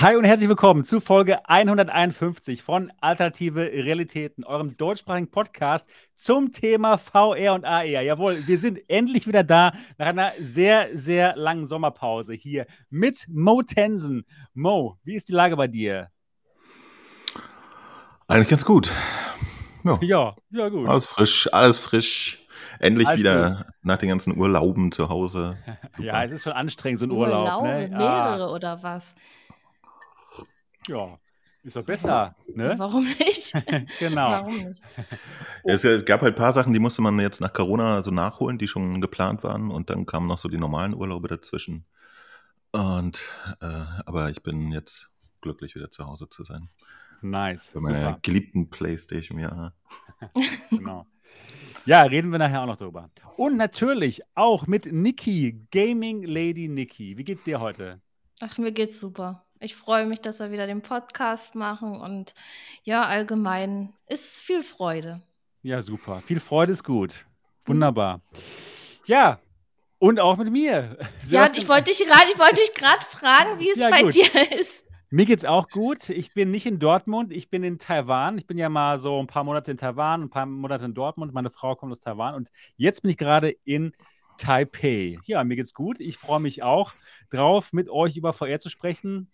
Hi 0.00 0.14
und 0.14 0.22
herzlich 0.22 0.48
willkommen 0.48 0.84
zu 0.84 1.00
Folge 1.00 1.48
151 1.48 2.62
von 2.62 2.92
Alternative 3.00 3.62
Realitäten, 3.62 4.44
eurem 4.44 4.76
deutschsprachigen 4.76 5.28
Podcast 5.28 5.90
zum 6.14 6.52
Thema 6.52 6.98
VR 6.98 7.54
und 7.54 7.64
AR. 7.64 7.82
Jawohl, 7.82 8.46
wir 8.46 8.60
sind 8.60 8.78
endlich 8.88 9.26
wieder 9.26 9.42
da 9.42 9.72
nach 9.98 10.06
einer 10.06 10.34
sehr, 10.40 10.96
sehr 10.96 11.34
langen 11.34 11.64
Sommerpause 11.64 12.32
hier 12.32 12.66
mit 12.90 13.26
Mo 13.28 13.62
Tensen. 13.62 14.24
Mo, 14.54 14.98
wie 15.02 15.16
ist 15.16 15.28
die 15.30 15.32
Lage 15.32 15.56
bei 15.56 15.66
dir? 15.66 16.12
Eigentlich 18.28 18.50
ganz 18.50 18.64
gut. 18.64 18.92
Ja, 19.82 19.98
ja, 20.00 20.36
ja 20.50 20.68
gut. 20.68 20.86
Alles 20.86 21.06
frisch, 21.06 21.52
alles 21.52 21.76
frisch. 21.76 22.46
Endlich 22.78 23.08
alles 23.08 23.18
wieder 23.18 23.50
gut. 23.50 23.66
nach 23.82 23.98
den 23.98 24.10
ganzen 24.10 24.36
Urlauben 24.36 24.92
zu 24.92 25.08
Hause. 25.08 25.56
Super. 25.90 26.06
Ja, 26.06 26.22
es 26.22 26.32
ist 26.34 26.44
schon 26.44 26.52
anstrengend, 26.52 27.00
so 27.00 27.06
ein 27.06 27.10
Urlaub. 27.10 27.62
Urlaube, 27.62 27.66
ne? 27.66 27.96
mehrere 27.96 28.44
ah. 28.44 28.52
oder 28.52 28.80
was? 28.84 29.16
Ja, 30.88 31.18
ist 31.62 31.76
doch 31.76 31.84
besser, 31.84 32.34
ne? 32.54 32.74
Warum 32.78 33.04
nicht? 33.04 33.52
genau. 33.98 34.30
Warum 34.30 34.56
nicht? 34.56 34.82
Es, 35.64 35.84
es, 35.84 36.04
gab 36.04 36.22
halt 36.22 36.34
ein 36.34 36.38
paar 36.38 36.52
Sachen, 36.52 36.72
die 36.72 36.78
musste 36.78 37.02
man 37.02 37.18
jetzt 37.18 37.40
nach 37.40 37.52
Corona 37.52 38.02
so 38.02 38.10
nachholen, 38.10 38.56
die 38.56 38.68
schon 38.68 39.00
geplant 39.00 39.42
waren. 39.42 39.70
Und 39.70 39.90
dann 39.90 40.06
kamen 40.06 40.26
noch 40.26 40.38
so 40.38 40.48
die 40.48 40.56
normalen 40.56 40.94
Urlaube 40.94 41.28
dazwischen. 41.28 41.84
Und, 42.72 43.22
äh, 43.60 43.66
aber 44.06 44.30
ich 44.30 44.42
bin 44.42 44.72
jetzt 44.72 45.10
glücklich, 45.42 45.74
wieder 45.74 45.90
zu 45.90 46.06
Hause 46.06 46.28
zu 46.28 46.44
sein. 46.44 46.70
Nice. 47.20 47.72
Bei 47.74 47.80
meiner 47.80 48.00
super. 48.00 48.18
geliebten 48.22 48.70
Playstation, 48.70 49.38
ja. 49.38 49.74
genau. 50.70 51.06
Ja, 51.84 52.02
reden 52.02 52.30
wir 52.30 52.38
nachher 52.38 52.62
auch 52.62 52.66
noch 52.66 52.76
drüber. 52.76 53.10
Und 53.36 53.56
natürlich 53.56 54.22
auch 54.34 54.66
mit 54.66 54.90
Niki, 54.90 55.66
Gaming 55.70 56.22
Lady 56.22 56.68
Niki. 56.68 57.18
Wie 57.18 57.24
geht's 57.24 57.44
dir 57.44 57.60
heute? 57.60 58.00
Ach, 58.40 58.56
mir 58.58 58.72
geht's 58.72 59.00
super. 59.00 59.44
Ich 59.60 59.74
freue 59.74 60.06
mich, 60.06 60.20
dass 60.20 60.38
wir 60.38 60.52
wieder 60.52 60.68
den 60.68 60.82
Podcast 60.82 61.56
machen 61.56 62.00
und 62.00 62.34
ja, 62.84 63.04
allgemein 63.04 63.92
ist 64.06 64.38
viel 64.38 64.62
Freude. 64.62 65.20
Ja, 65.62 65.82
super. 65.82 66.22
Viel 66.24 66.38
Freude 66.38 66.72
ist 66.72 66.84
gut. 66.84 67.24
Wunderbar. 67.64 68.20
Ja, 69.06 69.40
und 69.98 70.20
auch 70.20 70.36
mit 70.36 70.50
mir. 70.52 70.96
Ja, 71.28 71.50
ich 71.54 71.68
wollte 71.68 71.90
dich 71.90 71.98
gerade, 71.98 72.26
ich 72.32 72.38
wollte 72.38 72.54
dich 72.54 72.72
gerade 72.72 73.04
fragen, 73.04 73.58
wie 73.58 73.68
es 73.68 73.76
ja, 73.76 73.90
bei 73.90 74.02
gut. 74.02 74.14
dir 74.14 74.58
ist. 74.58 74.84
Mir 75.10 75.26
geht's 75.26 75.44
auch 75.44 75.68
gut. 75.68 76.08
Ich 76.08 76.32
bin 76.32 76.50
nicht 76.50 76.64
in 76.64 76.78
Dortmund, 76.78 77.32
ich 77.32 77.50
bin 77.50 77.64
in 77.64 77.78
Taiwan. 77.78 78.38
Ich 78.38 78.46
bin 78.46 78.56
ja 78.56 78.68
mal 78.68 78.98
so 78.98 79.20
ein 79.20 79.26
paar 79.26 79.44
Monate 79.44 79.72
in 79.72 79.76
Taiwan, 79.76 80.22
ein 80.22 80.30
paar 80.30 80.46
Monate 80.46 80.84
in 80.84 80.94
Dortmund. 80.94 81.34
Meine 81.34 81.50
Frau 81.50 81.74
kommt 81.74 81.92
aus 81.92 82.00
Taiwan 82.00 82.34
und 82.34 82.50
jetzt 82.76 83.02
bin 83.02 83.10
ich 83.10 83.18
gerade 83.18 83.50
in 83.64 83.92
Taipei. 84.38 85.18
Ja, 85.24 85.42
mir 85.44 85.56
geht's 85.56 85.74
gut. 85.74 86.00
Ich 86.00 86.16
freue 86.16 86.40
mich 86.40 86.62
auch 86.62 86.92
drauf, 87.30 87.72
mit 87.72 87.90
euch 87.90 88.16
über 88.16 88.32
VR 88.32 88.60
zu 88.60 88.70
sprechen 88.70 89.30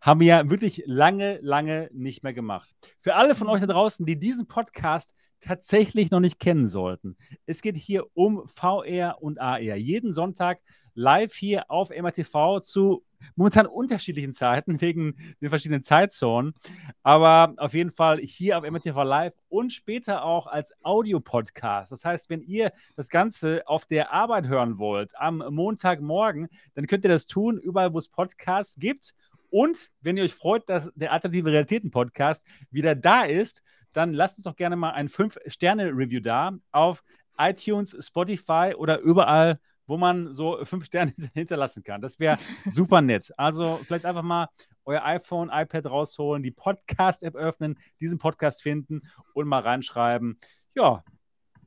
haben 0.00 0.20
wir 0.20 0.26
ja 0.26 0.50
wirklich 0.50 0.82
lange, 0.86 1.38
lange 1.42 1.90
nicht 1.92 2.22
mehr 2.22 2.34
gemacht. 2.34 2.74
Für 3.00 3.14
alle 3.14 3.34
von 3.34 3.48
euch 3.48 3.60
da 3.60 3.66
draußen, 3.66 4.06
die 4.06 4.18
diesen 4.18 4.46
Podcast 4.46 5.14
tatsächlich 5.40 6.10
noch 6.10 6.20
nicht 6.20 6.40
kennen 6.40 6.68
sollten, 6.68 7.16
es 7.46 7.60
geht 7.60 7.76
hier 7.76 8.04
um 8.14 8.46
VR 8.46 9.18
und 9.20 9.40
AR. 9.40 9.58
Jeden 9.58 10.12
Sonntag 10.12 10.60
live 10.94 11.34
hier 11.34 11.70
auf 11.70 11.90
MRTV 11.90 12.60
zu 12.60 13.04
momentan 13.34 13.66
unterschiedlichen 13.66 14.32
Zeiten 14.32 14.80
wegen 14.80 15.16
den 15.40 15.48
verschiedenen 15.50 15.82
Zeitzonen. 15.82 16.54
Aber 17.02 17.54
auf 17.58 17.74
jeden 17.74 17.90
Fall 17.90 18.18
hier 18.18 18.58
auf 18.58 18.68
MRTV 18.68 19.02
Live 19.02 19.34
und 19.48 19.72
später 19.72 20.24
auch 20.24 20.46
als 20.46 20.72
Audio-Podcast. 20.82 21.92
Das 21.92 22.04
heißt, 22.04 22.30
wenn 22.30 22.42
ihr 22.42 22.72
das 22.96 23.08
Ganze 23.08 23.62
auf 23.66 23.84
der 23.84 24.12
Arbeit 24.12 24.48
hören 24.48 24.78
wollt 24.78 25.12
am 25.18 25.44
Montagmorgen, 25.50 26.48
dann 26.74 26.86
könnt 26.86 27.04
ihr 27.04 27.10
das 27.10 27.26
tun, 27.26 27.58
überall, 27.58 27.92
wo 27.94 27.98
es 27.98 28.08
Podcasts 28.08 28.76
gibt 28.78 29.14
und 29.50 29.90
wenn 30.00 30.16
ihr 30.16 30.24
euch 30.24 30.34
freut, 30.34 30.68
dass 30.68 30.90
der 30.94 31.12
Alternative 31.12 31.50
Realitäten 31.50 31.90
Podcast 31.90 32.46
wieder 32.70 32.94
da 32.94 33.24
ist, 33.24 33.62
dann 33.92 34.12
lasst 34.12 34.38
uns 34.38 34.44
doch 34.44 34.56
gerne 34.56 34.76
mal 34.76 34.90
ein 34.90 35.08
5-Sterne-Review 35.08 36.20
da 36.20 36.52
auf 36.72 37.02
iTunes, 37.38 37.96
Spotify 38.00 38.74
oder 38.76 38.98
überall, 39.00 39.58
wo 39.86 39.96
man 39.96 40.32
so 40.32 40.62
5 40.62 40.84
Sterne 40.84 41.14
hinterlassen 41.34 41.82
kann. 41.82 42.00
Das 42.00 42.18
wäre 42.18 42.38
super 42.66 43.00
nett. 43.00 43.32
Also 43.36 43.80
vielleicht 43.84 44.04
einfach 44.04 44.22
mal 44.22 44.48
euer 44.84 45.04
iPhone, 45.04 45.50
iPad 45.52 45.86
rausholen, 45.86 46.42
die 46.42 46.50
Podcast-App 46.50 47.34
öffnen, 47.34 47.78
diesen 48.00 48.18
Podcast 48.18 48.62
finden 48.62 49.02
und 49.34 49.48
mal 49.48 49.62
reinschreiben, 49.62 50.38
ja, 50.74 51.02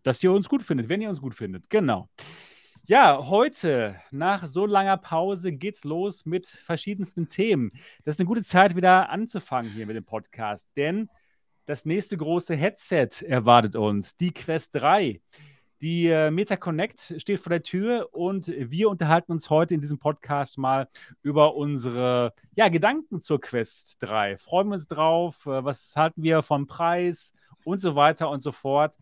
dass 0.03 0.23
ihr 0.23 0.31
uns 0.31 0.47
gut 0.47 0.63
findet, 0.63 0.89
wenn 0.89 1.01
ihr 1.01 1.09
uns 1.09 1.21
gut 1.21 1.35
findet. 1.35 1.69
Genau. 1.69 2.09
Ja, 2.89 3.27
heute, 3.27 4.01
nach 4.09 4.47
so 4.47 4.65
langer 4.65 4.97
Pause, 4.97 5.51
geht's 5.51 5.83
los 5.83 6.25
mit 6.25 6.47
verschiedensten 6.47 7.29
Themen. 7.29 7.71
Das 8.03 8.15
ist 8.15 8.19
eine 8.19 8.25
gute 8.25 8.41
Zeit, 8.41 8.75
wieder 8.75 9.11
anzufangen 9.11 9.71
hier 9.71 9.85
mit 9.85 9.95
dem 9.95 10.05
Podcast, 10.05 10.67
denn 10.75 11.07
das 11.67 11.85
nächste 11.85 12.17
große 12.17 12.55
Headset 12.55 13.09
erwartet 13.27 13.75
uns, 13.75 14.17
die 14.17 14.31
Quest 14.33 14.73
3. 14.73 15.21
Die 15.83 16.07
äh, 16.07 16.31
Meta 16.31 16.57
Connect 16.57 17.13
steht 17.19 17.37
vor 17.37 17.51
der 17.51 17.61
Tür 17.61 18.09
und 18.11 18.47
wir 18.47 18.89
unterhalten 18.89 19.33
uns 19.33 19.51
heute 19.51 19.75
in 19.75 19.81
diesem 19.81 19.99
Podcast 19.99 20.57
mal 20.57 20.87
über 21.21 21.53
unsere 21.53 22.33
ja, 22.55 22.69
Gedanken 22.69 23.21
zur 23.21 23.39
Quest 23.39 23.97
3. 23.99 24.37
Freuen 24.37 24.69
wir 24.69 24.73
uns 24.73 24.87
drauf? 24.87 25.45
Äh, 25.45 25.63
was 25.63 25.95
halten 25.95 26.23
wir 26.23 26.41
vom 26.41 26.65
Preis 26.65 27.33
und 27.63 27.77
so 27.77 27.93
weiter 27.93 28.31
und 28.31 28.41
so 28.41 28.51
fort? 28.51 28.97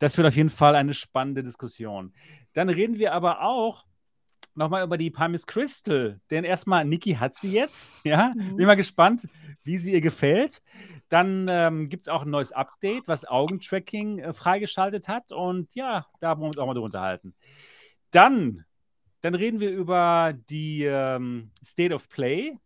Das 0.00 0.16
wird 0.16 0.26
auf 0.26 0.34
jeden 0.34 0.48
Fall 0.48 0.74
eine 0.76 0.94
spannende 0.94 1.42
Diskussion. 1.42 2.14
Dann 2.52 2.68
reden 2.68 2.98
wir 2.98 3.12
aber 3.12 3.42
auch 3.42 3.84
nochmal 4.54 4.84
über 4.84 4.98
die 4.98 5.10
Palmis 5.10 5.46
Crystal. 5.46 6.20
Denn 6.30 6.44
erstmal, 6.44 6.84
Niki 6.84 7.14
hat 7.14 7.34
sie 7.34 7.52
jetzt. 7.52 7.92
Ja, 8.04 8.32
mhm. 8.34 8.56
bin 8.56 8.66
mal 8.66 8.76
gespannt, 8.76 9.28
wie 9.62 9.78
sie 9.78 9.92
ihr 9.92 10.00
gefällt. 10.00 10.62
Dann 11.08 11.48
ähm, 11.48 11.88
gibt 11.88 12.02
es 12.04 12.08
auch 12.08 12.22
ein 12.22 12.30
neues 12.30 12.52
Update, 12.52 13.08
was 13.08 13.24
Augentracking 13.24 14.20
äh, 14.20 14.32
freigeschaltet 14.32 15.08
hat. 15.08 15.32
Und 15.32 15.74
ja, 15.74 16.06
da 16.20 16.30
wollen 16.30 16.40
wir 16.40 16.46
uns 16.48 16.58
auch 16.58 16.66
mal 16.66 16.74
drüber 16.74 16.86
unterhalten. 16.86 17.34
Dann, 18.10 18.64
dann 19.20 19.34
reden 19.34 19.60
wir 19.60 19.70
über 19.70 20.34
die 20.48 20.84
ähm, 20.84 21.50
State 21.64 21.94
of 21.94 22.08
Play. 22.08 22.56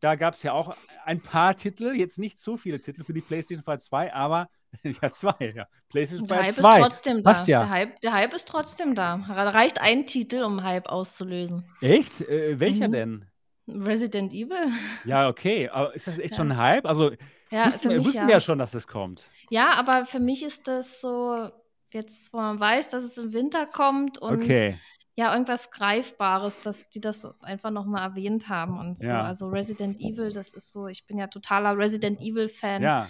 Da 0.00 0.16
gab 0.16 0.34
es 0.34 0.42
ja 0.42 0.52
auch 0.52 0.76
ein 1.04 1.20
paar 1.20 1.56
Titel, 1.56 1.94
jetzt 1.94 2.18
nicht 2.18 2.40
so 2.40 2.56
viele 2.56 2.80
Titel 2.80 3.04
für 3.04 3.12
die 3.12 3.20
PlayStation 3.20 3.62
2, 3.78 4.14
aber 4.14 4.48
Ja, 5.02 5.10
zwei, 5.10 5.52
ja. 5.54 5.66
PlayStation 5.88 6.26
2. 6.26 6.34
Der 6.34 6.44
Hype 6.44 6.52
zwei. 6.52 6.78
ist 6.78 6.82
trotzdem 6.82 7.22
da. 7.22 7.44
Ja. 7.44 7.58
Der, 7.60 7.70
Hype, 7.70 8.00
der 8.00 8.12
Hype 8.12 8.34
ist 8.34 8.48
trotzdem 8.48 8.94
da. 8.94 9.14
Reicht 9.14 9.80
ein 9.80 10.06
Titel, 10.06 10.42
um 10.42 10.62
Hype 10.62 10.88
auszulösen. 10.88 11.64
Echt? 11.80 12.20
Äh, 12.20 12.58
welcher 12.60 12.88
mhm. 12.88 12.92
denn? 12.92 13.24
Resident 13.68 14.32
Evil. 14.32 14.72
Ja, 15.04 15.28
okay. 15.28 15.68
Aber 15.68 15.94
ist 15.94 16.06
das 16.06 16.18
echt 16.18 16.32
ja. 16.32 16.36
schon 16.36 16.52
ein 16.52 16.58
Hype? 16.58 16.86
Also, 16.86 17.12
ja, 17.50 17.66
wussten, 17.66 17.88
mich, 17.88 18.04
wussten 18.04 18.26
wir 18.26 18.34
ja 18.34 18.40
schon, 18.40 18.58
dass 18.58 18.72
das 18.72 18.86
kommt. 18.86 19.30
Ja, 19.50 19.72
aber 19.72 20.06
für 20.06 20.20
mich 20.20 20.42
ist 20.42 20.68
das 20.68 21.00
so, 21.00 21.50
jetzt, 21.92 22.32
wo 22.32 22.38
man 22.38 22.58
weiß, 22.58 22.90
dass 22.90 23.02
es 23.02 23.18
im 23.18 23.32
Winter 23.32 23.66
kommt 23.66 24.18
und 24.18 24.42
okay. 24.42 24.78
Ja, 25.16 25.32
irgendwas 25.32 25.70
Greifbares, 25.70 26.62
dass 26.62 26.88
die 26.88 27.00
das 27.00 27.26
einfach 27.42 27.70
nochmal 27.70 28.02
erwähnt 28.02 28.48
haben 28.48 28.78
und 28.78 28.98
so. 28.98 29.12
Also 29.12 29.48
Resident 29.48 30.00
Evil, 30.00 30.32
das 30.32 30.52
ist 30.52 30.72
so, 30.72 30.86
ich 30.86 31.06
bin 31.06 31.18
ja 31.18 31.26
totaler 31.26 31.76
Resident 31.76 32.20
Evil-Fan. 32.20 32.82
Ja. 32.82 33.08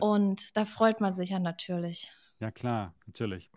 Und 0.00 0.56
da 0.56 0.64
freut 0.64 1.00
man 1.00 1.14
sich 1.14 1.30
ja 1.30 1.40
natürlich. 1.40 2.12
Ja, 2.38 2.50
klar, 2.50 2.94
natürlich. 3.06 3.50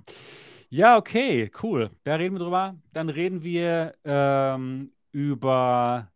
Ja, 0.70 0.98
okay, 0.98 1.52
cool. 1.62 1.92
Da 2.04 2.16
reden 2.16 2.36
wir 2.36 2.40
drüber. 2.40 2.76
Dann 2.94 3.10
reden 3.10 3.44
wir 3.44 3.96
ähm, 4.04 4.92
über 5.12 6.12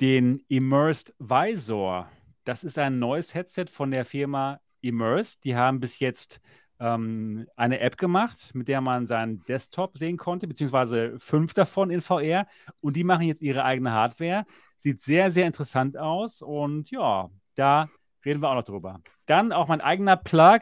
den 0.00 0.40
Immersed 0.48 1.14
Visor. 1.18 2.10
Das 2.44 2.64
ist 2.64 2.78
ein 2.78 2.98
neues 2.98 3.34
Headset 3.34 3.66
von 3.70 3.90
der 3.90 4.04
Firma 4.04 4.60
Immersed. 4.80 5.44
Die 5.44 5.56
haben 5.56 5.80
bis 5.80 5.98
jetzt 5.98 6.40
ähm, 6.80 7.46
eine 7.56 7.80
App 7.80 7.96
gemacht, 7.96 8.50
mit 8.54 8.68
der 8.68 8.80
man 8.80 9.06
seinen 9.06 9.44
Desktop 9.44 9.98
sehen 9.98 10.16
konnte, 10.16 10.46
beziehungsweise 10.46 11.18
fünf 11.18 11.54
davon 11.54 11.90
in 11.90 12.00
VR. 12.00 12.46
Und 12.80 12.96
die 12.96 13.04
machen 13.04 13.26
jetzt 13.26 13.42
ihre 13.42 13.64
eigene 13.64 13.92
Hardware. 13.92 14.44
Sieht 14.78 15.00
sehr, 15.00 15.30
sehr 15.30 15.46
interessant 15.46 15.96
aus. 15.96 16.42
Und 16.42 16.90
ja, 16.90 17.30
da 17.54 17.88
Reden 18.26 18.42
wir 18.42 18.50
auch 18.50 18.56
noch 18.56 18.64
drüber. 18.64 19.00
Dann 19.26 19.52
auch 19.52 19.68
mein 19.68 19.80
eigener 19.80 20.16
Plug, 20.16 20.58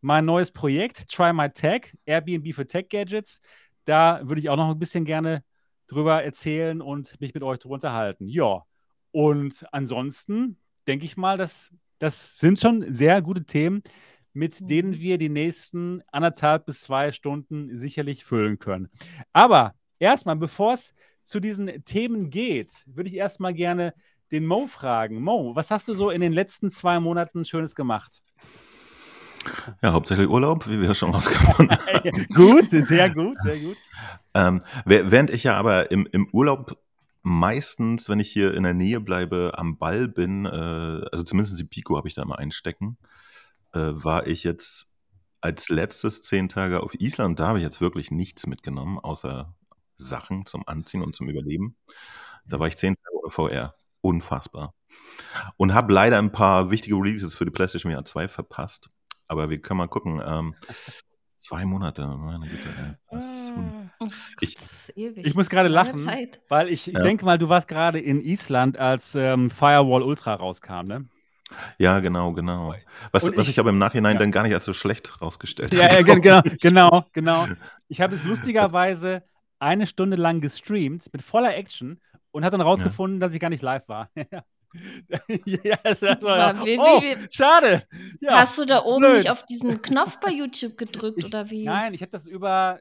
mein 0.00 0.24
neues 0.24 0.52
Projekt, 0.52 1.10
Try 1.10 1.32
My 1.32 1.50
Tech, 1.50 1.96
Airbnb 2.06 2.54
für 2.54 2.68
Tech 2.68 2.88
Gadgets. 2.88 3.40
Da 3.84 4.20
würde 4.22 4.40
ich 4.40 4.48
auch 4.48 4.56
noch 4.56 4.70
ein 4.70 4.78
bisschen 4.78 5.04
gerne 5.04 5.42
drüber 5.88 6.22
erzählen 6.22 6.80
und 6.80 7.20
mich 7.20 7.34
mit 7.34 7.42
euch 7.42 7.58
drüber 7.58 7.74
unterhalten. 7.74 8.28
Ja, 8.28 8.62
und 9.10 9.66
ansonsten 9.72 10.56
denke 10.86 11.04
ich 11.04 11.16
mal, 11.16 11.36
dass 11.36 11.72
das 11.98 12.38
sind 12.38 12.60
schon 12.60 12.94
sehr 12.94 13.20
gute 13.22 13.44
Themen, 13.44 13.82
mit 14.32 14.60
mhm. 14.60 14.66
denen 14.66 15.00
wir 15.00 15.18
die 15.18 15.28
nächsten 15.28 16.02
anderthalb 16.12 16.66
bis 16.66 16.82
zwei 16.82 17.12
Stunden 17.12 17.76
sicherlich 17.76 18.24
füllen 18.24 18.58
können. 18.58 18.88
Aber 19.32 19.74
erstmal, 19.98 20.36
bevor 20.36 20.74
es 20.74 20.94
zu 21.22 21.40
diesen 21.40 21.84
Themen 21.84 22.30
geht, 22.30 22.84
würde 22.86 23.08
ich 23.08 23.16
erstmal 23.16 23.54
gerne 23.54 23.94
den 24.30 24.46
Mo 24.46 24.66
fragen. 24.66 25.22
Mo, 25.22 25.54
was 25.54 25.70
hast 25.70 25.88
du 25.88 25.94
so 25.94 26.10
in 26.10 26.20
den 26.20 26.32
letzten 26.32 26.70
zwei 26.70 27.00
Monaten 27.00 27.44
Schönes 27.44 27.74
gemacht? 27.74 28.22
Ja, 29.82 29.92
hauptsächlich 29.92 30.28
Urlaub, 30.28 30.68
wie 30.68 30.80
wir 30.80 30.94
schon 30.94 31.12
rausgefunden 31.12 31.70
haben. 31.86 32.26
gut, 32.34 32.66
sehr 32.66 33.10
gut, 33.10 33.38
sehr 33.38 33.58
gut. 33.58 33.76
Ähm, 34.34 34.62
während 34.84 35.30
ich 35.30 35.44
ja 35.44 35.56
aber 35.56 35.90
im, 35.90 36.06
im 36.12 36.28
Urlaub 36.32 36.78
meistens, 37.22 38.08
wenn 38.08 38.20
ich 38.20 38.30
hier 38.30 38.54
in 38.54 38.62
der 38.62 38.74
Nähe 38.74 39.00
bleibe, 39.00 39.52
am 39.56 39.78
Ball 39.78 40.08
bin, 40.08 40.44
äh, 40.44 40.48
also 40.48 41.22
zumindest 41.24 41.58
die 41.58 41.64
Pico 41.64 41.96
habe 41.96 42.08
ich 42.08 42.14
da 42.14 42.22
immer 42.22 42.38
einstecken, 42.38 42.98
äh, 43.72 43.78
war 43.78 44.26
ich 44.26 44.44
jetzt 44.44 44.94
als 45.40 45.68
letztes 45.68 46.22
zehn 46.22 46.48
Tage 46.48 46.82
auf 46.82 46.94
Island. 46.94 47.38
Da 47.38 47.48
habe 47.48 47.58
ich 47.58 47.64
jetzt 47.64 47.80
wirklich 47.80 48.10
nichts 48.10 48.46
mitgenommen, 48.46 48.98
außer 48.98 49.54
Sachen 49.96 50.46
zum 50.46 50.66
Anziehen 50.66 51.02
und 51.02 51.14
zum 51.14 51.28
Überleben. 51.28 51.76
Da 52.46 52.58
war 52.58 52.68
ich 52.68 52.76
zehn 52.76 52.94
Tage 52.94 53.16
ohne 53.18 53.30
VR. 53.30 53.74
Unfassbar. 54.02 54.74
Und 55.56 55.74
habe 55.74 55.92
leider 55.92 56.18
ein 56.18 56.32
paar 56.32 56.70
wichtige 56.70 56.96
Releases 56.96 57.34
für 57.34 57.44
die 57.44 57.50
PlayStation 57.50 57.92
VR 57.92 58.04
2 58.04 58.28
verpasst. 58.28 58.90
Aber 59.28 59.50
wir 59.50 59.60
können 59.60 59.78
mal 59.78 59.88
gucken. 59.88 60.22
Ähm, 60.24 60.54
zwei 61.40 61.64
Monate, 61.64 62.06
meine 62.06 62.46
Güte. 62.46 62.98
Das, 63.10 63.52
hm. 63.54 63.90
Oh 63.98 64.06
ich, 64.40 64.56
ich 64.94 65.34
muss 65.34 65.48
gerade 65.48 65.68
lachen, 65.68 66.06
weil 66.48 66.68
ich, 66.68 66.86
ich 66.86 66.94
ja. 66.94 67.02
denke 67.02 67.24
mal, 67.24 67.38
du 67.38 67.48
warst 67.48 67.66
gerade 67.66 67.98
in 67.98 68.20
Island, 68.20 68.78
als 68.78 69.14
ähm, 69.14 69.50
Firewall 69.50 70.02
Ultra 70.02 70.34
rauskam, 70.34 70.86
ne? 70.86 71.08
Ja, 71.78 72.00
genau, 72.00 72.32
genau. 72.32 72.74
Was, 73.12 73.24
was 73.36 73.46
ich, 73.46 73.54
ich, 73.54 73.60
aber 73.60 73.70
im 73.70 73.78
Nachhinein 73.78 74.14
ja. 74.14 74.18
dann 74.18 74.32
gar 74.32 74.42
nicht 74.42 74.54
als 74.54 74.64
so 74.64 74.72
schlecht 74.72 75.20
rausgestellt 75.20 75.74
ja, 75.74 75.84
habe. 75.84 75.94
Ja, 75.94 76.02
genau, 76.02 76.42
genau, 76.60 77.06
genau. 77.12 77.46
Ich 77.88 78.00
habe 78.00 78.14
es 78.14 78.24
lustigerweise 78.24 79.22
eine 79.58 79.86
Stunde 79.86 80.16
lang 80.16 80.40
gestreamt 80.40 81.12
mit 81.12 81.22
voller 81.22 81.54
Action 81.56 82.00
und 82.30 82.44
hat 82.44 82.52
dann 82.52 82.60
rausgefunden, 82.60 83.20
ja. 83.20 83.26
dass 83.26 83.34
ich 83.34 83.40
gar 83.40 83.50
nicht 83.50 83.62
live 83.62 83.88
war. 83.88 84.10
ja, 85.44 85.76
das 85.82 86.02
war, 86.02 86.54
ja. 86.54 86.64
Wie, 86.64 86.78
oh, 86.78 87.02
wie, 87.02 87.26
schade. 87.30 87.86
Ja, 88.20 88.38
hast 88.38 88.58
du 88.58 88.64
da 88.64 88.82
oben 88.84 89.00
blöd. 89.00 89.16
nicht 89.16 89.30
auf 89.30 89.44
diesen 89.44 89.82
Knopf 89.82 90.18
bei 90.20 90.30
YouTube 90.30 90.76
gedrückt 90.78 91.18
ich, 91.18 91.26
oder 91.26 91.50
wie? 91.50 91.64
Nein, 91.64 91.92
ich 91.92 92.02
habe 92.02 92.12
das 92.12 92.26
über, 92.26 92.80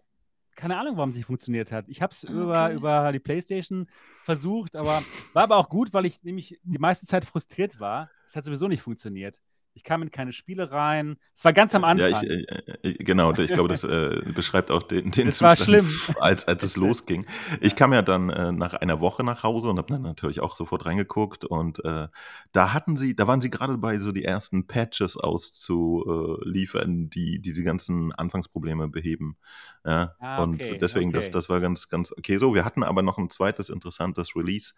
keine 0.56 0.78
Ahnung, 0.78 0.98
warum 0.98 1.10
es 1.10 1.16
nicht 1.16 1.26
funktioniert 1.26 1.72
hat. 1.72 1.86
Ich 1.88 2.02
habe 2.02 2.14
es 2.14 2.24
okay. 2.24 2.34
über, 2.34 2.72
über 2.72 3.12
die 3.12 3.20
Playstation 3.20 3.88
versucht, 4.24 4.76
aber 4.76 5.02
war 5.34 5.44
aber 5.44 5.58
auch 5.58 5.70
gut, 5.70 5.94
weil 5.94 6.06
ich 6.06 6.24
nämlich 6.24 6.60
die 6.64 6.78
meiste 6.78 7.06
Zeit 7.06 7.26
frustriert 7.26 7.80
war. 7.80 8.10
Es 8.30 8.36
hat 8.36 8.46
sowieso 8.46 8.68
nicht 8.68 8.84
funktioniert. 8.84 9.42
Ich 9.80 9.86
kam 9.86 10.02
in 10.02 10.12
keine 10.12 10.34
Spiele 10.34 10.74
rein. 10.74 11.16
Es 11.34 11.46
war 11.46 11.54
ganz 11.54 11.74
am 11.74 11.86
Anfang. 11.86 12.12
Ja, 12.12 12.22
ich, 12.22 12.30
äh, 12.30 12.64
äh 12.84 12.94
genau, 12.96 13.32
ich 13.32 13.54
glaube, 13.54 13.70
das 13.70 13.86
äh, 13.86 14.22
beschreibt 14.36 14.72
auch 14.72 14.84
den, 14.84 15.12
den 15.12 15.26
das 15.28 15.38
Zustand, 15.38 15.60
war 15.60 15.66
schlimm. 15.66 15.90
Als, 16.20 16.46
als 16.50 16.64
es 16.64 16.76
losging. 16.76 17.26
Ich 17.62 17.78
kam 17.78 17.94
ja 17.94 18.02
dann 18.02 18.30
äh, 18.30 18.52
nach 18.52 18.74
einer 18.74 19.00
Woche 19.00 19.24
nach 19.24 19.44
Hause 19.44 19.70
und 19.70 19.78
habe 19.78 19.88
dann 19.94 20.02
natürlich 20.02 20.42
auch 20.42 20.58
sofort 20.58 20.86
reingeguckt 20.86 21.46
und 21.46 21.84
äh, 21.86 22.10
da 22.52 22.74
hatten 22.74 22.98
sie, 22.98 23.16
da 23.16 23.26
waren 23.26 23.40
sie 23.40 23.50
gerade 23.50 23.74
dabei, 23.74 24.00
so 24.00 24.12
die 24.12 24.26
ersten 24.26 24.68
Patches 24.68 25.16
auszuliefern, 25.16 27.10
die 27.10 27.40
diese 27.40 27.64
ganzen 27.64 28.12
Anfangsprobleme 28.12 28.90
beheben. 28.90 29.38
Ja? 29.86 30.16
Ah, 30.20 30.44
okay, 30.44 30.72
und 30.74 30.82
deswegen, 30.82 31.12
okay. 31.12 31.20
das, 31.20 31.32
das 31.32 31.48
war 31.48 31.62
ganz, 31.62 31.88
ganz 31.88 32.12
okay 32.12 32.36
so. 32.38 32.54
Wir 32.54 32.66
hatten 32.66 32.84
aber 32.84 33.02
noch 33.02 33.18
ein 33.18 33.30
zweites 33.30 33.70
interessantes 33.70 34.36
Release 34.36 34.74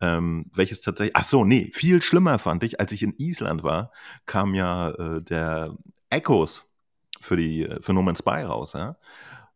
ähm, 0.00 0.46
welches 0.54 0.80
tatsächlich, 0.80 1.14
ach 1.14 1.24
so, 1.24 1.44
nee, 1.44 1.70
viel 1.74 2.00
schlimmer 2.00 2.38
fand 2.38 2.64
ich, 2.64 2.80
als 2.80 2.92
ich 2.92 3.02
in 3.02 3.14
Island 3.18 3.62
war, 3.62 3.92
kam 4.30 4.54
ja 4.54 4.90
äh, 4.90 5.20
der 5.20 5.76
Echoes 6.08 6.70
für 7.20 7.36
die, 7.36 7.64
äh, 7.64 7.82
für 7.82 7.92
No 7.92 8.00
Man's 8.00 8.20
Sky 8.20 8.42
raus, 8.42 8.74
ja? 8.74 8.96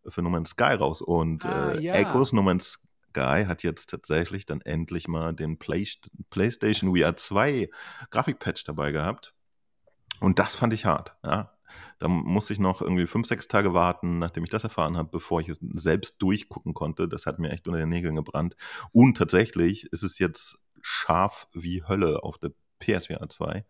Für 0.09 0.21
No 0.21 0.31
Man's 0.31 0.50
Sky 0.50 0.75
raus 0.75 1.00
und 1.00 1.47
ah, 1.47 1.75
äh, 1.75 1.81
ja. 1.81 1.94
Echoes 1.94 2.32
No 2.32 2.43
Man's 2.43 2.88
Sky 3.11 3.44
hat 3.47 3.62
jetzt 3.62 3.88
tatsächlich 3.88 4.47
dann 4.47 4.61
endlich 4.62 5.06
mal 5.06 5.32
den 5.32 5.61
Play 5.61 5.87
PlayStation 6.29 6.97
VR 6.97 7.17
2 7.17 7.71
Grafikpatch 8.11 8.65
dabei 8.65 8.91
gehabt. 8.91 9.32
Und 10.19 10.41
das 10.41 10.56
fand 10.56 10.75
ich 10.75 10.85
hart. 10.85 11.15
Ja? 11.23 11.53
Da 12.00 12.09
musste 12.09 12.53
ich 12.53 12.59
noch 12.59 12.82
irgendwie 12.82 13.06
fünf, 13.06 13.29
sechs 13.29 13.47
Tage 13.47 13.75
warten, 13.75 14.19
nachdem 14.19 14.43
ich 14.43 14.50
das 14.50 14.65
erfahren 14.65 14.97
habe, 14.97 15.09
bevor 15.09 15.41
ich 15.41 15.49
es 15.49 15.61
selbst 15.75 16.20
durchgucken 16.20 16.75
konnte. 16.75 17.06
Das 17.06 17.27
hat 17.27 17.38
mir 17.38 17.50
echt 17.50 17.69
unter 17.69 17.79
den 17.79 17.91
Nägeln 17.91 18.17
gebrannt. 18.17 18.56
Und 18.91 19.17
tatsächlich 19.17 19.85
ist 19.93 20.03
es 20.03 20.19
jetzt 20.19 20.59
scharf 20.82 21.47
wie 21.53 21.85
Hölle 21.85 22.25
auf 22.25 22.38
der 22.38 22.50
PSVR 22.81 23.29
2. 23.29 23.65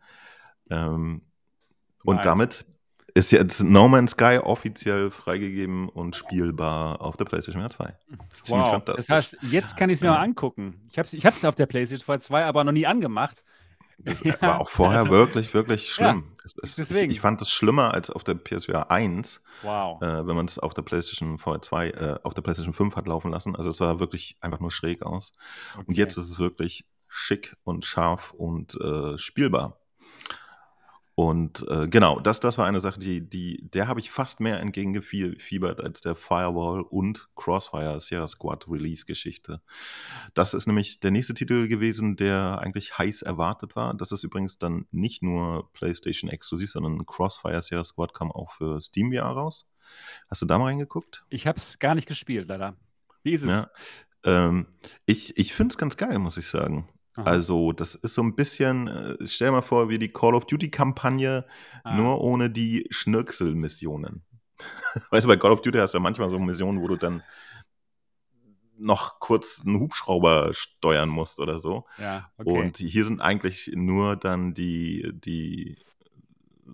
Ähm, 0.71 1.23
und 2.05 2.25
damit 2.25 2.65
ist 3.15 3.31
jetzt 3.31 3.63
No 3.63 3.89
Man's 3.89 4.13
Sky 4.13 4.39
offiziell 4.43 5.11
freigegeben 5.11 5.89
und 5.89 6.17
spielbar 6.17 7.01
auf 7.01 7.17
der 7.17 7.25
PlayStation 7.25 7.63
VR 7.63 7.71
2. 7.71 7.85
Das 8.29 8.41
ist 8.41 8.51
wow. 8.51 8.83
Das 8.85 9.09
heißt, 9.09 9.39
jetzt 9.43 9.77
kann 9.77 9.89
ich 9.89 9.97
es 9.97 10.01
mir 10.01 10.09
ja. 10.09 10.15
mal 10.15 10.23
angucken. 10.23 10.81
Ich 10.91 10.99
habe 10.99 11.07
es 11.07 11.15
ich 11.15 11.47
auf 11.47 11.55
der 11.55 11.67
PlayStation 11.67 12.05
VR 12.05 12.21
2 12.21 12.45
aber 12.45 12.65
noch 12.65 12.73
nie 12.73 12.87
angemacht. 12.87 13.45
Das 13.99 14.21
ja, 14.25 14.41
war 14.41 14.61
auch 14.61 14.69
vorher 14.69 15.01
also, 15.01 15.13
wirklich, 15.13 15.55
wirklich 15.55 15.89
schlimm. 15.89 16.25
Ja, 16.27 16.43
es, 16.45 16.57
es, 16.61 16.77
deswegen. 16.77 17.11
Ich, 17.11 17.19
ich, 17.19 17.21
fand 17.21 17.41
es 17.41 17.51
schlimmer 17.51 17.95
als 17.95 18.11
auf 18.11 18.25
der 18.25 18.35
PSVR 18.35 18.91
1, 18.91 19.41
wow. 19.63 20.03
äh, 20.03 20.27
wenn 20.27 20.35
man 20.35 20.47
es 20.47 20.59
auf 20.59 20.75
der 20.75 20.83
PlayStation 20.83 21.39
VR 21.39 21.63
2, 21.63 21.91
äh, 21.91 22.19
auf 22.25 22.35
der 22.35 22.43
PlayStation 22.43 22.75
5 22.75 22.97
hat 22.97 23.07
laufen 23.07 23.31
lassen. 23.31 23.55
Also 23.55 23.71
es 23.71 23.77
sah 23.77 24.01
wirklich 24.01 24.37
einfach 24.41 24.59
nur 24.59 24.73
schräg 24.73 25.03
aus. 25.03 25.33
Okay. 25.75 25.85
Und 25.87 25.97
jetzt 25.97 26.17
ist 26.17 26.29
es 26.29 26.39
wirklich 26.41 26.85
schick 27.07 27.57
und 27.63 27.85
scharf 27.85 28.33
und 28.33 28.75
äh, 28.81 29.17
spielbar. 29.19 29.79
Und 31.17 31.65
äh, 31.69 31.87
genau, 31.87 32.19
das, 32.19 32.41
das 32.41 32.59
war 32.59 32.67
eine 32.67 32.81
Sache, 32.81 32.99
die, 32.99 33.21
die, 33.21 33.71
der 33.71 33.87
habe 33.87 34.01
ich 34.01 34.11
fast 34.11 34.41
mehr 34.41 34.59
entgegengefiebert 34.59 35.81
als 35.81 36.01
der 36.01 36.17
Firewall 36.17 36.83
und 36.83 37.29
Crossfire 37.37 38.01
Sierra 38.01 38.27
Squad 38.27 38.67
Release-Geschichte. 38.69 39.61
Das 40.35 40.55
ist 40.55 40.67
nämlich 40.67 40.99
der 40.99 41.13
nächste 41.13 41.35
Titel 41.35 41.69
gewesen, 41.69 42.17
der 42.17 42.59
eigentlich 42.59 42.99
heiß 42.99 43.23
erwartet 43.23 43.77
war. 43.77 43.95
Das 43.95 44.11
ist 44.11 44.25
übrigens 44.25 44.59
dann 44.59 44.87
nicht 44.91 45.23
nur 45.23 45.73
PlayStation 45.73 46.29
exklusiv, 46.29 46.73
sondern 46.73 47.07
Crossfire 47.07 47.63
Sierra 47.63 47.85
Squad 47.85 48.13
kam 48.13 48.33
auch 48.33 48.51
für 48.53 48.81
Steam 48.81 49.13
VR 49.13 49.27
raus. 49.27 49.71
Hast 50.29 50.43
du 50.43 50.47
da 50.47 50.59
mal 50.59 50.67
reingeguckt? 50.67 51.25
Ich 51.29 51.47
habe 51.47 51.59
es 51.59 51.79
gar 51.79 51.95
nicht 51.95 52.09
gespielt, 52.09 52.49
leider. 52.49 52.77
Wie 53.23 53.33
ist 53.35 53.43
es? 53.43 53.51
Ja, 53.51 53.71
ähm, 54.25 54.67
ich 55.07 55.37
ich 55.37 55.55
finde 55.55 55.73
es 55.73 55.79
ganz 55.79 55.97
geil, 55.97 56.19
muss 56.19 56.39
ich 56.39 56.49
sagen. 56.49 56.89
Aha. 57.17 57.25
Also, 57.25 57.73
das 57.73 57.95
ist 57.95 58.15
so 58.15 58.23
ein 58.23 58.35
bisschen, 58.35 58.89
äh, 58.89 59.27
stell 59.27 59.49
dir 59.49 59.53
mal 59.53 59.63
vor, 59.63 59.89
wie 59.89 59.99
die 59.99 60.13
Call 60.13 60.35
of 60.35 60.47
Duty-Kampagne, 60.47 61.47
ah. 61.85 61.97
nur 61.97 62.21
ohne 62.21 62.51
die 62.51 62.87
Schnörkel-Missionen. 62.91 64.25
weißt 65.11 65.25
du, 65.25 65.29
bei 65.29 65.37
Call 65.37 65.53
of 65.53 65.63
Duty 65.63 65.79
hast 65.79 65.95
du 65.95 65.99
ja 65.99 66.03
manchmal 66.03 66.31
so 66.31 66.39
Missionen, 66.39 66.81
wo 66.81 66.89
du 66.89 66.97
dann 66.97 67.23
noch 68.77 69.21
kurz 69.21 69.63
einen 69.65 69.81
Hubschrauber 69.81 70.53
steuern 70.53 71.09
musst 71.09 71.39
oder 71.39 71.59
so. 71.59 71.85
Ja, 71.99 72.31
okay. 72.37 72.51
Und 72.51 72.77
hier 72.79 73.05
sind 73.05 73.21
eigentlich 73.21 73.71
nur 73.75 74.17
dann 74.17 74.53
die, 74.53 75.13
die 75.15 75.79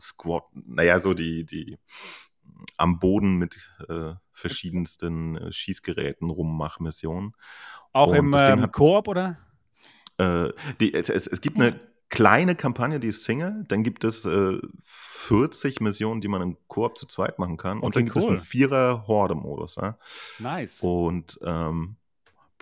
Squad, 0.00 0.44
naja, 0.54 1.00
so 1.00 1.14
die, 1.14 1.44
die 1.44 1.78
am 2.76 2.98
Boden 2.98 3.36
mit 3.36 3.70
äh, 3.88 4.14
verschiedensten 4.32 5.36
äh, 5.36 5.52
Schießgeräten 5.52 6.30
rummachmissionen. 6.30 7.34
Auch 7.92 8.08
Und 8.08 8.16
im 8.16 8.34
ähm, 8.34 8.72
Koop, 8.72 9.08
oder? 9.08 9.38
Äh, 10.20 10.52
die, 10.80 10.92
es, 10.92 11.08
es, 11.08 11.40
gibt 11.40 11.56
eine 11.56 11.80
kleine 12.10 12.54
Kampagne, 12.54 13.00
die 13.00 13.08
ist 13.08 13.24
Single, 13.24 13.64
dann 13.68 13.82
gibt 13.82 14.04
es 14.04 14.26
äh, 14.26 14.58
40 14.84 15.80
Missionen, 15.80 16.20
die 16.20 16.28
man 16.28 16.42
im 16.42 16.56
Koop 16.68 16.98
zu 16.98 17.06
zweit 17.06 17.38
machen 17.38 17.56
kann 17.56 17.78
okay, 17.78 17.86
und 17.86 17.96
dann 17.96 18.04
gibt 18.04 18.16
cool. 18.16 18.22
es 18.22 18.28
einen 18.28 18.40
Vierer-Horde-Modus. 18.40 19.76
Ja? 19.76 19.98
Nice. 20.38 20.80
Und 20.82 21.38
ähm, 21.42 21.96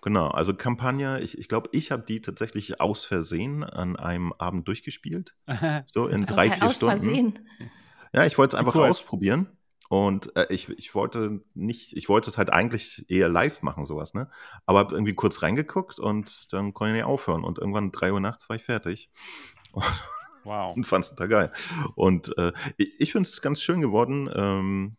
genau, 0.02 0.28
also 0.28 0.54
Kampagne, 0.54 1.20
ich 1.20 1.32
glaube, 1.32 1.40
ich, 1.40 1.48
glaub, 1.48 1.68
ich 1.72 1.90
habe 1.90 2.04
die 2.06 2.20
tatsächlich 2.20 2.80
aus 2.80 3.04
Versehen 3.04 3.64
an 3.64 3.96
einem 3.96 4.32
Abend 4.34 4.68
durchgespielt. 4.68 5.34
so 5.86 6.06
in 6.06 6.26
drei, 6.26 6.50
vier 6.50 6.70
Stunden. 6.70 7.00
Versehen. 7.00 7.38
Ja, 8.12 8.24
ich 8.24 8.38
wollte 8.38 8.54
es 8.54 8.58
einfach 8.60 8.76
cool. 8.76 8.88
ausprobieren. 8.88 9.48
Und 9.88 10.36
äh, 10.36 10.46
ich, 10.50 10.68
ich 10.68 10.94
wollte 10.94 11.40
nicht, 11.54 11.96
ich 11.96 12.08
wollte 12.08 12.28
es 12.28 12.36
halt 12.36 12.50
eigentlich 12.50 13.06
eher 13.08 13.28
live 13.28 13.62
machen, 13.62 13.86
sowas, 13.86 14.12
ne? 14.12 14.30
Aber 14.66 14.80
hab 14.80 14.92
irgendwie 14.92 15.14
kurz 15.14 15.42
reingeguckt 15.42 15.98
und 15.98 16.52
dann 16.52 16.74
konnte 16.74 16.90
ich 16.90 16.96
nicht 16.96 17.04
aufhören. 17.04 17.42
Und 17.42 17.58
irgendwann 17.58 17.90
drei 17.90 18.12
Uhr 18.12 18.20
nachts 18.20 18.48
war 18.48 18.56
ich 18.56 18.64
fertig. 18.64 19.10
wow. 20.44 20.76
und 20.76 20.84
fand 20.86 21.04
es 21.04 21.10
total 21.10 21.28
geil. 21.28 21.52
Und 21.94 22.36
äh, 22.36 22.52
ich, 22.76 23.00
ich 23.00 23.12
finde 23.12 23.28
es 23.28 23.40
ganz 23.40 23.62
schön 23.62 23.80
geworden. 23.80 24.30
Ähm, 24.34 24.96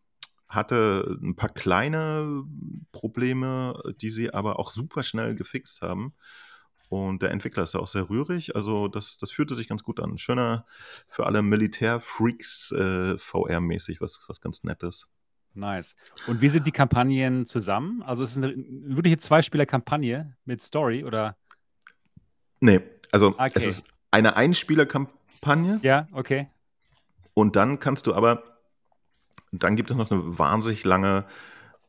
hatte 0.48 1.19
ein 1.22 1.36
paar 1.36 1.50
kleine 1.50 2.43
Probleme, 2.91 3.79
die 4.01 4.10
sie 4.10 4.34
aber 4.34 4.58
auch 4.58 4.72
super 4.72 5.03
schnell 5.03 5.36
gefixt 5.36 5.84
haben. 5.84 6.15
Und 6.89 7.22
der 7.22 7.29
Entwickler 7.31 7.63
ist 7.63 7.75
ja 7.75 7.79
auch 7.79 7.88
sehr 7.88 8.10
rührig. 8.10 8.55
Also 8.55 8.88
das, 8.88 9.19
das 9.19 9.31
fühlte 9.31 9.53
sich 9.53 9.67
ganz 9.67 9.84
gut 9.84 10.00
an. 10.00 10.17
Schöner 10.17 10.65
für 11.08 11.27
alle 11.27 11.43
Militärfreaks 11.43 12.72
äh, 12.72 13.17
VR-mäßig, 13.17 14.01
was, 14.01 14.25
was 14.27 14.41
ganz 14.41 14.63
Nettes. 14.63 15.08
Nice. 15.53 15.96
Und 16.27 16.41
wie 16.41 16.50
sind 16.50 16.65
die 16.65 16.72
Kampagnen 16.72 17.46
zusammen? 17.46 18.01
Also 18.01 18.24
ist 18.24 18.31
es 18.31 18.38
eine 18.38 18.53
wirkliche 18.58 19.17
Zweispieler-Kampagne 19.17 20.36
mit 20.46 20.62
Story 20.62 21.03
oder? 21.03 21.38
Nee, 22.60 22.81
also 23.12 23.29
okay. 23.29 23.51
es 23.53 23.67
ist 23.67 23.88
eine 24.12 24.36
Einspieler-Kampagne. 24.36 25.79
Ja, 25.84 26.08
okay. 26.12 26.48
Und 27.34 27.55
dann 27.55 27.79
kannst 27.79 28.08
du 28.08 28.15
aber, 28.15 28.43
dann 29.51 29.75
gibt 29.75 29.91
es 29.91 29.98
noch 29.98 30.10
eine 30.10 30.39
wahnsinnig 30.39 30.84
lange 30.84 31.25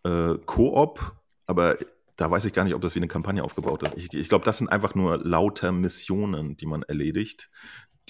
äh, 0.04 0.34
Koop, 0.46 1.16
aber 1.46 1.78
da 2.20 2.30
weiß 2.30 2.44
ich 2.44 2.52
gar 2.52 2.64
nicht, 2.64 2.74
ob 2.74 2.82
das 2.82 2.94
wie 2.94 2.98
eine 2.98 3.08
Kampagne 3.08 3.42
aufgebaut 3.42 3.82
ist. 3.82 3.96
Ich, 3.96 4.12
ich 4.12 4.28
glaube, 4.28 4.44
das 4.44 4.58
sind 4.58 4.68
einfach 4.68 4.94
nur 4.94 5.16
lauter 5.16 5.72
Missionen, 5.72 6.54
die 6.54 6.66
man 6.66 6.82
erledigt. 6.82 7.50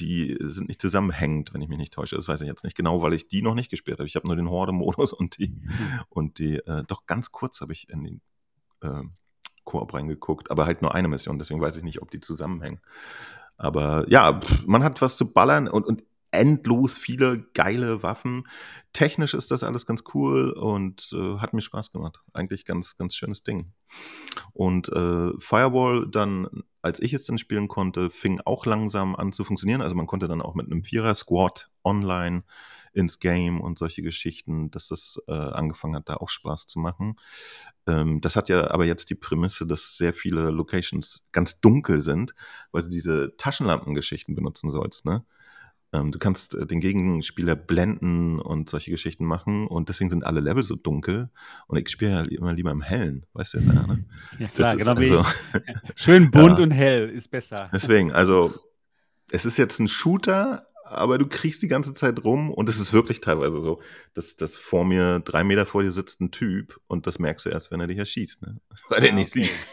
Die 0.00 0.36
sind 0.40 0.66
nicht 0.66 0.80
zusammenhängend, 0.80 1.54
wenn 1.54 1.60
ich 1.60 1.68
mich 1.68 1.78
nicht 1.78 1.92
täusche. 1.92 2.16
Das 2.16 2.26
weiß 2.26 2.40
ich 2.40 2.48
jetzt 2.48 2.64
nicht 2.64 2.76
genau, 2.76 3.02
weil 3.02 3.12
ich 3.12 3.28
die 3.28 3.40
noch 3.40 3.54
nicht 3.54 3.70
gespielt 3.70 4.00
habe. 4.00 4.08
Ich 4.08 4.16
habe 4.16 4.26
nur 4.26 4.34
den 4.34 4.50
Horde-Modus 4.50 5.12
und 5.18 5.38
die, 5.38 5.50
mhm. 5.50 6.00
und 6.08 6.38
die, 6.40 6.56
äh, 6.56 6.82
doch 6.88 7.06
ganz 7.06 7.30
kurz 7.30 7.60
habe 7.60 7.72
ich 7.72 7.88
in 7.88 8.02
den 8.02 8.20
äh, 8.80 9.04
Koop 9.62 9.94
reingeguckt, 9.94 10.50
aber 10.50 10.66
halt 10.66 10.82
nur 10.82 10.92
eine 10.92 11.06
Mission, 11.06 11.38
deswegen 11.38 11.60
weiß 11.60 11.76
ich 11.76 11.84
nicht, 11.84 12.02
ob 12.02 12.10
die 12.10 12.18
zusammenhängen. 12.18 12.80
Aber 13.58 14.10
ja, 14.10 14.40
man 14.66 14.82
hat 14.82 15.00
was 15.02 15.16
zu 15.16 15.32
ballern 15.32 15.68
und, 15.68 15.86
und 15.86 16.02
endlos 16.32 16.98
viele 16.98 17.44
geile 17.54 18.02
Waffen. 18.02 18.46
Technisch 18.92 19.34
ist 19.34 19.50
das 19.50 19.62
alles 19.62 19.86
ganz 19.86 20.04
cool 20.14 20.50
und 20.50 21.10
äh, 21.12 21.38
hat 21.38 21.52
mir 21.52 21.60
Spaß 21.60 21.92
gemacht. 21.92 22.20
Eigentlich 22.32 22.64
ganz, 22.64 22.96
ganz 22.96 23.14
schönes 23.14 23.42
Ding. 23.42 23.72
Und 24.52 24.88
äh, 24.88 25.30
Firewall 25.38 26.08
dann, 26.10 26.48
als 26.82 27.00
ich 27.00 27.12
es 27.12 27.24
dann 27.24 27.38
spielen 27.38 27.68
konnte, 27.68 28.10
fing 28.10 28.40
auch 28.44 28.66
langsam 28.66 29.16
an 29.16 29.32
zu 29.32 29.44
funktionieren. 29.44 29.82
Also 29.82 29.94
man 29.94 30.06
konnte 30.06 30.28
dann 30.28 30.42
auch 30.42 30.54
mit 30.54 30.66
einem 30.66 30.84
Vierer-Squad 30.84 31.70
online 31.84 32.44
ins 32.92 33.20
Game 33.20 33.60
und 33.60 33.78
solche 33.78 34.02
Geschichten, 34.02 34.70
dass 34.70 34.88
das 34.88 35.20
äh, 35.28 35.32
angefangen 35.32 35.96
hat, 35.96 36.08
da 36.08 36.16
auch 36.16 36.28
Spaß 36.28 36.66
zu 36.66 36.78
machen. 36.78 37.16
Ähm, 37.86 38.20
das 38.20 38.36
hat 38.36 38.48
ja 38.48 38.70
aber 38.70 38.84
jetzt 38.84 39.10
die 39.10 39.14
Prämisse, 39.14 39.66
dass 39.66 39.96
sehr 39.96 40.12
viele 40.12 40.50
Locations 40.50 41.26
ganz 41.32 41.60
dunkel 41.60 42.02
sind, 42.02 42.34
weil 42.72 42.82
du 42.82 42.88
diese 42.88 43.36
Taschenlampengeschichten 43.36 44.34
benutzen 44.34 44.70
sollst, 44.70 45.04
ne? 45.04 45.24
Ähm, 45.92 46.12
du 46.12 46.18
kannst 46.18 46.54
äh, 46.54 46.66
den 46.66 46.80
Gegenspieler 46.80 47.56
blenden 47.56 48.38
und 48.38 48.68
solche 48.68 48.92
Geschichten 48.92 49.24
machen 49.24 49.66
und 49.66 49.88
deswegen 49.88 50.08
sind 50.08 50.24
alle 50.24 50.40
Level 50.40 50.62
so 50.62 50.76
dunkel 50.76 51.30
und 51.66 51.78
ich 51.78 51.88
spiele 51.88 52.10
ja 52.12 52.22
immer 52.22 52.52
lieber 52.52 52.70
im 52.70 52.82
Hellen, 52.82 53.26
weißt 53.32 53.54
du 53.54 53.58
jetzt, 53.58 53.66
ja, 53.74 53.86
ne? 53.86 54.04
Ja, 54.38 54.48
klar, 54.48 54.76
genau 54.76 54.94
also, 54.94 55.24
Schön 55.96 56.30
bunt 56.30 56.58
ja. 56.58 56.64
und 56.64 56.70
hell 56.70 57.08
ist 57.08 57.28
besser. 57.28 57.70
Deswegen, 57.72 58.12
also 58.12 58.54
es 59.32 59.44
ist 59.44 59.58
jetzt 59.58 59.80
ein 59.80 59.88
Shooter, 59.88 60.68
aber 60.84 61.18
du 61.18 61.26
kriegst 61.26 61.60
die 61.62 61.68
ganze 61.68 61.92
Zeit 61.94 62.24
rum 62.24 62.52
und 62.52 62.68
es 62.68 62.78
ist 62.78 62.92
wirklich 62.92 63.20
teilweise 63.20 63.60
so, 63.60 63.80
dass, 64.14 64.36
dass 64.36 64.54
vor 64.54 64.84
mir, 64.84 65.20
drei 65.20 65.42
Meter 65.42 65.66
vor 65.66 65.82
dir 65.82 65.92
sitzt 65.92 66.20
ein 66.20 66.30
Typ 66.30 66.80
und 66.86 67.08
das 67.08 67.18
merkst 67.18 67.46
du 67.46 67.50
erst, 67.50 67.72
wenn 67.72 67.80
er 67.80 67.86
dich 67.88 67.98
erschießt, 67.98 68.42
ne? 68.42 68.60
weil 68.88 69.04
er 69.04 69.12
ah, 69.12 69.14
nicht 69.14 69.30
okay. 69.30 69.44
siehst. 69.46 69.68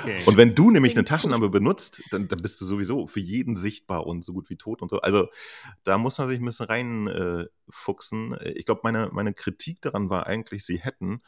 Okay. 0.00 0.22
Und 0.26 0.36
wenn 0.36 0.54
du 0.54 0.70
nämlich 0.70 0.94
eine 0.94 1.04
Taschenlampe 1.04 1.50
benutzt, 1.50 2.02
dann, 2.10 2.28
dann, 2.28 2.40
bist 2.40 2.60
du 2.60 2.64
sowieso 2.64 3.06
für 3.06 3.20
jeden 3.20 3.56
sichtbar 3.56 4.06
und 4.06 4.24
so 4.24 4.32
gut 4.32 4.50
wie 4.50 4.56
tot 4.56 4.82
und 4.82 4.88
so. 4.88 5.00
Also 5.00 5.28
da 5.82 5.98
muss 5.98 6.18
man 6.18 6.28
sich 6.28 6.38
ein 6.38 6.44
bisschen 6.44 6.66
reinfuchsen. 6.66 8.34
Äh, 8.34 8.52
ich 8.52 8.64
glaube, 8.64 8.80
meine, 8.84 9.10
meine 9.12 9.34
Kritik 9.34 9.80
daran 9.80 10.10
war 10.10 10.26
eigentlich, 10.26 10.64
sie 10.64 10.78
hätten 10.78 11.22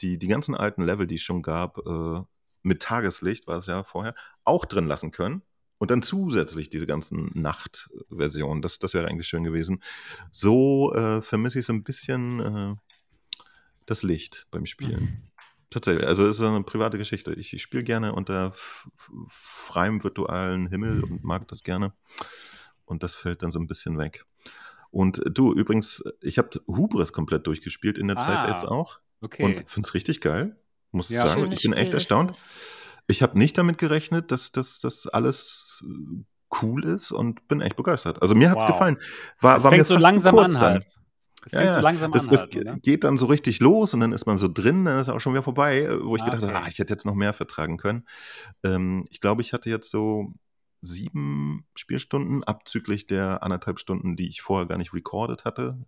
die, 0.00 0.18
die 0.18 0.28
ganzen 0.28 0.54
alten 0.54 0.82
Level, 0.82 1.06
die 1.06 1.16
es 1.16 1.22
schon 1.22 1.42
gab, 1.42 1.78
äh, 1.78 2.20
mit 2.62 2.82
Tageslicht, 2.82 3.46
war 3.46 3.58
es 3.58 3.66
ja 3.66 3.84
vorher, 3.84 4.14
auch 4.44 4.64
drin 4.64 4.86
lassen 4.86 5.10
können 5.10 5.42
und 5.78 5.90
dann 5.90 6.02
zusätzlich 6.02 6.68
diese 6.68 6.86
ganzen 6.86 7.30
Nachtversionen. 7.34 8.62
Das, 8.62 8.78
das 8.78 8.94
wäre 8.94 9.06
eigentlich 9.06 9.28
schön 9.28 9.44
gewesen. 9.44 9.82
So 10.30 10.92
äh, 10.94 11.22
vermisse 11.22 11.60
ich 11.60 11.66
so 11.66 11.72
ein 11.72 11.84
bisschen 11.84 12.40
äh, 12.40 12.74
das 13.86 14.02
Licht 14.02 14.46
beim 14.50 14.66
Spielen. 14.66 15.27
Mhm. 15.68 15.74
Tatsächlich. 15.74 16.06
Also 16.06 16.26
es 16.26 16.36
ist 16.36 16.42
eine 16.42 16.62
private 16.62 16.98
Geschichte. 16.98 17.34
Ich, 17.34 17.52
ich 17.52 17.62
spiele 17.62 17.84
gerne 17.84 18.12
unter 18.14 18.52
freiem 19.28 20.02
virtuellen 20.02 20.68
Himmel 20.68 21.02
und 21.04 21.24
mag 21.24 21.46
das 21.48 21.62
gerne. 21.62 21.92
Und 22.84 23.02
das 23.02 23.14
fällt 23.14 23.42
dann 23.42 23.50
so 23.50 23.58
ein 23.58 23.66
bisschen 23.66 23.98
weg. 23.98 24.24
Und 24.90 25.20
du, 25.26 25.52
übrigens, 25.52 26.02
ich 26.22 26.38
habe 26.38 26.48
Hubris 26.66 27.12
komplett 27.12 27.46
durchgespielt 27.46 27.98
in 27.98 28.08
der 28.08 28.16
ah, 28.16 28.20
Zeit 28.20 28.50
jetzt 28.50 28.64
auch. 28.64 29.00
Okay. 29.20 29.44
Und 29.44 29.70
finde 29.70 29.86
es 29.86 29.94
richtig 29.94 30.20
geil. 30.20 30.56
Muss 30.90 31.10
ja, 31.10 31.26
sagen. 31.26 31.52
Ich 31.52 31.62
bin 31.62 31.74
echt 31.74 31.92
erstaunt. 31.92 32.46
Ich 33.06 33.22
habe 33.22 33.38
nicht 33.38 33.58
damit 33.58 33.76
gerechnet, 33.78 34.32
dass 34.32 34.52
das 34.52 35.06
alles 35.06 35.84
cool 36.62 36.84
ist 36.84 37.12
und 37.12 37.46
bin 37.48 37.60
echt 37.60 37.76
begeistert. 37.76 38.22
Also 38.22 38.34
mir 38.34 38.50
hat 38.50 38.58
es 38.58 38.62
wow. 38.62 38.72
gefallen. 38.72 38.98
War, 39.40 39.54
das 39.54 39.64
war 39.64 39.70
fängt 39.70 39.82
mir 39.82 39.88
so 39.88 39.96
langsam 39.96 40.38
an 40.38 40.60
halt. 40.60 40.86
Das 41.44 41.52
ja, 41.52 41.72
so 41.72 41.80
langsam 41.80 42.12
das, 42.12 42.26
das 42.26 42.42
halt, 42.42 42.54
ne? 42.64 42.78
geht 42.82 43.04
dann 43.04 43.16
so 43.16 43.26
richtig 43.26 43.60
los 43.60 43.94
und 43.94 44.00
dann 44.00 44.12
ist 44.12 44.26
man 44.26 44.36
so 44.36 44.48
drin, 44.48 44.84
dann 44.84 44.98
ist 44.98 45.08
auch 45.08 45.20
schon 45.20 45.32
wieder 45.32 45.42
vorbei, 45.42 45.82
äh, 45.82 46.04
wo 46.04 46.16
ich 46.16 46.22
ah, 46.22 46.26
gedacht 46.26 46.42
habe, 46.42 46.54
ah, 46.54 46.68
ich 46.68 46.78
hätte 46.78 46.92
jetzt 46.92 47.06
noch 47.06 47.14
mehr 47.14 47.32
vertragen 47.32 47.76
können. 47.76 48.06
Ähm, 48.64 49.06
ich 49.10 49.20
glaube, 49.20 49.42
ich 49.42 49.52
hatte 49.52 49.70
jetzt 49.70 49.90
so 49.90 50.32
sieben 50.80 51.66
Spielstunden, 51.76 52.44
abzüglich 52.44 53.06
der 53.06 53.42
anderthalb 53.42 53.80
Stunden, 53.80 54.16
die 54.16 54.28
ich 54.28 54.42
vorher 54.42 54.66
gar 54.66 54.78
nicht 54.78 54.92
recorded 54.92 55.44
hatte. 55.44 55.78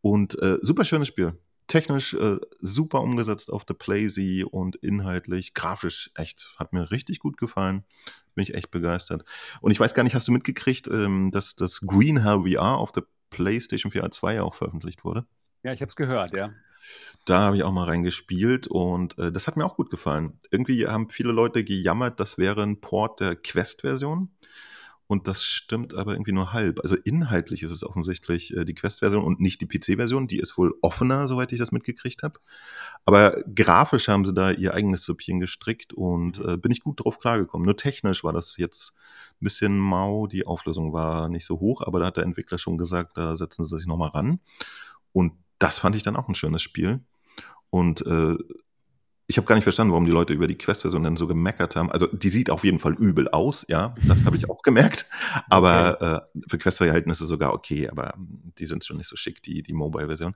Und 0.00 0.40
äh, 0.40 0.58
super 0.62 0.84
schönes 0.84 1.08
Spiel 1.08 1.38
technisch 1.72 2.12
äh, 2.14 2.36
super 2.60 3.00
umgesetzt 3.00 3.50
auf 3.50 3.64
The 3.66 3.74
Playsee 3.74 4.44
und 4.44 4.76
inhaltlich, 4.76 5.54
grafisch 5.54 6.10
echt, 6.14 6.54
hat 6.58 6.74
mir 6.74 6.90
richtig 6.90 7.18
gut 7.18 7.38
gefallen. 7.38 7.84
Bin 8.34 8.42
ich 8.42 8.54
echt 8.54 8.70
begeistert. 8.70 9.24
Und 9.60 9.70
ich 9.70 9.80
weiß 9.80 9.94
gar 9.94 10.02
nicht, 10.02 10.14
hast 10.14 10.28
du 10.28 10.32
mitgekriegt, 10.32 10.86
ähm, 10.88 11.30
dass 11.30 11.54
das 11.54 11.80
Green 11.80 12.22
Hell 12.22 12.42
VR 12.46 12.76
auf 12.76 12.92
der 12.92 13.04
PlayStation 13.32 13.90
4 13.90 14.10
2 14.10 14.42
auch 14.42 14.54
veröffentlicht 14.54 15.04
wurde? 15.04 15.26
Ja, 15.62 15.72
ich 15.72 15.80
habe 15.80 15.88
es 15.88 15.96
gehört, 15.96 16.32
ja. 16.32 16.50
Da 17.24 17.40
habe 17.40 17.56
ich 17.56 17.62
auch 17.62 17.72
mal 17.72 17.84
reingespielt 17.84 18.66
und 18.66 19.16
äh, 19.18 19.30
das 19.30 19.46
hat 19.46 19.56
mir 19.56 19.64
auch 19.64 19.76
gut 19.76 19.90
gefallen. 19.90 20.38
Irgendwie 20.50 20.86
haben 20.86 21.08
viele 21.10 21.32
Leute 21.32 21.64
gejammert, 21.64 22.18
das 22.18 22.38
wäre 22.38 22.62
ein 22.62 22.80
Port 22.80 23.20
der 23.20 23.36
Quest-Version. 23.36 24.30
Und 25.12 25.28
das 25.28 25.44
stimmt 25.44 25.92
aber 25.92 26.12
irgendwie 26.12 26.32
nur 26.32 26.54
halb. 26.54 26.80
Also 26.80 26.96
inhaltlich 26.96 27.62
ist 27.62 27.70
es 27.70 27.84
offensichtlich 27.84 28.56
äh, 28.56 28.64
die 28.64 28.72
Quest-Version 28.72 29.22
und 29.22 29.40
nicht 29.40 29.60
die 29.60 29.66
PC-Version. 29.66 30.26
Die 30.26 30.38
ist 30.38 30.56
wohl 30.56 30.72
offener, 30.80 31.28
soweit 31.28 31.52
ich 31.52 31.58
das 31.58 31.70
mitgekriegt 31.70 32.22
habe. 32.22 32.40
Aber 33.04 33.42
grafisch 33.54 34.08
haben 34.08 34.24
sie 34.24 34.32
da 34.32 34.50
ihr 34.50 34.72
eigenes 34.72 35.04
Süppchen 35.04 35.38
gestrickt 35.38 35.92
und 35.92 36.38
mhm. 36.38 36.48
äh, 36.48 36.56
bin 36.56 36.72
ich 36.72 36.80
gut 36.80 37.04
drauf 37.04 37.18
klargekommen. 37.18 37.66
Nur 37.66 37.76
technisch 37.76 38.24
war 38.24 38.32
das 38.32 38.56
jetzt 38.56 38.94
ein 39.32 39.44
bisschen 39.44 39.78
mau. 39.78 40.26
Die 40.28 40.46
Auflösung 40.46 40.94
war 40.94 41.28
nicht 41.28 41.44
so 41.44 41.60
hoch, 41.60 41.82
aber 41.82 42.00
da 42.00 42.06
hat 42.06 42.16
der 42.16 42.24
Entwickler 42.24 42.56
schon 42.56 42.78
gesagt, 42.78 43.18
da 43.18 43.36
setzen 43.36 43.66
sie 43.66 43.76
sich 43.76 43.86
nochmal 43.86 44.08
ran. 44.08 44.40
Und 45.12 45.34
das 45.58 45.78
fand 45.78 45.94
ich 45.94 46.02
dann 46.02 46.16
auch 46.16 46.28
ein 46.28 46.34
schönes 46.34 46.62
Spiel. 46.62 47.00
Und 47.68 48.00
äh, 48.06 48.38
ich 49.26 49.36
habe 49.36 49.46
gar 49.46 49.54
nicht 49.54 49.64
verstanden, 49.64 49.92
warum 49.92 50.04
die 50.04 50.10
Leute 50.10 50.32
über 50.32 50.46
die 50.46 50.58
Quest-Version 50.58 51.04
dann 51.04 51.16
so 51.16 51.26
gemeckert 51.26 51.76
haben. 51.76 51.90
Also 51.90 52.06
die 52.06 52.28
sieht 52.28 52.50
auf 52.50 52.64
jeden 52.64 52.78
Fall 52.78 52.94
übel 52.94 53.28
aus, 53.28 53.64
ja, 53.68 53.94
das 54.06 54.24
habe 54.24 54.36
ich 54.36 54.50
auch 54.50 54.62
gemerkt. 54.62 55.06
Aber 55.48 55.96
okay. 55.96 56.38
äh, 56.38 56.48
für 56.48 56.58
Quest-Verhältnisse 56.58 57.26
sogar 57.26 57.54
okay, 57.54 57.88
aber 57.88 58.14
die 58.16 58.66
sind 58.66 58.84
schon 58.84 58.96
nicht 58.96 59.08
so 59.08 59.16
schick, 59.16 59.42
die, 59.42 59.62
die 59.62 59.72
Mobile-Version. 59.72 60.34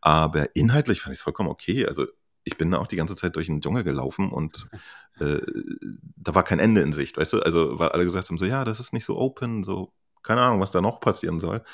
Aber 0.00 0.54
inhaltlich 0.54 1.00
fand 1.00 1.12
ich 1.12 1.18
es 1.18 1.22
vollkommen 1.22 1.48
okay. 1.48 1.86
Also 1.86 2.06
ich 2.44 2.56
bin 2.56 2.70
da 2.70 2.78
auch 2.78 2.86
die 2.86 2.96
ganze 2.96 3.16
Zeit 3.16 3.36
durch 3.36 3.46
den 3.46 3.60
Dschungel 3.60 3.84
gelaufen 3.84 4.30
und 4.30 4.68
äh, 5.20 5.40
da 6.16 6.34
war 6.34 6.42
kein 6.44 6.58
Ende 6.58 6.80
in 6.80 6.92
Sicht, 6.92 7.16
weißt 7.16 7.34
du? 7.34 7.40
Also, 7.40 7.78
weil 7.78 7.90
alle 7.90 8.04
gesagt 8.04 8.28
haben, 8.28 8.38
so, 8.38 8.46
ja, 8.46 8.64
das 8.64 8.80
ist 8.80 8.92
nicht 8.92 9.04
so 9.04 9.16
open, 9.18 9.64
so, 9.64 9.92
keine 10.28 10.42
Ahnung, 10.42 10.60
was 10.60 10.70
da 10.70 10.82
noch 10.82 11.00
passieren 11.00 11.40
soll. 11.40 11.64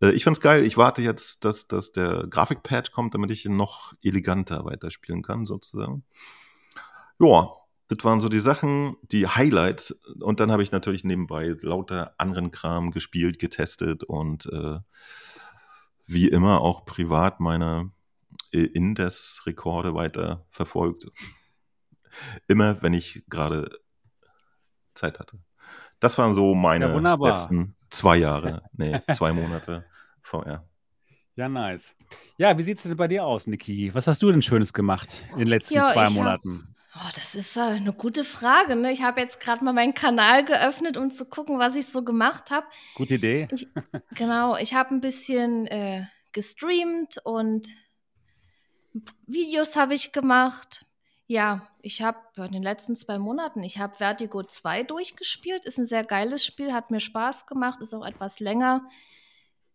Äh, 0.00 0.12
ich 0.12 0.22
fand's 0.22 0.40
geil. 0.40 0.64
Ich 0.64 0.76
warte 0.76 1.02
jetzt, 1.02 1.44
dass, 1.44 1.66
dass 1.66 1.90
der 1.90 2.28
Grafikpatch 2.30 2.92
kommt, 2.92 3.12
damit 3.12 3.32
ich 3.32 3.44
noch 3.46 3.92
eleganter 4.02 4.64
weiterspielen 4.64 5.22
kann, 5.22 5.46
sozusagen. 5.46 6.04
Ja, 7.18 7.50
das 7.88 7.98
waren 8.04 8.20
so 8.20 8.28
die 8.28 8.38
Sachen, 8.38 8.96
die 9.02 9.26
Highlights. 9.26 10.00
Und 10.20 10.38
dann 10.38 10.52
habe 10.52 10.62
ich 10.62 10.70
natürlich 10.70 11.02
nebenbei 11.02 11.56
lauter 11.60 12.14
anderen 12.18 12.52
Kram 12.52 12.92
gespielt, 12.92 13.40
getestet 13.40 14.04
und 14.04 14.46
äh, 14.46 14.78
wie 16.06 16.28
immer 16.28 16.60
auch 16.60 16.84
privat 16.84 17.40
meine 17.40 17.90
äh, 18.52 18.60
Indes-Rekorde 18.60 19.94
weiter 19.94 20.46
verfolgt. 20.50 21.08
Immer, 22.46 22.80
wenn 22.80 22.94
ich 22.94 23.24
gerade 23.28 23.70
Zeit 24.94 25.18
hatte. 25.18 25.38
Das 26.00 26.16
waren 26.16 26.34
so 26.34 26.54
meine 26.54 26.88
ja, 26.88 27.14
letzten 27.14 27.74
zwei 27.90 28.16
Jahre, 28.16 28.62
nee, 28.72 29.00
zwei 29.12 29.32
Monate 29.32 29.84
vorher. 30.22 30.64
Ja, 31.36 31.48
nice. 31.48 31.94
Ja, 32.36 32.58
wie 32.58 32.62
sieht 32.64 32.78
es 32.78 32.82
denn 32.82 32.96
bei 32.96 33.06
dir 33.06 33.24
aus, 33.24 33.46
Niki? 33.46 33.94
Was 33.94 34.08
hast 34.08 34.20
du 34.22 34.30
denn 34.30 34.42
Schönes 34.42 34.72
gemacht 34.72 35.24
in 35.32 35.38
den 35.38 35.48
letzten 35.48 35.74
ja, 35.74 35.92
zwei 35.92 36.10
Monaten? 36.10 36.74
Hab, 36.90 37.04
oh, 37.04 37.10
das 37.14 37.36
ist 37.36 37.56
äh, 37.56 37.60
eine 37.60 37.92
gute 37.92 38.24
Frage. 38.24 38.74
Ne? 38.74 38.90
Ich 38.90 39.02
habe 39.02 39.20
jetzt 39.20 39.38
gerade 39.38 39.64
mal 39.64 39.72
meinen 39.72 39.94
Kanal 39.94 40.44
geöffnet, 40.44 40.96
um 40.96 41.12
zu 41.12 41.24
gucken, 41.24 41.60
was 41.60 41.76
ich 41.76 41.86
so 41.86 42.02
gemacht 42.02 42.50
habe. 42.50 42.66
Gute 42.96 43.14
Idee. 43.14 43.46
Ich, 43.52 43.68
genau, 44.16 44.56
ich 44.56 44.74
habe 44.74 44.92
ein 44.92 45.00
bisschen 45.00 45.68
äh, 45.68 46.06
gestreamt 46.32 47.18
und 47.22 47.68
Videos 49.26 49.76
habe 49.76 49.94
ich 49.94 50.12
gemacht. 50.12 50.86
Ja, 51.30 51.68
ich 51.82 52.00
habe 52.00 52.18
in 52.36 52.52
den 52.52 52.62
letzten 52.62 52.96
zwei 52.96 53.18
Monaten, 53.18 53.62
ich 53.62 53.78
habe 53.78 53.96
Vertigo 53.96 54.42
2 54.44 54.82
durchgespielt. 54.84 55.66
Ist 55.66 55.78
ein 55.78 55.84
sehr 55.84 56.02
geiles 56.02 56.42
Spiel, 56.42 56.72
hat 56.72 56.90
mir 56.90 57.00
Spaß 57.00 57.46
gemacht, 57.46 57.82
ist 57.82 57.92
auch 57.92 58.06
etwas 58.06 58.40
länger. 58.40 58.88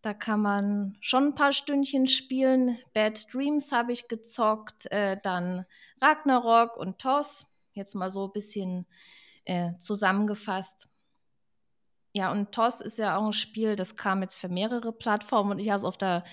Da 0.02 0.14
kann 0.14 0.42
man 0.42 0.96
schon 1.00 1.28
ein 1.28 1.34
paar 1.36 1.52
Stündchen 1.52 2.08
spielen. 2.08 2.76
Bad 2.92 3.32
Dreams 3.32 3.70
habe 3.70 3.92
ich 3.92 4.08
gezockt, 4.08 4.90
äh, 4.90 5.16
dann 5.22 5.64
Ragnarok 6.00 6.76
und 6.76 6.98
TOS. 6.98 7.46
Jetzt 7.72 7.94
mal 7.94 8.10
so 8.10 8.26
ein 8.26 8.32
bisschen 8.32 8.84
äh, 9.44 9.78
zusammengefasst. 9.78 10.88
Ja, 12.14 12.32
und 12.32 12.50
TOS 12.50 12.80
ist 12.80 12.98
ja 12.98 13.16
auch 13.16 13.26
ein 13.26 13.32
Spiel, 13.32 13.76
das 13.76 13.96
kam 13.96 14.22
jetzt 14.22 14.36
für 14.36 14.48
mehrere 14.48 14.92
Plattformen 14.92 15.52
und 15.52 15.58
ich 15.60 15.68
habe 15.68 15.78
es 15.78 15.84
auf 15.84 15.98
der 15.98 16.24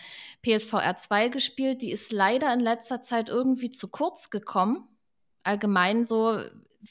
PSVR 0.42 0.96
2 0.96 1.30
gespielt. 1.30 1.84
Die 1.84 1.92
ist 1.92 2.12
leider 2.12 2.52
in 2.52 2.60
letzter 2.60 3.04
Zeit 3.04 3.30
irgendwie 3.30 3.70
zu 3.70 3.88
kurz 3.88 4.32
gekommen 4.32 4.88
allgemein 5.44 6.04
so 6.04 6.40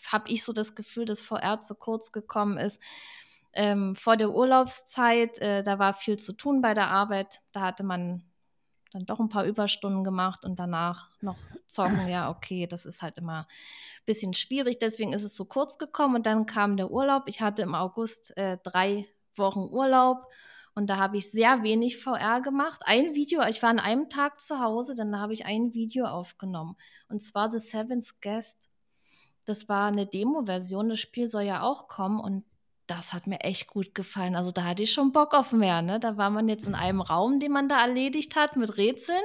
habe 0.07 0.29
ich 0.29 0.45
so 0.45 0.53
das 0.53 0.75
Gefühl, 0.75 1.05
dass 1.05 1.21
VR 1.21 1.61
zu 1.61 1.75
kurz 1.75 2.13
gekommen 2.13 2.59
ist. 2.59 2.81
Ähm, 3.53 3.97
vor 3.97 4.17
der 4.17 4.31
Urlaubszeit, 4.31 5.39
äh, 5.39 5.63
da 5.63 5.79
war 5.79 5.95
viel 5.95 6.19
zu 6.19 6.33
tun 6.33 6.63
bei 6.63 6.75
der 6.75 6.89
Arbeit. 6.89 7.41
Da 7.53 7.63
hatte 7.63 7.83
man 7.83 8.23
dann 8.93 9.07
doch 9.07 9.21
ein 9.21 9.29
paar 9.29 9.45
Überstunden 9.45 10.05
gemacht 10.05 10.45
und 10.45 10.59
danach 10.59 11.11
noch 11.21 11.39
zocken. 11.67 12.09
Ja, 12.09 12.31
okay, 12.31 12.67
das 12.67 12.87
ist 12.87 13.03
halt 13.03 13.19
immer 13.19 13.41
ein 13.41 14.05
bisschen 14.07 14.35
schwierig. 14.35 14.79
Deswegen 14.79 15.13
ist 15.13 15.23
es 15.23 15.35
so 15.35 15.45
kurz 15.45 15.79
gekommen 15.79 16.17
und 16.17 16.27
dann 16.27 16.47
kam 16.47 16.77
der 16.77 16.91
Urlaub. 16.91 17.25
Ich 17.27 17.41
hatte 17.41 17.63
im 17.63 17.75
August 17.75 18.37
äh, 18.37 18.59
drei 18.63 19.07
Wochen 19.37 19.61
Urlaub 19.61 20.27
und 20.81 20.87
da 20.87 20.97
habe 20.97 21.19
ich 21.19 21.31
sehr 21.31 21.63
wenig 21.63 21.99
VR 21.99 22.41
gemacht. 22.41 22.81
Ein 22.87 23.15
Video, 23.15 23.43
ich 23.43 23.63
war 23.63 23.69
an 23.69 23.79
einem 23.79 24.09
Tag 24.09 24.41
zu 24.41 24.61
Hause, 24.61 24.95
dann 24.95 25.21
habe 25.21 25.35
ich 25.35 25.45
ein 25.45 25.75
Video 25.75 26.07
aufgenommen 26.07 26.75
und 27.11 27.21
zwar 27.21 27.51
The 27.51 27.59
Seventh 27.59 28.23
Guest. 28.23 28.71
Das 29.45 29.69
war 29.69 29.89
eine 29.89 30.07
Demo-Version, 30.07 30.89
das 30.89 30.99
Spiel 30.99 31.29
soll 31.29 31.43
ja 31.43 31.61
auch 31.61 31.87
kommen 31.87 32.19
und 32.19 32.45
das 32.87 33.13
hat 33.13 33.27
mir 33.27 33.41
echt 33.41 33.67
gut 33.67 33.95
gefallen. 33.95 34.35
Also 34.35 34.53
da 34.53 34.65
hatte 34.65 34.83
ich 34.83 34.93
schon 34.95 35.13
Bock 35.13 35.35
auf 35.35 35.53
mehr. 35.53 35.83
Ne? 35.83 36.01
Da 36.01 36.17
war 36.17 36.31
man 36.31 36.49
jetzt 36.49 36.67
in 36.67 36.75
einem 36.75 37.03
Raum, 37.03 37.41
den 37.41 37.53
man 37.53 37.69
da 37.69 37.79
erledigt 37.79 38.35
hat 38.35 38.57
mit 38.57 38.79
Rätseln. 38.79 39.23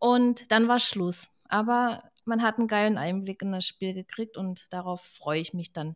Und 0.00 0.50
dann 0.50 0.66
war 0.66 0.80
Schluss. 0.80 1.30
Aber 1.48 2.02
man 2.24 2.42
hat 2.42 2.58
einen 2.58 2.66
geilen 2.66 2.98
Einblick 2.98 3.42
in 3.42 3.52
das 3.52 3.64
Spiel 3.64 3.94
gekriegt 3.94 4.36
und 4.36 4.72
darauf 4.72 5.02
freue 5.02 5.40
ich 5.40 5.54
mich 5.54 5.72
dann. 5.72 5.94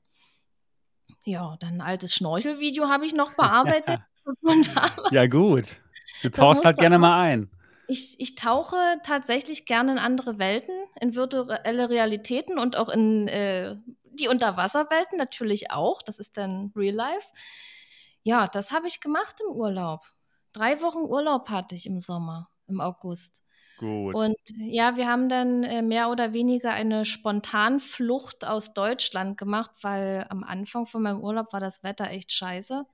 Ja, 1.25 1.57
dann 1.59 1.75
ein 1.75 1.81
altes 1.81 2.15
Schnorchelvideo 2.15 2.89
habe 2.89 3.07
ich 3.07 3.13
noch 3.13 3.33
bearbeitet. 3.37 4.01
ja, 5.11 5.27
gut. 5.27 5.81
Du 6.23 6.31
tauchst 6.31 6.65
halt 6.65 6.79
gerne 6.79 6.99
mal 6.99 7.21
ein. 7.21 7.51
Ich, 7.87 8.17
ich 8.19 8.35
tauche 8.35 8.77
tatsächlich 9.03 9.65
gerne 9.65 9.93
in 9.93 9.99
andere 9.99 10.39
Welten, 10.39 10.75
in 11.01 11.15
virtuelle 11.15 11.89
Realitäten 11.89 12.59
und 12.59 12.77
auch 12.77 12.89
in 12.89 13.29
äh, 13.29 13.77
die 14.05 14.29
Unterwasserwelten 14.29 15.17
natürlich 15.17 15.71
auch. 15.71 16.03
Das 16.03 16.19
ist 16.19 16.37
dann 16.37 16.73
Real 16.77 16.95
Life. 16.95 17.29
Ja, 18.23 18.47
das 18.47 18.73
habe 18.73 18.89
ich 18.89 19.01
gemacht 19.01 19.37
im 19.47 19.55
Urlaub. 19.55 20.05
Drei 20.53 20.83
Wochen 20.83 20.99
Urlaub 20.99 21.49
hatte 21.49 21.75
ich 21.75 21.87
im 21.87 22.01
Sommer, 22.01 22.51
im 22.67 22.81
August. 22.81 23.43
Gut. 23.79 24.15
Und 24.15 24.37
ja, 24.57 24.97
wir 24.97 25.07
haben 25.07 25.29
dann 25.29 25.63
äh, 25.63 25.83
mehr 25.83 26.11
oder 26.11 26.35
weniger 26.35 26.73
eine 26.73 27.05
Spontanflucht 27.05 28.45
aus 28.45 28.75
Deutschland 28.75 29.39
gemacht, 29.39 29.71
weil 29.83 30.27
am 30.31 30.43
Anfang 30.43 30.85
von 30.85 31.03
meinem 31.03 31.23
Urlaub 31.23 31.53
war 31.53 31.61
das 31.61 31.85
Wetter 31.85 32.11
echt 32.11 32.33
scheiße. 32.33 32.85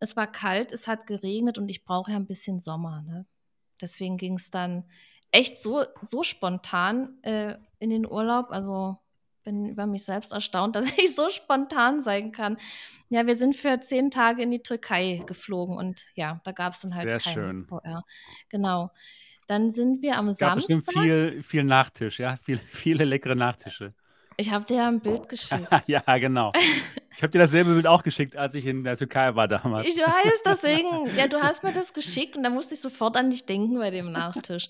Es 0.00 0.16
war 0.16 0.26
kalt, 0.26 0.72
es 0.72 0.88
hat 0.88 1.06
geregnet 1.06 1.58
und 1.58 1.68
ich 1.68 1.84
brauche 1.84 2.10
ja 2.10 2.16
ein 2.16 2.26
bisschen 2.26 2.58
Sommer. 2.58 3.02
Ne? 3.02 3.26
Deswegen 3.80 4.16
ging 4.16 4.34
es 4.34 4.50
dann 4.50 4.84
echt 5.30 5.62
so, 5.62 5.84
so 6.00 6.22
spontan 6.22 7.22
äh, 7.22 7.56
in 7.78 7.90
den 7.90 8.06
Urlaub. 8.06 8.50
Also 8.50 8.98
bin 9.44 9.66
über 9.66 9.86
mich 9.86 10.04
selbst 10.04 10.32
erstaunt, 10.32 10.76
dass 10.76 10.98
ich 10.98 11.14
so 11.14 11.28
spontan 11.28 12.02
sein 12.02 12.32
kann. 12.32 12.56
Ja, 13.08 13.26
wir 13.26 13.36
sind 13.36 13.56
für 13.56 13.80
zehn 13.80 14.10
Tage 14.10 14.42
in 14.42 14.50
die 14.50 14.62
Türkei 14.62 15.22
geflogen 15.26 15.76
und 15.76 16.04
ja, 16.14 16.40
da 16.44 16.52
gab 16.52 16.74
es 16.74 16.80
dann 16.80 16.94
halt 16.94 17.22
Sehr 17.22 17.34
schön. 17.34 17.66
VR. 17.66 18.04
Genau. 18.48 18.90
Dann 19.46 19.72
sind 19.72 20.00
wir 20.00 20.16
am 20.16 20.28
es 20.28 20.38
gab 20.38 20.60
Samstag. 20.60 20.84
bestimmt 20.84 21.04
viel, 21.04 21.42
viel 21.42 21.64
Nachtisch, 21.64 22.20
ja, 22.20 22.36
viel, 22.36 22.58
viele 22.72 23.04
leckere 23.04 23.34
Nachtische. 23.34 23.94
Ich 24.36 24.50
habe 24.50 24.64
dir 24.64 24.78
ja 24.78 24.88
ein 24.88 25.00
Bild 25.00 25.28
geschickt. 25.28 25.68
ja, 25.86 26.18
genau. 26.18 26.52
Ich 27.14 27.22
habe 27.22 27.30
dir 27.30 27.40
dasselbe 27.40 27.74
Bild 27.74 27.86
auch 27.86 28.02
geschickt, 28.02 28.36
als 28.36 28.54
ich 28.54 28.66
in 28.66 28.84
der 28.84 28.96
Türkei 28.96 29.34
war 29.34 29.48
damals. 29.48 29.86
Ich 29.86 29.96
weiß, 29.96 30.42
deswegen, 30.44 31.06
ja, 31.16 31.28
du 31.28 31.40
hast 31.40 31.62
mir 31.62 31.72
das 31.72 31.92
geschickt 31.92 32.36
und 32.36 32.42
da 32.42 32.50
musste 32.50 32.74
ich 32.74 32.80
sofort 32.80 33.16
an 33.16 33.30
dich 33.30 33.46
denken 33.46 33.78
bei 33.78 33.90
dem 33.90 34.12
Nachtisch. 34.12 34.68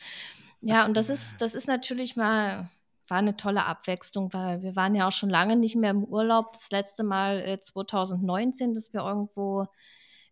Ja, 0.61 0.85
und 0.85 0.97
das 0.97 1.09
ist, 1.09 1.37
das 1.41 1.55
ist 1.55 1.69
natürlich 1.69 2.17
mal 2.17 2.69
war 3.11 3.19
eine 3.19 3.37
tolle 3.37 3.67
Abwechslung, 3.67 4.33
weil 4.33 4.63
wir 4.63 4.77
waren 4.77 4.95
ja 4.95 5.09
auch 5.09 5.13
schon 5.13 5.31
lange 5.31 5.57
nicht 5.57 5.77
mehr 5.77 5.91
im 5.91 6.05
Urlaub. 6.05 6.53
Das 6.53 6.71
letzte 6.71 7.03
Mal 7.03 7.41
äh, 7.41 7.59
2019, 7.59 8.73
dass 8.73 8.93
wir 8.93 9.01
irgendwo 9.01 9.67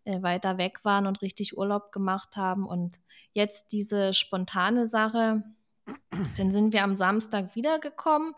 äh, 0.05 0.21
weiter 0.21 0.57
weg 0.57 0.79
waren 0.83 1.05
und 1.05 1.21
richtig 1.21 1.57
Urlaub 1.57 1.91
gemacht 1.91 2.37
haben. 2.37 2.65
Und 2.65 2.99
jetzt 3.33 3.73
diese 3.73 4.13
spontane 4.13 4.87
Sache, 4.87 5.43
dann 6.37 6.51
sind 6.51 6.73
wir 6.73 6.83
am 6.83 6.95
Samstag 6.95 7.55
wiedergekommen. 7.55 8.33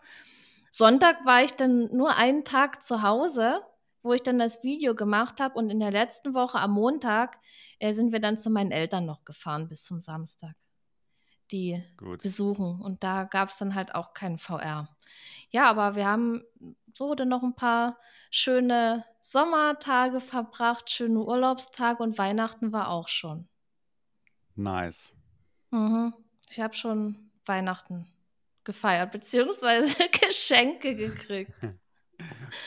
Sonntag 0.74 1.26
war 1.26 1.44
ich 1.44 1.52
dann 1.52 1.94
nur 1.94 2.16
einen 2.16 2.44
Tag 2.44 2.82
zu 2.82 3.02
Hause, 3.02 3.60
wo 4.02 4.14
ich 4.14 4.22
dann 4.22 4.38
das 4.38 4.62
Video 4.62 4.94
gemacht 4.94 5.38
habe. 5.38 5.54
Und 5.54 5.68
in 5.68 5.80
der 5.80 5.90
letzten 5.90 6.32
Woche 6.32 6.58
am 6.58 6.72
Montag 6.72 7.38
äh, 7.78 7.92
sind 7.92 8.10
wir 8.10 8.20
dann 8.20 8.38
zu 8.38 8.48
meinen 8.48 8.72
Eltern 8.72 9.04
noch 9.04 9.24
gefahren 9.24 9.68
bis 9.68 9.84
zum 9.84 10.00
Samstag 10.00 10.54
die 11.50 11.84
Gut. 11.98 12.22
besuchen. 12.22 12.80
Und 12.80 13.04
da 13.04 13.24
gab 13.24 13.50
es 13.50 13.58
dann 13.58 13.74
halt 13.74 13.94
auch 13.94 14.14
keinen 14.14 14.38
VR. 14.38 14.88
Ja, 15.50 15.68
aber 15.68 15.94
wir 15.94 16.06
haben 16.06 16.42
so 16.94 17.14
dann 17.14 17.28
noch 17.28 17.42
ein 17.42 17.54
paar 17.54 17.98
schöne 18.30 19.04
Sommertage 19.20 20.22
verbracht, 20.22 20.90
schöne 20.90 21.20
Urlaubstage 21.20 22.02
und 22.02 22.16
Weihnachten 22.16 22.72
war 22.72 22.88
auch 22.88 23.08
schon. 23.08 23.46
Nice. 24.56 25.12
Mhm. 25.70 26.14
Ich 26.48 26.60
habe 26.60 26.72
schon 26.72 27.30
Weihnachten 27.44 28.06
gefeiert, 28.64 29.12
beziehungsweise 29.12 29.96
Geschenke 30.26 30.94
gekriegt. 30.94 31.52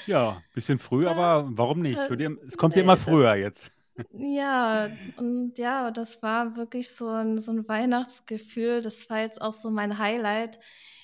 Ja, 0.05 0.41
bisschen 0.53 0.79
früh, 0.79 1.07
aber 1.07 1.45
warum 1.47 1.81
nicht? 1.81 1.97
Äh, 1.97 2.29
es 2.45 2.57
kommt 2.57 2.75
ja 2.75 2.81
immer 2.81 2.97
früher 2.97 3.35
jetzt. 3.35 3.71
Ja, 4.11 4.89
und 5.17 5.57
ja, 5.57 5.91
das 5.91 6.21
war 6.21 6.57
wirklich 6.57 6.89
so 6.89 7.07
ein, 7.07 7.39
so 7.39 7.53
ein 7.53 7.67
Weihnachtsgefühl. 7.67 8.81
Das 8.81 9.09
war 9.09 9.19
jetzt 9.19 9.41
auch 9.41 9.53
so 9.53 9.69
mein 9.69 9.97
Highlight, 9.97 10.59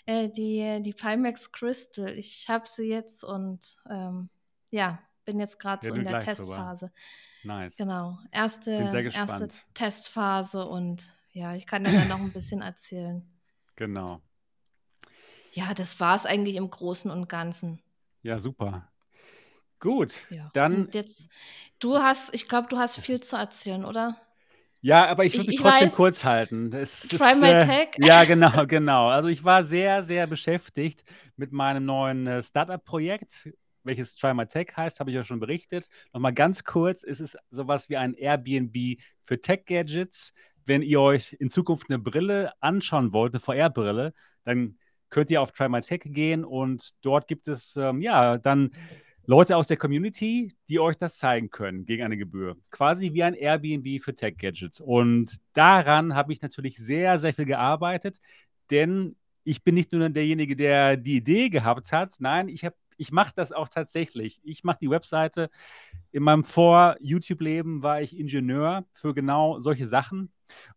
äh, 0.05 0.27
die, 0.27 0.81
die 0.81 0.93
Pimax 0.93 1.51
Crystal. 1.51 2.09
Ich 2.09 2.49
habe 2.49 2.67
sie 2.67 2.89
jetzt 2.89 3.23
und 3.23 3.77
ähm, 3.89 4.29
ja, 4.71 4.99
bin 5.23 5.39
jetzt 5.39 5.59
gerade 5.59 5.85
so 5.85 5.93
in 5.93 6.03
der 6.03 6.19
Testphase. 6.19 6.91
Nice. 7.43 7.77
Genau, 7.77 8.19
erste, 8.31 8.71
erste 8.71 9.47
Testphase 9.73 10.65
und 10.65 11.11
ja, 11.31 11.55
ich 11.55 11.65
kann 11.65 11.83
dir 11.83 11.91
dann 11.91 12.09
noch 12.09 12.19
ein 12.19 12.31
bisschen 12.31 12.61
erzählen. 12.61 13.25
Genau. 13.75 14.21
Ja, 15.51 15.73
das 15.73 15.99
war 15.99 16.15
es 16.15 16.25
eigentlich 16.25 16.55
im 16.55 16.69
Großen 16.69 17.11
und 17.11 17.27
Ganzen. 17.29 17.81
Ja, 18.23 18.39
super. 18.39 18.87
Gut, 19.79 20.13
Ja. 20.29 20.49
dann. 20.53 20.75
Und 20.85 20.95
jetzt, 20.95 21.29
du 21.79 21.97
hast, 21.97 22.33
ich 22.35 22.47
glaube, 22.47 22.67
du 22.69 22.77
hast 22.77 22.99
viel 22.99 23.19
zu 23.21 23.35
erzählen, 23.35 23.83
oder? 23.83 24.15
Ja, 24.81 25.07
aber 25.07 25.25
ich 25.25 25.33
würde 25.33 25.47
mich 25.47 25.55
ich 25.55 25.61
trotzdem 25.61 25.87
weiß, 25.87 25.95
kurz 25.95 26.23
halten. 26.23 26.71
Es 26.73 27.07
try 27.07 27.33
ist, 27.33 27.41
my 27.41 27.47
äh, 27.49 27.65
tech. 27.65 27.89
ja, 27.97 28.23
genau, 28.25 28.65
genau. 28.65 29.09
Also 29.09 29.29
ich 29.29 29.43
war 29.43 29.63
sehr, 29.63 30.03
sehr 30.03 30.27
beschäftigt 30.27 31.03
mit 31.35 31.51
meinem 31.51 31.85
neuen 31.85 32.25
äh, 32.27 32.41
Startup-Projekt, 32.41 33.49
welches 33.83 34.15
Try 34.15 34.33
My 34.33 34.45
Tech 34.45 34.67
heißt, 34.77 34.99
habe 34.99 35.09
ich 35.09 35.15
ja 35.15 35.23
schon 35.23 35.39
berichtet. 35.39 35.87
Nochmal 36.13 36.33
ganz 36.33 36.63
kurz, 36.63 37.03
es 37.03 37.19
ist 37.19 37.37
sowas 37.49 37.89
wie 37.89 37.97
ein 37.97 38.13
Airbnb 38.13 38.99
für 39.23 39.39
Tech-Gadgets. 39.41 40.33
Wenn 40.65 40.83
ihr 40.83 41.01
euch 41.01 41.33
in 41.39 41.49
Zukunft 41.49 41.89
eine 41.89 41.97
Brille 41.97 42.53
anschauen 42.59 43.13
wollt, 43.13 43.33
eine 43.33 43.39
VR-Brille, 43.39 44.13
dann 44.43 44.77
könnt 45.11 45.29
ihr 45.29 45.41
auf 45.41 45.51
Try 45.51 45.69
My 45.69 45.81
Tech 45.81 46.01
gehen 46.05 46.43
und 46.43 46.91
dort 47.01 47.27
gibt 47.27 47.47
es 47.47 47.75
ähm, 47.75 48.01
ja 48.01 48.39
dann 48.39 48.71
Leute 49.27 49.55
aus 49.55 49.67
der 49.67 49.77
Community, 49.77 50.53
die 50.67 50.79
euch 50.79 50.97
das 50.97 51.17
zeigen 51.17 51.51
können 51.51 51.85
gegen 51.85 52.03
eine 52.03 52.17
Gebühr. 52.17 52.57
Quasi 52.71 53.13
wie 53.13 53.23
ein 53.23 53.35
Airbnb 53.35 54.01
für 54.03 54.15
Tech-Gadgets. 54.15 54.81
Und 54.81 55.37
daran 55.53 56.15
habe 56.15 56.33
ich 56.33 56.41
natürlich 56.41 56.77
sehr, 56.77 57.19
sehr 57.19 57.33
viel 57.33 57.45
gearbeitet, 57.45 58.19
denn 58.71 59.15
ich 59.43 59.63
bin 59.63 59.75
nicht 59.75 59.91
nur 59.91 60.09
derjenige, 60.09 60.55
der 60.55 60.97
die 60.97 61.17
Idee 61.17 61.49
gehabt 61.49 61.91
hat. 61.91 62.15
Nein, 62.19 62.49
ich, 62.49 62.67
ich 63.01 63.11
mache 63.11 63.33
das 63.35 63.51
auch 63.51 63.67
tatsächlich. 63.67 64.39
Ich 64.43 64.63
mache 64.63 64.77
die 64.79 64.89
Webseite. 64.91 65.49
In 66.11 66.21
meinem 66.21 66.43
Vor-YouTube-Leben 66.43 67.81
war 67.81 67.99
ich 67.99 68.15
Ingenieur 68.15 68.85
für 68.93 69.15
genau 69.15 69.59
solche 69.59 69.87
Sachen. 69.87 70.31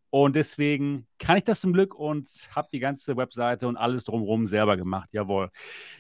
Und 0.09 0.35
deswegen 0.35 1.07
kann 1.19 1.37
ich 1.37 1.45
das 1.45 1.61
zum 1.61 1.75
Glück 1.75 1.95
und 1.95 2.49
habe 2.57 2.69
die 2.73 2.79
ganze 2.79 3.19
Webseite 3.19 3.69
und 3.69 3.77
alles 3.77 4.05
drumherum 4.05 4.47
selber 4.47 4.79
gemacht. 4.79 5.11
Jawohl. 5.13 5.51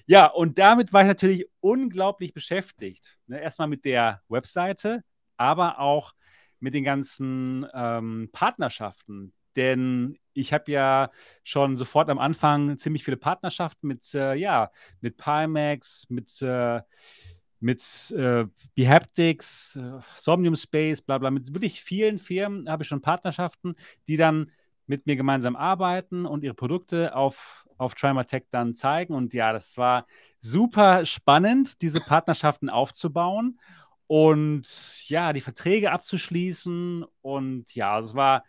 Ja, 0.06 0.26
und 0.28 0.58
damit 0.58 0.94
war 0.94 1.02
ich 1.02 1.08
natürlich 1.08 1.46
unglaublich 1.60 2.32
beschäftigt. 2.32 3.18
Ne? 3.26 3.42
Erstmal 3.42 3.68
mit 3.68 3.84
der 3.84 4.22
Webseite, 4.28 5.04
aber 5.36 5.78
auch 5.78 6.14
mit 6.58 6.72
den 6.72 6.84
ganzen 6.84 7.66
ähm, 7.74 8.30
Partnerschaften. 8.32 9.34
Denn 9.56 10.18
ich 10.32 10.52
habe 10.52 10.70
ja 10.70 11.10
schon 11.42 11.76
sofort 11.76 12.10
am 12.10 12.18
Anfang 12.18 12.76
ziemlich 12.78 13.04
viele 13.04 13.16
Partnerschaften 13.16 13.86
mit, 13.86 14.02
äh, 14.14 14.34
ja, 14.34 14.70
mit 15.00 15.16
Pimax, 15.16 16.06
mit 16.08 16.42
äh, 16.42 16.80
mit 17.60 18.10
äh, 18.10 18.44
Behaptics, 18.74 19.76
äh, 19.76 20.00
Somnium 20.16 20.54
Space, 20.54 21.00
bla 21.00 21.16
bla, 21.16 21.30
mit 21.30 21.54
wirklich 21.54 21.82
vielen 21.82 22.18
Firmen 22.18 22.68
habe 22.68 22.82
ich 22.82 22.88
schon 22.88 23.00
Partnerschaften, 23.00 23.74
die 24.06 24.16
dann 24.16 24.50
mit 24.86 25.06
mir 25.06 25.16
gemeinsam 25.16 25.56
arbeiten 25.56 26.26
und 26.26 26.44
ihre 26.44 26.52
Produkte 26.52 27.16
auf, 27.16 27.66
auf 27.78 27.94
Trimatech 27.94 28.44
dann 28.50 28.74
zeigen. 28.74 29.14
Und 29.14 29.32
ja, 29.32 29.52
das 29.54 29.78
war 29.78 30.06
super 30.38 31.06
spannend, 31.06 31.80
diese 31.80 32.00
Partnerschaften 32.00 32.68
aufzubauen 32.68 33.58
und 34.06 35.08
ja, 35.08 35.32
die 35.32 35.40
Verträge 35.40 35.90
abzuschließen. 35.90 37.06
Und 37.22 37.74
ja, 37.74 37.98
es 37.98 38.14
war 38.14 38.44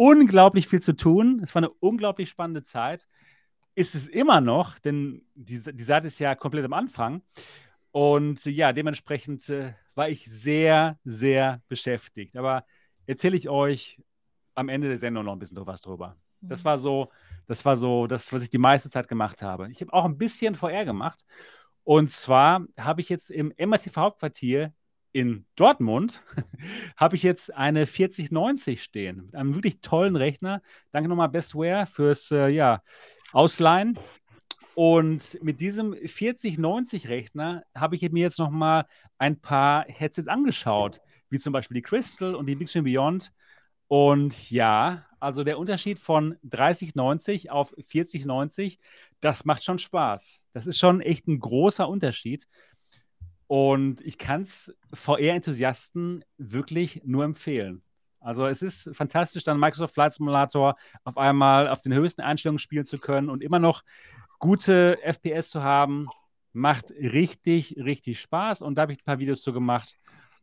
unglaublich 0.00 0.66
viel 0.66 0.80
zu 0.80 0.94
tun. 0.96 1.40
Es 1.44 1.54
war 1.54 1.60
eine 1.60 1.68
unglaublich 1.68 2.30
spannende 2.30 2.62
Zeit. 2.62 3.06
Ist 3.74 3.94
es 3.94 4.08
immer 4.08 4.40
noch, 4.40 4.78
denn 4.78 5.22
die, 5.34 5.60
die 5.62 5.84
Seite 5.84 6.06
ist 6.06 6.18
ja 6.18 6.34
komplett 6.34 6.64
am 6.64 6.72
Anfang. 6.72 7.22
Und 7.92 8.42
ja, 8.46 8.72
dementsprechend 8.72 9.46
äh, 9.50 9.74
war 9.94 10.08
ich 10.08 10.24
sehr, 10.24 10.98
sehr 11.04 11.60
beschäftigt. 11.68 12.36
Aber 12.38 12.64
erzähle 13.06 13.36
ich 13.36 13.50
euch 13.50 14.00
am 14.54 14.70
Ende 14.70 14.88
der 14.88 14.96
Sendung 14.96 15.26
noch 15.26 15.32
ein 15.34 15.38
bisschen 15.38 15.66
was 15.66 15.82
drüber. 15.82 16.16
Das 16.48 16.60
Mhm. 16.60 16.64
war 16.64 16.78
so, 16.78 17.10
das 17.46 17.64
war 17.66 17.76
so 17.76 18.06
das, 18.06 18.32
was 18.32 18.42
ich 18.42 18.48
die 18.50 18.58
meiste 18.58 18.88
Zeit 18.88 19.06
gemacht 19.06 19.42
habe. 19.42 19.70
Ich 19.70 19.82
habe 19.82 19.92
auch 19.92 20.06
ein 20.06 20.16
bisschen 20.16 20.54
VR 20.54 20.86
gemacht. 20.86 21.26
Und 21.84 22.10
zwar 22.10 22.64
habe 22.78 23.02
ich 23.02 23.10
jetzt 23.10 23.30
im 23.30 23.52
MRTV 23.58 23.96
Hauptquartier 23.96 24.72
in 25.12 25.44
Dortmund 25.56 26.22
habe 26.96 27.16
ich 27.16 27.22
jetzt 27.22 27.54
eine 27.54 27.86
4090 27.86 28.82
stehen 28.82 29.26
mit 29.26 29.34
einem 29.34 29.54
wirklich 29.54 29.80
tollen 29.80 30.16
Rechner. 30.16 30.62
Danke 30.92 31.08
nochmal 31.08 31.28
Bestware 31.28 31.86
fürs 31.86 32.30
äh, 32.30 32.48
ja, 32.48 32.82
Ausleihen. 33.32 33.98
Und 34.74 35.38
mit 35.42 35.60
diesem 35.60 35.94
4090-Rechner 35.94 37.64
habe 37.74 37.96
ich 37.96 38.10
mir 38.12 38.22
jetzt 38.22 38.38
noch 38.38 38.50
mal 38.50 38.86
ein 39.18 39.40
paar 39.40 39.84
Headsets 39.86 40.28
angeschaut, 40.28 41.00
wie 41.28 41.38
zum 41.38 41.52
Beispiel 41.52 41.74
die 41.74 41.82
Crystal 41.82 42.34
und 42.34 42.46
die 42.46 42.54
Big 42.54 42.68
Screen 42.68 42.84
Beyond. 42.84 43.32
Und 43.88 44.50
ja, 44.50 45.06
also 45.18 45.42
der 45.42 45.58
Unterschied 45.58 45.98
von 45.98 46.36
3090 46.44 47.50
auf 47.50 47.74
4090, 47.78 48.78
das 49.20 49.44
macht 49.44 49.64
schon 49.64 49.78
Spaß. 49.78 50.48
Das 50.52 50.66
ist 50.66 50.78
schon 50.78 51.00
echt 51.00 51.26
ein 51.26 51.40
großer 51.40 51.88
Unterschied. 51.88 52.46
Und 53.50 54.00
ich 54.02 54.16
kann 54.16 54.42
es 54.42 54.72
VR-Enthusiasten 54.94 56.24
wirklich 56.38 57.02
nur 57.04 57.24
empfehlen. 57.24 57.82
Also 58.20 58.46
es 58.46 58.62
ist 58.62 58.90
fantastisch, 58.92 59.42
dann 59.42 59.58
Microsoft 59.58 59.92
Flight 59.92 60.14
Simulator 60.14 60.76
auf 61.02 61.18
einmal 61.18 61.66
auf 61.66 61.82
den 61.82 61.92
höchsten 61.92 62.20
Einstellungen 62.20 62.60
spielen 62.60 62.84
zu 62.84 62.98
können 62.98 63.28
und 63.28 63.42
immer 63.42 63.58
noch 63.58 63.82
gute 64.38 65.02
FPS 65.02 65.50
zu 65.50 65.64
haben. 65.64 66.06
Macht 66.52 66.92
richtig, 66.92 67.74
richtig 67.76 68.20
Spaß. 68.20 68.62
Und 68.62 68.76
da 68.76 68.82
habe 68.82 68.92
ich 68.92 68.98
ein 69.00 69.04
paar 69.04 69.18
Videos 69.18 69.42
zu 69.42 69.52
gemacht. 69.52 69.98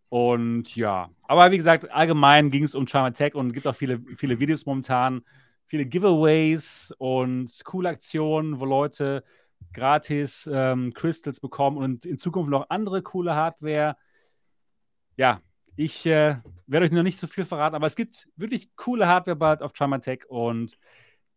Und 0.09 0.75
ja, 0.75 1.09
aber 1.29 1.49
wie 1.51 1.57
gesagt, 1.57 1.89
allgemein 1.89 2.51
ging 2.51 2.63
es 2.63 2.75
um 2.75 2.87
Trauma 2.87 3.11
Tech 3.11 3.35
und 3.35 3.53
gibt 3.53 3.67
auch 3.67 3.75
viele, 3.75 4.01
viele 4.17 4.37
Videos 4.41 4.65
momentan, 4.65 5.23
viele 5.65 5.85
Giveaways 5.85 6.93
und 6.97 7.49
coole 7.63 7.87
Aktionen, 7.87 8.59
wo 8.59 8.65
Leute 8.65 9.23
gratis 9.73 10.49
ähm, 10.51 10.93
Crystals 10.93 11.39
bekommen 11.39 11.77
und 11.77 12.05
in 12.05 12.17
Zukunft 12.17 12.49
noch 12.49 12.69
andere 12.69 13.01
coole 13.01 13.35
Hardware. 13.35 13.97
Ja, 15.15 15.39
ich 15.75 16.05
äh, 16.05 16.37
werde 16.65 16.85
euch 16.85 16.91
noch 16.91 17.03
nicht 17.03 17.19
so 17.19 17.27
viel 17.27 17.45
verraten, 17.45 17.75
aber 17.75 17.87
es 17.87 17.95
gibt 17.95 18.27
wirklich 18.35 18.75
coole 18.75 19.07
Hardware 19.07 19.35
bald 19.35 19.61
auf 19.61 19.73
Trimatech 19.73 20.27
und 20.29 20.77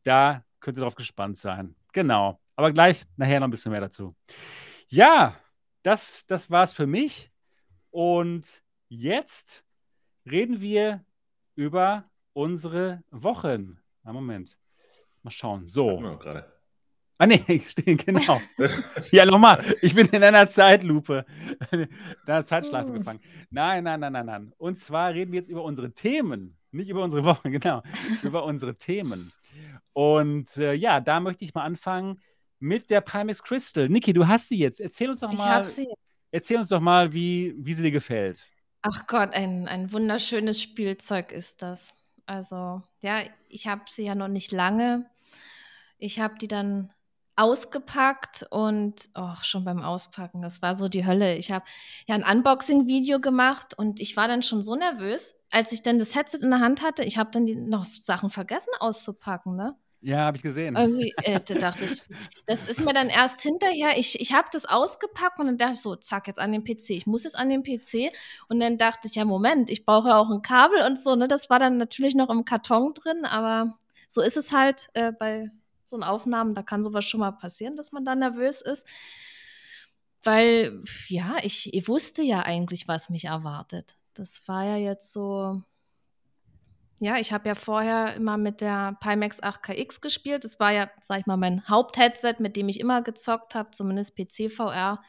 da 0.05 0.45
könnt 0.61 0.79
ihr 0.79 0.83
drauf 0.83 0.95
gespannt 0.95 1.37
sein. 1.37 1.75
Genau. 1.93 2.41
Aber 2.57 2.73
gleich 2.73 3.05
nachher 3.17 3.41
noch 3.41 3.49
ein 3.49 3.51
bisschen 3.51 3.73
mehr 3.73 3.81
dazu. 3.81 4.15
Ja, 4.89 5.35
das, 5.83 6.25
das 6.27 6.51
war's 6.51 6.73
für 6.73 6.87
mich. 6.87 7.31
Und 7.91 8.63
jetzt 8.89 9.65
reden 10.31 10.61
wir 10.61 11.05
über 11.55 12.05
unsere 12.33 13.03
Wochen. 13.11 13.81
Einen 14.05 14.15
Moment. 14.15 14.59
Mal 15.23 15.31
schauen. 15.31 15.67
So. 15.67 15.99
Ah, 17.21 17.27
nee, 17.27 17.45
ich 17.49 17.69
stehe, 17.69 17.97
genau. 17.97 18.41
ja, 19.13 19.27
nochmal. 19.27 19.63
Ich 19.83 19.95
bin 19.95 20.07
in 20.07 20.23
einer 20.25 20.49
Zeitlupe, 20.49 21.27
in 21.71 21.87
einer 22.25 22.47
Zeitschleife 22.47 22.93
gefangen. 22.93 23.21
Nein, 23.51 23.85
nein, 23.85 24.01
nein, 24.01 24.13
nein, 24.15 24.25
nein. 24.25 24.53
Und 24.57 24.79
zwar 24.79 25.13
reden 25.13 25.31
wir 25.31 25.41
jetzt 25.41 25.51
über 25.51 25.63
unsere 25.63 25.93
Themen. 25.93 26.57
Nicht 26.71 26.89
über 26.89 27.05
unsere 27.05 27.23
Wochen, 27.25 27.51
genau. 27.53 27.83
über 28.23 28.45
unsere 28.45 28.75
Themen. 28.75 29.33
Und 29.93 30.57
äh, 30.57 30.73
ja, 30.73 31.01
da 31.01 31.21
möchte 31.21 31.45
ich 31.45 31.53
mal 31.53 31.65
anfangen 31.65 32.21
mit 32.59 32.89
der 32.89 33.03
Pimax 33.03 33.43
Crystal. 33.43 33.91
Niki, 33.91 34.15
du 34.15 34.27
hast 34.27 34.49
sie 34.49 34.59
jetzt. 34.59 34.81
Erzähl 34.81 35.11
uns 35.11 35.21
doch 35.21 35.31
Ich 35.31 35.37
mal, 35.39 35.49
habe 35.51 35.67
sie. 35.67 35.89
erzähl 36.31 36.57
uns 36.57 36.71
doch 36.71 36.81
mal, 36.81 37.13
wie, 37.13 37.55
wie 37.59 37.75
sie 37.75 37.83
dir 37.83 37.91
gefällt. 37.91 38.41
Ach 38.81 39.07
Gott, 39.07 39.35
ein, 39.35 39.69
ein 39.69 39.93
wunderschönes 39.93 40.63
Spielzeug 40.63 41.33
ist 41.33 41.61
das. 41.61 41.93
Also, 42.25 42.81
ja, 43.03 43.25
ich 43.51 43.67
habe 43.67 43.83
sie 43.89 44.05
ja 44.05 44.15
noch 44.15 44.29
nicht 44.29 44.53
lange. 44.53 45.05
Ich 45.99 46.19
habe 46.19 46.39
die 46.39 46.49
dann 46.49 46.91
ausgepackt 47.41 48.47
und 48.51 49.09
oh, 49.15 49.35
schon 49.41 49.65
beim 49.65 49.83
Auspacken, 49.83 50.43
das 50.43 50.61
war 50.61 50.75
so 50.75 50.89
die 50.89 51.07
Hölle. 51.07 51.37
Ich 51.37 51.51
habe 51.51 51.65
ja 52.07 52.15
ein 52.15 52.23
Unboxing-Video 52.23 53.19
gemacht 53.19 53.73
und 53.77 53.99
ich 53.99 54.15
war 54.17 54.29
dann 54.29 54.43
schon 54.43 54.61
so 54.61 54.77
nervös, 54.77 55.37
als 55.51 55.73
ich 55.73 55.83
dann 55.83 55.99
das 55.99 56.15
Headset 56.15 56.41
in 56.43 56.51
der 56.51 56.61
Hand 56.61 56.83
hatte. 56.83 57.03
Ich 57.03 57.17
habe 57.17 57.31
dann 57.33 57.47
die 57.47 57.57
noch 57.57 57.87
Sachen 57.87 58.29
vergessen 58.29 58.73
auszupacken, 58.79 59.57
ne? 59.57 59.75
Ja, 60.03 60.19
habe 60.19 60.37
ich 60.37 60.43
gesehen. 60.43 60.77
Irgendwie, 60.77 61.15
äh, 61.23 61.41
da 61.41 61.55
dachte 61.59 61.87
ich, 61.87 62.03
das 62.45 62.69
ist 62.69 62.85
mir 62.85 62.93
dann 62.93 63.09
erst 63.09 63.41
hinterher, 63.41 63.97
ich, 63.97 64.21
ich 64.21 64.35
habe 64.35 64.49
das 64.53 64.67
ausgepackt 64.67 65.39
und 65.39 65.47
dann 65.47 65.59
dachte 65.59 65.75
ich 65.75 65.81
so, 65.81 65.97
zack, 65.97 66.27
jetzt 66.27 66.39
an 66.39 66.53
den 66.53 66.65
PC. 66.65 66.91
Ich 66.91 67.07
muss 67.07 67.25
jetzt 67.25 67.37
an 67.37 67.49
den 67.49 67.63
PC. 67.63 68.13
Und 68.49 68.61
dann 68.61 68.77
dachte 68.77 69.09
ich, 69.09 69.15
ja, 69.15 69.25
Moment, 69.25 69.71
ich 69.71 69.87
brauche 69.87 70.09
ja 70.09 70.19
auch 70.19 70.31
ein 70.31 70.43
Kabel 70.43 70.83
und 70.83 71.01
so, 71.01 71.17
ne? 71.17 71.27
Das 71.27 71.49
war 71.49 71.59
dann 71.59 71.79
natürlich 71.79 72.15
noch 72.15 72.29
im 72.29 72.45
Karton 72.45 72.93
drin, 72.93 73.25
aber 73.25 73.79
so 74.09 74.21
ist 74.21 74.37
es 74.37 74.53
halt 74.53 74.89
äh, 74.93 75.13
bei 75.13 75.51
so 75.91 75.97
einen 75.97 76.05
Aufnahmen, 76.05 76.55
da 76.55 76.63
kann 76.63 76.85
sowas 76.85 77.05
schon 77.05 77.21
mal 77.21 77.33
passieren, 77.33 77.77
dass 77.77 77.93
man 77.93 78.05
da 78.05 78.15
nervös 78.15 78.61
ist. 78.61 78.87
Weil, 80.23 80.83
ja, 81.09 81.37
ich, 81.43 81.73
ich 81.73 81.89
wusste 81.89 82.23
ja 82.23 82.43
eigentlich, 82.43 82.89
was 82.89 83.11
mich 83.11 83.25
erwartet. 83.25 83.97
Das 84.15 84.47
war 84.49 84.65
ja 84.65 84.77
jetzt 84.77 85.13
so, 85.13 85.63
ja, 87.01 87.17
ich 87.17 87.33
habe 87.33 87.49
ja 87.49 87.55
vorher 87.55 88.15
immer 88.15 88.37
mit 88.37 88.61
der 88.61 88.99
Pimax 89.01 89.43
8KX 89.43 90.03
gespielt. 90.03 90.45
Das 90.45 90.61
war 90.61 90.71
ja, 90.71 90.91
sag 91.01 91.21
ich 91.21 91.27
mal, 91.27 91.39
mein 91.39 91.67
Hauptheadset, 91.67 92.41
mit 92.41 92.57
dem 92.57 92.69
ich 92.69 92.79
immer 92.79 93.01
gezockt 93.03 93.55
habe, 93.55 93.71
zumindest 93.71 94.17
PC-VR. 94.17 95.03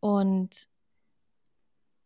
Und 0.00 0.66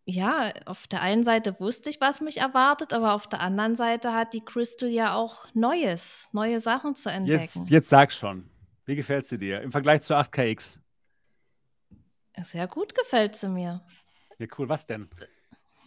ja, 0.06 0.52
auf 0.66 0.86
der 0.86 1.00
einen 1.00 1.24
Seite 1.24 1.58
wusste 1.60 1.88
ich, 1.88 2.00
was 2.00 2.20
mich 2.20 2.38
erwartet, 2.38 2.92
aber 2.92 3.14
auf 3.14 3.26
der 3.26 3.40
anderen 3.40 3.74
Seite 3.76 4.12
hat 4.12 4.34
die 4.34 4.44
Crystal 4.44 4.88
ja 4.88 5.14
auch 5.14 5.46
Neues, 5.54 6.28
neue 6.32 6.60
Sachen 6.60 6.94
zu 6.94 7.10
entdecken. 7.10 7.40
Jetzt, 7.42 7.70
jetzt 7.70 7.88
sag 7.88 8.12
schon. 8.12 8.50
Wie 8.84 8.96
gefällt 8.96 9.26
sie 9.26 9.38
dir 9.38 9.62
im 9.62 9.72
Vergleich 9.72 10.02
zu 10.02 10.14
8KX? 10.14 10.78
Sehr 12.42 12.66
gut 12.66 12.94
gefällt 12.94 13.36
sie 13.36 13.48
mir. 13.48 13.82
Ja, 14.38 14.46
cool. 14.58 14.68
Was 14.68 14.86
denn? 14.86 15.08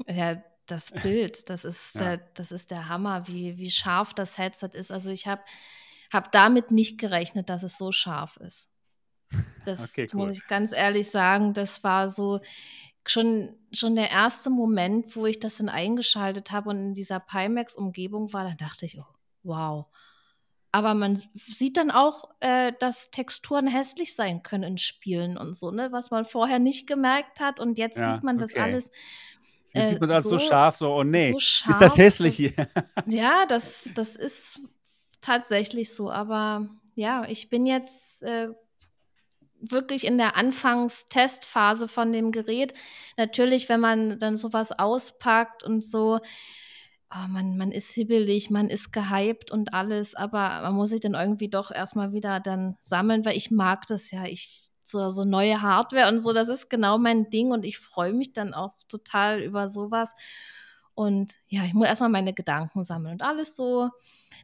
Ja, 0.08 0.41
das 0.65 0.91
Bild, 0.91 1.49
das 1.49 1.63
ist, 1.65 1.95
Ja. 1.95 2.01
der, 2.01 2.17
das 2.34 2.51
ist 2.51 2.71
der 2.71 2.89
Hammer, 2.89 3.27
wie, 3.27 3.58
wie 3.58 3.69
scharf 3.69 4.13
das 4.13 4.38
Headset 4.38 4.69
ist. 4.73 4.91
Also 4.91 5.10
ich 5.12 5.27
habe 5.27 5.41
hab 6.12 6.32
damit 6.32 6.71
nicht 6.71 6.99
gerechnet, 6.99 7.49
dass 7.49 7.63
es 7.63 7.77
so 7.77 7.91
scharf 7.91 8.38
ist. 8.38 8.69
Das 9.65 9.80
Okay, 9.91 10.08
cool. 10.13 10.27
muss 10.27 10.38
ich 10.38 10.47
ganz 10.47 10.71
ehrlich 10.71 11.10
sagen, 11.10 11.53
das 11.53 11.84
war 11.84 12.10
so 12.10 12.39
schon, 13.10 13.56
schon 13.72 13.96
der 13.96 14.12
erste 14.12 14.50
Moment, 14.50 15.15
wo 15.15 15.26
ich 15.26 15.39
das 15.39 15.58
dann 15.58 15.70
eingeschaltet 15.70 16.52
habe 16.52 16.70
und 16.70 16.78
in 16.78 16.93
dieser 16.93 17.20
Pimax-Umgebung 17.20 18.34
war, 18.34 18.43
da 18.43 18.54
dachte 18.56 18.86
ich, 18.86 19.00
oh, 19.00 19.06
wow. 19.43 19.86
Aber 20.72 20.93
man 20.93 21.22
sieht 21.34 21.78
dann 21.78 21.91
auch, 21.91 22.30
äh, 22.39 22.74
dass 22.80 23.10
Texturen 23.10 23.67
hässlich 23.67 24.15
sein 24.15 24.43
können 24.43 24.63
in 24.63 24.78
Spielen 24.78 25.38
und 25.38 25.56
so, 25.56 25.72
ne? 25.72 25.91
Was 25.91 26.12
man 26.12 26.26
vorher 26.26 26.60
nicht 26.60 26.88
gemerkt 26.88 27.39
hat 27.39 27.60
und 27.60 27.78
jetzt 27.78 27.98
Ja, 27.98 28.13
sieht 28.15 28.24
man 28.24 28.38
das 28.38 28.52
okay. 28.52 28.62
alles 28.62 28.91
Jetzt 29.74 29.86
äh, 29.86 29.89
sieht 29.91 30.00
man 30.02 30.10
das 30.10 30.24
so, 30.24 30.30
so- 30.32 30.39
scharf, 30.39 30.76
so, 30.76 30.93
oh 30.93 31.04
nee, 31.04 31.32
so 31.34 31.39
scharf. 31.39 31.72
ist 31.72 31.82
das 31.82 31.98
hässlich 31.98 32.36
hier? 32.36 32.54
Ja, 33.10 33.46
das, 33.46 33.89
das 33.96 34.15
ist 34.15 34.62
tatsächlich 35.22 35.93
so. 35.93 36.12
Aber 36.12 36.67
ja, 36.96 37.26
ich 37.28 37.50
bin 37.50 37.65
jetzt 37.65 38.24
äh, 38.24 38.50
wirklich 39.62 40.06
in 40.06 40.17
der 40.17 40.36
Anfangstestphase 40.36 41.88
von 41.88 42.12
dem 42.12 42.32
Gerät. 42.32 42.74
Natürlich, 43.17 43.70
wenn 43.70 43.80
man 43.80 44.20
dann 44.20 44.38
sowas 44.38 44.72
auspackt 44.72 45.63
und 45.63 45.84
so, 45.84 46.20
oh, 47.12 47.28
man, 47.30 47.58
man 47.58 47.72
ist 47.72 47.91
hibbelig, 47.91 48.50
man 48.50 48.70
ist 48.70 48.91
gehypt 48.91 49.52
und 49.52 49.74
alles, 49.74 50.15
aber 50.15 50.62
man 50.62 50.76
muss 50.76 50.89
sich 50.89 51.02
dann 51.02 51.13
irgendwie 51.13 51.50
doch 51.50 51.72
erstmal 51.72 52.13
wieder 52.13 52.39
dann 52.39 52.78
sammeln, 52.82 53.26
weil 53.26 53.38
ich 53.38 53.52
mag 53.52 53.86
das 53.88 54.12
ja. 54.12 54.26
Ich 54.26 54.72
so, 54.84 55.10
so 55.10 55.26
neue 55.26 55.62
Hardware 55.62 56.08
und 56.10 56.20
so, 56.22 56.34
das 56.34 56.48
ist 56.48 56.70
genau 56.70 56.98
mein 56.98 57.30
Ding 57.30 57.52
und 57.52 57.65
ich 57.65 57.78
freue 57.78 58.13
mich 58.13 58.34
dann 58.34 58.54
auch 58.54 58.74
total 58.88 59.41
über 59.41 59.67
sowas. 59.70 60.15
Und 60.96 61.36
ja, 61.48 61.63
ich 61.65 61.74
muss 61.74 61.88
erstmal 61.88 62.10
meine 62.10 62.34
Gedanken 62.34 62.84
sammeln 62.84 63.13
und 63.13 63.22
alles 63.22 63.56
so 63.56 63.89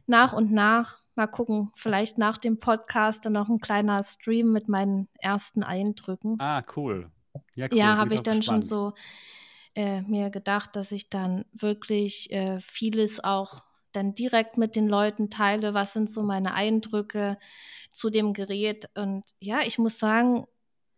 nach 0.06 0.32
und 0.32 0.52
nach. 0.52 0.98
Mal 1.16 1.26
gucken, 1.28 1.70
vielleicht 1.74 2.18
nach 2.18 2.38
dem 2.38 2.58
Podcast 2.58 3.24
dann 3.24 3.34
noch 3.34 3.48
ein 3.48 3.60
kleiner 3.60 4.02
Stream 4.02 4.52
mit 4.52 4.68
meinen 4.68 5.08
ersten 5.18 5.62
Eindrücken. 5.62 6.36
Ah, 6.40 6.64
cool. 6.76 7.10
Ja, 7.54 7.66
cool. 7.70 7.78
Ja, 7.78 7.96
habe 7.96 8.14
ich 8.14 8.20
dann 8.20 8.42
schon 8.42 8.60
gespannt. 8.60 8.94
so 9.76 9.80
äh, 9.80 10.02
mir 10.02 10.30
gedacht, 10.30 10.76
dass 10.76 10.92
ich 10.92 11.10
dann 11.10 11.44
wirklich 11.52 12.32
äh, 12.32 12.58
vieles 12.60 13.22
auch 13.22 13.62
dann 13.92 14.14
direkt 14.14 14.56
mit 14.56 14.76
den 14.76 14.88
Leuten 14.88 15.30
teile. 15.30 15.74
Was 15.74 15.92
sind 15.92 16.10
so 16.10 16.22
meine 16.22 16.54
Eindrücke 16.54 17.38
zu 17.92 18.10
dem 18.10 18.32
Gerät? 18.32 18.88
Und 18.94 19.24
ja, 19.38 19.60
ich 19.64 19.78
muss 19.78 19.98
sagen, 19.98 20.46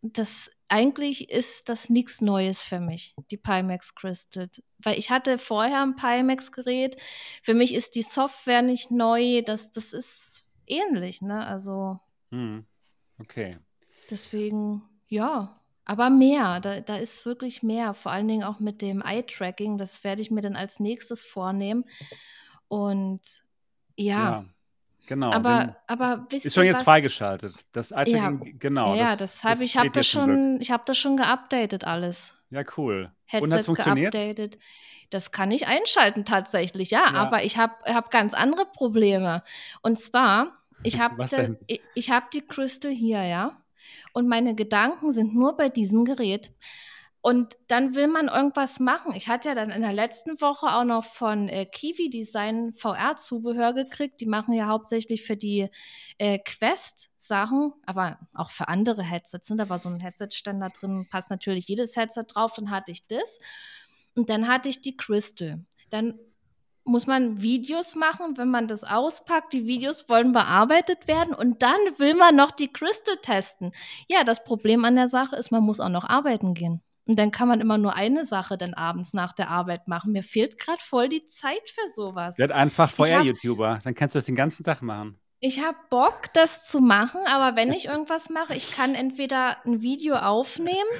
das 0.02 0.50
eigentlich 0.68 1.30
ist 1.30 1.68
das 1.68 1.90
nichts 1.90 2.20
Neues 2.20 2.60
für 2.62 2.80
mich, 2.80 3.14
die 3.30 3.36
Pimax 3.36 3.94
Crystal. 3.94 4.48
Weil 4.78 4.98
ich 4.98 5.10
hatte 5.10 5.38
vorher 5.38 5.82
ein 5.82 5.96
Pimax-Gerät. 5.96 6.96
Für 7.42 7.54
mich 7.54 7.74
ist 7.74 7.94
die 7.94 8.02
Software 8.02 8.62
nicht 8.62 8.90
neu. 8.90 9.42
Das, 9.42 9.70
das 9.70 9.92
ist 9.92 10.44
ähnlich, 10.66 11.22
ne? 11.22 11.46
Also 11.46 12.00
Hm. 12.30 12.66
Okay. 13.18 13.58
Deswegen, 14.10 14.82
ja, 15.08 15.60
aber 15.84 16.10
mehr. 16.10 16.60
Da, 16.60 16.80
da 16.80 16.96
ist 16.96 17.24
wirklich 17.24 17.62
mehr. 17.62 17.94
Vor 17.94 18.12
allen 18.12 18.28
Dingen 18.28 18.44
auch 18.44 18.60
mit 18.60 18.82
dem 18.82 19.02
Eye-Tracking. 19.02 19.78
Das 19.78 20.04
werde 20.04 20.22
ich 20.22 20.30
mir 20.30 20.40
dann 20.40 20.56
als 20.56 20.80
nächstes 20.80 21.22
vornehmen. 21.22 21.84
Und 22.68 23.44
ja, 23.96 24.30
Ja, 24.30 24.44
genau. 25.06 25.32
aber, 25.32 25.76
aber 25.86 26.26
wisst 26.30 26.46
ist 26.46 26.54
schon 26.54 26.64
ihr 26.64 26.70
jetzt 26.70 26.78
was? 26.78 26.84
freigeschaltet. 26.84 27.64
Das 27.72 27.90
Ja, 27.90 27.98
Eye-Tracking, 28.02 28.58
genau, 28.58 28.94
ja, 28.94 29.16
das, 29.16 29.18
das 29.18 29.44
habe 29.44 29.64
ich 29.64 29.76
habe 29.76 29.90
das 29.90 30.06
schon, 30.06 30.60
ich 30.60 30.70
habe 30.70 30.82
das 30.86 30.98
schon 30.98 31.16
geupdatet 31.16 31.84
alles. 31.84 32.34
Ja, 32.50 32.62
cool. 32.76 33.06
Und 33.06 33.12
Headset 33.24 33.58
es 33.58 33.66
funktioniert? 33.66 34.12
geupdatet. 34.14 34.58
Das 35.10 35.32
kann 35.32 35.50
ich 35.50 35.66
einschalten 35.66 36.24
tatsächlich, 36.24 36.90
ja, 36.90 37.06
Ja. 37.06 37.14
aber 37.14 37.44
ich 37.44 37.56
habe 37.56 37.74
hab 37.84 38.10
ganz 38.10 38.34
andere 38.34 38.66
Probleme. 38.66 39.42
Und 39.82 39.98
zwar, 39.98 40.52
ich 40.82 41.00
habe 41.00 41.16
ich, 41.66 41.80
ich 41.94 42.10
hab 42.10 42.30
die 42.30 42.42
Crystal 42.42 42.90
hier, 42.90 43.22
ja, 43.22 43.62
und 44.12 44.28
meine 44.28 44.54
Gedanken 44.54 45.12
sind 45.12 45.34
nur 45.34 45.56
bei 45.56 45.68
diesem 45.68 46.04
Gerät. 46.04 46.50
Und 47.26 47.56
dann 47.66 47.96
will 47.96 48.06
man 48.06 48.28
irgendwas 48.28 48.78
machen. 48.78 49.12
Ich 49.12 49.26
hatte 49.26 49.48
ja 49.48 49.56
dann 49.56 49.70
in 49.70 49.82
der 49.82 49.92
letzten 49.92 50.40
Woche 50.40 50.68
auch 50.68 50.84
noch 50.84 51.04
von 51.04 51.48
äh, 51.48 51.66
Kiwi 51.66 52.08
Design 52.08 52.72
VR-Zubehör 52.72 53.72
gekriegt. 53.72 54.20
Die 54.20 54.26
machen 54.26 54.54
ja 54.54 54.68
hauptsächlich 54.68 55.24
für 55.24 55.36
die 55.36 55.68
äh, 56.18 56.38
Quest-Sachen, 56.38 57.72
aber 57.84 58.20
auch 58.32 58.50
für 58.50 58.68
andere 58.68 59.02
Headsets. 59.02 59.50
Ne? 59.50 59.56
Da 59.56 59.68
war 59.68 59.80
so 59.80 59.88
ein 59.88 59.98
Headset-Ständer 59.98 60.70
drin, 60.70 61.08
passt 61.10 61.28
natürlich 61.28 61.66
jedes 61.66 61.96
Headset 61.96 62.26
drauf. 62.28 62.52
Dann 62.54 62.70
hatte 62.70 62.92
ich 62.92 63.08
das. 63.08 63.40
Und 64.14 64.30
dann 64.30 64.46
hatte 64.46 64.68
ich 64.68 64.80
die 64.80 64.96
Crystal. 64.96 65.64
Dann 65.90 66.20
muss 66.84 67.08
man 67.08 67.42
Videos 67.42 67.96
machen, 67.96 68.38
wenn 68.38 68.52
man 68.52 68.68
das 68.68 68.84
auspackt. 68.84 69.52
Die 69.52 69.66
Videos 69.66 70.08
wollen 70.08 70.30
bearbeitet 70.30 71.08
werden 71.08 71.34
und 71.34 71.64
dann 71.64 71.80
will 71.98 72.14
man 72.14 72.36
noch 72.36 72.52
die 72.52 72.72
Crystal 72.72 73.16
testen. 73.20 73.72
Ja, 74.06 74.22
das 74.22 74.44
Problem 74.44 74.84
an 74.84 74.94
der 74.94 75.08
Sache 75.08 75.34
ist, 75.34 75.50
man 75.50 75.64
muss 75.64 75.80
auch 75.80 75.88
noch 75.88 76.04
arbeiten 76.04 76.54
gehen. 76.54 76.82
Und 77.06 77.18
dann 77.18 77.30
kann 77.30 77.46
man 77.46 77.60
immer 77.60 77.78
nur 77.78 77.94
eine 77.94 78.24
Sache 78.26 78.58
dann 78.58 78.74
abends 78.74 79.12
nach 79.14 79.32
der 79.32 79.48
Arbeit 79.48 79.86
machen. 79.86 80.12
Mir 80.12 80.24
fehlt 80.24 80.58
gerade 80.58 80.82
voll 80.82 81.08
die 81.08 81.26
Zeit 81.28 81.70
für 81.70 81.88
sowas. 81.88 82.36
Werd 82.36 82.50
einfach 82.50 82.90
VR-YouTuber. 82.90 83.80
Dann 83.84 83.94
kannst 83.94 84.14
du 84.14 84.18
das 84.18 84.26
den 84.26 84.34
ganzen 84.34 84.64
Tag 84.64 84.82
machen. 84.82 85.18
Ich 85.38 85.62
habe 85.62 85.76
Bock, 85.90 86.32
das 86.32 86.68
zu 86.68 86.80
machen, 86.80 87.20
aber 87.26 87.56
wenn 87.56 87.72
ich 87.72 87.84
irgendwas 87.86 88.30
mache, 88.30 88.54
ich 88.56 88.72
kann 88.72 88.94
entweder 88.94 89.64
ein 89.64 89.82
Video 89.82 90.16
aufnehmen 90.16 90.90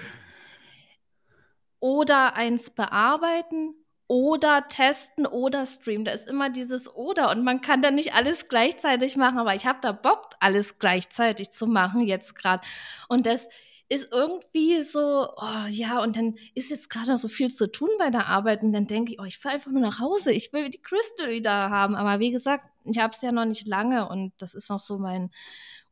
oder 1.80 2.36
eins 2.36 2.70
bearbeiten 2.70 3.74
oder 4.08 4.68
testen 4.68 5.26
oder 5.26 5.66
streamen. 5.66 6.04
Da 6.04 6.12
ist 6.12 6.28
immer 6.28 6.50
dieses 6.50 6.94
oder 6.94 7.30
und 7.30 7.44
man 7.44 7.60
kann 7.62 7.82
dann 7.82 7.94
nicht 7.94 8.14
alles 8.14 8.48
gleichzeitig 8.48 9.16
machen, 9.16 9.38
aber 9.38 9.54
ich 9.54 9.66
habe 9.66 9.78
da 9.80 9.92
Bock, 9.92 10.30
alles 10.38 10.78
gleichzeitig 10.78 11.50
zu 11.50 11.66
machen 11.66 12.02
jetzt 12.02 12.34
gerade. 12.36 12.62
Und 13.08 13.26
das 13.26 13.48
ist 13.88 14.12
irgendwie 14.12 14.82
so, 14.82 15.28
oh 15.36 15.66
ja, 15.68 16.02
und 16.02 16.16
dann 16.16 16.34
ist 16.54 16.70
jetzt 16.70 16.90
gerade 16.90 17.12
noch 17.12 17.18
so 17.18 17.28
viel 17.28 17.50
zu 17.50 17.70
tun 17.70 17.88
bei 17.98 18.10
der 18.10 18.26
Arbeit 18.26 18.62
und 18.62 18.72
dann 18.72 18.86
denke 18.86 19.12
ich, 19.12 19.20
oh, 19.20 19.24
ich 19.24 19.38
fahre 19.38 19.56
einfach 19.56 19.70
nur 19.70 19.80
nach 19.80 20.00
Hause, 20.00 20.32
ich 20.32 20.52
will 20.52 20.68
die 20.70 20.82
Crystal 20.82 21.30
wieder 21.30 21.70
haben. 21.70 21.94
Aber 21.94 22.18
wie 22.18 22.32
gesagt, 22.32 22.64
ich 22.84 22.98
habe 22.98 23.12
es 23.14 23.22
ja 23.22 23.30
noch 23.30 23.44
nicht 23.44 23.66
lange 23.66 24.08
und 24.08 24.32
das 24.38 24.54
ist 24.54 24.70
noch 24.70 24.80
so 24.80 24.98
mein 24.98 25.30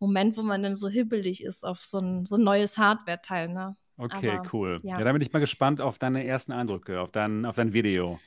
Moment, 0.00 0.36
wo 0.36 0.42
man 0.42 0.62
dann 0.62 0.76
so 0.76 0.88
hibbelig 0.88 1.44
ist 1.44 1.64
auf 1.64 1.80
so 1.80 1.98
ein, 1.98 2.26
so 2.26 2.36
ein 2.36 2.42
neues 2.42 2.78
Hardware-Teil. 2.78 3.48
Ne? 3.48 3.76
Okay, 3.96 4.30
Aber, 4.30 4.48
cool. 4.52 4.76
Ja. 4.82 4.98
ja. 4.98 5.04
da 5.04 5.12
bin 5.12 5.22
ich 5.22 5.32
mal 5.32 5.38
gespannt 5.38 5.80
auf 5.80 5.98
deine 5.98 6.26
ersten 6.26 6.52
Eindrücke, 6.52 7.00
auf 7.00 7.12
dein, 7.12 7.46
auf 7.46 7.54
dein 7.54 7.72
Video, 7.72 8.18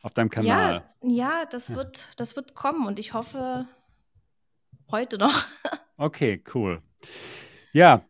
auf 0.00 0.14
deinem 0.14 0.30
Kanal. 0.30 0.82
Ja, 1.02 1.10
ja, 1.10 1.44
das 1.44 1.74
wird, 1.74 2.18
das 2.18 2.36
wird 2.36 2.54
kommen 2.54 2.86
und 2.86 2.98
ich 2.98 3.12
hoffe 3.12 3.66
heute 4.90 5.18
noch. 5.18 5.44
Okay, 6.00 6.42
cool. 6.54 6.80
Ja, 7.72 8.04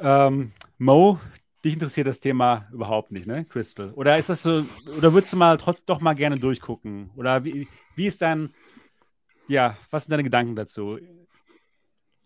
ähm, 0.00 0.52
Mo, 0.78 1.20
dich 1.64 1.74
interessiert 1.74 2.06
das 2.06 2.20
Thema 2.20 2.68
überhaupt 2.72 3.12
nicht, 3.12 3.26
ne, 3.26 3.44
Crystal? 3.44 3.90
Oder 3.92 4.18
ist 4.18 4.28
das 4.30 4.42
so, 4.42 4.64
oder 4.96 5.12
würdest 5.12 5.32
du 5.32 5.36
mal 5.36 5.56
trotz 5.58 5.84
doch 5.84 6.00
mal 6.00 6.14
gerne 6.14 6.38
durchgucken? 6.38 7.10
Oder 7.16 7.44
wie, 7.44 7.68
wie 7.96 8.06
ist 8.06 8.22
dein, 8.22 8.54
ja, 9.48 9.76
was 9.90 10.04
sind 10.04 10.12
deine 10.12 10.24
Gedanken 10.24 10.56
dazu? 10.56 10.98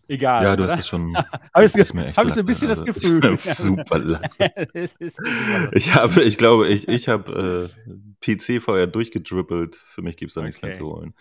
Egal. 0.07 0.43
Ja, 0.43 0.55
du 0.55 0.63
oder? 0.63 0.73
hast 0.73 0.79
es 0.81 0.87
schon. 0.87 1.15
Habe 1.53 1.65
ich, 1.65 1.75
echt 1.75 2.17
hab 2.17 2.25
ich 2.27 2.33
so 2.33 2.39
ein 2.41 2.45
bisschen 2.45 2.69
das 2.69 2.79
also, 2.83 2.93
Gefühl. 2.93 3.35
ist 3.35 3.45
mir 3.45 3.53
super 3.55 3.99
Latte. 3.99 4.51
Ich 5.73 5.93
habe, 5.95 6.21
ich 6.21 6.37
glaube, 6.37 6.67
ich, 6.67 6.87
ich 6.87 7.07
habe 7.07 7.69
äh, 7.87 7.95
PC 8.35 8.61
vorher 8.61 8.87
durchgedribbelt. 8.87 9.75
Für 9.75 10.01
mich 10.01 10.17
gibt 10.17 10.29
es 10.31 10.35
da 10.35 10.41
nichts 10.41 10.61
mehr 10.61 10.71
Okay. 10.71 10.79
zu 10.79 10.87
holen. 10.87 11.13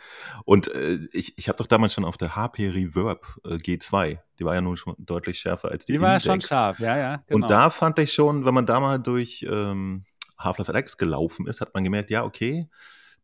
Und 0.44 0.68
äh, 0.68 0.99
ich, 1.12 1.37
ich 1.38 1.49
habe 1.49 1.59
doch 1.59 1.66
damals 1.66 1.94
schon 1.94 2.05
auf 2.05 2.16
der 2.16 2.37
HP 2.37 2.68
Reverb 2.70 3.27
äh, 3.44 3.55
G2, 3.55 4.18
die 4.38 4.44
war 4.44 4.55
ja 4.55 4.61
nun 4.61 4.77
schon 4.77 4.94
deutlich 4.99 5.38
schärfer 5.38 5.70
als 5.70 5.85
die, 5.87 5.94
Die 5.94 6.01
war 6.01 6.18
schon 6.20 6.35
Index. 6.35 6.49
scharf, 6.49 6.79
ja, 6.81 6.97
ja. 6.97 7.16
Genau. 7.27 7.42
Und 7.44 7.51
da 7.51 7.70
fand 7.70 7.99
ich 7.99 8.12
schon, 8.12 8.44
wenn 8.44 8.55
man 8.55 8.66
da 8.66 8.81
mal 8.81 8.99
durch 8.99 9.47
ähm, 9.51 10.05
Half-Life 10.38 10.70
Alex 10.73 10.97
gelaufen 10.99 11.47
ist, 11.47 11.61
hat 11.61 11.73
man 11.75 11.85
gemerkt, 11.85 12.11
ja, 12.11 12.25
okay, 12.25 12.68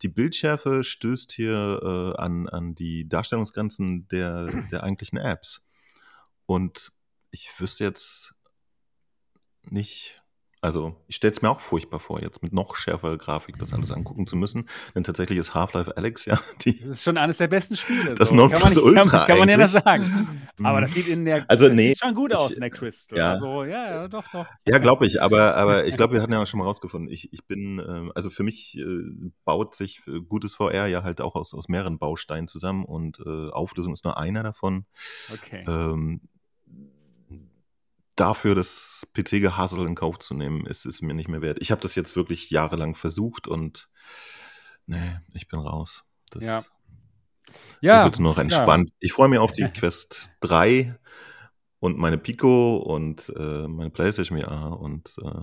die 0.03 0.09
Bildschärfe 0.09 0.85
stößt 0.85 1.33
hier 1.33 1.81
äh, 1.83 2.21
an, 2.21 2.49
an 2.49 2.75
die 2.75 3.09
Darstellungsgrenzen 3.09 4.09
der, 4.09 4.47
der 4.71 4.83
eigentlichen 4.83 5.19
Apps. 5.19 5.67
Und 6.47 6.93
ich 7.31 7.51
wüsste 7.59 7.85
jetzt 7.85 8.35
nicht, 9.63 10.20
also 10.63 10.95
ich 11.07 11.17
stelle 11.17 11.33
es 11.33 11.41
mir 11.43 11.51
auch 11.51 11.61
furchtbar 11.61 12.01
vor, 12.01 12.21
jetzt 12.21 12.43
mit 12.43 12.53
noch 12.53 12.75
schärferer 12.77 13.17
Grafik 13.17 13.59
das 13.59 13.73
alles 13.73 13.91
angucken 13.91 14.27
zu 14.27 14.37
müssen. 14.37 14.69
Denn 14.95 15.05
tatsächlich 15.05 15.39
ist 15.39 15.55
Half-Life 15.55 15.97
Alex 15.97 16.27
ja 16.27 16.39
die. 16.65 16.79
Das 16.81 16.91
ist 16.91 17.03
schon 17.03 17.17
eines 17.17 17.39
der 17.39 17.49
besten 17.49 17.77
Spiele. 17.77 18.15
Das 18.15 18.29
so. 18.29 18.35
Nonplusultra 18.35 19.03
Kann, 19.03 19.27
kann 19.27 19.39
man 19.39 19.49
ja 19.49 19.55
eigentlich. 19.57 19.71
sagen. 19.71 20.43
Aber 20.63 20.81
das 20.83 20.93
sieht 20.93 21.09
in 21.09 21.25
der, 21.25 21.45
Also, 21.49 21.67
das 21.69 21.77
nee, 21.77 21.89
sieht 21.89 21.99
schon 22.01 22.15
gut 22.15 22.35
aus 22.35 22.51
ich- 22.51 22.57
in 22.57 22.61
der 22.61 22.71
Crystal. 22.71 23.19
ja. 23.19 23.31
Also, 23.31 23.65
ja, 23.65 23.91
ja, 23.91 24.09
doch, 24.09 24.25
doch. 24.33 24.47
Ja, 24.67 24.79
glaube 24.79 25.07
ich, 25.07 25.23
aber, 25.23 25.55
aber 25.57 25.87
ich 25.87 25.97
glaube, 25.97 26.15
wir 26.15 26.23
hatten 26.23 26.33
ja 26.33 26.43
auch 26.43 26.47
schon 26.47 26.59
mal 26.59 26.65
rausgefunden, 26.67 27.11
ich, 27.11 27.33
ich 27.33 27.47
bin, 27.47 27.79
ähm, 27.79 28.13
also 28.15 28.29
für 28.31 28.43
mich 28.43 28.77
äh, 28.79 29.31
baut 29.45 29.75
sich 29.75 30.03
äh, 30.07 30.21
gutes 30.21 30.55
VR 30.57 30.87
ja 30.87 31.03
halt 31.03 31.21
auch 31.21 31.37
aus, 31.37 31.55
aus 31.55 31.69
mehreren 31.69 31.99
Bausteinen 31.99 32.49
zusammen 32.49 32.85
und 32.85 33.19
äh, 33.25 33.51
Auflösung 33.51 33.93
ist 33.95 34.05
nur 34.05 34.19
einer 34.19 34.43
davon. 34.43 34.85
Okay. 35.33 35.65
Ähm, 35.67 36.21
dafür 38.21 38.55
das 38.55 39.07
PC-Gehassel 39.15 39.87
in 39.87 39.95
Kauf 39.95 40.19
zu 40.19 40.35
nehmen, 40.35 40.67
ist 40.67 40.85
es 40.85 41.01
mir 41.01 41.15
nicht 41.15 41.29
mehr 41.29 41.41
wert. 41.41 41.59
Ich 41.61 41.71
habe 41.71 41.81
das 41.81 41.95
jetzt 41.95 42.17
wirklich 42.17 42.51
jahrelang 42.51 42.95
versucht 42.95 43.49
und 43.49 43.89
nee, 44.87 45.19
ich 45.33 45.49
bin 45.49 45.59
raus. 45.59 46.05
Das, 46.31 46.45
Ja. 46.45 46.63
ja, 47.81 47.99
Ja, 47.99 48.05
wird 48.05 48.21
nur 48.21 48.33
noch 48.33 48.39
entspannt. 48.39 48.91
Ich 49.01 49.13
freue 49.13 49.29
mich 49.29 49.39
auf 49.39 49.53
die 49.53 49.65
Quest 49.75 50.33
3 50.41 50.99
und 51.79 51.97
meine 51.97 52.19
Pico 52.19 52.77
und 52.77 53.33
äh, 53.37 53.67
meine 53.67 53.89
PlayStation 53.89 54.39
VR 54.39 54.79
und 54.79 55.17
äh, 55.25 55.41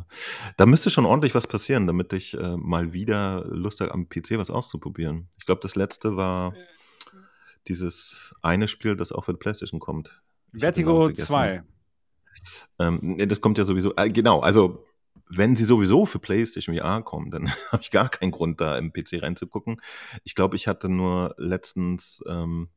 da 0.56 0.66
müsste 0.68 0.92
schon 0.92 1.08
ordentlich 1.08 1.34
was 1.34 1.48
passieren, 1.48 1.88
damit 1.88 2.14
ich 2.14 2.36
äh, 2.36 2.58
mal 2.58 2.94
wieder 2.94 3.44
Lust 3.48 3.82
habe, 3.82 3.92
am 3.92 4.08
PC 4.08 4.38
was 4.38 4.52
auszuprobieren. 4.52 5.30
Ich 5.40 5.48
glaube, 5.48 5.62
das 5.62 5.76
letzte 5.76 6.16
war 6.16 6.54
dieses 7.68 8.36
eine 8.44 8.68
Spiel, 8.68 8.96
das 8.96 9.12
auch 9.12 9.26
für 9.26 9.34
die 9.34 9.40
PlayStation 9.40 9.80
kommt. 9.80 10.22
Ich 10.54 10.62
Vertigo 10.62 11.06
vergessen. 11.06 11.28
2. 11.28 11.64
Ähm, 12.80 13.18
das 13.28 13.42
kommt 13.42 13.58
ja 13.58 13.64
sowieso, 13.64 13.96
äh, 13.96 14.10
genau, 14.10 14.40
also 14.40 14.86
wenn 15.30 15.56
sie 15.56 15.66
sowieso 15.66 16.06
für 16.06 16.20
PlayStation 16.20 16.76
VR 16.76 17.02
kommen, 17.02 17.32
dann 17.32 17.48
habe 17.72 17.82
ich 17.82 17.92
gar 17.92 18.10
keinen 18.10 18.32
Grund, 18.32 18.62
da 18.62 18.78
im 18.78 18.92
PC 18.92 19.22
reinzugucken. 19.22 19.82
Ich 20.24 20.36
glaube, 20.36 20.56
ich 20.56 20.68
hatte 20.68 20.90
nur 20.90 21.36
letztens, 21.38 22.24
ähm, 22.28 22.70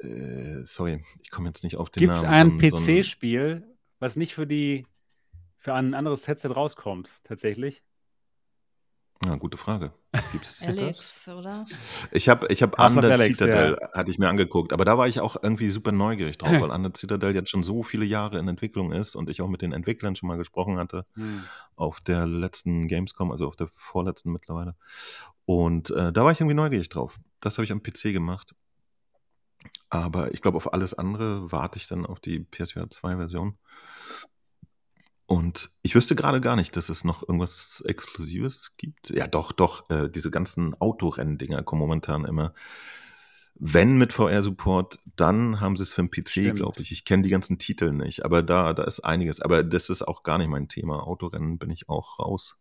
äh, 0.00 0.62
sorry, 0.62 1.02
ich 1.22 1.30
komme 1.30 1.48
jetzt 1.48 1.64
nicht 1.64 1.76
auf 1.76 1.90
den 1.90 2.00
Gibt 2.00 2.12
es 2.12 2.22
Namen. 2.22 2.60
ein 2.60 2.70
so 2.70 2.76
so 2.76 2.86
PC-Spiel, 2.86 3.76
was 3.98 4.16
nicht 4.16 4.34
für 4.34 4.46
die 4.46 4.86
für 5.56 5.74
ein 5.74 5.94
anderes 5.94 6.28
Headset 6.28 6.48
rauskommt, 6.48 7.10
tatsächlich? 7.24 7.82
Ja, 9.24 9.34
gute 9.36 9.58
Frage. 9.58 9.92
Gibt's 10.32 10.60
das? 10.60 10.68
Alex, 10.68 11.28
oder? 11.28 11.66
Ich 12.10 12.28
habe 12.28 12.46
ich 12.50 12.62
hab 12.62 12.78
Under 12.78 13.10
Alyx, 13.12 13.38
Citadel, 13.38 13.76
hatte 13.92 14.10
ich 14.10 14.18
mir 14.18 14.28
angeguckt, 14.28 14.72
aber 14.72 14.86
da 14.86 14.96
war 14.96 15.06
ich 15.06 15.20
auch 15.20 15.36
irgendwie 15.42 15.68
super 15.68 15.92
neugierig 15.92 16.38
drauf, 16.38 16.50
weil 16.60 16.70
Under 16.70 16.90
Citadel 16.94 17.34
jetzt 17.34 17.50
schon 17.50 17.62
so 17.62 17.82
viele 17.82 18.06
Jahre 18.06 18.38
in 18.38 18.48
Entwicklung 18.48 18.92
ist 18.92 19.14
und 19.16 19.28
ich 19.28 19.42
auch 19.42 19.48
mit 19.48 19.60
den 19.60 19.72
Entwicklern 19.72 20.16
schon 20.16 20.28
mal 20.28 20.38
gesprochen 20.38 20.78
hatte. 20.78 21.04
Hm. 21.14 21.44
auf 21.76 22.00
der 22.00 22.26
letzten 22.26 22.88
Gamescom, 22.88 23.30
also 23.30 23.46
auf 23.46 23.56
der 23.56 23.68
vorletzten 23.74 24.32
mittlerweile. 24.32 24.74
Und 25.44 25.90
äh, 25.90 26.12
da 26.12 26.24
war 26.24 26.32
ich 26.32 26.40
irgendwie 26.40 26.54
neugierig 26.54 26.88
drauf. 26.88 27.18
Das 27.40 27.56
habe 27.56 27.64
ich 27.64 27.72
am 27.72 27.82
PC 27.82 28.12
gemacht. 28.12 28.54
Aber 29.90 30.34
ich 30.34 30.42
glaube, 30.42 30.56
auf 30.56 30.72
alles 30.72 30.94
andere 30.94 31.50
warte 31.50 31.78
ich 31.78 31.86
dann 31.86 32.04
auf 32.04 32.20
die 32.20 32.40
PSVR 32.40 32.86
2-Version. 32.86 33.56
Und 35.28 35.68
ich 35.82 35.94
wüsste 35.94 36.16
gerade 36.16 36.40
gar 36.40 36.56
nicht, 36.56 36.74
dass 36.74 36.88
es 36.88 37.04
noch 37.04 37.20
irgendwas 37.20 37.84
Exklusives 37.86 38.72
gibt. 38.78 39.10
Ja, 39.10 39.26
doch, 39.26 39.52
doch. 39.52 39.88
Äh, 39.90 40.08
diese 40.08 40.30
ganzen 40.30 40.74
Autorennen-Dinger 40.80 41.62
kommen 41.64 41.80
momentan 41.80 42.24
immer. 42.24 42.54
Wenn 43.54 43.98
mit 43.98 44.14
VR-Support, 44.14 45.00
dann 45.16 45.60
haben 45.60 45.76
sie 45.76 45.82
es 45.82 45.92
für 45.92 46.02
den 46.02 46.10
PC, 46.10 46.56
glaube 46.56 46.80
ich. 46.80 46.92
Ich 46.92 47.04
kenne 47.04 47.24
die 47.24 47.28
ganzen 47.28 47.58
Titel 47.58 47.92
nicht, 47.92 48.24
aber 48.24 48.42
da, 48.42 48.72
da 48.72 48.84
ist 48.84 49.00
einiges. 49.00 49.38
Aber 49.42 49.62
das 49.62 49.90
ist 49.90 50.00
auch 50.00 50.22
gar 50.22 50.38
nicht 50.38 50.48
mein 50.48 50.66
Thema. 50.66 51.06
Autorennen 51.06 51.58
bin 51.58 51.68
ich 51.68 51.90
auch 51.90 52.18
raus. 52.18 52.58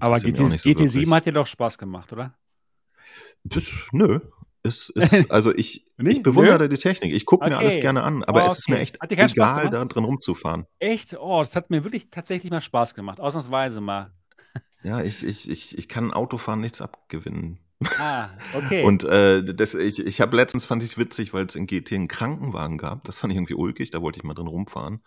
Aber 0.00 0.20
GT, 0.20 0.38
so 0.38 0.44
GT7 0.44 0.94
wirklich. 0.94 1.10
hat 1.10 1.26
dir 1.26 1.32
doch 1.32 1.46
Spaß 1.46 1.76
gemacht, 1.76 2.10
oder? 2.14 2.34
Das, 3.44 3.70
nö. 3.92 4.20
Es 4.62 4.88
ist, 4.90 5.30
also 5.30 5.54
ich, 5.54 5.86
Nee? 5.96 6.10
ich 6.10 6.22
bewundere 6.22 6.68
die 6.68 6.76
Technik. 6.76 7.12
Ich 7.14 7.24
gucke 7.26 7.48
mir 7.48 7.54
Okay. 7.56 7.64
alles 7.66 7.80
gerne 7.80 8.02
an, 8.02 8.24
aber 8.24 8.44
Oh, 8.44 8.46
es 8.50 8.58
ist 8.60 8.68
mir 8.68 8.76
okay. 8.76 8.84
echt 8.84 9.32
egal, 9.32 9.70
da 9.70 9.84
drin 9.84 10.04
rumzufahren. 10.04 10.66
Echt? 10.78 11.16
Oh, 11.18 11.40
das 11.40 11.54
hat 11.56 11.70
mir 11.70 11.84
wirklich 11.84 12.10
tatsächlich 12.10 12.50
mal 12.50 12.60
Spaß 12.60 12.94
gemacht. 12.94 13.20
Ausnahmsweise 13.20 13.80
mal. 13.80 14.12
Ja, 14.82 15.02
ich, 15.02 15.24
ich, 15.24 15.50
ich, 15.50 15.76
ich 15.76 15.88
kann 15.88 16.12
Autofahren 16.12 16.60
nichts 16.60 16.80
abgewinnen. 16.80 17.58
Ah, 17.98 18.28
okay. 18.54 18.82
Und 18.84 19.04
äh, 19.04 19.42
das, 19.42 19.74
ich, 19.74 20.04
ich 20.04 20.20
habe 20.20 20.36
letztens, 20.36 20.64
fand 20.66 20.82
ich 20.82 20.90
es 20.90 20.98
witzig, 20.98 21.32
weil 21.32 21.46
es 21.46 21.54
in 21.56 21.66
GT 21.66 21.92
einen 21.94 22.08
Krankenwagen 22.08 22.78
gab. 22.78 23.04
Das 23.04 23.18
fand 23.18 23.32
ich 23.32 23.36
irgendwie 23.36 23.54
ulkig, 23.54 23.90
da 23.90 24.02
wollte 24.02 24.18
ich 24.18 24.24
mal 24.24 24.34
drin 24.34 24.46
rumfahren. 24.48 25.00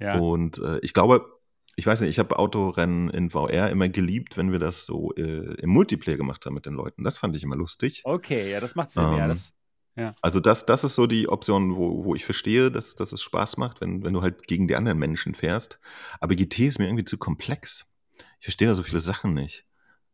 ja. 0.00 0.18
Und 0.18 0.58
äh, 0.58 0.78
ich 0.80 0.94
glaube, 0.94 1.33
ich 1.76 1.86
weiß 1.86 2.00
nicht, 2.00 2.10
ich 2.10 2.18
habe 2.18 2.38
Autorennen 2.38 3.10
in 3.10 3.30
VR 3.30 3.70
immer 3.70 3.88
geliebt, 3.88 4.36
wenn 4.36 4.52
wir 4.52 4.58
das 4.58 4.86
so 4.86 5.12
äh, 5.14 5.54
im 5.60 5.70
Multiplayer 5.70 6.16
gemacht 6.16 6.44
haben 6.46 6.54
mit 6.54 6.66
den 6.66 6.74
Leuten. 6.74 7.04
Das 7.04 7.18
fand 7.18 7.34
ich 7.36 7.42
immer 7.42 7.56
lustig. 7.56 8.02
Okay, 8.04 8.50
ja, 8.50 8.60
das 8.60 8.74
macht 8.74 8.92
Sinn. 8.92 9.02
ja, 9.02 9.24
Ähm, 9.24 9.28
das, 9.28 9.56
Also 10.22 10.40
das, 10.40 10.66
das 10.66 10.84
ist 10.84 10.94
so 10.94 11.06
die 11.06 11.28
Option, 11.28 11.76
wo, 11.76 12.04
wo 12.04 12.14
ich 12.14 12.24
verstehe, 12.24 12.70
dass, 12.70 12.94
dass 12.94 13.12
es 13.12 13.22
Spaß 13.22 13.56
macht, 13.56 13.80
wenn, 13.80 14.04
wenn 14.04 14.12
du 14.12 14.22
halt 14.22 14.46
gegen 14.46 14.66
die 14.68 14.76
anderen 14.76 14.98
Menschen 14.98 15.34
fährst. 15.34 15.78
Aber 16.20 16.34
GT 16.34 16.60
ist 16.60 16.78
mir 16.78 16.86
irgendwie 16.86 17.04
zu 17.04 17.18
komplex. 17.18 17.90
Ich 18.40 18.46
verstehe 18.46 18.68
da 18.68 18.74
so 18.74 18.82
viele 18.82 19.00
Sachen 19.00 19.34
nicht. 19.34 19.64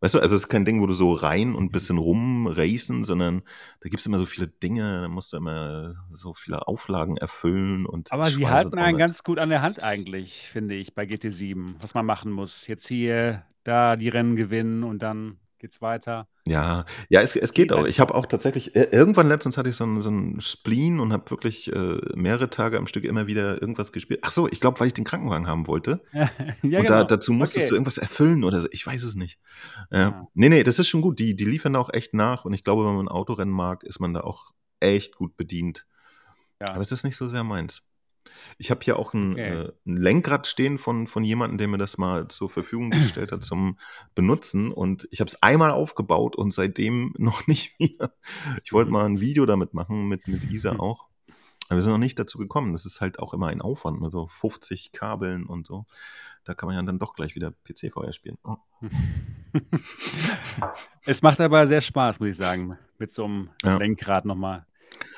Weißt 0.00 0.14
du, 0.14 0.20
also 0.20 0.34
es 0.34 0.42
ist 0.42 0.48
kein 0.48 0.64
Ding, 0.64 0.80
wo 0.80 0.86
du 0.86 0.94
so 0.94 1.12
rein 1.12 1.54
und 1.54 1.64
ein 1.64 1.72
bisschen 1.72 1.98
rumracen, 1.98 3.04
sondern 3.04 3.42
da 3.80 3.88
gibt 3.90 4.00
es 4.00 4.06
immer 4.06 4.18
so 4.18 4.26
viele 4.26 4.48
Dinge, 4.48 5.02
da 5.02 5.08
musst 5.08 5.32
du 5.32 5.36
immer 5.36 5.92
so 6.10 6.32
viele 6.32 6.66
Auflagen 6.66 7.18
erfüllen 7.18 7.84
und 7.84 8.10
aber 8.10 8.26
sie 8.26 8.40
Schweiß 8.40 8.50
halten 8.50 8.78
einen 8.78 8.96
ganz 8.96 9.22
gut 9.22 9.38
an 9.38 9.50
der 9.50 9.60
Hand 9.60 9.82
eigentlich, 9.82 10.48
finde 10.50 10.74
ich, 10.74 10.94
bei 10.94 11.04
GT7, 11.04 11.74
was 11.80 11.94
man 11.94 12.06
machen 12.06 12.32
muss. 12.32 12.66
Jetzt 12.66 12.88
hier, 12.88 13.44
da 13.62 13.96
die 13.96 14.08
Rennen 14.08 14.36
gewinnen 14.36 14.84
und 14.84 15.02
dann 15.02 15.39
geht's 15.60 15.80
weiter. 15.80 16.26
Ja, 16.48 16.84
ja, 17.08 17.20
es, 17.20 17.36
es 17.36 17.52
geht 17.52 17.72
auch. 17.72 17.84
Ich 17.86 18.00
habe 18.00 18.14
auch 18.14 18.26
tatsächlich, 18.26 18.74
ir- 18.74 18.92
irgendwann 18.92 19.28
letztens 19.28 19.56
hatte 19.56 19.68
ich 19.70 19.76
so 19.76 19.84
einen, 19.84 20.02
so 20.02 20.08
einen 20.08 20.40
Spleen 20.40 20.98
und 20.98 21.12
habe 21.12 21.30
wirklich 21.30 21.72
äh, 21.72 21.98
mehrere 22.16 22.50
Tage 22.50 22.76
am 22.78 22.88
Stück 22.88 23.04
immer 23.04 23.28
wieder 23.28 23.60
irgendwas 23.62 23.92
gespielt. 23.92 24.20
Ach 24.22 24.32
so, 24.32 24.48
ich 24.48 24.58
glaube, 24.60 24.80
weil 24.80 24.88
ich 24.88 24.94
den 24.94 25.04
Krankenwagen 25.04 25.46
haben 25.46 25.68
wollte. 25.68 26.02
ja, 26.12 26.28
und 26.62 26.70
genau. 26.70 26.82
da, 26.88 27.04
dazu 27.04 27.32
musstest 27.32 27.64
Okay. 27.66 27.68
du 27.68 27.74
irgendwas 27.76 27.98
erfüllen 27.98 28.42
oder 28.42 28.60
so. 28.62 28.68
Ich 28.72 28.84
weiß 28.86 29.04
es 29.04 29.14
nicht. 29.14 29.38
Ja. 29.90 29.98
Ja. 30.00 30.28
Nee, 30.34 30.48
nee, 30.48 30.64
das 30.64 30.78
ist 30.80 30.88
schon 30.88 31.02
gut. 31.02 31.18
Die, 31.20 31.36
die 31.36 31.44
liefern 31.44 31.74
da 31.74 31.78
auch 31.78 31.92
echt 31.92 32.12
nach. 32.14 32.44
Und 32.44 32.52
ich 32.54 32.64
glaube, 32.64 32.84
wenn 32.86 32.96
man 32.96 33.06
ein 33.06 33.08
Autorennen 33.08 33.54
mag, 33.54 33.84
ist 33.84 34.00
man 34.00 34.12
da 34.14 34.22
auch 34.22 34.50
echt 34.80 35.14
gut 35.14 35.36
bedient. 35.36 35.86
Ja. 36.60 36.70
Aber 36.70 36.80
es 36.80 36.90
ist 36.92 37.04
nicht 37.04 37.16
so 37.16 37.28
sehr 37.28 37.44
meins. 37.44 37.82
Ich 38.58 38.70
habe 38.70 38.80
hier 38.84 38.98
auch 38.98 39.14
ein, 39.14 39.32
Okay. 39.32 39.48
äh, 39.64 39.72
ein 39.86 39.96
Lenkrad 39.96 40.46
stehen 40.46 40.78
von, 40.78 41.06
von 41.06 41.24
jemandem, 41.24 41.58
der 41.58 41.68
mir 41.68 41.78
das 41.78 41.98
mal 41.98 42.28
zur 42.28 42.50
Verfügung 42.50 42.90
gestellt 42.90 43.32
hat 43.32 43.42
zum 43.44 43.78
Benutzen. 44.14 44.70
Und 44.72 45.08
ich 45.10 45.20
habe 45.20 45.28
es 45.28 45.42
einmal 45.42 45.70
aufgebaut 45.70 46.36
und 46.36 46.52
seitdem 46.52 47.14
noch 47.18 47.46
nicht 47.46 47.78
wieder. 47.78 48.12
Ich 48.64 48.72
wollte 48.72 48.88
Mhm. 48.90 48.92
mal 48.92 49.04
ein 49.06 49.20
Video 49.20 49.46
damit 49.46 49.74
machen, 49.74 50.08
mit, 50.08 50.28
mit 50.28 50.44
Isa 50.50 50.76
auch. 50.78 51.08
Aber 51.68 51.76
wir 51.78 51.82
sind 51.84 51.92
noch 51.92 51.98
nicht 51.98 52.18
dazu 52.18 52.36
gekommen. 52.38 52.72
Das 52.72 52.84
ist 52.84 53.00
halt 53.00 53.20
auch 53.20 53.32
immer 53.32 53.46
ein 53.46 53.60
Aufwand 53.62 54.00
mit 54.00 54.10
so 54.10 54.26
50 54.26 54.90
Kabeln 54.90 55.46
und 55.46 55.66
so. 55.68 55.86
Da 56.42 56.52
kann 56.54 56.66
man 56.66 56.74
ja 56.74 56.82
dann 56.82 56.98
doch 56.98 57.14
gleich 57.14 57.36
wieder 57.36 57.52
PC-VR 57.64 58.12
spielen. 58.12 58.38
Oh. 58.42 58.56
Es 61.06 61.22
macht 61.22 61.40
aber 61.40 61.66
sehr 61.66 61.80
Spaß, 61.80 62.20
muss 62.20 62.30
ich 62.30 62.36
sagen, 62.36 62.76
mit 62.98 63.12
so 63.12 63.24
einem 63.24 63.50
Ja. 63.62 63.76
Lenkrad 63.76 64.24
nochmal. 64.24 64.66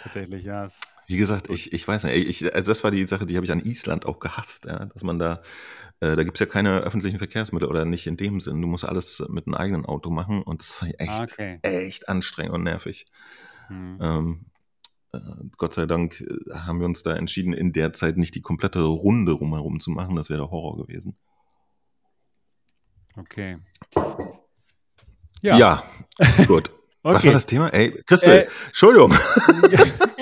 Tatsächlich, 0.03 0.45
ja. 0.45 0.65
es- 0.65 0.81
Wie 1.13 1.17
gesagt, 1.19 1.51
ich, 1.51 1.73
ich 1.73 1.87
weiß 1.87 2.05
nicht, 2.05 2.17
ich, 2.43 2.55
also 2.55 2.71
das 2.71 2.83
war 2.85 2.91
die 2.91 3.07
Sache, 3.07 3.27
die 3.27 3.37
habe 3.37 3.45
ich 3.45 3.53
an 3.53 3.61
Island 3.61 4.07
auch 4.07 4.19
gehasst, 4.19 4.65
ja, 4.65 4.87
dass 4.87 5.03
man 5.03 5.19
da, 5.19 5.43
äh, 6.01 6.17
da 6.17 6.25
gibt 6.25 6.37
es 6.37 6.41
ja 6.41 6.47
keine 6.47 6.79
öffentlichen 6.81 7.19
Verkehrsmittel 7.19 7.69
oder 7.69 7.85
nicht 7.85 8.07
in 8.07 8.17
dem 8.17 8.41
Sinn. 8.41 8.61
Du 8.63 8.67
musst 8.67 8.85
alles 8.85 9.23
mit 9.29 9.47
einem 9.47 9.55
eigenen 9.55 9.85
Auto 9.87 10.11
machen 10.11 10.43
und 10.43 10.61
das 10.63 10.81
war 10.81 10.89
echt, 10.89 11.11
Ah, 11.11 11.23
okay. 11.23 11.59
echt 11.63 12.09
anstrengend 12.09 12.55
und 12.55 12.63
nervig. 12.63 13.07
Hm. 13.69 13.99
Ähm, 14.01 14.47
äh, 15.13 15.19
Gott 15.59 15.75
sei 15.75 15.85
Dank 15.87 16.21
äh, 16.23 16.55
haben 16.55 16.81
wir 16.81 16.87
uns 16.87 17.03
da 17.03 17.15
entschieden, 17.15 17.53
in 17.53 17.73
der 17.73 17.93
Zeit 17.93 18.17
nicht 18.17 18.35
die 18.35 18.41
komplette 18.41 18.81
Runde 18.81 19.33
rumherum 19.33 19.81
zu 19.81 19.91
machen. 19.91 20.17
Das 20.17 20.31
wäre 20.31 20.51
Horror 20.51 20.79
gewesen. 20.79 21.17
Okay. 23.17 23.59
Ja, 25.43 25.83
gut. 26.47 26.71
Was 27.05 27.17
Okay. 27.17 27.27
war 27.27 27.33
das 27.33 27.47
Thema? 27.47 27.69
Ey, 27.75 28.01
Christel, 28.07 28.43
Äh, 28.43 28.49
Entschuldigung. 28.67 29.13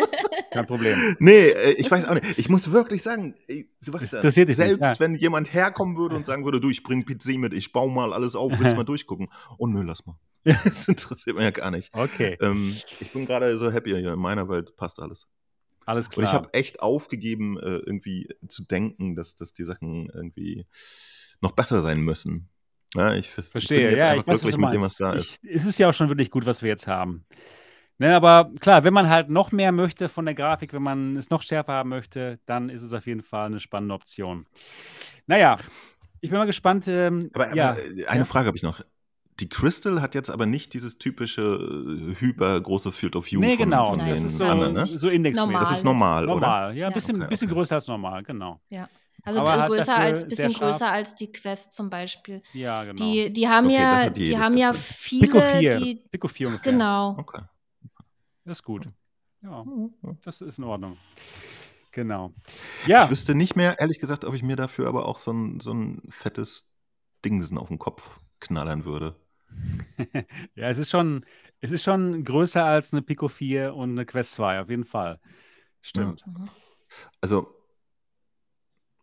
Kein 0.50 0.66
Problem. 0.66 1.16
Nee, 1.18 1.48
äh, 1.48 1.72
ich 1.72 1.90
weiß 1.90 2.04
auch 2.06 2.14
nicht. 2.14 2.38
Ich 2.38 2.48
muss 2.48 2.70
wirklich 2.70 3.02
sagen, 3.02 3.34
Sebastian, 3.78 4.18
interessiert 4.18 4.48
dich 4.48 4.58
nicht, 4.58 4.66
selbst 4.66 4.82
ja. 4.82 4.94
wenn 5.00 5.14
jemand 5.14 5.52
herkommen 5.52 5.96
würde 5.96 6.16
und 6.16 6.26
sagen 6.26 6.44
würde, 6.44 6.60
du, 6.60 6.70
ich 6.70 6.82
bring 6.82 7.04
PC 7.04 7.38
mit, 7.38 7.52
ich 7.52 7.72
baue 7.72 7.90
mal 7.90 8.12
alles 8.12 8.34
auf, 8.34 8.52
willst 8.58 8.76
mal 8.76 8.84
durchgucken? 8.84 9.28
Oh 9.58 9.66
nö, 9.66 9.82
lass 9.82 10.06
mal. 10.06 10.18
Das 10.44 10.88
interessiert 10.88 11.36
mich 11.36 11.44
ja 11.44 11.50
gar 11.50 11.70
nicht. 11.70 11.90
Okay, 11.92 12.36
Ähm, 12.40 12.76
ich 13.00 13.12
bin 13.12 13.26
gerade 13.26 13.56
so 13.58 13.70
happy 13.70 13.90
hier. 13.90 14.14
In 14.14 14.18
meiner 14.18 14.48
Welt 14.48 14.74
passt 14.76 15.00
alles. 15.00 15.28
alles 15.84 16.06
Und 16.06 16.12
ich 16.24 16.30
klar. 16.30 16.32
habe 16.32 16.54
echt 16.54 16.80
aufgegeben, 16.80 17.58
äh, 17.58 17.76
irgendwie 17.76 18.28
zu 18.48 18.64
denken, 18.64 19.14
dass, 19.16 19.34
dass 19.34 19.52
die 19.52 19.64
Sachen 19.64 20.08
irgendwie 20.08 20.66
noch 21.40 21.52
besser 21.52 21.82
sein 21.82 22.00
müssen. 22.00 22.48
Ja, 22.94 23.14
ich, 23.14 23.30
ich 23.36 23.44
Verstehe, 23.44 23.90
jetzt 23.92 24.00
ja, 24.00 24.14
ich 24.14 24.26
weiß, 24.26 24.42
was 24.42 24.50
du 24.52 24.58
mit 24.58 24.72
dem, 24.72 24.82
was 24.82 24.98
meinst. 24.98 25.00
da 25.00 25.12
ist. 25.12 25.38
Ich, 25.42 25.54
es 25.54 25.64
ist 25.64 25.78
ja 25.78 25.88
auch 25.88 25.94
schon 25.94 26.08
wirklich 26.08 26.30
gut, 26.30 26.46
was 26.46 26.62
wir 26.62 26.68
jetzt 26.68 26.86
haben. 26.86 27.24
Ne, 28.00 28.16
aber 28.16 28.50
klar, 28.60 28.82
wenn 28.82 28.94
man 28.94 29.10
halt 29.10 29.28
noch 29.28 29.52
mehr 29.52 29.72
möchte 29.72 30.08
von 30.08 30.24
der 30.24 30.34
Grafik, 30.34 30.72
wenn 30.72 30.82
man 30.82 31.16
es 31.18 31.28
noch 31.28 31.42
schärfer 31.42 31.74
haben 31.74 31.90
möchte, 31.90 32.38
dann 32.46 32.70
ist 32.70 32.82
es 32.82 32.94
auf 32.94 33.06
jeden 33.06 33.22
Fall 33.22 33.44
eine 33.44 33.60
spannende 33.60 33.94
Option. 33.94 34.46
Naja, 35.26 35.58
ich 36.22 36.30
bin 36.30 36.38
mal 36.38 36.46
gespannt. 36.46 36.88
Ähm, 36.88 37.28
Aber, 37.34 37.54
ja, 37.54 37.72
aber 37.72 37.78
äh, 37.84 38.06
eine 38.06 38.20
ja. 38.20 38.24
Frage 38.24 38.46
habe 38.46 38.56
ich 38.56 38.62
noch. 38.62 38.80
Die 39.38 39.50
Crystal 39.50 40.00
hat 40.00 40.14
jetzt 40.14 40.30
aber 40.30 40.46
nicht 40.46 40.72
dieses 40.72 40.96
typische 40.98 41.42
äh, 41.42 42.14
hypergroße 42.20 42.90
Field 42.92 43.16
of 43.16 43.30
View 43.30 43.40
nee, 43.40 43.56
von, 43.56 43.64
genau. 43.68 43.88
von 43.90 43.98
Nein, 43.98 44.10
das 44.10 44.22
ist 44.22 44.36
so, 44.38 44.44
anderen, 44.44 44.72
ne? 44.74 44.86
so 44.86 45.08
indexmäßig. 45.10 45.46
Normal. 45.52 45.60
Das 45.60 45.72
ist 45.78 45.84
normal, 45.84 46.24
oder? 46.24 46.32
Normal, 46.40 46.76
ja, 46.76 46.86
ein 46.86 46.90
Ja. 46.90 46.94
bisschen, 46.94 47.16
Okay, 47.16 47.28
bisschen 47.28 47.48
okay. 47.48 47.54
größer 47.54 47.74
als 47.74 47.86
normal, 47.88 48.22
genau. 48.22 48.60
Also 49.22 49.40
Aber 49.40 49.54
äh, 49.54 49.58
halt 49.58 49.70
größer 49.72 49.96
als 49.96 50.26
bisschen 50.26 50.52
größer 50.54 50.90
als 50.90 51.14
die 51.14 51.30
Quest 51.32 51.74
zum 51.74 51.90
Beispiel. 51.90 52.42
Ja, 52.54 52.84
genau. 52.84 52.94
Die, 53.04 53.30
die 53.30 53.46
haben 53.48 53.66
Okay, 53.66 53.74
ja, 53.74 54.08
die 54.10 54.20
jedes 54.24 54.40
haben 54.42 54.56
ja 54.56 54.72
viele, 54.72 55.26
Pico 55.26 55.40
4, 55.42 55.78
die 55.78 55.94
Pico 56.10 56.28
4 56.28 56.48
ungefähr. 56.48 56.72
genau. 56.72 57.16
Okay. 57.18 57.42
Das 58.44 58.59
ist 58.59 58.64
gut. 58.64 58.88
Ja, 59.42 59.64
das 60.22 60.40
ist 60.40 60.59
in 60.59 60.64
Ordnung. 60.64 60.96
Genau. 61.92 62.33
Ja, 62.87 63.05
Ich 63.05 63.11
wüsste 63.11 63.35
nicht 63.35 63.57
mehr, 63.57 63.79
ehrlich 63.81 63.98
gesagt, 63.98 64.24
ob 64.24 64.35
ich 64.35 64.42
mir 64.42 64.57
dafür 64.57 64.87
aber 64.88 65.07
auch 65.07 65.18
so 65.18 65.33
ein, 65.33 65.61
so 65.61 65.72
ein 65.72 66.03
fettes 66.09 66.72
Dingsen 67.24 67.59
auf 67.59 67.68
den 67.68 67.79
Kopf 67.79 68.20
knallern 68.38 68.85
würde. 68.85 69.16
ja, 70.55 70.68
es 70.70 70.79
ist 70.79 70.90
schon, 70.90 71.24
es 71.61 71.70
ist 71.70 71.83
schon 71.83 72.24
größer 72.24 72.64
als 72.64 72.92
eine 72.92 73.03
Pico 73.03 73.29
4 73.29 73.74
und 73.74 73.90
eine 73.90 74.07
Quest 74.07 74.35
2, 74.35 74.61
auf 74.61 74.70
jeden 74.70 74.85
Fall. 74.85 75.20
Stimmt. 75.81 76.24
Mhm. 76.26 76.48
Also, 77.20 77.55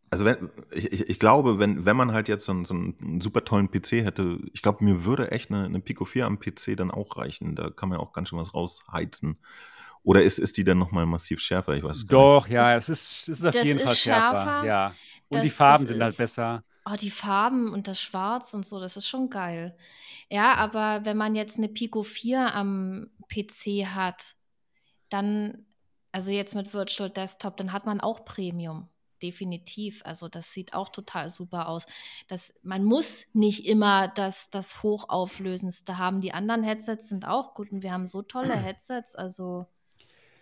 also 0.09 0.25
wenn, 0.25 0.49
ich, 0.71 0.91
ich, 0.91 1.09
ich 1.09 1.19
glaube, 1.19 1.59
wenn, 1.59 1.85
wenn 1.85 1.95
man 1.97 2.13
halt 2.13 2.29
jetzt 2.29 2.45
so 2.45 2.51
einen, 2.51 2.65
so 2.65 2.73
einen 2.73 3.19
super 3.21 3.43
tollen 3.43 3.69
PC 3.69 4.03
hätte, 4.03 4.39
ich 4.53 4.61
glaube, 4.61 4.83
mir 4.83 5.03
würde 5.05 5.31
echt 5.31 5.51
eine, 5.51 5.65
eine 5.65 5.79
Pico 5.79 6.05
4 6.05 6.25
am 6.25 6.39
PC 6.39 6.75
dann 6.77 6.91
auch 6.91 7.17
reichen. 7.17 7.55
Da 7.55 7.69
kann 7.69 7.89
man 7.89 7.97
auch 7.99 8.13
ganz 8.13 8.29
schön 8.29 8.39
was 8.39 8.53
rausheizen. 8.53 9.37
Oder 10.03 10.23
ist, 10.23 10.37
ist 10.39 10.55
die 10.55 10.63
dann 10.63 10.77
nochmal 10.77 11.05
massiv 11.05 11.41
schärfer? 11.41 11.75
Ich 11.75 11.83
weiß 11.83 12.05
Doch, 12.07 12.47
ja, 12.47 12.75
es 12.75 12.87
ist, 12.87 13.23
es 13.23 13.39
ist 13.39 13.45
auf 13.45 13.53
Das 13.53 13.65
jeden 13.65 13.79
ist 13.79 13.85
Fall 13.85 13.95
schärfer. 13.95 14.43
schärfer. 14.43 14.65
Ja. 14.65 14.87
Und 15.29 15.35
Das- 15.37 15.43
die 15.43 15.49
Farben 15.49 15.85
sind 15.85 16.01
halt 16.01 16.15
besser. 16.17 16.63
Oh, 16.89 16.95
die 16.95 17.11
Farben 17.11 17.73
und 17.73 17.89
das 17.89 18.01
Schwarz 18.01 18.53
und 18.53 18.65
so, 18.65 18.79
das 18.79 18.95
ist 18.95 19.09
schon 19.09 19.29
geil. 19.29 19.75
Ja, 20.29 20.53
aber 20.53 21.03
wenn 21.03 21.17
man 21.17 21.35
jetzt 21.35 21.57
eine 21.57 21.67
Pico 21.67 22.03
4 22.03 22.55
am 22.55 23.09
PC 23.27 23.87
hat, 23.87 24.35
dann, 25.09 25.65
also 26.13 26.31
jetzt 26.31 26.55
mit 26.55 26.73
Virtual 26.73 27.09
Desktop, 27.09 27.57
dann 27.57 27.73
hat 27.73 27.85
man 27.85 27.99
auch 27.99 28.23
Premium. 28.23 28.87
Definitiv. 29.21 30.01
Also 30.05 30.27
das 30.27 30.51
sieht 30.53 30.73
auch 30.73 30.89
total 30.89 31.29
super 31.29 31.67
aus. 31.69 31.85
Das, 32.27 32.53
man 32.63 32.83
muss 32.83 33.25
nicht 33.33 33.65
immer 33.65 34.07
das, 34.07 34.49
das 34.49 34.83
Hochauflösendste 34.83 35.97
haben. 35.97 36.21
Die 36.21 36.33
anderen 36.33 36.63
Headsets 36.63 37.09
sind 37.09 37.25
auch 37.25 37.53
gut 37.53 37.71
und 37.71 37.83
wir 37.83 37.91
haben 37.91 38.05
so 38.05 38.21
tolle 38.21 38.55
Headsets. 38.55 39.15
Also 39.15 39.65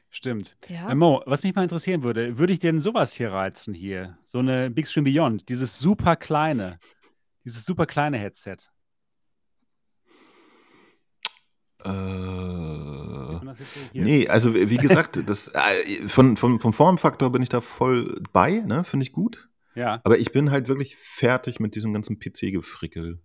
Stimmt. 0.10 0.56
ja. 0.70 0.90
Äh, 0.90 0.96
Mo, 0.96 1.22
was 1.26 1.44
mich 1.44 1.56
mal 1.56 1.64
interessieren 1.64 2.04
würde, 2.04 2.38
würde 2.38 2.54
ich 2.54 2.60
denn 2.60 2.80
sowas 2.80 3.14
hier 3.14 3.32
reizen 3.32 3.74
hier? 3.74 4.18
So 4.24 4.40
eine 4.40 4.70
Big 4.70 4.88
Screen 4.88 5.04
Beyond, 5.04 5.50
dieses 5.50 5.78
super 5.78 6.16
kleine, 6.16 6.80
dieses 7.44 7.66
super 7.66 7.86
kleine 7.86 8.18
Headset. 8.18 8.58
Äh, 11.84 13.15
hier? 13.92 14.04
nee, 14.04 14.28
also 14.28 14.54
wie 14.54 14.78
gesagt, 14.78 15.22
das, 15.30 15.50
äh, 15.50 16.08
von, 16.08 16.38
von, 16.38 16.60
vom 16.60 16.74
Formfaktor 16.74 17.32
bin 17.32 17.42
ich 17.42 17.50
da 17.50 17.62
voll 17.62 18.22
bei, 18.34 18.62
ne? 18.66 18.84
finde 18.84 19.06
ich 19.06 19.12
gut. 19.12 19.50
Ja, 19.76 20.00
Aber 20.04 20.18
ich 20.18 20.32
bin 20.32 20.52
halt 20.52 20.68
wirklich 20.68 20.96
fertig 20.96 21.60
mit 21.60 21.76
diesem 21.76 21.94
ganzen 21.94 22.18
PC-Gefrickel. 22.20 23.20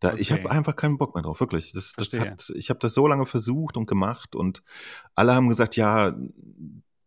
Da, 0.00 0.14
Ich 0.14 0.32
Okay. 0.32 0.42
habe 0.42 0.50
einfach 0.50 0.76
keinen 0.76 0.96
Bock 0.96 1.14
mehr 1.14 1.22
drauf, 1.22 1.40
wirklich. 1.40 1.72
Das, 1.72 1.92
das 1.92 2.18
hat, 2.18 2.50
ich 2.54 2.70
habe 2.70 2.80
das 2.80 2.94
so 2.94 3.06
lange 3.06 3.26
versucht 3.26 3.76
und 3.76 3.86
gemacht 3.86 4.34
und 4.34 4.62
alle 5.14 5.34
haben 5.34 5.48
gesagt, 5.50 5.76
ja, 5.76 6.16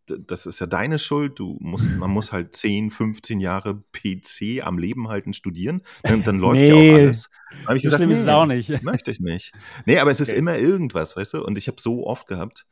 das 0.06 0.46
ist 0.46 0.60
ja 0.60 0.66
deine 0.66 0.98
Schuld. 0.98 1.38
Du 1.38 1.56
musst, 1.60 1.90
man 1.90 2.10
muss 2.10 2.32
halt 2.32 2.54
10, 2.54 2.90
15 2.90 3.40
Jahre 3.40 3.82
PC 3.92 4.62
am 4.64 4.78
Leben 4.78 5.08
halten, 5.08 5.32
studieren. 5.32 5.82
Dann, 6.02 6.22
dann 6.22 6.38
läuft 6.38 6.60
ja 6.60 6.74
Nee, 6.74 6.90
auch 6.92 6.96
alles. 6.96 7.30
Habe 7.66 7.76
ich 7.76 7.82
so 7.82 7.86
gesagt, 7.86 8.00
schlimm 8.00 8.10
ist 8.10 8.20
es 8.20 8.26
nee, 8.26 8.32
auch 8.32 8.46
nicht. 8.46 8.68
Möchte 8.82 9.10
ich 9.10 9.20
nicht. 9.20 9.52
Nee, 9.86 9.98
aber 9.98 10.10
es 10.10 10.20
ist 10.20 10.30
Okay. 10.30 10.38
immer 10.38 10.58
irgendwas, 10.58 11.16
weißt 11.16 11.34
du? 11.34 11.44
Und 11.44 11.56
ich 11.58 11.68
habe 11.68 11.80
so 11.80 12.06
oft 12.06 12.26
gehabt, 12.26 12.66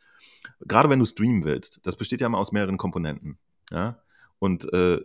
gerade 0.60 0.90
wenn 0.90 0.98
du 0.98 1.04
streamen 1.04 1.44
willst, 1.44 1.80
das 1.84 1.96
besteht 1.96 2.20
ja 2.20 2.26
immer 2.26 2.38
aus 2.38 2.52
mehreren 2.52 2.76
Komponenten. 2.78 3.38
Ja? 3.70 4.02
Und 4.38 4.72
äh, 4.72 5.00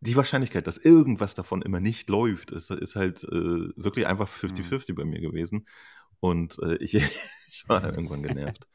die 0.00 0.14
Wahrscheinlichkeit, 0.16 0.66
dass 0.66 0.78
irgendwas 0.78 1.34
davon 1.34 1.62
immer 1.62 1.80
nicht 1.80 2.08
läuft, 2.08 2.52
ist, 2.52 2.70
ist 2.70 2.94
halt 2.94 3.24
äh, 3.24 3.30
wirklich 3.76 4.06
einfach 4.06 4.28
50-50 4.28 4.94
bei 4.94 5.04
mir 5.04 5.20
gewesen. 5.20 5.66
Und 6.20 6.58
äh, 6.62 6.76
ich, 6.76 6.94
ich 7.48 7.64
war 7.68 7.80
dann 7.80 7.94
irgendwann 7.94 8.22
genervt. 8.22 8.66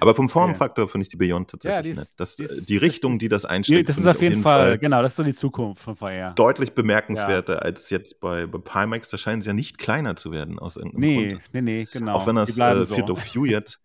Aber 0.00 0.14
vom 0.14 0.28
Formfaktor 0.28 0.88
finde 0.88 1.02
ich 1.02 1.08
die 1.08 1.16
Beyond 1.16 1.50
tatsächlich 1.50 1.92
die 1.92 1.98
nett. 1.98 2.06
ist- 2.08 2.20
Das, 2.20 2.36
die 2.36 2.44
äh, 2.44 2.46
ist- 2.46 2.68
die 2.68 2.76
Richtung, 2.76 3.18
die 3.18 3.28
das 3.28 3.42
Nee, 3.42 3.48
einschlägt, 3.50 3.88
das 3.88 3.98
ist 3.98 4.06
auf 4.06 4.22
jeden 4.22 4.42
Fall, 4.42 4.78
genau, 4.78 5.02
das 5.02 5.12
ist 5.12 5.16
so 5.16 5.22
die 5.22 5.34
Zukunft 5.34 5.82
von 5.82 5.96
VR. 5.96 6.32
deutlich 6.34 6.72
bemerkenswerter 6.74 7.62
als 7.62 7.90
jetzt 7.90 8.20
bei, 8.20 8.46
bei 8.46 8.58
Pimax. 8.58 9.08
Da 9.08 9.18
scheinen 9.18 9.42
sie 9.42 9.48
ja 9.48 9.52
nicht 9.54 9.78
kleiner 9.78 10.16
zu 10.16 10.32
werden 10.32 10.58
aus 10.58 10.76
irgendeinem 10.76 11.00
Nee, 11.00 11.28
Grund. 11.28 11.42
nee, 11.52 11.60
nee, 11.62 11.84
genau. 11.92 12.14
Auch 12.14 12.26
wenn 12.26 12.36
Die 12.36 12.40
das 12.54 12.58
äh, 12.58 12.84
so. 12.84 12.94
Field 12.94 13.10
of 13.10 13.34
View 13.34 13.44
jetzt. 13.44 13.80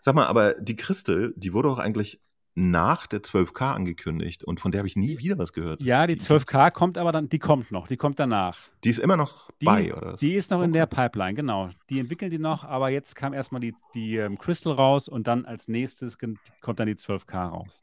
Sag 0.00 0.14
mal, 0.14 0.26
aber 0.26 0.54
die 0.54 0.76
Crystal, 0.76 1.32
die 1.36 1.52
wurde 1.52 1.68
auch 1.68 1.78
eigentlich 1.78 2.20
nach 2.54 3.06
der 3.06 3.22
12K 3.22 3.72
angekündigt 3.72 4.44
und 4.44 4.60
von 4.60 4.72
der 4.72 4.80
habe 4.80 4.88
ich 4.88 4.96
nie 4.96 5.18
wieder 5.18 5.38
was 5.38 5.52
gehört. 5.52 5.82
Ja, 5.82 6.06
die 6.06 6.16
12K 6.16 6.70
kommt 6.70 6.98
aber 6.98 7.10
dann, 7.10 7.28
die 7.28 7.38
kommt 7.38 7.70
noch, 7.70 7.88
die 7.88 7.96
kommt 7.96 8.18
danach. 8.18 8.58
Die 8.84 8.90
ist 8.90 8.98
immer 8.98 9.16
noch 9.16 9.50
Die, 9.60 9.66
bei, 9.66 9.94
oder? 9.94 10.14
die 10.14 10.34
ist 10.34 10.50
noch 10.50 10.58
in 10.62 10.70
Okay. 10.70 10.72
der 10.72 10.86
Pipeline, 10.86 11.34
genau. 11.34 11.70
Die 11.88 11.98
entwickeln 11.98 12.30
die 12.30 12.38
noch, 12.38 12.64
aber 12.64 12.90
jetzt 12.90 13.14
kam 13.16 13.32
erstmal 13.32 13.60
die, 13.62 13.74
die 13.94 14.16
ähm, 14.16 14.36
Crystal 14.36 14.72
raus 14.72 15.08
und 15.08 15.26
dann 15.26 15.46
als 15.46 15.68
nächstes 15.68 16.18
kommt 16.18 16.78
dann 16.78 16.86
die 16.86 16.94
12K 16.96 17.48
raus. 17.48 17.80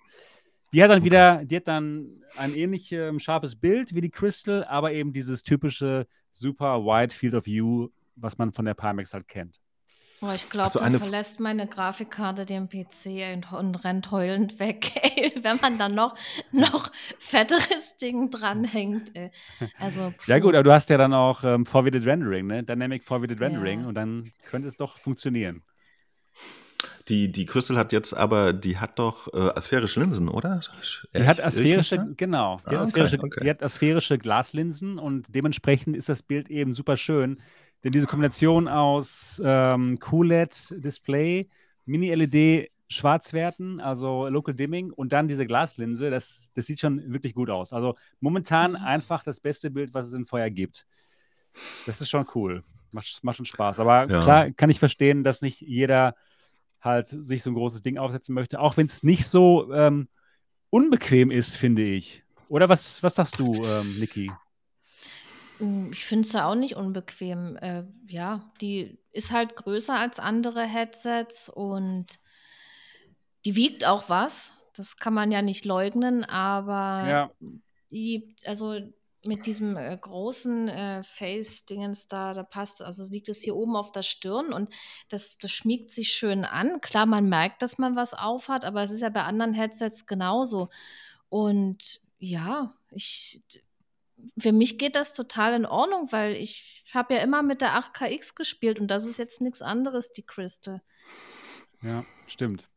Die 0.72 0.84
hat 0.84 0.92
dann 0.92 1.00
Okay. 1.00 1.06
wieder, 1.06 1.46
die 1.46 1.56
hat 1.56 1.68
dann 1.68 2.22
ein 2.38 2.54
ähnlich 2.54 2.92
ähm, 2.92 3.18
scharfes 3.18 3.56
Bild 3.56 3.96
wie 3.96 4.02
die 4.02 4.12
Crystal, 4.12 4.64
aber 4.66 4.94
eben 4.94 5.12
dieses 5.14 5.42
typische 5.42 6.06
super 6.32 6.84
wide 6.86 7.14
Field 7.14 7.34
of 7.34 7.48
View, 7.48 7.88
was 8.16 8.38
man 8.38 8.52
von 8.54 8.66
der 8.66 8.76
Pimax 8.76 9.14
halt 9.16 9.28
kennt. 9.28 9.60
Oh, 10.22 10.32
ich 10.36 10.50
glaube, 10.50 10.66
Also 10.66 10.80
eine- 10.80 11.00
verlässt 11.00 11.40
meine 11.40 11.66
Grafikkarte 11.68 12.46
den 12.46 12.68
PC 12.68 13.34
und, 13.34 13.54
und 13.54 13.84
rennt 13.86 14.12
heulend 14.12 14.60
weg, 14.60 14.92
ey, 15.18 15.32
wenn 15.42 15.58
man 15.62 15.78
dann 15.78 15.96
noch, 15.96 16.16
noch 16.52 16.92
fetteres 17.20 17.96
Ding 18.02 18.30
dranhängt. 18.30 19.16
Ey. 19.16 19.32
Also, 19.80 20.14
Ja 20.28 20.40
gut, 20.40 20.56
aber 20.56 20.64
du 20.64 20.74
hast 20.74 20.90
ja 20.90 20.98
dann 20.98 21.14
auch 21.14 21.44
ähm, 21.46 21.66
Forwarded 21.66 22.06
Rendering, 22.06 22.48
ne? 22.48 22.64
Dynamic 22.64 23.04
Forwarded 23.06 23.40
Rendering 23.40 23.82
Ja. 23.82 23.88
und 23.88 23.96
dann 23.96 24.32
könnte 24.50 24.68
es 24.68 24.76
doch 24.76 24.98
funktionieren. 24.98 25.64
Die, 27.08 27.32
die 27.32 27.46
Crystal 27.46 27.78
hat 27.78 27.92
jetzt 27.92 28.14
aber, 28.14 28.54
die 28.54 28.78
hat 28.78 29.00
doch 29.00 29.34
äh, 29.34 29.38
asphärische 29.56 30.00
Linsen, 30.00 30.30
oder? 30.30 30.62
Die 31.16 31.26
hat 31.28 31.44
asphärische, 31.44 32.14
genau, 32.16 32.62
die, 32.70 32.76
Ah, 32.76 32.82
hat 32.82 32.88
okay, 32.90 33.02
asphärische, 33.02 33.20
okay. 33.20 33.44
die 33.44 33.50
hat 33.50 33.64
asphärische 33.64 34.18
Glaslinsen 34.18 35.00
und 35.00 35.34
dementsprechend 35.34 35.98
ist 35.98 36.08
das 36.08 36.22
Bild 36.22 36.50
eben 36.50 36.74
super 36.74 36.98
schön. 36.98 37.42
Denn 37.84 37.92
diese 37.92 38.08
Kombination 38.08 38.68
aus 38.68 39.42
ähm, 39.44 40.00
QLED-Display, 40.00 41.48
Mini-LED, 41.86 42.72
Schwarzwerten, 42.92 43.80
also 43.80 44.28
Local 44.28 44.54
Dimming 44.54 44.92
und 44.92 45.14
dann 45.14 45.28
diese 45.28 45.46
Glaslinse, 45.46 46.10
das, 46.10 46.52
das 46.56 46.66
sieht 46.66 46.80
schon 46.80 47.14
wirklich 47.14 47.36
gut 47.36 47.50
aus. 47.50 47.72
Also 47.72 47.96
momentan 48.20 48.72
Mhm. 48.72 48.78
einfach 48.78 49.24
das 49.24 49.40
beste 49.40 49.70
Bild, 49.70 49.94
was 49.94 50.08
es 50.08 50.14
in 50.14 50.26
Feuer 50.26 50.50
gibt. 50.50 50.86
Das 51.86 52.02
ist 52.02 52.10
schon 52.10 52.26
cool. 52.36 52.62
Macht, 52.92 53.24
macht 53.24 53.38
schon 53.38 53.46
Spaß. 53.46 53.80
Aber 53.80 54.08
Ja. 54.10 54.22
klar 54.22 54.52
kann 54.52 54.70
ich 54.70 54.80
verstehen, 54.80 55.24
dass 55.24 55.42
nicht 55.42 55.62
jeder 55.62 56.16
halt 56.82 57.08
sich 57.08 57.44
so 57.44 57.52
ein 57.52 57.56
großes 57.56 57.82
Ding 57.82 57.98
aufsetzen 57.98 58.34
möchte, 58.34 58.60
auch 58.60 58.76
wenn 58.78 58.88
es 58.88 59.04
nicht 59.04 59.28
so 59.28 59.72
ähm, 59.74 60.08
unbequem 60.70 61.30
ist, 61.32 61.58
finde 61.58 61.84
ich. 61.84 62.24
Oder 62.48 62.70
was, 62.70 63.04
was 63.04 63.16
sagst 63.16 63.40
du, 63.40 63.66
ähm, 63.66 64.00
Niki? 64.00 64.32
Mm, 65.60 65.92
Ich 65.92 66.06
finde 66.06 66.28
es 66.28 66.34
ja 66.34 66.50
auch 66.50 66.56
nicht 66.56 66.76
unbequem. 66.76 67.58
Äh, 67.58 67.84
ja, 68.08 68.52
die 68.62 69.00
ist 69.12 69.32
halt 69.32 69.56
größer 69.56 69.96
als 69.96 70.20
andere 70.20 70.64
Headsets 70.64 71.50
und 71.50 72.20
die 73.46 73.56
wiegt 73.56 73.86
auch 73.86 74.10
was. 74.10 74.54
Das 74.76 74.98
kann 74.98 75.14
man 75.14 75.32
ja 75.32 75.42
nicht 75.42 75.66
leugnen, 75.66 76.24
aber 76.24 77.08
Ja. 77.10 77.32
die, 77.92 78.36
also 78.46 78.80
mit 79.26 79.46
diesem 79.46 79.76
äh, 79.76 79.98
großen 79.98 80.70
äh, 80.70 81.04
Face-Dingens 81.04 82.08
da, 82.08 82.34
da 82.34 82.44
passt, 82.44 82.82
also 82.82 83.06
liegt 83.12 83.28
es 83.28 83.42
hier 83.42 83.56
oben 83.56 83.76
auf 83.76 83.92
der 83.92 84.04
Stirn 84.04 84.54
und 84.54 84.74
das, 85.10 85.38
das 85.38 85.52
schmiegt 85.52 85.92
sich 85.92 86.14
schön 86.14 86.46
an. 86.46 86.80
Klar, 86.80 87.06
man 87.06 87.28
merkt, 87.28 87.62
dass 87.62 87.78
man 87.78 87.98
was 87.98 88.14
aufhat, 88.14 88.64
aber 88.64 88.84
es 88.84 88.92
ist 88.92 89.02
ja 89.02 89.10
bei 89.10 89.24
anderen 89.24 89.54
Headsets 89.54 90.06
genauso. 90.06 90.70
Und 91.28 92.00
ja, 92.20 92.74
ich, 92.92 93.44
für 94.38 94.52
mich 94.52 94.78
geht 94.78 94.96
das 94.96 95.14
total 95.14 95.54
in 95.54 95.66
Ordnung, 95.66 96.12
weil 96.12 96.36
ich 96.36 96.84
habe 96.94 97.16
ja 97.16 97.22
immer 97.22 97.44
mit 97.44 97.62
der 97.62 97.74
8KX 97.76 98.36
gespielt 98.36 98.80
und 98.80 98.88
das 98.88 99.06
ist 99.06 99.18
jetzt 99.20 99.42
nichts 99.42 99.62
anderes, 99.62 100.12
die 100.12 100.24
Crystal. 100.24 100.82
Ja, 101.82 102.04
stimmt. 102.28 102.68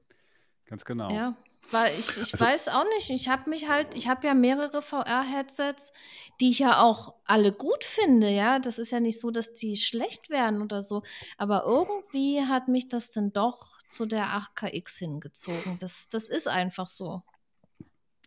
Ganz 0.67 0.85
genau. 0.85 1.11
Ja, 1.11 1.37
weil 1.71 1.93
ich, 1.99 2.11
ich 2.19 2.33
Also- 2.33 2.45
weiß 2.45 2.69
auch 2.69 2.85
nicht, 2.97 3.11
ich 3.11 3.29
habe 3.29 3.49
mich 3.51 3.69
halt, 3.69 3.95
ich 3.95 4.09
habe 4.09 4.27
ja 4.27 4.35
mehrere 4.35 4.83
VR-Headsets, 4.83 5.93
die 6.41 6.51
ich 6.51 6.59
ja 6.61 6.83
auch 6.83 7.15
alle 7.25 7.53
gut 7.53 7.85
finde, 7.85 8.29
ja. 8.31 8.59
Das 8.59 8.79
ist 8.79 8.91
ja 8.91 9.01
nicht 9.01 9.21
so, 9.21 9.31
dass 9.31 9.53
die 9.55 9.77
schlecht 9.77 10.31
werden 10.31 10.63
oder 10.63 10.83
so, 10.83 11.03
aber 11.39 11.65
irgendwie 11.65 12.43
hat 12.47 12.69
mich 12.69 12.89
das 12.89 13.11
dann 13.11 13.33
doch 13.33 13.79
zu 13.89 14.07
der 14.07 14.27
8KX 14.27 14.99
hingezogen. 14.99 15.79
Das, 15.81 16.09
das 16.09 16.29
ist 16.29 16.49
einfach 16.49 16.89
so. 16.89 17.23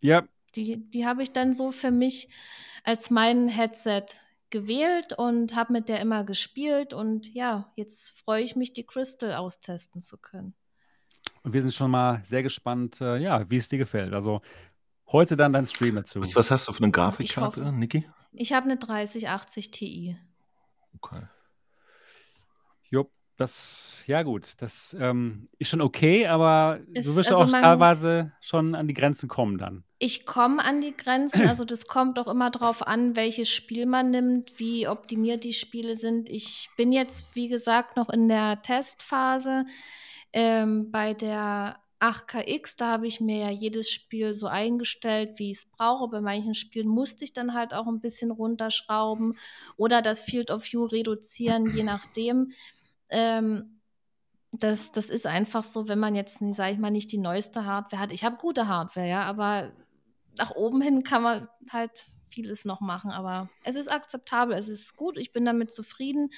Ja, 0.02 0.24
Die, 0.56 0.90
die 0.90 1.06
habe 1.06 1.24
ich 1.24 1.32
dann 1.32 1.54
so 1.54 1.72
für 1.72 1.92
mich 1.92 2.30
als 2.84 3.10
mein 3.10 3.48
Headset 3.48 4.06
gewählt 4.50 5.14
und 5.14 5.56
habe 5.56 5.74
mit 5.74 5.90
der 5.90 6.00
immer 6.00 6.24
gespielt 6.24 6.94
und 6.94 7.34
ja, 7.34 7.72
jetzt 7.76 8.20
freue 8.20 8.44
ich 8.44 8.56
mich, 8.56 8.74
die 8.74 8.86
Crystal 8.86 9.34
austesten 9.34 10.02
zu 10.02 10.18
können. 10.18 10.54
und 11.44 11.54
wir 11.54 11.62
sind 11.62 11.74
schon 11.74 11.92
mal 11.92 12.22
sehr 12.24 12.44
gespannt, 12.44 13.02
äh, 13.02 13.18
ja, 13.18 13.50
wie 13.50 13.58
es 13.58 13.70
dir 13.70 13.78
gefällt. 13.78 14.14
Also 14.14 14.42
heute 15.12 15.36
dann 15.36 15.54
dein 15.54 15.68
Stream 15.68 15.96
dazu. 15.96 16.20
Was, 16.20 16.36
was 16.36 16.52
hast 16.52 16.68
du 16.68 16.74
für 16.74 16.84
eine 16.84 16.92
Grafikkarte. 16.92 17.72
Niki? 17.74 18.08
Ich 18.32 18.54
habe 18.54 18.66
eine 18.66 18.78
3080 18.78 19.72
Ti. 19.72 20.18
Okay. 20.96 21.24
Das, 23.38 24.04
ja 24.08 24.24
gut, 24.24 24.54
das 24.62 24.96
ähm, 24.98 25.50
ist 25.58 25.70
schon 25.70 25.82
okay, 25.82 26.26
aber 26.28 26.80
Ist- 26.94 27.08
du 27.10 27.16
wirst 27.18 27.32
also 27.32 27.44
auch 27.44 27.52
man- 27.52 27.62
teilweise 27.62 28.32
schon 28.40 28.76
an 28.76 28.88
die 28.88 28.94
Grenzen 28.94 29.28
kommen 29.28 29.58
dann. 29.58 29.84
Ich 30.00 30.26
komme 30.26 30.64
an 30.64 30.80
die 30.82 30.96
Grenzen, 30.96 31.48
also 31.48 31.66
das 31.66 31.88
kommt 31.88 32.18
auch 32.20 32.28
immer 32.28 32.50
drauf 32.52 32.86
an, 32.86 33.16
welches 33.16 33.50
Spiel 33.50 33.86
man 33.86 34.12
nimmt, 34.12 34.58
wie 34.60 34.88
optimiert 34.88 35.44
die 35.44 35.54
Spiele 35.54 35.98
sind. 35.98 36.30
Ich 36.30 36.70
bin 36.78 36.92
jetzt, 36.92 37.36
wie 37.36 37.48
gesagt, 37.50 37.98
noch 37.98 38.10
in 38.10 38.28
der 38.30 38.62
Testphase. 38.62 39.66
Ähm, 40.34 40.92
bei 40.92 41.14
der 41.14 41.78
8KX, 42.00 42.76
da 42.78 42.92
habe 42.92 43.08
ich 43.08 43.22
mir 43.22 43.38
ja 43.38 43.50
jedes 43.50 43.90
Spiel 43.90 44.36
so 44.36 44.48
eingestellt, 44.48 45.40
wie 45.40 45.52
ich 45.52 45.60
es 45.60 45.66
brauche. 45.66 46.10
Bei 46.10 46.20
manchen 46.22 46.54
Spielen 46.54 46.88
musste 46.90 47.24
ich 47.24 47.32
dann 47.34 47.54
halt 47.54 47.74
auch 47.74 47.88
ein 47.88 48.02
bisschen 48.02 48.32
runterschrauben 48.32 49.38
oder 49.78 50.02
das 50.02 50.20
Field 50.22 50.52
of 50.52 50.64
View 50.72 50.84
reduzieren, 50.86 51.74
je 51.76 51.84
nachdem. 51.84 52.52
Ähm, 53.10 53.82
das, 54.52 54.92
das 54.92 55.10
ist 55.10 55.28
einfach 55.28 55.64
so, 55.64 55.88
wenn 55.88 56.00
man 56.00 56.16
jetzt, 56.16 56.40
sage 56.52 56.74
ich 56.74 56.80
mal, 56.80 56.92
nicht 56.92 57.12
die 57.12 57.18
neueste 57.18 57.66
Hardware 57.66 58.02
hat. 58.02 58.12
Ich 58.12 58.24
habe 58.24 58.38
gute 58.38 58.68
Hardware, 58.68 59.08
ja, 59.08 59.24
aber 59.24 59.72
nach 60.38 60.52
oben 60.52 60.82
hin 60.82 61.04
kann 61.04 61.24
man 61.24 61.50
halt 61.70 62.08
vieles 62.30 62.66
noch 62.66 62.82
machen. 62.82 63.12
Aber 63.12 63.50
es 63.64 63.76
ist 63.76 63.92
akzeptabel, 63.92 64.56
es 64.58 64.68
ist 64.68 64.96
gut, 64.96 65.18
ich 65.18 65.32
bin 65.32 65.46
damit 65.46 65.72
zufrieden 65.72 66.30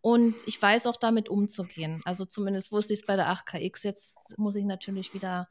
und 0.00 0.34
ich 0.46 0.60
weiß 0.60 0.86
auch 0.86 0.96
damit 0.96 1.28
umzugehen. 1.28 2.00
Also 2.04 2.24
zumindest 2.24 2.72
wusste 2.72 2.92
ich 2.92 3.00
es 3.00 3.06
bei 3.06 3.16
der 3.16 3.28
8KX. 3.28 3.84
Jetzt 3.84 4.38
muss 4.38 4.56
ich 4.56 4.64
natürlich 4.64 5.14
wieder 5.14 5.48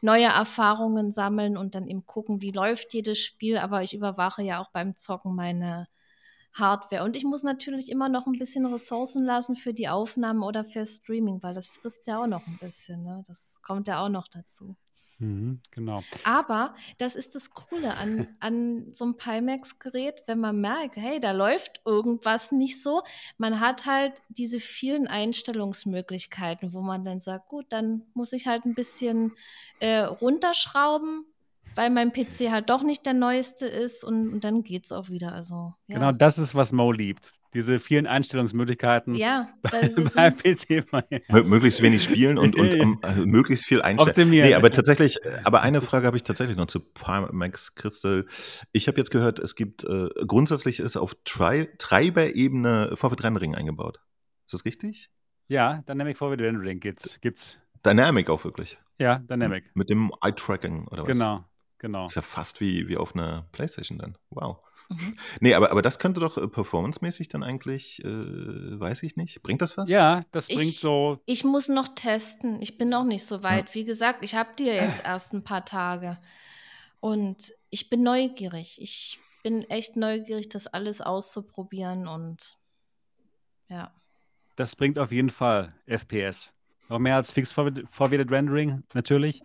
neue 0.00 0.26
Erfahrungen 0.26 1.12
sammeln 1.12 1.56
und 1.56 1.74
dann 1.74 1.86
eben 1.86 2.06
gucken, 2.06 2.40
wie 2.40 2.50
läuft 2.50 2.94
jedes 2.94 3.18
Spiel. 3.18 3.58
Aber 3.58 3.82
ich 3.82 3.94
überwache 3.94 4.42
ja 4.42 4.60
auch 4.60 4.70
beim 4.70 4.96
Zocken 4.96 5.34
meine 5.34 5.86
Hardware. 6.54 7.04
Und 7.04 7.16
ich 7.16 7.24
muss 7.24 7.42
natürlich 7.42 7.90
immer 7.90 8.08
noch 8.08 8.26
ein 8.26 8.38
bisschen 8.38 8.66
Ressourcen 8.66 9.24
lassen 9.24 9.56
für 9.56 9.72
die 9.72 9.88
Aufnahmen 9.88 10.42
oder 10.42 10.64
für 10.64 10.84
Streaming, 10.84 11.42
weil 11.42 11.54
das 11.54 11.68
frisst 11.68 12.06
ja 12.06 12.22
auch 12.22 12.26
noch 12.26 12.46
ein 12.46 12.58
bisschen. 12.60 13.02
Ne? 13.02 13.22
Das 13.26 13.56
kommt 13.62 13.88
ja 13.88 14.04
auch 14.04 14.08
noch 14.08 14.28
dazu. 14.28 14.76
Mhm, 15.22 15.60
genau. 15.70 16.02
Aber 16.24 16.74
das 16.98 17.14
ist 17.14 17.36
das 17.36 17.50
Coole 17.50 17.94
an, 17.94 18.26
an 18.40 18.92
so 18.92 19.04
einem 19.04 19.16
Pimax-Gerät, 19.16 20.24
wenn 20.26 20.40
man 20.40 20.60
merkt, 20.60 20.96
hey, 20.96 21.20
da 21.20 21.30
läuft 21.30 21.80
irgendwas 21.84 22.50
nicht 22.50 22.82
so. 22.82 23.02
Man 23.38 23.60
hat 23.60 23.86
halt 23.86 24.20
diese 24.28 24.58
vielen 24.58 25.06
Einstellungsmöglichkeiten, 25.06 26.72
wo 26.72 26.80
man 26.80 27.04
dann 27.04 27.20
sagt, 27.20 27.48
gut, 27.48 27.66
dann 27.68 28.02
muss 28.14 28.32
ich 28.32 28.48
halt 28.48 28.64
ein 28.64 28.74
bisschen 28.74 29.32
äh, 29.78 30.00
runterschrauben, 30.00 31.24
weil 31.74 31.90
mein 31.90 32.12
PC 32.12 32.50
halt 32.50 32.70
doch 32.70 32.82
nicht 32.82 33.04
der 33.06 33.14
neueste 33.14 33.66
ist 33.66 34.04
und, 34.04 34.32
und 34.32 34.44
dann 34.44 34.62
geht's 34.62 34.92
auch 34.92 35.08
wieder. 35.10 35.32
Also, 35.32 35.74
ja. 35.86 35.94
Genau 35.96 36.12
das 36.12 36.38
ist, 36.38 36.54
was 36.54 36.72
Mo 36.72 36.92
liebt. 36.92 37.34
Diese 37.54 37.78
vielen 37.78 38.06
Einstellungsmöglichkeiten 38.06 39.14
Ja, 39.14 39.50
ist 39.82 40.14
beim 40.14 40.34
PC. 40.36 40.86
Mö- 40.90 41.44
Möglichst 41.44 41.82
wenig 41.82 42.02
spielen 42.02 42.38
und, 42.38 42.56
und 42.56 42.72
ähm, 42.80 42.98
also 43.02 43.26
möglichst 43.26 43.66
viel 43.66 43.82
einstellen. 43.82 44.08
Optimieren. 44.08 44.48
Nee, 44.48 44.54
aber 44.54 44.70
tatsächlich, 44.72 45.18
aber 45.44 45.60
eine 45.60 45.82
Frage 45.82 46.06
habe 46.06 46.16
ich 46.16 46.22
tatsächlich 46.22 46.56
noch 46.56 46.66
zu 46.66 46.80
Pimax 46.80 47.74
Crystal. 47.74 48.24
Ich 48.72 48.88
habe 48.88 48.96
jetzt 48.96 49.10
gehört, 49.10 49.38
es 49.38 49.54
gibt, 49.54 49.84
äh, 49.84 50.08
grundsätzlich 50.26 50.80
ist 50.80 50.96
auf 50.96 51.14
Tri 51.24 51.68
Treiberebene 51.76 52.92
Forward 52.96 53.22
Rendering 53.22 53.54
eingebaut. 53.54 54.00
Ist 54.46 54.54
das 54.54 54.64
richtig? 54.64 55.10
Ja, 55.48 55.82
Dynamic 55.88 56.16
Forward 56.16 56.40
Rendering 56.40 56.80
gibt's. 56.80 57.20
gibt's. 57.20 57.58
Dynamic 57.84 58.30
auch 58.30 58.44
wirklich. 58.44 58.78
Ja, 58.98 59.18
Dynamic. 59.18 59.70
Mit 59.74 59.90
dem 59.90 60.12
Eye-Tracking 60.22 60.86
oder 60.88 61.02
was? 61.02 61.08
Genau, 61.08 61.44
genau. 61.82 62.06
Ist 62.06 62.14
ja 62.14 62.22
fast 62.22 62.60
wie, 62.62 62.88
wie 62.88 62.96
auf 62.96 63.14
einer 63.14 63.46
Playstation 63.52 63.98
dann. 63.98 64.16
Wow. 64.30 64.56
Mhm. 64.88 65.18
Nee, 65.40 65.54
aber, 65.54 65.70
aber 65.70 65.80
das 65.82 65.98
könnte 65.98 66.20
doch 66.20 66.36
äh, 66.38 66.48
performancemäßig 66.48 67.28
dann 67.28 67.42
eigentlich, 67.42 68.02
äh, 68.04 68.08
weiß 68.80 69.02
ich 69.04 69.16
nicht. 69.16 69.42
Bringt 69.42 69.62
das 69.62 69.76
was? 69.76 69.88
Ja, 69.88 70.24
das 70.32 70.48
bringt 70.48 70.62
Ich, 70.62 70.80
so. 70.80 71.20
ich 71.26 71.44
muss 71.44 71.68
noch 71.68 71.88
testen. 71.94 72.60
Ich 72.60 72.76
bin 72.78 72.88
noch 72.88 73.04
nicht 73.04 73.24
so 73.24 73.36
Ja. 73.36 73.42
weit. 73.44 73.74
Wie 73.74 73.84
gesagt, 73.84 74.22
ich 74.22 74.34
habe 74.34 74.50
die 74.58 74.64
ja 74.64 74.74
jetzt 74.74 75.02
erst 75.04 75.32
ein 75.34 75.44
paar 75.44 75.64
Tage. 75.64 76.18
Und 77.00 77.52
ich 77.70 77.88
bin 77.90 78.02
neugierig. 78.02 78.80
Ich 78.82 79.18
bin 79.42 79.62
echt 79.70 79.96
neugierig, 79.96 80.48
das 80.50 80.66
alles 80.66 81.00
auszuprobieren. 81.00 82.06
Und 82.06 82.58
ja. 83.68 83.92
Das 84.56 84.76
bringt 84.76 84.98
auf 84.98 85.10
jeden 85.12 85.30
Fall 85.30 85.74
FPS. 85.86 86.52
Noch 86.88 86.98
mehr 86.98 87.16
als 87.16 87.32
Fixed 87.32 87.54
Forward- 87.54 87.84
Forwarded 87.88 88.30
Rendering, 88.30 88.82
natürlich. 88.92 89.42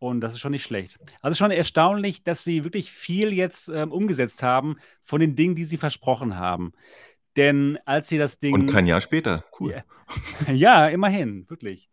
Und 0.00 0.22
das 0.22 0.32
ist 0.32 0.40
schon 0.40 0.52
nicht 0.52 0.64
schlecht. 0.64 0.98
Also 1.20 1.36
schon 1.36 1.50
erstaunlich, 1.50 2.24
dass 2.24 2.42
sie 2.42 2.64
wirklich 2.64 2.90
viel 2.90 3.34
jetzt 3.34 3.68
ähm, 3.68 3.92
umgesetzt 3.92 4.42
haben 4.42 4.76
von 5.02 5.20
den 5.20 5.36
Dingen, 5.36 5.54
die 5.54 5.64
sie 5.64 5.76
versprochen 5.76 6.38
haben. 6.38 6.72
Denn 7.36 7.78
als 7.84 8.08
sie 8.08 8.16
das 8.16 8.38
Ding. 8.38 8.54
Und 8.54 8.66
kein 8.66 8.86
Jahr 8.86 9.02
später. 9.02 9.44
Cool. 9.60 9.84
Ja, 10.46 10.52
ja, 10.52 10.88
immerhin, 10.88 11.48
wirklich. 11.48 11.90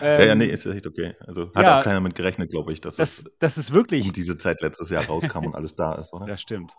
Ja, 0.00 0.06
ja, 0.06 0.32
Ähm, 0.32 0.38
nee, 0.38 0.46
ist 0.46 0.64
echt 0.64 0.86
okay. 0.86 1.16
Also 1.26 1.52
hat 1.56 1.66
ja, 1.66 1.80
auch 1.80 1.84
keiner 1.84 2.00
mit 2.00 2.14
gerechnet, 2.14 2.50
glaube 2.50 2.72
ich, 2.72 2.80
dass 2.80 2.94
das, 2.94 3.18
es 3.18 3.32
das 3.40 3.58
ist 3.58 3.72
wirklich. 3.72 4.06
um 4.06 4.12
diese 4.12 4.38
Zeit 4.38 4.60
letztes 4.60 4.90
Jahr 4.90 5.04
rauskam 5.04 5.46
und 5.46 5.56
alles 5.56 5.74
da 5.74 5.96
ist, 5.96 6.12
oder? 6.12 6.26
Das 6.26 6.40
stimmt. 6.40 6.72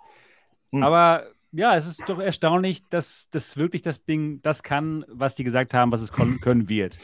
Hm. 0.72 0.84
Aber 0.84 1.26
ja, 1.52 1.76
es 1.76 1.86
ist 1.86 2.04
doch 2.08 2.20
erstaunlich, 2.20 2.82
dass 2.90 3.30
das 3.30 3.58
wirklich 3.58 3.82
das 3.82 4.06
Ding 4.06 4.42
das 4.42 4.64
kann, 4.64 5.04
was 5.10 5.36
die 5.36 5.44
gesagt 5.44 5.74
haben, 5.74 5.92
was 5.92 6.02
es 6.02 6.14
können 6.14 6.70
wird. 6.70 6.98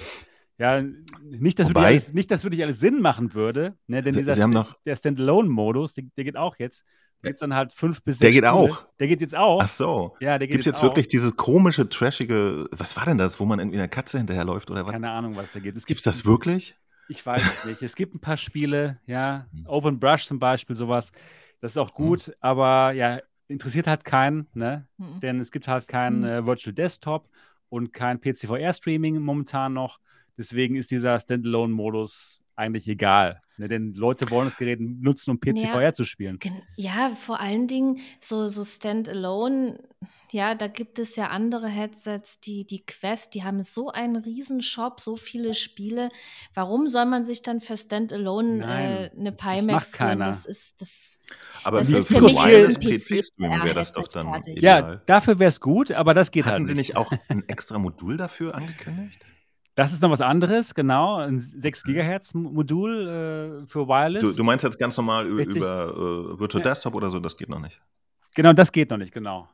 Ja, 0.62 0.82
nicht, 1.24 1.57
dass 1.59 1.68
wirklich 1.68 1.76
Wobei- 1.76 1.88
alles, 1.88 2.14
nicht, 2.14 2.30
dass 2.32 2.43
wirklich 2.43 2.62
alles 2.64 2.80
Sinn 2.80 3.01
machen 3.01 3.34
würde, 3.34 3.76
ne? 3.88 4.01
denn 4.03 4.14
Sie- 4.14 4.20
dieser 4.20 4.36
Sie 4.36 4.47
noch- 4.47 4.76
der 4.86 4.95
Standalone-Modus, 4.95 5.93
der, 5.95 6.03
der 6.16 6.24
geht 6.24 6.38
auch 6.38 6.57
jetzt. 6.59 6.86
Da 7.22 7.30
gibt 7.30 7.36
es 7.38 7.39
dann 7.41 7.53
halt 7.53 7.72
fünf 7.74 8.03
bis 8.03 8.20
Der 8.20 8.28
sechs 8.28 8.36
geht 8.41 8.45
Spiele. 8.47 8.53
auch? 8.53 8.88
Der 8.99 9.07
geht 9.07 9.22
jetzt 9.22 9.36
auch. 9.36 9.62
Ach 9.62 9.68
so. 9.68 10.16
Ja, 10.20 10.38
der 10.38 10.47
geht 10.47 10.51
Gibt 10.51 10.62
es 10.62 10.66
jetzt, 10.66 10.76
jetzt 10.78 10.80
auch. 10.80 10.84
wirklich 10.89 11.07
dieses 11.07 11.36
komische, 11.36 11.88
trashige, 11.89 12.68
was 12.72 12.95
war 12.95 13.05
denn 13.05 13.18
das, 13.18 13.39
wo 13.39 13.45
man 13.45 13.59
irgendwie 13.59 13.78
einer 13.78 13.88
Katze 13.88 14.18
hinterherläuft 14.18 14.72
oder 14.72 14.86
was? 14.86 14.91
Keine 14.91 15.12
Ahnung, 15.12 15.36
was 15.36 15.51
da 15.51 15.59
geht. 15.59 15.76
Es 15.78 15.86
Gibt 15.86 15.99
es 15.99 16.03
das 16.03 16.26
wirklich? 16.26 16.76
Ich 17.09 17.26
weiß 17.26 17.41
es 17.43 17.66
nicht. 17.66 17.82
Es 17.84 17.95
gibt 17.95 18.16
ein 18.16 18.20
paar 18.22 18.38
Spiele, 18.38 18.95
ja, 19.05 19.45
Hm. 19.53 19.66
Open 19.68 19.99
Brush 19.99 20.26
zum 20.26 20.39
Beispiel, 20.39 20.76
sowas. 20.76 21.12
Das 21.59 21.74
ist 21.74 21.78
auch 21.78 21.93
gut, 21.93 22.32
aber 22.39 22.91
ja, 22.93 23.20
interessiert 23.47 23.86
halt 23.88 24.03
keinen, 24.05 24.47
ne? 24.53 24.88
Mhm. 24.97 25.20
Denn 25.20 25.39
es 25.39 25.51
gibt 25.51 25.68
halt 25.68 25.88
keinen 25.88 26.20
Mhm. 26.20 26.26
äh, 26.26 26.45
Virtual 26.45 26.74
Desktop 26.74 27.28
und 27.70 27.93
kein 27.93 28.20
PCVR-Streaming 28.20 29.20
momentan 29.20 29.74
noch. 29.74 29.99
Deswegen 30.38 30.76
ist 30.76 30.92
dieser 30.92 31.20
Standalone-Modus 31.20 32.42
eigentlich 32.56 32.88
egal. 32.88 33.42
Ne? 33.58 33.68
Denn 33.68 33.94
Leute 33.94 34.30
wollen 34.30 34.46
das 34.46 34.58
Gerät 34.58 34.80
nutzen, 34.80 35.32
um 35.32 35.40
PCVR 35.40 35.94
zu 35.94 36.04
spielen. 36.04 36.40
Ja, 36.76 37.10
vor 37.16 37.40
allen 37.40 37.68
Dingen 37.68 38.00
so, 38.20 38.48
so 38.48 38.64
Standalone, 38.64 39.80
ja, 40.32 40.56
da 40.56 40.68
gibt 40.68 41.00
es 41.00 41.16
ja 41.16 41.28
andere 41.28 41.68
Headsets, 41.68 42.40
die, 42.40 42.66
die 42.66 42.86
Quest, 42.86 43.34
die 43.34 43.44
haben 43.44 43.62
so 43.62 43.90
einen 43.90 44.16
riesen 44.18 44.62
Shop, 44.62 45.00
so 45.00 45.16
viele 45.16 45.54
Spiele. 45.54 46.10
Warum 46.54 46.88
soll 46.88 47.06
man 47.06 47.26
sich 47.26 47.42
dann 47.42 47.62
für 47.62 47.78
Standalone 47.78 48.58
Nein, 48.58 48.90
äh, 48.90 49.12
eine 49.18 49.32
das 49.32 49.42
Pimax 49.42 49.66
macht 49.66 50.00
holen? 50.00 50.10
keiner. 50.10 50.26
Das 50.26 50.46
ist, 50.46 50.82
das, 50.82 51.20
Aber 51.64 51.80
Das 51.80 51.90
für, 51.90 51.98
ist 51.98 52.08
für 52.08 52.22
mich 52.22 52.34
ist 52.34 52.40
es 52.40 52.82
Wireless 52.82 53.32
ein 53.38 53.50
PC 53.50 53.64
wäre 53.64 53.74
das 53.76 53.94
doch 53.94 54.08
dann. 54.08 54.42
Ja, 54.58 54.98
dafür 55.06 55.40
wäre 55.40 55.50
es 55.50 55.60
gut, 55.62 55.92
aber 55.92 56.14
das 56.14 56.32
geht 56.32 56.46
Hatten 56.46 56.54
halt 56.56 56.68
Sie 56.68 56.74
nicht. 56.74 56.90
nicht 56.90 56.98
auch 56.98 57.12
ein 57.28 57.48
extra 57.48 57.80
Modul 57.80 58.18
dafür 58.18 58.56
angekündigt? 58.56 59.26
Das 59.82 59.94
ist 59.94 60.04
noch 60.04 60.12
was 60.12 60.22
anderes, 60.22 60.76
genau. 60.76 61.16
Ein 61.16 61.40
6 61.40 61.86
GHz 61.86 62.36
Modul 62.36 63.64
äh, 63.64 63.66
für 63.68 63.88
Wireless. 63.88 64.22
Du, 64.22 64.32
du 64.32 64.44
meinst 64.44 64.64
jetzt 64.64 64.78
ganz 64.78 64.96
normal 64.96 65.26
über, 65.26 65.42
über 65.42 65.88
äh, 66.36 66.40
Virtual 66.40 66.64
Ja. 66.64 66.70
Desktop 66.70 66.94
oder 66.94 67.10
so, 67.10 67.20
das 67.20 67.36
geht 67.36 67.50
noch 67.50 67.60
nicht. 67.60 67.82
genau, 68.36 68.54
das 68.54 68.72
geht 68.72 68.92
noch 68.92 68.98
nicht, 69.00 69.12
genau. 69.12 69.50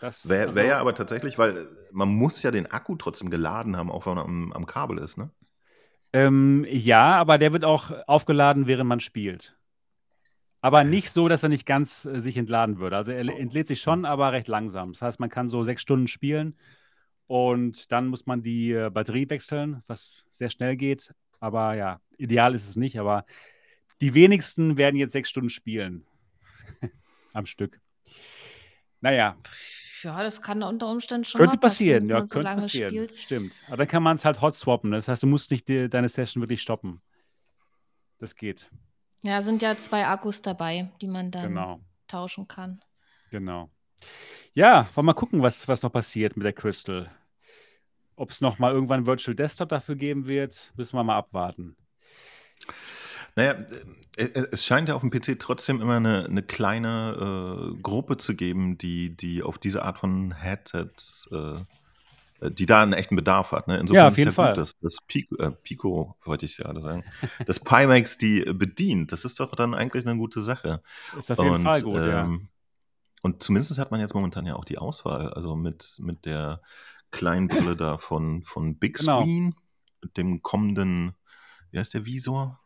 Das, 0.00 0.28
Wäre 0.28 0.48
also- 0.48 0.56
wär 0.56 0.66
ja 0.66 0.80
aber 0.80 0.96
tatsächlich, 0.96 1.38
weil 1.38 1.68
man 1.92 2.08
muss 2.08 2.42
ja 2.42 2.50
den 2.50 2.66
Akku 2.72 2.96
trotzdem 2.96 3.30
geladen 3.30 3.76
haben, 3.76 3.88
auch 3.92 4.04
wenn 4.06 4.16
man 4.16 4.24
am, 4.24 4.52
am 4.52 4.66
Kabel 4.66 4.98
ist, 4.98 5.16
ne? 5.16 5.30
Ähm, 6.12 6.66
ja, 6.68 7.14
aber 7.16 7.38
der 7.38 7.52
wird 7.52 7.64
auch 7.64 7.92
aufgeladen, 8.08 8.66
während 8.66 8.88
man 8.88 8.98
spielt. 8.98 9.56
Aber 10.60 10.82
nicht 10.82 11.12
so, 11.12 11.28
dass 11.28 11.44
er 11.44 11.50
nicht 11.50 11.66
ganz 11.66 12.04
äh, 12.04 12.18
sich 12.18 12.36
entladen 12.36 12.80
würde. 12.80 12.96
Also 12.96 13.12
er 13.12 13.20
entlädt 13.20 13.68
sich 13.68 13.80
schon, 13.80 14.04
aber 14.04 14.32
recht 14.32 14.48
langsam. 14.48 14.92
Das 14.92 15.02
heißt, 15.02 15.20
man 15.20 15.30
kann 15.30 15.48
so 15.48 15.62
sechs 15.62 15.82
Stunden 15.82 16.08
spielen 16.08 16.56
und 17.30 17.92
dann 17.92 18.08
muss 18.08 18.26
man 18.26 18.42
die 18.42 18.72
äh, 18.72 18.90
Batterie 18.90 19.30
wechseln, 19.30 19.84
was 19.86 20.24
sehr 20.32 20.50
schnell 20.50 20.74
geht. 20.74 21.14
Aber 21.38 21.74
ja, 21.74 22.00
ideal 22.18 22.56
ist 22.56 22.68
es 22.68 22.74
nicht. 22.74 22.98
Aber 22.98 23.24
die 24.00 24.14
wenigsten 24.14 24.76
werden 24.76 24.96
jetzt 24.96 25.12
sechs 25.12 25.30
Stunden 25.30 25.48
spielen 25.48 26.04
am 27.32 27.46
Stück. 27.46 27.80
Naja, 29.00 29.36
ja, 30.02 30.20
das 30.24 30.42
kann 30.42 30.60
unter 30.64 30.88
Umständen 30.88 31.22
schon 31.24 31.38
könnte 31.38 31.56
passieren, 31.58 32.00
passieren, 32.00 32.18
ja, 32.20 32.26
so 32.26 32.34
könnte 32.40 32.62
passieren. 32.62 32.90
spielt. 32.90 33.16
Stimmt. 33.16 33.52
Aber 33.68 33.76
dann 33.76 33.86
kann 33.86 34.02
man 34.02 34.16
es 34.16 34.24
halt 34.24 34.40
hot 34.40 34.56
swappen. 34.56 34.90
ne? 34.90 34.96
Das 34.96 35.06
heißt, 35.06 35.22
du 35.22 35.28
musst 35.28 35.52
nicht 35.52 35.68
die, 35.68 35.88
deine 35.88 36.08
Session 36.08 36.42
wirklich 36.42 36.62
stoppen. 36.62 37.00
Das 38.18 38.34
geht. 38.34 38.68
Ja, 39.22 39.40
sind 39.40 39.62
ja 39.62 39.76
zwei 39.76 40.04
Akkus 40.06 40.42
dabei, 40.42 40.90
die 41.00 41.06
man 41.06 41.30
dann 41.30 41.50
Genau. 41.50 41.80
tauschen 42.08 42.48
kann. 42.48 42.80
Genau. 43.30 43.70
Ja, 44.52 44.88
wollen 44.94 44.96
wir 44.96 45.02
mal 45.04 45.12
gucken, 45.14 45.42
was, 45.42 45.68
was 45.68 45.82
noch 45.82 45.92
passiert 45.92 46.36
mit 46.36 46.44
der 46.44 46.54
Crystal. 46.54 47.08
Ob 48.20 48.32
es 48.32 48.42
noch 48.42 48.58
mal 48.58 48.74
irgendwann 48.74 49.06
Virtual 49.06 49.34
Desktop 49.34 49.70
dafür 49.70 49.96
geben 49.96 50.26
wird, 50.26 50.74
müssen 50.76 50.94
wir 50.94 51.02
mal 51.02 51.16
abwarten. 51.16 51.74
Naja, 53.34 53.52
äh, 54.18 54.24
äh, 54.24 54.46
es 54.52 54.66
scheint 54.66 54.90
ja 54.90 54.94
auf 54.94 55.00
dem 55.00 55.10
PC 55.10 55.38
trotzdem 55.38 55.80
immer 55.80 55.96
eine, 55.96 56.26
eine 56.26 56.42
kleine 56.42 57.72
äh, 57.72 57.80
Gruppe 57.80 58.18
zu 58.18 58.36
geben, 58.36 58.76
die, 58.76 59.16
die 59.16 59.42
auf 59.42 59.56
diese 59.56 59.84
Art 59.84 59.98
von 59.98 60.32
Headsets, 60.32 61.30
äh, 61.32 61.64
äh, 62.44 62.50
die 62.50 62.66
da 62.66 62.82
einen 62.82 62.92
echten 62.92 63.16
Bedarf 63.16 63.52
hat. 63.52 63.68
Ne? 63.68 63.78
Insofern 63.78 64.02
Ja, 64.02 64.08
auf 64.08 64.12
ist 64.12 64.18
jeden 64.18 64.28
ja 64.28 64.34
Fall. 64.34 64.48
gut, 64.48 64.58
dass 64.58 64.72
das 64.82 64.98
Pico, 65.06 65.36
äh, 65.36 65.52
Pico, 65.52 66.14
wollte 66.22 66.44
ich 66.44 66.58
gerade 66.58 66.82
sagen, 66.82 67.04
das 67.46 67.58
Pimax 67.58 68.18
die 68.18 68.42
bedient. 68.52 69.12
Das 69.12 69.24
ist 69.24 69.40
doch 69.40 69.54
dann 69.54 69.72
eigentlich 69.72 70.06
eine 70.06 70.18
gute 70.18 70.42
Sache. 70.42 70.82
Ist 71.16 71.32
auf 71.32 71.38
jeden 71.38 71.54
und, 71.54 71.62
Fall 71.62 71.80
gut, 71.80 72.06
ja. 72.06 72.24
ähm, 72.24 72.48
Und 73.22 73.42
zumindest 73.42 73.78
hat 73.78 73.90
man 73.90 74.00
jetzt 74.00 74.12
momentan 74.12 74.44
ja 74.44 74.56
auch 74.56 74.66
die 74.66 74.76
Auswahl, 74.76 75.32
also 75.32 75.56
mit, 75.56 75.96
mit 76.00 76.26
der 76.26 76.60
kleinen 77.10 77.48
Brille 77.48 77.76
da 77.76 77.98
von, 77.98 78.42
von 78.44 78.76
Big 78.78 78.98
Genau. 78.98 79.22
Screen, 79.22 79.54
mit 80.02 80.16
dem 80.16 80.42
kommenden, 80.42 81.12
wie 81.70 81.78
heißt 81.78 81.94
der 81.94 82.06
Visor? 82.06 82.60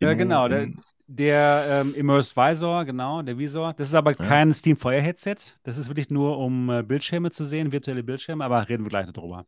Ja, 0.00 0.10
Immo- 0.10 0.16
genau. 0.18 0.48
Der, 0.48 0.62
Im- 0.64 0.82
der 1.08 1.64
ähm, 1.70 1.94
Immersed 1.94 2.36
Visor, 2.36 2.84
genau, 2.84 3.22
der 3.22 3.38
Visor. 3.38 3.74
Das 3.74 3.88
ist 3.88 3.94
aber 3.94 4.10
Ja. 4.10 4.24
kein 4.24 4.52
Steam 4.52 4.76
VR 4.76 5.00
Headset. 5.00 5.36
Das 5.62 5.78
ist 5.78 5.88
wirklich 5.88 6.10
nur, 6.10 6.36
um 6.38 6.68
äh, 6.68 6.82
Bildschirme 6.82 7.30
zu 7.30 7.44
sehen, 7.44 7.70
virtuelle 7.72 8.02
Bildschirme, 8.02 8.44
aber 8.44 8.68
reden 8.68 8.84
wir 8.84 8.90
gleich 8.90 9.06
noch 9.06 9.12
drüber. 9.14 9.46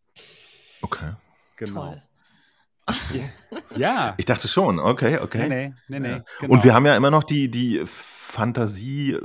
Okay. 0.82 1.12
Genau. 1.56 1.86
Toll. 1.86 2.02
Ja. 3.76 4.14
Ich 4.16 4.24
dachte 4.24 4.48
schon, 4.48 4.78
okay, 4.78 5.18
okay. 5.18 5.46
Nee, 5.48 5.48
nee, 5.48 5.74
nee, 5.88 5.98
nee. 6.00 6.08
Ja. 6.16 6.24
Genau. 6.40 6.54
Und 6.54 6.64
wir 6.64 6.74
haben 6.74 6.86
ja 6.86 6.96
immer 6.96 7.10
noch 7.10 7.22
die, 7.24 7.50
die 7.50 7.84
Fantasie 8.28 9.18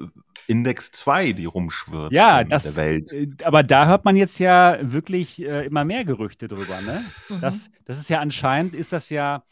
Index 0.47 0.91
2, 0.93 1.33
die 1.33 1.45
rumschwirrt 1.45 2.13
ja, 2.13 2.41
in 2.41 2.49
das, 2.49 2.63
der 2.63 2.75
Welt. 2.77 3.13
äh, 3.13 3.27
aber 3.43 3.63
da 3.63 3.87
hört 3.87 4.05
man 4.05 4.15
jetzt 4.15 4.39
ja 4.39 4.77
wirklich 4.81 5.41
äh, 5.41 5.65
immer 5.65 5.83
mehr 5.83 6.05
Gerüchte 6.05 6.47
drüber, 6.47 6.81
ne? 6.81 7.03
Mhm. 7.29 7.41
Das, 7.41 7.69
das 7.85 7.99
ist 7.99 8.09
ja 8.09 8.19
anscheinend, 8.19 8.73
ist 8.73 8.91
das 8.91 9.09
ja 9.09 9.43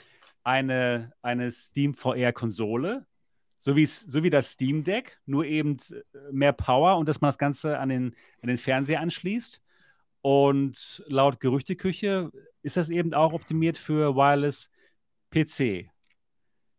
eine, 0.43 1.14
eine 1.22 1.52
Steam 1.52 1.93
VR-Konsole, 1.93 3.06
so, 3.58 3.74
so 3.86 4.24
wie 4.24 4.30
das 4.30 4.54
Steam 4.54 4.84
Deck, 4.84 5.20
nur 5.26 5.45
eben 5.45 5.78
äh, 5.91 6.18
mehr 6.32 6.54
Power 6.54 6.97
und 6.97 7.08
dass 7.08 7.22
man 7.22 7.30
das 7.30 7.38
Ganze 7.38 7.78
an 7.78 7.89
den, 7.89 8.16
an 8.41 8.47
den 8.47 8.58
Fernseher 8.58 8.99
anschließt. 9.02 9.62
Und 10.22 11.04
laut 11.08 11.39
Gerüchteküche 11.39 12.32
ist 12.62 12.78
das 12.78 12.89
eben 12.89 13.14
auch 13.14 13.34
optimiert 13.34 13.78
für 13.78 14.16
Wireless 14.16 14.70
PC. 15.32 15.89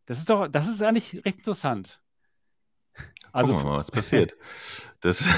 Das 0.07 0.19
ist 0.19 0.29
doch, 0.29 0.49
das 0.49 0.69
ist 0.69 0.83
eigentlich 0.83 1.15
recht 1.25 1.39
interessant. 1.39 2.02
Also, 3.33 3.53
Gucken 3.53 3.67
wir 3.67 3.73
mal, 3.73 3.79
was 3.79 3.91
passiert. 3.91 4.35
Das, 5.01 5.29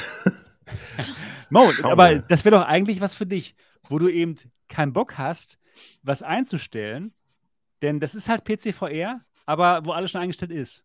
Mo, 1.51 1.71
aber 1.83 2.19
das 2.19 2.45
wäre 2.45 2.57
doch 2.57 2.67
eigentlich 2.67 3.01
was 3.01 3.15
für 3.15 3.27
dich, 3.27 3.55
wo 3.89 3.99
du 3.99 4.09
eben 4.09 4.35
keinen 4.69 4.93
Bock 4.93 5.19
hast, 5.19 5.59
was 6.03 6.23
einzustellen, 6.23 7.15
denn 7.83 8.01
das 8.01 8.15
ist 8.15 8.29
halt 8.29 8.45
PC-VR, 8.45 9.21
aber 9.47 9.85
wo 9.85 9.93
alles 9.93 10.11
schon 10.11 10.21
eingestellt 10.21 10.53
ist. 10.53 10.85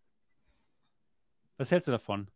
Was 1.57 1.71
hältst 1.71 1.87
du 1.87 1.91
davon? 1.91 2.29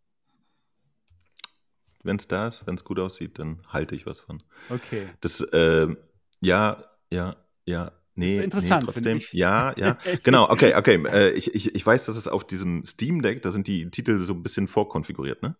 wenn 2.03 2.17
es 2.17 2.27
da 2.27 2.47
ist, 2.47 2.67
wenn 2.67 2.75
es 2.75 2.83
gut 2.83 2.99
aussieht, 2.99 3.39
dann 3.39 3.61
halte 3.67 3.95
ich 3.95 4.05
was 4.05 4.19
von. 4.19 4.43
Okay. 4.69 5.09
Das, 5.21 5.45
ähm, 5.53 5.97
ja, 6.41 6.83
ja, 7.09 7.35
ja. 7.65 7.91
Nee, 8.15 8.37
interessant, 8.37 8.85
nee, 8.85 8.91
trotzdem. 8.93 9.21
Ja, 9.31 9.73
ja. 9.77 9.97
Genau, 10.23 10.49
okay, 10.49 10.75
okay. 10.75 11.03
Äh, 11.07 11.31
ich, 11.31 11.53
ich, 11.55 11.73
ich 11.73 11.85
weiß, 11.85 12.05
dass 12.05 12.15
es 12.15 12.27
auf 12.27 12.45
diesem 12.45 12.85
Steam 12.85 13.21
Deck, 13.21 13.41
da 13.41 13.49
sind 13.49 13.67
die 13.67 13.89
Titel 13.89 14.19
so 14.19 14.33
ein 14.33 14.43
bisschen 14.43 14.67
vorkonfiguriert, 14.67 15.41
ne? 15.41 15.55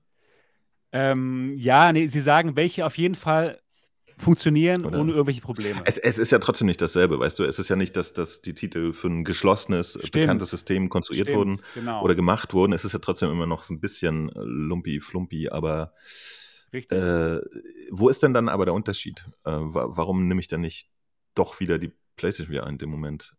Ähm, 0.91 1.55
ja, 1.57 1.91
nee, 1.91 2.05
sie 2.05 2.19
sagen, 2.19 2.55
welche 2.55 2.85
auf 2.85 2.97
jeden 2.99 3.15
Fall 3.15 3.59
funktionieren 4.17 4.85
Oder? 4.85 4.99
ohne 4.99 5.11
irgendwelche 5.11 5.41
Probleme. 5.41 5.81
Es, 5.85 5.97
es 5.97 6.19
ist 6.19 6.31
ja 6.31 6.37
trotzdem 6.39 6.67
nicht 6.67 6.81
dasselbe, 6.81 7.19
weißt 7.19 7.39
du? 7.39 7.43
Es 7.43 7.57
ist 7.57 7.69
ja 7.69 7.75
nicht, 7.75 7.95
dass, 7.97 8.13
dass 8.13 8.41
die 8.41 8.53
Titel 8.53 8.93
für 8.93 9.07
ein 9.07 9.23
geschlossenes, 9.23 9.93
Stimmt. 9.93 10.11
bekanntes 10.11 10.51
System 10.51 10.89
konstruiert 10.89 11.27
Stimmt, 11.27 11.37
wurden 11.37 11.61
genau. 11.73 12.03
oder 12.03 12.13
gemacht 12.13 12.53
wurden. 12.53 12.73
Es 12.73 12.85
ist 12.85 12.93
ja 12.93 12.99
trotzdem 12.99 13.31
immer 13.31 13.47
noch 13.47 13.63
so 13.63 13.73
ein 13.73 13.79
bisschen 13.79 14.29
äh, 14.29 14.33
lumpi, 14.35 15.01
flumpi, 15.01 15.49
aber 15.49 15.93
Richtig. 16.71 16.97
äh, 16.97 17.39
wo 17.89 18.09
ist 18.09 18.23
denn 18.23 18.33
dann 18.33 18.49
aber 18.49 18.65
der 18.65 18.73
Unterschied? 18.73 19.25
Äh, 19.45 19.51
wa 19.51 19.87
warum 19.89 20.27
nehme 20.27 20.41
ich 20.41 20.47
dann 20.47 20.61
nicht 20.61 20.89
doch 21.35 21.59
wieder 21.59 21.79
die 21.79 21.91
PlayStation 22.15 22.53
wieder 22.53 22.67
in 22.67 22.77
dem 22.77 22.89
Moment? 22.89 23.35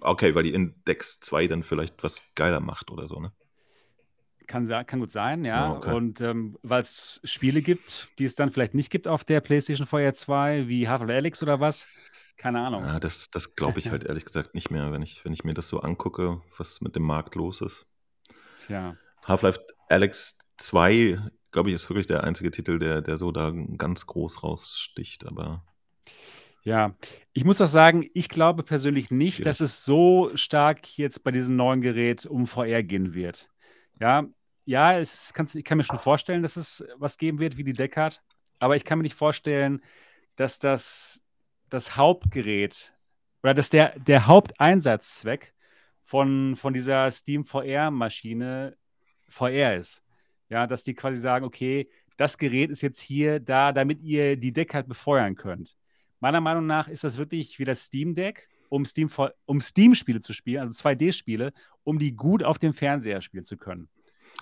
Okay, 0.00 0.34
weil 0.34 0.42
die 0.42 0.54
Index 0.54 1.20
2 1.20 1.46
dann 1.46 1.62
vielleicht 1.62 2.02
was 2.02 2.22
geiler 2.34 2.60
macht 2.60 2.90
oder 2.90 3.06
so, 3.06 3.20
ne? 3.20 3.32
Kann, 4.48 4.66
kann 4.86 5.00
gut 5.00 5.12
sein, 5.12 5.44
ja. 5.44 5.74
Okay. 5.76 5.94
Und 5.94 6.22
ähm, 6.22 6.56
weil 6.62 6.80
es 6.80 7.20
Spiele 7.22 7.60
gibt, 7.60 8.08
die 8.18 8.24
es 8.24 8.34
dann 8.34 8.50
vielleicht 8.50 8.72
nicht 8.74 8.90
gibt 8.90 9.06
auf 9.06 9.22
der 9.22 9.42
PlayStation 9.42 9.86
VR 9.86 10.14
2, 10.14 10.68
wie 10.68 10.88
Half-Life 10.88 11.12
Alyx 11.12 11.42
oder 11.42 11.60
was. 11.60 11.86
Keine 12.38 12.60
Ahnung. 12.60 12.82
Ja, 12.82 12.98
das 12.98 13.28
das 13.28 13.56
glaube 13.56 13.78
ich 13.78 13.90
halt 13.90 14.04
ehrlich 14.08 14.24
gesagt 14.24 14.54
nicht 14.54 14.70
mehr, 14.70 14.90
wenn 14.90 15.02
ich, 15.02 15.24
wenn 15.24 15.34
ich 15.34 15.44
mir 15.44 15.52
das 15.52 15.68
so 15.68 15.80
angucke, 15.80 16.40
was 16.56 16.80
mit 16.80 16.96
dem 16.96 17.02
Markt 17.02 17.34
los 17.34 17.60
ist. 17.60 17.86
Tja. 18.66 18.96
Half-Life 19.26 19.60
Alyx 19.88 20.38
2, 20.56 21.20
glaube 21.50 21.68
ich, 21.68 21.74
ist 21.74 21.90
wirklich 21.90 22.06
der 22.06 22.24
einzige 22.24 22.50
Titel, 22.50 22.78
der, 22.78 23.02
der 23.02 23.18
so 23.18 23.32
da 23.32 23.52
ganz 23.76 24.06
groß 24.06 24.42
raussticht, 24.42 25.26
aber 25.26 25.64
Ja, 26.68 26.94
ich 27.32 27.46
muss 27.46 27.62
auch 27.62 27.66
sagen, 27.66 28.10
ich 28.12 28.28
glaube 28.28 28.62
persönlich 28.62 29.10
nicht, 29.10 29.36
Schwierig. 29.36 29.44
dass 29.44 29.60
es 29.60 29.86
so 29.86 30.30
stark 30.34 30.98
jetzt 30.98 31.24
bei 31.24 31.30
diesem 31.30 31.56
neuen 31.56 31.80
Gerät 31.80 32.26
um 32.26 32.46
VR 32.46 32.82
gehen 32.82 33.14
wird. 33.14 33.48
Ja, 33.98 34.26
ja, 34.66 34.98
es 34.98 35.32
kann, 35.32 35.48
ich 35.54 35.64
kann 35.64 35.78
mir 35.78 35.84
schon 35.84 35.98
vorstellen, 35.98 36.42
dass 36.42 36.56
es 36.56 36.84
was 36.98 37.16
geben 37.16 37.38
wird 37.38 37.56
wie 37.56 37.64
die 37.64 37.72
Deckard, 37.72 38.20
aber 38.58 38.76
ich 38.76 38.84
kann 38.84 38.98
mir 38.98 39.04
nicht 39.04 39.14
vorstellen, 39.14 39.80
dass 40.36 40.58
das 40.58 41.22
das 41.70 41.96
Hauptgerät 41.96 42.92
oder 43.42 43.54
dass 43.54 43.70
der, 43.70 43.98
der 43.98 44.26
Haupteinsatzzweck 44.26 45.54
von, 46.04 46.54
von 46.54 46.74
dieser 46.74 47.10
Steam 47.10 47.44
VR-Maschine 47.44 48.76
VR 49.26 49.74
ist. 49.76 50.02
Ja, 50.50 50.66
dass 50.66 50.82
die 50.82 50.92
quasi 50.92 51.18
sagen, 51.18 51.46
okay, 51.46 51.88
das 52.18 52.36
Gerät 52.36 52.68
ist 52.68 52.82
jetzt 52.82 53.00
hier 53.00 53.40
da, 53.40 53.72
damit 53.72 54.02
ihr 54.02 54.36
die 54.36 54.52
Deckard 54.52 54.86
befeuern 54.86 55.34
könnt. 55.34 55.78
Meiner 56.20 56.40
Meinung 56.40 56.66
nach 56.66 56.88
ist 56.88 57.04
das 57.04 57.16
wirklich 57.18 57.58
wie 57.58 57.64
das 57.64 57.84
Steam 57.84 58.14
Deck, 58.14 58.48
um 58.68 58.84
Steam, 58.84 59.08
um 59.46 59.60
Steam-Spiele 59.60 60.20
zu 60.20 60.32
spielen, 60.32 60.60
also 60.62 60.72
2D-Spiele, 60.88 61.52
um 61.84 61.98
die 61.98 62.14
gut 62.14 62.42
auf 62.42 62.58
dem 62.58 62.74
Fernseher 62.74 63.22
spielen 63.22 63.44
zu 63.44 63.56
können. 63.56 63.88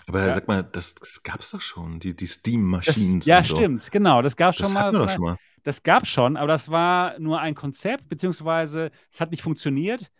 Aber 0.08 0.26
Ja. 0.26 0.34
sag 0.34 0.48
mal, 0.48 0.64
das, 0.64 0.94
das 0.96 1.22
gab 1.22 1.40
es 1.40 1.50
doch 1.50 1.60
schon, 1.60 2.00
die, 2.00 2.14
die 2.16 2.26
Steam-Maschinen. 2.26 3.20
ja, 3.24 3.44
so. 3.44 3.54
stimmt, 3.54 3.90
genau. 3.92 4.20
Das 4.22 4.36
gab 4.36 4.52
es 4.52 4.58
Das 4.58 4.68
schon 4.72 4.78
hatten 4.78 4.94
mal. 4.96 5.00
wir 5.02 5.06
doch 5.06 5.12
schon 5.12 5.22
mal. 5.22 5.36
Das 5.62 5.82
gab 5.82 6.06
schon, 6.06 6.36
aber 6.36 6.48
das 6.48 6.70
war 6.70 7.18
nur 7.18 7.40
ein 7.40 7.54
Konzept, 7.54 8.08
beziehungsweise 8.08 8.90
es 9.12 9.20
hat 9.20 9.30
nicht 9.30 9.42
funktioniert. 9.42 10.10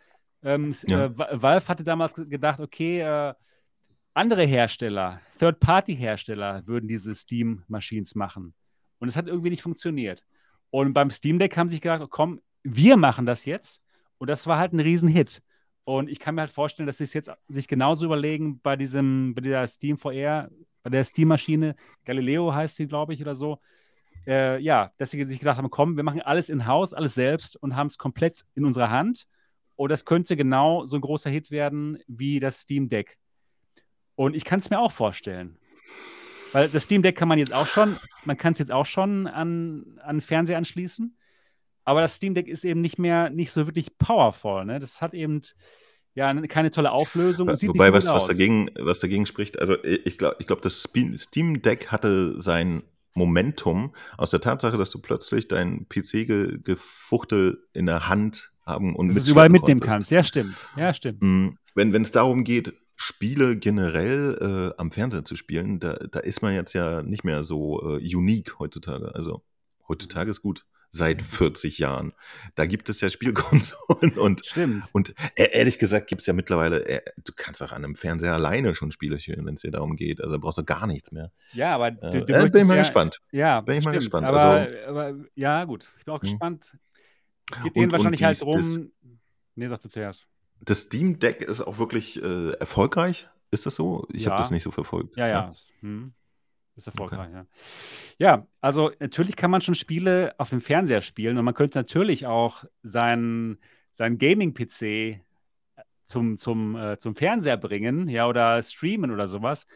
Ähm, 0.42 0.72
Ja. 0.86 1.06
äh, 1.06 1.18
Va- 1.18 1.28
Valve 1.32 1.66
hatte 1.68 1.82
damals 1.84 2.14
ge- 2.14 2.26
gedacht, 2.26 2.60
okay, 2.60 3.00
äh, 3.00 3.34
andere 4.14 4.44
Hersteller, 4.44 5.20
Third-Party-Hersteller 5.38 6.66
würden 6.66 6.88
diese 6.88 7.14
Steam-Machines 7.14 8.14
machen. 8.14 8.54
Und 8.98 9.08
es 9.08 9.16
hat 9.16 9.26
irgendwie 9.26 9.50
nicht 9.50 9.62
funktioniert. 9.62 10.24
Und 10.70 10.92
beim 10.92 11.10
Steam 11.10 11.38
Deck 11.38 11.56
haben 11.56 11.68
sie 11.68 11.76
sich 11.76 11.82
gedacht, 11.82 12.02
oh, 12.02 12.08
komm, 12.08 12.40
wir 12.62 12.96
machen 12.96 13.26
das 13.26 13.44
jetzt. 13.44 13.80
Und 14.18 14.30
das 14.30 14.46
war 14.46 14.58
halt 14.58 14.72
ein 14.72 14.80
Riesenhit. 14.80 15.42
Und 15.84 16.10
ich 16.10 16.18
kann 16.18 16.34
mir 16.34 16.40
halt 16.42 16.50
vorstellen, 16.50 16.86
dass 16.86 16.98
sie 16.98 17.04
es 17.04 17.14
jetzt 17.14 17.30
sich 17.48 17.68
genauso 17.68 18.06
überlegen 18.06 18.60
bei 18.60 18.74
diesem, 18.74 19.34
bei 19.34 19.40
dieser 19.40 19.66
Steam 19.68 19.96
VR, 19.96 20.50
bei 20.82 20.90
der 20.90 21.04
Steam-Maschine, 21.04 21.76
Galileo 22.04 22.52
heißt 22.52 22.76
sie, 22.76 22.86
glaube 22.86 23.14
ich, 23.14 23.20
oder 23.20 23.36
so. 23.36 23.60
Äh, 24.26 24.60
ja, 24.60 24.90
dass 24.98 25.12
sie 25.12 25.22
sich 25.22 25.38
gedacht 25.38 25.58
haben, 25.58 25.70
komm, 25.70 25.96
wir 25.96 26.02
machen 26.02 26.20
alles 26.20 26.48
in-house, 26.48 26.92
alles 26.92 27.14
selbst 27.14 27.56
und 27.56 27.76
haben 27.76 27.86
es 27.86 27.98
komplett 27.98 28.44
in 28.54 28.64
unserer 28.64 28.90
Hand. 28.90 29.26
Und 29.76 29.90
das 29.90 30.04
könnte 30.04 30.36
genau 30.36 30.86
so 30.86 30.96
ein 30.96 31.02
großer 31.02 31.30
Hit 31.30 31.50
werden 31.50 31.98
wie 32.08 32.40
das 32.40 32.62
Steam 32.62 32.88
Deck. 32.88 33.18
Und 34.16 34.34
ich 34.34 34.44
kann 34.44 34.58
es 34.58 34.70
mir 34.70 34.80
auch 34.80 34.92
vorstellen. 34.92 35.58
Weil 36.56 36.70
das 36.70 36.84
Steam 36.84 37.02
Deck 37.02 37.16
kann 37.16 37.28
man 37.28 37.38
jetzt 37.38 37.52
auch 37.52 37.66
schon, 37.66 37.98
man 38.24 38.38
kann 38.38 38.54
es 38.54 38.58
jetzt 38.58 38.72
auch 38.72 38.86
schon 38.86 39.26
an, 39.26 40.00
an 40.02 40.22
Fernseher 40.22 40.56
anschließen. 40.56 41.14
Aber 41.84 42.00
das 42.00 42.16
Steam 42.16 42.32
Deck 42.32 42.48
ist 42.48 42.64
eben 42.64 42.80
nicht 42.80 42.98
mehr, 42.98 43.28
nicht 43.28 43.52
so 43.52 43.66
wirklich 43.66 43.98
powerful. 43.98 44.64
Ne? 44.64 44.78
Das 44.78 45.02
hat 45.02 45.12
eben 45.12 45.42
ja 46.14 46.32
keine 46.46 46.70
tolle 46.70 46.92
Auflösung. 46.92 47.54
sieht 47.56 47.68
Wobei, 47.68 47.92
was, 47.92 48.06
was, 48.06 48.26
dagegen, 48.26 48.70
was 48.78 49.00
dagegen 49.00 49.26
spricht, 49.26 49.58
also 49.58 49.76
ich 49.84 50.16
glaube, 50.16 50.36
ich 50.38 50.46
glaub, 50.46 50.62
das 50.62 50.82
Steam 50.82 51.60
Deck 51.60 51.88
hatte 51.88 52.40
sein 52.40 52.84
Momentum 53.12 53.94
aus 54.16 54.30
der 54.30 54.40
Tatsache, 54.40 54.78
dass 54.78 54.88
du 54.88 54.98
plötzlich 54.98 55.48
dein 55.48 55.86
PC-Gefuchtel 55.90 57.66
in 57.74 57.84
der 57.84 58.08
Hand 58.08 58.52
haben 58.64 58.96
und 58.96 59.14
Dass 59.14 59.26
du 59.26 59.32
überall 59.32 59.50
mitnehmen 59.50 59.80
konntest. 59.80 59.92
kannst. 59.94 60.10
Ja, 60.10 60.22
stimmt. 60.22 60.56
Ja, 60.78 60.94
stimmt. 60.94 61.22
Mm, 61.22 61.48
Wenn 61.74 61.92
wenn 61.92 62.00
es 62.00 62.12
darum 62.12 62.44
geht, 62.44 62.72
Spiele 62.96 63.56
generell 63.56 64.72
äh, 64.74 64.80
am 64.80 64.90
Fernseher 64.90 65.24
zu 65.24 65.36
spielen, 65.36 65.78
da, 65.78 65.94
da 65.94 66.18
ist 66.20 66.42
man 66.42 66.54
jetzt 66.54 66.72
ja 66.72 67.02
nicht 67.02 67.24
mehr 67.24 67.44
so 67.44 67.96
äh, 67.98 68.16
unique 68.16 68.58
heutzutage. 68.58 69.14
Also 69.14 69.44
heutzutage 69.88 70.30
ist 70.30 70.42
gut. 70.42 70.64
Seit 70.88 71.20
40 71.20 71.78
Jahren. 71.78 72.14
Da 72.54 72.64
gibt 72.64 72.88
es 72.88 73.00
ja 73.00 73.10
Spielkonsolen 73.10 74.12
und, 74.18 74.46
Stimmt. 74.46 74.88
und 74.92 75.10
e- 75.36 75.50
ehrlich 75.52 75.78
gesagt 75.78 76.06
gibt 76.06 76.20
es 76.22 76.26
ja 76.26 76.32
mittlerweile, 76.32 76.86
äh, 76.86 77.02
du 77.24 77.32
kannst 77.36 77.60
auch 77.62 77.72
an 77.72 77.84
einem 77.84 77.96
Fernseher 77.96 78.32
alleine 78.32 78.74
schon 78.74 78.92
Spiele 78.92 79.18
spielen, 79.18 79.44
wenn 79.44 79.54
es 79.54 79.60
dir 79.62 79.72
darum 79.72 79.96
geht. 79.96 80.22
Also 80.22 80.38
brauchst 80.38 80.58
du 80.58 80.64
gar 80.64 80.86
nichts 80.86 81.10
mehr. 81.12 81.32
Ja, 81.52 81.74
aber 81.74 81.88
Äh, 81.88 82.10
du, 82.10 82.24
du 82.24 82.32
äh, 82.32 82.48
bin 82.48 82.62
ich 82.62 82.68
mal 82.68 82.76
ja, 82.76 82.82
gespannt. 82.82 83.20
Ja, 83.32 83.60
Bin 83.60 83.74
ich 83.78 83.84
mal 83.84 83.90
stimmt. 83.90 84.04
gespannt. 84.04 84.26
Aber, 84.26 84.40
Also- 84.42 84.78
aber 84.88 85.14
ja, 85.34 85.64
gut. 85.64 85.92
Ich 85.98 86.04
bin 86.04 86.14
auch 86.14 86.22
Hm. 86.22 86.30
gespannt. 86.30 86.76
Es 87.52 87.58
geht 87.58 87.64
Und- 87.66 87.76
denen 87.76 87.84
und 87.86 87.92
wahrscheinlich 87.92 88.24
halt 88.24 88.36
dies- 88.36 88.42
drum. 88.42 88.54
das- 88.54 88.78
Nee, 89.56 89.68
sag 89.68 89.80
du 89.80 89.88
zuerst. 89.88 90.26
Das 90.60 90.82
Steam 90.82 91.18
Deck 91.18 91.42
ist 91.42 91.60
auch 91.60 91.78
wirklich 91.78 92.22
äh, 92.22 92.52
erfolgreich. 92.52 93.28
Ist 93.50 93.66
das 93.66 93.76
so? 93.76 94.06
Ich 94.12 94.24
Ja. 94.24 94.32
habe 94.32 94.42
das 94.42 94.50
nicht 94.50 94.62
so 94.62 94.70
verfolgt. 94.70 95.16
Ja, 95.16 95.28
ja. 95.28 95.52
Hm. 95.80 96.12
Ist 96.74 96.88
erfolgreich, 96.88 97.30
ja. 97.32 97.46
Ja, 98.18 98.46
also 98.60 98.90
natürlich 99.00 99.36
kann 99.36 99.50
man 99.50 99.62
schon 99.62 99.74
Spiele 99.74 100.34
auf 100.36 100.50
dem 100.50 100.60
Fernseher 100.60 101.00
spielen 101.00 101.38
und 101.38 101.44
man 101.44 101.54
könnte 101.54 101.78
natürlich 101.78 102.26
auch 102.26 102.64
seinen 102.82 103.58
sein 103.90 104.18
Gaming-PC 104.18 105.20
zum, 106.02 106.36
zum, 106.36 106.76
äh, 106.76 106.98
zum 106.98 107.16
Fernseher 107.16 107.56
bringen, 107.56 108.08
ja, 108.08 108.28
oder 108.28 108.62
streamen 108.62 109.10
oder 109.10 109.26
sowas. 109.26 109.66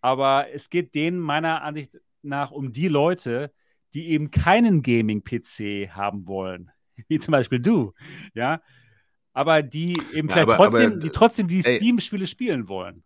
Aber 0.00 0.46
es 0.52 0.70
geht 0.70 0.94
denen 0.96 1.20
meiner 1.20 1.62
Ansicht 1.62 2.00
nach 2.22 2.50
um 2.50 2.72
die 2.72 2.88
Leute, 2.88 3.52
die 3.94 4.08
eben 4.08 4.30
keinen 4.32 4.82
Gaming-PC 4.82 5.90
haben 5.92 6.26
wollen. 6.26 6.70
Wie 7.08 7.18
zum 7.20 7.32
Beispiel 7.32 7.60
du, 7.60 7.92
ja. 8.34 8.60
Aber 9.32 9.62
die 9.62 9.92
eben 10.12 10.28
Ja, 10.28 10.34
vielleicht 10.34 10.48
aber- 10.50 10.56
trotzdem, 10.56 10.86
aber, 10.92 10.96
die 11.00 11.10
trotzdem 11.10 11.48
die. 11.48 11.62
Steam-Spiele 11.62 12.26
spielen 12.26 12.68
wollen. 12.68 13.02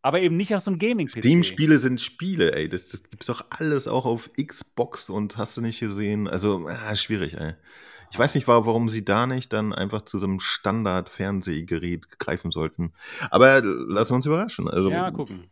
Aber 0.00 0.20
eben 0.20 0.36
nicht 0.36 0.54
auf 0.54 0.62
so 0.62 0.70
einem 0.70 0.78
Gaming-PC. 0.78 1.18
Steam-Spiele 1.22 1.78
sind 1.78 2.00
Spiele, 2.00 2.52
ey. 2.54 2.68
Das, 2.68 2.88
das 2.88 3.02
gibt's 3.02 3.26
doch 3.26 3.44
alles 3.50 3.88
auch 3.88 4.06
auf 4.06 4.30
Xbox 4.40 5.10
und 5.10 5.36
hast 5.36 5.56
du 5.56 5.60
nicht 5.60 5.80
gesehen. 5.80 6.28
Also, 6.28 6.66
ah, 6.68 6.94
schwierig, 6.96 7.34
ey. 7.34 7.54
Ich 8.10 8.18
weiß 8.18 8.34
nicht, 8.36 8.48
wa- 8.48 8.64
warum 8.64 8.88
sie 8.88 9.04
da 9.04 9.26
nicht 9.26 9.52
dann 9.52 9.74
einfach 9.74 10.02
zu 10.02 10.18
so 10.18 10.26
einem 10.26 10.40
Standard-Fernsehgerät 10.40 12.18
greifen 12.18 12.50
sollten. 12.50 12.92
Aber 13.30 13.60
lassen 13.62 14.12
wir 14.12 14.16
uns 14.16 14.26
überraschen. 14.26 14.68
Also, 14.68 14.88
Ja, 14.90 15.10
gucken. 15.10 15.50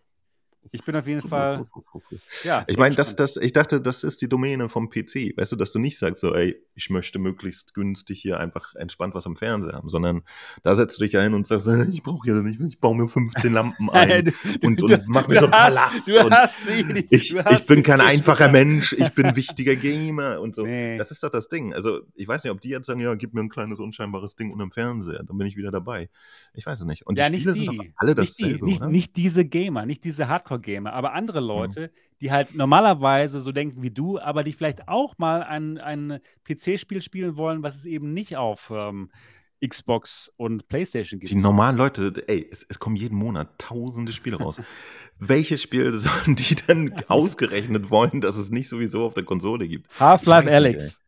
Ich 0.72 0.84
bin 0.84 0.94
auf 0.96 1.06
jeden 1.06 1.22
Fall. 1.26 1.64
Ja, 2.44 2.64
Ich 2.68 2.76
meine, 2.76 2.94
das, 2.94 3.16
das, 3.16 3.36
ich 3.36 3.52
dachte, 3.52 3.80
das 3.80 4.04
ist 4.04 4.20
die 4.22 4.28
Domäne 4.28 4.68
vom 4.68 4.88
PC. 4.90 5.36
Weißt 5.36 5.52
du, 5.52 5.56
dass 5.56 5.72
du 5.72 5.78
nicht 5.78 5.98
sagst, 5.98 6.20
so, 6.20 6.34
ey, 6.34 6.56
ich 6.74 6.90
möchte 6.90 7.18
möglichst 7.18 7.74
günstig 7.74 8.20
hier 8.20 8.38
einfach 8.40 8.74
entspannt 8.74 9.14
was 9.14 9.26
am 9.26 9.36
Fernseher 9.36 9.74
haben, 9.74 9.88
sondern 9.88 10.22
da 10.62 10.74
setzt 10.74 10.98
du 10.98 11.04
dich 11.04 11.12
hin 11.12 11.34
und 11.34 11.46
sagst, 11.46 11.66
ich 11.90 12.02
brauche 12.02 12.24
hier 12.24 12.34
nicht, 12.42 12.60
ich 12.60 12.78
baue 12.80 12.96
mir 12.96 13.08
15 13.08 13.52
Lampen 13.52 13.90
ein. 13.90 14.24
Du- 14.26 14.32
und- 14.66 14.80
du- 14.80 14.86
und 14.86 15.08
mach 15.08 15.28
mir 15.28 15.38
so 15.40 15.46
einen 15.46 15.52
Palast 15.52 16.08
Du 16.08 16.20
und 16.24 16.32
hast 16.32 16.66
sie. 16.66 17.06
Ich, 17.10 17.34
ich 17.34 17.66
bin 17.66 17.82
kein 17.82 18.00
einfacher. 18.00 18.48
Mensch, 18.50 18.92
ich 18.92 19.10
bin 19.10 19.26
ein 19.26 19.36
wichtiger 19.36 19.76
Gamer 19.76 20.40
und 20.40 20.54
so. 20.54 20.64
Nee. 20.64 20.98
Das 20.98 21.10
ist 21.10 21.22
doch 21.22 21.30
das 21.30 21.48
Ding. 21.48 21.72
Also, 21.74 22.00
ich 22.14 22.28
weiß 22.28 22.44
nicht, 22.44 22.52
ob 22.52 22.60
die 22.60 22.68
jetzt 22.68 22.86
sagen, 22.86 23.00
ja, 23.00 23.14
gib 23.14 23.34
mir 23.34 23.40
ein 23.40 23.48
kleines 23.48 23.80
unscheinbares 23.80 24.36
Ding 24.36 24.50
unterm 24.52 24.70
Fernseher, 24.70 25.22
dann 25.24 25.36
bin 25.38 25.46
ich 25.46 25.56
wieder 25.56 25.70
dabei. 25.70 26.08
Ich 26.54 26.66
weiß 26.66 26.80
es 26.80 26.86
nicht. 26.86 27.06
Und 27.06 27.18
Ja, 27.18 27.26
die 27.26 27.32
nicht 27.32 27.42
Spiele 27.42 27.54
die. 27.54 27.66
sind 27.66 27.78
doch 27.78 27.84
alle 27.96 28.14
nicht, 28.14 28.38
die 28.38 28.42
dasselbe, 28.44 28.64
nicht, 28.64 28.80
oder? 28.80 28.90
nicht 28.90 29.16
diese 29.16 29.44
Gamer, 29.44 29.86
nicht 29.86 30.04
diese 30.04 30.28
Hardcore-Gamer, 30.56 30.92
aber 30.92 31.12
andere 31.12 31.40
Leute, 31.40 31.90
die 32.20 32.32
halt 32.32 32.54
normalerweise 32.54 33.40
so 33.40 33.52
denken 33.52 33.82
wie 33.82 33.90
du, 33.90 34.18
aber 34.18 34.42
die 34.42 34.52
vielleicht 34.52 34.88
auch 34.88 35.14
mal 35.18 35.42
ein, 35.42 35.78
ein 35.78 36.20
PC-Spiel 36.44 37.02
spielen 37.02 37.36
wollen, 37.36 37.62
was 37.62 37.76
es 37.76 37.86
eben 37.86 38.12
nicht 38.12 38.36
auf 38.36 38.72
ähm, 38.74 39.10
Xbox 39.66 40.32
und 40.36 40.68
PlayStation 40.68 41.20
gibt. 41.20 41.30
Die 41.30 41.36
normalen 41.36 41.76
Leute, 41.76 42.12
ey, 42.26 42.46
es, 42.50 42.64
es 42.68 42.78
kommen 42.78 42.96
jeden 42.96 43.16
Monat 43.16 43.58
tausende 43.58 44.12
Spiele 44.12 44.36
raus. 44.36 44.60
Welches 45.18 45.62
Spiel 45.62 45.92
sollen 45.98 46.36
die 46.36 46.54
denn 46.54 46.94
ausgerechnet 47.08 47.90
wollen, 47.90 48.20
dass 48.20 48.36
es 48.36 48.50
nicht 48.50 48.68
sowieso 48.68 49.04
auf 49.04 49.14
der 49.14 49.24
Konsole 49.24 49.68
gibt? 49.68 49.88
Half-Life 49.98 50.50
Alex. 50.50 51.00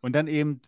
Und 0.00 0.12
dann 0.12 0.28
eben 0.28 0.60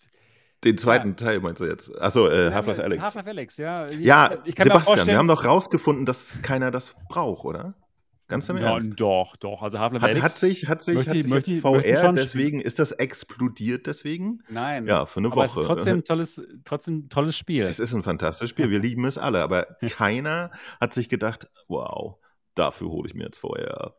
Den 0.65 0.77
zweiten 0.77 1.17
Teil 1.17 1.41
meinst 1.41 1.61
du 1.61 1.65
jetzt? 1.65 1.91
Achso, 2.01 2.29
äh, 2.29 2.53
Half-Life 2.53 2.83
Alex. 2.83 3.03
Half-Life 3.03 3.29
Alex, 3.31 3.57
ja. 3.57 3.89
Ja, 3.89 4.37
Sebastian, 4.45 5.07
wir 5.07 5.17
haben 5.17 5.29
doch 5.29 5.45
rausgefunden, 5.45 6.05
dass 6.05 6.37
keiner 6.43 6.71
das 6.71 6.95
braucht, 7.09 7.45
oder? 7.47 7.75
Ganz 8.29 8.49
im 8.49 8.59
Ja, 8.59 8.75
Ernst. 8.75 8.93
doch, 9.01 9.37
doch. 9.37 9.63
Also 9.63 9.79
Half-Life 9.79 10.07
Hat, 10.07 10.23
hat 10.23 10.33
sich, 10.33 10.69
hat 10.69 10.83
sich, 10.83 10.95
möchte 10.97 11.11
hat 11.11 11.17
ich, 11.17 11.23
sich 11.25 11.33
möchte 11.33 11.61
VR 11.61 12.13
deswegen, 12.13 12.61
ist 12.61 12.79
das 12.79 12.93
explodiert 12.93 13.87
deswegen? 13.87 14.43
Nein, 14.49 14.87
Ja, 14.87 15.07
für 15.07 15.19
eine 15.21 15.33
aber 15.33 15.45
es 15.47 15.53
ist 15.53 15.57
Woche. 15.57 15.67
trotzdem 15.67 15.97
ein 15.99 16.05
tolles, 16.05 16.41
trotzdem 16.65 17.09
tolles 17.09 17.37
Spiel. 17.37 17.65
Es 17.65 17.81
ist 17.81 17.93
ein 17.95 18.03
fantastisches 18.03 18.51
Spiel. 18.51 18.71
Wir 18.71 18.79
lieben 18.79 19.05
es 19.07 19.19
alle, 19.19 19.43
aber 19.43 19.67
keiner 19.91 20.53
hat 20.81 20.95
sich 20.95 21.09
gedacht, 21.09 21.49
wow, 21.69 22.19
dafür 22.55 22.91
hole 22.91 23.09
ich 23.09 23.15
mir 23.15 23.25
jetzt 23.25 23.39
VR. 23.39 23.97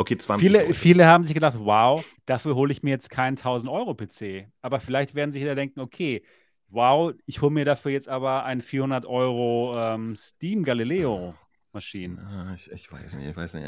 Okay, 0.00 0.16
20 0.16 0.46
Viele, 0.46 0.60
Leute. 0.62 0.74
viele 0.74 1.06
haben 1.06 1.24
sich 1.24 1.34
gedacht, 1.34 1.56
wow, 1.58 2.02
dafür 2.24 2.54
hole 2.54 2.72
ich 2.72 2.82
mir 2.82 2.88
jetzt 2.90 3.10
keinen 3.10 3.36
1000-Euro-PC. 3.36 4.48
Aber 4.62 4.80
vielleicht 4.80 5.14
werden 5.14 5.30
sich 5.30 5.42
wieder 5.42 5.54
denken, 5.54 5.80
okay, 5.80 6.22
wow, 6.68 7.12
ich 7.26 7.42
hole 7.42 7.50
mir 7.52 7.66
dafür 7.66 7.92
jetzt 7.92 8.08
aber 8.08 8.44
ein 8.44 8.62
400 8.62 9.04
Euro 9.04 9.74
ähm, 9.78 10.16
Steam 10.16 10.62
Galileo 10.64 11.34
Maschinen. 11.72 12.18
Ah, 12.18 12.52
Ich, 12.54 12.70
ich 12.72 12.90
weiß 12.90 13.14
nicht, 13.14 13.28
ich 13.28 13.36
weiß 13.36 13.54
nicht. 13.54 13.66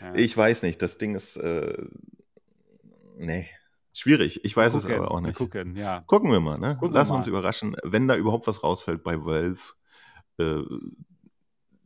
Ja. 0.00 0.14
Ich 0.14 0.36
weiß 0.36 0.64
nicht, 0.64 0.82
das 0.82 0.98
Ding 0.98 1.14
ist, 1.14 1.36
äh, 1.36 1.78
nee, 3.16 3.48
schwierig. 3.92 4.44
Ich 4.44 4.56
weiß 4.56 4.72
Wir 4.72 4.78
es 4.78 4.84
gucken, 4.84 4.98
aber 4.98 5.10
auch 5.12 5.20
nicht. 5.20 5.36
gucken, 5.38 5.76
ja. 5.76 6.02
Gucken 6.08 6.30
wir 6.32 6.40
mal, 6.40 6.58
ne? 6.58 6.74
Gucken 6.74 6.90
wir 6.92 6.98
Lassen 6.98 7.12
wir 7.12 7.18
uns 7.18 7.26
mal. 7.28 7.30
überraschen. 7.38 7.76
Wenn 7.84 8.08
da 8.08 8.16
überhaupt 8.16 8.46
was 8.48 8.62
rausfällt 8.64 9.02
bei 9.04 9.16
Valve, 9.24 9.60
äh, 10.38 10.60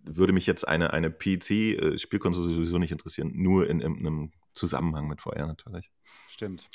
würde 0.06 0.32
mich 0.32 0.46
jetzt 0.46 0.66
eine, 0.66 0.92
eine 0.92 1.10
PC-Spielkonsole 1.10 2.50
sowieso 2.50 2.78
nicht 2.78 2.92
interessieren. 2.92 3.32
Nur 3.34 3.68
in, 3.68 3.80
in 3.80 3.98
einem 3.98 4.32
Zusammenhang 4.52 5.08
mit 5.08 5.20
VR 5.20 5.46
natürlich. 5.46 5.90
Stimmt. 6.30 6.68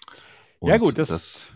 Und 0.59 0.69
ja, 0.69 0.77
gut, 0.77 0.97
das, 0.97 1.51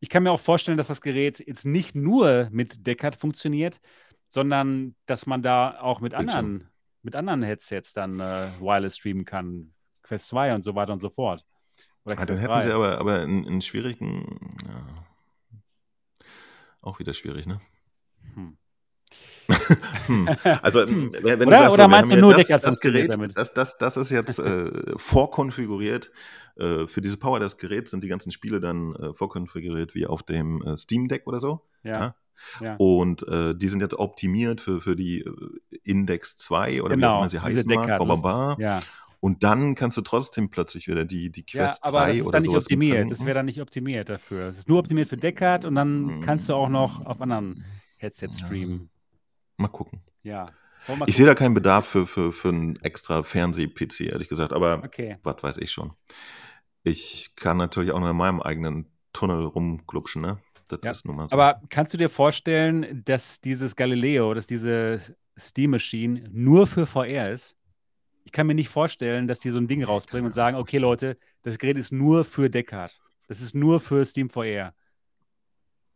ich 0.00 0.08
kann 0.08 0.22
mir 0.22 0.30
auch 0.30 0.40
vorstellen, 0.40 0.78
dass 0.78 0.88
das 0.88 1.00
Gerät 1.00 1.42
jetzt 1.46 1.64
nicht 1.64 1.94
nur 1.94 2.48
mit 2.50 2.86
Deckard 2.86 3.16
funktioniert, 3.16 3.80
sondern 4.28 4.94
dass 5.06 5.26
man 5.26 5.42
da 5.42 5.80
auch 5.80 6.00
mit 6.00 6.12
Bildschirm. 6.12 6.38
anderen, 6.38 6.70
mit 7.02 7.16
anderen 7.16 7.42
Headsets 7.42 7.92
dann 7.92 8.20
äh, 8.20 8.48
Wireless 8.60 8.96
streamen 8.96 9.24
kann. 9.24 9.72
Quest 10.02 10.28
2 10.28 10.54
und 10.54 10.62
so 10.62 10.74
weiter 10.74 10.92
und 10.92 11.00
so 11.00 11.10
fort. 11.10 11.44
Oder 12.04 12.18
Ah, 12.18 12.24
dann 12.24 12.38
hätten 12.38 12.62
sie 12.62 12.68
3. 12.68 12.74
aber, 12.74 12.98
aber 12.98 13.20
einen, 13.20 13.46
einen 13.46 13.60
schwierigen, 13.60 14.38
ja, 14.64 15.04
auch 16.80 17.00
wieder 17.00 17.14
schwierig, 17.14 17.46
ne? 17.46 17.60
Hm. 18.34 18.56
Hm. 20.06 20.28
Also, 20.62 20.80
wenn, 20.86 21.12
wenn 21.12 21.38
du 21.38 21.46
Oder- 21.46 21.58
sagst, 21.58 21.72
oder 21.74 21.88
meinst 21.88 22.12
du 22.12 22.16
ja 22.16 22.20
nur 22.20 22.32
das, 22.34 22.46
Deckard 22.46 22.64
das 22.64 22.80
Gerät, 22.80 23.14
damit? 23.14 23.36
das, 23.36 23.52
das, 23.54 23.76
das 23.78 23.96
ist 23.96 24.10
jetzt 24.10 24.38
äh, 24.38 24.70
vorkonfiguriert. 24.96 26.10
Äh, 26.58 26.86
für 26.86 27.00
diese 27.00 27.16
Power 27.16 27.38
des 27.40 27.56
Geräts 27.58 27.90
sind 27.90 28.02
die 28.04 28.08
ganzen 28.08 28.30
Spiele 28.32 28.60
dann 28.60 28.94
äh, 28.94 29.12
vorkonfiguriert 29.12 29.94
wie 29.94 30.06
auf 30.06 30.22
dem 30.22 30.62
äh, 30.62 30.76
Steam 30.76 31.08
Deck 31.08 31.26
oder 31.26 31.38
so. 31.40 31.62
Ja. 31.82 32.14
ja. 32.60 32.76
Und 32.76 33.26
äh, 33.28 33.54
die 33.54 33.68
sind 33.68 33.80
jetzt 33.80 33.94
optimiert 33.98 34.60
für, 34.60 34.80
für 34.80 34.96
die 34.96 35.20
äh, 35.20 35.32
Index 35.84 36.36
2 36.38 36.82
oder 36.82 36.90
wie 36.90 36.94
auch 36.94 36.96
Genau, 36.96 37.18
immer 37.18 37.28
sie 37.28 37.40
heißen 37.40 37.68
mag. 37.74 37.84
Deckard. 37.84 37.98
Bababa. 37.98 38.56
Ja. 38.58 38.82
Und 39.20 39.42
dann 39.44 39.74
kannst 39.74 39.96
du 39.96 40.02
trotzdem 40.02 40.50
plötzlich 40.50 40.88
wieder 40.88 41.04
die, 41.04 41.30
die 41.30 41.44
ja, 41.48 41.64
Quest 41.66 41.82
aber 41.84 42.00
3 42.00 42.06
das 42.08 42.16
ist 42.20 42.26
oder 42.26 42.32
dann 42.38 42.42
nicht 42.48 42.56
optimiert. 42.56 43.10
Das 43.10 43.24
wäre 43.26 43.34
dann 43.34 43.46
nicht 43.46 43.60
optimiert 43.60 44.08
dafür. 44.08 44.46
Es 44.48 44.58
ist 44.58 44.68
nur 44.68 44.78
optimiert 44.78 45.08
für 45.08 45.16
Deckard 45.16 45.64
und 45.64 45.74
dann 45.74 46.20
kannst 46.20 46.48
du 46.48 46.54
auch 46.54 46.68
noch 46.68 47.04
auf 47.04 47.20
anderen 47.20 47.64
Headsets 47.96 48.40
Ja. 48.40 48.46
streamen. 48.46 48.90
Mal 49.56 49.68
gucken. 49.68 50.02
Ja. 50.22 50.46
Mal 50.88 51.08
Ich 51.08 51.16
sehe 51.16 51.26
da 51.26 51.32
gucken. 51.32 51.44
keinen 51.46 51.54
Bedarf 51.54 51.86
für, 51.86 52.06
für, 52.06 52.32
für 52.32 52.48
einen 52.48 52.76
extra 52.76 53.22
Fernseh-PC, 53.22 54.00
ehrlich 54.12 54.28
gesagt. 54.28 54.52
Aber 54.52 54.82
Okay. 54.84 55.16
was 55.22 55.42
weiß 55.42 55.56
ich 55.58 55.70
schon. 55.72 55.92
Ich 56.82 57.34
kann 57.36 57.56
natürlich 57.56 57.90
auch 57.92 58.00
nur 58.00 58.10
in 58.10 58.16
meinem 58.16 58.40
eigenen 58.40 58.86
Tunnel 59.12 59.44
rumglupschen, 59.44 60.22
ne? 60.22 60.38
Das 60.68 60.80
Ja, 60.84 60.90
ist 60.90 61.06
nun 61.06 61.16
mal 61.16 61.28
so. 61.28 61.34
Aber 61.34 61.60
kannst 61.68 61.94
du 61.94 61.98
dir 61.98 62.08
vorstellen, 62.08 63.02
dass 63.04 63.40
dieses 63.40 63.76
Galileo, 63.76 64.34
dass 64.34 64.46
diese 64.46 65.16
Steam 65.38 65.70
Machine 65.72 66.28
nur 66.32 66.66
für 66.66 66.86
VR 66.86 67.30
ist? 67.30 67.56
Ich 68.24 68.32
kann 68.32 68.46
mir 68.46 68.54
nicht 68.54 68.68
vorstellen, 68.68 69.28
dass 69.28 69.40
die 69.40 69.50
so 69.50 69.58
ein 69.58 69.68
Ding 69.68 69.84
rausbringen 69.84 70.26
und 70.26 70.32
sagen, 70.32 70.56
okay 70.56 70.78
Leute, 70.78 71.16
das 71.42 71.58
Gerät 71.58 71.78
ist 71.78 71.92
nur 71.92 72.24
für 72.24 72.50
Deckard. 72.50 73.00
Das 73.28 73.40
ist 73.40 73.54
nur 73.54 73.80
für 73.80 74.04
Steam 74.04 74.28
VR. 74.28 74.74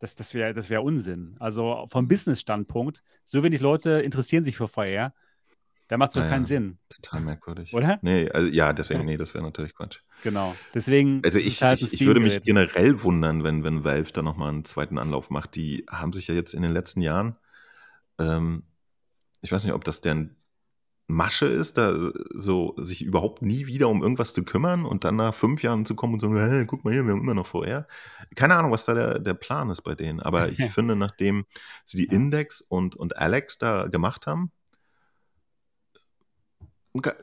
Das, 0.01 0.17
das 0.17 0.35
wäre 0.35 0.53
das 0.55 0.69
wär 0.71 0.83
Unsinn. 0.83 1.37
Also 1.39 1.87
vom 1.89 2.09
Business-Standpunkt, 2.09 3.03
so 3.25 3.43
wenig 3.43 3.61
Leute 3.61 4.01
interessieren 4.01 4.45
sich 4.45 4.57
für 4.57 4.67
VR, 4.67 5.15
da 5.89 5.97
macht 5.97 6.11
es 6.11 6.15
doch 6.15 6.23
Ah, 6.23 6.29
keinen 6.29 6.43
ja. 6.43 6.47
Sinn. 6.47 6.79
Total 6.89 7.21
merkwürdig. 7.21 7.75
Oder? 7.75 7.99
Nee, 8.03 8.31
also, 8.31 8.49
ja, 8.49 8.73
deswegen, 8.73 9.05
nee, 9.05 9.17
das 9.17 9.35
wäre 9.35 9.43
natürlich 9.43 9.75
Quatsch. 9.75 9.99
Genau. 10.23 10.55
Deswegen 10.73 11.21
Also 11.25 11.39
ich, 11.39 11.63
halt 11.63 11.83
ich, 11.83 11.93
ich 11.93 12.07
würde 12.07 12.21
mich 12.21 12.41
generell 12.43 13.03
wundern, 13.03 13.43
wenn, 13.45 13.65
wenn 13.65 13.85
Valve 13.85 14.13
da 14.13 14.23
nochmal 14.23 14.51
einen 14.51 14.65
zweiten 14.65 14.99
Anlauf 14.99 15.31
macht. 15.31 15.55
Die 15.57 15.85
haben 15.91 16.13
sich 16.13 16.29
ja 16.29 16.35
jetzt 16.35 16.55
in 16.55 16.63
den 16.63 16.73
letzten 16.73 17.03
Jahren, 17.03 17.37
ähm, 18.19 18.63
ich 19.43 19.51
weiß 19.51 19.65
nicht, 19.65 19.75
ob 19.75 19.85
das 19.85 20.01
deren 20.01 20.37
Masche 21.11 21.47
ist, 21.47 21.77
da 21.79 22.11
so 22.35 22.75
sich 22.79 23.03
überhaupt 23.05 23.43
nie 23.43 23.67
wieder 23.67 23.89
um 23.89 24.03
irgendwas 24.03 24.33
zu 24.33 24.45
kümmern 24.45 24.85
und 24.85 25.05
dann 25.05 25.17
nach 25.17 25.35
fünf 25.35 25.63
Jahren 25.63 25.85
zu 25.85 25.95
kommen 25.95 26.15
und 26.15 26.21
sagen, 26.21 26.37
hey, 26.37 26.65
guck 26.67 26.85
mal 26.85 26.93
hier, 26.93 27.05
wir 27.05 27.13
haben 27.13 27.21
immer 27.21 27.35
noch 27.35 27.47
VR. 27.47 27.87
Keine 28.37 28.55
Ahnung, 28.57 28.71
was 28.71 28.85
da 28.85 28.95
der, 28.95 29.19
der 29.19 29.35
Plan 29.35 29.71
ist 29.71 29.83
bei 29.83 29.95
denen. 29.95 30.21
Aber 30.21 30.49
ich 30.49 30.59
finde, 30.73 30.97
nachdem 30.97 31.45
sie 31.85 31.99
die 31.99 32.07
Ja. 32.07 32.13
Index 32.13 32.61
und, 32.63 32.97
und 32.97 33.17
Alex 33.19 33.59
da 33.59 33.89
gemacht 33.89 34.27
haben, 34.27 34.51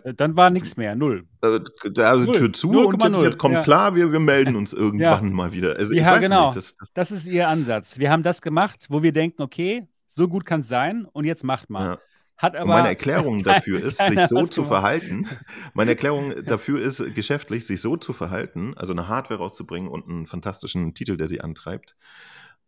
Äh, 0.04 0.14
Dann 0.14 0.36
war 0.38 0.50
nichts 0.50 0.78
mehr, 0.78 0.96
null. 0.96 1.26
äh, 1.42 1.60
da- 1.92 2.10
also 2.12 2.26
Null. 2.28 2.36
Tür 2.36 2.54
zu 2.54 2.70
und 2.86 3.04
jetzt, 3.04 3.16
0,0, 3.18 3.24
jetzt 3.24 3.38
kommt 3.38 3.56
ja. 3.56 3.62
klar, 3.64 3.96
wir, 3.96 4.12
wir 4.14 4.20
melden 4.22 4.56
uns 4.56 4.72
irgendwann 4.84 5.34
mal 5.34 5.52
wieder. 5.52 5.76
Also 5.76 5.94
Ja, 5.94 6.18
genau. 6.20 6.46
nicht, 6.46 6.56
das, 6.56 6.78
das, 6.78 6.94
Das 6.94 7.12
ist 7.12 7.26
ihr 7.26 7.50
Ansatz. 7.50 7.98
Wir 8.00 8.10
haben 8.10 8.24
das 8.24 8.42
gemacht, 8.42 8.86
wo 8.90 9.04
wir 9.04 9.12
denken, 9.12 9.42
okay, 9.42 9.86
so 10.08 10.30
gut 10.30 10.46
kann 10.46 10.62
es 10.62 10.70
sein 10.70 11.06
und 11.12 11.26
jetzt 11.26 11.44
macht 11.44 11.70
mal. 11.70 11.86
ja. 11.86 11.98
Hat 12.38 12.56
aber 12.56 12.64
Und 12.64 12.70
meine 12.70 12.90
Erklärung 12.90 13.44
dafür 13.44 13.82
ist, 13.82 13.98
sich 13.98 14.20
so 14.28 14.46
zu 14.46 14.62
gemacht. 14.62 14.68
verhalten. 14.68 15.28
Meine 15.74 15.92
Erklärung 15.92 16.34
dafür 16.46 16.80
ist, 16.82 17.04
geschäftlich 17.16 17.66
sich 17.66 17.82
so 17.82 17.98
zu 17.98 18.14
verhalten, 18.14 18.74
also 18.78 18.94
eine 18.94 19.08
Hardware 19.08 19.40
rauszubringen 19.40 19.90
und 19.90 20.08
einen 20.08 20.28
fantastischen 20.28 20.94
Titel, 20.94 21.18
der 21.18 21.28
sie 21.28 21.42
antreibt. 21.42 21.96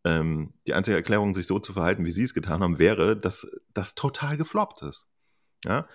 Ähm, 0.03 0.53
die 0.65 0.73
einzige 0.73 0.95
Erklärung, 0.95 1.35
sich 1.35 1.45
so 1.45 1.59
zu 1.59 1.73
verhalten, 1.73 2.05
wie 2.05 2.11
sie 2.11 2.23
es 2.23 2.33
getan 2.33 2.63
haben, 2.63 2.79
wäre, 2.79 3.17
dass 3.17 3.49
das 3.73 3.95
total 3.95 4.37
gefloppt 4.37 4.81
ist. 4.81 5.07
Ja? 5.65 5.87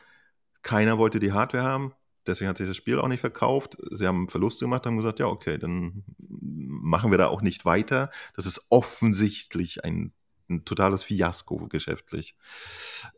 Keiner 0.62 0.99
wollte 0.99 1.20
die 1.20 1.33
Hardware 1.33 1.64
haben, 1.64 1.95
deswegen 2.27 2.49
hat 2.49 2.59
sich 2.59 2.68
das 2.68 2.77
Spiel 2.77 2.99
auch 2.99 3.09
nicht 3.09 3.20
verkauft. 3.20 3.77
Sie 3.91 4.07
haben 4.07 4.29
Verluste 4.29 4.66
gemacht, 4.66 4.87
haben 4.87 4.97
gesagt, 4.97 5.20
ja, 5.20 5.27
okay, 5.27 5.59
dann 5.59 6.05
machen 6.18 7.11
wir 7.11 7.18
da 7.18 7.29
auch 7.29 7.43
nicht 7.43 7.64
weiter. 7.64 8.11
Das 8.35 8.47
ist 8.47 8.66
offensichtlich 8.68 9.85
ein, 9.85 10.12
ein 10.49 10.64
totales 10.64 11.03
Fiasko 11.03 11.68
geschäftlich. 11.68 12.34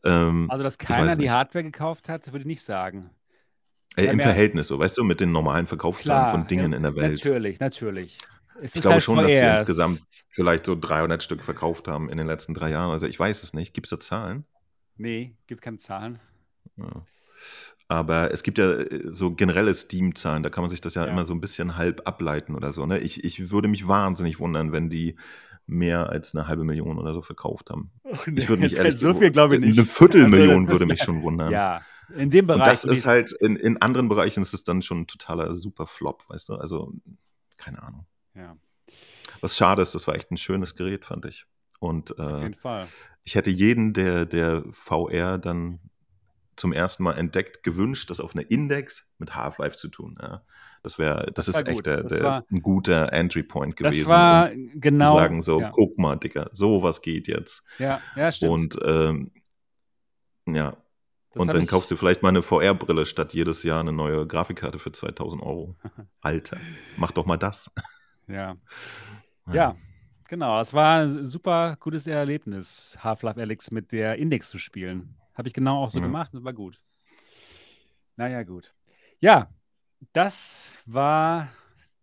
Ähm, 0.05 0.51
Also, 0.51 0.63
dass 0.63 0.79
keiner 0.79 1.17
die. 1.17 1.31
Hardware 1.31 1.65
gekauft 1.65 2.09
hat, 2.09 2.27
würde 2.29 2.41
ich 2.41 2.47
nicht 2.47 2.63
sagen. 2.63 3.11
Äh, 3.97 4.07
Im 4.07 4.21
Verhältnis 4.21 4.69
so, 4.69 4.79
weißt 4.79 4.99
du, 4.99 5.05
mit 5.05 5.21
den 5.21 5.33
normalen 5.33 5.67
Verkaufszahlen 5.67 6.31
von 6.31 6.47
Dingen 6.47 6.73
ja, 6.73 6.77
in 6.77 6.83
der 6.83 6.95
Welt. 6.97 7.15
Natürlich, 7.25 7.61
natürlich. 7.61 8.19
Es 8.63 8.75
Ich 8.75 8.81
glaube 8.83 8.95
halt 8.95 9.03
schon, 9.03 9.17
dass 9.19 9.31
sie 9.31 9.39
insgesamt 9.39 10.01
vielleicht 10.31 10.67
so 10.67 10.77
300 10.79 11.23
Stück 11.23 11.43
verkauft 11.43 11.89
haben 11.89 12.09
in 12.09 12.17
den 12.19 12.27
letzten 12.27 12.55
drei 12.55 12.71
Jahren. 12.71 12.91
Also 12.91 13.07
ich 13.07 13.19
weiß 13.19 13.43
es 13.43 13.55
nicht. 13.55 13.75
Gibt 13.75 13.87
es 13.87 13.91
da 13.91 14.01
Zahlen? 14.01 14.45
Nee, 14.97 15.37
gibt 15.47 15.63
keine 15.63 15.79
Zahlen. 15.79 16.19
Ja. 16.77 17.05
Aber 17.89 18.33
es 18.33 18.43
gibt 18.43 18.59
ja 18.59 18.73
äh, 18.73 19.03
so 19.13 19.35
generelle 19.35 19.73
Steam-Zahlen, 19.75 20.43
da 20.43 20.51
kann 20.51 20.63
man 20.63 20.71
sich 20.71 20.81
das 20.81 20.95
ja, 20.95 21.05
Ja. 21.07 21.13
immer 21.13 21.25
so 21.25 21.33
ein 21.35 21.41
bisschen 21.41 21.77
halb 21.77 22.03
ableiten 22.07 22.55
oder 22.55 22.73
so. 22.73 22.85
Ne? 22.87 22.99
Ich, 22.99 23.25
ich 23.25 23.51
würde 23.51 23.69
mich 23.69 23.87
wahnsinnig 23.87 24.41
wundern, 24.41 24.73
wenn 24.73 24.91
die 24.91 25.17
mehr 25.67 26.09
als 26.11 26.35
eine 26.35 26.47
halbe 26.47 26.65
Million 26.65 26.99
oder 26.99 27.13
so 27.13 27.23
verkauft 27.23 27.71
haben. 27.71 27.91
Ich 28.05 28.49
würde 28.49 28.63
mich 28.63 28.73
Jetzt 28.73 28.79
ehrlich 28.79 28.93
halt 28.93 28.99
so 28.99 29.15
viel 29.15 29.31
glaube 29.31 29.57
ich 29.57 29.61
nicht. 29.61 29.79
Eine 29.79 29.87
Viertelmillion 29.87 30.63
Also, 30.63 30.69
würde 30.69 30.87
mich 30.87 31.03
schon 31.03 31.23
wundern. 31.23 31.51
Ja, 31.53 31.83
in 32.15 32.31
dem 32.31 32.49
Und 32.49 32.59
Bereich. 32.59 32.69
das 32.69 32.85
ist 32.85 33.07
halt, 33.07 33.33
in, 33.33 33.57
in 33.57 33.81
anderen 33.83 34.09
Bereichen 34.09 34.43
ist 34.43 34.55
es 34.55 34.65
dann 34.65 34.83
schon 34.83 35.01
ein 35.01 35.07
totaler 35.07 35.57
super 35.57 35.87
Flop, 35.87 36.25
weißt 36.29 36.51
du? 36.51 36.55
Also, 36.55 36.93
keine 37.57 37.83
Ahnung. 37.83 38.07
Ja, 38.35 38.57
Was 39.41 39.57
schade 39.57 39.83
ist, 39.83 39.95
das 39.95 40.07
war 40.07 40.15
echt 40.15 40.31
ein 40.31 40.37
schönes 40.37 40.77
Gerät, 40.77 41.05
fand 41.05 41.25
ich. 41.25 41.47
Und 41.81 42.19
auf 42.19 42.41
äh, 42.41 42.43
jeden 42.43 42.55
Fall. 42.55 42.87
ich 43.25 43.35
hätte 43.35 43.51
jeden, 43.51 43.93
der, 43.93 44.25
der 44.25 44.65
VR 44.73 45.39
dann 45.39 45.81
zum 46.55 46.73
ersten 46.73 47.03
Mal 47.03 47.15
entdeckt, 47.15 47.63
gewünscht, 47.63 48.11
das 48.11 48.21
auf 48.21 48.35
einer 48.35 48.51
Index 48.51 49.11
mit 49.19 49.35
Half-Life 49.35 49.77
zu 49.77 49.89
tun. 49.89 50.17
Ja. 50.21 50.43
Das 50.87 50.99
wäre, 51.01 51.33
das, 51.35 51.47
Das 51.47 51.49
ist 51.49 51.67
echt 51.67 51.85
der, 51.85 52.05
Das 52.05 52.13
der, 52.13 52.23
war- 52.25 52.45
ein 52.49 52.63
guter 52.63 53.13
Entry-Point 53.13 53.75
gewesen. 53.75 54.03
Das 54.03 54.09
war 54.09 54.53
um 54.53 54.71
genau. 54.81 55.07
zu 55.07 55.13
sagen, 55.19 55.43
so, 55.43 55.61
ja, 55.61 55.71
guck 55.71 55.99
mal, 55.99 56.15
Dicker, 56.15 56.49
sowas 56.53 57.03
geht 57.03 57.27
jetzt. 57.27 57.65
ja, 57.81 58.01
ja, 58.15 58.31
stimmt. 58.31 58.53
Und 58.53 58.79
ähm, 58.85 59.33
ja, 60.47 60.77
Das 61.33 61.43
und 61.43 61.53
dann 61.53 61.67
kaufst 61.67 61.91
du 61.91 61.97
vielleicht 61.97 62.23
mal 62.23 62.29
eine 62.29 62.43
VR-Brille 62.43 63.05
statt 63.05 63.35
jedes 63.35 63.65
Jahr 63.65 63.81
eine 63.81 63.91
neue 63.93 64.29
Grafikkarte 64.29 64.79
für 64.79 64.93
2000 64.93 65.43
Euro. 65.43 65.75
Alter, 66.21 66.57
mach 66.97 67.11
doch 67.11 67.27
mal 67.27 67.37
das. 67.37 67.69
Ja. 68.29 68.57
Ja, 69.53 69.75
genau. 70.29 70.61
Es 70.61 70.73
war 70.73 71.01
ein 71.01 71.27
super 71.27 71.77
gutes 71.81 72.07
Erlebnis, 72.07 72.97
Half-Life 73.01 73.41
Alyx 73.41 73.73
mit 73.73 73.91
der 73.91 74.17
Index 74.19 74.51
zu 74.51 74.59
spielen. 74.59 75.17
Habe 75.35 75.49
ich 75.49 75.55
genau 75.55 75.83
auch 75.83 75.91
so 75.91 75.99
Ja. 75.99 76.05
gemacht 76.07 76.33
und 76.33 76.45
war 76.45 76.53
gut. 76.53 76.81
Naja, 78.17 78.45
gut. 78.45 78.73
Ja, 79.21 79.49
das 80.13 80.73
war 80.87 81.49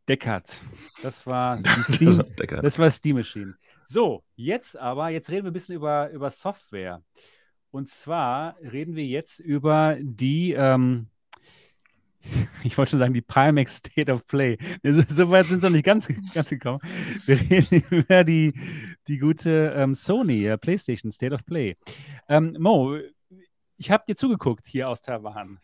Deckard. 0.08 0.60
Das 1.02 1.26
war 1.26 1.58
Das 1.62 1.96
Steam, 1.96 2.18
war 2.18 2.62
das 2.62 2.80
war 2.80 2.90
Steam 2.90 3.16
Machine. 3.18 3.56
So, 3.86 4.24
jetzt 4.36 4.78
aber, 4.78 5.10
jetzt 5.10 5.30
reden 5.30 5.46
wir 5.46 5.52
ein 5.52 5.54
bisschen 5.54 5.76
über, 5.76 6.10
über 6.12 6.30
Software. 6.30 7.02
Und 7.72 7.90
zwar 7.90 8.56
reden 8.62 8.96
wir 8.96 9.06
jetzt 9.06 9.40
über 9.40 9.98
die, 10.00 10.54
ähm, 10.54 11.08
ich 12.64 12.78
wollte 12.78 12.92
schon 12.92 13.00
sagen, 13.00 13.14
die 13.14 13.22
Pimax 13.22 13.78
State 13.78 14.12
of 14.12 14.26
Play. 14.26 14.58
So, 14.84 15.04
so 15.10 15.30
weit 15.32 15.48
sind 15.48 15.62
wir 15.62 15.70
noch 15.70 15.76
nicht 15.76 15.86
ganz, 15.86 16.08
ganz 16.34 16.50
gekommen. 16.50 16.80
Wir 17.26 17.40
reden 17.40 17.84
über 17.90 18.24
die, 18.24 18.54
die 19.08 19.18
gute 19.18 19.74
ähm, 19.76 19.96
Sony 19.96 20.48
äh, 20.48 20.58
PlayStation 20.58 21.12
State 21.12 21.34
of 21.34 21.46
Play. 21.46 21.76
Ähm, 22.30 22.56
Mo, 22.60 22.98
ich 23.78 23.92
habe 23.92 24.04
dir 24.08 24.16
zugeguckt 24.16 24.68
hier 24.68 24.90
aus 24.90 25.02
Taiwan. 25.02 25.60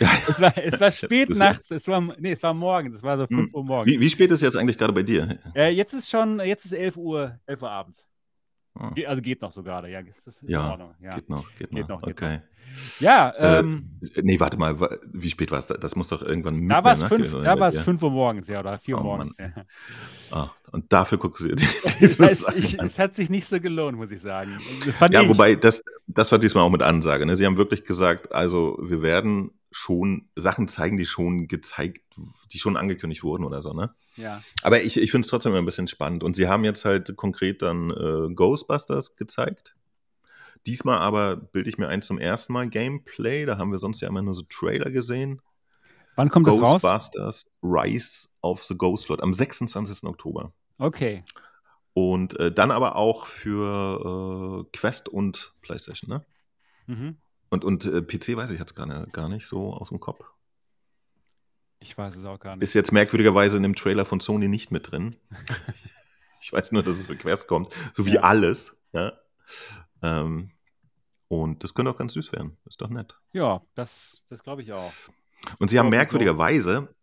Es, 0.00 0.40
war, 0.40 0.56
es 0.56 0.80
war 0.80 0.90
spät 0.90 1.30
nachts, 1.30 1.70
es 1.70 1.86
war, 1.86 2.00
nee, 2.00 2.32
es 2.32 2.42
war 2.42 2.54
morgens, 2.54 2.96
es 2.96 3.02
war 3.02 3.18
so 3.18 3.26
5 3.26 3.40
hm. 3.40 3.54
Uhr 3.54 3.64
morgens. 3.64 3.92
Wie, 3.92 4.00
wie 4.00 4.08
spät 4.08 4.30
ist 4.30 4.42
jetzt 4.42 4.56
eigentlich 4.56 4.78
gerade 4.78 4.92
bei 4.92 5.02
dir? 5.02 5.38
Äh, 5.54 5.70
jetzt 5.70 5.92
ist 5.92 6.10
schon, 6.10 6.40
jetzt 6.40 6.64
ist 6.64 6.72
11 6.72 6.96
Uhr, 6.96 7.38
11 7.46 7.62
Uhr 7.62 7.70
abends. 7.70 8.06
Ah. 8.74 8.92
Also 9.06 9.20
geht 9.20 9.42
noch 9.42 9.50
so 9.50 9.62
gerade, 9.62 9.88
ja. 9.90 10.00
Ist, 10.00 10.26
ist 10.26 10.42
ja, 10.46 10.78
ja, 11.00 11.10
geht 11.14 11.28
noch, 11.28 11.44
geht, 11.56 11.70
geht 11.70 11.88
noch. 11.88 12.00
noch. 12.00 12.08
okay. 12.08 12.36
Noch. 12.36 12.42
Ja, 13.00 13.34
ähm, 13.38 13.98
äh, 14.14 14.22
nee, 14.22 14.38
warte 14.38 14.56
mal, 14.56 14.78
wie 15.12 15.28
spät 15.28 15.50
war 15.50 15.58
es? 15.58 15.66
Das 15.66 15.96
muss 15.96 16.08
doch 16.08 16.22
irgendwann 16.22 16.68
Da 16.68 16.84
war 16.84 16.92
es 16.92 17.78
5 17.78 18.02
Uhr 18.02 18.10
morgens, 18.10 18.48
ja, 18.48 18.60
oder 18.60 18.78
4 18.78 18.94
Uhr 18.94 19.00
oh, 19.00 19.04
morgens. 19.04 19.36
Ja. 19.38 19.52
Ah, 20.30 20.50
und 20.70 20.92
dafür 20.92 21.18
guckst 21.18 21.44
du 21.44 21.48
dir 21.48 21.56
dieses 22.00 22.20
es, 22.20 22.46
ich, 22.54 22.78
es 22.78 22.98
hat 22.98 23.14
sich 23.14 23.28
nicht 23.28 23.46
so 23.46 23.60
gelohnt, 23.60 23.96
muss 23.96 24.12
ich 24.12 24.20
sagen. 24.20 24.58
Fand 24.98 25.12
ja, 25.12 25.22
ich. 25.22 25.28
wobei, 25.28 25.56
das, 25.56 25.82
das 26.06 26.30
war 26.30 26.38
diesmal 26.38 26.64
auch 26.64 26.70
mit 26.70 26.82
Ansage. 26.82 27.26
Ne? 27.26 27.36
Sie 27.36 27.44
haben 27.44 27.56
wirklich 27.56 27.84
gesagt, 27.84 28.32
also 28.32 28.78
wir 28.80 29.02
werden 29.02 29.50
schon 29.70 30.28
Sachen 30.34 30.68
zeigen, 30.68 30.96
die 30.96 31.06
schon 31.06 31.46
gezeigt, 31.46 32.02
die 32.52 32.58
schon 32.58 32.76
angekündigt 32.76 33.22
wurden 33.22 33.44
oder 33.44 33.62
so, 33.62 33.72
ne? 33.72 33.94
Ja. 34.16 34.42
Aber 34.62 34.82
ich, 34.82 34.96
ich 34.96 35.10
finde 35.10 35.24
es 35.24 35.30
trotzdem 35.30 35.52
immer 35.52 35.62
ein 35.62 35.66
bisschen 35.66 35.88
spannend. 35.88 36.24
Und 36.24 36.34
sie 36.34 36.48
haben 36.48 36.64
jetzt 36.64 36.84
halt 36.84 37.16
konkret 37.16 37.62
dann 37.62 37.90
äh, 37.90 38.34
Ghostbusters 38.34 39.16
gezeigt. 39.16 39.76
Diesmal 40.66 40.98
aber 40.98 41.36
bilde 41.36 41.70
ich 41.70 41.78
mir 41.78 41.88
ein 41.88 42.02
zum 42.02 42.18
ersten 42.18 42.52
Mal 42.52 42.68
Gameplay. 42.68 43.46
Da 43.46 43.56
haben 43.58 43.70
wir 43.70 43.78
sonst 43.78 44.00
ja 44.00 44.08
immer 44.08 44.22
nur 44.22 44.34
so 44.34 44.42
Trailer 44.42 44.90
gesehen. 44.90 45.40
Wann 46.16 46.28
kommt 46.28 46.46
das 46.46 46.60
raus? 46.60 46.82
Ghostbusters 46.82 47.46
Rise 47.62 48.28
of 48.42 48.62
the 48.64 48.76
Ghost 48.76 49.08
Lord 49.08 49.22
am 49.22 49.32
26. 49.32 50.04
Oktober. 50.04 50.52
Okay. 50.78 51.24
Und 51.94 52.38
äh, 52.38 52.52
dann 52.52 52.70
aber 52.70 52.96
auch 52.96 53.26
für 53.26 54.66
äh, 54.66 54.76
Quest 54.76 55.08
und 55.08 55.54
PlayStation, 55.62 56.10
ne? 56.10 56.24
Mhm. 56.86 57.16
Und, 57.50 57.64
und 57.64 57.84
äh, 57.84 58.00
PC 58.00 58.36
weiß 58.36 58.50
ich 58.50 58.58
jetzt 58.58 58.74
gar, 58.74 58.86
nicht, 58.86 59.12
gar 59.12 59.28
nicht 59.28 59.46
so 59.46 59.72
aus 59.74 59.90
dem 59.90 60.00
Kopf. 60.00 60.24
Ich 61.80 61.96
weiß 61.96 62.16
es 62.16 62.24
auch 62.24 62.38
gar 62.38 62.56
nicht. 62.56 62.62
Ist 62.62 62.74
jetzt 62.74 62.92
merkwürdigerweise 62.92 63.56
in 63.56 63.62
dem 63.62 63.74
Trailer 63.74 64.04
von 64.04 64.20
Sony 64.20 64.48
nicht 64.48 64.70
mit 64.70 64.90
drin. 64.90 65.16
ich 66.40 66.52
weiß 66.52 66.72
nur, 66.72 66.82
dass 66.82 66.98
es 66.98 67.06
für 67.06 67.16
Quest 67.16 67.48
kommt, 67.48 67.74
so 67.92 68.06
wie 68.06 68.14
ja. 68.14 68.20
alles. 68.20 68.76
Ja? 68.92 69.12
Ähm, 70.02 70.52
und 71.28 71.64
das 71.64 71.74
könnte 71.74 71.90
auch 71.90 71.96
ganz 71.96 72.12
süß 72.12 72.32
werden. 72.32 72.56
Ist 72.66 72.80
doch 72.80 72.90
nett. 72.90 73.18
Ja, 73.32 73.62
das, 73.74 74.22
das 74.28 74.42
glaube 74.42 74.62
ich 74.62 74.72
auch. 74.72 74.92
Und 75.58 75.70
sie 75.70 75.78
haben 75.78 75.88
merkwürdigerweise 75.88 76.94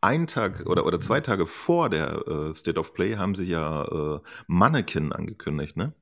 einen 0.00 0.26
Tag 0.26 0.66
oder, 0.66 0.84
oder 0.84 1.00
zwei 1.00 1.20
Tage 1.20 1.46
vor 1.46 1.88
der 1.88 2.26
äh, 2.26 2.54
State 2.54 2.78
of 2.78 2.92
Play 2.94 3.16
haben 3.16 3.34
sie 3.34 3.44
ja 3.44 3.84
äh, 3.84 4.20
Mannequin 4.46 5.12
angekündigt, 5.12 5.76
ne? 5.76 5.92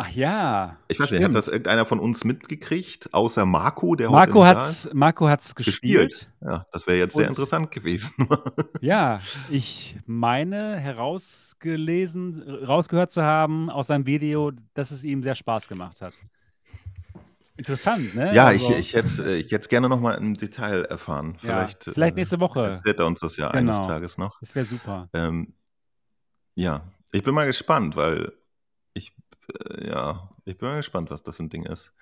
Ach 0.00 0.10
ja. 0.10 0.78
Ich 0.86 1.00
weiß 1.00 1.08
stimmt. 1.08 1.22
nicht, 1.22 1.28
hat 1.28 1.34
das 1.34 1.48
irgendeiner 1.48 1.84
von 1.84 1.98
uns 1.98 2.24
mitgekriegt, 2.24 3.12
außer 3.12 3.44
Marco, 3.44 3.96
der 3.96 4.08
Marco 4.08 4.44
heute 4.44 4.60
hat's, 4.60 4.88
Marco 4.92 5.28
hat's 5.28 5.56
gespielt. 5.56 6.10
gespielt. 6.10 6.32
Ja, 6.40 6.66
das 6.70 6.86
wäre 6.86 6.98
jetzt 6.98 7.16
Und, 7.16 7.22
sehr 7.22 7.28
interessant 7.28 7.72
gewesen. 7.72 8.28
ja, 8.80 9.20
ich 9.50 9.98
meine 10.06 10.76
herausgelesen, 10.76 12.42
rausgehört 12.64 13.10
zu 13.10 13.24
haben 13.24 13.70
aus 13.70 13.88
seinem 13.88 14.06
Video, 14.06 14.52
dass 14.74 14.92
es 14.92 15.02
ihm 15.02 15.20
sehr 15.24 15.34
Spaß 15.34 15.66
gemacht 15.66 16.00
hat. 16.00 16.14
Interessant, 17.56 18.14
ne? 18.14 18.32
Ja, 18.32 18.46
also, 18.46 18.70
ich, 18.74 18.78
ich 18.78 18.94
hätte 18.94 19.32
äh, 19.32 19.38
ich 19.38 19.52
es 19.52 19.68
gerne 19.68 19.88
nochmal 19.88 20.16
im 20.18 20.36
Detail 20.36 20.84
erfahren. 20.84 21.34
Vielleicht, 21.40 21.88
ja, 21.88 21.92
vielleicht 21.92 22.14
nächste 22.14 22.38
Woche. 22.38 22.68
Erzählt 22.68 23.00
er 23.00 23.06
uns 23.06 23.18
das 23.18 23.36
ja 23.36 23.50
genau. 23.50 23.72
eines 23.72 23.80
Tages 23.84 24.16
noch. 24.16 24.38
Das 24.38 24.54
wäre 24.54 24.64
super. 24.64 25.08
Ähm, 25.12 25.54
ja, 26.54 26.82
ich 27.10 27.24
bin 27.24 27.34
mal 27.34 27.46
gespannt, 27.46 27.96
weil 27.96 28.32
ich, 28.94 29.08
äh, 29.08 29.27
ja, 29.80 30.30
ich 30.44 30.58
bin 30.58 30.68
mal 30.68 30.76
gespannt, 30.76 31.10
was 31.10 31.22
das 31.22 31.36
für 31.36 31.44
ein 31.44 31.48
Ding 31.48 31.64
ist. 31.64 31.92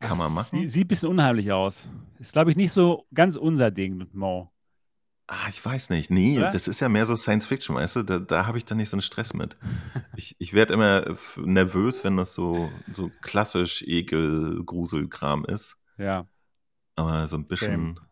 Kann 0.00 0.10
das 0.10 0.18
man 0.18 0.34
machen. 0.34 0.66
Sieht 0.66 0.86
ein 0.86 0.88
bisschen 0.88 1.10
unheimlich 1.10 1.52
aus. 1.52 1.86
Ist, 2.18 2.32
glaube 2.32 2.50
ich, 2.50 2.56
nicht 2.56 2.72
so 2.72 3.06
ganz 3.14 3.36
unser 3.36 3.70
Ding 3.70 3.96
mit 3.96 4.14
Mo. 4.14 4.50
Ah, 5.26 5.48
ich 5.48 5.64
weiß 5.64 5.90
nicht. 5.90 6.10
Nee, 6.10 6.38
Oder? 6.38 6.50
das 6.50 6.66
ist 6.66 6.80
ja 6.80 6.88
mehr 6.88 7.06
so 7.06 7.14
Science 7.14 7.46
Fiction, 7.46 7.76
weißt 7.76 7.96
du? 7.96 8.02
Da, 8.02 8.18
da 8.18 8.46
habe 8.46 8.58
ich 8.58 8.64
dann 8.64 8.78
nicht 8.78 8.88
so 8.88 8.96
einen 8.96 9.02
Stress 9.02 9.32
mit. 9.34 9.56
Ich, 10.16 10.34
ich 10.40 10.52
werde 10.52 10.74
immer 10.74 11.16
nervös, 11.36 12.02
wenn 12.02 12.16
das 12.16 12.34
so, 12.34 12.70
so 12.92 13.10
klassisch 13.20 13.82
Ekel-Gruselkram 13.82 15.44
ist. 15.44 15.76
Ja. 15.98 16.26
Aber 16.96 17.28
so 17.28 17.36
ein 17.36 17.46
bisschen 17.46 17.94
Same. 17.94 18.08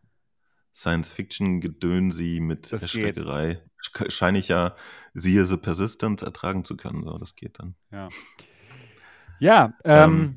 Science 0.72 1.12
Fiction-Gedönsi 1.12 2.38
mit 2.40 2.72
das 2.72 2.82
Erschreckerei 2.82 3.62
scheine 4.08 4.38
ich 4.38 4.48
ja, 4.48 4.74
siehe 5.14 5.44
The 5.44 5.56
Persistence, 5.56 6.22
ertragen 6.22 6.64
zu 6.64 6.76
können. 6.76 7.02
So, 7.04 7.18
das 7.18 7.34
geht 7.34 7.58
dann. 7.58 7.74
Ja. 7.90 8.08
Ja, 9.40 9.74
ähm, 9.84 10.36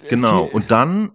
ähm 0.00 0.08
genau. 0.08 0.44
Und 0.44 0.70
dann 0.70 1.12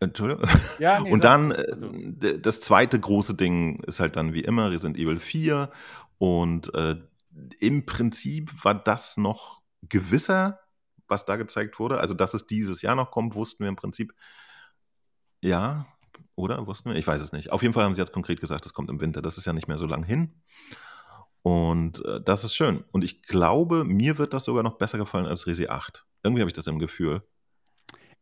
Entschuldigung. 0.00 0.44
Ja, 0.78 1.00
nee, 1.00 1.10
und 1.10 1.24
dann 1.24 1.52
also. 1.52 1.90
das 2.38 2.60
zweite 2.60 2.98
große 2.98 3.34
Ding 3.34 3.82
ist 3.84 4.00
halt 4.00 4.16
dann 4.16 4.32
wie 4.32 4.42
immer 4.42 4.70
Resident 4.70 4.98
Evil 4.98 5.18
4 5.18 5.70
und 6.18 6.72
äh, 6.74 6.96
im 7.60 7.86
Prinzip 7.86 8.64
war 8.64 8.74
das 8.74 9.16
noch 9.16 9.62
gewisser, 9.88 10.60
was 11.08 11.26
da 11.26 11.36
gezeigt 11.36 11.78
wurde. 11.78 11.98
Also, 11.98 12.14
dass 12.14 12.34
es 12.34 12.46
dieses 12.46 12.82
Jahr 12.82 12.94
noch 12.94 13.10
kommt, 13.10 13.34
wussten 13.34 13.64
wir 13.64 13.68
im 13.68 13.76
Prinzip. 13.76 14.14
Ja, 15.40 15.86
oder? 16.34 16.66
Wussten 16.66 16.90
wir? 16.90 16.96
Ich 16.96 17.06
weiß 17.06 17.20
es 17.20 17.32
nicht. 17.32 17.52
Auf 17.52 17.62
jeden 17.62 17.74
Fall 17.74 17.84
haben 17.84 17.94
sie 17.94 18.00
jetzt 18.00 18.12
konkret 18.12 18.40
gesagt, 18.40 18.66
es 18.66 18.74
kommt 18.74 18.90
im 18.90 19.00
Winter. 19.00 19.22
Das 19.22 19.38
ist 19.38 19.44
ja 19.44 19.52
nicht 19.52 19.68
mehr 19.68 19.78
so 19.78 19.86
lang 19.86 20.04
hin. 20.04 20.42
Und 21.44 22.02
äh, 22.06 22.22
das 22.22 22.42
ist 22.42 22.54
schön. 22.54 22.84
Und 22.90 23.04
ich 23.04 23.22
glaube, 23.22 23.84
mir 23.84 24.16
wird 24.16 24.32
das 24.32 24.44
sogar 24.44 24.62
noch 24.62 24.78
besser 24.78 24.96
gefallen 24.96 25.26
als 25.26 25.46
Resi 25.46 25.66
8. 25.66 26.06
Irgendwie 26.22 26.40
habe 26.40 26.48
ich 26.48 26.54
das 26.54 26.66
im 26.66 26.78
Gefühl. 26.78 27.22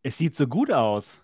Es 0.02 0.18
sieht 0.18 0.34
so 0.34 0.48
gut 0.48 0.72
aus. 0.72 1.20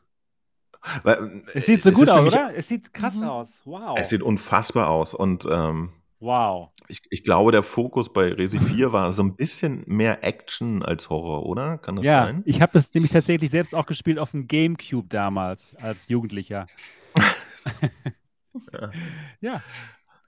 Weil, 1.03 1.43
es 1.55 1.67
sieht 1.67 1.83
so 1.83 1.91
es 1.91 1.97
gut 1.97 2.09
aus, 2.09 2.33
oder? 2.33 2.57
Es 2.57 2.69
sieht 2.69 2.95
krass 2.95 3.17
mhm. 3.17 3.25
aus. 3.25 3.49
Wow. 3.65 3.99
Es 3.99 4.11
sieht 4.11 4.23
unfassbar 4.23 4.91
aus. 4.91 5.13
Und 5.13 5.45
ähm, 5.51 5.91
wow. 6.21 6.71
Ich, 6.87 7.03
ich, 7.11 7.25
glaube, 7.25 7.51
der 7.51 7.65
Fokus 7.65 8.13
bei 8.13 8.33
Resi 8.33 8.61
4 8.61 8.93
war 8.93 9.13
so 9.13 9.25
ein 9.25 9.35
bisschen 9.35 9.83
mehr 9.89 10.23
Action 10.23 10.85
als 10.85 11.11
Horror, 11.11 11.47
oder? 11.47 11.79
Kann 11.79 11.97
das 11.97 12.05
ja, 12.05 12.27
sein? 12.27 12.43
Ich 12.45 12.63
habe 12.63 12.71
das 12.75 12.95
nämlich 12.95 13.11
tatsächlich 13.11 13.51
selbst 13.51 13.75
auch 13.75 13.87
gespielt 13.87 14.21
auf 14.21 14.31
dem 14.31 14.47
Gamecube 14.47 15.09
damals, 15.09 15.75
als 15.75 16.09
Jugendlicher. 16.09 16.69
ja. 18.73 18.91
ja. 19.41 19.63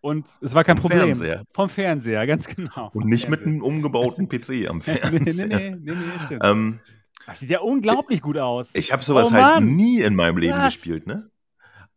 Und 0.01 0.29
es 0.41 0.55
war 0.55 0.65
kein 0.65 0.77
Vom 0.77 0.91
Problem. 0.91 1.15
Fernseher. 1.15 1.45
Vom 1.53 1.69
Fernseher, 1.69 2.27
ganz 2.27 2.47
genau. 2.47 2.91
Und 2.95 3.07
nicht 3.07 3.29
mit 3.29 3.43
einem 3.43 3.63
umgebauten 3.63 4.29
PC 4.29 4.69
am 4.69 4.81
Fernseher. 4.81 5.11
nee, 5.47 5.47
nee, 5.47 5.71
nee, 5.71 5.71
nee, 5.71 5.93
nee 5.93 6.25
stimmt. 6.25 6.43
Ähm, 6.45 6.81
das 7.27 7.41
sieht 7.41 7.51
ja 7.51 7.61
unglaublich 7.61 8.23
gut 8.23 8.39
aus. 8.39 8.71
Ich 8.75 8.93
habe 8.93 9.05
sowas 9.05 9.31
oh, 9.31 9.35
halt 9.35 9.63
nie 9.63 10.01
in 10.01 10.15
meinem 10.15 10.39
Leben 10.39 10.59
Was? 10.59 10.75
gespielt, 10.75 11.07
ne? 11.07 11.31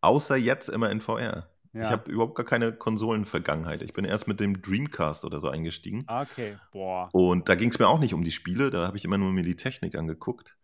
Außer 0.00 0.36
jetzt 0.36 0.68
immer 0.68 0.90
in 0.90 1.00
VR. 1.00 1.48
Ja. 1.72 1.80
Ich 1.80 1.90
habe 1.90 2.10
überhaupt 2.10 2.36
gar 2.36 2.46
keine 2.46 2.72
Konsolenvergangenheit. 2.72 3.82
Ich 3.82 3.94
bin 3.94 4.04
erst 4.04 4.28
mit 4.28 4.38
dem 4.38 4.62
Dreamcast 4.62 5.24
oder 5.24 5.40
so 5.40 5.48
eingestiegen. 5.48 6.04
Ah, 6.06 6.22
okay, 6.22 6.56
boah. 6.70 7.08
Und 7.12 7.48
da 7.48 7.56
ging 7.56 7.70
es 7.70 7.78
mir 7.80 7.88
auch 7.88 7.98
nicht 7.98 8.14
um 8.14 8.22
die 8.22 8.30
Spiele, 8.30 8.70
da 8.70 8.86
habe 8.86 8.96
ich 8.96 9.04
immer 9.04 9.18
nur 9.18 9.32
mir 9.32 9.42
die 9.42 9.56
Technik 9.56 9.96
angeguckt. 9.96 10.56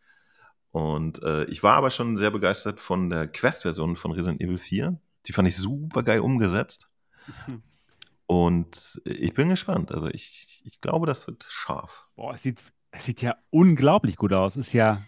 Und 0.70 1.20
äh, 1.24 1.44
ich 1.46 1.64
war 1.64 1.74
aber 1.74 1.90
schon 1.90 2.16
sehr 2.16 2.30
begeistert 2.30 2.78
von 2.78 3.10
der 3.10 3.26
Quest-Version 3.26 3.96
von 3.96 4.12
Resident 4.12 4.40
Evil 4.40 4.58
4. 4.58 5.00
Die 5.26 5.32
fand 5.32 5.48
ich 5.48 5.56
super 5.56 6.04
geil 6.04 6.20
umgesetzt. 6.20 6.89
Und 8.26 9.00
ich 9.04 9.34
bin 9.34 9.48
gespannt. 9.48 9.90
Also 9.90 10.06
ich, 10.08 10.62
ich 10.64 10.80
glaube, 10.80 11.06
das 11.06 11.26
wird 11.26 11.44
scharf. 11.48 12.06
Boah, 12.14 12.34
es 12.34 12.42
sieht 12.42 12.60
es 12.92 13.04
sieht 13.04 13.22
ja 13.22 13.36
unglaublich 13.50 14.16
gut 14.16 14.32
aus. 14.32 14.56
Ist 14.56 14.72
ja 14.72 15.02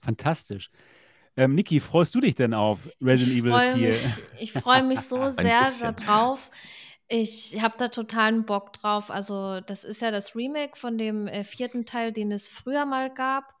fantastisch. 0.00 0.70
Ähm, 1.36 1.54
Niki, 1.54 1.80
freust 1.80 2.14
du 2.14 2.20
dich 2.20 2.34
denn 2.34 2.54
auf 2.54 2.88
Resident 3.00 3.36
ich 3.36 3.42
Evil 3.42 3.74
4? 3.74 3.88
Mich, 3.88 4.06
ich 4.38 4.52
freue 4.52 4.82
mich 4.82 5.00
so 5.00 5.30
sehr 5.30 5.64
darauf. 5.80 6.50
Ich 7.08 7.60
habe 7.60 7.74
da 7.78 7.88
totalen 7.88 8.44
Bock 8.44 8.72
drauf. 8.72 9.10
Also, 9.10 9.60
das 9.60 9.84
ist 9.84 10.02
ja 10.02 10.10
das 10.10 10.34
Remake 10.36 10.76
von 10.76 10.98
dem 10.98 11.26
äh, 11.26 11.44
vierten 11.44 11.86
Teil, 11.86 12.12
den 12.12 12.32
es 12.32 12.48
früher 12.48 12.84
mal 12.86 13.12
gab. 13.12 13.54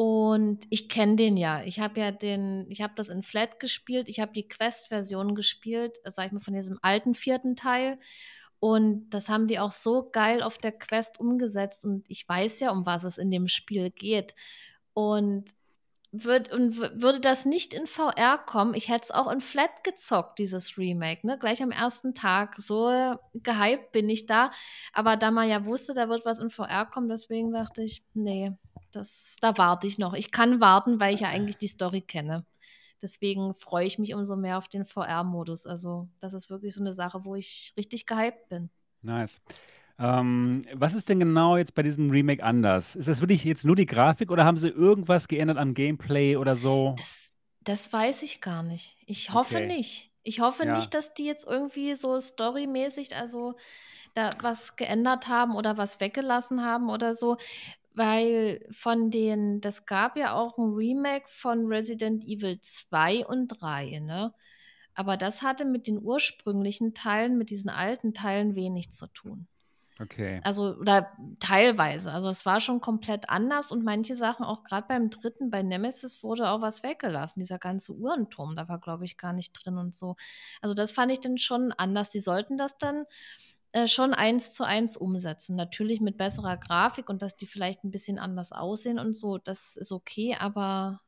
Und 0.00 0.60
ich 0.70 0.88
kenne 0.88 1.16
den 1.16 1.36
ja. 1.36 1.64
Ich 1.64 1.80
habe 1.80 1.98
ja 1.98 2.12
den, 2.12 2.66
ich 2.68 2.82
habe 2.82 2.92
das 2.94 3.08
in 3.08 3.24
Flat 3.24 3.58
gespielt. 3.58 4.08
Ich 4.08 4.20
habe 4.20 4.32
die 4.32 4.46
Quest-Version 4.46 5.34
gespielt, 5.34 5.98
sag 6.04 6.26
ich 6.26 6.32
mal, 6.32 6.38
von 6.38 6.54
diesem 6.54 6.78
alten 6.82 7.16
vierten 7.16 7.56
Teil. 7.56 7.98
Und 8.60 9.10
das 9.10 9.28
haben 9.28 9.48
die 9.48 9.58
auch 9.58 9.72
so 9.72 10.08
geil 10.08 10.40
auf 10.44 10.56
der 10.58 10.70
Quest 10.70 11.18
umgesetzt. 11.18 11.84
Und 11.84 12.08
ich 12.08 12.28
weiß 12.28 12.60
ja, 12.60 12.70
um 12.70 12.86
was 12.86 13.02
es 13.02 13.18
in 13.18 13.32
dem 13.32 13.48
Spiel 13.48 13.90
geht. 13.90 14.36
Und, 14.94 15.46
würd, 16.12 16.52
und 16.52 16.78
würde 16.78 17.20
das 17.20 17.44
nicht 17.44 17.74
in 17.74 17.86
VR 17.86 18.38
kommen, 18.38 18.74
ich 18.74 18.88
hätte 18.88 19.04
es 19.04 19.10
auch 19.10 19.30
in 19.30 19.40
Flat 19.40 19.84
gezockt, 19.84 20.38
dieses 20.38 20.78
Remake, 20.78 21.26
ne? 21.26 21.38
Gleich 21.38 21.62
am 21.62 21.70
ersten 21.70 22.14
Tag. 22.14 22.54
So 22.58 23.18
gehypt 23.34 23.92
bin 23.92 24.08
ich 24.08 24.26
da. 24.26 24.50
Aber 24.92 25.16
da 25.16 25.30
man 25.30 25.48
ja 25.48 25.64
wusste, 25.64 25.94
da 25.94 26.08
wird 26.08 26.24
was 26.24 26.38
in 26.38 26.50
VR 26.50 26.86
kommen, 26.86 27.08
deswegen 27.08 27.52
dachte 27.52 27.82
ich, 27.82 28.02
nee, 28.14 28.52
das, 28.92 29.36
da 29.40 29.56
warte 29.58 29.86
ich 29.86 29.98
noch. 29.98 30.14
Ich 30.14 30.30
kann 30.30 30.60
warten, 30.60 31.00
weil 31.00 31.14
ich 31.14 31.20
ja 31.20 31.28
eigentlich 31.30 31.58
die 31.58 31.68
Story 31.68 32.00
kenne. 32.00 32.44
Deswegen 33.00 33.54
freue 33.54 33.86
ich 33.86 33.98
mich 33.98 34.14
umso 34.14 34.34
mehr 34.34 34.58
auf 34.58 34.68
den 34.68 34.84
VR-Modus. 34.84 35.66
Also, 35.66 36.08
das 36.20 36.32
ist 36.32 36.50
wirklich 36.50 36.74
so 36.74 36.80
eine 36.80 36.94
Sache, 36.94 37.24
wo 37.24 37.36
ich 37.36 37.72
richtig 37.76 38.06
gehypt 38.06 38.48
bin. 38.48 38.70
Nice. 39.02 39.40
Ähm, 39.98 40.60
was 40.74 40.94
ist 40.94 41.08
denn 41.08 41.18
genau 41.18 41.56
jetzt 41.56 41.74
bei 41.74 41.82
diesem 41.82 42.10
Remake 42.10 42.42
anders? 42.42 42.94
Ist 42.94 43.08
das 43.08 43.20
wirklich 43.20 43.44
jetzt 43.44 43.64
nur 43.64 43.74
die 43.76 43.86
Grafik 43.86 44.30
oder 44.30 44.44
haben 44.44 44.56
sie 44.56 44.68
irgendwas 44.68 45.26
geändert 45.28 45.58
am 45.58 45.74
Gameplay 45.74 46.36
oder 46.36 46.54
so? 46.56 46.94
Das, 46.96 47.32
das 47.62 47.92
weiß 47.92 48.22
ich 48.22 48.40
gar 48.40 48.62
nicht. 48.62 48.96
Ich 49.06 49.32
hoffe 49.32 49.56
Okay. 49.56 49.66
nicht. 49.68 50.10
Ich 50.22 50.40
hoffe 50.40 50.66
Ja. 50.66 50.74
nicht, 50.74 50.94
dass 50.94 51.14
die 51.14 51.24
jetzt 51.24 51.46
irgendwie 51.46 51.94
so 51.94 52.20
storymäßig, 52.20 53.16
also 53.16 53.56
da 54.14 54.30
was 54.42 54.76
geändert 54.76 55.28
haben 55.28 55.54
oder 55.56 55.78
was 55.78 56.00
weggelassen 56.00 56.62
haben 56.64 56.90
oder 56.90 57.14
so. 57.14 57.36
Weil 57.94 58.66
von 58.70 59.10
den, 59.10 59.60
das 59.60 59.86
gab 59.86 60.16
ja 60.16 60.34
auch 60.34 60.58
ein 60.58 60.72
Remake 60.74 61.26
von 61.28 61.66
Resident 61.66 62.24
Evil 62.24 62.60
2 62.62 63.26
und 63.26 63.48
3, 63.48 64.00
ne? 64.00 64.32
Aber 64.94 65.16
das 65.16 65.42
hatte 65.42 65.64
mit 65.64 65.86
den 65.86 66.00
ursprünglichen 66.02 66.94
Teilen, 66.94 67.38
mit 67.38 67.50
diesen 67.50 67.70
alten 67.70 68.14
Teilen 68.14 68.54
wenig 68.56 68.90
zu 68.92 69.06
tun. 69.08 69.48
Okay. 70.00 70.42
Also, 70.42 70.76
oder 70.76 71.12
teilweise. 71.40 72.12
Also, 72.12 72.28
es 72.28 72.46
war 72.46 72.60
schon 72.60 72.80
komplett 72.80 73.28
anders 73.28 73.72
und 73.72 73.84
manche 73.84 74.14
Sachen, 74.14 74.44
auch 74.44 74.62
gerade 74.64 74.86
beim 74.88 75.10
dritten, 75.10 75.50
bei 75.50 75.62
Nemesis, 75.62 76.22
wurde 76.22 76.48
auch 76.50 76.60
was 76.62 76.82
weggelassen. 76.84 77.40
Dieser 77.40 77.58
ganze 77.58 77.92
Uhrenturm, 77.94 78.54
da 78.56 78.68
war, 78.68 78.78
glaube 78.80 79.04
ich, 79.04 79.16
gar 79.16 79.32
nicht 79.32 79.52
drin 79.52 79.78
und 79.78 79.94
so. 79.94 80.16
Also, 80.62 80.74
das 80.74 80.92
fand 80.92 81.10
ich 81.12 81.20
dann 81.20 81.38
schon 81.38 81.72
anders. 81.72 82.10
Die 82.10 82.20
sollten 82.20 82.56
das 82.56 82.78
dann 82.78 83.04
äh, 83.72 83.86
schon 83.88 84.14
eins 84.14 84.54
zu 84.54 84.64
eins 84.64 84.96
umsetzen. 84.96 85.56
Natürlich 85.56 86.00
mit 86.00 86.16
besserer 86.16 86.56
Grafik 86.56 87.08
und 87.10 87.22
dass 87.22 87.36
die 87.36 87.46
vielleicht 87.46 87.84
ein 87.84 87.90
bisschen 87.90 88.18
anders 88.18 88.52
aussehen 88.52 88.98
und 88.98 89.14
so. 89.14 89.38
Das 89.38 89.76
ist 89.76 89.92
okay, 89.92 90.36
aber 90.38 91.00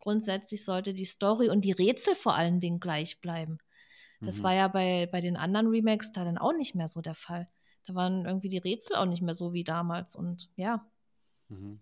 grundsätzlich 0.00 0.64
sollte 0.64 0.94
die 0.94 1.04
Story 1.04 1.50
und 1.50 1.62
die 1.64 1.72
Rätsel 1.72 2.14
vor 2.14 2.34
allen 2.36 2.60
Dingen 2.60 2.80
gleich 2.80 3.20
bleiben. 3.20 3.58
Das 4.22 4.38
Mhm. 4.38 4.44
war 4.44 4.54
ja 4.54 4.68
bei, 4.68 5.08
bei 5.12 5.20
den 5.20 5.36
anderen 5.36 5.68
Remakes 5.68 6.12
da 6.12 6.24
dann 6.24 6.38
auch 6.38 6.52
nicht 6.54 6.74
mehr 6.74 6.88
so 6.88 7.00
der 7.02 7.14
Fall. 7.14 7.48
Da 7.86 7.94
waren 7.94 8.24
irgendwie 8.26 8.48
die 8.48 8.58
Rätsel 8.58 8.96
auch 8.96 9.06
nicht 9.06 9.22
mehr 9.22 9.34
so 9.34 9.52
wie 9.52 9.64
damals. 9.64 10.14
Und 10.16 10.50
ja, 10.56 10.84
Mhm. 11.48 11.80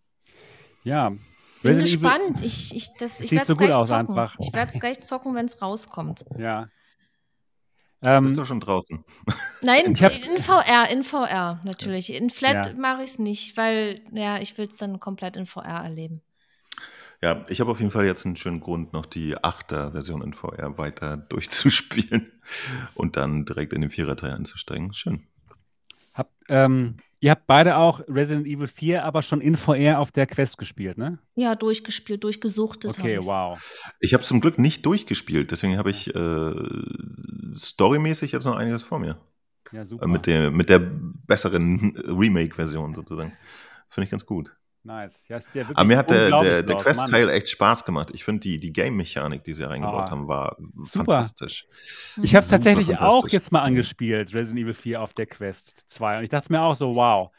Ja. 0.84 1.08
bin 1.10 1.20
Resident 1.64 1.88
Evil- 1.88 2.00
gespannt. 2.00 2.44
Ich, 2.44 2.74
ich, 2.76 2.88
das, 2.98 3.20
ich 3.20 3.30
Sieht 3.30 3.38
werde 3.38 3.46
so 3.46 3.52
es 3.54 3.58
gut 3.58 3.66
gleich 3.66 3.76
aus 3.76 3.88
zocken. 3.88 4.08
einfach. 4.10 4.36
Ich 4.38 4.52
werde 4.52 4.72
es 4.72 4.78
gleich 4.80 5.00
zocken, 5.02 5.34
wenn 5.34 5.46
es 5.46 5.60
rauskommt. 5.60 6.24
Ja. 6.38 6.68
Das 8.02 8.18
Ähm, 8.18 8.26
ist 8.26 8.36
doch 8.36 8.44
schon 8.46 8.60
draußen. 8.60 9.04
Nein, 9.62 9.86
in 9.86 9.96
VR, 9.96 10.88
in 10.90 11.02
VR 11.02 11.60
natürlich. 11.64 12.12
In 12.12 12.30
Flat 12.30 12.68
Ja. 12.68 12.74
mache 12.74 13.02
ich 13.02 13.10
es 13.10 13.18
nicht, 13.18 13.56
weil, 13.56 14.02
ja, 14.12 14.38
ich 14.38 14.56
will 14.58 14.68
es 14.70 14.76
dann 14.76 15.00
komplett 15.00 15.36
in 15.36 15.46
VR 15.46 15.82
erleben. 15.82 16.22
Ja, 17.22 17.42
ich 17.48 17.60
habe 17.60 17.70
auf 17.70 17.80
jeden 17.80 17.90
Fall 17.90 18.04
jetzt 18.04 18.26
einen 18.26 18.36
schönen 18.36 18.60
Grund, 18.60 18.92
noch 18.92 19.06
die 19.06 19.34
8er 19.36 19.90
Version 19.92 20.22
in 20.22 20.34
VR 20.34 20.76
weiter 20.78 21.16
durchzuspielen 21.30 22.30
und 22.94 23.16
dann 23.16 23.46
direkt 23.46 23.72
in 23.72 23.80
den 23.80 23.90
4er-Teil 23.90 24.32
einzusteigen. 24.34 24.92
Schön. 24.92 25.26
Hab, 26.16 26.30
ähm, 26.48 26.96
ihr 27.20 27.30
habt 27.30 27.46
beide 27.46 27.76
auch 27.76 28.00
Resident 28.08 28.46
Evil 28.46 28.66
4 28.66 29.04
aber 29.04 29.22
schon 29.22 29.40
in 29.40 29.54
VR 29.56 29.98
auf 30.00 30.12
der 30.12 30.26
Quest 30.26 30.58
gespielt, 30.58 30.96
ne? 30.96 31.18
Ja, 31.34 31.54
durchgespielt, 31.54 32.24
durchgesuchtet. 32.24 32.98
Okay, 32.98 33.18
wow. 33.22 33.58
Ich 34.00 34.14
habe 34.14 34.24
zum 34.24 34.40
Glück 34.40 34.58
nicht 34.58 34.86
durchgespielt, 34.86 35.50
deswegen 35.50 35.76
habe 35.76 35.90
ich 35.90 36.14
äh, 36.14 36.52
storymäßig 37.54 38.32
jetzt 38.32 38.44
noch 38.44 38.56
einiges 38.56 38.82
vor 38.82 38.98
mir. 38.98 39.18
Ja, 39.72 39.82
Äh, 39.82 39.84
super. 39.84 40.06
Mit, 40.06 40.26
der, 40.26 40.50
mit 40.50 40.68
der 40.68 40.78
besseren 40.78 41.96
Remake-Version 42.06 42.94
sozusagen. 42.94 43.32
Finde 43.88 44.04
ich 44.04 44.10
ganz 44.10 44.24
gut. 44.26 44.54
Nice. 44.86 45.26
Ja, 45.28 45.38
Aber 45.74 45.84
mir 45.84 45.96
hat 45.96 46.10
der, 46.10 46.30
der, 46.38 46.62
der 46.62 46.76
Quest-Teil 46.76 47.28
echt 47.28 47.48
Spaß 47.48 47.84
gemacht. 47.84 48.10
Ich 48.12 48.22
finde 48.24 48.40
die, 48.40 48.60
die 48.60 48.72
Game-Mechanik, 48.72 49.42
die 49.42 49.52
sie 49.52 49.64
reingebaut 49.68 50.04
Ah, 50.06 50.10
haben, 50.12 50.28
war 50.28 50.56
super. 50.84 51.12
fantastisch. 51.12 51.66
Ich 52.22 52.34
habe 52.36 52.44
es 52.44 52.48
tatsächlich 52.48 52.96
auch 52.98 53.26
jetzt 53.28 53.50
mal 53.50 53.62
angespielt, 53.62 54.32
Resident 54.32 54.64
Evil 54.64 54.74
4 54.74 55.02
auf 55.02 55.12
der 55.14 55.26
Quest 55.26 55.90
2. 55.90 56.18
Und 56.18 56.24
ich 56.24 56.30
dachte 56.30 56.52
mir 56.52 56.62
auch 56.62 56.76
so, 56.76 56.94
wow, 56.94 57.30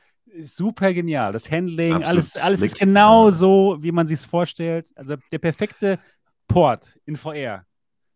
super 0.44 0.94
genial. 0.94 1.32
Das 1.32 1.50
Handling, 1.50 1.94
Absolut 1.94 2.10
alles, 2.10 2.36
alles 2.38 2.62
ist 2.64 2.80
genau 2.80 3.28
Ja. 3.28 3.32
so, 3.32 3.78
wie 3.80 3.94
man 3.94 4.08
sich 4.08 4.20
es 4.20 4.26
vorstellt. 4.26 4.90
Also 4.98 5.16
der 5.32 5.40
perfekte 5.40 6.00
Port 6.50 6.98
in 7.06 7.16
VR. 7.16 7.66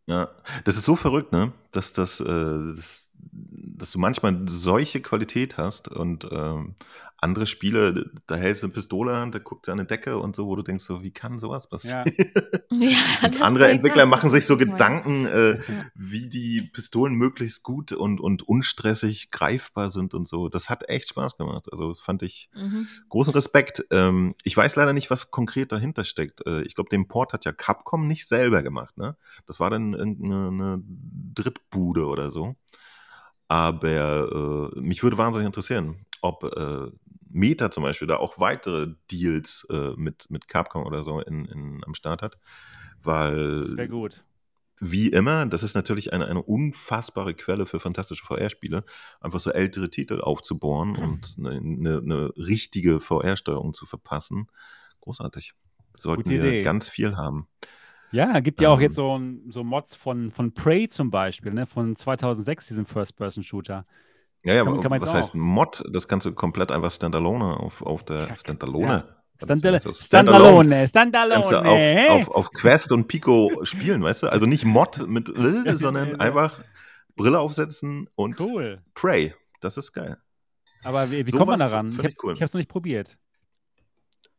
Ja, 0.08 0.30
das 0.66 0.76
ist 0.76 0.84
so 0.86 0.98
verrückt, 0.98 1.32
ne? 1.32 1.54
Dass, 1.72 1.94
das, 1.94 2.20
äh, 2.20 2.26
das, 2.26 3.12
dass 3.14 3.92
du 3.92 4.00
manchmal 4.00 4.42
solche 4.48 5.00
Qualität 5.02 5.58
hast 5.58 5.88
und 5.88 6.28
ähm, 6.32 6.76
andere 7.22 7.46
Spiele, 7.46 8.12
da 8.26 8.36
hältst 8.36 8.64
du 8.64 8.68
eine 8.68 8.74
Pistole 8.74 9.22
und 9.22 9.34
da 9.36 9.40
guckt 9.40 9.66
sie 9.68 9.72
an 9.72 9.80
eine 9.80 9.88
Decke 9.88 10.18
und 10.18 10.36
so, 10.36 10.48
wo 10.48 10.56
du 10.56 10.64
denkst, 10.64 10.84
so, 10.84 11.04
wie 11.04 11.12
kann 11.12 11.40
sowas 11.40 11.70
passieren? 11.70 12.12
Ja, 12.72 12.98
das 13.22 13.40
andere 13.42 13.70
Entwickler 13.70 14.08
machen 14.08 14.30
sich 14.32 14.46
so 14.48 14.58
Gedanken, 14.58 15.28
äh, 15.28 15.52
Ja. 15.58 15.86
wie 15.94 16.28
die 16.30 16.62
Pistolen 16.74 17.14
möglichst 17.14 17.62
gut 17.62 17.92
und, 17.92 18.20
und 18.20 18.42
unstressig 18.48 19.30
greifbar 19.30 19.92
sind 19.92 20.14
und 20.16 20.28
so. 20.28 20.50
Das 20.50 20.68
hat 20.70 20.90
echt 20.90 21.10
Spaß 21.10 21.38
gemacht. 21.38 21.68
Also 21.72 21.94
fand 21.96 22.24
ich 22.24 22.50
Mhm. 22.56 22.88
großen 23.10 23.34
Respekt. 23.34 23.86
Ähm, 23.92 24.34
ich 24.44 24.58
weiß 24.58 24.76
leider 24.76 24.94
nicht, 24.94 25.12
was 25.12 25.30
konkret 25.30 25.72
dahinter 25.72 26.04
steckt. 26.04 26.46
Äh, 26.48 26.64
ich 26.64 26.74
glaube, 26.74 26.90
den 26.90 27.08
Port 27.08 27.34
hat 27.34 27.46
ja 27.46 27.52
Capcom 27.52 28.08
nicht 28.08 28.28
selber 28.28 28.64
gemacht. 28.64 28.98
Ne? 28.98 29.16
Das 29.46 29.60
war 29.60 29.70
dann 29.70 29.94
irgendeine 29.94 30.48
eine 30.48 30.84
Drittbude 31.36 32.08
oder 32.08 32.32
so. 32.32 32.56
Aber 33.48 34.72
äh, 34.76 34.80
mich 34.80 35.04
würde 35.04 35.18
wahnsinnig 35.18 35.46
interessieren, 35.46 36.06
ob 36.22 36.44
äh, 36.44 36.92
Meta 37.30 37.72
zum 37.72 37.84
Beispiel 37.84 38.08
da 38.08 38.18
auch 38.18 38.40
weitere 38.40 38.94
Deals 39.12 39.66
äh, 39.70 39.92
mit, 39.96 40.30
mit 40.30 40.48
Capcom 40.48 40.86
oder 40.86 41.04
so 41.04 41.20
in, 41.22 41.46
in, 41.46 41.82
am 41.86 41.94
Start 41.96 42.22
hat. 42.22 42.38
Weil 43.04 43.62
Das 43.66 43.78
wäre 43.78 43.88
gut. 43.90 44.22
wie 44.80 45.08
immer, 45.10 45.46
das 45.46 45.64
ist 45.64 45.76
natürlich 45.76 46.12
eine, 46.14 46.28
eine 46.28 46.42
unfassbare 46.42 47.34
Quelle 47.36 47.66
für 47.66 47.80
fantastische 47.80 48.26
VR-Spiele, 48.26 48.84
einfach 49.20 49.40
so 49.40 49.52
ältere 49.52 49.90
Titel 49.90 50.22
aufzubohren 50.22 50.96
und 50.96 51.36
eine, 51.38 51.52
eine, 51.52 51.98
eine 52.00 52.32
richtige 52.38 53.00
VR-Steuerung 53.00 53.74
zu 53.74 53.86
verpassen. 53.86 54.48
Großartig. 55.02 55.54
Sollten 55.94 56.30
Gute 56.30 56.42
wir 56.42 56.54
Idee. 56.54 56.62
ganz 56.62 56.90
viel 56.90 57.16
haben. 57.18 57.48
Ja, 58.12 58.40
gibt 58.42 58.60
ja 58.62 58.70
auch 58.70 58.78
Ähm. 58.78 58.82
jetzt 58.82 58.96
so, 58.96 59.20
so 59.50 59.64
Mods 59.64 59.96
von, 59.96 60.32
von 60.32 60.54
Prey 60.54 60.90
zum 60.90 61.12
Beispiel, 61.12 61.54
ne? 61.54 61.66
von 61.66 61.96
2006, 61.96 62.68
diesem 62.68 62.86
First-Person-Shooter. 62.86 63.86
Ja, 64.44 64.54
ja, 64.56 64.64
Kann- 64.64 64.74
aber 64.74 64.82
kann 64.82 65.02
was 65.02 65.14
heißt 65.14 65.32
auch. 65.32 65.36
Mod? 65.36 65.84
Das 65.92 66.08
Ganze 66.08 66.34
komplett 66.34 66.72
einfach 66.72 66.92
Standalone 66.92 67.58
auf, 67.60 67.82
auf 67.82 68.04
der 68.04 68.28
Ja, 68.30 68.36
Standalone. 68.36 69.16
Ist 69.38 69.46
Standal? 69.46 69.74
Also 69.74 69.94
Standalone. 69.94 70.88
Standalone, 70.88 71.34
Kannst 71.34 71.52
du 71.52 71.56
Standalone. 71.56 72.12
auf, 72.12 72.28
auf, 72.30 72.36
auf 72.36 72.52
Quest 72.52 72.92
und 72.92 73.08
Pico 73.08 73.52
spielen, 73.64 74.04
weißt 74.04 74.24
du? 74.24 74.28
Also 74.32 74.46
nicht 74.46 74.66
Mod 74.66 75.08
mit, 75.08 75.30
äh, 75.30 75.76
sondern 75.78 76.10
Ja. 76.10 76.16
einfach 76.18 76.62
Brille 77.16 77.40
aufsetzen 77.40 78.08
und 78.16 78.40
Cool. 78.40 78.82
Prey. 78.94 79.34
Das 79.60 79.78
ist 79.78 79.94
geil. 79.94 80.18
Aber 80.84 81.12
wie, 81.12 81.26
wie 81.26 81.32
kommt 81.32 81.48
man 81.48 81.60
daran? 81.60 81.92
Ich 81.92 81.98
habe 82.00 82.14
cool. 82.24 82.34
es 82.40 82.54
noch 82.54 82.60
nicht 82.60 82.70
probiert. 82.70 83.18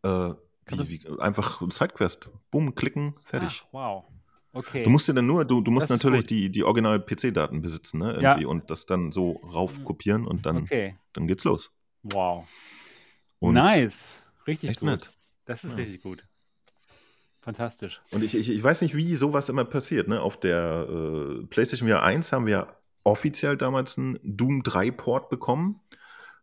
Äh, 0.03 0.31
wie, 0.67 0.89
wie, 0.89 1.21
einfach 1.21 1.61
Sidequest. 1.71 2.31
Bumm, 2.51 2.75
klicken, 2.75 3.15
fertig. 3.25 3.63
Ach, 3.67 3.73
wow. 3.73 4.05
Okay. 4.55 4.83
Du 4.83 4.91
musst 4.91 5.09
dir 5.09 5.15
dann 5.15 5.27
nur, 5.27 5.45
du, 5.45 5.63
du 5.63 5.71
musst 5.71 5.89
Das 5.91 6.03
natürlich 6.03 6.27
die, 6.27 6.51
die 6.51 6.63
original-PC-Daten 6.63 7.63
besitzen, 7.63 7.99
ne? 8.01 8.19
Ja. 8.21 8.33
Irgendwie, 8.33 8.45
Und 8.47 8.71
das 8.71 8.85
dann 8.87 9.11
so 9.13 9.41
raufkopieren 9.45 10.27
und 10.27 10.45
dann, 10.45 10.59
okay. 10.59 10.97
dann 11.15 11.27
geht's 11.27 11.45
los. 11.45 11.71
Wow. 12.03 12.47
Und 13.39 13.55
nice. 13.55 14.23
Richtig 14.47 14.79
gut. 14.79 14.89
nett. 14.89 15.11
Das 15.47 15.65
ist 15.65 15.71
Ja. 15.73 15.77
richtig 15.79 16.03
gut. 16.03 16.25
Fantastisch. 17.41 18.01
Und 18.13 18.23
ich, 18.23 18.35
ich, 18.37 18.51
ich 18.51 18.63
weiß 18.63 18.83
nicht, 18.83 18.95
wie 18.95 19.17
sowas 19.17 19.49
immer 19.49 19.65
passiert. 19.65 20.07
Ne? 20.07 20.21
Auf 20.21 20.39
der 20.39 20.87
äh, 20.89 21.47
PlayStation 21.47 21.89
VR 21.89 22.03
1 22.03 22.31
haben 22.33 22.47
wir 22.47 22.77
offiziell 23.05 23.57
damals 23.57 23.99
einen 23.99 24.19
Doom 24.23 24.63
3 24.63 24.93
Port 24.93 25.29
bekommen, 25.29 25.81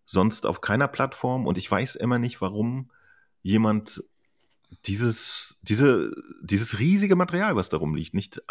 sonst 0.05 0.45
auf 0.45 0.59
keiner 0.61 0.87
Plattform. 0.89 1.47
Und 1.47 1.57
ich 1.57 1.69
weiß 1.71 1.95
immer 1.95 2.19
nicht, 2.19 2.41
warum 2.41 2.91
jemand 3.43 4.03
dieses, 4.85 5.59
diese, 5.63 6.11
dieses 6.41 6.79
riesige 6.79 7.15
Material, 7.15 7.55
was 7.55 7.69
da 7.69 7.77
rumliegt, 7.77 8.13
nicht 8.13 8.41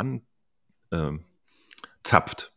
anzapft. 0.90 2.52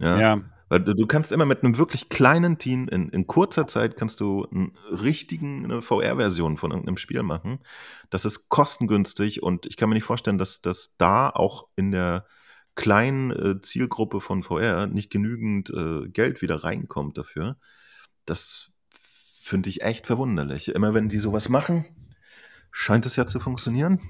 ja? 0.00 0.20
Ja. 0.20 0.42
Weil 0.68 0.80
du, 0.80 1.06
kannst 1.06 1.30
immer 1.30 1.44
mit 1.44 1.62
einem 1.62 1.76
wirklich 1.76 2.08
kleinen 2.08 2.58
Team 2.58 2.88
in, 2.88 3.10
in 3.10 3.26
kurzer 3.26 3.66
Zeit 3.66 3.96
kannst 3.96 4.20
du 4.20 4.46
einen 4.46 4.76
richtigen 4.90 5.64
eine 5.64 5.82
VR-Version 5.82 6.56
von 6.56 6.70
irgendeinem 6.70 6.96
Spiel 6.96 7.22
machen. 7.22 7.60
Das 8.10 8.24
ist 8.24 8.48
kostengünstig 8.48 9.42
und 9.42 9.66
ich 9.66 9.76
kann 9.76 9.88
mir 9.88 9.94
nicht 9.94 10.04
vorstellen, 10.04 10.38
dass 10.38 10.62
das 10.62 10.94
da 10.96 11.28
auch 11.28 11.68
in 11.76 11.92
der 11.92 12.26
kleinen 12.76 13.30
äh, 13.30 13.60
Zielgruppe 13.60 14.20
von 14.20 14.42
VR 14.42 14.86
nicht 14.86 15.10
genügend 15.10 15.70
äh, 15.70 16.08
Geld 16.08 16.42
wieder 16.42 16.64
reinkommt 16.64 17.18
dafür. 17.18 17.56
Das 18.24 18.72
finde 18.90 19.68
ich 19.68 19.82
echt 19.82 20.06
verwunderlich. 20.06 20.68
Immer 20.68 20.94
wenn 20.94 21.08
die 21.08 21.18
sowas 21.18 21.50
machen, 21.50 21.84
scheint 22.74 23.06
es 23.06 23.16
ja 23.16 23.26
zu 23.26 23.38
funktionieren. 23.40 24.00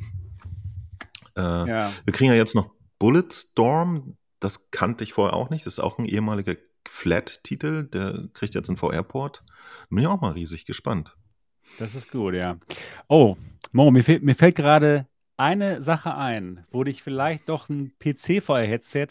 Äh, 1.36 1.42
ja. 1.42 1.92
wir 2.04 2.12
kriegen 2.12 2.30
ja 2.30 2.36
jetzt 2.36 2.54
noch 2.54 2.70
Bulletstorm. 2.98 4.16
Das 4.40 4.70
kannte 4.70 5.04
ich 5.04 5.12
vorher 5.12 5.34
auch 5.34 5.50
nicht. 5.50 5.66
Das 5.66 5.74
ist 5.74 5.80
auch 5.80 5.98
ein 5.98 6.06
ehemaliger 6.06 6.56
Flat-Titel. 6.88 7.84
Der 7.84 8.28
kriegt 8.32 8.54
jetzt 8.54 8.68
einen 8.68 8.78
VR-Port. 8.78 9.44
Bin 9.90 9.98
ich 9.98 10.06
auch 10.06 10.20
mal 10.20 10.32
riesig 10.32 10.64
gespannt. 10.64 11.16
Das 11.78 11.94
ist 11.94 12.10
gut, 12.10 12.34
ja. 12.34 12.58
Oh, 13.08 13.36
Mo, 13.72 13.90
mir, 13.90 14.02
fehlt, 14.02 14.22
mir 14.22 14.34
fällt 14.34 14.56
gerade 14.56 15.06
eine 15.36 15.82
Sache 15.82 16.14
ein, 16.14 16.64
wo 16.70 16.84
dich 16.84 17.02
vielleicht 17.02 17.48
doch 17.48 17.68
ein 17.68 17.92
PC-VR-Headset 17.98 19.08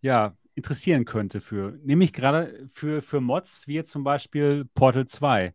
ja, 0.00 0.36
interessieren 0.54 1.04
könnte 1.04 1.40
für. 1.40 1.78
Nämlich 1.82 2.12
gerade 2.12 2.66
für, 2.72 3.02
für 3.02 3.20
Mods, 3.20 3.66
wie 3.66 3.74
jetzt 3.74 3.90
zum 3.90 4.04
Beispiel 4.04 4.64
Portal 4.74 5.06
2. 5.06 5.54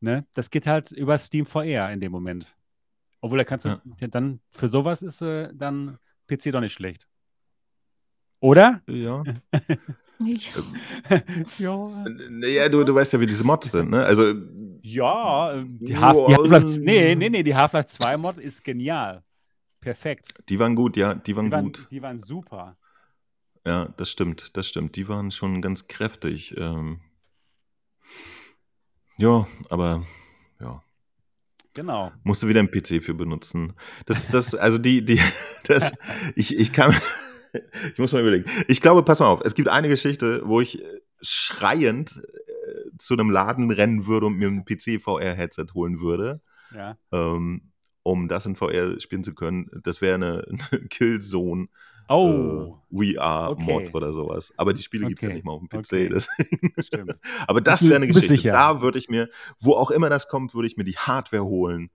Ne? 0.00 0.26
Das 0.34 0.50
geht 0.50 0.66
halt 0.66 0.90
über 0.90 1.16
Steam 1.18 1.46
VR 1.46 1.92
in 1.92 2.00
dem 2.00 2.12
Moment. 2.12 2.55
Obwohl, 3.26 3.38
da 3.38 3.44
kannst 3.44 3.64
du 3.66 3.70
Ja. 3.70 4.08
dann, 4.08 4.38
für 4.50 4.68
sowas 4.68 5.02
ist 5.02 5.20
äh, 5.20 5.48
dann 5.52 5.98
PC 6.28 6.52
doch 6.52 6.60
nicht 6.60 6.74
schlecht. 6.74 7.08
Oder? 8.40 8.82
Ja. 8.88 9.22
Ja. 10.18 10.62
ja. 11.58 12.04
Naja, 12.30 12.68
du, 12.70 12.82
du 12.84 12.94
weißt 12.94 13.12
ja, 13.12 13.20
wie 13.20 13.26
diese 13.26 13.44
Mods 13.44 13.70
sind, 13.70 13.90
ne? 13.90 14.02
Also, 14.02 14.32
Ja, 14.80 15.52
äh, 15.52 15.64
die, 15.66 15.94
Half, 15.94 16.16
Half-Life. 16.16 16.54
also- 16.54 16.80
Nee, 16.80 17.14
nee, 17.14 17.28
nee, 17.28 17.42
die 17.42 17.54
Half-Life 17.54 17.88
2 17.88 18.16
Mod 18.16 18.38
ist 18.38 18.64
genial. 18.64 19.22
Perfekt. 19.80 20.32
die 20.48 20.58
waren 20.58 20.74
gut, 20.74 20.96
ja, 20.96 21.14
die 21.14 21.36
waren 21.36 21.44
Die 21.46 21.52
waren, 21.52 21.64
gut. 21.66 21.86
die 21.90 22.00
waren 22.00 22.18
super. 22.18 22.78
Ja, 23.66 23.86
das 23.98 24.08
stimmt, 24.10 24.56
das 24.56 24.66
stimmt. 24.68 24.96
Die 24.96 25.06
waren 25.06 25.30
schon 25.32 25.60
ganz 25.60 25.86
kräftig. 25.86 26.56
Ähm, 26.56 27.00
ja, 29.18 29.46
aber 29.68 30.02
ja, 30.60 30.82
Genau. 31.76 32.10
musst 32.24 32.42
du 32.42 32.48
wieder 32.48 32.60
einen 32.60 32.70
PC 32.70 33.04
für 33.04 33.14
benutzen. 33.14 33.74
Das, 34.06 34.28
das, 34.28 34.54
also 34.54 34.78
die, 34.78 35.04
die, 35.04 35.20
das, 35.66 35.92
ich, 36.34 36.58
ich 36.58 36.72
kann, 36.72 36.96
ich 37.92 37.98
muss 37.98 38.12
mal 38.12 38.22
überlegen. 38.22 38.50
Ich 38.66 38.80
glaube, 38.80 39.02
pass 39.02 39.20
mal 39.20 39.26
auf, 39.26 39.42
es 39.44 39.54
gibt 39.54 39.68
eine 39.68 39.88
Geschichte, 39.88 40.42
wo 40.44 40.60
ich 40.60 40.82
äh, 40.82 41.00
schreiend 41.20 42.16
äh, 42.16 42.96
zu 42.98 43.14
einem 43.14 43.30
Laden 43.30 43.70
rennen 43.70 44.06
würde 44.06 44.26
und 44.26 44.38
mir 44.38 44.48
ein 44.48 44.64
PC-VR-Headset 44.64 45.66
holen 45.74 46.00
würde. 46.00 46.40
Ja. 46.74 46.98
ähm, 47.12 47.72
um 48.02 48.28
das 48.28 48.46
in 48.46 48.54
VR 48.54 49.00
spielen 49.00 49.24
zu 49.24 49.34
können. 49.34 49.68
Das 49.82 50.00
wäre 50.00 50.14
eine, 50.14 50.44
eine 50.70 50.86
Killzone 50.88 51.68
Oh, 52.08 52.78
äh, 52.92 53.14
VR-Mod 53.14 53.58
Okay. 53.82 53.90
oder 53.94 54.12
sowas. 54.12 54.52
Aber 54.56 54.72
die 54.72 54.82
Spiele 54.82 55.06
gibt 55.08 55.18
es 55.20 55.22
ja 55.24 55.28
Okay. 55.28 55.34
nicht 55.36 55.44
mal 55.44 55.52
auf 55.52 55.60
dem 55.60 55.68
PC. 55.68 55.92
Okay. 55.92 56.08
deswegen. 56.08 56.72
stimmt. 56.84 57.18
Aber 57.46 57.60
das 57.60 57.84
wäre 57.84 57.96
eine 57.96 58.06
Geschichte. 58.08 58.48
Da 58.50 58.80
würde 58.80 58.98
ich 58.98 59.08
mir, 59.08 59.28
wo 59.60 59.74
auch 59.74 59.90
immer 59.90 60.08
das 60.10 60.28
kommt, 60.28 60.54
würde 60.54 60.68
ich 60.68 60.76
mir 60.76 60.84
die 60.84 60.96
Hardware 60.96 61.44
holen. 61.44 61.90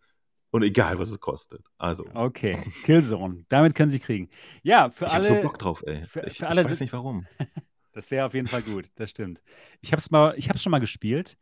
Und 0.53 0.63
egal, 0.63 0.99
was 0.99 1.09
es 1.09 1.19
kostet. 1.21 1.65
Also, 1.77 2.05
Okay. 2.13 2.57
Killzone. 2.83 3.45
Damit 3.47 3.73
können 3.73 3.89
sie 3.89 3.99
kriegen. 3.99 4.29
Ja, 4.63 4.89
für 4.91 5.05
ich 5.05 5.13
habe 5.13 5.25
alle. 5.25 5.35
so 5.37 5.41
Bock 5.41 5.57
drauf, 5.57 5.81
ey. 5.87 6.03
für- 6.03 6.19
ich, 6.25 6.37
für 6.37 6.43
ich 6.43 6.47
alle- 6.47 6.65
weiß 6.65 6.79
nicht 6.81 6.93
warum. 6.93 7.25
Das 7.93 8.09
wäre 8.09 8.25
auf 8.25 8.33
jeden 8.33 8.47
Fall 8.47 8.61
gut, 8.61 8.85
das 8.95 9.09
stimmt. 9.09 9.41
Ich 9.81 9.91
habe 9.91 9.99
es 9.99 10.09
mal, 10.11 10.33
ich 10.37 10.47
habe 10.47 10.57
schon 10.57 10.71
mal 10.71 10.79
gespielt 10.79 11.35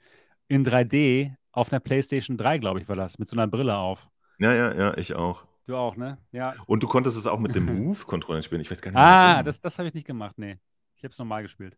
in 0.48 0.66
3D 0.66 1.36
auf 1.52 1.72
einer 1.72 1.80
PlayStation 1.80 2.38
3, 2.38 2.58
glaube 2.58 2.82
ich, 2.82 2.90
war 2.90 2.96
das, 2.96 3.20
mit 3.20 3.30
so 3.30 3.36
einer 3.36 3.46
Brille 3.46 3.76
auf. 3.78 4.08
Ja, 4.40 4.56
ja, 4.56 4.74
ja, 4.76 4.98
ich 4.98 5.14
auch. 5.14 5.46
Du 5.70 5.76
auch, 5.76 5.96
ne? 5.96 6.18
Ja. 6.32 6.56
Und 6.66 6.82
du 6.82 6.88
konntest 6.88 7.16
es 7.16 7.28
auch 7.28 7.38
mit 7.38 7.54
dem 7.54 7.66
Move-Controller 7.78 8.42
spielen. 8.42 8.62
Ich 8.62 8.72
weiß 8.72 8.82
gar 8.82 8.90
nicht 8.90 8.98
Ah, 9.00 9.34
warum. 9.34 9.46
das, 9.46 9.62
das 9.62 9.78
habe 9.78 9.88
ich 9.88 9.94
nicht 9.94 10.08
gemacht, 10.08 10.40
nee. 10.40 10.58
Ich 10.96 11.04
habe 11.04 11.12
es 11.12 11.20
normal 11.20 11.44
gespielt. 11.44 11.78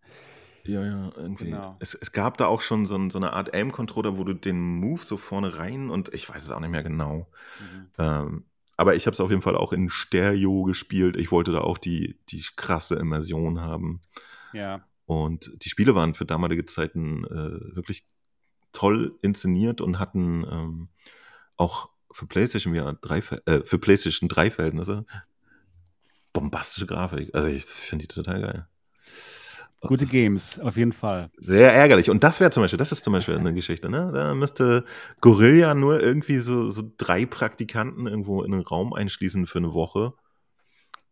Ja, 0.64 0.82
ja, 0.86 1.12
irgendwie. 1.18 1.46
Genau. 1.46 1.76
Es, 1.80 1.94
es 1.94 2.14
gab 2.14 2.38
da 2.38 2.46
auch 2.46 2.62
schon 2.62 2.86
so, 2.86 2.96
ein, 2.96 3.10
so 3.10 3.18
eine 3.20 3.34
Art 3.34 3.54
Aim-Controller, 3.54 4.18
wo 4.18 4.24
du 4.24 4.34
den 4.34 4.62
Move 4.62 5.04
so 5.04 5.18
vorne 5.18 5.58
rein 5.58 5.90
und 5.90 6.14
ich 6.14 6.30
weiß 6.30 6.42
es 6.42 6.52
auch 6.52 6.62
nicht 6.62 6.70
mehr 6.70 6.84
genau. 6.84 7.28
Mhm. 7.60 7.88
Ähm, 7.98 8.46
aber 8.78 8.96
ich 8.96 9.08
habe 9.08 9.14
es 9.14 9.20
auf 9.20 9.30
jeden 9.30 9.42
Fall 9.42 9.58
auch 9.58 9.74
in 9.74 9.90
Stereo 9.90 10.64
gespielt. 10.64 11.18
Ich 11.18 11.30
wollte 11.34 11.52
da 11.52 11.60
auch 11.60 11.78
die, 11.78 12.18
die 12.30 12.42
krasse 12.56 12.96
Immersion 12.96 13.60
haben. 13.60 14.00
Ja. 14.54 14.86
Und 15.06 15.52
die 15.66 15.70
Spiele 15.70 15.96
waren 15.96 16.14
für 16.14 16.26
damalige 16.26 16.66
Zeiten 16.66 17.26
äh, 17.26 17.76
wirklich 17.76 18.06
toll 18.72 19.20
inszeniert 19.22 19.82
und 19.82 20.00
hatten 20.00 20.46
ähm, 20.50 20.90
auch 21.58 21.90
für 22.14 22.28
PlayStation 22.28 22.76
VR 22.76 22.94
3, 22.94 23.22
Ver- 23.22 23.42
äh, 23.48 23.62
für 23.66 23.80
PlayStation 23.80 24.30
3 24.30 24.52
Verhältnisse 24.52 25.06
bombastische 26.34 26.86
Grafik. 26.86 27.34
Also 27.34 27.48
ich 27.50 27.66
finde 27.66 28.08
die 28.08 28.14
total 28.14 28.42
geil. 28.42 28.68
Gute 29.82 30.06
Games, 30.06 30.60
auf 30.60 30.78
jeden 30.78 30.92
Fall. 30.92 31.32
Sehr 31.38 31.74
ärgerlich. 31.74 32.12
Und 32.12 32.24
das 32.24 32.40
wäre 32.40 32.52
zum 32.52 32.62
Beispiel, 32.62 32.78
das 32.78 32.92
ist 32.92 33.04
zum 33.04 33.14
Beispiel 33.14 33.36
eine 33.36 33.54
Geschichte, 33.54 33.90
ne? 33.90 34.12
Da 34.14 34.36
müsste 34.36 34.86
Gorilla 35.22 35.74
nur 35.74 36.00
irgendwie 36.02 36.38
so, 36.38 36.70
so 36.70 36.84
drei 36.98 37.26
Praktikanten 37.26 38.06
irgendwo 38.06 38.44
in 38.44 38.54
einen 38.54 38.62
Raum 38.62 38.94
einschließen 38.94 39.48
für 39.48 39.58
eine 39.58 39.74
Woche. 39.74 40.14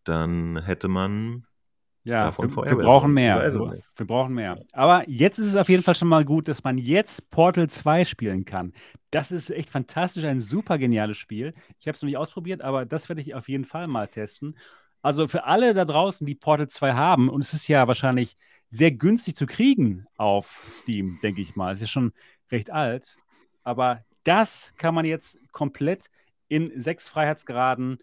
Dann 0.04 0.62
hätte 0.64 0.88
man 0.88 1.46
Ja, 2.04 2.36
wir, 2.38 2.56
wir 2.56 2.76
brauchen 2.78 3.14
mehr. 3.14 3.44
Wir, 3.98 4.08
brauchen 4.08 4.34
mehr. 4.34 4.58
Aber 4.72 5.08
jetzt 5.10 5.38
ist 5.38 5.48
es 5.48 5.56
auf 5.56 5.70
jeden 5.70 5.84
Fall 5.84 5.96
schon 5.96 6.08
mal 6.08 6.24
gut, 6.24 6.48
dass 6.48 6.64
man 6.64 6.78
jetzt 6.78 7.30
Portal 7.30 7.70
2 7.70 8.06
spielen 8.06 8.46
kann. 8.46 8.74
Das 9.12 9.32
ist 9.32 9.50
echt 9.50 9.70
fantastisch, 9.70 10.24
ein 10.24 10.40
super 10.40 10.78
geniales 10.78 11.18
Spiel. 11.18 11.54
Ich 11.80 11.88
habe 11.88 11.96
es 11.96 12.02
noch 12.02 12.08
nicht 12.08 12.18
ausprobiert, 12.18 12.62
aber 12.62 12.86
das 12.86 13.10
werde 13.10 13.22
ich 13.22 13.36
auf 13.36 13.50
jeden 13.50 13.66
Fall 13.66 13.88
mal 13.88 14.08
testen. 14.08 14.58
Also 15.02 15.28
für 15.28 15.46
alle 15.46 15.74
da 15.74 15.86
draußen, 15.86 16.26
die 16.26 16.36
Portal 16.36 16.68
2 16.68 16.94
haben, 16.94 17.30
und 17.30 17.42
es 17.42 17.54
ist 17.54 17.68
ja 17.68 17.88
wahrscheinlich 17.88 18.38
sehr 18.70 18.92
günstig 18.92 19.36
zu 19.36 19.46
kriegen 19.46 20.06
auf 20.18 20.66
Steam, 20.70 21.20
denke 21.22 21.42
ich 21.42 21.56
mal. 21.56 21.74
Es 21.74 21.80
ist 21.80 21.90
ja 21.90 21.92
schon 21.92 22.14
recht 22.52 22.70
alt. 22.72 23.18
Aber 23.64 24.04
das 24.24 24.74
kann 24.78 24.94
man 24.96 25.06
jetzt 25.06 25.40
komplett 25.52 26.10
in 26.48 26.72
sechs 26.82 27.08
Freiheitsgraden 27.08 28.00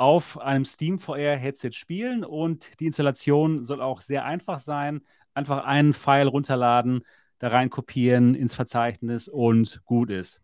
auf 0.00 0.40
einem 0.40 0.64
Steam 0.64 0.98
VR 0.98 1.36
Headset 1.36 1.72
spielen 1.72 2.24
und 2.24 2.80
die 2.80 2.86
Installation 2.86 3.62
soll 3.62 3.82
auch 3.82 4.00
sehr 4.00 4.24
einfach 4.24 4.58
sein. 4.60 5.02
Einfach 5.34 5.64
einen 5.64 5.92
File 5.92 6.26
runterladen, 6.26 7.02
da 7.38 7.48
rein 7.48 7.68
kopieren 7.68 8.34
ins 8.34 8.54
Verzeichnis 8.54 9.28
und 9.28 9.82
gut 9.84 10.10
ist. 10.10 10.40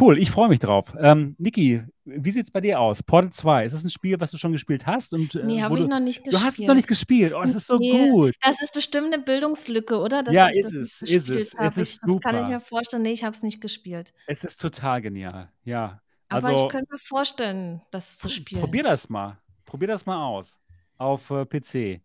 Cool, 0.00 0.16
ich 0.18 0.30
freue 0.30 0.48
mich 0.48 0.58
drauf. 0.58 0.94
Ähm, 0.98 1.36
Niki, 1.38 1.82
wie 2.06 2.30
sieht 2.30 2.46
es 2.46 2.50
bei 2.50 2.62
dir 2.62 2.80
aus? 2.80 3.02
Portal 3.02 3.30
2, 3.30 3.66
ist 3.66 3.74
das 3.74 3.84
ein 3.84 3.90
Spiel, 3.90 4.18
was 4.18 4.30
du 4.30 4.38
schon 4.38 4.52
gespielt 4.52 4.86
hast? 4.86 5.12
Und, 5.12 5.34
äh, 5.34 5.44
Nee, 5.44 5.60
habe 5.60 5.78
ich 5.78 5.86
noch 5.86 6.00
nicht 6.00 6.24
gespielt. 6.24 6.42
du 6.42 6.46
hast 6.46 6.58
es 6.58 6.66
noch 6.66 6.74
nicht 6.74 6.88
gespielt. 6.88 7.34
Oh, 7.36 7.42
das 7.42 7.54
ist 7.54 7.66
so 7.66 7.76
Nee. 7.76 8.08
gut. 8.08 8.32
Das 8.40 8.62
ist 8.62 8.72
bestimmt 8.72 9.12
eine 9.12 9.22
Bildungslücke, 9.22 9.98
oder? 9.98 10.22
Dass 10.22 10.32
Ja, 10.34 10.46
ist 10.48 10.72
es, 10.74 11.02
ist 11.02 11.28
es. 11.28 11.54
habe. 11.54 11.66
Es 11.66 11.76
ist 11.76 11.92
ich, 11.96 12.00
das 12.00 12.20
kann 12.22 12.34
ich 12.36 12.40
super. 12.40 12.48
mir 12.48 12.60
vorstellen. 12.60 13.02
Nee, 13.02 13.12
ich 13.12 13.22
habe 13.22 13.34
es 13.36 13.42
nicht 13.42 13.60
gespielt. 13.60 14.14
Es 14.26 14.44
ist 14.44 14.62
total 14.62 15.02
genial. 15.02 15.50
Ja. 15.64 16.00
Aber 16.34 16.48
Also, 16.48 16.64
ich 16.66 16.70
könnte 16.70 16.92
mir 16.92 16.98
vorstellen, 16.98 17.82
das 17.90 18.18
zu 18.18 18.28
spielen. 18.28 18.60
probier 18.60 18.82
das 18.84 19.08
mal. 19.08 19.38
Probier 19.64 19.88
das 19.88 20.06
mal 20.06 20.24
aus. 20.24 20.58
Auf 20.98 21.30
äh, 21.30 21.44
PC. 21.44 22.00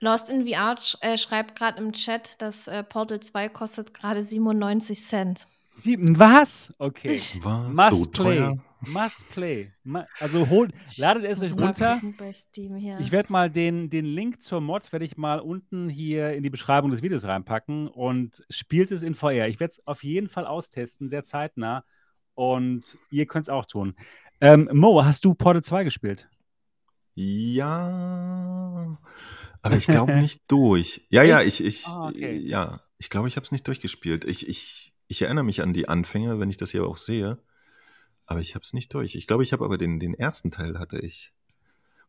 Lost 0.00 0.28
in 0.30 0.46
VR 0.46 0.76
sch 0.78 0.96
äh, 1.00 1.16
schreibt 1.16 1.56
gerade 1.58 1.82
im 1.82 1.92
Chat, 1.92 2.40
dass 2.42 2.68
äh, 2.68 2.82
Portal 2.82 3.20
2 3.20 3.48
kostet 3.48 3.94
gerade 3.94 4.22
97 4.22 5.00
Cent. 5.02 5.46
Sieben, 5.78 6.18
was? 6.18 6.72
Okay. 6.78 7.12
Ich- 7.12 7.38
Was? 7.44 7.98
so 7.98 8.04
Must 8.04 8.12
play. 8.12 8.22
teuer? 8.38 8.58
Must 8.88 9.30
play. 9.30 9.72
Also 10.20 10.48
holt, 10.48 10.72
ladet 10.98 11.24
es 11.24 11.42
euch 11.42 11.52
runter. 11.58 11.94
gucken 11.94 12.14
Bei 12.18 12.30
Steam 12.32 12.76
hier. 12.76 12.98
Ich 13.00 13.10
werde 13.10 13.32
mal 13.32 13.50
den, 13.50 13.88
den 13.90 14.04
Link 14.04 14.42
zur 14.42 14.60
Mod 14.60 14.92
werde 14.92 15.04
ich 15.06 15.16
mal 15.16 15.40
unten 15.40 15.88
hier 15.88 16.32
in 16.34 16.42
die 16.42 16.50
Beschreibung 16.50 16.90
des 16.90 17.02
Videos 17.02 17.24
reinpacken 17.24 17.88
und 17.88 18.44
spielt 18.50 18.90
es 18.92 19.02
in 19.02 19.14
VR. 19.14 19.48
Ich 19.48 19.58
werde 19.60 19.72
es 19.72 19.86
auf 19.86 20.04
jeden 20.04 20.28
Fall 20.28 20.46
austesten, 20.46 21.08
sehr 21.08 21.24
zeitnah. 21.24 21.84
Und 22.36 22.96
ihr 23.10 23.26
könnt 23.26 23.46
es 23.46 23.48
auch 23.48 23.64
tun. 23.66 23.96
Ähm, 24.40 24.68
Mo, 24.72 25.04
hast 25.04 25.24
du 25.24 25.34
Portal 25.34 25.64
2 25.64 25.82
gespielt? 25.84 26.28
Ja. 27.14 28.98
Aber 29.62 29.76
ich 29.76 29.86
glaube 29.86 30.14
nicht 30.20 30.42
durch. 30.46 31.04
Ja, 31.08 31.22
ja, 31.22 31.42
ich, 31.42 31.64
ich, 31.64 31.86
Ah, 31.86 32.08
okay. 32.08 32.36
ja, 32.36 32.82
ich 32.98 33.10
glaube, 33.10 33.26
ich 33.28 33.36
habe 33.36 33.44
es 33.44 33.52
nicht 33.52 33.66
durchgespielt. 33.66 34.24
Ich, 34.24 34.46
ich, 34.48 34.92
ich 35.08 35.22
erinnere 35.22 35.44
mich 35.44 35.62
an 35.62 35.72
die 35.72 35.88
Anfänge, 35.88 36.38
wenn 36.38 36.50
ich 36.50 36.56
das 36.58 36.70
hier 36.70 36.86
auch 36.86 36.98
sehe. 36.98 37.38
Aber 38.26 38.40
ich 38.40 38.54
habe 38.54 38.62
es 38.62 38.72
nicht 38.74 38.92
durch. 38.92 39.14
Ich 39.14 39.26
glaube, 39.26 39.42
ich 39.42 39.52
habe 39.52 39.64
aber 39.64 39.78
den, 39.78 39.98
den 39.98 40.14
ersten 40.14 40.50
Teil 40.50 40.78
hatte 40.78 40.98
ich. 40.98 41.32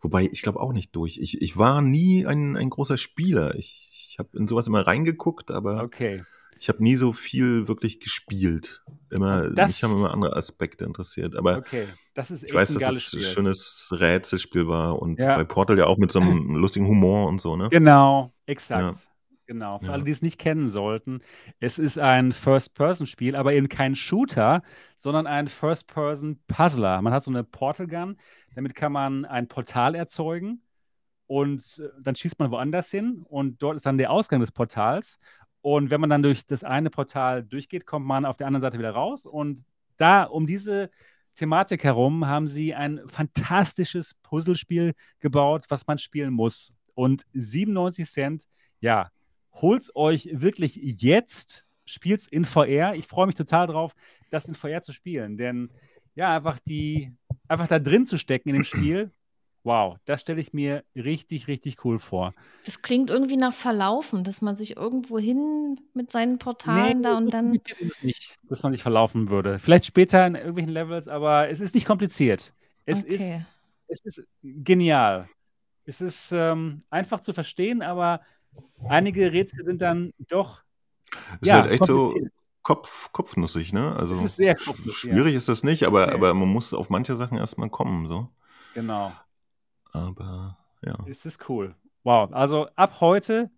Wobei, 0.02 0.28
ich 0.32 0.42
glaube 0.42 0.60
auch 0.60 0.74
nicht 0.74 0.96
durch. 0.96 1.18
Ich, 1.18 1.42
ich 1.42 1.58
war 1.58 1.82
nie 1.82 2.26
ein, 2.26 2.56
ein 2.58 2.70
großer 2.70 2.98
Spieler. 2.98 3.56
Ich, 3.56 4.10
ich 4.10 4.20
habe 4.20 4.38
in 4.38 4.48
sowas 4.48 4.68
immer 4.68 4.86
reingeguckt, 4.86 5.52
aber 5.52 5.84
Okay. 5.84 6.24
Ich 6.60 6.70
habe 6.70 6.82
nie 6.84 6.96
so 6.96 7.14
viel 7.14 7.68
wirklich 7.68 8.00
gespielt. 8.00 8.84
Immer, 9.10 9.50
Das- 9.50 9.68
mich 9.70 9.84
haben 9.84 9.94
immer 9.98 10.12
andere 10.14 10.36
Aspekte 10.36 10.86
interessiert. 10.86 11.36
Aber 11.36 11.58
Okay. 11.58 11.88
Das 12.14 12.32
ist 12.32 12.44
echt 12.44 12.50
ich 12.52 12.56
weiß, 12.56 12.74
dass 12.74 12.94
es 12.94 13.14
ein 13.14 13.22
schönes 13.22 13.90
Rätselspiel 13.92 14.68
war 14.68 15.00
und 15.02 15.20
Ja. 15.20 15.36
bei 15.36 15.44
Portal 15.44 15.78
ja 15.78 15.86
auch 15.86 15.98
mit 15.98 16.12
so 16.12 16.20
einem 16.20 16.56
lustigen 16.56 16.88
Humor 16.88 17.28
und 17.28 17.40
so, 17.40 17.56
ne? 17.56 17.70
Genau, 17.70 18.32
exakt. 18.48 19.08
Genau. 19.46 19.80
Für 19.80 19.86
Ja. 19.86 19.92
alle, 19.94 20.04
die 20.04 20.12
es 20.12 20.22
nicht 20.22 20.38
kennen 20.40 20.68
sollten, 20.68 21.22
es 21.62 21.80
ist 21.80 21.98
ein 22.00 22.34
First-Person-Spiel, 22.34 23.36
aber 23.36 23.54
eben 23.54 23.70
kein 23.70 23.96
Shooter, 23.96 24.62
sondern 24.98 25.26
ein 25.26 25.48
First-Person-Puzzler. 25.48 27.02
Man 27.02 27.14
hat 27.14 27.24
so 27.24 27.32
eine 27.32 27.44
Portal-Gun, 27.44 28.18
damit 28.56 28.76
kann 28.76 28.92
man 28.92 29.26
ein 29.26 29.48
Portal 29.48 29.96
erzeugen 29.96 30.62
und 31.28 31.62
äh, 31.80 31.90
dann 32.02 32.16
schießt 32.16 32.40
man 32.40 32.52
woanders 32.52 32.90
hin 32.90 33.24
und 33.28 33.62
dort 33.62 33.76
ist 33.76 33.86
dann 33.86 33.98
der 33.98 34.12
Ausgang 34.12 34.40
des 34.40 34.52
Portals. 34.52 35.20
Und 35.68 35.90
wenn 35.90 36.00
man 36.00 36.10
dann 36.10 36.24
durch 36.24 36.46
das 36.46 36.64
eine 36.64 36.90
Portal 36.90 37.44
durchgeht, 37.44 37.86
kommt 37.86 38.06
man 38.06 38.24
auf 38.24 38.38
der 38.38 38.48
anderen 38.48 38.62
Seite 38.62 38.80
wieder 38.80 38.92
raus. 38.92 39.26
Und 39.26 39.66
da 39.98 40.24
um 40.24 40.48
diese 40.48 40.90
Thematik 41.36 41.84
herum 41.84 42.26
haben 42.26 42.48
sie 42.48 42.74
ein 42.74 43.02
fantastisches 43.06 44.14
Puzzlespiel 44.24 44.94
gebaut, 45.20 45.66
was 45.68 45.86
man 45.86 45.98
spielen 45.98 46.32
muss. 46.32 46.74
Und 46.94 47.26
97 47.34 48.10
Cent, 48.10 48.48
ja, 48.80 49.12
holt's 49.56 49.94
euch 49.94 50.30
wirklich 50.32 50.80
jetzt 50.82 51.68
spiel's 51.84 52.30
in 52.30 52.46
VR. 52.46 52.96
Ich 52.96 53.06
freue 53.06 53.28
mich 53.28 53.36
total 53.36 53.68
drauf, 53.68 53.94
das 54.32 54.48
in 54.48 54.56
VR 54.56 54.82
zu 54.82 54.94
spielen, 54.94 55.36
denn 55.36 55.70
ja, 56.16 56.34
einfach 56.34 56.60
die, 56.60 57.12
einfach 57.50 57.68
da 57.68 57.78
drin 57.78 58.06
zu 58.06 58.18
stecken 58.18 58.48
in 58.48 58.56
dem 58.56 58.64
Spiel, 58.64 59.12
wow, 59.68 59.98
das 60.06 60.22
stelle 60.22 60.42
ich 60.42 60.54
mir 60.54 60.84
richtig, 60.96 61.48
richtig 61.48 61.86
cool 61.86 62.00
vor. 62.00 62.34
Das 62.66 62.82
klingt 62.82 63.10
irgendwie 63.12 63.38
nach 63.38 63.54
Verlaufen, 63.54 64.24
dass 64.24 64.42
man 64.42 64.56
sich 64.56 64.76
irgendwo 64.78 65.20
hin 65.20 65.80
mit 65.94 66.10
seinen 66.10 66.40
Portalen 66.40 67.04
da 67.04 67.18
und 67.18 67.32
dann. 67.32 67.54
ist 67.54 67.82
es 67.82 68.02
nicht, 68.02 68.36
dass 68.50 68.64
man 68.64 68.74
sich 68.74 68.82
verlaufen 68.82 69.30
würde. 69.30 69.60
Vielleicht 69.60 69.86
später 69.86 70.26
in 70.26 70.36
irgendwelchen 70.36 70.74
Levels, 70.74 71.08
aber 71.08 71.50
es 71.50 71.60
ist 71.60 71.76
nicht 71.76 71.86
kompliziert. 71.86 72.54
Es 72.86 73.04
ist 73.04 73.22
Okay. 73.22 73.46
es 73.90 74.02
ist 74.06 74.24
genial. 74.42 75.28
Es 75.86 76.02
ist 76.02 76.32
ähm, 76.32 76.84
einfach 76.90 77.22
zu 77.22 77.34
verstehen, 77.34 77.82
aber 77.82 78.22
einige 78.90 79.32
Rätsel 79.32 79.64
sind 79.66 79.82
dann 79.82 80.14
doch 80.28 80.64
Ist 81.42 81.50
Ja, 81.50 81.62
halt 81.62 81.72
echt 81.72 81.86
so. 81.86 82.16
Kopf, 82.64 83.14
kopfnussig, 83.14 83.72
ne? 83.72 83.96
Also 83.96 84.14
Es 84.16 84.24
ist 84.24 84.36
sehr 84.36 84.54
kopfnussig, 84.56 85.10
ja. 85.10 85.16
schwierig 85.16 85.36
ist 85.36 85.48
das 85.48 85.64
nicht, 85.64 85.84
aber, 85.84 86.08
Nee. 86.08 86.14
aber 86.14 86.34
man 86.34 86.50
muss 86.50 86.74
auf 86.74 86.90
manche 86.90 87.16
Sachen 87.16 87.38
erstmal 87.38 87.70
kommen, 87.70 88.08
so. 88.10 88.30
genau. 88.74 89.14
Aber 89.98 90.58
ja. 90.86 90.96
Es 91.10 91.26
ist 91.26 91.50
cool. 91.50 91.76
Wow. 92.04 92.32
Also 92.34 92.68
ab 92.76 92.98
heute 93.02 93.50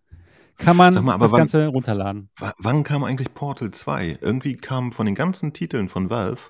kann 0.57 0.75
man 0.77 0.93
mal, 1.03 1.17
das 1.17 1.31
wann- 1.31 1.37
Ganze 1.39 1.67
runterladen. 1.67 2.29
Wann 2.57 2.83
kam 2.83 3.03
eigentlich 3.03 3.33
Portal 3.33 3.71
2? 3.71 4.19
Irgendwie 4.21 4.55
kam 4.57 4.91
von 4.91 5.05
den 5.05 5.15
ganzen 5.15 5.53
Titeln 5.53 5.89
von 5.89 6.09
Valve 6.09 6.41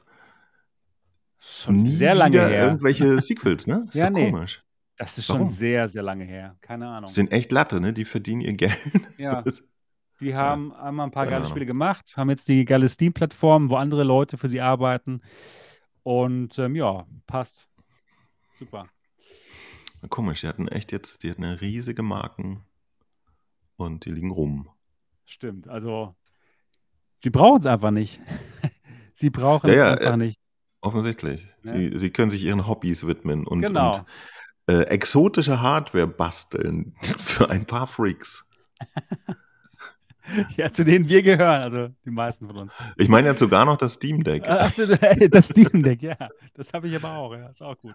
Schon 1.37 1.83
nie 1.83 1.89
sehr 1.95 2.15
lange 2.15 2.37
her. 2.39 2.65
irgendwelche 2.65 3.17
Sequels, 3.21 3.65
ne? 3.67 3.85
Ist 3.87 3.95
Ja, 3.95 4.09
nee. 4.09 4.29
komisch. 4.31 4.61
Das 4.97 5.17
ist 5.17 5.29
Warum? 5.29 5.43
schon 5.43 5.49
sehr, 5.51 5.87
sehr 5.87 6.03
lange 6.03 6.25
her. 6.25 6.57
Keine 6.59 6.87
Ahnung. 6.89 7.07
Sind 7.09 7.31
echt 7.31 7.51
Latte, 7.53 7.79
ne? 7.79 7.93
Die 7.93 8.03
verdienen 8.03 8.41
ihr 8.41 8.53
Geld. 8.53 8.77
Ja, 9.17 9.43
die 10.19 10.35
haben 10.35 10.73
einmal 10.73 11.07
ein 11.07 11.11
paar 11.11 11.23
keine 11.23 11.31
geile 11.35 11.43
Ahnung. 11.43 11.49
Spiele 11.51 11.65
gemacht, 11.65 12.15
haben 12.17 12.29
jetzt 12.29 12.49
die 12.49 12.65
geile 12.65 12.89
Steam-Plattform, 12.89 13.69
wo 13.69 13.77
andere 13.77 14.03
Leute 14.03 14.37
für 14.37 14.49
sie 14.49 14.59
arbeiten. 14.59 15.21
Und 16.03 16.59
ähm, 16.59 16.75
ja, 16.75 17.05
passt. 17.27 17.69
Super. 18.51 18.87
Komisch, 20.07 20.41
die 20.41 20.47
hatten 20.47 20.67
echt 20.67 20.91
jetzt, 20.91 21.23
die 21.23 21.29
hatten 21.31 21.43
eine 21.43 21.59
riesige 21.61 22.03
Marken 22.03 22.63
und 23.75 24.05
die 24.05 24.11
liegen 24.11 24.31
rum. 24.31 24.69
Stimmt. 25.25 25.67
Also, 25.67 26.11
sie 27.19 27.29
brauchen 27.29 27.59
es 27.59 27.65
einfach 27.65 27.91
nicht. 27.91 28.19
sie 29.13 29.29
brauchen 29.29 29.67
Ja, 29.67 29.73
es 29.73 29.79
ja, 29.79 29.91
einfach 29.91 30.13
äh, 30.13 30.17
nicht. 30.17 30.39
Offensichtlich. 30.81 31.45
Ne? 31.63 31.71
Sie, 31.91 31.97
sie 31.97 32.09
können 32.11 32.31
sich 32.31 32.43
ihren 32.43 32.67
Hobbys 32.67 33.05
widmen 33.05 33.45
und, 33.45 33.61
Genau. 33.61 33.97
und 33.97 34.05
äh, 34.67 34.83
exotische 34.83 35.61
Hardware 35.61 36.07
basteln 36.07 36.95
für 37.01 37.49
ein 37.49 37.65
paar 37.65 37.87
Freaks. 37.87 38.47
Ja, 40.57 40.71
zu 40.71 40.83
denen 40.83 41.07
wir 41.07 41.21
gehören, 41.21 41.61
also 41.61 41.87
die 42.05 42.11
meisten 42.11 42.47
von 42.47 42.57
uns. 42.57 42.75
Ich 42.97 43.07
meine 43.07 43.29
jetzt 43.29 43.39
sogar 43.39 43.65
noch 43.65 43.77
das 43.77 43.93
Steam 43.93 44.23
Deck. 44.23 44.43
Ach, 44.47 44.71
so, 44.73 44.85
das 44.85 45.49
Steam 45.49 45.83
Deck, 45.83 46.01
ja. 46.01 46.15
Das 46.53 46.73
habe 46.73 46.87
ich 46.87 46.95
aber 46.95 47.13
auch, 47.13 47.33
ja. 47.33 47.49
Ist 47.49 47.61
auch 47.61 47.77
gut. 47.77 47.93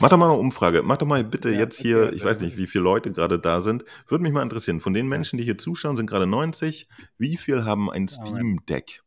Mach 0.00 0.08
doch 0.08 0.16
mal 0.16 0.30
eine 0.30 0.38
Umfrage. 0.38 0.82
Mach 0.82 0.96
doch 0.96 1.06
mal 1.06 1.22
bitte 1.24 1.50
Ja, 1.50 1.60
jetzt 1.60 1.80
hier, 1.80 2.06
okay, 2.06 2.16
ich 2.16 2.24
weiß 2.24 2.40
nicht, 2.40 2.56
wie 2.56 2.66
viele 2.66 2.84
Leute 2.84 3.12
gerade 3.12 3.38
da 3.38 3.60
sind. 3.60 3.84
Würde 4.08 4.22
mich 4.22 4.32
mal 4.32 4.42
interessieren. 4.42 4.80
Von 4.80 4.94
den 4.94 5.06
Menschen, 5.08 5.38
die 5.38 5.44
hier 5.44 5.58
zuschauen, 5.58 5.96
sind 5.96 6.08
gerade 6.08 6.26
90. 6.26 6.88
Wie 7.18 7.36
viel 7.36 7.64
haben 7.64 7.90
ein 7.90 8.08
Steam 8.08 8.64
Deck? 8.68 9.02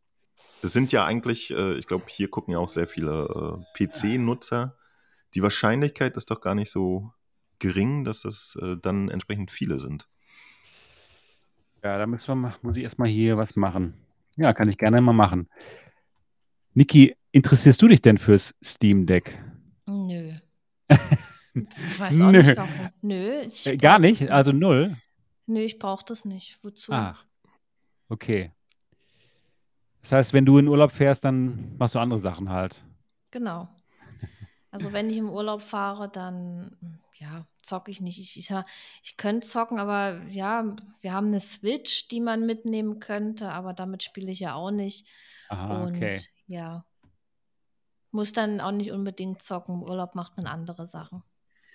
Das 0.61 0.73
sind 0.73 0.91
ja 0.91 1.05
eigentlich, 1.05 1.51
äh, 1.51 1.75
ich 1.75 1.87
glaube, 1.87 2.05
hier 2.07 2.29
gucken 2.29 2.53
ja 2.53 2.59
auch 2.59 2.69
sehr 2.69 2.87
viele 2.87 3.63
äh, 3.77 3.87
PC-Nutzer. 3.87 4.75
Die 5.33 5.41
Wahrscheinlichkeit 5.41 6.17
ist 6.17 6.31
doch 6.31 6.41
gar 6.41 6.55
nicht 6.55 6.71
so 6.71 7.13
gering, 7.59 8.03
dass 8.03 8.21
das 8.21 8.57
äh, 8.61 8.75
dann 8.81 9.09
entsprechend 9.09 9.51
viele 9.51 9.79
sind. 9.79 10.08
Ja, 11.83 11.97
da 11.97 12.05
müssen 12.07 12.27
wir, 12.29 12.35
mal- 12.35 12.55
muss 12.61 12.77
ich 12.77 12.83
erstmal 12.83 13.07
hier 13.09 13.37
was 13.37 13.55
machen. 13.55 13.93
Ja, 14.37 14.53
kann 14.53 14.69
ich 14.69 14.77
gerne 14.77 15.01
mal 15.01 15.13
machen. 15.13 15.49
Niki, 16.73 17.15
interessierst 17.31 17.81
du 17.81 17.87
dich 17.87 18.01
denn 18.01 18.17
fürs 18.17 18.55
Steam 18.63 19.05
Deck? 19.05 19.41
Nö. 19.85 20.33
Ich 21.53 21.99
weiß 21.99 22.21
auch 22.21 22.31
Nö. 22.31 22.37
nicht 22.43 22.57
warum. 22.57 22.89
Nö, 23.01 23.41
ich 23.41 23.65
Äh, 23.67 23.71
brauch 23.75 23.81
gar 23.81 23.99
das 23.99 24.01
nicht? 24.11 24.29
Also 24.29 24.51
null? 24.51 24.95
Nö, 25.47 25.59
ich 25.61 25.79
brauche 25.79 26.05
das 26.05 26.25
nicht. 26.25 26.63
Wozu? 26.63 26.91
Ach, 26.93 27.25
okay. 28.09 28.51
Das 30.01 30.11
heißt, 30.13 30.33
wenn 30.33 30.45
du 30.45 30.57
in 30.57 30.67
Urlaub 30.67 30.91
fährst, 30.91 31.25
dann 31.25 31.75
machst 31.77 31.95
du 31.95 31.99
andere 31.99 32.19
Sachen 32.19 32.49
halt. 32.49 32.83
Genau. 33.31 33.67
Also 34.71 34.93
wenn 34.93 35.09
ich 35.09 35.17
im 35.17 35.29
Urlaub 35.29 35.61
fahre, 35.61 36.09
dann 36.09 36.99
ja, 37.19 37.45
zocke 37.61 37.91
ich 37.91 37.99
nicht. 38.01 38.19
Ich, 38.19 38.37
ich, 38.37 38.53
ich 39.03 39.17
könnte 39.17 39.47
zocken, 39.47 39.77
aber 39.77 40.21
ja, 40.29 40.75
wir 41.01 41.13
haben 41.13 41.27
eine 41.27 41.39
Switch, 41.39 42.07
die 42.07 42.21
man 42.21 42.45
mitnehmen 42.45 42.99
könnte, 42.99 43.51
aber 43.51 43.73
damit 43.73 44.03
spiele 44.03 44.31
ich 44.31 44.39
ja 44.39 44.55
auch 44.55 44.71
nicht. 44.71 45.05
Aha, 45.49 45.83
Und 45.83 45.95
okay. 45.97 46.21
ja, 46.47 46.85
muss 48.11 48.31
dann 48.31 48.61
auch 48.61 48.71
nicht 48.71 48.91
unbedingt 48.91 49.41
zocken. 49.41 49.75
Im 49.75 49.83
Urlaub 49.83 50.15
macht 50.15 50.37
man 50.37 50.47
andere 50.47 50.87
Sachen. 50.87 51.23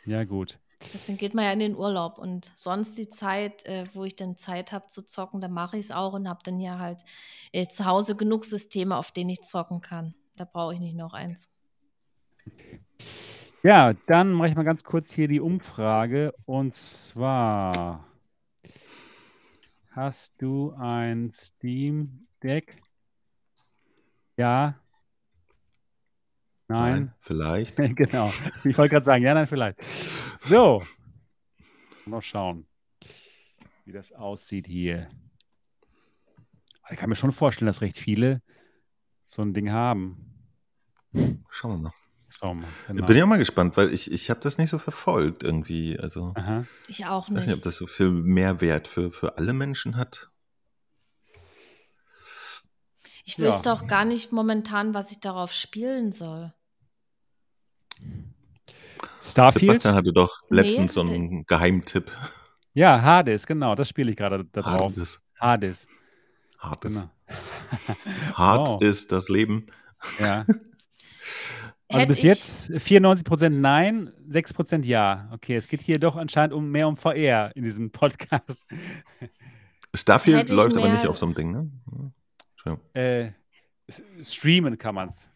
Ja, 0.06 0.24
gut. 0.24 0.58
Deswegen 0.92 1.18
geht 1.18 1.34
man 1.34 1.44
ja 1.44 1.52
in 1.52 1.60
den 1.60 1.76
Urlaub 1.76 2.18
und 2.18 2.52
sonst 2.56 2.98
die 2.98 3.08
Zeit, 3.08 3.64
äh, 3.64 3.86
wo 3.94 4.04
ich 4.04 4.16
dann 4.16 4.36
Zeit 4.36 4.72
habe 4.72 4.86
zu 4.88 5.02
zocken, 5.02 5.40
dann 5.40 5.52
mache 5.52 5.78
ich 5.78 5.86
es 5.86 5.90
auch 5.90 6.12
und 6.12 6.28
habe 6.28 6.40
dann 6.42 6.60
ja 6.60 6.78
halt 6.78 7.02
äh, 7.52 7.66
zu 7.68 7.84
Hause 7.84 8.16
genug 8.16 8.44
Systeme, 8.44 8.96
auf 8.96 9.12
denen 9.12 9.30
ich 9.30 9.42
zocken 9.42 9.80
kann. 9.80 10.14
Da 10.36 10.44
brauche 10.44 10.74
ich 10.74 10.80
nicht 10.80 10.96
noch 10.96 11.14
eins. 11.14 11.48
Ja, 13.64 13.94
dann 14.06 14.34
mache 14.34 14.48
ich 14.48 14.56
mal 14.56 14.62
ganz 14.62 14.84
kurz 14.84 15.10
hier 15.10 15.26
die 15.26 15.40
Umfrage. 15.40 16.34
Und 16.44 16.74
zwar, 16.74 18.06
hast 19.92 20.34
du 20.42 20.74
ein 20.78 21.30
Steam 21.30 22.26
Deck? 22.42 22.82
Ja? 24.36 24.78
Nein? 26.68 27.14
vielleicht. 27.20 27.76
genau. 27.96 28.30
Ich 28.64 28.76
wollte 28.76 28.90
gerade 28.96 29.06
sagen, 29.06 29.24
ja, 29.24 29.32
nein, 29.32 29.46
vielleicht. 29.46 29.82
So. 30.40 30.82
Mal 32.04 32.20
schauen, 32.20 32.66
wie 33.86 33.92
das 33.92 34.12
aussieht 34.12 34.66
hier. 34.66 35.08
Ich 36.90 36.98
kann 36.98 37.08
mir 37.08 37.16
schon 37.16 37.32
vorstellen, 37.32 37.68
dass 37.68 37.80
recht 37.80 37.96
viele 37.96 38.42
so 39.26 39.40
ein 39.40 39.54
Ding 39.54 39.70
haben. 39.70 40.18
Schauen 41.48 41.70
wir 41.70 41.78
mal. 41.78 42.03
Genau. 42.40 43.06
Bin 43.06 43.16
ja 43.16 43.24
mal 43.26 43.38
gespannt, 43.38 43.76
weil 43.76 43.92
ich, 43.92 44.10
ich 44.12 44.28
habe 44.28 44.40
das 44.40 44.58
nicht 44.58 44.68
so 44.70 44.78
verfolgt 44.78 45.42
irgendwie. 45.42 45.98
Also, 45.98 46.32
Aha. 46.36 46.64
Ich 46.88 47.06
auch 47.06 47.28
ich 47.28 47.34
weiß 47.34 47.46
nicht, 47.46 47.54
ob 47.54 47.58
nicht. 47.58 47.66
das 47.66 47.76
so 47.76 47.86
viel 47.86 48.10
Mehrwert 48.10 48.86
für, 48.86 49.10
für 49.12 49.38
alle 49.38 49.52
Menschen 49.54 49.96
hat. 49.96 50.28
Ich 53.24 53.38
Ja. 53.38 53.46
wüsste 53.46 53.72
auch 53.72 53.86
gar 53.86 54.04
nicht 54.04 54.32
momentan, 54.32 54.92
was 54.92 55.10
ich 55.10 55.20
darauf 55.20 55.52
spielen 55.54 56.12
soll. 56.12 56.52
Starfield? 59.20 59.60
Sebastian 59.80 59.94
hatte 59.94 60.12
doch 60.12 60.42
Nee, 60.50 60.60
letztens 60.60 60.94
so 60.94 61.00
einen 61.00 61.46
Geheimtipp. 61.46 62.10
Ja, 62.74 63.00
Hades, 63.00 63.46
genau. 63.46 63.74
Das 63.74 63.88
spiele 63.88 64.10
ich 64.10 64.16
gerade 64.16 64.44
da 64.44 64.60
drauf. 64.60 64.90
Hartes. 64.92 65.22
Hades. 65.40 65.86
Hartes. 66.58 66.94
Genau. 66.94 67.10
Hart 68.34 68.68
Wow. 68.68 68.82
ist 68.82 69.12
das 69.12 69.28
Leben. 69.30 69.66
Ja. 70.18 70.44
Also 72.00 72.08
bis 72.08 72.18
ich- 72.18 72.24
jetzt 72.24 72.70
94% 72.70 73.48
Nein, 73.60 74.12
6% 74.28 74.84
Ja. 74.84 75.28
Okay, 75.32 75.56
es 75.56 75.68
geht 75.68 75.80
hier 75.80 75.98
doch 75.98 76.16
anscheinend 76.16 76.52
um 76.54 76.70
mehr 76.70 76.88
um 76.88 76.96
VR 76.96 77.50
in 77.54 77.64
diesem 77.64 77.90
Podcast. 77.90 78.64
Starfield 79.94 80.48
läuft 80.48 80.76
aber 80.76 80.88
nicht 80.88 81.06
auf 81.06 81.18
so 81.18 81.26
einem 81.26 81.34
Ding, 81.34 81.52
ne? 81.52 81.70
Äh, 82.94 83.30
streamen 84.22 84.78
kann 84.78 84.94
man 84.94 85.08
es. 85.08 85.28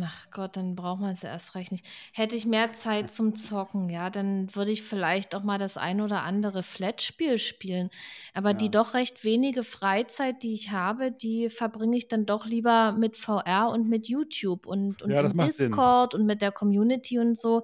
Ach 0.00 0.30
Gott, 0.30 0.56
dann 0.56 0.76
braucht 0.76 1.00
man 1.00 1.10
es 1.10 1.22
ja 1.22 1.30
erst 1.30 1.54
recht 1.54 1.72
nicht. 1.72 1.84
Hätte 2.12 2.36
ich 2.36 2.46
mehr 2.46 2.72
Zeit 2.72 3.10
zum 3.10 3.34
Zocken, 3.34 3.88
ja, 3.88 4.10
dann 4.10 4.54
würde 4.54 4.70
ich 4.70 4.82
vielleicht 4.82 5.34
auch 5.34 5.42
mal 5.42 5.58
das 5.58 5.76
ein 5.76 6.00
oder 6.00 6.22
andere 6.22 6.62
Flat-Spiel 6.62 7.38
spielen. 7.38 7.90
Aber 8.34 8.54
die 8.54 8.66
Ja. 8.66 8.70
doch 8.70 8.94
recht 8.94 9.24
wenige 9.24 9.64
Freizeit, 9.64 10.42
die 10.42 10.52
ich 10.52 10.70
habe, 10.70 11.10
die 11.10 11.48
verbringe 11.48 11.96
ich 11.96 12.06
dann 12.06 12.26
doch 12.26 12.46
lieber 12.46 12.92
mit 12.92 13.16
VR 13.16 13.70
und 13.70 13.88
mit 13.88 14.06
YouTube 14.08 14.66
und, 14.66 15.02
und 15.02 15.10
Ja, 15.10 15.22
das 15.22 15.32
im 15.32 15.36
macht 15.38 15.52
Sinn. 15.54 15.70
Discord 15.70 16.14
und 16.14 16.26
mit 16.26 16.42
der 16.42 16.52
Community 16.52 17.18
und 17.18 17.36
so. 17.36 17.62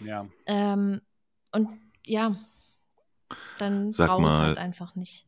Ja. 0.00 0.26
Ähm, 0.46 1.02
und 1.52 1.68
ja, 2.04 2.36
dann 3.58 3.92
Sag 3.92 4.08
brauche 4.08 4.22
ich 4.22 4.28
es 4.28 4.34
mal, 4.34 4.46
halt 4.48 4.58
einfach 4.58 4.94
nicht. 4.96 5.26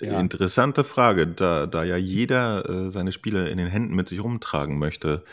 Ja. 0.00 0.18
Interessante 0.18 0.82
Frage, 0.82 1.26
da, 1.26 1.66
da 1.66 1.84
ja 1.84 1.96
jeder 1.96 2.68
äh, 2.68 2.90
seine 2.90 3.12
Spiele 3.12 3.50
in 3.50 3.58
den 3.58 3.66
Händen 3.66 3.94
mit 3.94 4.08
sich 4.08 4.22
rumtragen 4.22 4.78
möchte. 4.78 5.24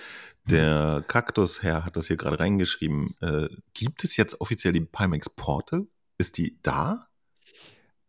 Der 0.50 1.04
Kaktusherr 1.08 1.84
hat 1.86 1.98
das 1.98 2.08
hier 2.08 2.18
gerade 2.18 2.40
reingeschrieben. 2.40 3.16
Äh, 3.22 3.50
gibt 3.74 4.04
es 4.04 4.16
jetzt 4.18 4.40
offiziell 4.40 4.74
die 4.74 4.82
Pimax 4.82 5.30
Portal? 5.30 5.88
Ist 6.18 6.38
die 6.38 6.58
da? 6.64 7.08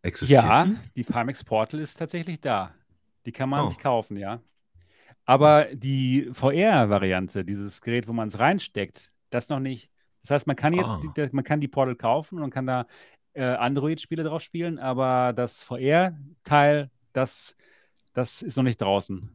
Existiert 0.02 0.43
Ja, 0.43 0.65
die? 0.65 0.77
die 0.97 1.05
Pimax 1.05 1.43
Portal 1.44 1.81
ist 1.81 1.97
tatsächlich 1.97 2.40
da. 2.40 2.74
Die 3.27 3.32
kann 3.32 3.48
man 3.48 3.65
Oh. 3.65 3.69
sich 3.69 3.78
kaufen, 3.78 4.16
ja. 4.16 4.40
Aber 5.24 5.66
die 5.74 6.28
VR-Variante, 6.32 7.44
dieses 7.44 7.82
Gerät, 7.82 8.09
wo 8.09 8.12
man 8.12 8.28
es 8.28 8.39
reinsteckt, 8.39 9.12
das 9.31 9.48
noch 9.48 9.60
nicht. 9.60 9.90
Das 10.23 10.31
heißt, 10.31 10.47
man 10.47 10.56
kann 10.56 10.73
jetzt, 10.73 10.97
Ah. 11.05 11.12
die, 11.16 11.28
man 11.32 11.44
kann 11.44 11.60
die 11.60 11.69
Portal 11.69 11.97
kaufen 11.97 12.40
und 12.40 12.51
kann 12.51 12.66
da 12.66 12.86
äh, 13.35 13.44
Android-Spiele 13.44 14.24
drauf 14.24 14.43
spielen, 14.43 14.78
aber 14.78 15.32
das 15.32 15.62
VR-Teil, 15.62 16.90
das, 17.12 17.56
Das 18.15 18.43
ist 18.43 18.56
noch 18.56 18.65
nicht 18.65 18.81
draußen. 18.81 19.31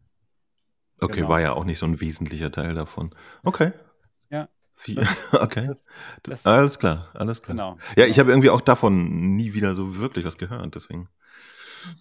Okay, 1.02 1.18
Genau. 1.18 1.30
war 1.30 1.42
ja 1.42 1.54
auch 1.54 1.66
nicht 1.66 1.80
so 1.80 1.86
ein 1.86 2.00
wesentlicher 2.00 2.52
Teil 2.52 2.74
davon. 2.76 3.14
Okay. 3.44 3.72
Ja. 4.30 4.48
Wie, 4.86 4.96
Das- 4.96 5.34
okay. 5.34 5.68
das- 5.68 5.84
das- 6.24 6.46
alles 6.46 6.80
klar, 6.80 7.10
alles 7.14 7.42
klar. 7.42 7.56
Genau. 7.56 7.78
Ja, 7.98 8.06
ich 8.06 8.20
habe 8.20 8.32
irgendwie 8.32 8.50
auch 8.50 8.62
davon 8.62 9.36
nie 9.36 9.54
wieder 9.54 9.76
so 9.76 9.98
wirklich 9.98 10.26
was 10.26 10.38
gehört, 10.38 10.74
deswegen. 10.76 11.10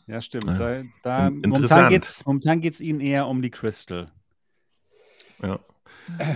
Ja, 0.06 0.20
stimmt. 0.20 0.46
Ja. 0.46 0.58
Da, 0.58 0.82
da, 1.02 1.26
In- 1.28 1.40
momentan 1.40 1.92
interessant. 1.92 2.62
geht 2.62 2.72
es 2.74 2.80
Ihnen 2.80 3.00
eher 3.00 3.26
um 3.26 3.42
die 3.42 3.50
Crystal. 3.50 4.06
Ja. 5.42 5.58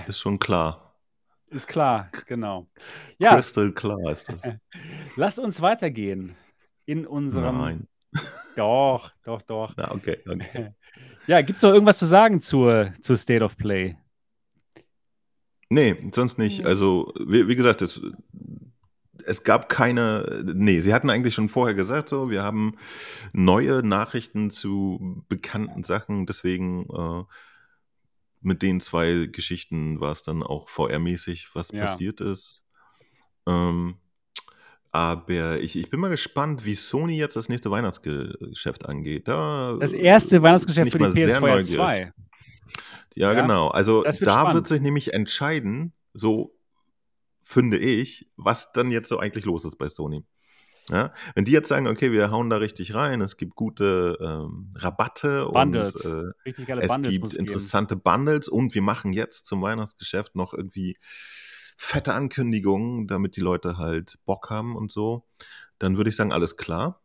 Ist 0.09 0.21
schon 0.21 0.39
klar. 0.39 0.95
Ist 1.49 1.69
klar, 1.69 2.11
genau. 2.27 2.67
Ja, 3.19 3.35
Crystal 3.35 3.71
klar 3.73 4.11
ist 4.11 4.29
das. 4.29 4.41
lasst 5.17 5.39
uns 5.39 5.61
weitergehen 5.61 6.35
in 6.87 7.07
unserem. 7.07 7.59
Nein. 7.59 7.89
Doch, 8.57 9.13
doch, 9.25 9.43
doch. 9.43 9.75
Na, 9.77 9.93
okay, 9.93 10.19
okay. 10.29 10.75
Ja, 11.27 11.41
gibt 11.43 11.57
es 11.57 11.63
noch 11.63 11.73
irgendwas 11.73 11.99
zu 11.99 12.07
sagen 12.07 12.41
zur, 12.41 12.93
zur 13.01 13.17
State 13.17 13.43
of 13.45 13.57
Play? 13.57 13.97
Nee, 15.69 16.11
sonst 16.15 16.39
nicht. 16.39 16.65
Also, 16.65 17.13
wie, 17.19 17.49
wie 17.49 17.57
gesagt, 17.57 17.83
es, 17.83 18.01
es 19.25 19.43
gab 19.43 19.69
keine. 19.69 20.45
Nee, 20.55 20.79
sie 20.81 20.95
hatten 20.95 21.11
eigentlich 21.11 21.35
schon 21.35 21.49
vorher 21.49 21.75
gesagt, 21.75 22.09
so, 22.09 22.31
wir 22.31 22.43
haben 22.45 22.77
neue 23.33 23.83
Nachrichten 23.85 24.51
zu 24.51 25.25
bekannten 25.29 25.83
Sachen, 25.83 26.27
deswegen 26.27 26.89
äh, 26.91 27.25
mit 28.41 28.63
den 28.63 28.81
zwei 28.81 29.27
Geschichten 29.27 29.99
war 29.99 30.13
es 30.13 30.23
dann 30.23 30.45
auch 30.45 30.69
VR-mäßig, 30.69 31.49
was 31.55 31.73
Ja. 31.73 31.81
passiert 31.81 32.21
ist. 32.21 32.63
Ähm, 33.47 33.97
aber 34.97 35.61
ich, 35.61 35.77
ich 35.77 35.91
bin 35.91 36.01
mal 36.01 36.09
gespannt, 36.09 36.65
wie 36.65 36.75
Sony 36.75 37.19
jetzt 37.19 37.37
das 37.37 37.51
nächste 37.51 37.71
Weihnachtsgeschäft 37.71 38.87
angeht. 38.87 39.29
Da 39.29 39.77
Das 39.79 39.93
erste 39.93 40.43
Weihnachtsgeschäft 40.43 40.91
bin 40.91 41.05
ich 41.05 41.13
für 41.13 41.21
die 41.21 41.27
mal 41.27 41.33
sehr 41.33 41.39
PS4 41.39 41.41
neugierig. 41.41 41.77
2. 41.77 42.13
Ja, 43.15 43.33
Ja, 43.35 43.41
genau. 43.41 43.69
Also 43.69 44.05
wird 44.05 44.27
da 44.27 44.31
spannend. 44.41 44.55
wird 44.55 44.69
sich 44.69 44.81
nämlich 44.81 45.13
entscheiden, 45.13 45.93
so 46.15 46.57
finde 47.43 47.77
ich, 47.79 48.31
was 48.37 48.73
dann 48.73 48.91
jetzt 48.91 49.09
so 49.11 49.19
eigentlich 49.19 49.45
los 49.45 49.67
ist 49.67 49.77
bei 49.77 49.89
Sony. 49.89 50.25
Ja? 50.89 51.13
Wenn 51.35 51.45
die 51.45 51.53
jetzt 51.53 51.69
sagen, 51.69 51.89
okay, 51.89 52.11
wir 52.11 52.31
hauen 52.31 52.49
da 52.49 52.57
richtig 52.57 52.95
rein, 52.95 53.21
es 53.21 53.37
gibt 53.37 53.55
gute 53.55 54.17
ähm, 54.21 54.73
Rabatte 54.77 55.47
Bundles. 55.53 55.95
und 55.97 56.11
äh, 56.13 56.33
Richtig 56.47 56.67
geile 56.69 56.81
es 56.83 56.89
Bundles 56.89 57.13
gibt 57.13 57.27
es 57.27 57.33
geben. 57.33 57.47
interessante 57.47 57.97
Bundles 57.97 58.49
und 58.49 58.75
wir 58.75 58.83
machen 58.83 59.13
jetzt 59.13 59.47
zum 59.47 59.61
Weihnachtsgeschäft 59.61 60.35
noch 60.37 60.55
irgendwie 60.55 60.97
fette 61.77 62.15
Ankündigungen, 62.15 63.07
damit 63.07 63.37
die 63.37 63.41
Leute 63.41 63.77
halt 63.77 64.19
Bock 64.25 64.51
haben 64.51 64.77
und 64.77 64.91
so, 64.91 65.27
dann 65.79 65.97
würde 65.97 66.11
ich 66.11 66.17
sagen, 66.17 66.33
alles 66.33 66.57
klar. 66.57 67.03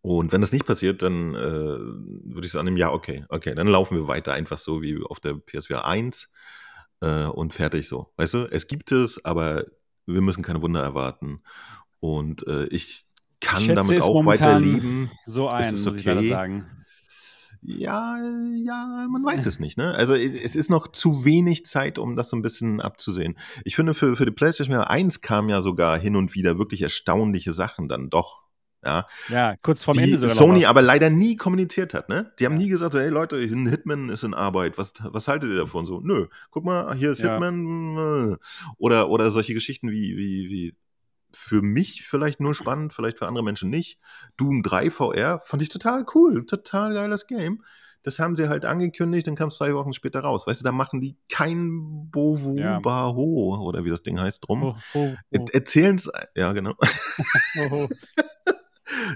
Und 0.00 0.32
wenn 0.32 0.40
das 0.40 0.52
nicht 0.52 0.66
passiert, 0.66 1.02
dann 1.02 1.34
äh, 1.34 1.38
würde 1.38 2.44
ich 2.44 2.50
sagen, 2.50 2.76
ja, 2.76 2.90
okay, 2.90 3.24
okay, 3.28 3.54
dann 3.54 3.68
laufen 3.68 3.96
wir 3.96 4.08
weiter 4.08 4.32
einfach 4.32 4.58
so 4.58 4.82
wie 4.82 5.00
auf 5.02 5.20
der 5.20 5.34
PSVR 5.34 5.84
1 5.84 6.28
äh, 7.02 7.24
und 7.26 7.54
fertig 7.54 7.86
so. 7.86 8.12
Weißt 8.16 8.34
du, 8.34 8.48
es 8.50 8.66
gibt 8.66 8.90
es, 8.90 9.24
aber 9.24 9.64
wir 10.06 10.20
müssen 10.20 10.42
keine 10.42 10.60
Wunder 10.60 10.82
erwarten. 10.82 11.42
Und 12.00 12.44
äh, 12.48 12.66
ich 12.66 13.06
kann 13.40 13.62
schätze 13.62 13.74
damit 13.74 14.02
auch 14.02 14.26
weiterleben. 14.26 15.10
So 15.24 15.48
ein, 15.48 15.72
ist 15.72 15.84
muss 15.84 15.96
ich 15.96 16.04
leider 16.04 16.20
okay. 16.20 16.28
sagen. 16.30 16.81
Ja, 17.64 18.18
ja, 18.56 19.06
man 19.08 19.24
weiß 19.24 19.46
es 19.46 19.60
nicht, 19.60 19.78
ne? 19.78 19.94
Also 19.94 20.14
es, 20.14 20.56
ist 20.56 20.68
noch 20.68 20.88
zu 20.88 21.24
wenig 21.24 21.64
Zeit, 21.64 21.96
um 21.96 22.16
das 22.16 22.28
so 22.28 22.36
ein 22.36 22.42
bisschen 22.42 22.80
abzusehen. 22.80 23.38
Ich 23.64 23.76
finde, 23.76 23.94
für, 23.94 24.16
für 24.16 24.26
die 24.26 24.32
PlayStation 24.32 24.74
1 24.76 25.20
kamen 25.20 25.48
ja 25.48 25.62
sogar 25.62 25.96
hin 25.98 26.16
und 26.16 26.34
wieder 26.34 26.58
wirklich 26.58 26.82
erstaunliche 26.82 27.52
Sachen 27.52 27.88
dann 27.88 28.10
doch. 28.10 28.42
Ja, 28.84 29.06
Ja, 29.28 29.54
kurz 29.62 29.84
vorm 29.84 29.96
die 29.96 30.02
Ende 30.02 30.18
sogar 30.18 30.34
Sony 30.34 30.64
aber 30.64 30.82
leider 30.82 31.08
nie 31.08 31.36
kommuniziert 31.36 31.94
hat, 31.94 32.08
ne? 32.08 32.32
Die 32.40 32.46
haben 32.46 32.54
Ja. 32.54 32.58
nie 32.58 32.68
gesagt, 32.68 32.94
so, 32.94 32.98
hey 32.98 33.10
Leute, 33.10 33.36
ein 33.36 33.68
Hitman 33.68 34.08
ist 34.08 34.24
in 34.24 34.34
Arbeit, 34.34 34.76
was, 34.76 34.94
was 35.00 35.28
haltet 35.28 35.50
ihr 35.50 35.56
davon? 35.56 35.86
So, 35.86 36.00
nö, 36.00 36.26
guck 36.50 36.64
mal, 36.64 36.92
hier 36.96 37.12
ist 37.12 37.20
Ja. 37.20 37.30
Hitman. 37.30 38.32
äh. 38.32 38.36
Oder, 38.78 39.08
oder 39.08 39.30
solche 39.30 39.54
Geschichten 39.54 39.88
wie, 39.88 40.16
wie, 40.16 40.50
wie 40.50 40.76
für 41.34 41.62
mich 41.62 42.06
vielleicht 42.06 42.40
nur 42.40 42.54
spannend, 42.54 42.92
vielleicht 42.92 43.18
für 43.18 43.26
andere 43.26 43.44
Menschen 43.44 43.70
nicht. 43.70 43.98
Doom 44.36 44.62
3 44.62 44.90
VR 44.90 45.42
fand 45.44 45.62
ich 45.62 45.68
total 45.68 46.04
cool, 46.14 46.46
total 46.46 46.94
geiles 46.94 47.26
Game. 47.26 47.62
Das 48.02 48.18
haben 48.18 48.34
sie 48.34 48.48
halt 48.48 48.64
angekündigt, 48.64 49.28
dann 49.28 49.36
kam 49.36 49.48
es 49.48 49.58
zwei 49.58 49.74
Wochen 49.74 49.92
später 49.92 50.20
raus. 50.20 50.46
Weißt 50.46 50.60
du, 50.60 50.64
da 50.64 50.72
machen 50.72 51.00
die 51.00 51.16
kein 51.30 52.10
Bovu 52.10 52.56
Ja. 52.56 52.80
Baho 52.80 53.60
oder 53.62 53.84
wie 53.84 53.90
das 53.90 54.02
Ding 54.02 54.18
heißt 54.18 54.46
drum. 54.46 54.62
Oh, 54.62 54.74
oh, 54.94 55.14
oh, 55.38 55.46
Erzählen 55.52 55.94
es, 55.96 56.10
ja 56.34 56.52
genau. 56.52 56.74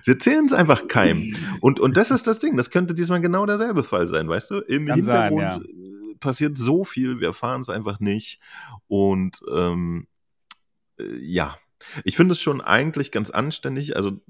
Sie 0.03 0.13
erzählen 0.13 0.47
es 0.47 0.53
einfach 0.53 0.89
keinem. 0.89 1.37
Und, 1.61 1.81
und 1.81 1.97
das 1.97 2.11
ist 2.11 2.27
das 2.27 2.39
Ding. 2.39 2.57
Das 2.57 2.71
könnte 2.71 2.95
diesmal 2.95 3.21
genau 3.21 3.45
derselbe 3.45 3.85
Fall 3.85 4.09
sein, 4.09 4.29
weißt 4.29 4.51
du? 4.51 4.61
Im 4.61 4.87
Kann 4.87 5.03
sein, 5.03 5.33
Hintergrund 5.33 5.67
äh, 5.67 6.15
passiert 6.19 6.57
so 6.57 6.85
viel, 6.85 7.21
wir 7.21 7.29
erfahren 7.29 7.61
es 7.61 7.69
einfach 7.69 8.01
nicht. 8.01 8.41
Und 8.87 9.41
ähm, 9.53 10.07
äh, 10.99 11.17
ja, 11.19 11.57
ich 12.05 12.17
finde 12.17 12.33
es 12.33 12.41
schon 12.41 12.61
eigentlich 12.61 13.13
ganz 13.13 13.31
anständig. 13.31 13.97
Also 13.97 14.21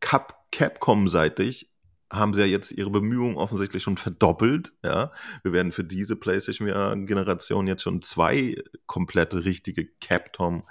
Cap 0.00 0.42
Capcom-seitig 0.52 1.70
haben 2.10 2.34
sie 2.34 2.40
ja 2.40 2.46
jetzt 2.46 2.72
ihre 2.72 2.90
Bemühungen 2.90 3.36
offensichtlich 3.36 3.82
schon 3.82 3.96
verdoppelt. 3.96 4.74
Ja, 4.82 5.12
wir 5.42 5.52
werden 5.52 5.72
für 5.72 5.84
diese 5.84 6.14
PlayStation-Generation 6.16 7.66
jetzt 7.66 7.82
schon 7.82 8.02
zwei 8.02 8.62
komplette 8.86 9.44
richtige 9.44 9.88
Capcom 10.00 10.64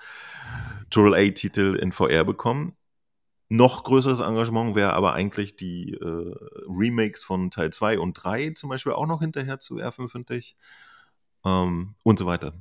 Triple 0.92 1.18
A-Titel 1.18 1.76
in 1.82 1.92
VR 1.92 2.24
bekommen. 2.26 2.76
Noch 3.50 3.84
größeres 3.84 4.22
Engagement 4.22 4.76
wäre 4.76 4.94
aber 4.94 5.14
eigentlich 5.14 5.58
die 5.58 5.94
äh, 5.94 6.36
Remakes 6.70 7.24
von 7.24 7.52
Teil 7.52 7.72
2 7.72 8.00
und 8.00 8.14
3 8.14 8.52
zum 8.52 8.70
Beispiel 8.70 8.94
auch 8.94 9.08
noch 9.08 9.20
hinterher 9.20 9.60
zu 9.60 9.76
werfen, 9.76 10.08
finde 10.08 10.38
ich. 10.38 10.56
Ähm, 11.44 11.96
und 12.04 12.20
so 12.20 12.26
weiter. 12.26 12.54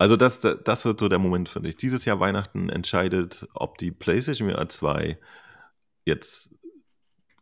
Also 0.00 0.16
das, 0.16 0.40
das 0.40 0.86
wird 0.86 0.98
so 0.98 1.10
der 1.10 1.18
Moment, 1.18 1.50
finde 1.50 1.68
ich. 1.68 1.76
Dieses 1.76 2.06
Jahr 2.06 2.20
Weihnachten 2.20 2.70
entscheidet, 2.70 3.46
ob 3.52 3.76
die 3.76 3.90
PlayStation 3.90 4.48
VR 4.50 4.66
2 4.66 5.18
jetzt 6.06 6.54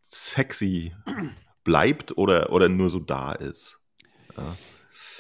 sexy 0.03 0.93
bleibt 1.63 2.19
oder, 2.19 2.51
oder 2.51 2.69
nur 2.69 2.91
so 2.91 2.99
da 2.99 3.31
ist. 3.31 3.79
Ja. 4.37 4.57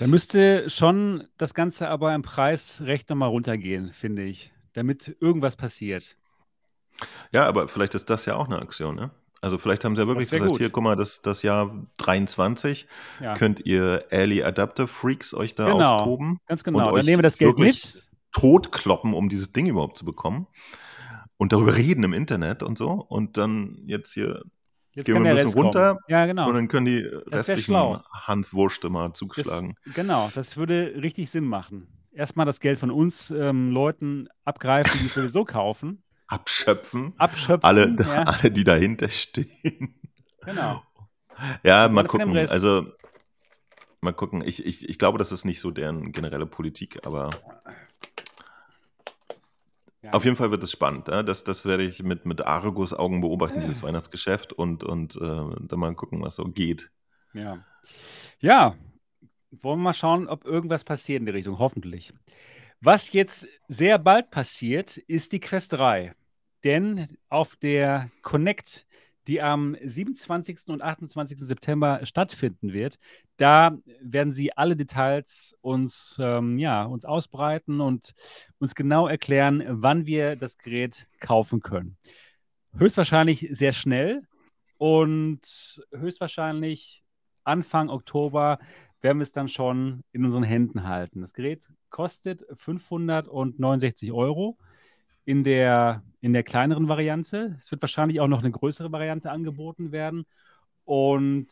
Da 0.01 0.07
müsste 0.09 0.69
schon 0.69 1.29
das 1.37 1.55
Ganze 1.55 1.89
aber 1.89 2.13
im 2.13 2.23
Preis 2.23 2.81
recht 2.81 3.09
nochmal 3.09 3.29
runtergehen, 3.29 3.93
finde 3.93 4.25
ich, 4.25 4.53
damit 4.73 5.17
irgendwas 5.21 5.55
passiert. 5.55 6.17
Ja, 7.31 7.47
aber 7.47 7.69
vielleicht 7.69 7.95
ist 7.95 8.11
das 8.11 8.27
ja 8.27 8.35
auch 8.35 8.47
eine 8.47 8.61
Aktion, 8.61 8.97
ne? 8.97 9.13
Also 9.41 9.59
vielleicht 9.59 9.85
haben 9.85 9.95
sie 9.97 10.03
ja 10.03 10.09
wirklich 10.09 10.29
Das 10.29 10.33
gesagt, 10.39 10.53
gut. 10.53 10.59
hier, 10.61 10.71
guck 10.71 10.83
mal, 10.83 10.97
das, 10.97 11.23
das 11.23 11.43
Jahr 11.43 11.87
23 11.99 12.87
Ja, 13.21 13.35
könnt 13.35 13.61
ihr 13.67 14.05
Early 14.11 14.43
Adapter 14.43 14.89
Freaks 14.89 15.33
euch 15.35 15.55
da 15.55 15.67
Genau. 15.71 15.97
austoben 15.97 16.39
ganz 16.47 16.61
und 16.63 16.65
genau. 16.75 16.87
Dann 16.87 16.95
euch 16.95 17.05
nehmen 17.07 17.19
wir 17.19 17.23
das 17.23 17.39
Geld 17.39 17.59
mit. 17.59 18.09
totkloppen, 18.33 19.15
um 19.15 19.29
dieses 19.29 19.53
Ding 19.53 19.67
überhaupt 19.67 19.97
zu 19.99 20.05
bekommen 20.05 20.47
und 21.37 21.53
darüber 21.53 21.77
reden 21.77 22.05
im 22.05 22.13
Internet 22.13 22.63
und 22.63 22.77
so 22.79 22.91
und 22.91 23.37
dann 23.37 23.83
jetzt 23.87 24.13
hier 24.13 24.43
Jetzt 24.95 25.07
gehen 25.07 25.15
wir 25.23 25.31
ein 25.31 25.37
bisschen 25.37 25.47
Rest 25.47 25.55
kommen. 25.55 25.65
runter 25.67 25.99
Ja, 26.09 26.27
genau. 26.27 26.49
und 26.49 26.55
dann 26.55 26.67
können 26.69 26.87
die 26.87 26.99
restlichen. 27.31 27.75
Hans 28.27 28.53
Wurste 28.53 28.91
mal 28.91 29.09
Das, 29.11 29.19
zugeschlagen. 29.19 29.75
genau, 29.95 30.31
das 30.35 30.57
würde 30.57 30.95
richtig 31.01 31.31
Sinn 31.31 31.45
machen. 31.45 31.87
Erstmal 32.11 32.47
das 32.47 32.59
Geld 32.59 32.79
von 32.81 32.91
uns 32.91 33.31
ähm, 33.31 33.71
Leuten 33.71 34.29
abgreifen, 34.45 34.99
die 35.01 35.07
es 35.07 35.15
sowieso 35.15 35.45
kaufen, 35.45 36.03
Abschöpfen. 36.29 37.15
abschöpfen. 37.19 37.65
Alle, 37.65 37.97
ja, 37.99 38.23
alle, 38.27 38.51
die 38.51 38.65
dahinter 38.65 39.09
stehen. 39.09 39.99
genau. 40.43 40.83
Ja, 41.65 41.89
mal 41.89 42.05
gucken. 42.05 42.37
Also, 42.37 42.87
mal 44.01 44.13
gucken. 44.13 44.43
Ich, 44.45 44.65
ich, 44.65 44.89
ich 44.89 44.99
glaube, 44.99 45.19
das 45.19 45.33
ist 45.33 45.45
nicht 45.45 45.61
so 45.61 45.71
deren 45.71 46.13
generelle 46.13 46.47
Politik, 46.47 47.07
aber 47.07 47.31
Ja. 50.03 50.13
auf 50.13 50.25
jeden 50.25 50.37
Fall 50.37 50.51
wird 50.51 50.63
es 50.63 50.71
spannend. 50.71 51.09
Ja? 51.09 51.23
Das, 51.23 51.45
das 51.45 51.65
werde 51.65 51.83
ich 51.85 52.03
mit, 52.03 52.25
mit 52.25 52.43
Argus-Augen 52.47 53.21
beobachten, 53.21 53.61
dieses 53.61 53.83
Weihnachtsgeschäft 53.83 54.53
und, 54.53 54.85
und 54.85 55.17
äh, 55.17 55.21
dann 55.61 55.79
mal 55.79 55.95
gucken, 55.95 56.23
was 56.23 56.37
so 56.37 56.45
geht. 56.45 56.91
Ja. 57.35 57.65
ja, 58.41 58.75
wollen 59.51 59.79
wir 59.79 59.85
mal 59.85 59.93
schauen, 59.93 60.29
ob 60.29 60.45
irgendwas 60.45 60.85
passiert 60.85 61.21
in 61.21 61.27
die 61.27 61.33
Richtung. 61.33 61.59
Hoffentlich. 61.59 62.13
Was 62.81 63.13
jetzt 63.13 63.49
sehr 63.67 63.99
bald 63.99 64.31
passiert, 64.31 64.99
ist 64.99 65.33
die 65.33 65.41
Quest 65.41 65.73
3. 65.73 66.15
Denn 66.63 67.09
auf 67.29 67.57
der 67.57 68.11
Connect, 68.23 68.87
die 69.27 69.43
am 69.43 69.77
27. 69.85 70.69
und 70.69 70.81
28. 70.81 71.39
September 71.39 72.01
stattfinden 72.05 72.73
wird, 72.73 72.99
da 73.37 73.77
werden 74.01 74.33
sie 74.33 74.57
alle 74.57 74.77
Details 74.77 75.57
uns, 75.61 76.19
ähm, 76.21 76.59
ja, 76.59 76.85
uns 76.85 77.05
ausbreiten 77.05 77.81
und 77.81 78.15
uns 78.61 78.77
genau 78.77 79.09
erklären, 79.09 79.65
wann 79.69 80.07
wir 80.07 80.37
das 80.37 80.57
Gerät 80.57 81.09
kaufen 81.19 81.61
können. 81.61 81.97
Höchstwahrscheinlich 82.77 83.49
sehr 83.51 83.73
schnell 83.73 84.23
und 84.77 85.83
höchstwahrscheinlich 85.93 87.03
Anfang 87.43 87.89
Oktober 87.89 88.59
werden 89.01 89.19
wir 89.19 89.23
es 89.23 89.33
dann 89.33 89.49
schon 89.49 90.03
in 90.13 90.25
unseren 90.25 90.43
Händen 90.43 90.87
halten. 90.87 91.21
Das 91.21 91.33
Gerät 91.33 91.69
kostet 91.91 92.45
569 92.55 94.13
Euro 94.13 94.59
in 95.25 95.45
der, 95.45 96.03
in 96.21 96.33
der 96.33 96.43
kleineren 96.43 96.89
Variante. 96.89 97.55
Es 97.59 97.71
wird 97.71 97.83
wahrscheinlich 97.83 98.21
auch 98.21 98.29
noch 98.29 98.41
eine 98.41 98.51
größere 98.51 98.91
Variante 98.93 99.31
angeboten 99.31 99.93
werden. 99.93 100.27
und 100.85 101.49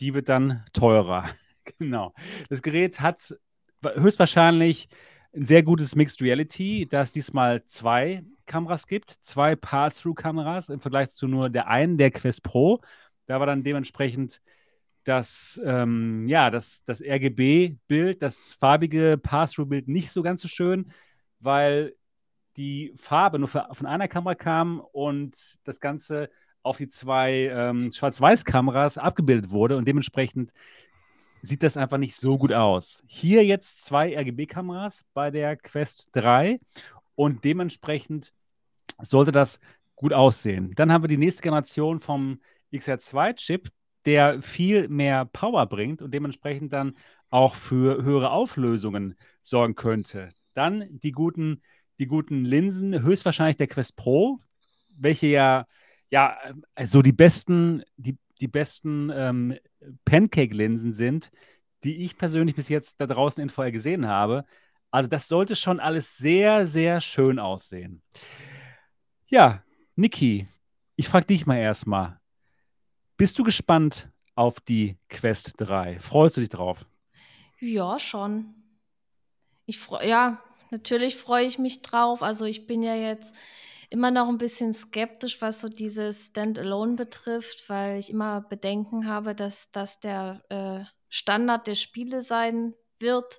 die 0.00 0.14
wird 0.14 0.28
dann 0.28 0.64
teurer. 0.72 1.24
genau. 1.78 2.12
Das 2.48 2.62
Gerät 2.62 3.00
hat 3.00 3.34
höchstwahrscheinlich 3.82 4.88
ein 5.34 5.44
sehr 5.44 5.62
gutes 5.62 5.94
Mixed 5.94 6.22
Reality, 6.22 6.86
da 6.88 7.02
es 7.02 7.12
diesmal 7.12 7.64
zwei 7.64 8.24
Kameras 8.46 8.86
gibt, 8.86 9.10
zwei 9.10 9.56
Pass-Through-Kameras 9.56 10.70
im 10.70 10.80
Vergleich 10.80 11.10
zu 11.10 11.28
nur 11.28 11.50
der 11.50 11.68
einen, 11.68 11.98
der 11.98 12.10
Quest 12.10 12.42
Pro. 12.42 12.80
Da 13.26 13.40
war 13.40 13.46
dann 13.46 13.62
dementsprechend 13.62 14.40
das, 15.06 15.60
ähm, 15.64 16.26
ja, 16.26 16.50
das, 16.50 16.82
das 16.84 17.00
RGB-Bild, 17.00 18.22
das 18.22 18.54
farbige 18.54 19.16
Pass-Through-Bild 19.16 19.86
nicht 19.86 20.10
so 20.10 20.22
ganz 20.22 20.42
so 20.42 20.48
schön, 20.48 20.90
weil 21.38 21.94
die 22.56 22.92
Farbe 22.96 23.38
nur 23.38 23.48
von 23.48 23.86
einer 23.86 24.08
Kamera 24.08 24.34
kam 24.34 24.80
und 24.80 25.36
das 25.64 25.78
Ganze 25.78 26.28
auf 26.62 26.78
die 26.78 26.88
zwei 26.88 27.50
ähm, 27.52 27.92
Schwarz-Weiß-Kameras 27.92 28.98
abgebildet 28.98 29.50
wurde 29.50 29.76
und 29.76 29.86
dementsprechend 29.86 30.52
sieht 31.42 31.62
das 31.62 31.76
einfach 31.76 31.98
nicht 31.98 32.16
so 32.16 32.36
gut 32.36 32.52
aus. 32.52 33.04
Hier 33.06 33.44
jetzt 33.44 33.84
zwei 33.84 34.18
RGB-Kameras 34.18 35.04
bei 35.14 35.30
der 35.30 35.56
Quest 35.56 36.08
3 36.12 36.58
und 37.14 37.44
dementsprechend 37.44 38.32
sollte 39.00 39.30
das 39.30 39.60
gut 39.94 40.12
aussehen. 40.12 40.72
Dann 40.74 40.92
haben 40.92 41.04
wir 41.04 41.08
die 41.08 41.16
nächste 41.16 41.42
Generation 41.42 42.00
vom 42.00 42.40
XR2-Chip, 42.72 43.70
der 44.06 44.40
viel 44.40 44.88
mehr 44.88 45.24
Power 45.24 45.66
bringt 45.66 46.00
und 46.00 46.14
dementsprechend 46.14 46.72
dann 46.72 46.96
auch 47.28 47.56
für 47.56 48.02
höhere 48.02 48.30
Auflösungen 48.30 49.16
sorgen 49.42 49.74
könnte. 49.74 50.30
Dann 50.54 50.86
die 50.90 51.12
guten, 51.12 51.62
die 51.98 52.06
guten 52.06 52.44
Linsen, 52.44 53.02
höchstwahrscheinlich 53.02 53.56
der 53.56 53.66
Quest 53.66 53.96
Pro, 53.96 54.38
welche 54.96 55.26
ja, 55.26 55.66
ja, 56.10 56.38
also 56.74 57.02
die 57.02 57.12
besten, 57.12 57.82
die, 57.96 58.16
die 58.40 58.48
besten 58.48 59.10
ähm, 59.12 59.58
Pancake-Linsen 60.04 60.92
sind, 60.92 61.30
die 61.84 62.04
ich 62.04 62.16
persönlich 62.16 62.54
bis 62.54 62.68
jetzt 62.68 63.00
da 63.00 63.06
draußen 63.06 63.42
in 63.42 63.50
VR 63.50 63.72
gesehen 63.72 64.06
habe. 64.06 64.44
Also 64.90 65.10
das 65.10 65.28
sollte 65.28 65.56
schon 65.56 65.80
alles 65.80 66.16
sehr, 66.16 66.66
sehr 66.66 67.00
schön 67.00 67.38
aussehen. 67.38 68.02
Ja, 69.28 69.62
Niki, 69.96 70.46
ich 70.94 71.08
frage 71.08 71.26
dich 71.26 71.44
mal 71.44 71.58
erstmal. 71.58 72.20
Bist 73.16 73.38
du 73.38 73.44
gespannt 73.44 74.10
auf 74.34 74.60
die 74.60 74.98
Quest 75.08 75.54
3? 75.56 75.98
Freust 75.98 76.36
du 76.36 76.40
dich 76.42 76.50
drauf? 76.50 76.84
Ja, 77.60 77.98
schon. 77.98 78.54
Ich 79.64 79.80
ja, 80.02 80.42
natürlich 80.70 81.16
freue 81.16 81.46
ich 81.46 81.58
mich 81.58 81.80
drauf. 81.80 82.22
Also 82.22 82.44
ich 82.44 82.66
bin 82.66 82.82
ja 82.82 82.94
jetzt 82.94 83.34
immer 83.88 84.10
noch 84.10 84.28
ein 84.28 84.36
bisschen 84.36 84.74
skeptisch, 84.74 85.40
was 85.40 85.60
so 85.60 85.68
dieses 85.68 86.26
Standalone 86.26 86.94
betrifft, 86.94 87.68
weil 87.68 87.98
ich 87.98 88.10
immer 88.10 88.42
Bedenken 88.42 89.06
habe, 89.06 89.34
dass 89.34 89.70
das 89.70 90.00
der 90.00 90.42
äh, 90.50 90.84
Standard 91.08 91.66
der 91.66 91.74
Spiele 91.74 92.22
sein 92.22 92.74
wird. 92.98 93.38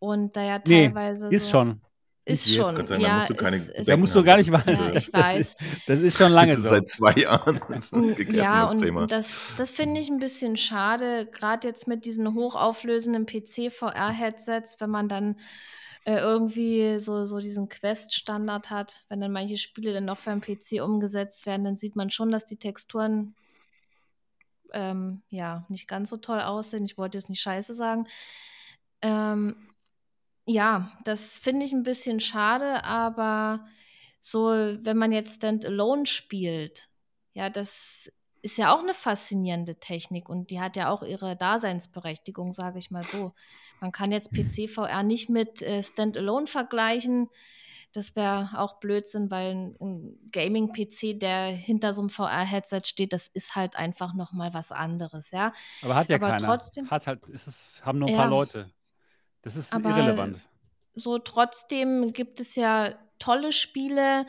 Und 0.00 0.36
da 0.36 0.42
ja 0.42 0.58
teilweise. 0.58 1.28
Nee, 1.28 1.36
ist 1.36 1.44
so 1.44 1.50
schon. 1.52 1.80
Ist 2.24 2.46
Nicht 2.46 2.56
schon. 2.56 2.74
Dank, 2.74 2.90
ja, 2.98 2.98
da 2.98 3.08
musst 3.10 3.30
du 3.30 3.34
keine 3.34 3.56
ist, 3.56 3.72
Da 3.88 3.96
musst 3.96 4.14
du 4.14 4.22
gar 4.22 4.36
das 4.36 4.46
nicht 4.46 4.52
das 4.52 4.66
warten. 4.66 4.74
Ja, 4.74 4.92
ich 4.94 5.10
Das 5.12 5.34
weiß. 5.34 5.36
ist, 5.36 5.56
das 5.86 6.00
ist 6.00 6.16
schon 6.16 6.32
lange 6.32 6.56
Das 6.56 6.58
ist 6.58 6.68
so. 6.68 6.70
seit 6.70 6.88
zwei 6.88 7.12
Jahren 7.14 7.60
das 7.68 7.86
ist 7.86 7.94
ein 7.94 8.06
Mm, 8.08 8.14
Ja, 8.28 8.66
gegessenes 8.66 8.70
und 8.70 8.78
Thema. 8.78 9.06
das, 9.06 9.54
das 9.56 9.70
finde 9.70 10.00
ich 10.00 10.08
ein 10.10 10.18
bisschen 10.18 10.56
schade, 10.56 11.26
gerade 11.26 11.68
jetzt 11.68 11.86
mit 11.88 12.04
diesen 12.06 12.34
hochauflösenden 12.34 13.26
PC-VR-Headsets, 13.26 14.80
wenn 14.80 14.90
man 14.90 15.08
dann 15.08 15.36
äh, 16.04 16.16
irgendwie 16.18 16.98
so, 16.98 17.24
so 17.24 17.38
diesen 17.38 17.68
Quest-Standard 17.68 18.70
hat, 18.70 19.04
wenn 19.08 19.20
dann 19.20 19.32
manche 19.32 19.56
Spiele 19.58 19.92
dann 19.92 20.04
noch 20.06 20.18
für 20.18 20.30
einen 20.30 20.40
PC 20.40 20.82
umgesetzt 20.82 21.46
werden, 21.46 21.64
dann 21.64 21.76
sieht 21.76 21.96
man 21.96 22.10
schon, 22.10 22.30
dass 22.32 22.44
die 22.46 22.56
Texturen 22.56 23.34
ähm, 24.72 25.22
ja 25.28 25.64
nicht 25.68 25.86
ganz 25.88 26.10
so 26.10 26.16
toll 26.16 26.40
aussehen. 26.40 26.84
Ich 26.84 26.96
wollte 26.98 27.18
jetzt 27.18 27.28
nicht 27.28 27.40
scheiße 27.42 27.74
sagen. 27.74 28.06
Ähm, 29.02 29.56
ja, 30.46 30.90
das 31.04 31.38
finde 31.38 31.66
ich 31.66 31.72
ein 31.72 31.82
bisschen 31.82 32.20
schade, 32.20 32.84
aber 32.84 33.64
so, 34.18 34.48
wenn 34.48 34.96
man 34.96 35.12
jetzt 35.12 35.36
Standalone 35.36 36.06
spielt, 36.06 36.88
ja, 37.34 37.50
das 37.50 38.10
ist 38.42 38.58
ja 38.58 38.74
auch 38.74 38.80
eine 38.80 38.94
faszinierende 38.94 39.76
Technik 39.76 40.28
und 40.28 40.50
die 40.50 40.60
hat 40.60 40.76
ja 40.76 40.90
auch 40.90 41.02
ihre 41.02 41.36
Daseinsberechtigung, 41.36 42.52
sage 42.52 42.78
ich 42.78 42.90
mal 42.90 43.04
so. 43.04 43.32
Man 43.80 43.92
kann 43.92 44.10
jetzt 44.10 44.32
PC-VR 44.32 45.04
nicht 45.04 45.28
mit 45.28 45.62
äh, 45.62 45.82
Standalone 45.82 46.46
vergleichen. 46.46 47.28
Das 47.92 48.16
wäre 48.16 48.50
auch 48.56 48.80
Blödsinn, 48.80 49.30
weil 49.30 49.54
ein, 49.54 49.76
ein 49.80 50.30
Gaming-PC, 50.32 51.20
der 51.20 51.46
hinter 51.48 51.92
so 51.92 52.02
einem 52.02 52.08
VR-Headset 52.08 52.82
steht, 52.84 53.12
das 53.12 53.28
ist 53.28 53.54
halt 53.54 53.76
einfach 53.76 54.14
noch 54.14 54.32
mal 54.32 54.52
was 54.54 54.72
anderes, 54.72 55.30
ja. 55.30 55.52
Aber 55.82 55.94
hat 55.94 56.08
ja 56.08 56.16
Aber 56.16 56.30
keiner. 56.30 56.46
trotzdem, 56.46 56.90
Hat 56.90 57.06
halt, 57.06 57.24
ist 57.28 57.46
es, 57.46 57.82
haben 57.84 57.98
nur 57.98 58.08
ein 58.08 58.16
paar 58.16 58.24
ja, 58.24 58.30
Leute. 58.30 58.70
Das 59.42 59.56
ist 59.56 59.72
aber 59.72 59.90
irrelevant. 59.90 60.40
so 60.94 61.18
trotzdem 61.18 62.12
gibt 62.12 62.40
es 62.40 62.54
ja 62.54 62.94
tolle 63.18 63.52
Spiele, 63.52 64.26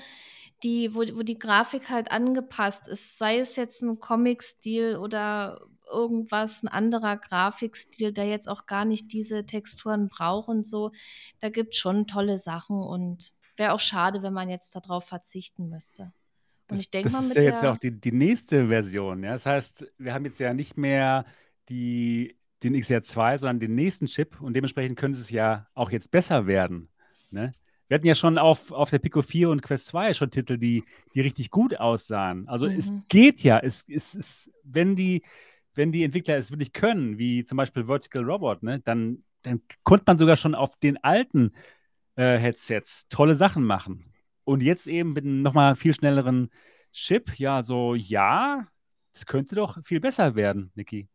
die, 0.64 0.94
wo, 0.96 1.02
wo 1.18 1.24
die 1.24 1.38
Grafik 1.38 1.90
halt 1.90 2.12
angepasst 2.12 2.88
ist, 2.88 3.18
sei 3.18 3.40
es 3.40 3.56
jetzt 3.56 3.82
ein 3.82 4.00
Comic-Stil 4.00 4.98
oder 4.98 5.62
irgendwas, 5.92 6.64
ein 6.64 6.68
anderer 6.68 7.18
Grafikstil, 7.18 8.14
der 8.14 8.26
jetzt 8.26 8.48
auch 8.48 8.66
gar 8.66 8.86
nicht 8.86 9.12
diese 9.12 9.46
Texturen 9.46 10.10
braucht 10.10 10.48
und 10.48 10.66
so. 10.66 10.92
Da 11.40 11.50
gibt 11.50 11.74
es 11.74 11.80
schon 11.80 12.08
tolle 12.08 12.38
Sachen 12.38 12.82
und 12.82 13.34
wäre 13.58 13.74
auch 13.74 13.80
schade, 13.80 14.24
wenn 14.24 14.34
man 14.34 14.50
jetzt 14.50 14.76
darauf 14.76 15.06
verzichten 15.06 15.70
müsste. 15.70 16.04
Und 16.04 16.78
Das, 16.78 16.80
ich 16.80 16.92
denke 16.92 17.10
das 17.10 17.14
mal 17.14 17.24
ist 17.24 17.36
mit 17.36 17.44
ja 17.44 17.44
jetzt 17.44 17.66
auch 17.66 17.78
die, 17.78 17.92
die 17.92 18.12
nächste 18.12 18.68
Version. 18.68 19.24
Ja? 19.24 19.34
Das 19.34 19.46
heißt, 19.46 19.86
wir 19.98 20.14
haben 20.14 20.26
jetzt 20.26 20.40
ja 20.40 20.54
nicht 20.54 20.78
mehr 20.78 21.26
die, 21.70 22.38
den 22.64 22.76
XR2, 22.76 23.38
sondern 23.40 23.60
den 23.60 23.72
nächsten 23.72 24.06
Chip 24.06 24.42
und 24.42 24.56
dementsprechend 24.56 24.98
könnte 24.98 25.20
es 25.20 25.30
ja 25.30 25.68
auch 25.74 25.92
jetzt 25.92 26.12
besser 26.12 26.48
werden. 26.48 26.90
Ne? 27.32 27.52
Wir 27.88 27.96
hatten 27.96 28.08
ja 28.08 28.16
schon 28.16 28.38
auf, 28.38 28.72
auf 28.72 28.90
der 28.90 29.00
Pico 29.00 29.22
4 29.22 29.50
und 29.50 29.62
Quest 29.62 29.88
2 29.88 30.14
schon 30.14 30.32
Titel, 30.32 30.58
die, 30.58 30.84
die 31.14 31.22
richtig 31.22 31.52
gut 31.52 31.80
aussahen. 31.80 32.48
Also 32.48 32.68
es 32.68 32.92
mhm, 32.92 33.04
geht 33.10 33.44
ja, 33.44 33.60
es, 33.60 33.88
es, 33.90 34.16
es, 34.16 34.52
wenn, 34.64 34.96
die, 34.96 35.24
wenn 35.76 35.92
die 35.92 36.04
Entwickler 36.04 36.38
es 36.38 36.52
wirklich 36.52 36.74
können, 36.74 37.18
wie 37.18 37.44
zum 37.44 37.58
Beispiel 37.58 37.86
Vertical 37.86 38.24
Robot, 38.24 38.64
ne, 38.64 38.80
dann, 38.80 39.24
dann 39.42 39.62
konnte 39.84 40.06
man 40.08 40.18
sogar 40.18 40.38
schon 40.38 40.56
auf 40.56 40.76
den 40.78 41.04
alten 41.04 41.52
äh, 42.16 42.38
Headsets 42.38 43.08
tolle 43.10 43.36
Sachen 43.36 43.64
machen. 43.64 44.14
Und 44.46 44.64
jetzt 44.64 44.88
eben 44.88 45.14
mit 45.14 45.26
einem 45.26 45.42
nochmal 45.42 45.76
viel 45.76 45.94
schnelleren 45.94 46.50
Chip, 46.92 47.38
ja, 47.40 47.64
so, 47.64 47.96
ja, 47.96 48.68
es 49.14 49.26
könnte 49.26 49.56
doch 49.56 49.84
viel 49.84 50.00
besser 50.00 50.36
werden, 50.36 50.72
Niki. 50.76 51.08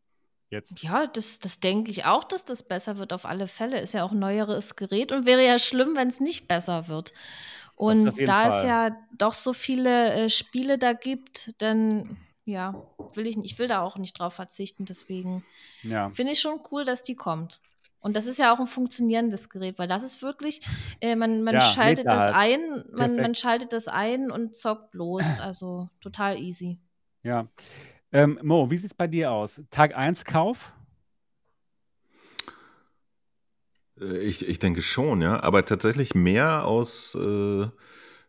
Jetzt. 0.51 0.83
Ja, 0.83 1.07
das, 1.07 1.39
das 1.41 1.61
denke 1.61 1.91
ich 1.91 2.05
auch, 2.07 2.25
dass 2.25 2.45
das 2.45 2.63
besser 2.63 2.97
wird 2.97 3.13
auf 3.13 3.27
alle 3.27 3.47
Fälle. 3.49 3.81
Ist 3.81 3.95
ja 3.95 4.03
auch 4.05 4.13
ein 4.13 4.19
neueres 4.19 4.77
Gerät 4.77 5.13
und 5.13 5.27
wäre 5.27 5.45
ja 5.45 5.59
schlimm, 5.59 5.95
wenn 5.95 6.09
es 6.09 6.21
nicht 6.21 6.49
besser 6.49 6.89
wird. 6.89 7.13
Und 7.75 8.07
da 8.27 8.49
es 8.49 8.55
Fall. 8.55 8.67
ja 8.67 8.97
doch 9.17 9.35
so 9.35 9.53
viele 9.53 10.13
äh, 10.15 10.31
Spiele 10.31 10.79
da 10.79 10.95
gibt, 10.95 11.53
dann 11.59 12.17
ja, 12.45 12.73
will 13.15 13.27
ich, 13.27 13.37
nicht- 13.37 13.53
ich 13.53 13.59
will 13.59 13.69
da 13.69 13.83
auch 13.83 13.99
nicht 13.99 14.19
drauf 14.19 14.33
verzichten. 14.35 14.87
Deswegen 14.87 15.45
Ja. 15.83 16.11
finde 16.11 16.33
ich 16.33 16.41
schon 16.41 16.61
cool, 16.73 16.85
dass 16.85 17.03
die 17.03 17.15
kommt. 17.15 17.61
Und 18.01 18.17
das 18.17 18.27
ist 18.27 18.39
ja 18.39 18.55
auch 18.55 18.59
ein 18.61 18.67
funktionierendes 18.69 19.51
Gerät, 19.51 19.79
weil 19.79 19.89
das 19.89 20.03
ist 20.03 20.23
wirklich, 20.23 20.61
äh, 21.01 21.15
man, 21.15 21.43
man 21.43 21.55
Ja, 21.57 21.61
schaltet 21.61 22.07
das 22.07 22.23
halt. 22.23 22.37
ein, 22.37 22.85
man, 22.93 23.17
man 23.17 23.35
schaltet 23.35 23.73
das 23.73 23.87
ein 23.87 24.31
und 24.31 24.55
zockt 24.57 24.95
los. 24.95 25.25
Also 25.41 25.91
total 26.01 26.39
easy. 26.39 26.79
Ja. 27.23 27.49
Ähm, 28.13 28.39
Mo, 28.43 28.71
wie 28.71 28.77
sieht 28.77 28.91
es 28.93 28.97
bei 28.97 29.07
dir 29.07 29.33
aus? 29.33 29.61
Tag 29.71 29.97
1 29.97 30.25
Kauf? 30.25 30.73
Äh, 34.01 34.19
Ich, 34.19 34.49
ich 34.49 34.59
denke 34.59 34.83
schon, 34.83 35.21
ja. 35.21 35.41
Aber 35.43 35.65
tatsächlich 35.65 36.15
mehr 36.15 36.65
aus 36.65 37.15
äh, 37.15 37.67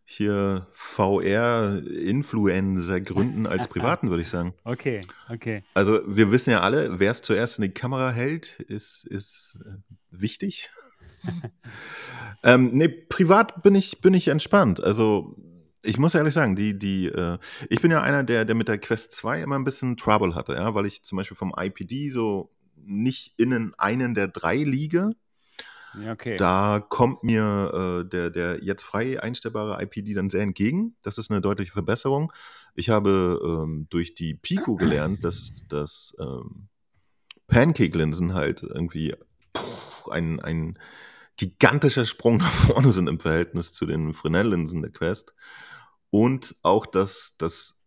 hier 0.04 0.68
VR-Influencer-Gründen 0.74 3.48
als 3.48 3.68
privaten, 3.70 4.10
würde 4.10 4.24
ich 4.24 4.30
sagen. 4.30 4.54
Okay, 4.64 5.02
okay. 5.30 5.64
Also 5.76 6.02
wir 6.06 6.32
wissen 6.32 6.50
ja 6.52 6.62
alle, 6.62 7.00
wer 7.00 7.12
es 7.12 7.22
zuerst 7.22 7.60
in 7.60 7.64
die 7.64 7.74
Kamera 7.74 8.12
hält, 8.12 8.60
ist, 8.60 9.06
ist 9.06 9.60
äh, 9.64 9.76
wichtig. 10.10 10.70
ähm, 12.44 12.72
nee, 12.74 12.88
privat 12.88 13.62
bin 13.62 13.76
ich, 13.76 14.02
bin 14.02 14.14
ich 14.14 14.30
entspannt. 14.30 14.82
Also 14.84 15.36
ich 15.82 15.98
muss 15.98 16.16
ehrlich 16.16 16.34
sagen, 16.34 16.56
die, 16.56 16.78
die, 16.78 17.08
äh, 17.08 17.38
ich 17.70 17.82
bin 17.82 17.92
ja 17.92 18.02
einer, 18.02 18.24
der, 18.24 18.46
der 18.46 18.56
mit 18.56 18.68
der 18.68 18.78
Quest 18.78 19.12
2 19.14 19.42
immer 19.42 19.58
ein 19.58 19.64
bisschen 19.64 19.98
Trouble 19.98 20.36
hatte, 20.36 20.54
ja, 20.54 20.74
weil 20.74 20.86
ich 20.86 21.04
zum 21.04 21.18
Beispiel 21.18 21.38
vom 21.38 21.54
IPD 21.58 22.12
so 22.12 22.52
nicht 22.76 23.34
innen 23.38 23.74
einen 23.78 24.14
der 24.14 24.28
drei 24.28 24.58
liege. 24.58 25.12
Ja, 26.00 26.12
okay. 26.12 26.38
Da 26.38 26.86
kommt 26.88 27.24
mir 27.24 28.04
äh, 28.06 28.10
der, 28.10 28.30
der 28.30 28.64
jetzt 28.64 28.84
frei 28.84 29.22
einstellbare 29.22 29.82
IPD 29.82 30.14
dann 30.14 30.30
sehr 30.30 30.44
entgegen. 30.44 30.96
Das 31.02 31.18
ist 31.18 31.32
eine 31.32 31.42
deutliche 31.42 31.72
Verbesserung. 31.72 32.32
Ich 32.76 32.90
habe 32.90 33.40
ähm, 33.44 33.88
durch 33.90 34.14
die 34.14 34.36
Pico 34.36 34.76
gelernt, 34.76 35.24
dass, 35.24 35.66
dass 35.68 36.16
ähm, 36.20 36.68
Pancake-Linsen 37.48 38.34
halt 38.34 38.62
irgendwie 38.62 39.16
puh, 39.54 40.12
ein, 40.12 40.40
ein 40.40 40.78
gigantischer 41.40 42.06
Sprung 42.06 42.38
nach 42.38 42.52
vorne 42.52 42.91
sind 42.91 43.07
im 43.07 43.20
Verhältnis 43.20 43.74
zu 43.74 43.86
den 43.86 44.14
Fresnel-Linsen 44.14 44.82
der 44.82 44.91
Quest. 44.91 45.34
Und 46.11 46.56
auch, 46.61 46.86
dass 46.86 47.36
das 47.38 47.84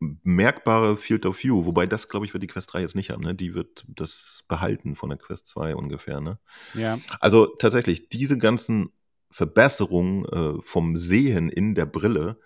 merkbare 0.00 0.96
Field 0.96 1.26
of 1.26 1.42
View, 1.42 1.64
wobei 1.64 1.86
das, 1.86 2.08
glaube 2.08 2.26
ich, 2.26 2.32
wird 2.32 2.42
die 2.42 2.48
Quest 2.48 2.72
3 2.72 2.82
jetzt 2.82 2.94
nicht 2.94 3.10
haben. 3.10 3.22
Ne? 3.22 3.34
Die 3.34 3.54
wird 3.54 3.84
das 3.88 4.44
behalten 4.46 4.94
von 4.94 5.08
der 5.08 5.18
Quest 5.18 5.46
2 5.48 5.74
ungefähr. 5.74 6.20
Ne? 6.20 6.38
Ja. 6.74 6.98
Also 7.20 7.46
tatsächlich, 7.46 8.08
diese 8.08 8.38
ganzen 8.38 8.92
Verbesserungen 9.30 10.24
äh, 10.26 10.62
vom 10.62 10.96
Sehen 10.96 11.48
in 11.48 11.74
der 11.74 11.86
Brille 11.86 12.38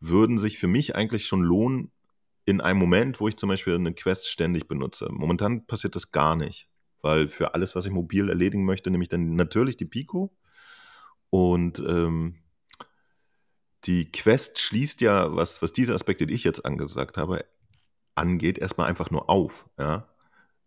würden 0.00 0.38
sich 0.38 0.58
für 0.58 0.68
mich 0.68 0.94
eigentlich 0.94 1.26
schon 1.26 1.42
lohnen 1.42 1.90
in 2.44 2.60
einem 2.60 2.78
Moment, 2.78 3.20
wo 3.20 3.28
ich 3.28 3.36
zum 3.36 3.48
Beispiel 3.48 3.74
eine 3.74 3.94
Quest 3.94 4.28
ständig 4.28 4.68
benutze. 4.68 5.08
Momentan 5.10 5.66
passiert 5.66 5.94
das 5.94 6.12
gar 6.12 6.36
nicht, 6.36 6.68
weil 7.02 7.28
für 7.28 7.54
alles, 7.54 7.74
was 7.74 7.86
ich 7.86 7.92
mobil 7.92 8.28
erledigen 8.28 8.64
möchte, 8.64 8.90
nehme 8.90 9.02
ich 9.02 9.08
dann 9.08 9.34
natürlich 9.34 9.76
die 9.76 9.84
Pico 9.84 10.32
und 11.30 11.80
ähm, 11.80 12.36
die 13.84 14.10
Quest 14.10 14.60
schließt 14.60 15.00
ja, 15.00 15.34
was, 15.34 15.62
was 15.62 15.72
diese 15.72 15.94
Aspekte, 15.94 16.26
die 16.26 16.34
ich 16.34 16.44
jetzt 16.44 16.64
angesagt 16.64 17.16
habe, 17.16 17.44
angeht, 18.14 18.58
erstmal 18.58 18.88
einfach 18.88 19.10
nur 19.10 19.28
auf. 19.28 19.68
Ja? 19.78 20.08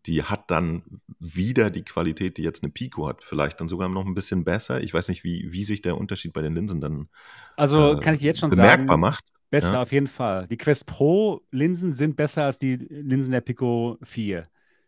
Die 0.06 0.24
hat 0.24 0.52
dann 0.52 0.84
wieder 1.20 1.70
die 1.70 1.84
Qualität, 1.84 2.38
die 2.38 2.44
jetzt 2.44 2.64
eine 2.64 2.72
Pico 2.72 3.08
hat. 3.08 3.24
Vielleicht 3.24 3.60
dann 3.62 3.68
sogar 3.68 3.90
noch 3.90 4.06
ein 4.06 4.16
bisschen 4.16 4.44
besser. 4.44 4.82
Ich 4.82 4.94
weiß 4.94 5.08
nicht, 5.10 5.24
wie, 5.24 5.52
wie 5.52 5.64
sich 5.64 5.82
der 5.82 5.98
Unterschied 5.98 6.34
bei 6.34 6.42
den 6.42 6.54
Linsen 6.54 6.82
dann 6.82 7.08
Also 7.56 7.94
äh, 7.94 8.00
kann 8.00 8.16
ich 8.16 8.22
jetzt 8.22 8.40
schon 8.40 8.50
bemerkbar 8.50 8.88
sagen, 8.88 9.02
macht. 9.02 9.24
besser 9.50 9.74
Ja. 9.74 9.82
auf 9.82 9.92
jeden 9.92 10.08
Fall. 10.08 10.48
Die 10.48 10.58
Quest 10.58 10.86
Pro 10.86 11.42
Linsen 11.52 11.94
sind 11.94 12.16
besser 12.16 12.44
als 12.44 12.60
die 12.60 12.76
Linsen 12.76 13.32
der 13.32 13.42
Pico 13.42 13.98
4. 14.04 14.44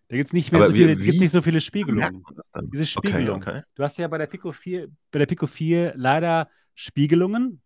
Da 0.10 0.16
gibt 0.16 0.28
es 0.28 0.34
nicht 0.34 0.52
mehr 0.52 0.62
Aber 0.62 0.68
so 0.68 0.74
wie- 0.74 0.80
viele, 0.80 0.96
gibt's 0.96 1.14
wie 1.16 1.20
nicht 1.20 1.32
so 1.32 1.42
viele 1.42 1.60
Spiegelungen. 1.62 2.24
Diese 2.72 2.84
Okay, 2.98 3.10
Spiegelung. 3.10 3.38
okay. 3.38 3.62
Du 3.76 3.84
hast 3.84 3.98
ja 3.98 4.08
bei 4.08 4.18
der 4.18 4.28
Pico 4.28 4.52
4, 4.54 4.88
bei 5.12 5.20
der 5.20 5.26
Pico 5.26 5.48
4 5.48 5.94
leider 5.98 6.50
Spiegelungen, 6.76 7.62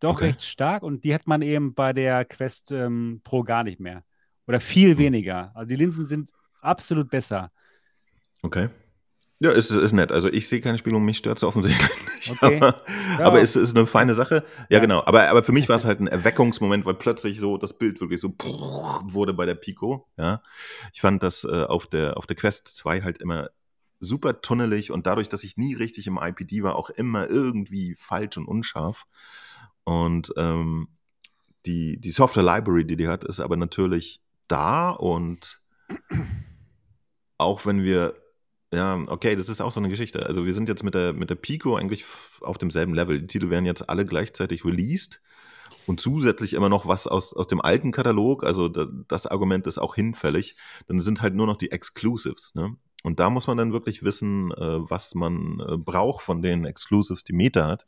doch 0.00 0.16
Okay. 0.16 0.26
recht 0.26 0.42
stark, 0.42 0.82
und 0.82 1.04
die 1.04 1.14
hat 1.14 1.26
man 1.26 1.42
eben 1.42 1.74
bei 1.74 1.92
der 1.92 2.24
Quest 2.24 2.72
ähm, 2.72 3.20
Pro 3.22 3.42
gar 3.44 3.62
nicht 3.64 3.78
mehr. 3.80 4.02
Oder 4.48 4.58
viel 4.60 4.90
Hm. 4.92 4.98
weniger. 4.98 5.52
Also 5.54 5.68
die 5.68 5.76
Linsen 5.76 6.06
sind 6.06 6.30
absolut 6.60 7.08
besser. 7.10 7.52
Okay. 8.42 8.68
Ja, 9.40 9.52
ist, 9.52 9.70
ist 9.70 9.92
nett. 9.92 10.10
Also 10.12 10.28
ich 10.28 10.48
sehe 10.48 10.60
keine 10.60 10.78
Spiegelung, 10.78 11.04
mich 11.04 11.18
stört 11.18 11.38
es 11.38 11.44
offensichtlich. 11.44 11.88
Okay. 12.30 12.56
Aber, 12.60 12.82
Ja. 13.18 13.24
aber 13.26 13.40
es 13.42 13.56
ist 13.56 13.76
eine 13.76 13.86
feine 13.86 14.14
Sache. 14.14 14.44
Ja, 14.68 14.76
Ja. 14.76 14.78
genau. 14.80 15.02
Aber, 15.04 15.28
aber 15.28 15.42
für 15.42 15.52
mich 15.52 15.68
war 15.68 15.76
es 15.76 15.84
halt 15.84 16.00
ein 16.00 16.06
Erweckungsmoment, 16.06 16.84
weil 16.84 16.94
plötzlich 16.94 17.38
so 17.40 17.56
das 17.58 17.76
Bild 17.78 18.00
wirklich 18.00 18.20
so 18.20 18.34
wurde 19.04 19.34
bei 19.34 19.46
der 19.46 19.54
Pico. 19.54 20.08
Ja. 20.16 20.42
Ich 20.92 21.00
fand 21.00 21.22
das 21.22 21.44
äh, 21.44 21.64
auf, 21.64 21.86
der, 21.86 22.16
auf 22.16 22.26
der 22.26 22.36
Quest 22.36 22.68
2 22.76 23.02
halt 23.02 23.18
immer 23.18 23.50
super 23.98 24.42
tunnelig 24.42 24.90
und 24.90 25.06
dadurch, 25.06 25.28
dass 25.28 25.42
ich 25.44 25.56
nie 25.56 25.74
richtig 25.74 26.06
im 26.06 26.18
IPD 26.20 26.62
war, 26.62 26.76
auch 26.76 26.90
immer 26.90 27.28
irgendwie 27.28 27.96
falsch 27.98 28.36
und 28.36 28.46
unscharf. 28.46 29.06
Und 29.84 30.32
ähm, 30.36 30.88
die, 31.64 31.98
die 32.00 32.10
Software 32.10 32.42
Library, 32.42 32.86
die 32.86 32.96
die 32.96 33.08
hat, 33.08 33.24
ist 33.24 33.40
aber 33.40 33.56
natürlich 33.56 34.20
da 34.48 34.90
und 34.90 35.60
auch 37.38 37.66
wenn 37.66 37.82
wir, 37.82 38.14
ja, 38.76 39.02
okay, 39.08 39.34
das 39.36 39.48
ist 39.48 39.60
auch 39.60 39.72
so 39.72 39.80
eine 39.80 39.88
Geschichte. 39.88 40.26
Also 40.26 40.44
wir 40.44 40.52
sind 40.52 40.68
jetzt 40.68 40.82
mit 40.82 40.94
der, 40.94 41.14
mit 41.14 41.30
der 41.30 41.34
Pico 41.34 41.76
eigentlich 41.76 42.04
auf 42.40 42.58
demselben 42.58 42.94
Level. 42.94 43.20
Die 43.20 43.26
Titel 43.26 43.50
werden 43.50 43.64
jetzt 43.64 43.88
alle 43.88 44.04
gleichzeitig 44.04 44.64
released 44.64 45.20
und 45.86 45.98
zusätzlich 45.98 46.52
immer 46.52 46.68
noch 46.68 46.86
was 46.86 47.06
aus, 47.06 47.32
aus 47.32 47.46
dem 47.46 47.60
alten 47.60 47.90
Katalog. 47.90 48.44
Also 48.44 48.68
da, 48.68 48.86
das 49.08 49.26
Argument 49.26 49.66
ist 49.66 49.78
auch 49.78 49.94
hinfällig. 49.94 50.56
Dann 50.88 51.00
sind 51.00 51.22
halt 51.22 51.34
nur 51.34 51.46
noch 51.46 51.56
die 51.56 51.70
Exclusives. 51.70 52.54
Ne? 52.54 52.76
Und 53.02 53.18
da 53.18 53.30
muss 53.30 53.46
man 53.46 53.56
dann 53.56 53.72
wirklich 53.72 54.02
wissen, 54.02 54.50
äh, 54.52 54.90
was 54.90 55.14
man 55.14 55.60
äh, 55.60 55.76
braucht 55.78 56.22
von 56.22 56.42
den 56.42 56.66
Exclusives, 56.66 57.24
die 57.24 57.32
Meta 57.32 57.66
hat. 57.66 57.86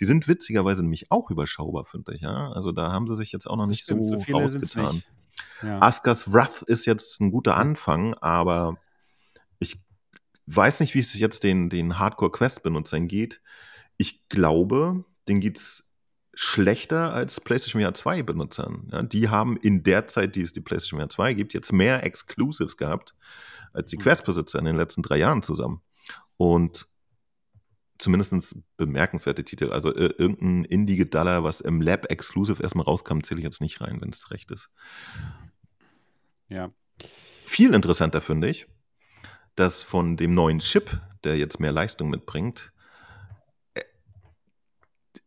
Die 0.00 0.06
sind 0.06 0.28
witzigerweise 0.28 0.82
nämlich 0.82 1.10
auch 1.10 1.30
überschaubar, 1.30 1.84
finde 1.84 2.14
ich. 2.14 2.22
Ja? 2.22 2.52
Also 2.52 2.72
da 2.72 2.90
haben 2.90 3.06
sie 3.06 3.16
sich 3.16 3.32
jetzt 3.32 3.46
auch 3.46 3.56
noch 3.56 3.66
nicht 3.66 3.82
Stimmt, 3.82 4.06
so, 4.06 4.18
sind's 4.18 4.32
rausgetan. 4.32 5.02
Ja. 5.62 5.82
Askas 5.82 6.32
Wrath 6.32 6.62
ist 6.62 6.86
jetzt 6.86 7.20
ein 7.20 7.30
guter 7.30 7.56
Anfang, 7.56 8.14
aber 8.14 8.78
weiß 10.46 10.80
nicht, 10.80 10.94
wie 10.94 11.00
es 11.00 11.14
jetzt 11.14 11.44
den, 11.44 11.68
den 11.68 11.98
Hardcore-Quest-Benutzern 11.98 13.08
geht. 13.08 13.40
Ich 13.96 14.28
glaube, 14.28 15.04
denen 15.28 15.40
geht 15.40 15.58
es 15.58 15.92
schlechter 16.34 17.12
als 17.12 17.40
PlayStation 17.40 17.82
VR 17.82 17.92
2-Benutzern. 17.92 18.88
Ja, 18.90 19.02
die 19.02 19.28
haben 19.28 19.56
in 19.56 19.82
der 19.82 20.06
Zeit, 20.08 20.34
die 20.34 20.40
es 20.42 20.52
die 20.52 20.60
PlayStation 20.62 20.98
VR 21.00 21.10
2 21.10 21.34
gibt, 21.34 21.54
jetzt 21.54 21.72
mehr 21.72 22.02
Exclusives 22.04 22.76
gehabt 22.76 23.14
als 23.72 23.90
die 23.90 23.96
Mhm. 23.98 24.02
Quest-Besitzer 24.02 24.58
in 24.58 24.64
den 24.64 24.76
letzten 24.76 25.02
drei 25.02 25.18
Jahren 25.18 25.42
zusammen. 25.42 25.82
Und 26.36 26.86
zumindest 27.98 28.56
bemerkenswerte 28.76 29.44
Titel. 29.44 29.70
Also 29.70 29.94
äh, 29.94 30.12
irgendein 30.18 30.64
Indie-Gedaller, 30.64 31.44
was 31.44 31.60
im 31.60 31.80
Lab 31.80 32.10
Exclusive 32.10 32.62
erstmal 32.62 32.84
rauskam, 32.86 33.20
zähle 33.20 33.38
ich 33.40 33.44
jetzt 33.44 33.60
nicht 33.60 33.80
rein, 33.80 34.00
wenn 34.00 34.10
es 34.10 34.30
recht 34.30 34.50
ist. 34.50 34.70
ja. 36.48 36.72
Viel 37.44 37.74
interessanter 37.74 38.22
finde 38.22 38.48
ich, 38.48 38.66
dass 39.56 39.82
von 39.82 40.16
dem 40.16 40.34
neuen 40.34 40.58
Chip, 40.60 41.00
der 41.24 41.36
jetzt 41.36 41.60
mehr 41.60 41.72
Leistung 41.72 42.10
mitbringt, 42.10 42.72
äh, 43.74 43.82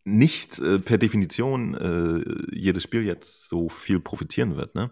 nicht 0.03 0.59
äh, 0.59 0.79
per 0.79 0.97
Definition 0.97 1.75
äh, 1.75 2.55
jedes 2.55 2.83
Spiel 2.83 3.03
jetzt 3.03 3.47
so 3.47 3.69
viel 3.69 3.99
profitieren 3.99 4.57
wird. 4.57 4.75
Ne? 4.75 4.91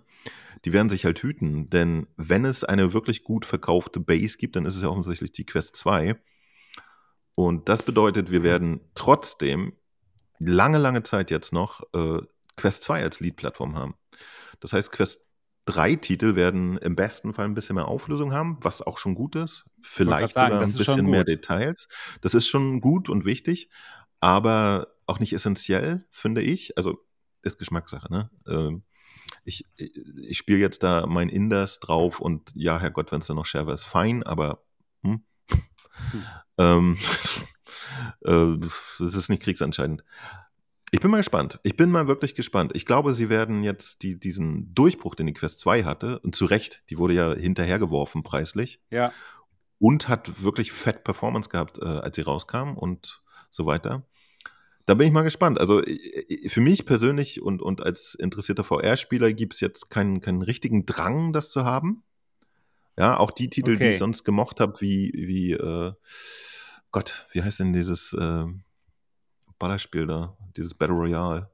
Die 0.65 0.73
werden 0.73 0.89
sich 0.89 1.05
halt 1.05 1.19
hüten, 1.21 1.69
denn 1.69 2.07
wenn 2.15 2.45
es 2.45 2.63
eine 2.63 2.93
wirklich 2.93 3.23
gut 3.23 3.45
verkaufte 3.45 3.99
Base 3.99 4.37
gibt, 4.37 4.55
dann 4.55 4.65
ist 4.65 4.75
es 4.75 4.83
ja 4.83 4.89
offensichtlich 4.89 5.31
die 5.31 5.45
Quest 5.45 5.75
2. 5.75 6.15
Und 7.35 7.67
das 7.67 7.83
bedeutet, 7.83 8.31
wir 8.31 8.43
werden 8.43 8.79
trotzdem 8.95 9.73
lange, 10.39 10.77
lange 10.77 11.03
Zeit 11.03 11.31
jetzt 11.31 11.51
noch 11.51 11.81
äh, 11.93 12.19
Quest 12.55 12.83
2 12.83 13.03
als 13.03 13.19
Lead-Plattform 13.19 13.75
haben. 13.75 13.95
Das 14.59 14.73
heißt, 14.73 14.91
Quest 14.91 15.25
3 15.65 15.95
Titel 15.95 16.35
werden 16.35 16.77
im 16.77 16.95
besten 16.95 17.33
Fall 17.33 17.45
ein 17.45 17.53
bisschen 17.53 17.75
mehr 17.75 17.87
Auflösung 17.87 18.33
haben, 18.33 18.57
was 18.61 18.81
auch 18.81 18.97
schon 18.97 19.15
gut 19.15 19.35
ist. 19.35 19.65
Vielleicht 19.81 20.33
sagen, 20.33 20.51
sogar 20.53 20.67
ein 20.67 20.73
bisschen 20.73 21.05
mehr. 21.05 21.23
Details. 21.23 21.87
Das 22.21 22.33
ist 22.33 22.47
schon 22.47 22.81
gut 22.81 23.09
und 23.09 23.25
wichtig, 23.25 23.69
aber 24.19 24.87
auch 25.05 25.19
nicht 25.19 25.33
essentiell, 25.33 26.05
finde 26.11 26.41
ich. 26.41 26.77
Also 26.77 26.97
ist 27.41 27.59
Geschmackssache, 27.59 28.11
ne? 28.11 28.29
Ähm, 28.47 28.83
ich 29.45 29.65
ich 29.75 30.37
spiele 30.37 30.59
jetzt 30.59 30.83
da 30.83 31.05
mein 31.07 31.29
Inders 31.29 31.79
drauf 31.79 32.19
und 32.19 32.51
ja, 32.55 32.79
Herrgott, 32.79 33.11
wenn 33.11 33.19
es 33.19 33.27
dann 33.27 33.35
noch 33.35 33.45
schärfer 33.45 33.73
ist, 33.73 33.85
fein, 33.85 34.23
aber 34.23 34.63
hm? 35.03 35.23
ähm, 36.57 36.97
äh, 38.21 38.57
das 38.99 39.13
ist 39.13 39.29
nicht 39.29 39.43
kriegsentscheidend. 39.43 40.03
Ich 40.93 40.99
bin 40.99 41.09
mal 41.09 41.17
gespannt. 41.17 41.59
Ich 41.63 41.75
bin 41.75 41.89
mal 41.89 42.07
wirklich 42.07 42.35
gespannt. 42.35 42.73
Ich 42.75 42.85
glaube, 42.85 43.13
sie 43.13 43.27
werden 43.27 43.63
jetzt 43.63 44.03
die, 44.03 44.19
diesen 44.19 44.75
Durchbruch, 44.75 45.15
den 45.15 45.25
die 45.25 45.33
Quest 45.33 45.59
2 45.61 45.85
hatte, 45.85 46.19
und 46.19 46.35
zu 46.35 46.45
Recht, 46.45 46.83
die 46.91 46.99
wurde 46.99 47.15
ja 47.15 47.33
hinterhergeworfen 47.33 48.21
preislich 48.21 48.79
Ja. 48.91 49.11
und 49.79 50.07
hat 50.07 50.43
wirklich 50.43 50.71
fett 50.71 51.03
Performance 51.03 51.49
gehabt, 51.49 51.79
äh, 51.79 51.85
als 51.85 52.15
sie 52.15 52.21
rauskam 52.21 52.77
und 52.77 53.23
so 53.49 53.65
weiter. 53.65 54.05
Da 54.85 54.93
bin 54.93 55.07
ich 55.07 55.13
mal 55.13 55.23
gespannt. 55.23 55.59
Also 55.59 55.81
für 56.47 56.61
mich 56.61 56.85
persönlich 56.85 57.41
und, 57.41 57.63
und 57.63 57.81
als 57.81 58.13
interessierter 58.13 58.63
VR-Spieler 58.63 59.33
gibt 59.33 59.55
es 59.55 59.61
jetzt 59.61 59.89
keinen, 59.89 60.21
keinen 60.21 60.43
richtigen 60.43 60.85
Drang, 60.85 61.33
das 61.33 61.49
zu 61.49 61.63
haben. 61.65 62.03
Ja, 62.99 63.17
auch 63.17 63.31
die 63.31 63.49
Titel, 63.49 63.71
die 63.71 63.85
Okay. 63.85 63.89
ich 63.93 63.97
sonst 63.97 64.25
gemocht 64.25 64.59
habe, 64.59 64.79
wie, 64.79 65.11
wie 65.15 65.53
äh, 65.53 65.93
Gott, 66.91 67.25
wie 67.31 67.41
heißt 67.41 67.61
denn 67.61 67.73
dieses 67.73 68.13
äh, 68.13 68.45
Ballerspiel 69.59 70.07
da, 70.07 70.37
dieses 70.55 70.73
Battle 70.73 70.95
Royale? 70.95 71.49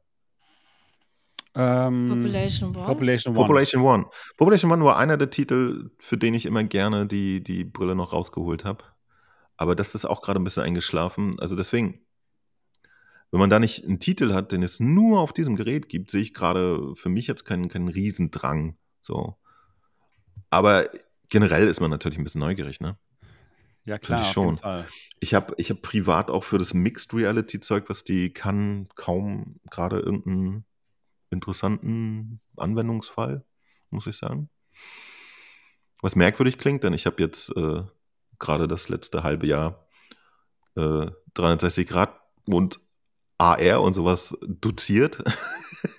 Ähm, 1.55 2.09
Population 2.09 2.75
One. 2.75 2.85
Population 2.85 3.35
One. 3.35 3.45
Population 3.45 3.81
One. 3.81 4.05
Population 4.37 4.71
One 4.71 4.83
war 4.83 4.97
einer 4.97 5.17
der 5.17 5.29
Titel, 5.29 5.91
für 5.99 6.17
den 6.17 6.33
ich 6.33 6.45
immer 6.45 6.63
gerne 6.63 7.07
die, 7.07 7.43
die 7.43 7.63
Brille 7.63 7.95
noch 7.95 8.13
rausgeholt 8.13 8.65
habe. 8.65 8.83
Aber 9.57 9.75
das 9.75 9.95
ist 9.95 10.05
auch 10.05 10.21
gerade 10.21 10.39
ein 10.39 10.43
bisschen 10.43 10.63
eingeschlafen. 10.63 11.37
Also 11.39 11.55
deswegen, 11.55 12.05
wenn 13.31 13.39
man 13.39 13.49
da 13.49 13.59
nicht 13.59 13.83
einen 13.83 13.99
Titel 13.99 14.33
hat, 14.33 14.51
den 14.51 14.63
es 14.63 14.79
nur 14.79 15.19
auf 15.19 15.33
diesem 15.33 15.55
Gerät 15.55 15.89
gibt, 15.89 16.11
sehe 16.11 16.21
ich 16.21 16.33
gerade 16.33 16.95
für 16.95 17.09
mich 17.09 17.27
jetzt 17.27 17.43
keinen, 17.43 17.67
keinen 17.67 17.89
Riesendrang. 17.89 18.77
So. 19.01 19.35
Aber 20.49 20.89
generell 21.29 21.67
ist 21.67 21.81
man 21.81 21.91
natürlich 21.91 22.17
ein 22.17 22.23
bisschen 22.23 22.41
neugierig, 22.41 22.79
ne? 22.79 22.97
Ja, 23.89 23.97
klar, 23.97 24.21
ich 24.21 24.27
schon. 24.27 24.59
Ich 25.19 25.33
habe 25.33 25.55
ich 25.57 25.71
hab 25.71 25.81
privat 25.81 26.29
auch 26.29 26.43
für 26.43 26.59
das 26.59 26.75
Mixed 26.75 27.11
Reality 27.11 27.59
Zeug, 27.59 27.85
was 27.89 28.03
die 28.03 28.31
kann, 28.31 28.87
kaum 28.93 29.59
gerade 29.71 29.97
irgendeinen 29.97 30.63
interessanten 31.31 32.39
Anwendungsfall, 32.55 33.43
muss 33.89 34.05
ich 34.05 34.15
sagen. 34.15 34.51
Was 36.03 36.15
merkwürdig 36.15 36.59
klingt, 36.59 36.83
denn 36.83 36.93
ich 36.93 37.07
habe 37.07 37.19
jetzt 37.19 37.49
äh, 37.57 37.81
gerade 38.37 38.67
das 38.67 38.89
letzte 38.89 39.23
halbe 39.23 39.47
Jahr 39.47 39.87
äh, 40.75 41.07
360 41.33 41.87
Grad 41.87 42.15
und 42.45 42.79
AR 43.39 43.81
und 43.81 43.93
sowas 43.93 44.37
doziert. 44.47 45.23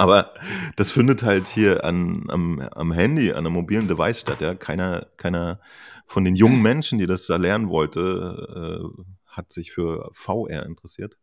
Aber 0.00 0.32
das 0.76 0.90
findet 0.90 1.22
halt 1.22 1.46
hier 1.46 1.84
an, 1.84 2.24
am, 2.30 2.58
am 2.58 2.90
Handy, 2.90 3.32
an 3.32 3.40
einem 3.40 3.52
mobilen 3.52 3.86
Device 3.86 4.20
statt. 4.20 4.40
Ja? 4.40 4.54
Keiner, 4.54 5.08
keiner 5.18 5.60
von 6.06 6.24
den 6.24 6.34
jungen 6.36 6.62
Menschen, 6.62 6.98
die 6.98 7.06
das 7.06 7.26
da 7.26 7.36
lernen 7.36 7.68
wollte, 7.68 8.80
äh, 8.96 9.02
hat 9.26 9.52
sich 9.52 9.72
für 9.72 10.08
VR 10.14 10.64
interessiert. 10.64 11.18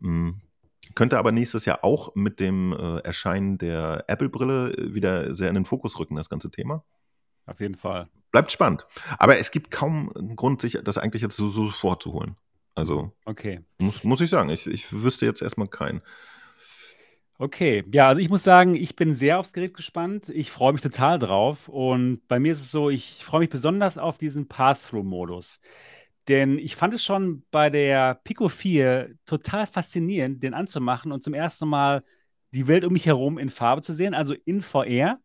Mm. 0.00 0.30
könnte 0.94 1.18
aber 1.18 1.32
nächstes 1.32 1.66
Jahr 1.66 1.84
auch 1.84 2.14
mit 2.14 2.40
dem 2.40 2.72
äh, 2.72 3.00
Erscheinen 3.00 3.58
der 3.58 4.04
Apple-Brille 4.06 4.94
wieder 4.94 5.36
sehr 5.36 5.50
in 5.50 5.54
den 5.54 5.66
Fokus 5.66 5.98
rücken, 5.98 6.16
das 6.16 6.30
ganze 6.30 6.50
Thema. 6.50 6.84
Auf 7.44 7.60
jeden 7.60 7.76
Fall. 7.76 8.08
Bleibt 8.30 8.50
spannend. 8.52 8.86
Aber 9.18 9.36
es 9.36 9.50
gibt 9.50 9.70
kaum 9.70 10.10
einen 10.16 10.36
Grund, 10.36 10.62
sich 10.62 10.78
das 10.82 10.96
eigentlich 10.96 11.20
jetzt 11.20 11.36
so, 11.36 11.48
so 11.48 11.66
vorzuholen. 11.66 12.36
Also, 12.74 13.12
okay. 13.26 13.60
muss, 13.78 14.02
muss 14.02 14.22
ich 14.22 14.30
sagen, 14.30 14.48
ich, 14.48 14.66
ich 14.66 14.90
wüsste 14.90 15.26
jetzt 15.26 15.42
erstmal 15.42 15.68
keinen. 15.68 16.00
Okay, 17.42 17.82
ja, 17.92 18.06
also 18.06 18.20
ich 18.22 18.28
muss 18.28 18.44
sagen, 18.44 18.76
ich 18.76 18.94
bin 18.94 19.16
sehr 19.16 19.40
aufs 19.40 19.52
Gerät 19.52 19.74
gespannt. 19.74 20.28
Ich 20.28 20.52
freue 20.52 20.72
mich 20.72 20.80
total 20.80 21.18
drauf. 21.18 21.68
Und 21.68 22.20
bei 22.28 22.38
mir 22.38 22.52
ist 22.52 22.60
es 22.60 22.70
so, 22.70 22.88
ich 22.88 23.24
freue 23.24 23.40
mich 23.40 23.50
besonders 23.50 23.98
auf 23.98 24.16
diesen 24.16 24.46
Pass-Through-Modus. 24.46 25.60
Denn 26.28 26.56
ich 26.56 26.76
fand 26.76 26.94
es 26.94 27.04
schon 27.04 27.42
bei 27.50 27.68
der 27.68 28.14
Pico 28.22 28.48
4 28.48 29.16
total 29.26 29.66
faszinierend, 29.66 30.40
den 30.40 30.54
anzumachen 30.54 31.10
und 31.10 31.24
zum 31.24 31.34
ersten 31.34 31.66
Mal 31.66 32.04
die 32.52 32.68
Welt 32.68 32.84
um 32.84 32.92
mich 32.92 33.06
herum 33.06 33.38
in 33.38 33.50
Farbe 33.50 33.82
zu 33.82 33.92
sehen, 33.92 34.14
also 34.14 34.36
in 34.44 34.60
VR 34.60 35.18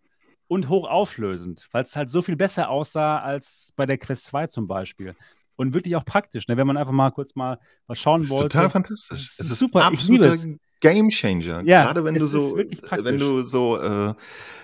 und 0.48 0.70
hochauflösend, 0.70 1.68
weil 1.72 1.84
es 1.84 1.96
halt 1.96 2.10
so 2.10 2.24
viel 2.24 2.36
besser 2.36 2.72
aussah 2.72 3.20
als 3.20 3.74
bei 3.76 3.86
der 3.86 4.00
Quest 4.00 4.26
2 4.26 4.48
zum 4.48 4.66
Beispiel. 4.68 5.16
Und 5.56 5.76
wirklich 5.76 5.96
auch 5.96 6.06
praktisch, 6.06 6.48
ne? 6.48 6.58
wenn 6.58 6.66
man 6.66 6.78
einfach 6.78 6.94
mal 6.94 7.12
kurz 7.12 7.36
mal 7.36 7.60
was 7.86 8.00
schauen 8.00 8.28
wollte. 8.28 8.48
total 8.48 8.72
fantastisch. 8.72 9.20
Es 9.20 9.40
ist 9.40 9.60
super, 9.60 9.92
ich 9.94 10.08
liebe 10.08 10.26
es. 10.26 10.48
Absoluter 10.78 11.00
Gamechanger. 11.00 11.62
Ja, 11.66 11.84
Gerade 11.86 12.04
wenn 12.04 12.16
du 12.16 12.26
so, 12.26 12.56
praktisch. 12.56 12.80
wenn 13.06 13.18
du 13.18 13.44
so, 13.44 13.78
äh, 13.80 14.14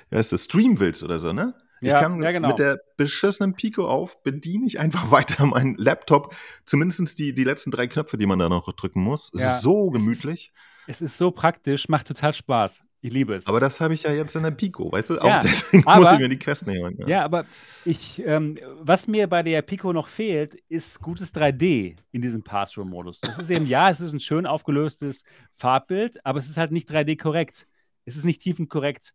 wie 0.10 0.16
heißt 0.18 0.32
das, 0.32 0.46
streamen 0.46 0.80
willst 0.80 1.04
oder 1.04 1.20
so, 1.20 1.34
ne? 1.34 1.54
Ich 1.82 1.92
Ja, 1.92 2.00
kann 2.00 2.22
ja, 2.24 2.32
genau. 2.32 2.48
mit 2.50 2.60
der 2.60 2.80
beschissenen 2.96 3.56
Pico 3.56 3.88
auf, 3.88 4.24
bediene 4.24 4.66
ich 4.66 4.80
einfach 4.80 5.12
weiter 5.12 5.46
meinen 5.46 5.76
Laptop. 5.76 6.34
Zumindest 6.66 7.20
die, 7.20 7.34
die 7.34 7.44
letzten 7.44 7.72
drei 7.72 7.88
Knöpfe, 7.88 8.18
die 8.18 8.26
man 8.26 8.40
da 8.40 8.48
noch 8.48 8.72
drücken 8.74 9.02
muss. 9.02 9.32
Es 9.34 9.42
Ja, 9.42 9.56
ist 9.56 9.62
so 9.64 9.90
es 9.90 9.98
ist- 9.98 10.00
gemütlich. 10.00 10.54
Es 10.88 11.02
ist 11.02 11.18
so 11.18 11.32
praktisch, 11.32 11.88
macht 11.90 12.08
total 12.08 12.34
Spaß. 12.34 12.84
Ich 13.06 13.12
liebe 13.12 13.36
es. 13.36 13.48
Aber 13.48 13.60
das 13.60 13.82
habe 13.82 13.94
ich 13.94 14.04
ja 14.04 14.14
jetzt 14.14 14.34
in 14.38 14.44
der 14.44 14.52
Pico, 14.52 14.90
weißt 14.90 15.10
du? 15.10 15.14
Ja, 15.16 15.38
Auch 15.38 15.40
deswegen 15.42 15.84
aber- 15.88 16.00
muss 16.02 16.12
ich 16.14 16.20
mir 16.20 16.30
die 16.30 16.40
Quest 16.40 16.66
nehmen. 16.66 16.96
Ja. 17.02 17.08
Ja, 17.08 17.26
aber 17.26 17.46
ich, 17.84 18.24
ähm, 18.26 18.58
was 18.80 19.08
mir 19.08 19.28
bei 19.28 19.44
der 19.44 19.62
Pico 19.62 19.92
noch 19.92 20.08
fehlt, 20.08 20.56
ist 20.70 21.02
gutes 21.02 21.34
3D 21.36 21.98
in 22.14 22.22
diesem 22.22 22.44
Pass-Through-Modus. 22.44 23.20
Das 23.20 23.38
ist 23.40 23.52
eben, 23.52 23.68
ja, 23.68 23.90
es 23.90 24.00
ist 24.00 24.14
ein 24.14 24.22
schön 24.22 24.46
aufgelöstes 24.46 25.24
Farbbild, 25.58 26.26
aber 26.26 26.40
es 26.40 26.50
ist 26.50 26.56
halt 26.56 26.72
nicht 26.72 26.90
3D-korrekt. 26.90 27.68
Es 28.06 28.16
ist 28.16 28.24
nicht 28.24 28.40
tiefenkorrekt. 28.42 29.14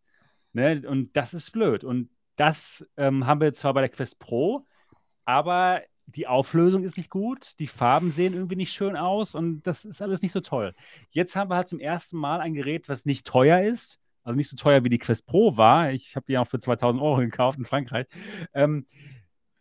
Ne? 0.52 0.82
Und 0.86 1.16
das 1.16 1.32
ist 1.32 1.50
blöd. 1.52 1.82
Und 1.82 2.10
das 2.36 2.86
ähm, 2.98 3.26
haben 3.26 3.40
wir 3.40 3.54
zwar 3.54 3.72
bei 3.72 3.80
der 3.80 3.90
Quest 3.90 4.18
Pro, 4.18 4.66
aber 5.24 5.80
die 6.14 6.26
Auflösung 6.26 6.84
ist 6.84 6.96
nicht 6.96 7.10
gut, 7.10 7.58
die 7.58 7.66
Farben 7.66 8.10
sehen 8.10 8.32
irgendwie 8.32 8.56
nicht 8.56 8.72
schön 8.72 8.96
aus 8.96 9.34
und 9.34 9.62
das 9.66 9.84
ist 9.84 10.00
alles 10.00 10.22
nicht 10.22 10.32
so 10.32 10.40
toll. 10.40 10.74
Jetzt 11.10 11.36
haben 11.36 11.50
wir 11.50 11.56
halt 11.56 11.68
zum 11.68 11.80
ersten 11.80 12.16
Mal 12.16 12.40
ein 12.40 12.54
Gerät, 12.54 12.88
was 12.88 13.04
nicht 13.04 13.26
teuer 13.26 13.60
ist, 13.60 14.00
also 14.24 14.36
nicht 14.36 14.48
so 14.48 14.56
teuer 14.56 14.84
wie 14.84 14.88
die 14.88 14.98
Quest 14.98 15.26
Pro 15.26 15.56
war. 15.56 15.92
Ich 15.92 16.16
habe 16.16 16.24
die 16.26 16.38
auch 16.38 16.46
für 16.46 16.58
2000 16.58 17.02
Euro 17.02 17.16
gekauft 17.18 17.58
in 17.58 17.66
Frankreich. 17.66 18.06
Ähm, 18.54 18.86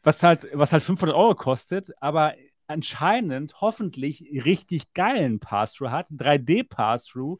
was, 0.03 0.23
halt, 0.23 0.47
was 0.53 0.71
halt 0.71 0.83
500 0.83 1.15
Euro 1.15 1.35
kostet, 1.35 1.91
aber 2.01 2.35
anscheinend 2.67 3.59
hoffentlich 3.59 4.23
richtig 4.45 4.93
geilen 4.93 5.39
Pass-Through 5.39 5.91
hat, 5.91 6.07
3D-Pass-Through 6.07 7.39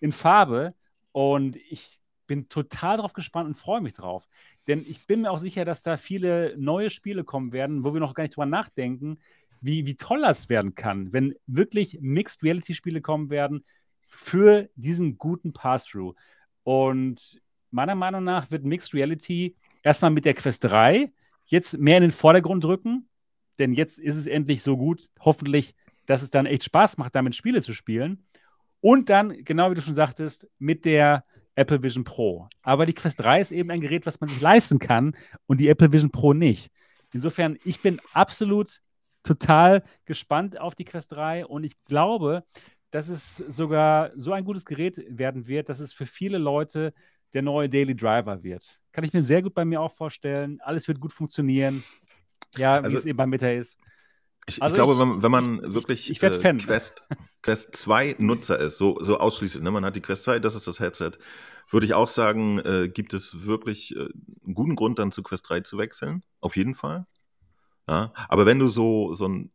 in 0.00 0.12
Farbe. 0.12 0.74
Und 1.12 1.56
ich 1.56 2.01
bin 2.32 2.48
total 2.48 2.96
drauf 2.96 3.12
gespannt 3.12 3.46
und 3.46 3.56
freue 3.56 3.82
mich 3.82 3.92
drauf. 3.92 4.26
Denn 4.66 4.86
ich 4.88 5.06
bin 5.06 5.20
mir 5.20 5.30
auch 5.30 5.38
sicher, 5.38 5.66
dass 5.66 5.82
da 5.82 5.98
viele 5.98 6.54
neue 6.56 6.88
Spiele 6.88 7.24
kommen 7.24 7.52
werden, 7.52 7.84
wo 7.84 7.92
wir 7.92 8.00
noch 8.00 8.14
gar 8.14 8.24
nicht 8.24 8.34
drüber 8.34 8.46
nachdenken, 8.46 9.18
wie, 9.60 9.84
wie 9.84 9.96
toll 9.96 10.22
das 10.22 10.48
werden 10.48 10.74
kann, 10.74 11.12
wenn 11.12 11.34
wirklich 11.46 11.98
Mixed 12.00 12.42
Reality-Spiele 12.42 13.02
kommen 13.02 13.28
werden 13.28 13.66
für 14.06 14.70
diesen 14.76 15.18
guten 15.18 15.52
Pass-Through. 15.52 16.14
Und 16.62 17.38
meiner 17.70 17.96
Meinung 17.96 18.24
nach 18.24 18.50
wird 18.50 18.64
Mixed 18.64 18.94
Reality 18.94 19.54
erstmal 19.82 20.10
mit 20.10 20.24
der 20.24 20.32
Quest 20.32 20.64
3 20.64 21.12
jetzt 21.44 21.76
mehr 21.76 21.98
in 21.98 22.02
den 22.04 22.12
Vordergrund 22.12 22.64
rücken, 22.64 23.10
denn 23.58 23.74
jetzt 23.74 23.98
ist 23.98 24.16
es 24.16 24.26
endlich 24.26 24.62
so 24.62 24.78
gut, 24.78 25.10
hoffentlich, 25.20 25.74
dass 26.06 26.22
es 26.22 26.30
dann 26.30 26.46
echt 26.46 26.64
Spaß 26.64 26.96
macht, 26.96 27.14
damit 27.14 27.36
Spiele 27.36 27.60
zu 27.60 27.74
spielen. 27.74 28.24
Und 28.80 29.10
dann, 29.10 29.44
genau 29.44 29.70
wie 29.70 29.74
du 29.74 29.82
schon 29.82 29.92
sagtest, 29.92 30.48
mit 30.58 30.86
der 30.86 31.24
Apple 31.54 31.82
Vision 31.82 32.04
Pro. 32.04 32.48
Aber 32.62 32.86
die 32.86 32.92
Quest 32.94 33.20
3 33.20 33.40
ist 33.40 33.52
eben 33.52 33.70
ein 33.70 33.80
Gerät, 33.80 34.06
was 34.06 34.20
man 34.20 34.28
sich 34.28 34.40
leisten 34.40 34.78
kann 34.78 35.14
und 35.46 35.60
die 35.60 35.68
Apple 35.68 35.92
Vision 35.92 36.10
Pro 36.10 36.32
nicht. 36.32 36.70
Insofern, 37.12 37.58
ich 37.64 37.80
bin 37.80 38.00
absolut 38.12 38.80
total 39.22 39.82
gespannt 40.04 40.58
auf 40.58 40.74
die 40.74 40.84
Quest 40.84 41.12
3 41.12 41.46
und 41.46 41.64
ich 41.64 41.82
glaube, 41.84 42.44
dass 42.90 43.08
es 43.08 43.36
sogar 43.36 44.10
so 44.16 44.32
ein 44.32 44.44
gutes 44.44 44.64
Gerät 44.64 45.02
werden 45.08 45.46
wird, 45.46 45.68
dass 45.68 45.80
es 45.80 45.92
für 45.92 46.06
viele 46.06 46.38
Leute 46.38 46.92
der 47.32 47.42
neue 47.42 47.68
Daily 47.68 47.94
Driver 47.94 48.42
wird. 48.42 48.78
Kann 48.92 49.04
ich 49.04 49.12
mir 49.12 49.22
sehr 49.22 49.42
gut 49.42 49.54
bei 49.54 49.64
mir 49.64 49.80
auch 49.80 49.92
vorstellen. 49.92 50.60
Alles 50.60 50.88
wird 50.88 51.00
gut 51.00 51.12
funktionieren. 51.12 51.82
Ja, 52.56 52.80
wie 52.80 52.84
Also- 52.84 52.98
es 52.98 53.06
eben 53.06 53.16
bei 53.16 53.26
Meta 53.26 53.48
ist. 53.50 53.78
Ich, 54.46 54.60
Also 54.62 54.72
ich 54.72 54.74
glaube, 54.74 54.92
ich- 54.94 54.98
wenn, 54.98 55.22
wenn 55.22 55.30
man 55.30 55.54
ich- 55.58 55.62
ich- 55.64 55.74
wirklich 55.74 56.10
ich 56.10 56.22
werd 56.22 56.36
Fan. 56.36 56.58
Quest, 56.58 57.04
Quest 57.42 57.76
2 57.76 58.16
Nutzer 58.18 58.58
ist, 58.58 58.78
so, 58.78 58.98
so 59.02 59.18
ausschließlich, 59.18 59.62
ne? 59.62 59.70
man 59.70 59.84
hat 59.84 59.94
die 59.96 60.00
Quest 60.00 60.24
2, 60.24 60.38
das 60.40 60.54
ist 60.54 60.66
das 60.66 60.80
Headset, 60.80 61.12
würde 61.70 61.86
ich 61.86 61.94
auch 61.94 62.08
sagen, 62.08 62.58
äh, 62.60 62.88
gibt 62.88 63.14
es 63.14 63.44
wirklich 63.46 63.94
äh, 63.96 64.08
einen 64.44 64.54
guten 64.54 64.74
Grund, 64.76 64.98
dann 64.98 65.12
zu 65.12 65.22
Quest 65.22 65.48
3 65.48 65.60
zu 65.60 65.78
wechseln. 65.78 66.22
Auf 66.40 66.56
jeden 66.56 66.74
Fall. 66.74 67.06
Ja? 67.88 68.12
Aber 68.28 68.44
wenn 68.46 68.58
du 68.58 68.68
so, 68.68 69.14
so 69.14 69.26
ein 69.28 69.52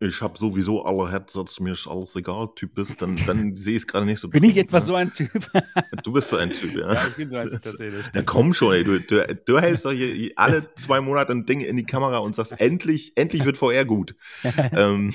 ich 0.00 0.22
habe 0.22 0.38
sowieso 0.38 0.84
alle 0.84 1.10
Headsets, 1.10 1.58
mir 1.60 1.72
ist 1.72 1.86
alles 1.88 2.14
egal, 2.16 2.48
Typ 2.54 2.74
bist, 2.74 3.02
dann, 3.02 3.16
dann 3.26 3.56
sehe 3.56 3.76
ich 3.76 3.82
es 3.82 3.86
gerade 3.86 4.06
nicht 4.06 4.20
so. 4.20 4.28
Bin 4.28 4.44
ich 4.44 4.54
dringend, 4.54 4.68
etwas 4.68 4.84
ne? 4.84 4.86
so 4.86 4.94
ein 4.94 5.12
Typ? 5.12 5.50
Du 6.04 6.12
bist 6.12 6.28
so 6.28 6.36
ein 6.36 6.52
Typ, 6.52 6.74
ja. 6.76 6.94
ja, 6.94 7.06
ich 7.08 7.16
bin 7.16 7.28
so 7.30 7.36
ein 7.36 7.48
Typ 7.48 7.62
tatsächlich. 7.62 8.06
Ja, 8.14 8.22
komm 8.22 8.54
schon, 8.54 8.74
ey. 8.74 8.84
Du, 8.84 9.00
du, 9.00 9.34
du 9.44 9.58
hältst 9.60 9.84
doch 9.84 9.92
hier 9.92 10.30
alle 10.36 10.72
zwei 10.76 11.00
Monate 11.00 11.32
ein 11.32 11.44
Ding 11.44 11.60
in 11.60 11.76
die 11.76 11.84
Kamera 11.84 12.18
und 12.18 12.34
sagst, 12.36 12.52
endlich, 12.60 13.12
endlich 13.16 13.44
wird 13.44 13.56
VR 13.56 13.84
gut. 13.84 14.14
ähm, 14.72 15.12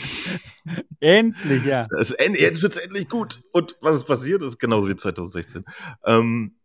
Endlich, 1.00 1.64
ja. 1.66 1.84
end- 2.18 2.40
jetzt 2.40 2.62
wird 2.62 2.74
es 2.74 2.80
endlich 2.80 3.10
gut. 3.10 3.42
Und 3.52 3.76
was 3.82 3.98
ist 3.98 4.06
passiert, 4.06 4.42
ist 4.42 4.60
genauso 4.60 4.88
wie 4.90 4.96
2016. 4.96 5.66
Ähm, 6.06 6.56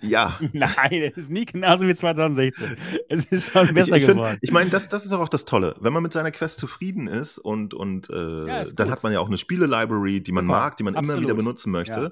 ja. 0.00 0.38
Nein, 0.52 0.92
es 0.92 1.16
ist 1.16 1.30
nie 1.30 1.44
genauso 1.44 1.86
wie 1.86 1.94
2016. 1.94 2.76
Es 3.08 3.24
ist 3.26 3.52
schon 3.52 3.66
Ich, 3.66 3.74
besser 3.74 3.96
ich, 3.96 4.04
find- 4.04 4.16
geworden. 4.16 4.38
ich 4.40 4.52
meine, 4.52 4.70
das, 4.70 4.88
das 4.88 5.04
ist 5.04 5.12
auch 5.12 5.28
das 5.28 5.44
Tolle. 5.44 5.74
Wenn 5.80 5.92
man 5.92 6.02
mit 6.02 6.12
seiner 6.12 6.30
Quest 6.30 6.58
zufrieden 6.60 7.06
ist 7.08 7.38
und, 7.38 7.74
und 7.74 8.08
äh, 8.10 8.46
Ja, 8.46 8.60
ist 8.60 8.76
dann 8.78 8.88
gut. 8.88 8.96
hat 8.96 9.02
man 9.02 9.12
ja 9.12 9.20
auch 9.20 9.26
eine 9.28 9.38
Spiele-Library, 9.38 10.22
die 10.22 10.32
man 10.32 10.46
Super, 10.46 10.58
mag, 10.58 10.76
die 10.76 10.82
man 10.84 10.94
immer 10.94 11.00
absolut. 11.00 11.24
wieder 11.24 11.34
benutzen 11.34 11.70
möchte. 11.72 11.92
Ja. 12.00 12.10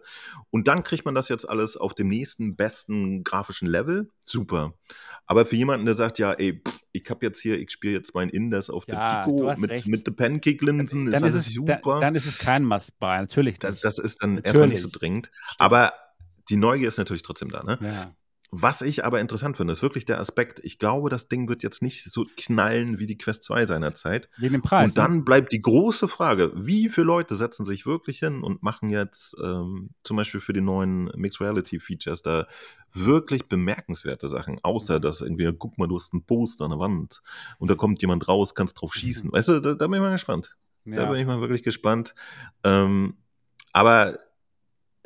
Und 0.50 0.68
dann 0.68 0.82
kriegt 0.82 1.04
man 1.04 1.14
das 1.14 1.28
jetzt 1.28 1.48
alles 1.48 1.76
auf 1.76 1.94
dem 1.94 2.08
nächsten 2.08 2.56
besten 2.56 3.24
grafischen 3.24 3.68
Level. 3.68 4.10
Super. 4.24 4.74
Aber 5.28 5.44
für 5.44 5.56
jemanden, 5.56 5.86
der 5.86 5.94
sagt, 5.94 6.18
ja, 6.20 6.32
ey, 6.34 6.62
pff, 6.66 6.80
ich 6.92 7.04
habe 7.10 7.26
jetzt 7.26 7.40
hier, 7.40 7.58
ich 7.58 7.70
spiele 7.70 7.94
jetzt 7.94 8.14
mein 8.14 8.28
Indes 8.28 8.70
auf 8.70 8.84
Ja, 8.86 9.24
der 9.24 9.32
Pico 9.32 9.52
mit, 9.60 9.70
recht. 9.70 9.88
mit 9.88 10.06
den 10.06 10.14
Pancake-Linsen, 10.14 11.06
ist 11.08 11.14
Dann 11.20 11.28
ist, 11.28 11.34
alles 11.34 11.46
es, 11.48 11.54
super. 11.54 11.80
dann, 11.84 12.00
dann 12.00 12.14
ist 12.14 12.26
es 12.26 12.38
kein 12.38 12.64
Must-Buy, 12.64 13.18
natürlich 13.22 13.58
das, 13.58 13.80
das 13.80 13.98
ist 13.98 14.22
dann 14.22 14.38
erstmal 14.38 14.68
nicht 14.68 14.80
so 14.80 14.86
Natürlich. 14.86 14.92
dringend. 15.00 15.30
Aber 15.58 15.92
die 16.48 16.56
Neugier 16.56 16.88
ist 16.88 16.98
natürlich 16.98 17.22
trotzdem 17.22 17.50
da. 17.50 17.62
Ne? 17.62 17.78
ja. 17.80 18.12
Was 18.52 18.80
ich 18.80 19.04
aber 19.04 19.20
interessant 19.20 19.56
finde, 19.56 19.72
ist 19.72 19.82
wirklich 19.82 20.04
der 20.04 20.20
Aspekt, 20.20 20.60
ich 20.62 20.78
glaube, 20.78 21.10
das 21.10 21.28
Ding 21.28 21.48
wird 21.48 21.62
jetzt 21.62 21.82
nicht 21.82 22.04
so 22.10 22.24
knallen 22.36 22.98
wie 22.98 23.06
die 23.06 23.18
Quest 23.18 23.42
2 23.42 23.66
seinerzeit. 23.66 24.28
Wegen 24.38 24.52
dem 24.52 24.62
Preis. 24.62 24.90
und 24.90 24.98
dann 24.98 25.16
ne? 25.18 25.22
bleibt 25.24 25.52
die 25.52 25.60
große 25.60 26.06
Frage, 26.06 26.52
wie 26.54 26.88
viele 26.88 27.08
Leute 27.08 27.34
setzen 27.34 27.64
sich 27.64 27.86
wirklich 27.86 28.20
hin 28.20 28.42
und 28.42 28.62
machen 28.62 28.88
jetzt 28.88 29.36
ähm, 29.42 29.90
zum 30.04 30.16
Beispiel 30.16 30.40
für 30.40 30.52
die 30.52 30.60
neuen 30.60 31.10
Mixed 31.16 31.40
Reality 31.40 31.80
Features 31.80 32.22
da 32.22 32.46
wirklich 32.92 33.48
bemerkenswerte 33.48 34.28
Sachen, 34.28 34.60
außer 34.62 35.00
dass 35.00 35.20
irgendwie, 35.22 35.52
guck 35.58 35.76
mal, 35.76 35.88
du 35.88 35.96
hast 35.96 36.12
einen 36.12 36.24
Poster 36.24 36.64
an 36.64 36.70
der 36.70 36.78
Wand 36.78 37.22
und 37.58 37.70
da 37.70 37.74
kommt 37.74 38.00
jemand 38.00 38.28
raus, 38.28 38.54
kannst 38.54 38.80
drauf 38.80 38.94
schießen. 38.94 39.32
Weißt 39.32 39.48
du, 39.48 39.60
da, 39.60 39.74
da 39.74 39.86
bin 39.86 39.96
ich 39.96 40.00
mal 40.00 40.12
gespannt. 40.12 40.56
Da 40.84 41.02
ja. 41.02 41.10
bin 41.10 41.20
ich 41.20 41.26
mal 41.26 41.40
wirklich 41.40 41.64
gespannt. 41.64 42.14
Ähm, 42.62 43.16
aber 43.72 44.20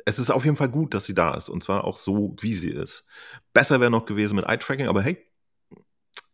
es 0.05 0.19
ist 0.19 0.29
auf 0.29 0.45
jeden 0.45 0.57
Fall 0.57 0.69
gut, 0.69 0.93
dass 0.93 1.05
sie 1.05 1.15
da 1.15 1.33
ist. 1.33 1.49
Und 1.49 1.63
zwar 1.63 1.83
auch 1.83 1.97
so, 1.97 2.35
wie 2.41 2.55
sie 2.55 2.71
ist. 2.71 3.05
Besser 3.53 3.79
wäre 3.79 3.91
noch 3.91 4.05
gewesen 4.05 4.35
mit 4.35 4.45
Eye-Tracking, 4.45 4.87
aber 4.87 5.01
hey, 5.01 5.17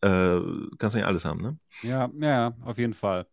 äh, 0.01 0.39
kannst 0.77 0.95
nicht 0.95 1.05
alles 1.05 1.25
haben, 1.25 1.41
ne? 1.41 1.57
Ja, 1.81 2.09
ja, 2.19 2.53
auf 2.63 2.77
jeden 2.77 2.93
Fall. 2.93 3.25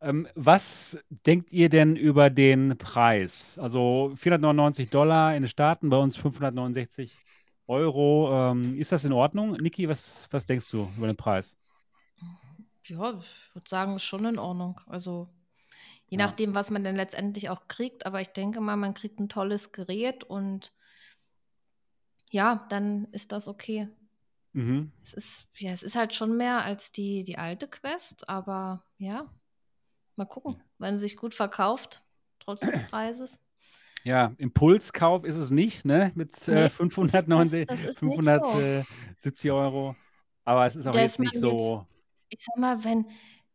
Ähm, 0.00 0.26
was 0.34 0.98
denkt 1.26 1.52
ihr 1.52 1.68
denn 1.68 1.94
über 1.96 2.30
den 2.30 2.78
Preis? 2.78 3.58
Also 3.58 4.12
499 4.16 4.88
Dollar 4.88 5.34
in 5.34 5.42
den 5.42 5.48
Staaten, 5.48 5.90
bei 5.90 5.98
uns 5.98 6.16
569 6.16 7.16
Euro. 7.66 8.30
Ähm, 8.32 8.78
ist 8.78 8.92
das 8.92 9.04
in 9.04 9.12
Ordnung? 9.12 9.52
Niki, 9.52 9.88
was, 9.88 10.26
was 10.30 10.46
denkst 10.46 10.70
du 10.70 10.88
über 10.96 11.06
den 11.06 11.16
Preis? 11.16 11.54
Ja, 12.86 13.12
ich 13.20 13.54
würde 13.54 13.68
sagen, 13.68 13.96
ist 13.96 14.04
schon 14.04 14.24
in 14.24 14.38
Ordnung. 14.38 14.80
Also 14.86 15.28
je 16.10 16.18
Ja. 16.18 16.26
nachdem, 16.26 16.54
was 16.54 16.70
man 16.70 16.84
denn 16.84 16.96
letztendlich 16.96 17.48
auch 17.48 17.66
kriegt. 17.68 18.04
Aber 18.04 18.20
ich 18.20 18.28
denke 18.28 18.60
mal, 18.60 18.76
man 18.76 18.92
kriegt 18.94 19.18
ein 19.18 19.28
tolles 19.30 19.72
Gerät 19.72 20.24
und 20.24 20.72
ja, 22.30 22.66
dann 22.68 23.06
ist 23.12 23.32
das 23.32 23.48
okay. 23.48 23.88
Mhm. 24.52 24.92
Es 25.02 25.14
ist, 25.14 25.46
ja, 25.56 25.70
es 25.70 25.82
ist 25.82 25.96
halt 25.96 26.14
schon 26.14 26.36
mehr 26.36 26.62
als 26.64 26.92
die, 26.92 27.24
die 27.24 27.38
alte 27.38 27.68
Quest, 27.68 28.28
aber 28.28 28.84
ja, 28.98 29.32
mal 30.16 30.26
gucken, 30.26 30.62
wenn 30.78 30.96
sie 30.96 31.02
sich 31.02 31.16
gut 31.16 31.34
verkauft, 31.34 32.02
trotz 32.40 32.60
des 32.60 32.78
Preises. 32.88 33.38
Ja, 34.02 34.32
Impulskauf 34.38 35.24
ist 35.24 35.36
es 35.36 35.50
nicht, 35.50 35.84
ne? 35.84 36.10
Mit 36.14 36.48
äh, 36.48 36.52
Nee, 36.52 36.62
das, 36.62 36.72
590, 36.72 37.66
das, 37.66 37.80
das 37.82 37.90
ist 37.90 38.02
nicht 38.02 38.16
so. 38.16 38.22
570 38.22 39.50
Euro. 39.52 39.94
Aber 40.44 40.66
es 40.66 40.74
ist 40.74 40.86
auch 40.86 40.92
Da 40.92 41.00
jetzt 41.02 41.18
nicht 41.20 41.34
jetzt, 41.34 41.42
so. 41.42 41.86
ich 42.30 42.42
sag 42.42 42.56
mal, 42.56 42.82
wenn, 42.82 43.06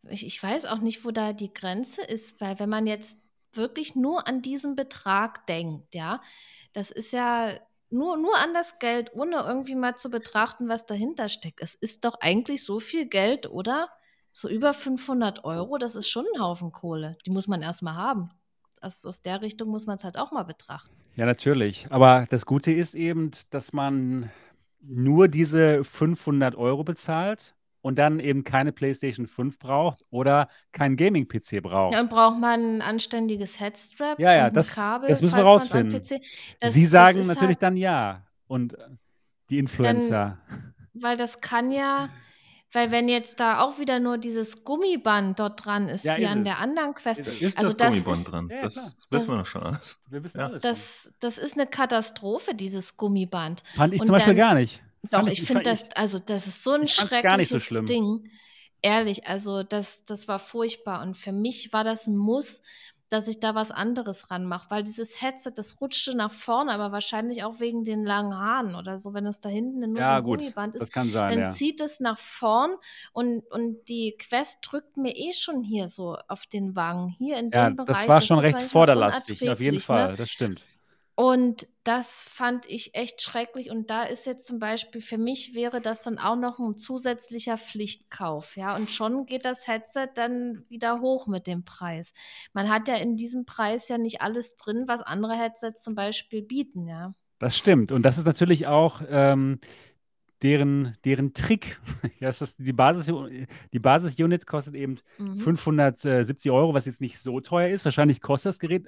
ich, 0.10 0.26
ich 0.26 0.42
weiß 0.42 0.66
auch 0.66 0.80
nicht, 0.80 1.06
wo 1.06 1.12
da 1.12 1.34
die 1.34 1.54
Grenze 1.54 2.02
ist, 2.04 2.40
weil 2.42 2.60
wenn 2.60 2.70
man 2.70 2.88
jetzt 2.88 3.18
wirklich 3.54 3.96
nur 3.96 4.28
an 4.28 4.42
diesen 4.42 4.76
Betrag 4.76 5.48
denkt, 5.48 5.96
ja, 5.96 6.22
das 6.74 6.92
ist 6.92 7.12
ja 7.12 7.52
nur, 7.90 8.18
nur 8.18 8.36
an 8.38 8.54
das 8.54 8.80
Geld, 8.80 9.12
ohne 9.14 9.38
irgendwie 9.38 9.76
mal 9.76 9.96
zu 9.96 10.10
betrachten, 10.10 10.68
was 10.68 10.86
dahinter 10.86 11.30
steckt. 11.30 11.62
Es 11.62 11.76
ist 11.76 12.04
doch 12.04 12.20
eigentlich 12.20 12.66
so 12.66 12.80
viel 12.80 13.08
Geld, 13.08 13.50
oder? 13.50 13.90
So 14.32 14.50
über 14.50 14.74
500 14.74 15.46
Euro, 15.46 15.78
das 15.78 15.96
ist 15.96 16.10
schon 16.10 16.26
ein 16.34 16.42
Haufen 16.42 16.72
Kohle. 16.72 17.18
Die 17.26 17.32
muss 17.32 17.48
man 17.48 17.62
erstmal 17.62 17.96
haben. 17.96 18.32
Aus, 18.82 19.06
aus 19.06 19.22
der 19.22 19.42
Richtung 19.42 19.70
muss 19.70 19.86
man 19.86 19.96
es 19.96 20.04
halt 20.04 20.18
auch 20.18 20.32
mal 20.32 20.44
betrachten. 20.44 20.94
Ja, 21.16 21.26
natürlich. 21.26 21.88
Aber 21.90 22.26
das 22.30 22.46
Gute 22.46 22.74
ist 22.74 22.96
eben, 22.96 23.32
dass 23.50 23.72
man 23.72 24.30
nur 24.82 25.30
diese 25.30 25.84
500 25.84 26.56
Euro 26.56 26.84
bezahlt 26.84 27.55
und 27.86 28.00
dann 28.00 28.20
eben 28.20 28.44
keine 28.44 28.72
PlayStation 28.72 29.28
5 29.28 29.60
braucht 29.60 30.04
oder 30.10 30.50
keinen 30.72 30.96
Gaming-PC 30.98 31.62
Ja, 31.62 31.62
braucht. 31.62 31.96
und 32.00 32.10
braucht 32.10 32.40
man 32.40 32.78
ein 32.78 32.82
anständiges 32.82 33.60
Headstrap 33.60 34.18
Ja, 34.20 34.34
ja, 34.34 34.46
und 34.46 34.48
ein 34.48 34.54
das, 34.56 34.74
Kabel, 34.74 35.08
das 35.08 35.22
müssen 35.22 35.38
wir 35.38 35.44
rausfinden. 35.44 36.02
PC. 36.02 36.04
Sie 36.08 36.20
Das, 36.60 36.74
das 36.74 36.90
sagen 36.90 37.20
natürlich 37.28 37.58
halt, 37.58 37.62
dann 37.62 37.78
ja. 37.78 38.26
Und 38.48 38.74
äh, 38.74 38.78
die 39.52 39.58
dann, 39.58 39.60
Influencer. 39.60 40.40
weil 40.94 41.16
das 41.16 41.42
kann 41.42 41.70
ja, 41.70 42.10
weil 42.74 42.90
wenn 42.90 43.08
jetzt 43.08 43.40
da 43.40 43.62
auch 43.62 43.78
wieder 43.78 44.00
nur 44.00 44.18
dieses 44.18 44.64
Gummiband 44.64 45.40
dort 45.40 45.64
dran 45.64 45.88
ist, 45.88 46.06
Ja, 46.06 46.18
wie 46.18 46.24
ist 46.24 46.32
an 46.32 46.44
der 46.44 46.54
es. 46.54 46.60
anderen 46.62 46.94
Quest, 46.96 47.20
Ist. 47.22 47.42
Ist 47.42 47.58
also 47.60 47.70
das 47.70 47.78
das 47.78 47.90
Gummiband 47.90 48.18
ist, 48.18 48.32
dran? 48.32 48.48
Ja, 48.50 48.56
ja, 48.56 48.62
klar. 48.62 48.72
Das 48.72 48.86
wissen 48.96 49.10
das, 49.12 49.28
wir 49.28 49.38
doch 49.38 49.46
schon 49.46 49.64
alles. 49.64 50.02
Wir 50.10 50.24
wissen 50.24 50.40
Ja. 50.40 50.46
alles 50.48 50.62
das, 50.64 51.14
das 51.20 51.38
ist 51.38 51.54
eine 51.54 51.68
Katastrophe, 51.68 52.56
dieses 52.56 52.98
Gummiband. 52.98 53.62
Fand 53.76 53.94
ich 53.94 54.02
zum 54.02 54.10
Und 54.10 54.14
Beispiel 54.14 54.34
dann, 54.36 54.38
gar 54.50 54.54
nicht. 54.56 54.82
Doch, 55.12 55.28
ich 55.28 55.44
finde 55.44 55.64
das, 55.64 55.90
also 55.96 56.20
das 56.20 56.48
ist 56.48 56.64
so 56.64 56.72
ein 56.72 56.88
so 56.88 57.08
schreckliches 57.08 57.64
schlimm. 57.64 57.86
Ding. 57.86 58.30
Ehrlich, 58.82 59.28
also 59.28 59.64
das, 59.64 60.06
das 60.06 60.28
war 60.28 60.40
furchtbar. 60.40 61.02
Und 61.02 61.18
für 61.18 61.32
mich 61.32 61.74
war 61.74 61.84
das 61.84 62.08
ein 62.08 62.16
Muss, 62.16 62.62
dass 63.10 63.28
ich 63.28 63.40
da 63.40 63.56
was 63.56 63.72
anderes 63.72 64.30
ranmache, 64.32 64.70
weil 64.70 64.84
dieses 64.84 65.22
Headset, 65.22 65.52
das 65.56 65.80
rutschte 65.80 66.16
nach 66.16 66.32
vorne, 66.32 66.72
aber 66.72 66.92
wahrscheinlich 66.92 67.44
auch 67.44 67.60
wegen 67.60 67.84
den 67.84 68.04
langen 68.04 68.36
Haaren 68.36 68.76
oder 68.76 68.98
so. 68.98 69.14
Wenn 69.14 69.26
es 69.26 69.40
da 69.40 69.50
hinten 69.50 69.80
nur 69.80 70.04
so 70.04 70.10
Ja, 70.10 70.18
ein 70.18 70.24
gut. 70.24 70.40
Gummiband 70.40 70.76
ist, 70.76 70.82
Das 70.82 70.92
kann 70.92 71.10
sein, 71.10 71.30
dann 71.32 71.40
ja. 71.40 71.52
zieht 71.52 71.82
es 71.82 72.00
nach 72.00 72.20
vorn 72.20 72.76
und, 73.14 73.44
und 73.52 73.86
die 73.88 74.16
Quest 74.20 74.60
drückt 74.64 74.98
mir 74.98 75.16
eh 75.16 75.34
schon 75.34 75.64
hier 75.64 75.88
so 75.88 76.18
auf 76.28 76.46
den 76.48 76.76
Wangen. 76.76 77.10
Hier 77.18 77.38
in 77.38 77.52
Ja, 77.52 77.70
dem 77.70 77.78
das 77.78 77.86
Bereich, 77.86 78.08
war 78.08 78.16
das 78.16 78.26
schon 78.26 78.38
wird 78.38 78.56
recht 78.56 78.62
vorderlastig, 78.72 79.50
auf 79.50 79.60
jeden 79.60 79.76
ne? 79.76 79.82
Fall. 79.82 80.16
Das 80.16 80.30
stimmt. 80.30 80.62
Und 81.16 81.66
das 81.86 82.28
fand 82.28 82.66
ich 82.70 82.94
echt 82.94 83.22
schrecklich. 83.22 83.72
Und 83.72 83.90
da 83.90 84.04
ist 84.04 84.26
jetzt 84.26 84.46
zum 84.46 84.60
Beispiel 84.60 85.00
für 85.00 85.18
mich 85.18 85.56
wäre 85.56 85.80
das 85.80 86.04
dann 86.04 86.20
auch 86.20 86.36
noch 86.36 86.60
ein 86.60 86.78
zusätzlicher 86.78 87.58
Pflichtkauf. 87.58 88.58
Ja, 88.58 88.76
und 88.76 88.92
schon 88.92 89.26
geht 89.26 89.46
das 89.46 89.66
Headset 89.66 90.10
dann 90.16 90.66
wieder 90.68 91.00
hoch 91.00 91.28
mit 91.28 91.48
dem 91.48 91.64
Preis. 91.64 92.14
Man 92.52 92.70
hat 92.70 92.90
ja 92.90 92.96
in 92.96 93.16
diesem 93.16 93.46
Preis 93.46 93.88
ja 93.88 93.98
nicht 93.98 94.22
alles 94.22 94.58
drin, 94.58 94.84
was 94.88 95.02
andere 95.02 95.36
Headsets 95.36 95.84
zum 95.84 95.96
Beispiel 95.96 96.42
bieten. 96.42 96.86
Ja, 96.86 97.16
Das 97.40 97.58
stimmt. 97.58 97.94
Und 97.94 98.04
das 98.04 98.18
ist 98.18 98.26
natürlich 98.26 98.68
auch 98.68 99.02
ähm, 99.08 99.60
deren, 100.42 100.98
deren 101.06 101.34
Trick. 101.34 101.80
Ja, 102.20 102.28
das 102.28 102.42
ist 102.42 102.60
die 102.60 102.74
Basis, 102.74 103.12
die 103.74 103.80
Basis-Unit 103.80 104.48
kostet 104.48 104.74
eben 104.74 105.00
mhm. 105.18 105.38
570 105.38 106.52
Euro, 106.52 106.74
was 106.74 106.86
jetzt 106.86 107.02
nicht 107.02 107.20
so 107.20 107.40
teuer 107.42 107.70
ist. 107.70 107.86
Wahrscheinlich 107.86 108.22
kostet 108.22 108.50
das 108.50 108.60
Gerät 108.60 108.88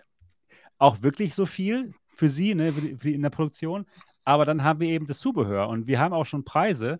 auch 0.78 1.02
wirklich 1.02 1.36
so 1.36 1.46
viel 1.46 1.94
für 2.18 2.30
Sie, 2.30 2.56
ne, 2.56 2.72
für 2.72 2.82
die, 2.82 2.96
für 2.96 3.08
die 3.08 3.14
in 3.14 3.22
der 3.22 3.30
Produktion. 3.30 3.86
Aber 4.26 4.44
dann 4.46 4.64
haben 4.64 4.80
wir 4.80 4.90
eben 4.90 5.08
das 5.08 5.20
Zubehör 5.20 5.70
und 5.70 5.88
wir 5.88 6.00
haben 6.00 6.14
auch 6.14 6.26
schon 6.26 6.44
Preise, 6.44 7.00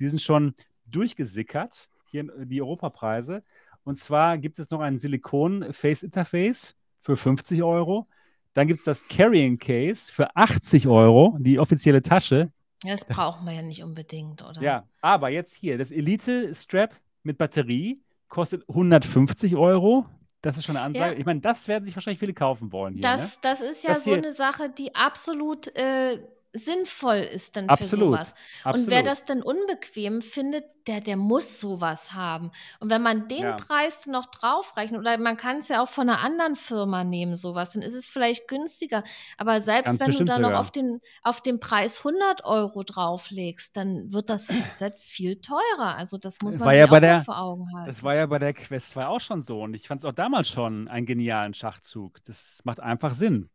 die 0.00 0.08
sind 0.08 0.20
schon 0.20 0.54
durchgesickert, 0.86 1.88
hier 2.10 2.24
die 2.44 2.60
Europapreise. 2.60 3.42
Und 3.84 3.98
zwar 3.98 4.38
gibt 4.38 4.58
es 4.58 4.70
noch 4.70 4.80
ein 4.80 4.98
Silikon-Face-Interface 4.98 6.74
für 6.98 7.16
50 7.16 7.62
Euro. 7.62 8.08
Dann 8.54 8.66
gibt 8.66 8.78
es 8.78 8.84
das 8.84 9.06
Carrying 9.08 9.58
Case 9.58 10.10
für 10.10 10.34
80 10.34 10.88
Euro, 10.88 11.36
die 11.38 11.58
offizielle 11.58 12.02
Tasche. 12.02 12.50
das 12.82 13.04
braucht 13.04 13.42
man 13.42 13.54
ja 13.54 13.62
nicht 13.62 13.82
unbedingt, 13.82 14.42
oder? 14.42 14.62
Ja, 14.62 14.84
aber 15.00 15.28
jetzt 15.28 15.54
hier, 15.54 15.76
das 15.76 15.92
Elite 15.92 16.54
Strap 16.54 16.94
mit 17.22 17.36
Batterie 17.36 18.00
kostet 18.28 18.68
150 18.68 19.56
Euro. 19.56 20.06
Das 20.44 20.58
ist 20.58 20.64
schon 20.66 20.76
eine 20.76 20.84
Ansage. 20.84 21.14
Ja. 21.14 21.18
Ich 21.18 21.24
meine, 21.24 21.40
das 21.40 21.66
werden 21.68 21.84
sich 21.84 21.96
wahrscheinlich 21.96 22.18
viele 22.18 22.34
kaufen 22.34 22.70
wollen 22.70 22.94
hier. 22.94 23.02
ne? 23.02 23.16
Das, 23.16 23.40
das 23.40 23.60
ist 23.62 23.82
ja 23.82 23.94
Das 23.94 24.04
so 24.04 24.12
eine 24.12 24.32
Sache, 24.32 24.68
die 24.68 24.94
absolut 24.94 25.74
äh, 25.74 26.18
sinnvoll 26.54 27.16
ist 27.16 27.56
dann 27.56 27.68
Absolut, 27.68 27.90
für 27.90 27.96
sowas. 28.24 28.34
absolut. 28.62 28.86
Und 28.86 28.90
wer 28.94 29.02
das 29.02 29.24
dann 29.24 29.42
unbequem 29.42 30.22
findet, 30.22 30.64
der, 30.86 31.00
der 31.00 31.16
muss 31.16 31.60
sowas 31.60 32.12
haben. 32.12 32.50
Und 32.78 32.90
wenn 32.90 33.00
man 33.02 33.26
den 33.26 33.42
Ja. 33.42 33.56
Preis 33.56 34.06
noch 34.06 34.26
draufrechnet, 34.26 35.00
oder 35.00 35.16
man 35.18 35.36
kann 35.36 35.58
es 35.58 35.68
ja 35.68 35.82
auch 35.82 35.88
von 35.88 36.08
einer 36.08 36.20
anderen 36.20 36.56
Firma 36.56 37.04
nehmen, 37.04 37.36
sowas, 37.36 37.72
dann 37.72 37.82
ist 37.82 37.94
es 37.94 38.06
vielleicht 38.06 38.48
günstiger. 38.48 39.02
Aber 39.38 39.60
selbst 39.62 39.86
Ganz 39.86 40.00
wenn 40.00 40.06
du 40.06 40.18
bestimmt 40.18 40.28
da 40.28 40.38
noch 40.38 40.52
auf 40.58 40.70
den, 40.70 41.00
auf 41.22 41.40
den 41.40 41.58
Preis 41.58 41.98
100 42.04 42.44
Euro 42.44 42.82
drauflegst, 42.82 43.76
dann 43.76 44.12
wird 44.12 44.28
das 44.30 44.48
Headset 44.50 44.92
viel 44.98 45.40
teurer. 45.40 45.96
Also 45.96 46.18
das 46.18 46.38
muss 46.42 46.54
man 46.56 46.66
War 46.66 46.72
sich 46.74 46.78
ja 46.80 46.84
auch 46.96 47.00
der- 47.00 47.22
vor 47.24 47.38
Augen 47.40 47.66
halten. 47.74 47.86
Das 47.90 48.02
war 48.02 48.14
ja 48.14 48.26
bei 48.26 48.38
der 48.38 48.52
Quest 48.52 48.90
2 48.90 49.06
auch 49.06 49.20
schon 49.20 49.42
so. 49.42 49.62
Und 49.62 49.74
ich 49.74 49.88
fand 49.88 50.02
es 50.02 50.04
auch 50.04 50.12
damals 50.12 50.48
schon 50.48 50.86
einen 50.88 51.06
genialen 51.06 51.54
Schachzug. 51.54 52.22
Das 52.24 52.60
macht 52.64 52.80
einfach 52.80 53.14
Sinn. 53.14 53.48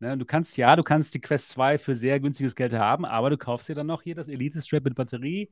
Ne? 0.00 0.16
Du 0.16 0.24
kannst, 0.24 0.56
ja, 0.56 0.76
du 0.76 0.82
kannst 0.82 1.14
die 1.14 1.20
Quest 1.20 1.48
2 1.50 1.78
für 1.78 1.96
sehr 1.96 2.20
günstiges 2.20 2.54
Geld 2.54 2.72
haben, 2.72 3.04
aber 3.04 3.30
du 3.30 3.36
kaufst 3.36 3.68
dir 3.68 3.74
dann 3.74 3.86
noch 3.86 4.02
hier 4.02 4.14
das 4.14 4.28
Elite 4.28 4.62
Strap 4.62 4.84
mit 4.84 4.94
Batterie. 4.94 5.50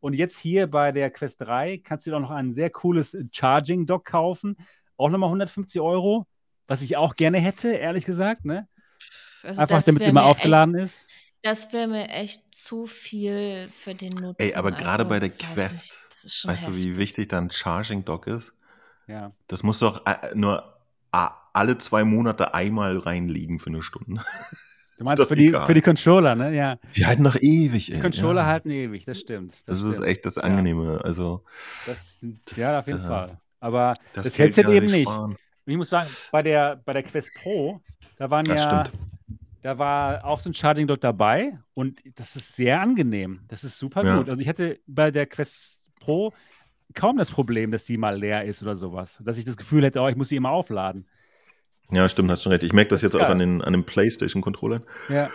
Und 0.00 0.14
jetzt 0.14 0.38
hier 0.38 0.68
bei 0.68 0.92
der 0.92 1.10
Quest 1.10 1.40
3 1.40 1.78
kannst 1.78 2.06
du 2.06 2.10
dir 2.10 2.16
auch 2.16 2.20
noch 2.20 2.30
ein 2.30 2.52
sehr 2.52 2.70
cooles 2.70 3.16
Charging 3.32 3.86
Dock 3.86 4.04
kaufen. 4.04 4.56
Auch 4.96 5.08
nochmal 5.08 5.28
150 5.28 5.80
Euro, 5.80 6.26
was 6.66 6.82
ich 6.82 6.96
auch 6.96 7.16
gerne 7.16 7.38
hätte, 7.40 7.70
ehrlich 7.70 8.04
gesagt. 8.04 8.44
Ne? 8.44 8.68
Also 9.42 9.60
Einfach 9.60 9.76
das 9.76 9.84
damit 9.86 10.02
es 10.02 10.06
wär 10.06 10.10
immer 10.10 10.22
mir 10.22 10.30
echt 10.30 10.38
aufgeladen 10.38 10.74
ist. 10.76 11.08
Das 11.42 11.72
wäre 11.72 11.88
mir 11.88 12.08
echt 12.08 12.54
zu 12.54 12.86
viel 12.86 13.68
für 13.72 13.94
den 13.94 14.12
Nutzen. 14.14 14.40
Ey, 14.40 14.54
aber 14.54 14.72
gerade 14.72 15.04
also, 15.04 15.08
bei 15.08 15.20
der 15.20 15.28
nicht, 15.30 15.40
Quest, 15.40 16.04
schon 16.26 16.50
weißt 16.50 16.68
du, 16.68 16.74
wie 16.74 16.88
heftig. 16.88 16.98
wichtig 16.98 17.28
da 17.28 17.38
ein 17.38 17.50
Charging 17.50 18.04
Dock 18.04 18.26
ist? 18.26 18.52
Ja. 19.06 19.32
Das 19.46 19.62
muss 19.62 19.78
doch 19.78 20.04
äh, 20.06 20.34
nur 20.34 20.77
alle 21.12 21.78
zwei 21.78 22.04
Monate 22.04 22.54
einmal 22.54 22.98
reinliegen 22.98 23.58
für 23.58 23.70
eine 23.70 23.82
Stunde. 23.82 24.22
Du 24.98 25.04
Ist 25.04 25.06
meinst 25.10 25.28
für 25.28 25.34
die, 25.36 25.46
egal. 25.46 25.64
für 25.64 25.74
die 25.74 25.80
Controller, 25.80 26.34
ne? 26.34 26.52
Ja. 26.56 26.76
Die 26.96 27.06
halten 27.06 27.22
doch 27.22 27.36
ewig, 27.36 27.86
Die 27.86 27.92
ey. 27.92 28.00
Controller 28.00 28.40
ja. 28.40 28.46
halten 28.48 28.68
ewig, 28.72 29.04
das 29.04 29.20
stimmt. 29.20 29.62
Das, 29.68 29.80
ist 29.80 29.94
stimmt. 29.98 30.08
echt 30.08 30.26
das 30.26 30.34
Ja. 30.34 30.42
Angenehme. 30.42 31.00
Also, 31.04 31.44
Das, 31.86 32.18
Das, 32.44 32.56
ja, 32.56 32.80
auf 32.80 32.88
jeden 32.88 33.04
äh, 33.04 33.06
Fall. 33.06 33.38
Aber 33.60 33.94
das, 34.12 34.26
das, 34.26 34.38
Headset 34.40 34.62
er 34.64 34.70
eben 34.70 34.86
nicht. 34.86 35.08
sparen. 35.08 35.36
Ich 35.66 35.76
muss 35.76 35.90
sagen, 35.90 36.08
bei 36.32 36.42
der, 36.42 36.82
bei 36.84 36.94
der 36.94 37.04
Quest 37.04 37.30
Pro, 37.40 37.80
da 38.16 38.28
waren 38.28 38.44
Das 38.46 38.64
ja, 38.64 38.86
stimmt. 38.86 39.00
da 39.62 39.78
war 39.78 40.24
auch 40.24 40.40
so 40.40 40.50
ein 40.50 40.54
Charging 40.54 40.88
Dock 40.88 41.00
dabei 41.00 41.56
und 41.74 42.00
das 42.16 42.34
ist 42.34 42.56
sehr 42.56 42.80
angenehm. 42.80 43.42
Das 43.46 43.62
ist 43.62 43.78
super 43.78 44.04
Ja. 44.04 44.18
gut. 44.18 44.28
Also 44.28 44.42
ich 44.42 44.48
hatte 44.48 44.80
bei 44.88 45.12
der 45.12 45.26
Quest 45.26 45.92
Pro 46.00 46.32
kaum 46.94 47.16
das 47.16 47.30
Problem, 47.30 47.70
dass 47.70 47.86
sie 47.86 47.96
mal 47.96 48.16
leer 48.18 48.44
ist 48.44 48.62
oder 48.62 48.76
sowas. 48.76 49.20
Dass 49.24 49.38
ich 49.38 49.44
das 49.44 49.56
Gefühl 49.56 49.84
hätte, 49.84 50.00
oh, 50.00 50.08
ich 50.08 50.16
muss 50.16 50.28
sie 50.28 50.36
immer 50.36 50.50
aufladen. 50.50 51.06
Ja, 51.90 52.08
stimmt, 52.08 52.30
hast 52.30 52.42
schon 52.42 52.52
recht. 52.52 52.64
Ich 52.64 52.72
merke 52.72 52.90
das 52.90 53.00
Das 53.00 53.12
jetzt 53.12 53.16
auch 53.16 53.20
geil. 53.24 53.32
an 53.32 53.38
den, 53.38 53.62
an 53.62 53.72
den 53.72 53.84
PlayStation-Controllern. 53.84 54.84
Ja, 55.08 55.30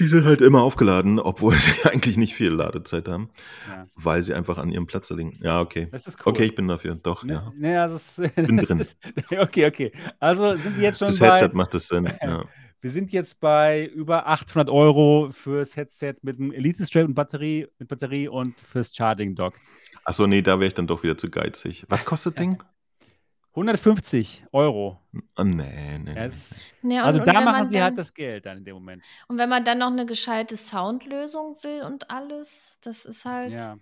Die 0.00 0.08
sind 0.08 0.24
halt 0.24 0.40
immer 0.40 0.62
aufgeladen, 0.62 1.20
obwohl 1.20 1.54
sie 1.58 1.70
eigentlich 1.88 2.16
nicht 2.16 2.34
viel 2.34 2.50
Ladezeit 2.50 3.06
haben, 3.08 3.30
ja. 3.68 3.86
weil 3.94 4.22
sie 4.24 4.34
einfach 4.34 4.58
an 4.58 4.70
ihrem 4.70 4.86
Platz 4.88 5.10
liegen. 5.10 5.38
Ja, 5.40 5.60
okay. 5.60 5.86
Das 5.92 6.06
ist 6.08 6.18
cool. 6.26 6.32
Okay, 6.32 6.44
ich 6.46 6.54
bin 6.56 6.66
dafür. 6.66 6.96
Doch, 6.96 7.22
Ne, 7.22 7.32
ja. 7.34 7.52
ne, 7.56 7.80
also 7.82 7.94
es, 7.96 8.16
Bin 8.34 8.56
das 8.56 8.66
drin. 8.66 8.80
Ist, 8.80 8.98
okay, 9.38 9.66
okay. 9.66 9.92
Also 10.18 10.54
sind 10.54 10.76
wir 10.76 10.82
jetzt 10.84 10.98
schon 10.98 11.08
Fürs 11.08 11.18
bei. 11.20 11.28
Headset 11.30 11.50
macht 11.54 11.74
das 11.74 11.86
Sinn. 11.86 12.12
Ja. 12.20 12.44
Wir 12.80 12.90
sind 12.90 13.12
jetzt 13.12 13.40
bei 13.40 13.86
über 13.86 14.26
800 14.26 14.68
Euro 14.68 15.28
fürs 15.30 15.74
Headset 15.76 16.16
mit 16.22 16.38
einem 16.38 16.52
Elite 16.52 16.84
Strap 16.84 17.06
und 17.06 17.14
Batterie, 17.14 17.66
mit 17.78 17.88
Batterie 17.88 18.26
und 18.28 18.60
fürs 18.60 18.94
Charging 18.94 19.34
Dock. 19.36 19.54
Achso, 20.04 20.26
nee, 20.26 20.42
da 20.42 20.58
wäre 20.58 20.66
ich 20.68 20.74
dann 20.74 20.86
doch 20.86 21.02
wieder 21.02 21.16
zu 21.16 21.30
geizig. 21.30 21.84
Was 21.88 22.04
kostet 22.04 22.38
Ding? 22.38 22.62
150 23.54 24.44
Euro. 24.52 25.00
Oh, 25.36 25.44
nee, 25.44 25.98
nee. 25.98 26.14
Ja, 26.14 26.24
es- 26.24 26.50
Ja, 26.82 27.00
und, 27.02 27.06
also 27.06 27.20
und 27.20 27.26
da 27.26 27.40
machen 27.40 27.68
sie 27.68 27.74
dann, 27.76 27.84
halt 27.84 27.98
das 27.98 28.12
Geld 28.12 28.46
dann 28.46 28.58
in 28.58 28.64
dem 28.64 28.74
Moment. 28.74 29.04
Und 29.28 29.38
wenn 29.38 29.48
man 29.48 29.64
dann 29.64 29.78
noch 29.78 29.92
eine 29.92 30.06
gescheite 30.06 30.56
Soundlösung 30.56 31.56
will 31.62 31.82
und 31.82 32.10
alles, 32.10 32.78
das 32.82 33.04
ist 33.04 33.24
halt, 33.24 33.52
Ja. 33.52 33.78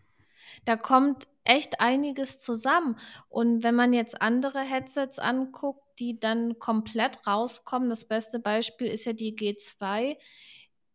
da 0.67 0.77
kommt 0.77 1.27
echt 1.45 1.81
einiges 1.81 2.39
zusammen. 2.39 2.97
Und 3.31 3.65
wenn 3.65 3.75
man 3.75 3.93
jetzt 3.95 4.21
andere 4.21 4.61
Headsets 4.61 5.19
anguckt, 5.19 5.81
die 5.99 6.21
dann 6.21 6.59
komplett 6.59 7.27
rauskommen, 7.27 7.89
das 7.89 8.05
beste 8.07 8.39
Beispiel 8.39 8.89
ist 8.89 9.07
ja 9.07 9.13
die 9.15 9.35
G2. 9.35 10.17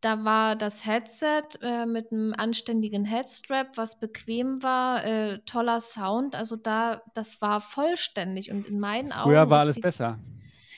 Da 0.08 0.24
war 0.24 0.56
das 0.56 0.86
Headset 0.86 1.44
äh, 1.62 1.86
mit 1.86 2.14
einem 2.14 2.34
anständigen 2.34 3.04
Headstrap, 3.04 3.76
was 3.76 4.00
bequem 4.00 4.64
war, 4.64 5.04
äh, 5.04 5.40
toller 5.40 5.82
Sound. 5.82 6.34
Also 6.34 6.56
da, 6.56 7.02
das 7.14 7.42
war 7.42 7.60
vollständig. 7.60 8.50
Und 8.50 8.66
in 8.70 8.80
meinen 8.80 9.12
Früher 9.12 9.42
Augen 9.42 9.50
war 9.50 9.58
ist 9.58 9.64
alles 9.64 9.82
besser. 9.82 10.18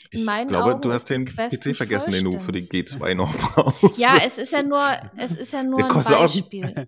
in 0.10 0.22
Ich 0.22 0.26
glaube, 0.26 0.72
Augen 0.72 0.82
du 0.82 0.90
ist 0.90 0.96
hast 0.96 1.12
den 1.12 1.26
Quest 1.26 1.62
PC 1.62 1.66
nicht 1.68 1.78
vergessen, 1.78 2.12
den 2.12 2.24
du 2.24 2.40
für 2.40 2.52
die 2.52 2.62
vollständig. 2.64 2.96
G2 2.96 3.14
noch 3.14 3.36
brauchst. 3.54 4.00
Ja, 4.00 4.18
es 4.26 4.40
ist 4.40 4.52
ja 4.52 4.64
nur, 4.64 4.84
es 5.16 5.36
ist 5.36 5.54
ja 5.54 5.62
nur 5.62 5.78
Der 5.78 5.96
ein 5.96 6.04
Beispiel. 6.04 6.88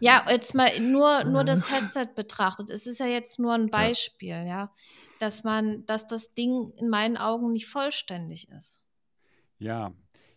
Ja, 0.00 0.24
jetzt 0.30 0.54
mal 0.54 0.70
nur, 0.80 1.24
nur 1.24 1.44
das 1.44 1.70
Headset 1.70 2.14
betrachtet. 2.16 2.70
Es 2.70 2.86
ist 2.86 2.98
ja 2.98 3.04
jetzt 3.06 3.38
nur 3.38 3.52
ein 3.52 3.68
Beispiel, 3.68 4.46
ja, 4.46 4.72
dass 5.20 5.44
man, 5.44 5.84
dass 5.84 6.06
das 6.06 6.32
Ding 6.32 6.72
in 6.78 6.88
meinen 6.88 7.18
Augen 7.18 7.52
nicht 7.52 7.66
vollständig 7.66 8.48
ist. 8.48 8.80
Ja. 9.58 9.92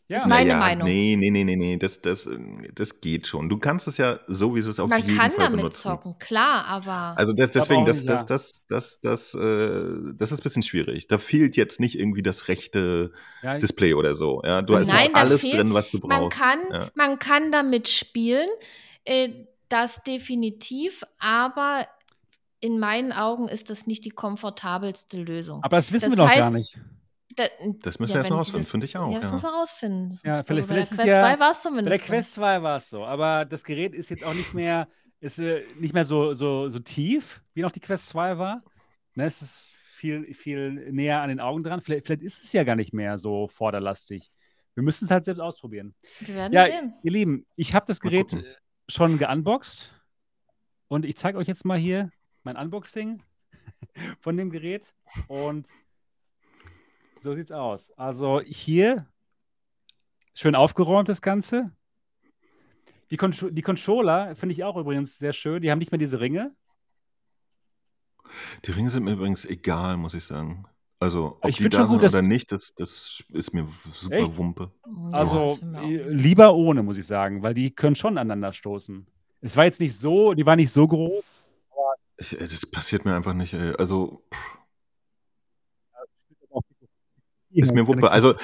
Ist 0.09 0.21
Ja, 0.21 0.27
meine 0.27 0.47
Naja, 0.53 0.59
Meinung. 0.59 0.87
Nee, 0.87 1.17
nee, 1.17 1.29
nee, 1.31 1.43
nee, 1.43 1.55
nee. 1.57 1.75
Das, 1.77 2.01
das, 2.01 2.29
das 2.73 3.01
geht 3.01 3.27
schon. 3.27 3.49
Du 3.49 3.57
kannst 3.57 3.89
es 3.89 3.97
ja 3.97 4.19
so, 4.27 4.55
wie 4.55 4.59
es 4.59 4.65
ist, 4.65 4.79
auf 4.79 4.89
man 4.89 5.01
jeden 5.01 5.17
kann 5.17 5.31
Fall 5.31 5.39
damit 5.45 5.57
benutzen. 5.57 5.81
zocken, 5.81 6.17
klar, 6.17 6.63
aber 6.65 7.13
Also 7.17 7.33
das, 7.33 7.51
deswegen, 7.51 7.83
das, 7.83 8.05
das, 8.05 8.25
das, 8.25 8.51
das, 8.69 9.01
das, 9.01 9.33
äh, 9.35 10.13
das 10.15 10.31
ist 10.31 10.39
ein 10.39 10.43
bisschen 10.43 10.63
schwierig. 10.63 11.07
Da 11.07 11.17
fehlt 11.17 11.57
jetzt 11.57 11.81
nicht 11.81 11.99
irgendwie 11.99 12.23
das 12.23 12.47
rechte 12.47 13.11
ja, 13.43 13.57
Display 13.57 13.93
oder 13.95 14.15
so. 14.15 14.41
Ja, 14.45 14.61
du 14.61 14.77
hast 14.77 14.89
alles 15.13 15.41
fehlt- 15.41 15.55
drin, 15.55 15.73
was 15.73 15.89
du 15.89 15.99
man 15.99 16.21
brauchst. 16.21 16.39
kann, 16.39 16.59
Ja. 16.71 16.89
man 16.95 17.19
kann 17.19 17.51
damit 17.51 17.89
spielen, 17.89 18.47
äh, 19.03 19.29
das 19.67 20.01
definitiv, 20.03 21.03
aber 21.19 21.85
in 22.61 22.79
meinen 22.79 23.11
Augen 23.11 23.49
ist 23.49 23.69
das 23.69 23.85
nicht 23.87 24.05
die 24.05 24.09
komfortabelste 24.11 25.17
Lösung. 25.17 25.61
aber 25.63 25.75
das 25.75 25.91
wissen 25.91 26.11
das 26.11 26.17
wir 26.17 26.25
doch 26.25 26.33
gar 26.33 26.49
heißt- 26.49 26.53
nicht. 26.55 26.77
Da, 27.37 27.43
Das 27.83 27.99
müssen 27.99 28.09
wir 28.09 28.15
ja, 28.15 28.17
erst 28.17 28.25
wenn 28.29 28.33
mal 28.33 28.37
rausfinden, 28.39 28.63
finde 28.69 28.85
ich 28.85 28.97
auch. 28.97 29.09
Ja, 29.11 29.19
das 29.19 29.29
Ja. 29.29 29.33
muss 29.33 29.43
man 29.43 29.53
rausfinden. 29.53 30.09
Das- 30.09 30.23
Ja, 30.23 30.35
also 30.37 30.47
vielleicht- 30.47 30.67
bei 30.67 30.75
der 30.75 30.85
vielleicht 30.85 30.91
ist 30.91 30.97
Quest 30.97 31.07
ja- 31.07 31.21
2 31.21 31.39
war 31.39 31.51
es 31.51 31.57
Bei 31.57 31.61
zumindest. 31.69 31.93
der 31.93 31.99
so. 31.99 32.05
Quest 32.13 32.33
2 32.33 32.61
war 32.63 32.77
es 32.77 32.89
so, 32.89 33.05
aber 33.05 33.45
das 33.45 33.63
Gerät 33.63 33.93
ist 33.95 34.09
jetzt 34.09 34.25
auch 34.25 34.33
nicht 34.33 34.53
mehr, 34.53 34.87
ist 35.21 35.39
äh, 35.39 35.63
nicht 35.79 35.93
mehr 35.93 36.03
so, 36.05 36.33
so, 36.33 36.67
so 36.69 36.79
tief, 36.79 37.41
wie 37.53 37.61
noch 37.61 37.71
die 37.71 37.79
Quest 37.79 38.07
2 38.09 38.37
war. 38.37 38.63
Ne, 39.15 39.25
es 39.25 39.41
ist 39.41 39.69
viel, 39.83 40.33
viel 40.33 40.91
näher 40.91 41.21
an 41.21 41.29
den 41.29 41.39
Augen 41.39 41.63
dran. 41.63 41.81
Vielleicht, 41.81 42.05
vielleicht 42.05 42.21
ist 42.21 42.43
es 42.43 42.53
ja 42.53 42.63
gar 42.63 42.75
nicht 42.75 42.93
mehr 42.93 43.17
so 43.17 43.47
vorderlastig. 43.47 44.31
Wir 44.75 44.83
müssen 44.83 45.05
es 45.05 45.11
halt 45.11 45.25
selbst 45.25 45.39
ausprobieren. 45.39 45.95
Wir 46.19 46.35
werden 46.35 46.53
Ja, 46.53 46.65
sehen. 46.65 46.93
ihr 47.01 47.11
Lieben, 47.11 47.45
ich 47.55 47.73
habe 47.73 47.85
das 47.87 47.99
Gerät 47.99 48.33
äh, 48.33 48.43
schon 48.87 49.17
geunboxed 49.17 49.93
und 50.87 51.03
ich 51.05 51.15
zeige 51.17 51.37
euch 51.39 51.47
jetzt 51.47 51.65
mal 51.65 51.77
hier 51.79 52.11
mein 52.43 52.57
Unboxing 52.57 53.23
von 54.19 54.37
dem 54.37 54.51
Gerät 54.51 54.93
und 55.27 55.69
so 57.19 57.35
sieht's 57.35 57.51
aus. 57.51 57.91
Also 57.97 58.41
hier 58.41 59.07
schön 60.33 60.55
aufgeräumt 60.55 61.09
das 61.09 61.21
Ganze. 61.21 61.71
Die, 63.09 63.17
Contro 63.17 63.49
die 63.49 63.61
Controller 63.61 64.35
finde 64.35 64.53
ich 64.53 64.63
auch 64.63 64.75
übrigens 64.77 65.17
sehr 65.17 65.33
schön. 65.33 65.61
Die 65.61 65.71
haben 65.71 65.79
nicht 65.79 65.91
mehr 65.91 65.97
diese 65.99 66.19
Ringe. 66.19 66.53
Die 68.65 68.71
Ringe 68.71 68.89
sind 68.89 69.03
mir 69.03 69.13
übrigens 69.13 69.45
egal, 69.45 69.97
muss 69.97 70.13
ich 70.13 70.25
sagen. 70.25 70.65
Also, 70.99 71.37
ob 71.41 71.49
Ich 71.49 71.57
die 71.57 71.69
da 71.69 71.77
schon 71.77 71.87
gut, 71.87 72.01
sind 72.01 72.09
oder 72.09 72.21
nicht, 72.21 72.51
das, 72.51 72.73
das 72.75 73.23
ist 73.31 73.53
mir 73.53 73.67
super 73.93 74.15
Echt? 74.15 74.37
Wumpe. 74.37 74.71
Also 75.11 75.59
lieber 75.61 76.55
ohne, 76.55 76.81
muss 76.81 76.97
ich 76.97 77.05
sagen, 77.05 77.43
weil 77.43 77.53
die 77.53 77.71
können 77.71 77.95
schon 77.95 78.17
aneinander 78.17 78.51
stoßen. 78.51 79.05
Es 79.41 79.55
war 79.55 79.65
jetzt 79.65 79.79
nicht 79.79 79.95
so, 79.95 80.33
die 80.33 80.45
war 80.45 80.55
nicht 80.55 80.71
so 80.71 80.87
groß. 80.87 81.23
Ich, 82.17 82.33
äh, 82.33 82.47
das 82.47 82.65
passiert 82.65 83.05
mir 83.05 83.15
einfach 83.15 83.33
nicht. 83.33 83.53
ey. 83.53 83.75
Also, 83.77 84.23
ist 87.51 87.73
mir 87.73 87.87
Wumpe. 87.87 88.11
Also, 88.11 88.35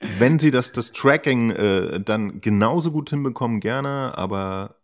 wenn 0.00 0.38
sie 0.38 0.50
das, 0.50 0.72
das 0.72 0.92
Tracking 0.92 1.50
äh, 1.50 2.00
dann 2.00 2.40
genauso 2.40 2.92
gut 2.92 3.10
hinbekommen, 3.10 3.60
gerne, 3.60 4.16
aber 4.16 4.76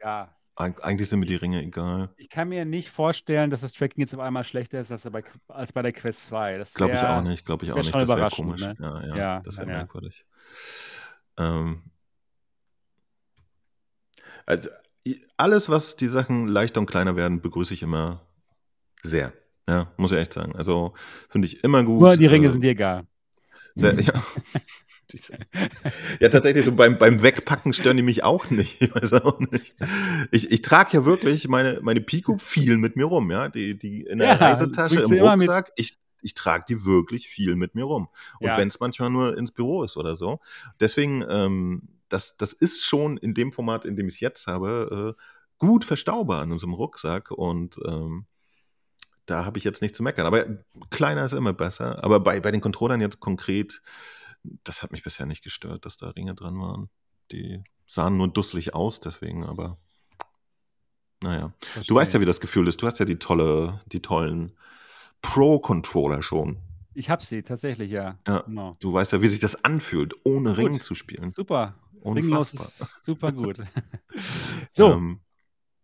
Ja, 0.00 0.34
eig- 0.56 0.80
eigentlich 0.80 1.08
sind 1.08 1.20
mir 1.20 1.26
die 1.26 1.34
Ringe 1.36 1.62
egal. 1.62 2.10
ich 2.16 2.28
kann 2.30 2.48
mir 2.48 2.64
nicht 2.64 2.90
vorstellen, 2.90 3.50
dass 3.50 3.60
das 3.60 3.72
Tracking 3.72 4.00
jetzt 4.02 4.14
auf 4.14 4.20
einmal 4.20 4.44
schlechter 4.44 4.80
ist 4.80 4.90
als 4.92 5.02
bei, 5.10 5.24
als 5.48 5.72
bei 5.72 5.82
der 5.82 5.92
Quest 5.92 6.26
2. 6.28 6.58
Das 6.58 6.74
Glaube 6.74 6.94
ich 6.94 7.02
auch 7.02 7.22
nicht, 7.22 7.44
glaube 7.44 7.64
ich 7.64 7.70
das 7.70 7.78
auch 7.78 7.82
nicht. 7.82 7.94
Das 7.94 8.08
wäre 8.16 8.30
komisch. 8.30 8.60
ne? 8.62 8.76
Ja, 8.78 9.06
ja, 9.06 9.16
Ja, 9.16 9.40
das 9.44 9.56
wäre 9.56 9.66
merkwürdig. 9.66 10.24
Ähm, 11.38 11.82
also, 14.46 14.70
alles, 15.36 15.68
was 15.68 15.96
die 15.96 16.08
Sachen 16.08 16.48
leichter 16.48 16.80
und 16.80 16.86
kleiner 16.86 17.16
werden, 17.16 17.40
begrüße 17.40 17.74
ich 17.74 17.82
immer 17.82 18.26
sehr. 19.02 19.32
Ja, 19.68 19.92
muss 19.96 20.12
ich 20.12 20.18
echt 20.18 20.32
sagen. 20.32 20.54
Also 20.56 20.94
finde 21.28 21.46
ich 21.46 21.64
immer 21.64 21.82
gut. 21.84 22.00
Nur 22.00 22.16
die 22.16 22.26
Ringe 22.26 22.46
äh, 22.46 22.50
sind 22.50 22.62
dir 22.62 22.70
egal. 22.70 23.06
Sehr, 23.74 23.98
ja. 24.00 24.12
Ja, 26.20 26.28
tatsächlich, 26.28 26.64
so 26.64 26.72
beim, 26.72 26.98
beim 26.98 27.22
Wegpacken 27.22 27.72
stören 27.72 27.96
die 27.96 28.02
mich 28.02 28.24
auch 28.24 28.50
nicht. 28.50 28.80
Ich 28.82 28.94
weiß 28.94 29.12
auch 29.14 29.38
nicht. 29.38 29.74
Ich, 30.30 30.50
ich 30.50 30.62
trage 30.62 30.90
ja 30.94 31.04
wirklich 31.04 31.46
meine, 31.48 31.80
meine 31.82 32.00
Pico 32.00 32.38
viel 32.38 32.76
mit 32.76 32.96
mir 32.96 33.04
rum, 33.04 33.30
ja. 33.30 33.48
Die, 33.48 33.78
die 33.78 34.02
in 34.02 34.18
der 34.18 34.28
Ja, 34.28 34.34
Reisetasche, 34.34 35.00
im. 35.00 35.12
Rucksack. 35.20 35.72
Ich, 35.76 35.98
ich 36.22 36.34
trage 36.34 36.64
die 36.68 36.84
wirklich 36.84 37.28
viel 37.28 37.54
mit 37.56 37.74
mir 37.74 37.84
rum. 37.84 38.08
Und 38.40 38.48
Ja. 38.48 38.56
wenn 38.56 38.68
es 38.68 38.80
manchmal 38.80 39.10
nur 39.10 39.36
ins 39.36 39.52
Büro 39.52 39.84
ist 39.84 39.96
oder 39.96 40.16
so. 40.16 40.40
Deswegen, 40.80 41.24
ähm, 41.28 41.82
das, 42.08 42.36
das 42.36 42.52
ist 42.52 42.84
schon 42.84 43.16
in 43.16 43.34
dem 43.34 43.52
Format, 43.52 43.84
in 43.84 43.96
dem 43.96 44.08
ich 44.08 44.14
es 44.14 44.20
jetzt 44.20 44.46
habe, 44.46 45.14
äh, 45.16 45.22
gut 45.58 45.84
verstaubar 45.84 46.42
in 46.42 46.52
unserem 46.52 46.74
Rucksack. 46.74 47.30
Und 47.30 47.78
ähm, 47.86 48.26
da 49.26 49.44
habe 49.44 49.58
ich 49.58 49.64
jetzt 49.64 49.82
nicht 49.82 49.94
zu 49.94 50.02
meckern. 50.02 50.26
Aber 50.26 50.46
kleiner 50.90 51.24
ist 51.24 51.32
immer 51.32 51.52
besser. 51.52 52.02
Aber 52.02 52.20
bei, 52.20 52.40
bei 52.40 52.50
den 52.50 52.60
Controllern 52.60 53.00
jetzt 53.00 53.20
konkret, 53.20 53.82
das 54.64 54.82
hat 54.82 54.92
mich 54.92 55.02
bisher 55.02 55.26
nicht 55.26 55.42
gestört, 55.42 55.84
dass 55.84 55.96
da 55.96 56.10
Ringe 56.10 56.34
dran 56.34 56.58
waren. 56.58 56.88
Die 57.32 57.62
sahen 57.86 58.16
nur 58.16 58.28
dusselig 58.28 58.74
aus, 58.74 59.00
deswegen, 59.00 59.44
aber 59.44 59.78
naja. 61.22 61.52
Du 61.86 61.94
weißt 61.94 62.14
ja, 62.14 62.20
wie 62.20 62.26
das 62.26 62.40
Gefühl 62.40 62.68
ist. 62.68 62.80
Du 62.82 62.86
hast 62.86 62.98
ja 62.98 63.04
die 63.04 63.18
tolle, 63.18 63.80
die 63.86 64.00
tollen 64.00 64.52
Pro-Controller 65.22 66.22
schon. 66.22 66.58
Ich 66.94 67.10
hab 67.10 67.22
sie, 67.22 67.42
tatsächlich, 67.42 67.90
ja. 67.90 68.18
Ja. 68.26 68.40
Genau. 68.40 68.72
Du 68.80 68.92
weißt 68.92 69.12
ja, 69.12 69.22
wie 69.22 69.28
sich 69.28 69.40
das 69.40 69.64
anfühlt, 69.64 70.14
ohne 70.24 70.56
Ring 70.56 70.72
Gut. 70.72 70.82
zu 70.82 70.94
spielen. 70.94 71.30
Super. 71.30 71.74
Ringlos 72.04 72.54
ist 72.54 73.04
super 73.04 73.32
gut. 73.32 73.58
so, 74.72 74.92
Ähm, 74.92 75.20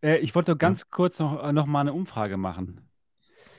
äh, 0.02 0.19
ich 0.19 0.35
wollte 0.35 0.56
ganz 0.56 0.90
kurz 0.90 1.19
noch, 1.19 1.43
äh, 1.43 1.52
noch 1.52 1.66
mal 1.66 1.81
eine 1.81 1.93
Umfrage 1.93 2.36
machen. 2.36 2.81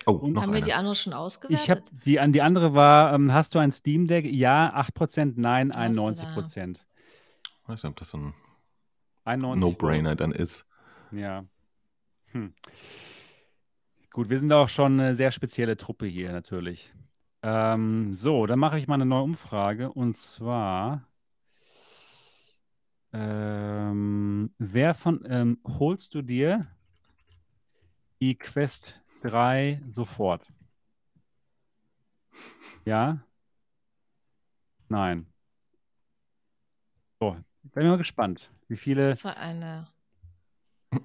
Oh, 0.06 0.12
Und- 0.12 0.34
noch 0.34 0.42
Haben 0.44 0.52
wir 0.52 0.58
eine. 0.58 0.66
die 0.66 0.74
andere 0.74 0.96
schon 0.96 1.14
ausgewertet? 1.14 1.64
Ich 1.64 1.70
habe 1.70 1.82
die, 2.06 2.20
an 2.20 2.32
die 2.34 2.42
andere 2.42 2.74
war, 2.74 3.14
ähm, 3.14 3.34
hast 3.34 3.56
du 3.56 3.60
ein 3.60 3.72
Steam 3.72 4.08
Deck? 4.08 4.26
Ja, 4.26 4.74
8%, 4.76 5.34
nein, 5.38 5.72
Hast 5.76 5.96
du 5.96 6.02
91%. 6.02 6.86
Ich 7.64 7.70
weiß 7.70 7.84
nicht, 7.84 7.90
ob 7.90 7.96
das 7.98 8.10
so 8.10 8.18
ein 8.18 8.34
91 9.26 9.62
No-Brainer 9.62 10.16
dann 10.16 10.32
ist. 10.32 10.68
Ja. 11.12 11.46
Hm. 12.32 12.54
Gut, 14.12 14.30
wir 14.30 14.38
sind 14.40 14.52
auch 14.52 14.70
schon 14.70 15.00
eine 15.00 15.16
sehr 15.16 15.32
spezielle 15.32 15.78
Truppe 15.78 16.06
hier 16.06 16.32
natürlich. 16.32 16.94
Ähm, 17.42 18.14
so, 18.14 18.46
dann 18.46 18.60
mache 18.60 18.78
ich 18.80 18.88
mal 18.88 18.96
eine 18.96 19.06
neue 19.06 19.24
Umfrage 19.24 19.92
und 19.92 20.18
zwar, 20.18 21.08
ähm, 23.12 24.52
wer 24.58 24.94
von, 24.94 25.24
ähm, 25.28 25.60
holst 25.80 26.16
du 26.16 26.22
dir 26.22 26.68
die 28.22 28.36
Quest 28.38 29.03
3 29.24 29.82
sofort? 29.90 30.52
Ja? 32.86 33.24
Nein. 34.90 35.28
So, 37.20 37.38
bin 37.64 37.88
mal 37.88 37.98
gespannt, 37.98 38.52
wie 38.68 38.76
viele. 38.76 39.10
Das 39.10 39.24
war 39.24 39.38
eine 39.38 39.88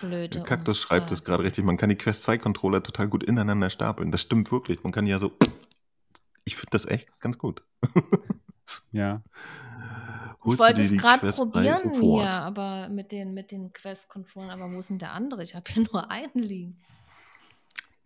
blöde 0.00 0.42
Kaktus 0.42 0.80
schreibt 0.80 1.10
es 1.10 1.24
gerade 1.24 1.42
richtig. 1.42 1.64
Man 1.64 1.76
kann 1.76 1.90
die 1.90 1.96
Quest 1.96 2.22
2 2.22 2.38
Controller 2.38 2.82
total 2.82 3.08
gut 3.08 3.24
ineinander 3.24 3.70
stapeln. 3.70 4.12
Das 4.12 4.22
stimmt 4.22 4.50
wirklich. 4.52 4.82
Man 4.84 4.92
kann 4.92 5.06
ja 5.06 5.18
so. 5.18 5.32
Ich 6.44 6.56
finde 6.56 6.70
das 6.70 6.86
echt 6.86 7.20
ganz 7.20 7.38
gut. 7.38 7.62
Ja. 8.92 9.22
Ich 10.38 10.44
Holst 10.44 10.60
du 10.60 10.64
wollte 10.64 10.82
es 10.82 10.92
gerade 10.92 11.20
Quest 11.20 11.38
3 11.38 11.44
probieren 11.44 12.00
hier, 12.00 12.30
aber 12.30 12.88
mit 12.88 13.12
den, 13.12 13.34
mit 13.34 13.50
den 13.50 13.72
Quest-Controllern, 13.72 14.50
aber 14.50 14.72
wo 14.72 14.78
ist 14.78 14.90
denn 14.90 14.98
der 14.98 15.12
andere? 15.12 15.42
Ich 15.42 15.54
habe 15.54 15.70
hier 15.70 15.82
nur 15.82 16.10
einen 16.10 16.42
liegen. 16.42 16.80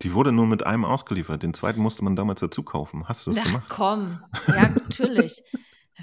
Die 0.01 0.13
wurde 0.13 0.31
nur 0.31 0.45
mit 0.45 0.65
einem 0.65 0.83
ausgeliefert. 0.85 1.41
Den 1.43 1.53
zweiten 1.53 1.79
musste 1.79 2.03
man 2.03 2.15
damals 2.15 2.41
dazu 2.41 2.63
kaufen. 2.63 3.07
Hast 3.07 3.25
du 3.25 3.31
das 3.31 3.37
Na 3.37 3.43
gemacht? 3.43 3.69
komm, 3.69 4.23
ja, 4.47 4.69
natürlich. 4.69 5.41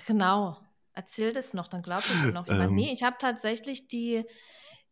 Genau. 0.06 0.56
Erzähl 0.94 1.32
das 1.32 1.54
noch, 1.54 1.68
dann 1.68 1.82
glaub 1.82 2.00
ich 2.00 2.24
es 2.24 2.32
noch. 2.32 2.46
Meine, 2.46 2.64
Ähm. 2.64 2.74
nee, 2.74 2.92
ich 2.92 3.02
habe 3.02 3.16
tatsächlich 3.18 3.88
die, 3.88 4.24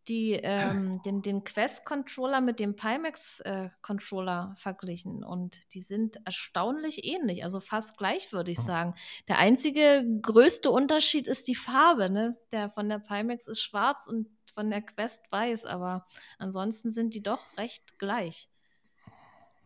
die, 0.09 0.33
ähm, 0.33 1.01
den, 1.05 1.23
den 1.23 1.45
Quest-Controller 1.45 2.41
mit 2.43 2.59
dem 2.61 2.75
Pimax-Controller 2.77 4.55
verglichen 4.57 5.25
und 5.25 5.73
die 5.75 5.81
sind 5.81 6.19
erstaunlich 6.25 7.05
ähnlich, 7.05 7.43
also 7.45 7.61
fast 7.61 7.97
gleich, 7.97 8.33
würde 8.33 8.51
ich 8.51 8.59
Oh. 8.59 8.63
sagen. 8.63 8.95
Der 9.29 9.39
einzige 9.39 10.05
größte 10.23 10.71
Unterschied 10.71 11.27
ist 11.27 11.49
die 11.49 11.55
Farbe, 11.55 12.11
ne? 12.11 12.37
Der 12.53 12.69
von 12.71 12.89
der 12.89 12.99
Pimax 12.99 13.47
ist 13.47 13.63
schwarz 13.63 14.07
und 14.07 14.29
von 14.53 14.69
der 14.69 14.83
Quest 14.83 15.23
weiß, 15.31 15.65
aber 15.65 16.07
ansonsten 16.39 16.91
sind 16.91 17.15
die 17.15 17.23
doch 17.23 17.41
recht 17.57 17.99
gleich. 17.99 18.50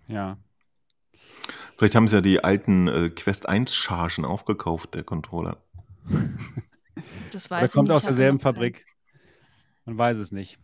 Ja. 0.09 0.39
Vielleicht 1.77 1.95
haben 1.95 2.09
sie 2.09 2.17
ja 2.17 2.21
die 2.21 2.43
alten 2.43 2.89
äh, 2.89 3.11
Quest 3.11 3.49
1 3.49 3.75
Chargen 3.75 4.25
aufgekauft, 4.25 4.95
der 4.95 5.05
Controller. 5.05 5.59
Das 7.33 7.51
Oder 7.51 7.63
weiß 7.63 7.73
kommt 7.73 7.89
ich 7.89 7.91
nicht. 7.91 7.97
aus 7.97 8.05
derselben. 8.05 8.39
Fabrik. 8.39 8.85
Man 9.85 9.99
weiß 9.99 10.19
es 10.19 10.33
nicht. 10.33 10.59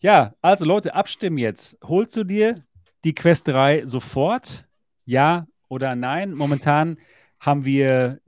Ja, 0.00 0.34
also 0.40 0.64
Leute, 0.64 0.94
abstimmen 0.94 1.38
jetzt. 1.38 1.78
Holst 1.84 2.16
du 2.16 2.24
dir 2.24 2.64
die 3.04 3.14
Quest 3.14 3.48
3 3.48 3.86
sofort? 3.86 4.66
Ja 5.04 5.46
oder 5.68 5.94
nein. 5.96 6.32
Momentan 6.32 6.98
haben 7.40 7.64
wir 7.64 8.20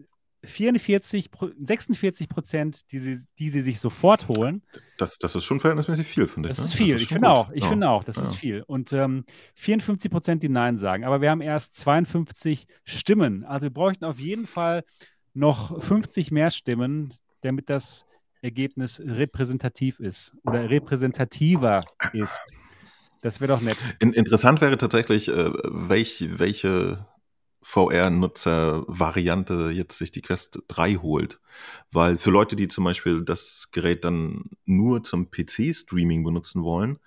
44, 0.43 1.31
46 1.61 2.29
Prozent, 2.29 2.91
die 2.93 2.99
sie, 2.99 3.19
die 3.39 3.49
sie 3.49 3.61
sich 3.61 3.79
sofort 3.79 4.29
holen. 4.29 4.63
Das, 4.97 5.19
das 5.19 5.35
ist 5.35 5.45
schon 5.45 5.61
verhältnismäßig 5.61 6.07
viel, 6.07 6.29
finde 6.29 6.49
ich. 6.49 6.57
Das 6.57 6.65
ne? 6.65 6.71
ist 6.71 6.75
viel, 6.75 6.87
das 6.87 6.97
ist 6.97 7.03
ich 7.03 7.09
finde 7.09 7.31
auch. 7.31 7.51
Ich 7.51 7.63
ja. 7.63 7.69
finde 7.69 7.89
auch, 7.89 8.05
das 8.05 8.17
ja. 8.17 8.23
ist 8.23 8.35
viel. 8.35 8.63
Und 8.67 8.93
ähm, 8.93 9.25
54 9.55 10.11
Prozent, 10.11 10.43
die 10.43 10.49
Nein 10.49 10.79
sagen. 10.79 11.05
Aber 11.05 11.21
wir 11.21 11.31
haben 11.31 11.43
erst 11.43 11.75
52 11.75 12.67
Stimmen. 12.85 13.45
Also 13.45 13.65
wir 13.65 13.71
bräuchten 13.71 14.05
auf 14.05 14.19
jeden 14.19 14.47
Fall 14.47 14.85
noch 15.35 15.81
50 15.83 16.31
mehr 16.31 16.51
Stimmen, 16.51 17.13
damit 17.43 17.69
das 17.69 18.07
Ergebnis 18.43 19.01
repräsentativ 19.05 20.01
ist 20.01 20.35
oder 20.45 20.71
repräsentativer 20.71 21.83
ist. 22.13 22.41
Das 23.23 23.41
wäre 23.41 23.53
doch 23.53 23.61
nett. 23.61 23.77
In, 23.99 24.15
interessant 24.15 24.63
wäre 24.63 24.79
tatsächlich, 24.79 25.29
äh, 25.29 25.53
welch, 25.65 26.27
welche 26.39 27.07
VR-Nutzer-Variante 27.63 29.71
jetzt 29.71 29.99
sich 29.99 30.11
die 30.11 30.23
Quest 30.23 30.61
3 30.69 30.97
holt. 30.97 31.41
Weil 31.93 32.19
für 32.19 32.31
Leute, 32.31 32.57
die 32.57 32.69
zum 32.69 32.85
Beispiel 32.85 33.23
das 33.23 33.71
Gerät 33.73 34.05
dann 34.05 34.45
nur 34.65 35.05
zum 35.05 35.31
PC-Streaming 35.31 36.25
benutzen 36.25 36.63
wollen, 36.63 36.99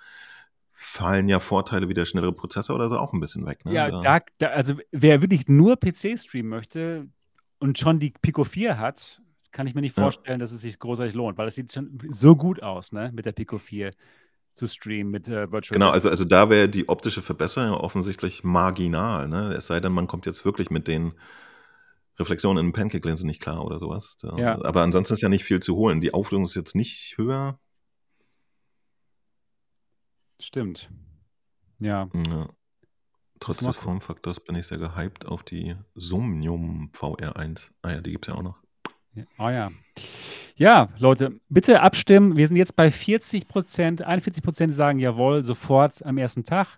fallen 0.74 1.30
ja 1.30 1.40
Vorteile 1.40 1.90
wie 1.90 1.94
der 1.94 2.06
schnellere 2.06 2.34
Prozessor 2.34 2.76
oder 2.76 2.90
so 2.90 2.98
auch 2.98 3.14
ein 3.14 3.20
bisschen 3.20 3.46
weg. 3.46 3.66
Ne? 3.66 3.74
Ja, 3.74 4.02
da, 4.02 4.20
da, 4.38 4.48
also 4.48 4.76
wer 4.92 5.22
wirklich 5.22 5.48
nur 5.48 5.78
PC 5.78 6.20
streamen 6.20 6.50
möchte 6.50 7.08
und 7.60 7.80
schon 7.80 8.00
die 8.00 8.14
Pico 8.22 8.44
4 8.44 8.78
hat, 8.78 9.22
kann 9.52 9.66
ich 9.66 9.76
mir 9.76 9.82
nicht 9.82 9.96
vorstellen, 9.96 10.40
ja. 10.40 10.44
dass 10.44 10.52
es 10.52 10.62
sich 10.62 10.80
großartig 10.80 11.16
lohnt, 11.16 11.38
weil 11.38 11.48
es 11.48 11.56
sieht 11.56 11.72
schon 11.72 11.98
so 12.10 12.36
gut 12.36 12.62
aus, 12.62 12.92
ne, 12.92 13.12
mit 13.14 13.26
der 13.26 13.32
Pico 13.32 13.58
4 13.58 13.92
zu 14.54 14.68
streamen 14.68 15.12
mit 15.12 15.28
äh, 15.28 15.52
Virtual 15.52 15.74
Genau, 15.74 15.90
also, 15.90 16.10
also 16.10 16.26
da 16.26 16.50
wäre 16.50 16.70
die 16.70 16.88
optische 16.88 17.22
Verbesserung 17.22 17.76
offensichtlich 17.76 18.44
marginal. 18.44 19.28
Ne? 19.28 19.54
Es 19.56 19.68
sei 19.68 19.80
denn, 19.80 19.92
man 19.92 20.08
kommt 20.08 20.26
jetzt 20.26 20.46
wirklich 20.46 20.70
mit 20.70 20.88
den 20.88 21.14
Reflexionen 22.20 22.68
in 22.68 22.74
Pancake-Linsen 22.74 23.28
nicht 23.28 23.42
klar 23.42 23.66
oder 23.66 23.80
sowas. 23.80 24.18
Da, 24.18 24.38
ja. 24.38 24.64
Aber 24.64 24.84
ansonsten 24.84 25.16
ist 25.16 25.22
ja 25.22 25.30
nicht 25.30 25.44
viel 25.44 25.60
zu 25.60 25.76
holen. 25.76 26.00
Die 26.00 26.14
Auflösung 26.14 26.46
ist 26.46 26.56
jetzt 26.56 26.76
nicht 26.76 27.18
höher. 27.18 27.60
Stimmt. 30.40 30.92
Ja. 31.80 32.10
ja. 32.14 32.50
Trotz 33.40 33.58
des 33.58 33.76
Formfaktors 33.76 34.40
bin 34.40 34.56
ich 34.56 34.68
sehr 34.68 34.78
gehypt 34.78 35.26
auf 35.26 35.44
die 35.44 35.76
Somnium 35.96 36.92
VR1. 36.94 37.70
Ah 37.82 37.92
ja, 37.92 38.02
die 38.02 38.12
gibt 38.12 38.28
es 38.28 38.34
ja 38.34 38.40
auch 38.40 38.44
noch. 38.44 38.58
Ja. 39.16 39.24
Oh 39.38 39.50
ja. 39.50 39.72
Ja, 40.56 40.90
Leute, 41.00 41.40
bitte 41.50 41.82
abstimmen. 41.82 42.38
Wir 42.38 42.48
sind 42.48 42.58
jetzt 42.58 42.76
bei 42.76 42.92
40 42.92 43.48
Prozent. 43.48 44.04
41 44.04 44.44
Prozent 44.44 44.76
sagen 44.76 45.00
jawohl, 45.00 45.44
sofort 45.44 46.06
am 46.06 46.20
ersten 46.20 46.44
Tag. 46.44 46.78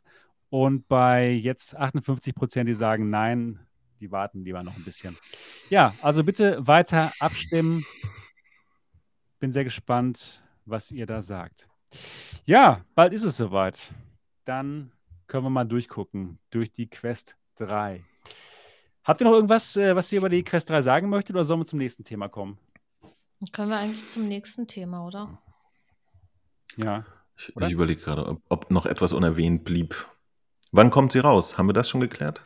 Und 0.50 0.88
bei 0.88 1.30
jetzt 1.30 1.76
58 1.76 2.34
Prozent, 2.34 2.70
die 2.70 2.74
sagen 2.74 3.10
nein, 3.10 3.60
die 4.00 4.12
warten 4.12 4.46
lieber 4.46 4.64
noch 4.64 4.78
ein 4.78 4.84
bisschen. 4.86 5.18
Ja, 5.70 5.94
also 6.02 6.24
bitte 6.24 6.66
weiter 6.66 7.12
abstimmen. 7.20 7.84
Bin 9.40 9.52
sehr 9.52 9.66
gespannt, 9.66 10.42
was 10.66 10.92
ihr 10.92 11.06
da 11.06 11.22
sagt. 11.22 11.68
Ja, 12.46 12.86
bald 12.96 13.12
ist 13.12 13.26
es 13.26 13.36
soweit. 13.36 13.94
Dann 14.46 14.94
können 15.28 15.44
wir 15.44 15.50
mal 15.50 15.66
durchgucken 15.66 16.40
durch 16.50 16.72
die 16.72 16.90
Quest 16.90 17.36
3. 17.58 18.06
Habt 19.04 19.22
ihr 19.22 19.26
noch 19.26 19.34
irgendwas, 19.34 19.76
äh, 19.76 19.96
was 19.98 20.12
ihr 20.14 20.20
über 20.20 20.30
die 20.30 20.44
Quest 20.44 20.70
3 20.70 20.82
sagen 20.82 21.10
möchtet, 21.10 21.36
oder 21.36 21.44
sollen 21.44 21.60
wir 21.60 21.66
zum 21.66 21.80
nächsten 21.80 22.06
Thema 22.06 22.30
kommen? 22.30 22.58
Dann 23.40 23.52
können 23.52 23.70
wir 23.70 23.78
eigentlich 23.78 24.08
zum 24.08 24.28
nächsten 24.28 24.68
Thema, 24.68 25.06
oder? 25.06 25.38
Ja. 26.78 27.06
Ich, 27.38 27.54
ich 27.56 27.72
überlege 27.72 28.02
gerade, 28.02 28.26
ob, 28.28 28.42
ob, 28.50 28.72
noch 28.72 28.86
etwas 28.86 29.12
unerwähnt 29.12 29.66
blieb. 29.66 30.08
Wann 30.72 30.90
kommt 30.90 31.12
sie 31.12 31.20
raus? 31.20 31.58
Haben 31.58 31.68
wir 31.68 31.74
das 31.74 31.90
schon 31.90 32.02
geklärt? 32.02 32.44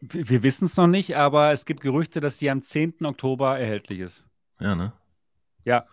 Wir, 0.00 0.28
wir 0.28 0.42
wissen 0.42 0.64
es 0.64 0.76
noch 0.76 0.86
nicht, 0.86 1.16
aber 1.16 1.52
es 1.52 1.66
gibt 1.66 1.80
Gerüchte, 1.80 2.20
dass 2.20 2.38
sie 2.38 2.50
am 2.50 2.62
10. 2.62 3.04
Oktober 3.04 3.58
erhältlich 3.58 4.00
ist. 4.00 4.24
Ja, 4.60 4.74
ne? 4.74 4.92
Ja. 5.64 5.86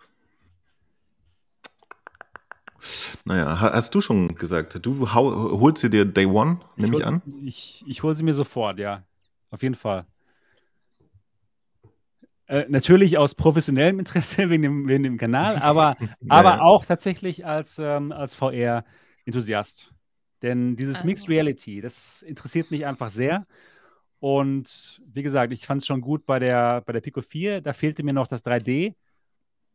Naja, 3.24 3.58
hast 3.60 3.94
du 3.94 4.00
schon 4.00 4.34
gesagt, 4.36 4.78
du 4.84 5.10
holst 5.12 5.82
sie 5.82 5.90
dir 5.90 6.04
Day 6.04 6.26
One, 6.26 6.60
nehme 6.76 6.94
ich, 6.94 7.00
ich 7.00 7.06
an? 7.06 7.22
Ich, 7.42 7.84
ich 7.86 8.02
hole 8.02 8.14
sie 8.14 8.22
mir 8.22 8.34
sofort, 8.34 8.78
ja. 8.78 9.02
Auf 9.50 9.62
jeden 9.62 9.74
Fall. 9.74 10.06
Äh, 12.48 12.66
natürlich 12.68 13.18
aus 13.18 13.34
professionellem 13.34 13.98
Interesse 13.98 14.48
wegen 14.50 14.62
dem, 14.62 14.88
wegen 14.88 15.02
dem 15.02 15.16
Kanal, 15.16 15.56
aber, 15.56 15.96
ja, 16.00 16.08
aber 16.28 16.62
auch 16.62 16.84
tatsächlich 16.84 17.44
als, 17.44 17.78
ähm, 17.78 18.12
als 18.12 18.34
VR-Enthusiast. 18.36 19.92
Denn 20.42 20.76
dieses 20.76 20.96
also. 20.96 21.06
Mixed 21.06 21.28
Reality, 21.28 21.80
das 21.80 22.22
interessiert 22.22 22.70
mich 22.70 22.86
einfach 22.86 23.10
sehr. 23.10 23.46
Und 24.18 25.02
wie 25.06 25.22
gesagt, 25.22 25.52
ich 25.52 25.66
fand 25.66 25.82
es 25.82 25.86
schon 25.86 26.00
gut 26.00 26.24
bei 26.26 26.38
der, 26.38 26.82
bei 26.82 26.92
der 26.92 27.00
Pico 27.00 27.20
4. 27.20 27.60
Da 27.60 27.72
fehlte 27.72 28.02
mir 28.02 28.12
noch 28.12 28.26
das 28.26 28.44
3D. 28.44 28.94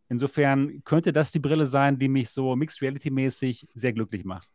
Insofern 0.10 0.84
könnte 0.84 1.14
das 1.14 1.31
die 1.31 1.39
Brille 1.39 1.65
sein, 1.65 1.98
die 1.98 2.07
mich 2.07 2.30
so 2.30 2.56
Mixed 2.56 2.81
Reality-mäßig 2.81 3.68
sehr 3.73 3.93
glücklich 3.93 4.26
macht. 4.26 4.52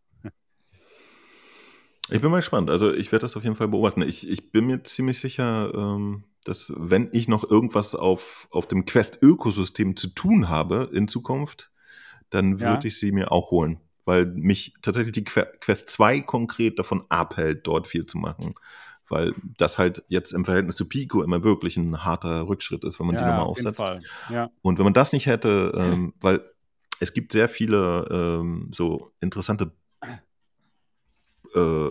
Ich 2.09 2.21
bin 2.21 2.31
mal 2.31 2.39
gespannt. 2.39 2.71
Also 2.71 2.93
ich 2.93 3.11
werde 3.13 3.25
das 3.25 3.37
auf 3.37 3.43
jeden 3.43 3.57
Fall 3.57 3.69
beobachten. 3.69 4.03
Ich, 4.03 4.29
ich 4.29 4.53
bin 4.53 4.67
mir 4.67 4.83
ziemlich 4.85 5.19
sicher, 5.19 5.73
ähm, 5.75 6.25
dass 6.45 6.73
wenn 6.77 7.09
ich 7.13 7.27
noch 7.27 7.49
irgendwas 7.49 7.95
auf, 7.95 8.47
auf 8.51 8.69
dem 8.69 8.85
Quest-Ökosystem 8.85 9.97
zu 9.97 10.09
tun 10.09 10.49
habe 10.49 10.89
in 10.93 11.09
Zukunft, 11.09 11.71
dann 12.31 12.61
würde 12.61 12.73
ja. 12.73 12.85
ich 12.85 12.99
sie 12.99 13.13
mir 13.13 13.33
auch 13.33 13.51
holen. 13.51 13.81
Weil 14.05 14.27
mich 14.27 14.75
tatsächlich 14.83 15.13
die 15.13 15.25
Quest 15.25 15.89
2 15.89 16.21
konkret 16.21 16.79
davon 16.79 17.05
abhält, 17.09 17.67
dort 17.67 17.89
viel 17.89 18.07
zu 18.07 18.19
machen. 18.19 18.55
Weil 19.09 19.35
das 19.57 19.79
halt 19.79 20.05
jetzt 20.09 20.33
im 20.33 20.45
Verhältnis 20.45 20.77
zu 20.77 20.89
Pico 20.89 21.23
immer 21.23 21.43
wirklich 21.43 21.77
ein 21.77 22.05
harter 22.05 22.47
Rückschritt 22.47 22.85
ist, 22.85 23.01
wenn 23.01 23.07
man 23.07 23.17
ja, 23.17 23.23
die 23.23 23.29
nochmal 23.29 23.47
aufsetzt. 23.47 23.85
Ja. 24.31 24.51
Und 24.63 24.79
wenn 24.79 24.85
man 24.85 24.95
das 24.95 25.13
nicht 25.13 25.27
hätte, 25.27 25.73
ähm, 25.77 26.15
weil 26.21 26.45
es 27.01 27.13
gibt 27.13 27.33
sehr 27.33 27.49
viele 27.49 28.07
ähm, 28.11 28.71
so 28.73 29.13
interessante 29.21 29.73
äh, 31.57 31.91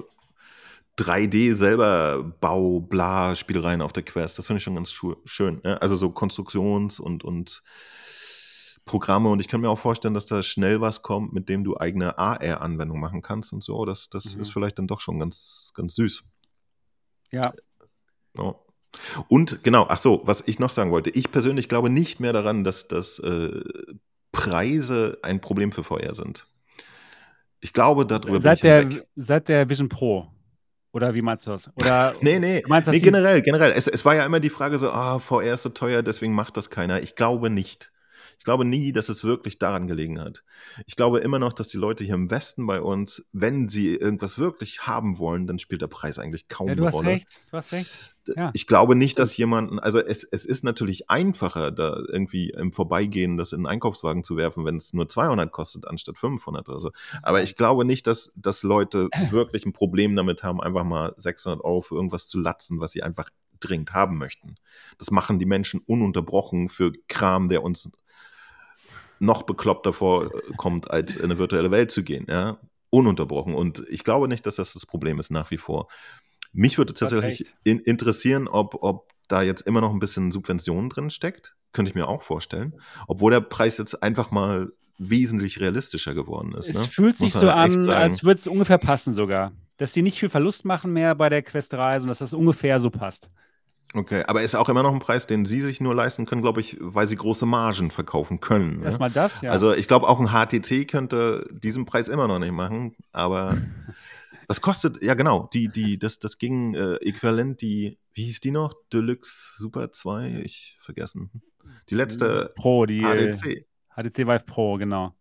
3D 0.98 1.56
selber 1.56 2.24
Bau, 2.40 2.80
bla, 2.80 3.36
Spielereien 3.36 3.82
auf 3.82 3.94
der 3.94 4.04
Quest. 4.04 4.40
Das 4.40 4.48
finde 4.48 4.60
ich 4.60 4.64
schon 4.64 4.76
ganz 4.76 4.94
schön. 5.26 5.62
Ja? 5.64 5.76
Also 5.78 5.96
so 5.96 6.10
Konstruktions- 6.10 7.00
und, 7.00 7.24
und 7.24 7.64
Programme. 8.86 9.30
Und 9.30 9.40
ich 9.40 9.48
kann 9.48 9.62
mir 9.62 9.70
auch 9.70 9.80
vorstellen, 9.80 10.14
dass 10.14 10.26
da 10.26 10.42
schnell 10.42 10.80
was 10.80 11.02
kommt, 11.02 11.34
mit 11.34 11.50
dem 11.50 11.64
du 11.64 11.78
eigene 11.78 12.18
AR-Anwendungen 12.18 13.02
machen 13.02 13.22
kannst 13.22 13.52
und 13.52 13.64
so. 13.64 13.84
Das, 13.84 14.10
das 14.10 14.36
mhm. 14.36 14.42
ist 14.42 14.54
vielleicht 14.54 14.80
dann 14.80 14.88
doch 14.88 15.02
schon 15.02 15.20
ganz, 15.20 15.72
ganz 15.74 15.96
süß. 15.96 16.24
Ja. 17.32 17.54
ja. 18.38 18.56
Und 19.28 19.64
genau, 19.64 19.88
ach 19.90 20.00
so, 20.00 20.22
was 20.24 20.44
ich 20.46 20.60
noch 20.60 20.72
sagen 20.72 20.92
wollte. 20.92 21.10
Ich 21.10 21.32
persönlich 21.32 21.68
glaube 21.68 21.90
nicht 21.90 22.22
mehr 22.22 22.32
daran, 22.32 22.64
dass, 22.64 22.88
dass 22.88 23.20
äh, 23.20 23.62
Preise 24.32 25.18
ein 25.24 25.42
Problem 25.42 25.74
für 25.74 25.84
VR 25.84 26.14
sind. 26.14 26.48
Ich 27.62 27.74
glaube, 27.74 28.06
darüber 28.06 28.40
seit 28.40 28.64
der, 28.64 28.88
seit 29.16 29.50
der 29.50 29.68
Vision 29.70 29.90
Pro 29.90 30.28
oder 30.96 31.14
wie 31.14 31.22
meinst 31.22 31.46
du 31.46 31.52
das? 31.52 31.70
Oder 31.76 32.14
nee, 32.22 32.40
nee, 32.40 32.64
meinst, 32.68 32.88
nee 32.88 33.00
generell, 33.00 33.42
generell. 33.42 33.74
Es, 33.74 33.88
es 33.88 34.06
war 34.06 34.16
ja 34.16 34.26
immer 34.26 34.40
die 34.40 34.50
Frage 34.50 34.78
so, 34.78 34.90
ah, 34.90 35.20
VR 35.20 35.56
ist 35.56 35.64
so 35.64 35.70
teuer, 35.70 36.02
deswegen 36.02 36.34
macht 36.34 36.56
das 36.56 36.70
keiner. 36.70 37.02
Ich 37.02 37.16
glaube 37.16 37.50
nicht. 37.50 37.92
Ich 38.46 38.48
glaube 38.48 38.64
nie, 38.64 38.92
dass 38.92 39.10
es 39.10 39.24
wirklich 39.24 39.58
daran 39.58 39.88
gelegen 39.88 40.22
hat. 40.22 40.44
Ich 40.86 40.96
glaube 40.96 41.18
immer 41.18 41.40
noch, 41.40 41.52
dass 41.52 41.68
die 41.68 41.78
Leute 41.78 42.04
hier 42.04 42.14
im 42.14 42.30
Westen 42.30 42.68
bei 42.68 42.80
uns, 42.80 43.26
wenn 43.32 43.70
sie 43.70 43.96
irgendwas 43.96 44.38
wirklich 44.38 44.86
haben 44.86 45.18
wollen, 45.18 45.48
dann 45.48 45.58
spielt 45.58 45.82
der 45.82 45.88
Preis 45.88 46.20
eigentlich 46.20 46.48
kaum 46.48 46.68
ja, 46.68 46.76
du 46.76 46.84
eine 46.84 46.92
Rolle. 46.92 47.10
Recht, 47.10 47.40
du 47.50 47.58
hast 47.58 47.72
recht. 47.72 48.16
Ja. 48.36 48.52
Ich 48.54 48.68
glaube 48.68 48.94
nicht, 48.94 49.18
dass 49.18 49.36
jemanden, 49.36 49.80
also 49.80 49.98
es, 49.98 50.24
es 50.24 50.46
ist 50.46 50.64
natürlich 50.64 51.10
einfacher, 51.10 51.72
da 51.72 51.98
irgendwie 52.08 52.52
im 52.52 52.72
Vorbeigehen 52.72 53.36
das 53.36 53.52
in 53.52 53.62
einen 53.62 53.66
Einkaufswagen 53.66 54.24
zu 54.24 54.38
werfen, 54.38 54.64
wenn 54.64 54.76
es 54.76 54.94
nur 54.94 55.10
200 55.10 55.52
kostet, 55.52 55.88
anstatt 55.88 56.20
500 56.20 56.70
oder 56.70 56.82
so. 56.82 56.92
Aber 57.24 57.42
ich 57.42 57.56
glaube 57.56 57.84
nicht, 57.84 58.06
dass, 58.06 58.32
dass 58.36 58.62
Leute 58.62 59.10
wirklich 59.32 59.66
ein 59.66 59.74
Problem 59.74 60.16
damit 60.16 60.44
haben, 60.44 60.62
einfach 60.62 60.84
mal 60.84 61.16
600 61.18 61.66
Euro 61.66 61.82
für 61.82 61.96
irgendwas 61.96 62.28
zu 62.28 62.40
latzen, 62.40 62.80
was 62.80 62.92
sie 62.92 63.02
einfach 63.02 63.32
dringend 63.60 63.94
haben 63.94 64.20
möchten. 64.20 64.54
Das 65.00 65.10
machen 65.10 65.40
die 65.40 65.48
Menschen 65.48 65.82
ununterbrochen 65.88 66.70
für 66.70 66.92
Kram, 67.08 67.50
der 67.50 67.64
uns 67.64 67.92
noch 69.20 69.44
bekloppter 69.44 69.94
vorkommt, 69.94 70.90
als 70.92 71.16
in 71.16 71.26
eine 71.26 71.38
virtuelle 71.38 71.72
Welt 71.72 71.92
zu 71.92 72.04
gehen, 72.04 72.26
ja, 72.30 72.60
ununterbrochen. 72.90 73.54
Und 73.54 73.84
ich 73.90 74.04
glaube 74.04 74.28
nicht, 74.28 74.46
dass 74.46 74.56
das 74.56 74.74
das 74.74 74.86
Problem 74.86 75.20
ist 75.20 75.32
nach 75.32 75.52
wie 75.52 75.58
vor. 75.58 75.88
Mich 76.54 76.78
würde 76.78 76.94
tatsächlich 76.94 77.54
in, 77.64 77.80
interessieren, 77.80 78.48
ob, 78.48 78.82
ob 78.82 79.12
da 79.28 79.42
jetzt 79.42 79.62
immer 79.62 79.82
noch 79.82 79.92
ein 79.92 80.00
bisschen 80.00 80.32
Subventionen 80.32 80.90
drin 80.90 81.10
steckt. 81.10 81.56
Könnte 81.74 81.90
ich 81.90 81.96
mir 81.96 82.08
auch 82.08 82.24
vorstellen. 82.24 82.80
Obwohl 83.08 83.32
der 83.32 83.42
Preis 83.42 83.78
jetzt 83.78 84.02
einfach 84.02 84.32
mal 84.32 84.72
wesentlich 84.98 85.60
realistischer 85.60 86.14
geworden 86.14 86.54
ist. 86.54 86.70
Es 86.70 86.80
ne? 86.80 86.88
fühlt 86.88 87.18
sich 87.18 87.34
so 87.34 87.50
an, 87.50 87.90
als 87.90 88.24
würde 88.24 88.40
es 88.40 88.48
ungefähr 88.48 88.78
passen 88.78 89.14
sogar. 89.14 89.52
Dass 89.78 89.92
sie 89.92 90.02
nicht 90.02 90.18
viel 90.18 90.30
Verlust 90.30 90.64
machen 90.64 90.94
mehr 90.94 91.16
bei 91.16 91.28
der 91.28 91.42
Quest-Reise 91.42 92.06
und 92.06 92.10
dass 92.10 92.20
das 92.20 92.34
ungefähr 92.34 92.80
so 92.80 92.90
passt. 92.90 93.30
Okay, 93.96 94.24
aber 94.28 94.44
ist 94.44 94.56
auch 94.56 94.68
immer 94.68 94.84
noch 94.84 94.92
ein 94.92 95.00
Preis, 95.00 95.26
den 95.26 95.46
Sie 95.46 95.62
sich 95.62 95.80
nur 95.80 95.96
leisten 95.96 96.26
können, 96.26 96.42
glaube 96.42 96.60
ich, 96.60 96.76
weil 96.80 97.08
Sie 97.08 97.16
große 97.16 97.46
Margen 97.46 97.92
verkaufen 97.92 98.42
können. 98.42 98.80
Ne? 98.80 98.86
Erstmal 98.86 99.10
das, 99.10 99.42
ja. 99.42 99.52
Also 99.52 99.74
ich 99.74 99.88
glaube, 99.88 100.08
auch 100.10 100.20
ein 100.20 100.28
HTC 100.28 100.86
könnte 100.88 101.48
diesen 101.52 101.86
Preis 101.86 102.10
immer 102.10 102.28
noch 102.28 102.40
nicht 102.40 102.52
machen, 102.52 102.96
aber 103.14 103.58
Das 104.48 104.62
kostet, 104.62 105.02
ja 105.02 105.14
genau, 105.14 105.50
die, 105.54 105.70
die, 105.70 105.98
das, 105.98 106.20
das 106.20 106.38
ging 106.38 106.76
äh, 106.76 106.96
äquivalent 106.96 107.62
die, 107.62 107.98
wie 108.14 108.26
hieß 108.26 108.42
die 108.42 108.52
noch? 108.52 108.74
Deluxe 108.94 109.54
Super 109.58 109.92
2? 109.92 110.42
Ich 110.44 110.78
vergessen. 110.82 111.42
Die 111.90 111.96
letzte 111.96 112.54
Pro, 112.56 112.86
die 112.86 113.02
HDC. 113.02 113.66
HTC 113.96 114.28
Vive 114.28 114.46
Pro, 114.46 114.78
genau. 114.78 115.16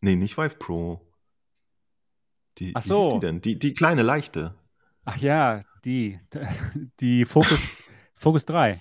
Nee, 0.00 0.16
nicht 0.16 0.38
Vive 0.38 0.56
Pro. 0.56 1.00
Die, 2.58 2.72
Ach 2.74 2.84
Wie 2.84 2.88
so. 2.88 3.02
hieß 3.04 3.14
die 3.14 3.20
denn? 3.20 3.40
Die, 3.40 3.58
die 3.58 3.74
kleine, 3.74 4.02
leichte. 4.02 4.54
Ach 5.04 5.16
ja, 5.18 5.60
die. 5.84 6.20
Die 7.00 7.24
Focus, 7.24 7.60
Focus 8.24 8.44
3. 8.46 8.80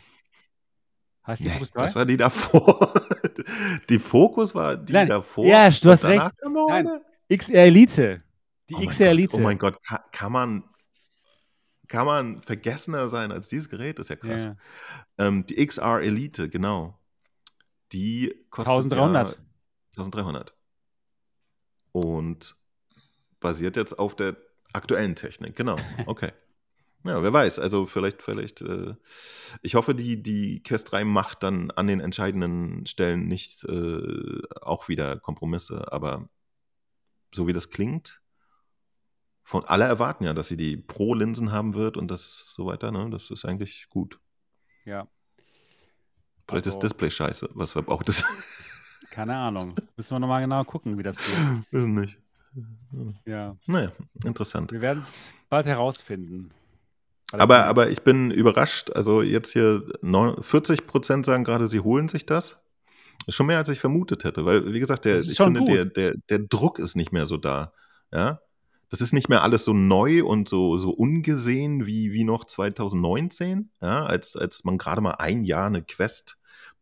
Heißt 1.27 1.43
die 1.43 1.47
Nee, 1.47 1.53
Focus 1.53 1.71
3? 1.71 1.81
das 1.83 1.95
war 1.95 2.05
die 2.05 2.17
davor. 2.17 2.93
die 3.89 3.99
Fokus 3.99 4.55
war 4.55 4.75
die 4.75 4.93
Nein, 4.93 5.07
davor. 5.07 5.45
ja, 5.45 5.69
du 5.69 5.91
hast 5.91 6.05
recht. 6.05 6.31
Nein. 6.67 6.89
XR 7.29 7.55
Elite. 7.65 8.23
Die 8.69 8.75
Oh 8.75 8.79
XR 8.87 9.05
Gott, 9.05 9.11
Elite. 9.11 9.37
Oh 9.37 9.39
mein 9.39 9.57
Gott, 9.57 9.83
kann, 9.83 9.99
kann 10.11 10.31
man 10.31 10.63
kann 11.87 12.05
man 12.05 12.41
vergessener 12.41 13.07
sein 13.09 13.31
als 13.31 13.49
dieses 13.49 13.69
Gerät? 13.69 13.99
Das 13.99 14.05
ist 14.05 14.09
ja 14.09 14.15
krass. 14.15 14.45
Ja. 14.45 14.55
Ähm, 15.17 15.45
die 15.45 15.63
XR 15.63 16.01
Elite, 16.01 16.49
genau. 16.49 16.97
Die 17.91 18.33
kostet 18.49 18.73
1300. 18.93 19.29
Ja 19.29 19.35
1300. 19.97 20.55
Und 21.91 22.55
basiert 23.39 23.75
jetzt 23.75 23.99
auf 23.99 24.15
der 24.15 24.37
aktuellen 24.73 25.15
Technik, 25.15 25.55
genau. 25.55 25.77
Okay. 26.07 26.31
Ja, 27.03 27.21
wer 27.21 27.33
weiß. 27.33 27.59
Also 27.59 27.85
vielleicht, 27.85 28.21
vielleicht, 28.21 28.61
äh, 28.61 28.95
ich 29.61 29.75
hoffe, 29.75 29.93
die, 29.93 30.23
die 30.23 30.63
Quest 30.63 30.91
3 30.91 31.03
macht 31.03 31.43
dann 31.43 31.69
an 31.71 31.87
den 31.87 31.99
entscheidenden 31.99 32.85
Stellen 32.85 33.27
nicht 33.27 33.63
äh, 33.65 34.41
auch 34.61 34.87
wieder 34.87 35.17
Kompromisse, 35.19 35.91
aber 35.91 36.29
so 37.33 37.45
wie 37.47 37.53
das 37.53 37.69
klingt, 37.69 38.21
von 39.43 39.65
alle 39.65 39.83
erwarten 39.83 40.23
ja, 40.23 40.33
dass 40.33 40.47
sie 40.47 40.55
die 40.55 40.77
Pro-Linsen 40.77 41.51
haben 41.51 41.73
wird 41.73 41.97
und 41.97 42.09
das 42.09 42.53
so 42.53 42.65
weiter, 42.67 42.91
ne? 42.91 43.09
Das 43.09 43.29
ist 43.31 43.43
eigentlich 43.45 43.87
gut. 43.89 44.19
ja. 44.85 45.07
Vielleicht 46.47 46.65
Also- 46.67 46.77
ist 46.77 46.83
Display 46.83 47.09
scheiße, 47.09 47.49
was 47.53 47.71
verbraucht 47.71 48.09
ist. 48.09 48.23
Keine 49.11 49.35
Ahnung. 49.35 49.75
Müssen 49.95 50.15
wir 50.15 50.19
nochmal 50.19 50.41
genau 50.41 50.63
gucken, 50.65 50.97
wie 50.97 51.03
das 51.03 51.17
geht. 51.17 51.37
Wissen 51.71 51.95
nicht. 51.95 52.19
Ja. 53.25 53.55
Naja, 53.65 53.91
interessant. 54.25 54.71
Wir 54.71 54.81
werden 54.81 55.01
es 55.03 55.33
bald 55.49 55.65
herausfinden. 55.67 56.51
Aber, 57.39 57.65
aber 57.65 57.89
ich 57.89 58.01
bin 58.01 58.31
überrascht. 58.31 58.91
Also 58.91 59.21
jetzt 59.21 59.53
hier 59.53 59.83
neun- 60.01 60.41
40 60.41 60.87
Prozent 60.87 61.25
sagen 61.25 61.43
gerade, 61.43 61.67
sie 61.67 61.79
holen 61.79 62.07
sich 62.09 62.25
das. 62.25 62.59
Ist 63.25 63.35
schon 63.35 63.47
mehr, 63.47 63.57
als 63.57 63.69
ich 63.69 63.79
vermutet 63.79 64.23
hätte. 64.23 64.45
Weil, 64.45 64.73
wie 64.73 64.79
gesagt, 64.79 65.05
der, 65.05 65.19
ich 65.19 65.37
finde, 65.37 65.63
der, 65.65 65.85
der, 65.85 66.15
der 66.29 66.39
Druck 66.39 66.79
ist 66.79 66.95
nicht 66.95 67.11
mehr 67.11 67.25
so 67.25 67.37
da. 67.37 67.73
Ja. 68.11 68.41
Das 68.89 69.01
ist 69.01 69.13
nicht 69.13 69.29
mehr 69.29 69.41
alles 69.41 69.65
so 69.65 69.73
neu 69.73 70.23
und 70.23 70.47
so, 70.47 70.77
so 70.77 70.91
ungesehen 70.91 71.87
wie, 71.87 72.11
wie 72.11 72.23
noch 72.23 72.45
2019, 72.45 73.71
ja, 73.81 74.05
als, 74.05 74.35
als 74.35 74.63
man 74.65 74.77
gerade 74.77 75.01
mal 75.01 75.15
ein 75.15 75.43
Jahr 75.43 75.65
eine 75.65 75.81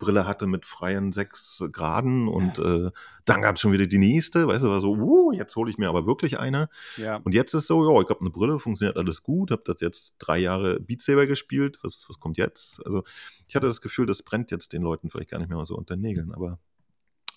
Quest-Brille 0.01 0.27
hatte 0.27 0.47
mit 0.47 0.65
freien 0.65 1.11
sechs 1.11 1.63
Graden 1.71 2.27
und 2.27 2.59
äh, 2.59 2.91
dann 3.25 3.41
gab 3.41 3.55
es 3.55 3.61
schon 3.61 3.71
wieder 3.71 3.85
die 3.85 3.97
nächste, 3.97 4.47
weißt 4.47 4.65
du, 4.65 4.69
war 4.69 4.81
so, 4.81 4.95
uh, 4.95 5.31
jetzt 5.31 5.55
hole 5.55 5.69
ich 5.69 5.77
mir 5.77 5.89
aber 5.89 6.05
wirklich 6.05 6.39
eine. 6.39 6.69
ja. 6.97 7.17
Und 7.17 7.35
jetzt 7.35 7.53
ist 7.53 7.67
so, 7.67 7.83
ja, 7.83 8.01
ich 8.01 8.09
habe 8.09 8.21
eine 8.21 8.31
Brille, 8.31 8.59
funktioniert 8.59 8.97
alles 8.97 9.21
gut, 9.23 9.51
habe 9.51 9.61
das 9.65 9.77
jetzt 9.81 10.17
drei 10.17 10.39
Jahre 10.39 10.79
Beat 10.79 11.01
Saber 11.01 11.27
gespielt. 11.27 11.79
Was, 11.83 12.05
was 12.09 12.19
kommt 12.19 12.37
jetzt? 12.37 12.83
Also 12.85 13.03
ich 13.47 13.55
hatte 13.55 13.67
das 13.67 13.81
Gefühl, 13.81 14.07
das 14.07 14.23
brennt 14.23 14.51
jetzt 14.51 14.73
den 14.73 14.81
Leuten 14.81 15.09
vielleicht 15.09 15.29
gar 15.29 15.39
nicht 15.39 15.49
mehr 15.49 15.63
so 15.65 15.75
unter 15.75 15.95
den 15.95 16.01
Nägeln, 16.01 16.31
aber 16.33 16.59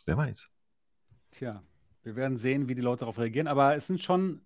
wer 0.06 0.16
weiß. 0.16 0.50
Tja, 1.32 1.62
wir 2.02 2.16
werden 2.16 2.38
sehen, 2.38 2.68
wie 2.68 2.74
die 2.74 2.82
Leute 2.82 3.00
darauf 3.00 3.18
reagieren. 3.18 3.48
Aber 3.48 3.76
es 3.76 3.86
sind 3.86 4.02
schon, 4.02 4.40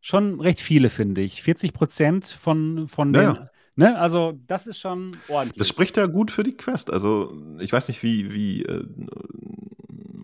schon 0.00 0.40
recht 0.40 0.60
viele, 0.60 0.88
finde 0.88 1.20
ich. 1.20 1.42
40 1.42 1.72
Prozent 1.72 2.26
von, 2.26 2.88
von 2.88 3.12
Ja, 3.12 3.32
den. 3.32 3.48
Ne? 3.78 3.96
Also, 3.96 4.32
das 4.48 4.66
ist 4.66 4.80
schon 4.80 5.16
ordentlich. 5.28 5.56
Das 5.56 5.68
spricht 5.68 5.96
ja 5.96 6.06
gut 6.06 6.32
für 6.32 6.42
die 6.42 6.56
Quest. 6.56 6.92
Also 6.92 7.32
ich 7.60 7.72
weiß 7.72 7.86
nicht, 7.86 8.02
wie, 8.02 8.32
wie 8.32 8.64
äh, 8.64 8.84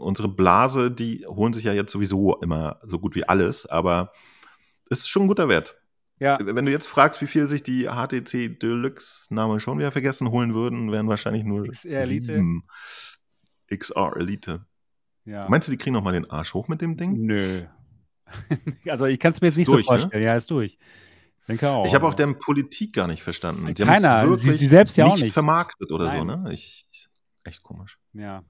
unsere 0.01 0.27
Blase, 0.27 0.91
die 0.91 1.25
holen 1.25 1.53
sich 1.53 1.63
ja 1.63 1.73
jetzt 1.73 1.93
sowieso 1.93 2.37
immer 2.41 2.81
so 2.83 2.99
gut 2.99 3.15
wie 3.15 3.23
alles, 3.29 3.65
aber 3.67 4.11
es 4.91 4.99
ist 4.99 5.09
schon 5.09 5.23
ein 5.23 5.29
guter 5.29 5.49
Wert. 5.49 5.81
ja, 6.19 6.37
Wenn 6.43 6.67
du 6.67 6.73
jetzt 6.73 6.89
fragst, 6.89 7.23
wie 7.23 7.29
viel 7.29 7.47
sich 7.47 7.63
die 7.63 7.85
HTC 7.85 8.59
Deluxe, 8.59 9.33
Name 9.33 9.61
schon 9.61 9.79
wieder 9.79 9.93
vergessen, 9.93 10.33
holen 10.33 10.53
würden, 10.53 10.91
wären 10.91 11.07
wahrscheinlich 11.07 11.45
nur 11.45 11.69
XR 11.69 12.01
Elite. 12.01 12.25
sieben. 12.25 12.65
XR 13.73 14.17
Elite. 14.17 14.67
ja. 15.27 15.49
Meinst 15.49 15.69
du, 15.69 15.71
die 15.71 15.79
kriegen 15.79 15.95
noch 15.95 16.03
mal 16.03 16.13
den 16.13 16.29
Arsch 16.29 16.55
hoch 16.55 16.67
mit 16.67 16.81
dem 16.81 16.97
Ding? 16.97 17.13
Nö. 17.25 17.63
also, 18.91 19.07
ich 19.07 19.21
kann 19.21 19.33
es 19.33 19.41
mir 19.41 19.47
jetzt 19.47 19.55
Ist 19.55 19.59
nicht 19.59 19.69
durch, 19.69 19.87
so 19.87 19.93
ne? 19.93 20.01
vorstellen. 20.01 20.25
Ja, 20.25 20.35
ist 20.35 20.51
durch. 20.51 20.77
Denke 21.47 21.69
auch. 21.69 21.85
Ich 21.87 21.95
habe 21.95 22.07
auch 22.07 22.15
deren 22.15 22.39
Politik 22.39 22.95
gar 22.95 23.07
nicht 23.07 23.23
verstanden. 23.23 23.67
Die 23.75 23.85
Keiner, 23.85 24.37
sie- 24.37 24.51
sie 24.57 24.67
selbst 24.67 24.97
ja 24.97 25.05
auch 25.07 25.17
nicht 25.19 25.33
vermarktet 25.33 25.93
oder 25.93 26.09
so, 26.11 26.25
Nein. 26.25 26.43
ne? 26.45 26.53
Ich, 26.53 26.87
echt 27.45 27.63
komisch. 27.63 27.99
Ja. 28.15 28.43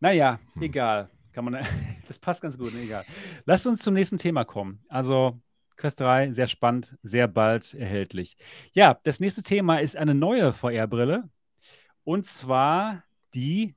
Naja, 0.00 0.38
Hm. 0.54 0.62
egal. 0.62 1.10
Kann 1.32 1.44
man, 1.44 1.54
das 2.08 2.18
passt 2.18 2.42
ganz 2.42 2.58
gut, 2.58 2.72
ne, 2.74 2.80
egal. 2.82 3.04
Lasst 3.46 3.66
uns 3.66 3.82
zum 3.82 3.94
nächsten 3.94 4.18
Thema 4.18 4.44
kommen. 4.44 4.80
Also, 4.88 5.40
Quest 5.76 6.00
3, 6.00 6.30
sehr 6.32 6.46
spannend, 6.46 6.96
sehr 7.02 7.26
bald 7.26 7.74
erhältlich. 7.74 8.36
Ja, 8.72 8.98
das 9.02 9.18
nächste 9.20 9.42
Thema 9.42 9.78
ist 9.80 9.96
eine 9.96 10.14
neue 10.14 10.52
VR-Brille. 10.52 11.28
Und 12.04 12.26
zwar 12.26 13.02
die 13.34 13.74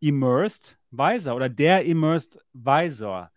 Immersed 0.00 0.76
Visor 0.90 1.34
oder 1.36 1.48
der 1.48 1.84
Immersed 1.84 2.38
Visor. 2.52 3.30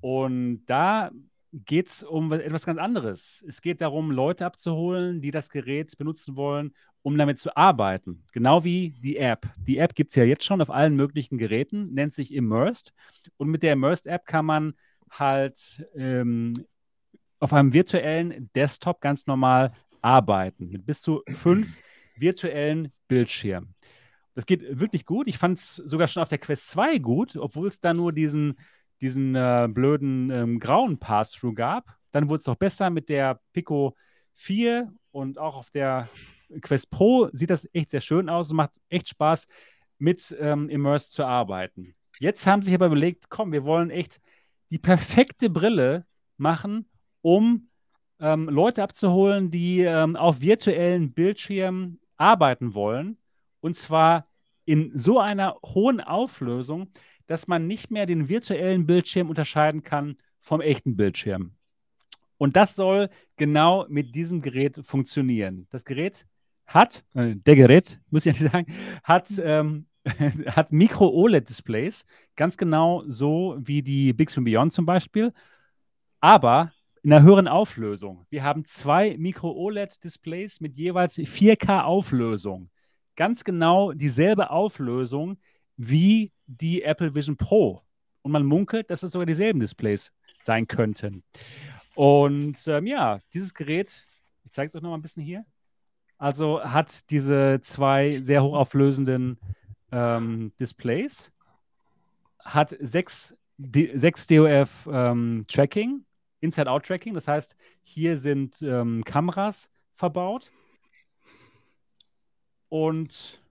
Und 0.00 0.64
da 0.66 1.10
geht 1.52 1.88
es 1.88 2.02
um 2.02 2.32
etwas 2.32 2.66
ganz 2.66 2.78
anderes. 2.78 3.44
Es 3.46 3.62
geht 3.62 3.80
darum, 3.80 4.10
Leute 4.10 4.44
abzuholen, 4.44 5.20
die 5.20 5.30
das 5.30 5.50
Gerät 5.50 5.96
benutzen 5.96 6.36
wollen, 6.36 6.74
um 7.02 7.16
damit 7.16 7.38
zu 7.38 7.56
arbeiten. 7.56 8.24
Genau 8.32 8.64
wie 8.64 8.90
die 8.90 9.16
App. 9.16 9.48
Die 9.56 9.78
App 9.78 9.94
gibt 9.94 10.10
es 10.10 10.16
ja 10.16 10.24
jetzt 10.24 10.44
schon 10.44 10.60
auf 10.60 10.70
allen 10.70 10.94
möglichen 10.94 11.38
Geräten, 11.38 11.94
nennt 11.94 12.12
sich 12.12 12.34
Immersed. 12.34 12.92
Und 13.36 13.48
mit 13.48 13.62
der 13.62 13.72
Immersed-App 13.72 14.26
kann 14.26 14.44
man 14.44 14.74
halt 15.10 15.84
ähm, 15.94 16.54
auf 17.40 17.52
einem 17.52 17.72
virtuellen 17.72 18.50
Desktop 18.54 19.00
ganz 19.00 19.26
normal 19.26 19.72
arbeiten, 20.02 20.68
mit 20.68 20.86
bis 20.86 21.00
zu 21.00 21.22
fünf 21.28 21.76
virtuellen 22.16 22.92
Bildschirmen. 23.06 23.74
Das 24.34 24.46
geht 24.46 24.78
wirklich 24.78 25.04
gut. 25.04 25.26
Ich 25.26 25.38
fand 25.38 25.58
es 25.58 25.76
sogar 25.76 26.06
schon 26.06 26.22
auf 26.22 26.28
der 26.28 26.38
Quest 26.38 26.68
2 26.68 26.98
gut, 26.98 27.36
obwohl 27.36 27.68
es 27.68 27.80
da 27.80 27.92
nur 27.92 28.12
diesen, 28.12 28.56
diesen 29.00 29.34
äh, 29.34 29.68
blöden 29.70 30.30
ähm, 30.30 30.60
grauen 30.60 30.98
Pass-Through 30.98 31.54
gab. 31.54 31.96
Dann 32.10 32.28
wurde 32.28 32.40
es 32.40 32.46
noch 32.46 32.56
besser 32.56 32.90
mit 32.90 33.08
der 33.08 33.40
Pico 33.52 33.96
4 34.34 34.92
und 35.10 35.38
auch 35.38 35.56
auf 35.56 35.70
der 35.70 36.08
Quest 36.60 36.90
Pro 36.90 37.28
sieht 37.32 37.50
das 37.50 37.68
echt 37.72 37.90
sehr 37.90 38.00
schön 38.00 38.28
aus 38.28 38.50
und 38.50 38.56
macht 38.56 38.80
echt 38.88 39.08
Spaß, 39.08 39.46
mit 39.98 40.36
ähm, 40.40 40.68
Immerse 40.68 41.10
zu 41.10 41.24
arbeiten. 41.24 41.92
Jetzt 42.20 42.46
haben 42.46 42.62
sie 42.62 42.66
sich 42.66 42.74
aber 42.74 42.86
überlegt, 42.86 43.28
komm, 43.28 43.52
wir 43.52 43.64
wollen 43.64 43.90
echt 43.90 44.20
die 44.70 44.78
perfekte 44.78 45.50
Brille 45.50 46.06
machen, 46.36 46.88
um 47.20 47.68
ähm, 48.20 48.48
Leute 48.48 48.82
abzuholen, 48.82 49.50
die 49.50 49.80
ähm, 49.80 50.16
auf 50.16 50.40
virtuellen 50.40 51.12
Bildschirmen 51.12 52.00
arbeiten 52.16 52.74
wollen. 52.74 53.18
Und 53.60 53.76
zwar 53.76 54.28
in 54.64 54.92
so 54.94 55.18
einer 55.18 55.56
hohen 55.64 56.00
Auflösung, 56.00 56.90
dass 57.28 57.46
man 57.46 57.68
nicht 57.68 57.92
mehr 57.92 58.06
den 58.06 58.28
virtuellen 58.28 58.86
Bildschirm 58.86 59.28
unterscheiden 59.28 59.82
kann 59.84 60.16
vom 60.40 60.60
echten 60.60 60.96
Bildschirm. 60.96 61.52
Und 62.38 62.56
das 62.56 62.74
soll 62.74 63.10
genau 63.36 63.86
mit 63.88 64.14
diesem 64.14 64.40
Gerät 64.40 64.80
funktionieren. 64.84 65.68
Das 65.70 65.84
Gerät 65.84 66.26
hat, 66.66 67.04
äh, 67.14 67.36
der 67.36 67.54
Gerät, 67.54 68.00
muss 68.10 68.26
ich 68.26 68.40
nicht 68.40 68.50
sagen, 68.50 68.72
hat, 69.04 69.30
ähm, 69.44 69.86
hat 70.46 70.72
Micro-OLED-Displays, 70.72 72.04
ganz 72.34 72.56
genau 72.56 73.04
so 73.06 73.56
wie 73.60 73.82
die 73.82 74.12
Bixby 74.12 74.42
Beyond 74.42 74.72
zum 74.72 74.86
Beispiel, 74.86 75.32
aber 76.20 76.72
in 77.02 77.12
einer 77.12 77.24
höheren 77.24 77.48
Auflösung. 77.48 78.26
Wir 78.30 78.42
haben 78.42 78.64
zwei 78.64 79.16
Micro-OLED-Displays 79.18 80.60
mit 80.60 80.76
jeweils 80.76 81.18
4K-Auflösung. 81.18 82.70
Ganz 83.16 83.44
genau 83.44 83.92
dieselbe 83.92 84.50
Auflösung 84.50 85.38
wie 85.76 86.32
die 86.48 86.82
Apple 86.82 87.14
Vision 87.14 87.36
Pro. 87.36 87.82
Und 88.22 88.32
man 88.32 88.44
munkelt, 88.44 88.90
dass 88.90 89.04
es 89.04 89.12
sogar 89.12 89.26
dieselben 89.26 89.60
Displays 89.60 90.12
sein 90.40 90.66
könnten. 90.66 91.22
Und 91.94 92.66
ähm, 92.66 92.86
ja, 92.86 93.20
dieses 93.32 93.54
Gerät, 93.54 94.06
ich 94.44 94.50
zeige 94.50 94.68
es 94.68 94.74
euch 94.74 94.82
noch 94.82 94.90
mal 94.90 94.96
ein 94.96 95.02
bisschen 95.02 95.22
hier, 95.22 95.44
also 96.16 96.62
hat 96.62 97.10
diese 97.10 97.60
zwei 97.62 98.08
sehr 98.08 98.42
hochauflösenden 98.42 99.38
ähm, 99.92 100.52
Displays, 100.58 101.32
hat 102.40 102.76
sechs, 102.80 103.36
D 103.56 103.96
6 103.96 104.26
DOF 104.28 104.88
ähm, 104.90 105.44
Tracking, 105.48 106.04
Inside-Out-Tracking, 106.40 107.14
das 107.14 107.28
heißt, 107.28 107.56
hier 107.82 108.16
sind 108.16 108.62
ähm, 108.62 109.04
Kameras 109.04 109.68
verbaut 109.94 110.52
und, 112.68 113.42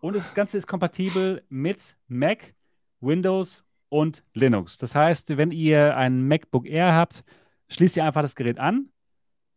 und 0.00 0.16
das 0.16 0.34
Ganze 0.34 0.58
ist 0.58 0.66
kompatibel 0.66 1.44
mit 1.48 1.96
Mac, 2.08 2.54
Windows 3.00 3.64
und 3.88 4.24
Linux. 4.34 4.78
Das 4.78 4.94
heißt, 4.94 5.36
wenn 5.36 5.50
ihr 5.50 5.96
ein 5.96 6.26
MacBook 6.26 6.66
Air 6.66 6.94
habt, 6.94 7.24
schließt 7.68 7.96
ihr 7.96 8.04
einfach 8.04 8.22
das 8.22 8.34
Gerät 8.34 8.58
an 8.58 8.90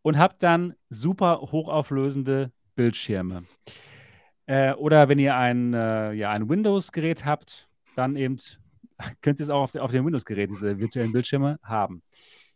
und 0.02 0.18
habt 0.18 0.44
dann 0.44 0.76
super 0.90 1.40
hochauflösende 1.40 2.52
Bildschirme. 2.76 3.44
Äh, 4.46 4.74
oder 4.74 5.08
wenn 5.08 5.20
ihr 5.20 5.36
ein, 5.38 5.74
äh, 5.74 6.14
ja, 6.14 6.32
ein 6.32 6.50
Windows-Gerät 6.50 7.26
habt, 7.26 7.70
dann 7.96 8.16
eben 8.16 8.38
könnt 9.22 9.40
ihr 9.40 9.44
es 9.44 9.50
auch 9.50 9.62
auf, 9.62 9.76
auf 9.76 9.92
dem 9.92 10.06
Windows-Gerät, 10.06 10.50
diese 10.50 10.80
virtuellen 10.80 11.14
Bildschirme, 11.14 11.60
haben. 11.64 12.04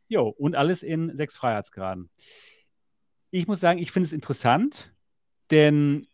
Jo, 0.09 0.27
und 0.27 0.55
alles 0.55 0.84
in 0.84 1.15
sechs 1.15 1.38
Freiheitsgraden. 1.38 2.09
Ich 3.31 3.47
muss 3.47 3.59
sagen, 3.59 3.80
ich 3.80 3.91
finde 3.91 4.05
es 4.05 4.14
interessant, 4.14 4.93
denn 5.51 6.07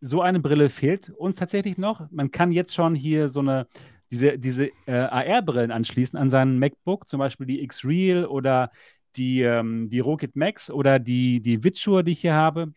so 0.00 0.20
eine 0.20 0.40
Brille 0.40 0.68
fehlt 0.68 1.10
uns 1.10 1.36
tatsächlich 1.36 1.78
noch. 1.78 2.10
Man 2.10 2.30
kann 2.30 2.52
jetzt 2.52 2.74
schon 2.74 2.94
hier 2.94 3.28
so 3.28 3.40
eine, 3.40 3.66
diese, 4.10 4.38
diese 4.38 4.70
äh, 4.86 4.92
AR-Brillen 4.92 5.70
anschließen 5.70 6.18
an 6.18 6.30
seinen 6.30 6.58
MacBook, 6.58 7.08
zum 7.08 7.18
Beispiel 7.18 7.46
die 7.46 7.62
X-Real 7.62 8.26
oder 8.26 8.70
die, 9.16 9.42
ähm, 9.42 9.88
die 9.88 10.00
Rocket 10.00 10.36
Max 10.36 10.70
oder 10.70 10.98
die, 10.98 11.40
die 11.40 11.64
Vitsure, 11.64 12.04
die 12.04 12.12
ich 12.12 12.20
hier 12.20 12.34
habe. 12.34 12.72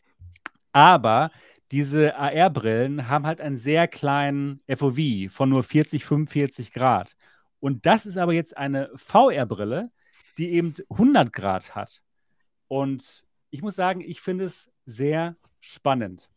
Aber 0.72 1.32
diese 1.72 2.16
AR-Brillen 2.16 3.10
haben 3.10 3.26
halt 3.26 3.42
einen 3.42 3.58
sehr 3.58 3.88
kleinen 3.88 4.62
FOV 4.68 5.30
von 5.30 5.50
nur 5.50 5.64
40, 5.64 6.06
45 6.06 6.74
Grad. 6.74 7.16
Und 7.60 7.86
das 7.86 8.06
ist 8.06 8.18
aber 8.18 8.34
jetzt 8.34 8.58
eine 8.58 8.90
VR-Brille, 8.96 9.92
die 10.38 10.52
eben 10.52 10.74
100 10.90 11.34
Grad 11.34 11.76
hat. 11.76 12.02
Und 12.68 13.24
ich 13.52 13.62
muss 13.62 13.76
sagen, 13.76 14.02
ich 14.02 14.22
finde 14.22 14.46
es 14.46 14.72
sehr 14.86 15.36
spannend. 15.60 16.30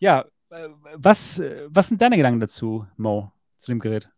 Ja, 0.00 0.24
äh, 0.50 0.68
was, 0.96 1.38
äh, 1.38 1.68
was 1.68 1.88
sind 1.88 2.02
deine 2.02 2.16
Gedanken 2.16 2.40
dazu, 2.40 2.86
Mo, 2.96 3.32
zu 3.56 3.70
dem 3.70 3.78
Gerät? 3.78 4.08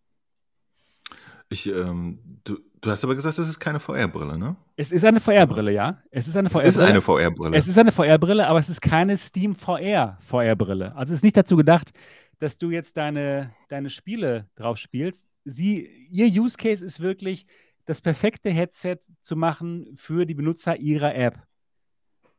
Ich, 1.51 1.67
ähm, 1.67 2.19
du, 2.45 2.59
du 2.81 2.91
hast 2.91 3.05
aber 3.05 3.15
gesagt, 3.15 3.39
es 3.39 3.49
ist 3.49 3.61
keine 3.61 3.79
VR-Brille, 3.79 4.39
ne? 4.39 4.57
Es 4.77 4.91
ist 4.91 5.05
eine 5.05 5.21
VR-Brille, 5.21 5.73
ja. 5.73 6.03
Es 6.11 6.27
ist 6.27 6.37
eine 6.37 6.49
VR-Brille. 6.49 6.69
Es 6.69 6.79
ist 6.79 6.83
eine 6.83 7.03
VR-Brille. 7.03 7.57
Es 7.57 7.69
ist 7.69 7.79
eine 7.79 7.93
VR-Brille, 7.93 8.47
aber 8.47 8.59
es 8.59 8.71
ist 8.71 8.81
keine 8.81 9.19
Steam 9.19 9.55
VR 9.55 10.17
VR-Brille. 10.21 10.97
Also 10.97 11.13
es 11.13 11.19
ist 11.19 11.25
nicht 11.25 11.37
dazu 11.37 11.57
gedacht, 11.57 11.93
dass 12.39 12.57
du 12.57 12.71
jetzt 12.71 12.97
deine, 12.97 13.55
deine 13.69 13.91
Spiele 13.91 14.49
drauf 14.55 14.79
spielst. 14.79 15.29
Sie, 15.45 15.87
ihr 16.11 16.27
Use 16.27 16.57
Case 16.57 16.85
ist 16.85 17.01
wirklich, 17.01 17.47
das 17.85 18.01
perfekte 18.01 18.49
Headset 18.51 18.99
zu 19.21 19.37
machen 19.37 19.91
für 19.95 20.25
die 20.25 20.35
Benutzer 20.35 20.77
ihrer 20.77 21.15
App. 21.15 21.39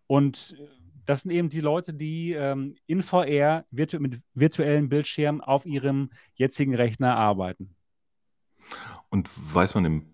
Und 0.08 0.56
das 1.06 1.24
sind 1.24 1.32
eben 1.32 1.50
die 1.50 1.60
Leute, 1.60 1.94
die 1.94 2.34
ähm, 2.34 2.76
in 2.88 3.04
VR 3.04 3.66
virtu 3.72 4.00
mit 4.00 4.22
virtuellen 4.34 4.90
Bildschirmen 4.90 5.42
auf 5.42 5.66
ihrem 5.66 6.12
jetzigen 6.36 6.76
Rechner 6.76 7.16
arbeiten. 7.16 7.76
Und 9.10 9.30
weiß 9.36 9.76
man 9.76 9.86
im 9.86 10.14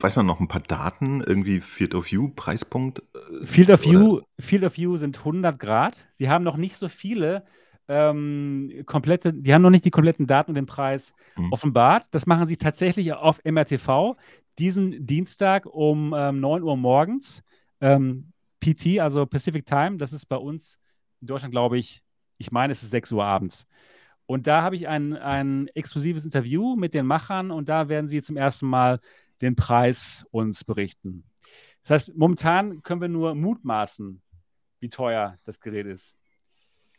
Weiß 0.00 0.14
man 0.14 0.26
noch 0.26 0.38
ein 0.38 0.46
paar 0.46 0.60
Daten, 0.60 1.22
irgendwie 1.22 1.60
Field 1.60 1.92
of 1.96 2.12
View, 2.12 2.28
Preispunkt? 2.28 3.02
Äh, 3.14 3.44
Field 3.44 3.68
of 3.68 3.82
View, 3.82 4.20
Field 4.38 4.62
of 4.62 4.76
View 4.76 4.96
sind 4.96 5.18
100 5.18 5.58
Grad. 5.58 6.08
Sie 6.12 6.30
haben 6.30 6.44
noch 6.44 6.56
nicht 6.56 6.76
so 6.76 6.88
viele 6.88 7.44
ähm, 7.88 8.84
komplette, 8.86 9.34
die 9.34 9.52
haben 9.52 9.62
noch 9.62 9.70
nicht 9.70 9.84
die 9.84 9.90
kompletten 9.90 10.28
Daten 10.28 10.52
und 10.52 10.54
den 10.54 10.66
Preis 10.66 11.14
mhm. 11.36 11.52
offenbart. 11.52 12.14
Das 12.14 12.26
machen 12.26 12.46
sie 12.46 12.56
tatsächlich 12.56 13.12
auf 13.12 13.40
MRTV 13.44 14.16
diesen 14.60 15.04
Dienstag 15.04 15.66
um 15.66 16.14
ähm, 16.16 16.38
9 16.40 16.62
Uhr 16.62 16.76
morgens. 16.76 17.42
Ähm, 17.80 18.32
PT, 18.60 19.00
also 19.00 19.26
Pacific 19.26 19.66
Time, 19.66 19.96
das 19.96 20.12
ist 20.12 20.26
bei 20.26 20.36
uns 20.36 20.78
in 21.20 21.26
Deutschland, 21.26 21.52
glaube 21.52 21.78
ich, 21.78 22.02
ich 22.38 22.52
meine, 22.52 22.72
es 22.72 22.82
ist 22.82 22.90
6 22.90 23.12
Uhr 23.12 23.24
abends. 23.24 23.66
Und 24.26 24.46
da 24.46 24.62
habe 24.62 24.76
ich 24.76 24.86
ein, 24.88 25.14
ein 25.14 25.68
exklusives 25.68 26.24
Interview 26.24 26.76
mit 26.76 26.94
den 26.94 27.06
Machern 27.06 27.50
und 27.50 27.68
da 27.68 27.88
werden 27.88 28.08
sie 28.08 28.22
zum 28.22 28.36
ersten 28.36 28.66
Mal 28.66 29.00
den 29.40 29.56
Preis 29.56 30.26
uns 30.30 30.64
berichten. 30.64 31.24
Das 31.82 31.90
heißt, 31.90 32.16
momentan 32.16 32.82
können 32.82 33.00
wir 33.00 33.08
nur 33.08 33.34
mutmaßen, 33.34 34.20
wie 34.80 34.88
teuer 34.90 35.38
das 35.44 35.60
Gerät 35.60 35.86
ist. 35.86 36.16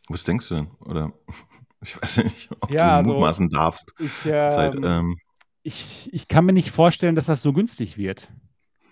Was 0.08 0.24
denkst 0.24 0.48
du 0.48 0.54
denn? 0.56 0.70
Oder 0.80 1.12
ich 1.82 2.00
weiß 2.00 2.24
nicht, 2.24 2.50
ob 2.60 2.70
ja, 2.72 2.78
du 2.78 2.96
also, 2.96 3.12
mutmaßen 3.12 3.48
darfst. 3.48 3.94
Ich, 3.98 4.26
ähm, 4.26 4.84
ähm, 4.84 5.18
ich, 5.62 6.10
ich 6.12 6.26
kann 6.26 6.44
mir 6.44 6.52
nicht 6.52 6.72
vorstellen, 6.72 7.14
dass 7.14 7.26
das 7.26 7.42
so 7.42 7.52
günstig 7.52 7.96
wird. 7.96 8.32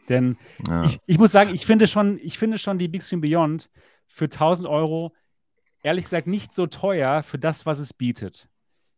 Denn 0.08 0.36
ja. 0.66 0.84
ich, 0.84 0.98
ich 1.06 1.18
muss 1.18 1.32
sagen, 1.32 1.54
ich 1.54 1.66
finde 1.66 1.86
schon, 1.86 2.18
ich 2.22 2.38
finde 2.38 2.58
schon 2.58 2.78
die 2.78 2.88
Big 2.88 3.02
Screen 3.02 3.20
Beyond 3.20 3.70
für 4.06 4.24
1000 4.24 4.68
Euro 4.68 5.14
ehrlich 5.82 6.04
gesagt 6.04 6.26
nicht 6.26 6.52
so 6.52 6.66
teuer 6.66 7.22
für 7.22 7.38
das, 7.38 7.66
was 7.66 7.78
es 7.78 7.92
bietet. 7.92 8.48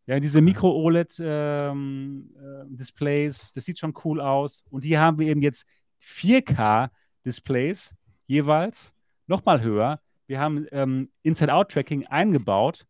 Ja, 0.06 0.18
diese 0.18 0.40
Micro-OLED-Displays, 0.40 1.72
ähm, 1.72 2.30
äh, 2.40 3.54
das 3.54 3.64
sieht 3.64 3.78
schon 3.78 3.94
cool 4.04 4.20
aus. 4.20 4.64
Und 4.70 4.82
hier 4.82 5.00
haben 5.00 5.18
wir 5.18 5.28
eben 5.28 5.42
jetzt 5.42 5.66
4K-Displays 6.02 7.94
jeweils, 8.26 8.94
nochmal 9.26 9.62
höher. 9.62 10.00
Wir 10.26 10.40
haben 10.40 10.66
ähm, 10.72 11.10
Inside-Out-Tracking 11.22 12.06
eingebaut. 12.06 12.86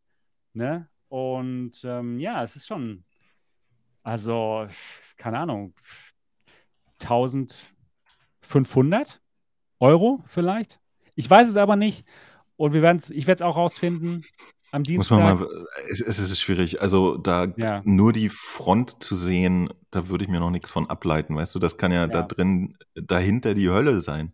Ne? 0.55 0.89
Und 1.09 1.83
ähm, 1.85 2.19
ja, 2.19 2.43
es 2.43 2.57
ist 2.57 2.67
schon, 2.67 3.05
also, 4.03 4.67
keine 5.17 5.41
Ahnung, 5.41 5.75
1500 8.51 9.20
Euro 9.78 10.22
vielleicht. 10.27 10.81
Ich 11.14 11.28
weiß 11.28 11.48
es 11.48 11.56
aber 11.56 11.77
nicht. 11.77 12.05
Und 12.56 12.72
wir 12.74 12.82
werden's, 12.82 13.10
ich 13.10 13.27
werde 13.27 13.43
es 13.43 13.43
auch 13.43 13.56
rausfinden 13.56 14.22
am 14.72 14.85
Dienstag. 14.85 15.18
Muss 15.18 15.24
man 15.24 15.39
mal, 15.39 15.66
es, 15.89 16.01
es 16.01 16.18
ist 16.18 16.40
schwierig. 16.40 16.82
Also 16.82 17.16
da 17.16 17.47
ja. 17.56 17.81
nur 17.85 18.12
die 18.12 18.28
Front 18.28 19.02
zu 19.02 19.16
sehen, 19.16 19.70
da 19.90 20.09
würde 20.09 20.24
ich 20.24 20.31
mir 20.31 20.40
noch 20.40 20.51
nichts 20.51 20.70
von 20.70 20.89
ableiten. 20.89 21.36
Weißt 21.36 21.55
du, 21.55 21.59
das 21.59 21.78
kann 21.78 21.90
ja, 21.93 22.02
ja. 22.02 22.06
da 22.06 22.22
drin, 22.22 22.77
dahinter 22.94 23.55
die 23.55 23.70
Hölle 23.70 24.01
sein. 24.01 24.32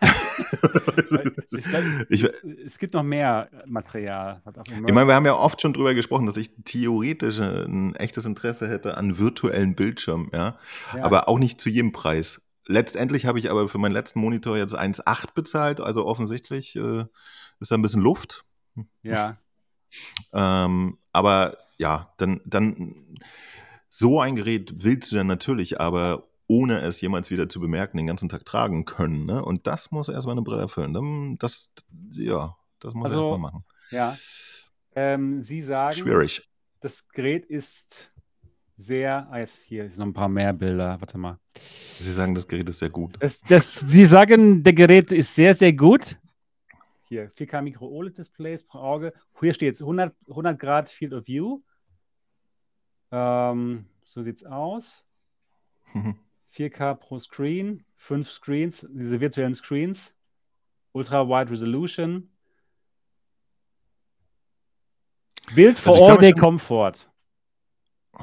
ich 0.00 1.64
glaub, 1.64 1.82
es, 1.84 2.06
ich, 2.08 2.24
es, 2.24 2.34
es, 2.66 2.78
gibt 2.78 2.94
noch 2.94 3.02
mehr 3.02 3.48
Material. 3.66 4.42
Ich 4.64 4.92
meine, 4.92 5.06
wir 5.06 5.14
haben 5.14 5.26
ja 5.26 5.36
oft 5.36 5.60
schon 5.60 5.72
drüber 5.72 5.94
gesprochen, 5.94 6.26
dass 6.26 6.36
ich 6.36 6.50
theoretisch 6.64 7.38
ein 7.38 7.94
echtes 7.94 8.24
Interesse 8.24 8.68
hätte 8.68 8.96
an 8.96 9.18
virtuellen 9.18 9.74
Bildschirmen, 9.74 10.30
ja? 10.32 10.58
ja. 10.94 11.04
Aber 11.04 11.28
auch 11.28 11.38
nicht 11.38 11.60
zu 11.60 11.68
jedem 11.68 11.92
Preis. 11.92 12.42
Letztendlich 12.70 13.26
habe 13.26 13.40
ich 13.40 13.50
aber 13.50 13.68
für 13.68 13.78
meinen 13.78 13.92
letzten 13.92 14.20
Monitor 14.20 14.56
jetzt 14.56 14.78
1,8 14.78 15.34
bezahlt, 15.34 15.80
also 15.80 16.06
offensichtlich 16.06 16.76
äh, 16.76 17.04
ist 17.58 17.70
da 17.70 17.74
ein 17.74 17.82
bisschen 17.82 18.00
Luft. 18.00 18.44
Ja. 19.02 19.38
ähm, 20.32 20.98
aber 21.12 21.58
ja, 21.78 22.14
dann, 22.18 22.40
dann 22.44 23.18
so 23.88 24.20
ein 24.20 24.36
Gerät 24.36 24.84
willst 24.84 25.10
du 25.10 25.16
dann 25.16 25.26
natürlich, 25.26 25.80
aber 25.80 26.28
ohne 26.46 26.80
es 26.82 27.00
jemals 27.00 27.30
wieder 27.30 27.48
zu 27.48 27.58
bemerken, 27.58 27.96
den 27.96 28.06
ganzen 28.06 28.28
Tag 28.28 28.44
tragen 28.44 28.84
können. 28.84 29.24
Ne? 29.24 29.44
Und 29.44 29.66
das 29.66 29.90
muss 29.90 30.08
erstmal 30.08 30.34
eine 30.34 30.42
Brille 30.42 30.62
erfüllen. 30.62 31.36
Das, 31.38 31.72
ja, 32.12 32.56
das 32.78 32.94
muss 32.94 33.06
also, 33.06 33.18
erstmal 33.18 33.38
machen. 33.38 33.64
Ja. 33.90 34.16
Ähm, 34.94 35.42
Sie 35.42 35.60
sagen, 35.60 35.96
Schwierig. 35.96 36.48
das 36.80 37.08
Gerät 37.08 37.46
ist 37.46 38.10
sehr. 38.80 39.28
Ah, 39.30 39.38
jetzt 39.38 39.62
hier 39.62 39.88
sind 39.88 39.98
noch 39.98 40.06
ein 40.06 40.12
paar 40.12 40.28
mehr 40.28 40.52
Bilder. 40.52 41.00
Warte 41.00 41.18
mal. 41.18 41.38
Sie 41.98 42.12
sagen, 42.12 42.34
das 42.34 42.48
Gerät 42.48 42.68
ist 42.68 42.78
sehr 42.78 42.90
gut. 42.90 43.16
Das, 43.20 43.40
das, 43.42 43.80
Sie 43.80 44.04
sagen, 44.04 44.62
der 44.62 44.72
Gerät 44.72 45.12
ist 45.12 45.34
sehr, 45.34 45.54
sehr 45.54 45.72
gut. 45.72 46.18
Hier, 47.08 47.30
4K 47.32 47.62
Micro 47.62 47.86
OLED 47.86 48.18
Displays 48.18 48.62
pro 48.62 48.78
Auge. 48.78 49.12
Hier 49.40 49.52
steht 49.52 49.74
es 49.74 49.80
100, 49.80 50.14
100 50.28 50.58
Grad 50.58 50.88
Field 50.88 51.12
of 51.12 51.26
View. 51.26 51.60
Ähm, 53.10 53.86
so 54.04 54.22
sieht 54.22 54.36
es 54.36 54.44
aus. 54.44 55.04
4K 56.54 56.94
pro 56.94 57.18
Screen, 57.18 57.84
5 57.96 58.30
Screens, 58.30 58.86
diese 58.90 59.20
virtuellen 59.20 59.54
Screens. 59.54 60.14
Ultra 60.92 61.28
Wide 61.28 61.50
Resolution. 61.50 62.30
Bild 65.54 65.78
for 65.78 65.92
also 65.92 66.06
All 66.06 66.18
Day 66.18 66.32
Comfort. 66.32 67.09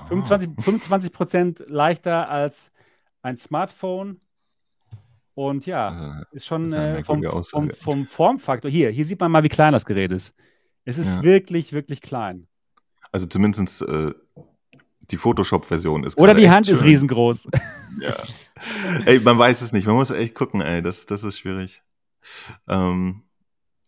25, 0.10 0.64
25 0.64 1.70
leichter 1.70 2.30
als 2.30 2.72
ein 3.22 3.38
Smartphone. 3.38 4.22
Und 5.34 5.68
ja, 5.68 6.22
äh, 6.22 6.36
ist 6.36 6.48
schon 6.48 6.74
äh, 6.74 7.04
vom, 7.04 7.24
vom, 7.44 7.70
vom, 7.70 8.06
Formfaktor. 8.06 8.72
Hier, 8.72 8.90
hier 8.90 9.06
sieht 9.06 9.20
man 9.20 9.32
mal, 9.32 9.44
wie 9.44 9.50
klein 9.50 9.72
das 9.72 9.86
Gerät 9.86 10.12
ist. 10.12 10.36
Es 10.84 10.98
ist 10.98 11.16
ja. 11.16 11.24
wirklich, 11.24 11.74
wirklich 11.74 12.02
klein. 12.02 12.48
Also 13.12 13.28
zumindest 13.28 13.84
äh, 13.84 14.14
die 15.12 15.18
Photoshop-Version 15.18 16.04
ist. 16.06 16.18
Oder 16.18 16.34
die 16.34 16.50
Hand 16.50 16.66
schön. 16.66 16.76
ist 16.76 16.84
riesengroß. 16.84 17.50
Ja. 18.00 18.14
ey, 19.08 19.20
man 19.22 19.40
weiß 19.40 19.64
es 19.64 19.74
nicht. 19.74 19.88
Man 19.88 19.96
muss 19.96 20.12
echt 20.12 20.36
gucken, 20.36 20.62
ey. 20.62 20.84
Das, 20.84 21.08
das 21.08 21.24
ist 21.24 21.40
schwierig. 21.40 21.82
Ähm, 22.68 23.24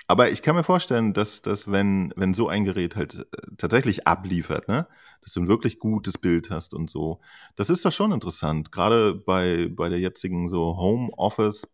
aber 0.09 0.31
ich 0.31 0.41
kann 0.41 0.55
mir 0.55 0.63
vorstellen, 0.63 1.13
dass, 1.13 1.43
dass 1.43 1.71
wenn, 1.71 2.11
wenn 2.15 2.33
so 2.33 2.49
ein 2.49 2.63
Gerät 2.63 2.95
halt 2.95 3.19
äh, 3.19 3.25
tatsächlich 3.59 4.07
abliefert, 4.07 4.67
ne, 4.67 4.87
dass 5.21 5.33
du 5.33 5.41
ein 5.41 5.47
wirklich 5.47 5.77
gutes 5.77 6.17
Bild 6.17 6.49
hast 6.49 6.73
und 6.73 6.89
so, 6.89 7.19
das 7.55 7.69
ist 7.69 7.85
doch 7.85 7.91
schon 7.91 8.11
interessant. 8.11 8.71
Gerade 8.71 9.13
bei, 9.13 9.69
bei 9.71 9.87
der 9.87 9.99
jetzigen 9.99 10.49
so 10.49 10.77
Homeoffice 10.77 11.67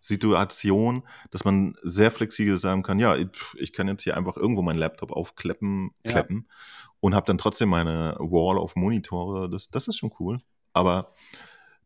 Situation, 0.00 1.02
dass 1.30 1.44
man 1.44 1.74
sehr 1.82 2.10
flexibel 2.10 2.56
sagen 2.56 2.82
kann, 2.82 2.98
ja, 2.98 3.16
ich, 3.16 3.28
ich 3.58 3.74
kann 3.74 3.86
jetzt 3.86 4.02
hier 4.02 4.16
einfach 4.16 4.38
irgendwo 4.38 4.62
meinen 4.62 4.78
Laptop 4.78 5.12
aufkleppen 5.12 5.90
ja. 6.06 6.12
kleppen 6.12 6.48
und 7.00 7.14
habe 7.14 7.26
dann 7.26 7.36
trotzdem 7.36 7.68
meine 7.68 8.16
Wall 8.18 8.56
of 8.56 8.76
Monitore. 8.76 9.50
Das, 9.50 9.68
das 9.68 9.88
ist 9.88 9.98
schon 9.98 10.14
cool. 10.18 10.40
Aber 10.72 11.12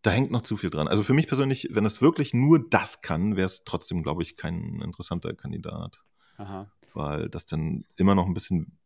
da 0.02 0.10
hängt 0.10 0.30
noch 0.30 0.40
zu 0.42 0.56
viel 0.56 0.70
dran. 0.70 0.88
Also 0.88 1.02
für 1.02 1.14
mich 1.14 1.28
persönlich, 1.28 1.68
wenn 1.70 1.84
es 1.84 2.02
wirklich 2.02 2.34
nur 2.34 2.68
das 2.68 3.02
kann, 3.02 3.36
wäre 3.36 3.46
es 3.46 3.64
trotzdem, 3.64 4.02
glaube 4.02 4.22
ich, 4.22 4.36
kein 4.36 4.80
interessanter 4.82 5.32
Kandidat. 5.34 6.02
Aha. 6.36 6.70
Weil 6.94 7.28
das 7.28 7.46
dann 7.46 7.84
immer 7.96 8.14
noch 8.14 8.26
ein 8.26 8.34
bisschen. 8.34 8.78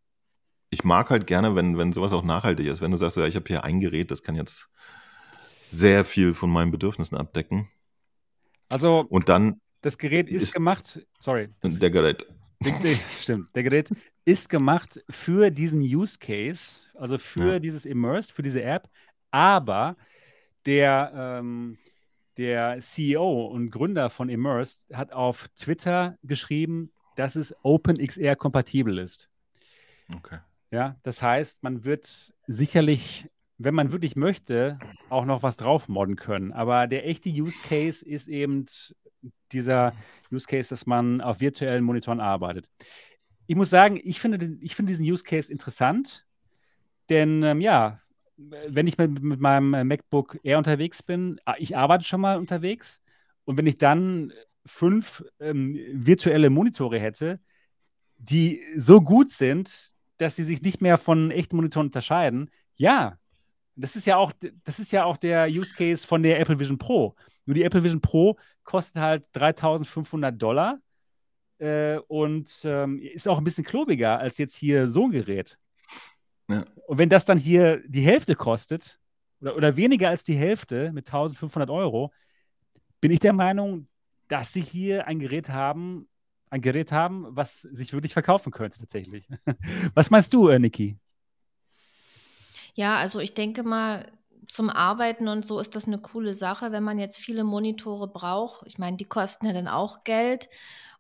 Ich 0.71 0.85
mag 0.85 1.11
halt 1.11 1.27
gerne, 1.27 1.55
wenn, 1.55 1.79
wenn 1.79 1.93
sowas 1.93 2.13
auch 2.13 2.25
nachhaltig 2.25 2.67
ist. 2.67 2.81
Wenn 2.81 2.91
du 2.91 2.97
sagst, 2.97 3.17
ja, 3.17 3.27
ich 3.27 3.37
habe 3.37 3.47
hier 3.47 3.65
ein 3.65 3.81
Gerät, 3.81 4.11
das 4.11 4.23
kann 4.23 4.35
jetzt 4.35 4.69
sehr 5.69 6.05
viel 6.05 6.35
von 6.35 6.51
meinen 6.51 6.71
Bedürfnissen 6.71 7.17
abdecken. 7.17 7.69
Also, 8.69 9.07
Und 9.09 9.29
dann 9.29 9.61
das 9.81 9.97
Gerät 9.99 10.29
ist, 10.29 10.43
ist- 10.45 10.53
gemacht, 10.55 11.07
sorry, 11.19 11.49
der 11.63 11.91
Gerät. 11.91 12.27
Stimmt, 13.21 13.55
der 13.55 13.63
Gerät 13.63 13.91
ist 14.25 14.49
gemacht 14.49 15.03
für 15.11 15.51
diesen 15.51 15.81
Use 15.83 16.19
Case, 16.19 16.81
also 16.95 17.19
für 17.19 17.55
Ja. 17.55 17.59
dieses 17.59 17.85
Immersed, 17.85 18.33
für 18.33 18.43
diese 18.43 18.63
App, 18.63 18.89
aber 19.31 19.97
der, 20.67 21.13
ähm, 21.15 21.79
der 22.37 22.81
CEO 22.81 23.47
und 23.47 23.71
Gründer 23.71 24.11
von 24.11 24.29
Immersed 24.29 24.87
hat 24.93 25.13
auf 25.13 25.49
Twitter 25.57 26.19
geschrieben, 26.23 26.93
dass 27.17 27.37
es 27.37 27.55
OpenXR 27.63 28.37
kompatibel 28.37 28.99
ist. 28.99 29.31
Okay. 30.15 30.39
Ja, 30.71 30.97
das 31.03 31.23
heißt, 31.23 31.63
man 31.63 31.85
wird 31.85 32.07
sicherlich, 32.47 33.31
wenn 33.57 33.75
man 33.75 33.93
wirklich 33.93 34.17
möchte, 34.17 34.79
auch 35.09 35.25
noch 35.25 35.43
was 35.43 35.57
drauf 35.57 35.89
modden 35.89 36.17
können. 36.17 36.53
Aber 36.53 36.87
der 36.87 37.07
echte 37.07 37.31
Use 37.31 37.59
Case 37.69 38.05
ist 38.05 38.29
eben 38.29 38.67
dieser 39.53 39.93
Use 40.31 40.47
Case, 40.47 40.69
dass 40.69 40.87
man 40.87 41.21
auf 41.21 41.41
virtuellen 41.41 41.85
Monitoren 41.85 42.21
arbeitet. 42.21 42.69
Ich 43.47 43.57
muss 43.57 43.71
sagen, 43.71 43.99
ich 44.03 44.21
finde, 44.21 44.59
ich 44.61 44.75
finde 44.75 44.91
diesen 44.91 45.07
Use 45.07 45.25
Case 45.25 45.51
interessant, 45.51 46.27
denn 47.09 47.43
ähm, 47.45 47.61
ja, 47.61 48.01
wenn 48.37 48.87
ich 48.87 48.99
mit, 48.99 49.23
mit 49.23 49.41
meinem 49.41 49.87
MacBook 49.87 50.39
Air 50.43 50.59
unterwegs 50.59 51.03
bin, 51.03 51.41
ah, 51.45 51.55
ich 51.59 51.77
arbeite 51.77 52.05
schon 52.05 52.21
mal 52.21 52.39
unterwegs 52.39 53.01
und 53.45 53.57
wenn 53.57 53.67
ich 53.67 53.79
dann 53.79 54.33
fünf 54.67 55.25
ähm, 55.41 55.79
virtuelle 55.93 56.51
Monitore 56.51 56.99
hätte, 56.99 57.41
die 58.19 58.63
so 58.77 59.01
gut 59.01 59.31
sind, 59.31 59.95
dass 60.19 60.37
sie 60.37 60.43
sich 60.43 60.63
nicht 60.63 60.81
mehr 60.81 60.99
von 60.99 61.31
echten 61.31 61.57
Monitoren 61.57 61.87
unterscheiden, 61.87 62.51
ja, 62.77 63.19
das 63.77 63.95
ist 63.97 64.07
ja 64.07 64.17
auch, 64.17 64.33
das 64.65 64.79
ist 64.79 64.93
ja 64.93 65.05
auch 65.05 65.17
der 65.17 65.49
Use 65.49 65.75
Case 65.75 66.07
von 66.07 66.23
der 66.23 66.41
Apple 66.41 66.59
Vision 66.59 66.79
Pro. 66.79 67.15
Nur 67.45 67.55
die 67.55 67.63
Apple 67.63 67.83
Vision 67.83 68.01
Pro 68.01 68.37
kostet 68.65 69.01
halt 69.01 69.27
3500 69.33 70.41
Dollar 70.41 70.79
äh, 71.59 71.99
und 72.09 72.51
ähm, 72.65 72.99
ist 72.99 73.29
auch 73.29 73.39
ein 73.39 73.45
bisschen 73.45 73.65
klobiger 73.65 74.19
als 74.19 74.39
jetzt 74.39 74.57
hier 74.57 74.89
so 74.89 75.05
ein 75.05 75.11
Gerät. 75.11 75.59
Ja. 76.49 76.65
Und 76.87 76.99
wenn 76.99 77.09
das 77.09 77.25
dann 77.25 77.39
hier 77.39 77.83
die 77.87 78.03
Hälfte 78.03 78.35
kostet 78.35 78.99
oder, 79.41 79.57
oder 79.57 79.77
weniger 79.77 80.09
als 80.09 80.25
die 80.25 80.37
Hälfte 80.37 80.93
mit 80.93 81.09
1500 81.09 81.71
Euro, 81.71 82.13
bin 83.01 83.11
ich 83.11 83.21
der 83.21 83.33
Meinung, 83.33 83.89
dass 84.29 84.53
sie 84.53 84.63
hier 84.63 85.07
ein 85.07 85.19
Gerät 85.19 85.49
haben, 85.49 86.09
ein 86.51 86.61
Gerät 86.61 86.93
haben, 86.93 87.27
was 87.31 87.63
sich 87.63 87.93
wirklich 87.93 88.13
verkaufen 88.13 88.53
könnte 88.53 88.79
tatsächlich. 88.79 89.29
Was 89.95 90.11
meinst 90.11 90.33
du, 90.33 90.49
äh, 90.49 90.59
Niki? 90.59 90.97
Ja, 92.75 92.97
also 92.97 93.21
ich 93.21 93.35
denke 93.35 93.63
mal, 93.63 94.13
zum 94.49 94.71
Arbeiten 94.71 95.29
und 95.29 95.45
so 95.45 95.59
ist 95.59 95.75
das 95.75 95.87
eine 95.87 95.99
coole 95.99 96.35
Sache, 96.35 96.73
wenn 96.73 96.85
man 96.85 96.99
jetzt 96.99 97.19
viele 97.19 97.43
Monitore 97.43 98.09
braucht. 98.09 98.67
Ich 98.67 98.79
meine, 98.79 98.97
die 98.97 99.05
kosten 99.05 99.47
ja 99.47 99.53
dann 99.53 99.69
auch 99.69 100.05
Geld. 100.05 100.49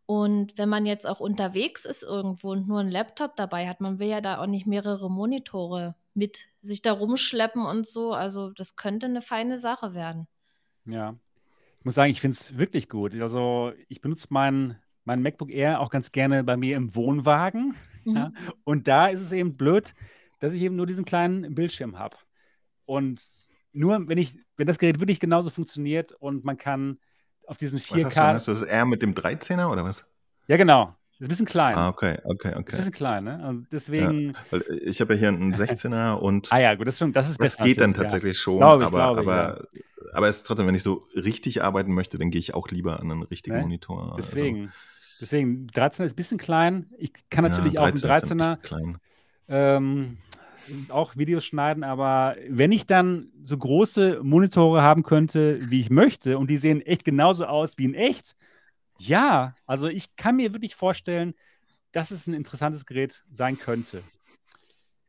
Und 0.07 0.57
wenn 0.57 0.69
man 0.69 0.87
jetzt 0.87 1.07
auch 1.07 1.19
unterwegs 1.19 1.85
ist 1.85 2.05
irgendwo 2.05 2.53
und 2.53 2.69
nur 2.69 2.78
einen 2.78 2.91
Laptop 2.91 3.35
dabei 3.35 3.69
hat, 3.69 3.81
man 3.81 3.99
will 3.99 4.09
ja 4.09 4.20
da 4.20 4.39
auch 4.39 4.47
nicht 4.47 4.66
mehrere 4.66 5.11
Monitore 5.11 5.97
mit 6.15 6.49
sich 6.61 6.81
da 6.81 6.93
rumschleppen 6.93 7.66
und 7.66 7.87
so. 7.87 8.12
Also 8.12 8.51
das 8.51 8.77
könnte 8.77 9.07
eine 9.07 9.20
feine 9.20 9.59
Sache 9.59 9.95
werden. 9.95 10.28
Ja. 10.87 11.16
Ich 11.81 11.85
muss 11.85 11.95
sagen, 11.95 12.11
ich 12.11 12.20
finde 12.20 12.37
es 12.37 12.57
wirklich 12.57 12.89
gut. 12.89 13.15
Also, 13.20 13.73
ich 13.89 14.01
benutze 14.01 14.28
mein, 14.31 14.77
mein 15.05 15.23
MacBook 15.23 15.51
Air 15.51 15.81
auch 15.81 15.91
ganz 15.91 16.11
gerne 16.11 16.43
bei 16.43 16.57
mir 16.57 16.77
im 16.77 16.95
Wohnwagen. 16.95 17.74
Ja. 18.09 18.28
Mhm. 18.28 18.35
Und 18.62 18.87
da 18.87 19.09
ist 19.09 19.20
es 19.20 19.33
eben 19.33 19.57
blöd, 19.57 19.93
dass 20.39 20.55
ich 20.55 20.62
eben 20.62 20.77
nur 20.77 20.87
diesen 20.87 21.05
kleinen 21.05 21.57
Bildschirm 21.57 21.99
habe. 21.99 22.16
Und 22.85 23.35
nur 23.73 24.07
wenn 24.07 24.16
ich, 24.16 24.39
wenn 24.57 24.69
das 24.69 24.78
Gerät 24.78 25.01
wirklich 25.01 25.19
genauso 25.19 25.51
funktioniert 25.51 26.12
und 26.12 26.45
man 26.45 26.57
kann 26.57 27.01
auf 27.47 27.56
diesen 27.56 27.78
Was 27.81 27.90
hast 27.90 28.16
du? 28.16 28.20
4K. 28.20 28.32
Hast 28.35 28.48
du 28.48 28.52
das 28.52 28.62
R 28.62 28.85
mit 28.85 29.02
dem 29.02 29.14
13er 29.14 29.70
oder 29.70 29.85
was? 29.85 30.05
Ja, 30.48 30.56
genau. 30.56 30.94
Ist 31.18 31.23
ein 31.23 31.28
bisschen 31.28 31.47
klein. 31.47 31.74
Ah, 31.77 31.89
okay, 31.89 32.18
okay, 32.24 32.48
Ist 32.48 32.55
ein 32.55 32.60
okay. 32.60 32.77
bisschen 32.77 32.93
klein, 32.93 33.24
ne? 33.24 33.43
Also 33.43 33.62
deswegen. 33.73 34.35
Weil 34.51 34.62
ich 34.85 35.01
habe 35.01 35.14
ja 35.14 35.18
hier 35.20 35.28
einen 35.28 35.55
16er 35.55 36.14
und 36.14 36.52
Ah 36.52 36.59
ja, 36.60 36.74
gut, 36.74 36.86
das 36.86 36.97
ist, 36.97 36.98
schon, 36.98 37.12
das 37.12 37.31
ist 37.31 37.40
das 37.40 37.52
besser 37.56 37.64
geht 37.64 37.81
dann 37.81 37.90
natürlich, 37.90 37.97
ja. 37.97 38.02
tatsächlich 38.02 38.39
schon, 38.39 38.59
Glaube 38.59 38.82
ich, 38.82 38.86
aber, 38.89 38.98
glaube 38.98 39.23
ich, 39.23 39.28
aber, 39.28 39.66
aber 40.12 40.28
es 40.28 40.36
ist 40.39 40.43
trotzdem, 40.47 40.66
wenn 40.66 40.74
ich 40.74 40.82
so 40.82 41.06
richtig 41.14 41.62
arbeiten 41.62 41.94
möchte, 41.94 42.18
dann 42.18 42.31
gehe 42.31 42.39
ich 42.39 42.52
auch 42.52 42.68
lieber 42.68 43.01
an 43.01 43.10
einen 43.10 43.23
richtigen 43.23 43.56
Ne? 43.56 43.62
Monitor. 43.62 44.02
Also, 44.14 44.16
Deswegen. 44.16 44.73
Deswegen, 45.18 45.68
13er 45.70 46.05
ist 46.05 46.12
ein 46.12 46.16
bisschen 46.16 46.36
klein. 46.39 46.90
Ich 46.98 47.12
kann 47.31 47.43
natürlich 47.44 47.73
ja, 47.74 47.81
auch 47.81 47.86
einen 47.86 47.97
13er 47.97 48.23
ist 48.23 48.31
dann 48.31 48.40
13er 48.43 48.52
echt 48.52 48.62
klein. 48.64 48.98
ähm, 49.48 50.18
auch 50.88 51.16
Videos 51.16 51.44
schneiden, 51.44 51.84
aber 51.84 52.36
wenn 52.48 52.72
ich 52.72 52.86
dann 52.86 53.30
so 53.43 53.56
große 53.56 54.20
Monitore 54.22 54.82
haben 54.82 55.02
könnte, 55.02 55.59
wie 55.70 55.80
ich 55.80 55.90
möchte, 55.90 56.38
und 56.38 56.48
die 56.51 56.56
sehen 56.59 56.80
echt 56.80 57.05
genauso 57.05 57.47
aus 57.47 57.78
wie 57.78 57.84
in 57.84 57.94
echt, 57.94 58.36
ja, 58.98 59.55
also 59.66 59.88
ich 59.88 60.16
kann 60.16 60.36
mir 60.36 60.52
wirklich 60.55 60.74
vorstellen, 60.74 61.34
dass 61.93 62.10
es 62.10 62.26
ein 62.26 62.34
interessantes 62.34 62.86
Gerät 62.86 63.24
sein 63.32 63.59
könnte. 63.59 64.02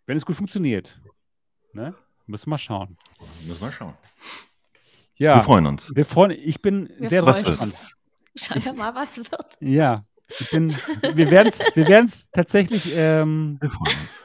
Wenn 0.06 0.18
es 0.18 0.26
gut 0.26 0.36
funktioniert. 0.38 1.02
Ne? 1.74 1.94
Müssen 2.28 2.48
wir 2.48 2.52
mal 2.52 2.58
schauen. 2.58 2.98
Müssen 3.46 3.62
wir 3.62 3.72
schauen. 3.72 3.94
Ja, 5.16 5.36
Wir 5.36 5.44
freuen 5.44 5.66
uns. 5.66 5.96
wir 5.96 6.06
freuen, 6.06 6.32
ich 6.32 6.62
bin 6.62 6.90
Wir 6.98 7.10
sehr 7.10 7.26
Was 7.26 7.38
drauf 7.42 7.60
wird? 7.60 7.70
gespannt. 7.72 7.96
Schauen 8.36 8.66
wir 8.66 8.74
mal, 8.74 8.94
was 8.96 9.18
wird. 9.18 9.58
Ja, 9.60 10.06
ich 10.30 10.52
bin, 10.52 10.70
wir 11.14 11.32
werden 11.32 11.48
es 11.48 11.60
wir 11.76 11.88
werden's 11.88 12.30
tatsächlich, 12.32 12.94
ähm, 12.96 13.58
Wir 13.60 13.70
freuen 13.70 13.98
uns. 14.00 14.20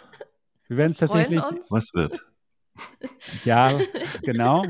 Wir 0.72 0.76
werden 0.78 0.92
es 0.92 0.98
tatsächlich, 0.98 1.42
uns. 1.42 1.70
Was 1.70 1.92
wird? 1.94 2.24
ja, 3.44 3.68
genau. 4.22 4.64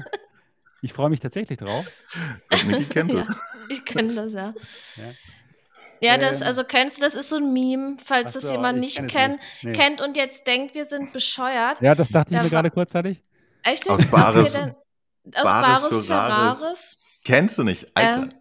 Ich 0.83 0.93
freue 0.93 1.11
mich 1.11 1.21
tatsächlich 1.21 1.59
drauf. 1.59 1.87
Und 2.51 2.67
Niki 2.69 2.85
kennt 2.87 3.13
Ja. 3.13 3.21
es. 3.21 3.35
Ich 3.69 3.85
kenne 3.85 4.13
das, 4.13 4.33
ja. 4.33 4.53
Ja. 4.97 5.05
Ja, 6.01 6.19
das, 6.19 6.43
also 6.43 6.65
kennst 6.65 6.99
du, 6.99 7.03
das 7.03 7.15
ist 7.15 7.29
so 7.29 7.37
ein 7.37 7.53
Meme, 7.53 7.97
falls 8.05 8.31
Ach 8.31 8.33
das 8.35 8.43
so, 8.49 8.53
jemand 8.53 8.79
ich 8.85 8.99
nicht 8.99 9.09
kenn 9.09 9.31
nicht. 9.33 9.43
Nee. 9.63 9.73
kennt 9.73 10.01
und 10.01 10.17
jetzt 10.17 10.47
denkt, 10.49 10.75
wir 10.75 10.85
sind 10.85 11.13
bescheuert. 11.13 11.81
Ja, 11.81 11.95
das 11.95 12.09
dachte 12.09 12.33
ich 12.35 12.39
Da 12.39 12.43
mir 12.45 12.51
gerade 12.51 12.71
kurzzeitig. 12.73 13.23
Echt? 13.63 13.89
Aus? 13.89 14.05
Bares- 14.11 14.57
Okay, 14.57 14.75
dann- 15.25 15.37
aus 15.37 15.45
Bares 15.45 15.81
Bares 15.81 15.95
für 15.95 16.03
für 16.03 16.13
Rares. 16.13 16.63
Rares. 16.63 16.97
Kennst 17.25 17.57
du 17.59 17.63
nicht? 17.63 17.87
Alter, 17.97 18.23
Ähm, 18.23 18.35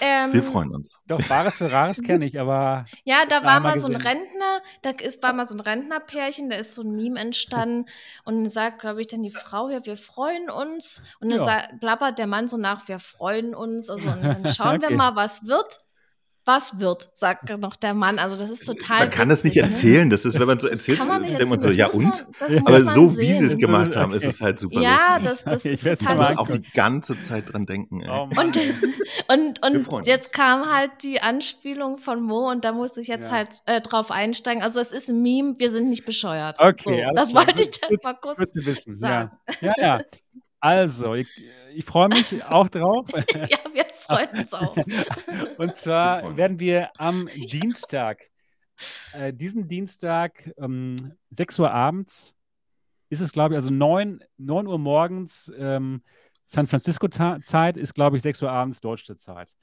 wir 0.00 0.42
freuen 0.42 0.74
uns. 0.74 0.98
Doch, 1.06 1.20
Bares 1.28 1.56
für 1.56 1.70
Rares 1.70 2.02
kenne 2.02 2.24
ich, 2.24 2.38
aber 2.38 2.84
Ja, 3.04 3.24
da 3.26 3.44
war 3.44 3.60
mal 3.60 3.60
mal 3.60 3.78
so 3.78 3.86
ein. 3.86 3.96
Rentner, 3.96 4.62
da 4.82 4.90
ist, 4.90 5.22
war 5.22 5.32
mal 5.32 5.46
so 5.46 5.54
ein 5.54 5.60
Rentnerpärchen, 5.60 6.48
da 6.50 6.56
ist 6.56 6.74
so 6.74 6.82
ein 6.82 6.94
Meme 6.94 7.18
entstanden 7.20 7.86
und 8.24 8.42
dann 8.44 8.50
sagt, 8.50 8.80
glaube 8.80 9.00
ich, 9.00 9.06
dann 9.08 9.22
die 9.22 9.30
Frau, 9.30 9.68
ja, 9.68 9.84
wir 9.84 9.96
freuen 9.96 10.50
uns. 10.50 11.02
Und 11.20 11.30
dann 11.30 11.38
Ja. 11.46 11.68
blabbert 11.80 12.18
der 12.18 12.26
Mann 12.26 12.48
so 12.48 12.56
nach, 12.56 12.86
wir 12.88 12.98
freuen 12.98 13.54
uns. 13.54 13.88
Also 13.90 14.10
und 14.10 14.22
dann 14.22 14.46
schauen 14.52 14.80
wir 14.80 14.88
Okay. 14.88 14.96
mal, 14.96 15.16
was 15.16 15.44
wird. 15.46 15.80
Was 16.46 16.78
wird, 16.78 17.08
sagt 17.14 17.48
noch 17.58 17.74
der 17.74 17.94
Mann. 17.94 18.18
Also 18.18 18.36
das 18.36 18.50
ist 18.50 18.66
total. 18.66 18.98
Man 19.00 19.10
kann 19.10 19.30
das 19.30 19.44
nicht 19.44 19.56
ne? 19.56 19.62
erzählen. 19.62 20.10
Das 20.10 20.26
ist, 20.26 20.38
wenn 20.38 20.46
man 20.46 20.60
so 20.60 20.68
erzählt, 20.68 20.98
Kann 20.98 21.08
man 21.08 21.22
nicht 21.22 21.38
denkt 21.40 21.48
man 21.48 21.58
so, 21.58 21.68
ja 21.70 21.86
das 21.86 21.94
und? 21.94 22.04
man- 22.04 22.14
das 22.38 22.52
Ja. 22.52 22.60
Aber 22.66 22.84
so 22.84 23.18
wie 23.18 23.32
sie 23.32 23.44
es 23.46 23.50
sehen. 23.52 23.60
gemacht 23.60 23.96
haben, 23.96 24.12
ist 24.12 24.26
es 24.26 24.42
halt 24.42 24.58
super 24.60 24.80
Ja, 24.80 25.16
lustig. 25.16 25.24
das, 25.24 25.44
das 25.44 25.64
Ich 25.64 25.72
ist 25.84 26.00
total 26.00 26.16
lustig. 26.18 26.38
auch 26.38 26.48
die 26.50 26.62
ganze 26.74 27.18
Zeit 27.18 27.50
dran 27.52 27.64
denken. 27.64 28.02
Ey. 28.02 28.10
oh 28.10 28.28
Und, 28.38 28.58
und, 29.62 29.88
und 29.88 30.06
jetzt 30.06 30.34
kam 30.34 30.70
halt 30.70 30.90
die 31.02 31.22
Anspielung 31.22 31.96
von 31.96 32.20
Mo 32.22 32.50
und 32.50 32.64
da 32.66 32.72
musste 32.72 33.00
ich 33.00 33.06
jetzt 33.06 33.26
Ja. 33.26 33.32
halt 33.32 33.48
äh, 33.64 33.80
drauf 33.80 34.10
einsteigen. 34.10 34.62
Also 34.62 34.80
es 34.80 34.92
ist 34.92 35.08
ein 35.08 35.22
Meme, 35.22 35.54
wir 35.58 35.70
sind 35.70 35.88
nicht 35.88 36.04
bescheuert. 36.04 36.58
Okay, 36.60 37.06
so, 37.08 37.14
das 37.14 37.32
wollte 37.34 37.62
ich 37.62 37.70
dann 37.80 37.96
mal 38.04 38.14
kurz 38.20 38.50
wissen. 38.54 38.92
Ja. 38.92 38.98
sagen. 38.98 39.30
ja, 39.62 39.72
ja. 39.78 40.00
Also, 40.60 41.14
ich, 41.14 41.28
ich 41.74 41.84
freue 41.84 42.08
mich 42.08 42.44
auch 42.44 42.68
drauf. 42.68 43.06
Ja, 43.34 43.58
wir 43.72 43.84
freuen 43.96 44.28
uns 44.38 44.52
auch. 44.52 44.76
Und 45.58 45.76
zwar 45.76 46.36
werden 46.36 46.60
wir 46.60 46.90
am 46.98 47.28
Dienstag, 47.34 48.30
äh, 49.12 49.32
diesen 49.32 49.68
Dienstag, 49.68 50.50
ähm, 50.58 51.14
6 51.30 51.58
Uhr 51.60 51.70
abends, 51.70 52.34
ist 53.08 53.20
es, 53.20 53.32
glaube 53.32 53.54
ich, 53.54 53.56
also 53.56 53.72
9, 53.72 54.24
9 54.38 54.66
Uhr 54.66 54.78
morgens 54.78 55.52
ähm, 55.56 56.02
San 56.46 56.66
Francisco-Zeit, 56.66 57.76
ist, 57.76 57.94
glaube 57.94 58.16
ich, 58.16 58.22
6 58.22 58.42
Uhr 58.42 58.50
abends 58.50 58.80
deutsche 58.80 59.16
Zeit. 59.16 59.54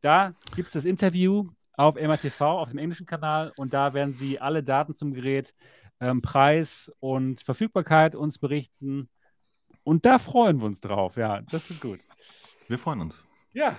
Da 0.00 0.34
gibt 0.54 0.68
es 0.68 0.74
das 0.74 0.84
Interview 0.84 1.50
auf 1.74 1.94
MRTV, 1.94 2.40
auf 2.40 2.70
dem 2.70 2.78
englischen 2.78 3.06
Kanal, 3.06 3.52
und 3.56 3.72
da 3.72 3.94
werden 3.94 4.12
sie 4.12 4.40
alle 4.40 4.62
Daten 4.62 4.94
zum 4.94 5.12
Gerät, 5.12 5.54
ähm, 6.00 6.22
Preis 6.22 6.92
und 7.00 7.40
Verfügbarkeit 7.40 8.14
uns 8.14 8.38
berichten. 8.38 9.08
Und 9.88 10.04
da 10.04 10.18
freuen 10.18 10.60
wir 10.60 10.66
uns 10.66 10.82
drauf. 10.82 11.16
Ja, 11.16 11.40
das 11.40 11.70
wird 11.70 11.80
gut. 11.80 12.00
Wir 12.68 12.78
freuen 12.78 13.00
uns. 13.00 13.24
Ja, 13.54 13.78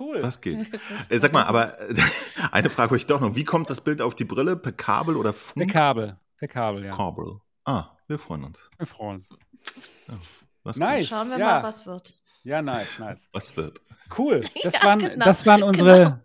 cool. 0.00 0.20
Was 0.20 0.40
geht? 0.40 0.66
Äh, 1.08 1.18
sag 1.18 1.32
mal, 1.32 1.44
aber 1.44 1.80
äh, 1.80 1.94
eine 2.50 2.70
Frage 2.70 2.88
habe 2.88 2.96
ich 2.96 3.06
doch 3.06 3.20
noch. 3.20 3.36
Wie 3.36 3.44
kommt 3.44 3.70
das 3.70 3.80
Bild 3.80 4.02
auf 4.02 4.16
die 4.16 4.24
Brille? 4.24 4.56
Per 4.56 4.72
Kabel 4.72 5.16
oder 5.16 5.30
Per 5.30 5.38
Funk? 5.38 5.70
Kabel. 5.70 6.18
Per 6.38 6.48
Kabel, 6.48 6.84
ja. 6.86 6.96
Kabel. 6.96 7.38
Ah, 7.64 7.90
wir 8.08 8.18
freuen 8.18 8.42
uns. 8.42 8.68
Wir 8.78 8.86
freuen 8.88 9.18
uns. 9.18 9.28
Was 10.64 10.76
Nice. 10.76 11.02
geht? 11.02 11.08
Schauen 11.10 11.30
wir 11.30 11.38
ja. 11.38 11.46
mal, 11.46 11.62
was 11.62 11.86
wird. 11.86 12.14
Ja, 12.42 12.60
nice, 12.60 12.98
nice. 12.98 13.28
Was 13.32 13.56
wird? 13.56 13.80
Cool. 14.18 14.40
Das, 14.64 14.74
Ja, 14.74 14.82
waren, 14.82 14.98
genau, 14.98 15.24
das 15.24 15.46
waren 15.46 15.62
unsere, 15.62 15.96
genau. 15.96 16.20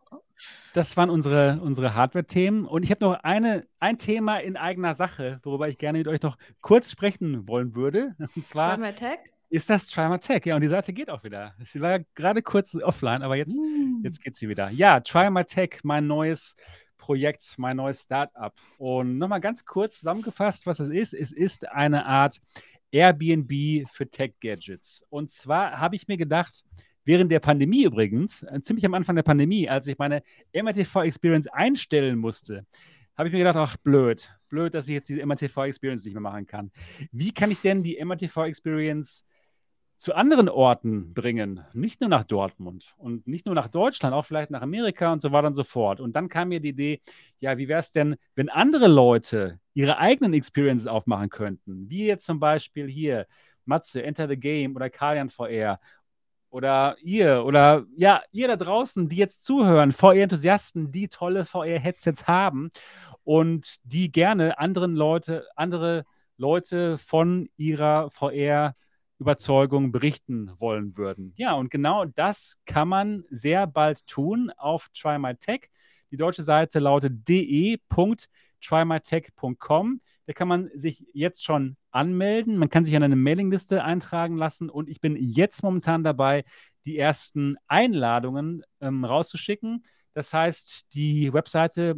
Das 0.74 0.98
waren 0.98 1.10
unsere, 1.10 1.60
unsere 1.62 1.96
Hardware-Themen. 1.96 2.66
Und 2.66 2.84
ich 2.84 2.92
habe 2.92 3.06
noch 3.06 3.14
eine, 3.24 3.66
ein 3.80 3.98
Thema 3.98 4.38
in 4.38 4.58
eigener 4.58 4.94
Sache, 4.94 5.40
worüber 5.44 5.68
ich 5.68 5.78
gerne 5.78 5.98
mit 5.98 6.08
euch 6.08 6.22
noch 6.22 6.38
kurz 6.62 6.92
sprechen 6.92 7.48
wollen 7.48 7.76
würde. 7.76 8.16
Und 8.36 8.46
zwar 8.46 8.78
Tag? 8.96 9.20
ist 9.50 9.70
das 9.70 9.88
Trimer 9.88 10.20
Tech. 10.20 10.46
Ja, 10.46 10.56
und 10.56 10.62
die 10.62 10.68
Seite 10.68 10.94
geht 10.94 11.10
auch 11.10 11.24
wieder. 11.24 11.56
Sie 11.66 11.82
war 11.82 12.00
gerade 12.16 12.42
kurz 12.42 12.76
offline, 12.76 13.24
aber 13.24 13.36
jetzt, 13.36 13.60
jetzt 14.04 14.22
geht 14.24 14.36
sie 14.36 14.48
wieder. 14.48 14.70
Ja, 14.70 15.00
Trimer 15.00 15.46
Tech, 15.46 15.80
mein 15.84 16.08
neues 16.08 16.56
Projekt, 16.98 17.56
mein 17.58 17.78
neues 17.78 18.04
Startup. 18.04 18.54
Und 18.78 19.18
nochmal 19.18 19.42
ganz 19.42 19.66
kurz 19.66 20.00
zusammengefasst, 20.00 20.68
was 20.68 20.80
es 20.80 20.90
ist. 20.90 21.14
Es 21.14 21.32
ist 21.32 21.68
eine 21.68 22.06
Art 22.06 22.40
Airbnb 22.92 23.88
für 23.90 24.10
Tech-Gadgets. 24.10 25.06
Und 25.10 25.32
zwar 25.32 25.80
habe 25.80 25.96
ich 25.96 26.08
mir 26.08 26.18
gedacht, 26.18 26.64
während 27.10 27.32
der 27.32 27.40
Pandemie 27.40 27.86
übrigens, 27.86 28.44
äh, 28.44 28.62
ziemlich 28.62 28.86
am 28.86 28.94
Anfang 28.94 29.16
der 29.16 29.24
Pandemie, 29.24 29.68
als 29.68 29.88
ich 29.88 29.98
meine 29.98 30.22
MRTV-Experience 30.54 31.48
einstellen 31.48 32.20
musste, 32.20 32.68
habe 33.18 33.28
ich 33.28 33.34
mir 33.34 33.40
gedacht, 33.40 33.56
ach 33.56 33.78
blöd, 33.78 34.32
blöd, 34.48 34.76
dass 34.76 34.88
ich 34.88 34.94
jetzt 34.94 35.10
diese 35.10 35.26
MRTV-Experience 35.26 36.06
nicht 36.06 36.14
mehr 36.14 36.22
machen 36.22 36.46
kann. 36.46 36.72
Wie 37.12 37.34
kann 37.34 37.50
ich 37.50 37.62
denn 37.62 37.82
die 37.82 37.98
MRTV-Experience 38.00 39.26
zu 39.98 40.14
anderen 40.14 40.50
Orten 40.50 41.16
bringen, 41.16 41.66
nicht 41.74 42.00
nur 42.00 42.12
nach 42.12 42.24
Dortmund 42.26 42.94
und 42.98 43.26
nicht 43.28 43.48
nur 43.48 43.56
nach 43.56 43.70
Deutschland, 43.70 44.14
auch 44.14 44.24
vielleicht 44.24 44.52
nach 44.52 44.62
Amerika 44.62 45.12
und 45.12 45.24
so 45.24 45.32
weiter 45.32 45.48
und 45.48 45.56
so 45.56 45.64
fort. 45.64 46.00
Und 46.00 46.16
dann 46.16 46.30
kam 46.30 46.50
mir 46.50 46.60
die 46.60 46.70
Idee, 46.70 47.02
ja, 47.40 47.58
wie 47.58 47.68
wäre 47.68 47.80
es 47.80 47.92
denn, 47.92 48.18
wenn 48.36 48.50
andere 48.50 48.88
Leute 48.88 49.60
ihre 49.74 49.98
eigenen 49.98 50.36
Experiences 50.36 50.86
aufmachen 50.86 51.30
könnten, 51.30 51.90
wie 51.90 52.06
jetzt 52.06 52.26
zum 52.26 52.40
Beispiel 52.40 52.88
hier 52.88 53.26
Matze, 53.66 54.04
Enter 54.04 54.28
the 54.28 54.38
Game 54.38 54.76
oder 54.76 54.90
Kalian 54.90 55.30
VR 55.30 55.78
oder 56.50 56.98
ihr 57.02 57.46
oder 57.46 57.86
ja, 57.96 58.22
ihr 58.32 58.48
da 58.48 58.56
draußen, 58.56 59.10
die 59.10 59.18
jetzt 59.18 59.44
zuhören, 59.44 59.92
VR-Enthusiasten, 59.92 60.92
die 60.92 61.08
tolle 61.08 61.46
VR-Headsets 61.46 62.28
haben 62.28 62.70
und 63.24 63.78
die 63.84 64.12
gerne 64.12 64.58
anderen 64.60 64.96
Leute, 64.96 65.48
andere 65.56 66.06
Leute 66.38 66.98
von 66.98 67.50
ihrer 67.58 68.10
VR 68.10 68.76
Überzeugung 69.20 69.92
berichten 69.92 70.52
wollen 70.58 70.98
würden. 70.98 71.34
Ja, 71.38 71.54
und 71.54 71.70
genau 71.70 72.06
das 72.06 72.58
kann 72.66 72.88
man 72.88 73.24
sehr 73.30 73.68
bald 73.68 74.08
tun 74.08 74.52
auf 74.58 74.90
Try 74.94 75.20
My 75.20 75.36
Tech. 75.36 75.70
Die 76.12 76.18
deutsche 76.18 76.42
Seite 76.42 76.80
lautet 76.80 77.28
de.trymytech.com. 77.28 80.02
Da 80.30 80.34
kann 80.34 80.48
man 80.48 80.70
sich 80.76 81.08
jetzt 81.12 81.44
schon 81.44 81.76
anmelden. 81.90 82.56
Man 82.60 82.70
kann 82.70 82.86
sich 82.86 82.96
an 82.96 83.02
eine 83.02 83.16
Mailingliste 83.16 83.84
eintragen 83.84 84.38
lassen 84.38 84.70
und 84.70 84.88
ich 84.88 85.02
bin 85.02 85.16
jetzt 85.16 85.64
momentan 85.64 86.04
dabei, 86.04 86.44
die 86.86 87.00
ersten 87.00 87.58
Einladungen 87.68 88.62
ähm, 88.80 89.06
rauszuschicken. 89.06 89.82
Das 90.14 90.32
heißt, 90.32 90.94
die 90.94 91.34
Webseite 91.34 91.96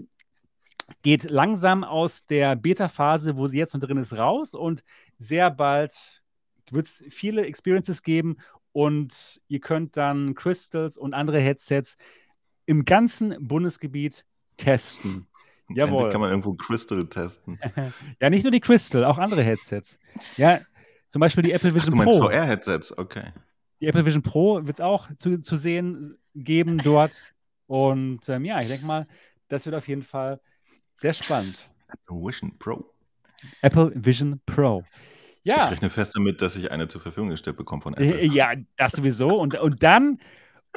geht 1.02 1.30
langsam 1.30 1.84
aus 1.84 2.26
der 2.26 2.56
Beta-Phase, 2.56 3.36
wo 3.36 3.48
sie 3.48 3.58
jetzt 3.58 3.74
noch 3.74 3.82
drin 3.82 3.98
ist, 3.98 4.18
raus 4.18 4.54
und 4.54 4.86
sehr 5.20 5.52
bald 5.52 6.24
wird 6.70 6.86
es 6.86 7.04
viele 7.10 7.46
Experiences 7.46 8.02
geben 8.02 8.38
und 8.72 9.42
ihr 9.50 9.60
könnt 9.60 9.98
dann 9.98 10.36
Crystals 10.36 10.98
und 10.98 11.14
andere 11.14 11.42
Headsets 11.42 11.98
im 12.66 12.86
ganzen 12.86 13.46
Bundesgebiet 13.46 14.24
testen. 14.56 15.28
Jawohl. 15.76 15.94
Endlich 15.96 16.12
kann 16.12 16.22
man 16.22 16.30
irgendwo 16.30 16.54
Crystal 16.54 17.06
testen. 17.08 17.60
ja, 18.22 18.30
nicht 18.30 18.44
nur 18.44 18.52
die 18.52 18.60
Crystal, 18.60 19.04
auch 19.06 19.18
andere 19.18 19.44
Headsets. 19.44 20.00
Ja, 20.38 20.60
zum 21.08 21.20
Beispiel 21.20 21.44
die 21.44 21.52
Apple 21.52 21.74
Vision 21.74 21.94
Ach, 22.00 22.06
du 22.06 22.12
Pro. 22.12 22.26
VR-Headsets, 22.28 22.98
okay. 22.98 23.34
Die 23.80 23.88
Apple 23.88 24.06
Vision 24.06 24.24
Pro 24.24 24.66
wird 24.66 24.78
es 24.78 24.82
auch 24.82 25.10
zu, 25.18 25.40
zu 25.40 25.56
sehen 25.56 26.18
geben 26.36 26.78
dort. 26.78 27.34
Und 27.68 28.28
ähm, 28.30 28.46
ja, 28.46 28.62
ich 28.62 28.68
denke 28.68 28.86
mal, 28.86 29.08
das 29.48 29.66
wird 29.66 29.76
auf 29.76 29.88
jeden 29.88 30.04
Fall 30.04 30.40
sehr 30.96 31.14
spannend. 31.14 31.70
Apple 31.88 32.18
Vision 32.18 32.58
Pro. 32.58 32.94
Apple 33.62 33.92
Vision 33.96 34.40
Pro. 34.46 34.84
Ich 35.44 35.52
Ja, 35.52 35.68
rechne 35.68 35.90
fest 35.90 36.16
damit, 36.16 36.42
dass 36.42 36.56
ich 36.56 36.72
eine 36.72 36.88
zur 36.88 37.02
Verfügung 37.02 37.30
gestellt 37.32 37.58
bekomme 37.58 37.82
von 37.82 37.94
Apple. 37.94 38.20
äh, 38.20 38.28
ja, 38.28 38.54
das 38.78 38.94
sowieso. 38.94 39.30
Und, 39.38 39.56
und 39.56 39.82
dann. 39.84 40.20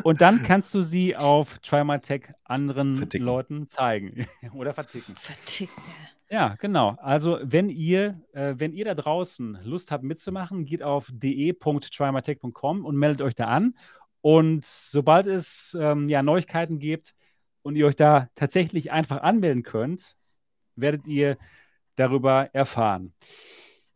Und 0.02 0.20
dann 0.20 0.42
kannst 0.42 0.74
du 0.74 0.82
sie 0.82 1.16
auf 1.16 1.58
Try 1.60 1.84
My 1.84 1.98
Tech 1.98 2.32
anderen 2.44 2.96
Verticken. 2.96 3.24
Leuten 3.24 3.68
zeigen 3.68 4.26
oder 4.54 4.74
verticken. 4.74 5.14
Verticken. 5.16 5.82
Ja, 6.28 6.56
genau. 6.58 6.96
Also, 7.00 7.38
wenn 7.42 7.68
ihr, 7.68 8.20
äh, 8.32 8.54
wenn 8.56 8.72
ihr 8.72 8.84
da 8.84 8.94
draußen 8.94 9.58
Lust 9.62 9.92
habt 9.92 10.04
mitzumachen, 10.04 10.64
geht 10.64 10.82
auf 10.82 11.10
de.trymytech.com 11.12 12.84
und 12.84 12.96
meldet 12.96 13.22
euch 13.22 13.34
da 13.34 13.46
an. 13.46 13.76
Und 14.20 14.64
sobald 14.64 15.26
es 15.26 15.76
ähm, 15.78 16.08
ja, 16.08 16.22
Neuigkeiten 16.22 16.78
gibt 16.78 17.14
und 17.62 17.76
ihr 17.76 17.86
euch 17.86 17.96
da 17.96 18.30
tatsächlich 18.34 18.90
einfach 18.90 19.22
anmelden 19.22 19.62
könnt, 19.62 20.16
werdet 20.76 21.06
ihr 21.06 21.36
darüber 21.96 22.48
erfahren. 22.52 23.12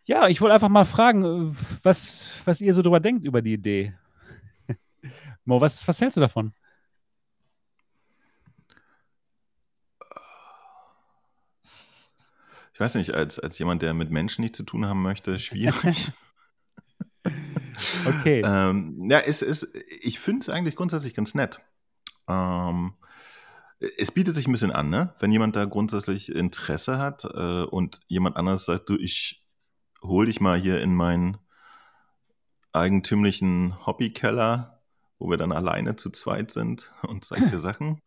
Ja, 0.04 0.28
ich 0.28 0.40
wollte 0.40 0.54
einfach 0.54 0.68
mal 0.68 0.84
fragen, 0.84 1.24
äh, 1.24 1.54
was, 1.82 2.40
was 2.44 2.60
ihr 2.60 2.74
so 2.74 2.82
drüber 2.82 3.00
denkt 3.00 3.24
über 3.24 3.42
die 3.42 3.54
Idee. 3.54 3.94
Mo, 5.48 5.62
was, 5.62 5.88
was 5.88 5.98
hältst 5.98 6.18
du 6.18 6.20
davon? 6.20 6.52
Ich 12.74 12.80
weiß 12.80 12.96
nicht, 12.96 13.14
als, 13.14 13.38
als 13.38 13.58
jemand, 13.58 13.80
der 13.80 13.94
mit 13.94 14.10
Menschen 14.10 14.42
nichts 14.42 14.58
zu 14.58 14.62
tun 14.62 14.84
haben 14.84 15.00
möchte, 15.00 15.38
schwierig. 15.38 16.12
Okay. 18.04 18.42
ähm, 18.44 19.10
ja, 19.10 19.20
es 19.20 19.40
ist, 19.40 19.74
ich 20.02 20.20
finde 20.20 20.40
es 20.42 20.48
eigentlich 20.50 20.76
grundsätzlich 20.76 21.14
ganz 21.14 21.34
nett. 21.34 21.60
Ähm, 22.28 22.92
es 23.78 24.10
bietet 24.10 24.34
sich 24.34 24.46
ein 24.48 24.52
bisschen 24.52 24.72
an, 24.72 24.90
ne? 24.90 25.14
Wenn 25.18 25.32
jemand 25.32 25.56
da 25.56 25.64
grundsätzlich 25.64 26.30
Interesse 26.30 26.98
hat 26.98 27.24
äh, 27.24 27.62
und 27.62 28.00
jemand 28.06 28.36
anderes 28.36 28.66
sagt, 28.66 28.90
du, 28.90 28.96
ich 28.98 29.46
hol 30.02 30.26
dich 30.26 30.42
mal 30.42 30.58
hier 30.60 30.82
in 30.82 30.94
meinen 30.94 31.38
eigentümlichen 32.72 33.86
Hobbykeller, 33.86 34.77
wo 35.18 35.28
wir 35.30 35.36
dann 35.36 35.52
alleine 35.52 35.96
zu 35.96 36.10
zweit 36.10 36.50
sind 36.50 36.92
und 37.02 37.24
zeig 37.24 37.38
dir 37.50 37.58
Sachen. 37.60 38.00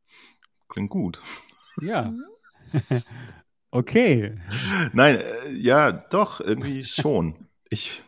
Klingt 0.70 0.90
gut. 0.90 1.22
Ja. 1.82 2.14
Okay. 3.74 4.38
Nein, 4.92 5.16
äh, 5.16 5.50
ja, 5.52 5.94
doch, 5.94 6.42
irgendwie 6.42 6.84
schon. 6.84 7.48
Ich, 7.70 8.04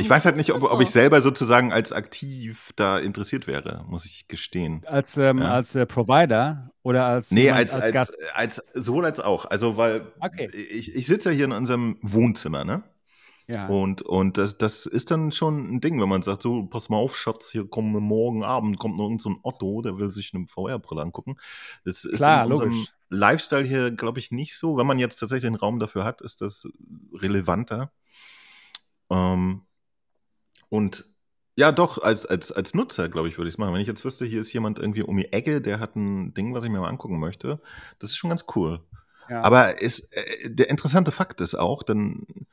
ich 0.00 0.10
weiß 0.10 0.24
halt 0.24 0.36
nicht, 0.36 0.52
ob, 0.52 0.62
ob 0.62 0.80
ich 0.80 0.90
selber 0.90 1.22
sozusagen 1.22 1.72
als 1.72 1.92
aktiv 1.92 2.72
da 2.76 2.98
interessiert 2.98 3.46
wäre, 3.46 3.84
muss 3.86 4.06
ich 4.06 4.26
gestehen. 4.28 4.82
Als, 4.86 5.16
ähm, 5.16 5.38
Ja. 5.38 5.52
als 5.52 5.74
äh, 5.74 5.86
Provider 5.86 6.70
oder 6.82 7.04
als, 7.06 7.30
Nee, 7.30 7.42
jemand- 7.42 7.58
als, 7.60 7.74
als, 7.76 7.92
Gast? 7.92 8.16
als, 8.34 8.56
sowohl 8.74 9.04
als 9.04 9.20
auch. 9.20 9.44
Also, 9.44 9.76
weil 9.76 10.12
Okay. 10.20 10.48
ich, 10.52 10.94
ich 10.94 11.06
sitze 11.06 11.30
ja 11.30 11.36
hier 11.36 11.44
in 11.44 11.52
unserem 11.52 11.98
Wohnzimmer, 12.02 12.64
ne? 12.64 12.82
Ja. 13.48 13.66
Und, 13.66 14.02
und 14.02 14.38
das, 14.38 14.56
das 14.56 14.86
ist 14.86 15.10
dann 15.10 15.32
schon 15.32 15.74
ein 15.74 15.80
Ding, 15.80 16.00
wenn 16.00 16.08
man 16.08 16.22
sagt, 16.22 16.42
so, 16.42 16.64
pass 16.66 16.88
mal 16.88 16.96
auf, 16.96 17.16
Schatz, 17.16 17.50
hier 17.50 17.68
kommt 17.68 17.92
morgen 17.92 18.44
Abend, 18.44 18.78
kommt 18.78 18.96
noch 18.96 19.04
irgend 19.04 19.22
so 19.22 19.30
ein 19.30 19.40
Otto, 19.42 19.82
der 19.82 19.98
will 19.98 20.10
sich 20.10 20.32
eine 20.34 20.46
VR-Brille 20.46 21.02
angucken. 21.02 21.36
Das 21.84 22.04
ist 22.04 22.18
Klar, 22.18 22.44
in 22.44 22.50
unserem 22.52 22.70
logisch. 22.70 22.92
Lifestyle 23.10 23.64
hier, 23.64 23.90
glaube 23.90 24.20
ich, 24.20 24.30
nicht 24.30 24.56
so. 24.56 24.76
Wenn 24.76 24.86
man 24.86 24.98
jetzt 24.98 25.16
tatsächlich 25.16 25.46
einen 25.46 25.56
Raum 25.56 25.78
dafür 25.78 26.04
hat, 26.04 26.22
ist 26.22 26.40
das 26.40 26.68
relevanter. 27.12 27.92
Ähm, 29.10 29.62
und 30.68 31.04
ja, 31.54 31.70
doch, 31.70 31.98
als, 31.98 32.24
als, 32.24 32.50
als 32.50 32.72
Nutzer, 32.74 33.08
glaube 33.10 33.28
ich, 33.28 33.36
würde 33.36 33.48
ich 33.48 33.54
es 33.54 33.58
machen. 33.58 33.74
Wenn 33.74 33.82
ich 33.82 33.88
jetzt 33.88 34.04
wüsste, 34.04 34.24
hier 34.24 34.40
ist 34.40 34.52
jemand 34.54 34.78
irgendwie 34.78 35.02
um 35.02 35.16
die 35.16 35.32
Ecke, 35.32 35.60
der 35.60 35.80
hat 35.80 35.96
ein 35.96 36.32
Ding, 36.32 36.54
was 36.54 36.64
ich 36.64 36.70
mir 36.70 36.80
mal 36.80 36.88
angucken 36.88 37.18
möchte, 37.20 37.60
das 37.98 38.10
ist 38.10 38.16
schon 38.16 38.30
ganz 38.30 38.46
cool. 38.56 38.80
ja. 39.28 39.42
Aber 39.42 39.82
es, 39.82 40.10
äh, 40.12 40.48
der 40.50 40.70
interessante 40.70 41.12
Fakt 41.12 41.40
ist 41.42 41.54
auch, 41.54 41.82
denn 41.82 42.24
mh, 42.28 42.46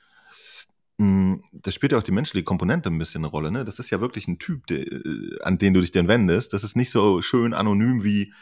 da 0.99 1.71
spielt 1.71 1.93
ja 1.93 1.97
auch 1.97 2.03
die 2.03 2.11
menschliche 2.11 2.43
Komponente 2.43 2.89
ein 2.89 2.97
bisschen 2.99 3.21
eine 3.23 3.31
Rolle. 3.31 3.51
Ne? 3.51 3.63
Das 3.63 3.79
ist 3.79 3.89
ja 3.89 4.01
wirklich 4.01 4.27
ein 4.27 4.37
Typ, 4.37 4.67
der, 4.67 4.79
äh, 4.81 5.37
an 5.43 5.57
den 5.57 5.73
du 5.73 5.79
dich 5.79 5.91
denn 5.93 6.09
wendest. 6.09 6.51
Das 6.51 6.63
ist 6.65 6.75
nicht 6.75 6.91
so 6.91 7.21
schön 7.21 7.53
anonym 7.53 8.03
wie 8.03 8.33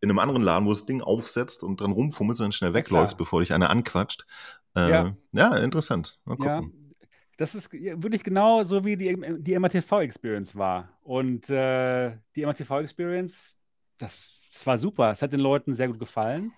in 0.00 0.10
einem 0.10 0.20
anderen 0.20 0.42
Laden, 0.42 0.66
wo 0.66 0.70
das 0.72 0.86
Ding 0.86 1.00
aufsetzt 1.00 1.64
und 1.64 1.80
dran 1.80 1.90
rumfummelst 1.90 2.40
und 2.40 2.44
dann 2.46 2.52
schnell 2.52 2.70
Ja, 2.70 2.74
wegläufst, 2.76 3.16
klar. 3.16 3.18
bevor 3.24 3.40
dich 3.40 3.52
einer 3.52 3.70
anquatscht. 3.70 4.26
Äh, 4.76 4.90
Ja. 4.90 5.16
ja. 5.32 5.56
interessant. 5.56 6.20
Mal 6.24 6.36
Ja, 6.40 6.60
gucken. 6.60 6.94
das 7.36 7.56
ist 7.56 7.72
wirklich 7.72 8.22
genau 8.22 8.62
so, 8.62 8.84
wie 8.84 8.96
die, 8.96 9.16
die 9.40 9.58
MATV-Experience 9.58 10.54
war. 10.56 10.90
Und 11.02 11.50
äh, 11.50 12.16
die 12.36 12.44
MATV-Experience, 12.46 13.58
das, 13.98 14.38
das 14.52 14.64
war 14.66 14.78
super. 14.78 15.10
Es 15.10 15.20
hat 15.22 15.32
den 15.32 15.40
Leuten 15.40 15.72
sehr 15.74 15.88
gut 15.88 15.98
gefallen. 15.98 16.52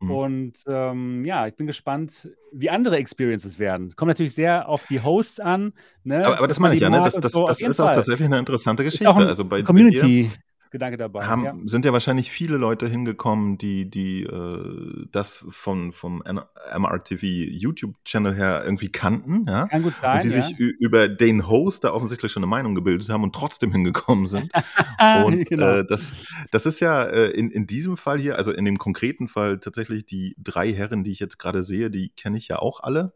Mhm. 0.00 0.10
Und 0.10 0.52
ähm, 0.66 1.24
ja, 1.24 1.46
ich 1.46 1.54
bin 1.54 1.66
gespannt, 1.66 2.28
wie 2.52 2.68
andere 2.68 2.96
Experiences 2.98 3.58
werden. 3.58 3.94
Kommt 3.96 4.08
natürlich 4.08 4.34
sehr 4.34 4.68
auf 4.68 4.86
die 4.86 5.00
Hosts 5.00 5.40
an. 5.40 5.72
Ne? 6.04 6.24
Aber, 6.24 6.38
aber 6.38 6.48
das 6.48 6.58
meine 6.58 6.74
ich 6.74 6.80
ja, 6.80 6.90
ne? 6.90 7.00
das, 7.02 7.14
das, 7.14 7.32
so. 7.32 7.44
Das 7.46 7.60
ist 7.60 7.80
auch 7.80 7.86
Fall. 7.86 7.94
tatsächlich 7.94 8.26
eine 8.26 8.38
interessante 8.38 8.84
Geschichte. 8.84 9.08
auch 9.08 9.16
also 9.16 9.44
bei, 9.44 9.48
bei 9.48 9.56
dir, 9.58 9.64
Community. 9.64 10.30
Gedanke 10.70 10.96
dabei. 10.96 11.24
haben, 11.26 11.44
Ja. 11.44 11.54
sind 11.66 11.84
ja 11.84 11.92
wahrscheinlich 11.92 12.30
viele 12.30 12.56
Leute 12.56 12.88
hingekommen, 12.88 13.58
die, 13.58 13.88
die 13.88 14.22
äh, 14.24 15.06
das 15.12 15.44
von, 15.50 15.92
vom 15.92 16.22
MRTV 16.22 17.22
YouTube-Channel 17.22 18.34
her 18.34 18.62
irgendwie 18.64 18.90
kannten, 18.90 19.46
ja. 19.48 19.66
Kann 19.68 19.82
gut 19.82 19.94
Und 19.94 20.00
sein, 20.00 20.22
die 20.22 20.28
ja. 20.28 20.42
sich 20.42 20.58
über 20.58 21.08
den 21.08 21.46
Host 21.48 21.84
da 21.84 21.92
offensichtlich 21.92 22.32
schon 22.32 22.42
eine 22.42 22.50
Meinung 22.50 22.74
gebildet 22.74 23.08
haben 23.08 23.22
und 23.22 23.34
trotzdem 23.34 23.72
hingekommen 23.72 24.26
sind. 24.26 24.50
Und 25.24 25.46
genau. 25.46 25.76
äh, 25.78 25.86
das, 25.86 26.12
das 26.50 26.66
ist 26.66 26.80
ja 26.80 27.04
äh, 27.04 27.30
in, 27.30 27.50
in 27.50 27.66
diesem 27.66 27.96
Fall 27.96 28.18
hier, 28.18 28.36
also 28.36 28.50
in 28.52 28.64
dem 28.64 28.78
konkreten 28.78 29.28
Fall 29.28 29.58
tatsächlich 29.60 30.06
die 30.06 30.34
drei 30.38 30.72
Herren, 30.72 31.04
die 31.04 31.12
ich 31.12 31.20
jetzt 31.20 31.38
gerade 31.38 31.62
sehe, 31.62 31.90
die 31.90 32.10
kenne 32.10 32.38
ich 32.38 32.48
ja 32.48 32.58
auch 32.58 32.80
alle. 32.80 33.12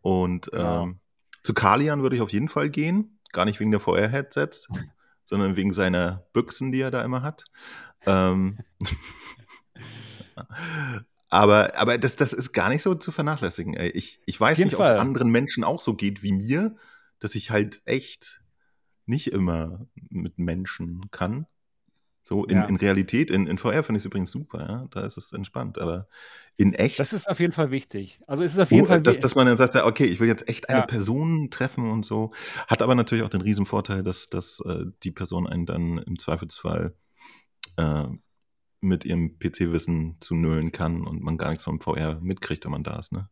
Und 0.00 0.50
Genau. 0.52 0.84
ähm, 0.84 1.00
zu 1.42 1.54
Kalian 1.54 2.02
würde 2.02 2.16
ich 2.16 2.22
auf 2.22 2.32
jeden 2.32 2.48
Fall 2.48 2.70
gehen. 2.70 3.18
Gar 3.32 3.44
nicht 3.44 3.60
wegen 3.60 3.70
der 3.70 3.80
VR-Headsets, 3.80 4.68
sondern 5.26 5.56
wegen 5.56 5.74
seiner 5.74 6.24
Büchsen, 6.32 6.72
die 6.72 6.80
er 6.80 6.90
da 6.90 7.04
immer 7.04 7.22
hat. 7.22 7.44
Ähm, 8.06 8.60
aber 11.28 11.76
aber 11.76 11.98
das, 11.98 12.16
das 12.16 12.32
ist 12.32 12.52
gar 12.52 12.70
nicht 12.70 12.82
so 12.82 12.94
zu 12.94 13.12
vernachlässigen. 13.12 13.74
Ich, 13.78 14.22
ich 14.24 14.40
weiß 14.40 14.58
nicht, 14.60 14.76
ob 14.76 14.84
es 14.84 14.92
anderen 14.92 15.30
Menschen 15.30 15.64
auch 15.64 15.82
so 15.82 15.94
geht 15.94 16.22
wie 16.22 16.32
mir, 16.32 16.76
dass 17.18 17.34
ich 17.34 17.50
halt 17.50 17.82
echt 17.84 18.40
nicht 19.04 19.32
immer 19.32 19.86
mit 20.10 20.38
Menschen 20.38 21.10
kann. 21.10 21.46
So 22.28 22.44
in, 22.44 22.56
Ja. 22.56 22.64
in 22.64 22.74
Realität, 22.74 23.30
in, 23.30 23.46
in 23.46 23.56
VR 23.56 23.84
finde 23.84 23.98
ich 23.98 24.02
es 24.02 24.06
übrigens 24.06 24.32
super, 24.32 24.66
ja. 24.68 24.86
Da 24.90 25.06
ist 25.06 25.16
es 25.16 25.32
entspannt. 25.32 25.78
Aber 25.78 26.08
in 26.56 26.72
echt, 26.74 26.98
Das 26.98 27.12
ist 27.12 27.28
auf 27.30 27.38
jeden 27.38 27.52
Fall 27.52 27.70
wichtig. 27.70 28.18
Also 28.26 28.42
es 28.42 28.54
ist 28.54 28.58
auf 28.58 28.70
jeden 28.72 28.82
wo, 28.82 28.88
Fall 28.88 29.00
dass, 29.00 29.20
dass 29.20 29.36
man 29.36 29.46
dann 29.46 29.56
sagt, 29.56 29.76
ja, 29.76 29.86
okay, 29.86 30.06
ich 30.06 30.18
will 30.18 30.26
jetzt 30.26 30.48
echt 30.48 30.68
eine 30.68 30.80
Ja. 30.80 30.86
Person 30.86 31.50
treffen 31.50 31.88
und 31.88 32.04
so. 32.04 32.32
Hat 32.66 32.82
aber 32.82 32.96
natürlich 32.96 33.22
auch 33.22 33.28
den 33.30 33.42
riesen 33.42 33.64
Vorteil, 33.64 34.02
dass, 34.02 34.28
dass 34.28 34.58
äh, 34.66 34.86
die 35.04 35.12
Person 35.12 35.46
einen 35.46 35.66
dann 35.66 35.98
im 35.98 36.18
Zweifelsfall 36.18 36.94
äh, 37.76 38.06
mit 38.80 39.04
ihrem 39.04 39.38
PC-Wissen 39.38 40.16
zu 40.20 40.34
nullen 40.34 40.72
kann 40.72 41.06
und 41.06 41.22
man 41.22 41.38
gar 41.38 41.50
nichts 41.50 41.62
vom 41.64 41.80
VR 41.80 42.18
mitkriegt, 42.20 42.64
wenn 42.64 42.72
man 42.72 42.82
da 42.82 42.98
ist. 42.98 43.12
Ne? 43.12 43.28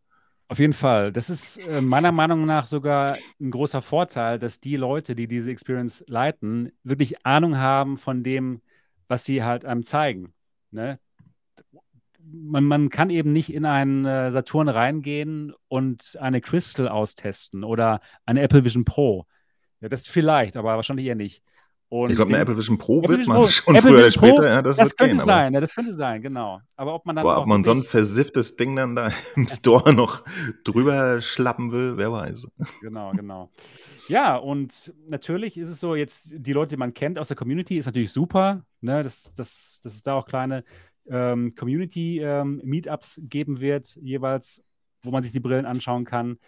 Auf 0.46 0.60
jeden 0.60 0.72
Fall. 0.72 1.10
Das 1.12 1.30
ist 1.30 1.66
äh, 1.66 1.80
meiner 1.80 2.12
Meinung 2.12 2.44
nach 2.44 2.66
sogar 2.68 3.16
ein 3.40 3.50
großer 3.50 3.82
Vorteil, 3.82 4.38
dass 4.38 4.60
die 4.60 4.76
Leute, 4.76 5.16
die 5.16 5.26
diese 5.26 5.50
Experience 5.50 6.04
leiten, 6.06 6.70
wirklich 6.84 7.26
Ahnung 7.26 7.56
haben 7.58 7.96
von 7.98 8.22
dem, 8.22 8.60
was 9.08 9.24
sie 9.24 9.42
halt 9.42 9.64
einem 9.64 9.84
zeigen. 9.84 10.34
Ne? 10.70 10.98
Man, 12.18 12.64
man 12.64 12.88
kann 12.88 13.10
eben 13.10 13.32
nicht 13.32 13.52
in 13.52 13.64
einen 13.64 14.04
äh, 14.04 14.30
Saturn 14.32 14.68
reingehen 14.68 15.52
und 15.68 16.16
eine 16.20 16.40
Crystal 16.40 16.88
austesten 16.88 17.64
oder 17.64 18.00
eine 18.24 18.42
Apple 18.42 18.64
Vision 18.64 18.84
Pro. 18.84 19.26
Ja, 19.80 19.88
das 19.88 20.06
vielleicht, 20.06 20.56
aber 20.56 20.76
wahrscheinlich 20.76 21.06
eher 21.06 21.14
nicht. 21.14 21.42
Und 21.94 22.10
ich 22.10 22.16
glaube, 22.16 22.32
eine 22.34 22.42
Apple 22.42 22.56
Vision 22.56 22.76
Pro 22.76 23.06
wird 23.06 23.24
man 23.28 23.42
Pro- 23.42 23.46
schon 23.46 23.76
Apple 23.76 23.88
früher 23.88 23.98
oder 23.98 24.06
Vision 24.08 24.20
Pro, 24.20 24.26
später. 24.30 24.48
Ja, 24.48 24.62
das, 24.62 24.78
das 24.78 24.96
könnte 24.96 25.14
gehen. 25.16 25.24
Sein, 25.24 25.52
ja, 25.54 25.60
das 25.60 25.72
könnte 25.72 25.92
sein, 25.92 26.22
genau. 26.22 26.60
Aber 26.74 26.92
ob 26.92 27.06
man 27.06 27.14
dann 27.14 27.22
boah, 27.22 27.38
ob 27.38 27.46
man 27.46 27.62
so 27.62 27.70
ein 27.70 27.84
versifftes 27.84 28.56
Ding 28.56 28.74
dann 28.74 28.96
da 28.96 29.12
im 29.36 29.46
Store 29.46 29.94
noch 29.94 30.24
drüber 30.64 31.22
schlappen 31.22 31.70
will, 31.70 31.96
wer 31.96 32.10
weiß. 32.10 32.48
Genau, 32.80 33.12
genau. 33.12 33.52
Ja, 34.08 34.34
und 34.34 34.92
natürlich 35.08 35.56
ist 35.56 35.68
es 35.68 35.78
so, 35.78 35.94
jetzt 35.94 36.34
die 36.36 36.52
Leute, 36.52 36.70
die 36.74 36.80
man 36.80 36.94
kennt 36.94 37.16
aus 37.16 37.28
der 37.28 37.36
Community, 37.36 37.78
ist 37.78 37.86
natürlich 37.86 38.10
super, 38.10 38.64
ne, 38.80 39.04
dass, 39.04 39.32
dass, 39.34 39.80
dass 39.84 39.94
es 39.94 40.02
da 40.02 40.14
auch 40.14 40.26
kleine 40.26 40.64
ähm, 41.08 41.54
Community-Meetups 41.54 43.20
geben 43.22 43.60
wird, 43.60 43.94
jeweils, 44.02 44.64
wo 45.04 45.12
man 45.12 45.22
sich 45.22 45.30
die 45.30 45.38
Brillen 45.40 45.64
anschauen 45.64 46.04
kann. 46.04 46.38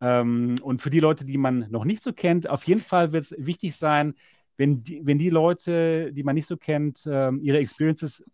Ähm, 0.00 0.56
und 0.62 0.82
für 0.82 0.90
die 0.90 1.00
Leute, 1.00 1.24
die 1.24 1.38
man 1.38 1.66
noch 1.70 1.84
nicht 1.84 2.02
so 2.02 2.12
kennt, 2.12 2.50
auf 2.50 2.64
jeden 2.64 2.80
Fall 2.80 3.12
wird 3.12 3.22
es 3.22 3.34
wichtig 3.38 3.76
sein, 3.76 4.14
wenn 4.56 4.82
die, 4.82 5.00
wenn 5.04 5.18
die 5.18 5.30
Leute, 5.30 6.12
die 6.12 6.22
man 6.22 6.34
nicht 6.34 6.46
so 6.46 6.56
kennt, 6.56 7.06
ähm, 7.10 7.40
ihre 7.42 7.58
Experiences 7.58 8.24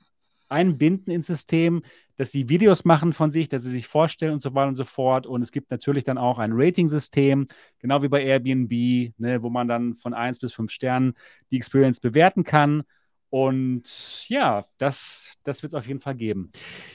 einbinden 0.49 1.13
ins 1.13 1.27
System, 1.27 1.83
dass 2.17 2.31
sie 2.31 2.49
Videos 2.49 2.85
machen 2.85 3.13
von 3.13 3.31
sich, 3.31 3.49
dass 3.49 3.63
sie 3.63 3.71
sich 3.71 3.89
vorstellen 3.89 4.35
und 4.35 4.43
so 4.43 4.55
weiter 4.55 4.69
und 4.69 4.75
so 4.75 4.85
fort. 4.85 5.27
Und 5.27 5.43
es 5.43 5.51
gibt 5.51 5.71
natürlich 5.71 6.05
dann 6.05 6.19
auch 6.19 6.39
ein 6.39 6.53
Rating-System, 6.53 7.49
genau 7.79 8.03
wie 8.03 8.09
bei 8.09 8.23
Airbnb, 8.23 9.13
ne, 9.19 9.43
wo 9.43 9.51
man 9.51 9.67
dann 9.67 9.95
von 9.95 10.15
1 10.15 10.39
bis 10.39 10.53
5 10.53 10.71
Sternen 10.71 11.15
die 11.51 11.57
Experience 11.57 12.01
bewerten 12.01 12.45
kann. 12.45 12.85
Und 13.31 14.29
ja, 14.29 14.67
das, 14.77 15.33
das 15.43 15.63
wird 15.63 15.71
es 15.71 15.75
auf 15.75 15.87
jeden 15.87 16.01
Fall 16.01 16.15
geben. 16.15 16.53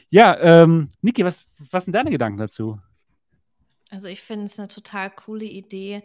Ja, 0.10 0.38
ähm, 0.40 0.90
Niki, 1.02 1.26
was, 1.26 1.48
was 1.72 1.86
sind 1.86 1.94
deine 1.94 2.12
Gedanken 2.12 2.38
dazu? 2.38 2.80
Also 3.90 4.08
ich 4.08 4.22
finde 4.22 4.46
es 4.46 4.60
eine 4.60 4.68
total 4.68 5.10
coole 5.10 5.46
Idee 5.46 6.04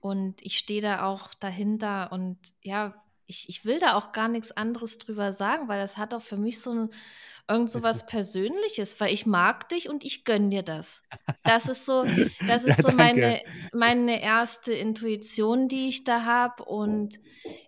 und 0.00 0.40
ich 0.42 0.58
stehe 0.58 0.82
da 0.82 1.04
auch 1.04 1.34
dahinter 1.34 2.12
und 2.12 2.38
ja, 2.62 3.02
ich, 3.26 3.48
ich 3.48 3.64
will 3.64 3.78
da 3.78 3.94
auch 3.94 4.12
gar 4.12 4.28
nichts 4.28 4.52
anderes 4.52 4.98
drüber 4.98 5.32
sagen, 5.34 5.68
weil 5.68 5.80
das 5.80 5.96
hat 5.98 6.14
auch 6.14 6.22
für 6.22 6.38
mich 6.38 6.60
so 6.62 6.72
ein, 6.72 6.90
irgend 7.48 7.70
so 7.70 7.82
was 7.82 8.06
Persönliches, 8.06 9.00
weil 9.00 9.12
ich 9.12 9.26
mag 9.26 9.68
dich 9.68 9.88
und 9.88 10.04
ich 10.04 10.24
gönn 10.24 10.50
dir 10.50 10.62
das. 10.62 11.02
Das 11.44 11.68
ist 11.68 11.86
so, 11.86 12.06
das 12.46 12.64
ist 12.64 12.80
Ja, 12.80 12.82
so 12.82 12.92
meine, 12.92 13.40
meine 13.72 14.22
erste 14.22 14.72
Intuition, 14.72 15.68
die 15.68 15.88
ich 15.88 16.04
da 16.04 16.24
habe 16.24 16.64
und 16.64 17.18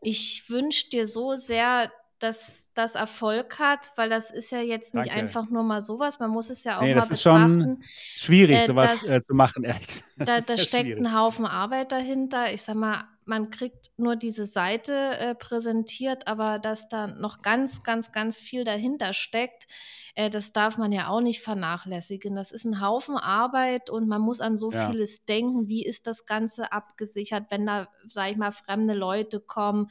ich 0.01 0.49
wünsche 0.49 0.89
dir 0.91 1.07
so 1.07 1.35
sehr, 1.37 1.93
dass 2.21 2.71
das 2.75 2.95
Erfolg 2.95 3.59
hat, 3.59 3.93
weil 3.97 4.09
das 4.09 4.31
ist 4.31 4.53
ja 4.53 4.61
jetzt 4.61 4.95
nicht 4.95 5.09
Danke. 5.09 5.21
einfach 5.21 5.51
nur 5.51 5.63
mal 5.65 5.81
sowas, 5.83 6.21
man 6.21 6.31
muss 6.31 6.51
es 6.51 6.63
ja 6.65 6.79
auch 6.79 6.83
Nee, 6.83 6.95
mal 6.95 7.01
das 7.01 7.11
ist 7.11 7.23
schon 7.23 7.53
betrachten. 7.53 7.83
Schwierig, 8.17 8.57
Äh, 8.57 8.67
sowas 8.67 9.01
das- 9.03 9.09
äh, 9.11 9.21
zu 9.23 9.35
machen, 9.35 9.65
ehrlich 9.65 9.87
gesagt. 9.87 10.05
Das 10.17 10.29
Da, 10.47 10.55
da 10.55 10.59
steckt 10.59 10.85
schwierig. 10.87 11.05
ein 11.05 11.15
Haufen 11.19 11.47
Arbeit 11.47 11.93
dahinter. 11.93 12.53
Ich 12.53 12.63
sag 12.63 12.77
mal, 12.77 13.05
man 13.31 13.51
kriegt 13.51 13.93
nur 13.97 14.17
diese 14.17 14.45
Seite 14.45 14.93
äh, 14.93 15.35
präsentiert, 15.37 16.27
aber 16.27 16.59
dass 16.59 16.89
da 16.89 17.07
noch 17.07 17.41
ganz, 17.43 17.83
ganz, 17.85 18.11
ganz 18.13 18.39
viel 18.39 18.65
dahinter 18.65 19.13
steckt, 19.15 19.69
äh, 20.17 20.29
das 20.29 20.53
darf 20.53 20.77
man 20.77 20.91
ja 20.93 21.09
auch 21.09 21.21
nicht 21.21 21.41
vernachlässigen. 21.41 22.35
Das 22.35 22.51
ist 22.51 22.65
ein 22.65 22.81
Haufen 22.81 23.17
Arbeit 23.17 23.89
und 23.89 24.09
man 24.09 24.21
muss 24.21 24.41
an 24.41 24.57
so 24.57 24.71
Ja. 24.71 24.91
vieles 24.91 25.25
denken. 25.25 25.69
Wie 25.69 25.87
ist 25.87 26.07
das 26.09 26.27
Ganze 26.27 26.73
abgesichert, 26.73 27.47
wenn 27.51 27.65
da, 27.67 27.89
sag 28.09 28.33
ich 28.33 28.37
mal, 28.37 28.51
fremde 28.51 28.95
Leute 28.95 29.41
kommen 29.41 29.89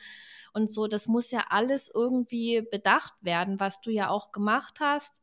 und 0.54 0.70
so. 0.70 0.88
Das 0.88 1.08
muss 1.08 1.32
ja 1.32 1.46
alles 1.50 1.90
irgendwie 1.94 2.62
bedacht 2.70 3.14
werden, 3.22 3.60
was 3.60 3.80
du 3.80 3.90
ja 3.90 4.10
auch 4.10 4.32
gemacht 4.34 4.80
hast. 4.82 5.22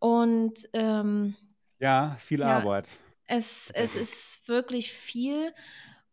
Und 0.00 0.68
ähm, 0.72 1.36
Ja, 1.78 2.16
viel 2.18 2.40
Ja. 2.40 2.56
Arbeit. 2.58 2.90
es, 3.26 3.70
es 3.70 3.94
ist 3.94 4.48
wirklich 4.48 4.92
viel 4.92 5.54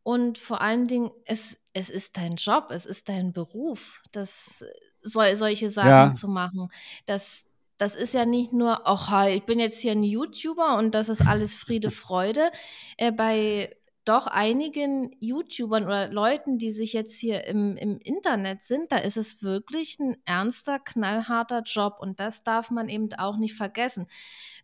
und 0.07 0.37
vor 0.37 0.61
allen 0.61 0.87
Dingen, 0.87 1.11
es, 1.25 1.59
es 1.73 1.89
ist 1.89 2.15
dein 2.15 2.37
Job, 2.37 2.67
es 2.71 2.85
ist 2.85 3.09
dein 3.09 3.33
Beruf, 3.33 4.01
das, 4.13 4.63
sol, 5.01 5.35
solche 5.35 5.69
Sachen 5.69 5.89
Ja. 5.89 6.11
zu 6.13 6.29
machen. 6.29 6.69
Das, 7.05 7.43
das 7.77 7.93
ist 7.93 8.13
ja 8.13 8.25
nicht 8.25 8.53
nur, 8.53 8.87
ach, 8.87 9.27
ich 9.27 9.43
bin 9.43 9.59
jetzt 9.59 9.81
hier 9.81 9.91
ein 9.91 10.03
YouTuber 10.03 10.77
und 10.77 10.95
das 10.95 11.09
ist 11.09 11.27
alles 11.27 11.55
Friede, 11.55 11.91
Freude. 11.91 12.51
Äh, 12.95 13.11
bei 13.11 13.75
doch 14.05 14.27
einigen 14.27 15.13
YouTubern 15.19 15.83
oder 15.83 16.07
Leuten, 16.07 16.57
die 16.57 16.71
sich 16.71 16.93
jetzt 16.93 17.19
hier 17.19 17.43
im, 17.43 17.75
im 17.75 17.97
Internet 17.99 18.63
sind, 18.63 18.93
da 18.93 18.99
ist 18.99 19.17
es 19.17 19.43
wirklich 19.43 19.99
ein 19.99 20.15
ernster, 20.23 20.79
knallharter 20.79 21.63
Job 21.65 21.97
und 21.99 22.21
das 22.21 22.43
darf 22.43 22.71
man 22.71 22.87
eben 22.87 23.13
auch 23.15 23.35
nicht 23.35 23.55
vergessen. 23.55 24.07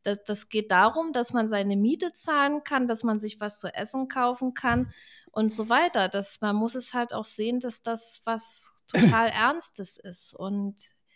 Das, 0.03 0.23
das 0.23 0.47
geht 0.47 0.71
darum, 0.71 1.11
dass 1.11 1.33
man 1.33 1.49
seine 1.49 1.75
Miete 1.75 2.13
zahlen 2.13 2.63
kann, 2.63 2.87
dass 2.87 3.03
man 3.03 3.19
sich 3.19 3.41
was 3.41 3.59
zu 3.59 3.67
essen 3.73 4.07
kaufen 4.07 4.53
kann 4.53 4.93
und 5.33 5.51
so 5.51 5.67
weiter. 5.67 6.07
Das, 6.07 6.39
man 6.41 6.55
muss 6.55 6.75
es 6.75 6.93
halt 6.93 7.11
auch 7.11 7.25
sehen, 7.25 7.59
dass 7.59 7.81
das 7.81 8.21
was 8.23 8.73
total 8.87 9.27
Ernstes 9.33 9.97
ist. 9.97 10.33
Und 10.33 10.75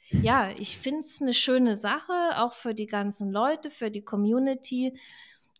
ja, 0.09 0.49
ich 0.49 0.77
finde 0.77 1.01
es 1.01 1.21
eine 1.21 1.33
schöne 1.33 1.77
Sache, 1.77 2.13
auch 2.37 2.53
für 2.53 2.73
die 2.73 2.87
ganzen 2.87 3.31
Leute, 3.31 3.69
für 3.69 3.91
die 3.91 4.03
Community, 4.03 4.97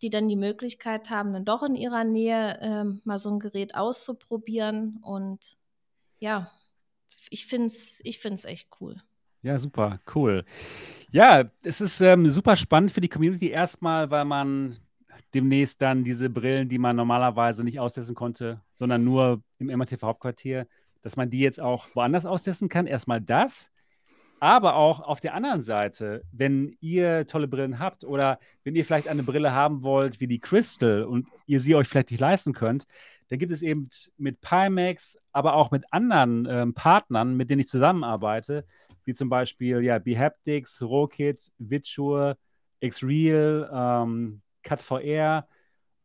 die 0.02 0.10
dann 0.10 0.28
die 0.28 0.36
Möglichkeit 0.36 1.10
haben, 1.10 1.34
dann 1.34 1.46
doch 1.46 1.64
in 1.64 1.76
ihrer 1.76 2.04
Nähe 2.04 2.60
ähm, 2.62 3.02
mal 3.04 3.20
so 3.20 3.30
ein 3.30 3.40
Gerät 3.40 3.76
auszuprobieren. 3.76 5.00
Und 5.04 5.58
ja, 6.20 6.52
ich 7.30 7.46
finde 7.46 7.68
es 7.68 8.02
ich 8.04 8.20
find's 8.20 8.46
echt 8.46 8.70
cool. 8.82 9.02
Ja, 9.44 9.60
super, 9.60 10.00
cool. 10.16 10.46
Ja, 11.12 11.50
es 11.62 11.80
ist 11.80 12.02
ähm, 12.02 12.28
super 12.28 12.56
spannend 12.56 12.92
für 12.92 13.02
die 13.02 13.10
Community 13.10 13.50
erstmal, 13.50 14.10
weil 14.10 14.26
man 14.26 14.78
demnächst 15.34 15.82
dann 15.82 16.04
diese 16.04 16.30
Brillen, 16.30 16.70
die 16.70 16.78
man 16.78 16.96
normalerweise 16.96 17.64
nicht 17.64 17.80
austesten 17.80 18.16
konnte, 18.16 18.62
sondern 18.74 19.04
nur 19.04 19.42
im 19.60 19.68
MRTV 19.68 20.02
Hauptquartier, 20.02 20.68
dass 21.02 21.18
man 21.18 21.30
die 21.30 21.40
jetzt 21.40 21.60
auch 21.60 21.88
woanders 21.94 22.26
austesten 22.26 22.70
kann. 22.70 22.88
Erstmal 22.88 23.22
das. 23.22 23.72
Aber 24.40 24.76
auch 24.76 25.00
auf 25.00 25.20
der 25.20 25.34
anderen 25.34 25.64
Seite, 25.64 26.24
wenn 26.32 26.76
ihr 26.80 27.26
tolle 27.26 27.48
Brillen 27.48 27.80
habt 27.80 28.04
oder 28.04 28.40
wenn 28.64 28.76
ihr 28.76 28.86
vielleicht 28.86 29.08
eine 29.08 29.24
Brille 29.24 29.52
haben 29.52 29.82
wollt 29.82 30.20
wie 30.20 30.28
die 30.28 30.40
Crystal 30.40 31.04
und 31.04 31.28
ihr 31.48 31.60
sie 31.60 31.74
euch 31.74 31.88
vielleicht 31.88 32.12
nicht 32.12 32.20
leisten 32.20 32.54
könnt, 32.54 32.86
dann 33.30 33.40
gibt 33.40 33.52
es 33.52 33.62
eben 33.62 33.90
mit 34.18 34.40
Pimax, 34.42 35.18
aber 35.32 35.56
auch 35.56 35.72
mit 35.72 35.86
anderen 35.92 36.48
ähm, 36.50 36.74
Partnern, 36.74 37.36
mit 37.36 37.50
denen 37.50 37.62
ich 37.62 37.68
zusammenarbeite, 37.68 38.66
wie 39.06 39.14
zum 39.14 39.30
Beispiel 39.30 39.82
ja, 39.82 39.98
Behaptics, 39.98 40.82
Rokit, 40.82 41.52
Vitsure, 41.58 42.38
Xreal, 42.82 43.70
ähm, 43.74 44.42
CutVR 44.68 45.48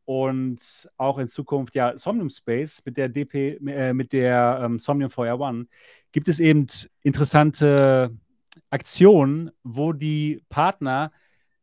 und 0.04 0.90
auch 0.96 1.18
in 1.18 1.28
Zukunft 1.28 1.74
ja 1.74 1.96
Somnium 1.96 2.30
Space 2.30 2.82
mit 2.84 2.96
der 2.96 3.08
DP, 3.08 3.58
äh, 3.66 3.92
mit 3.92 4.12
der 4.12 4.60
ähm, 4.64 4.78
Somnium 4.78 5.10
Fire 5.10 5.38
One 5.38 5.66
gibt 6.10 6.28
es 6.28 6.40
eben 6.40 6.66
interessante 7.02 8.16
Aktionen, 8.70 9.50
wo 9.62 9.92
die 9.92 10.42
Partner 10.48 11.12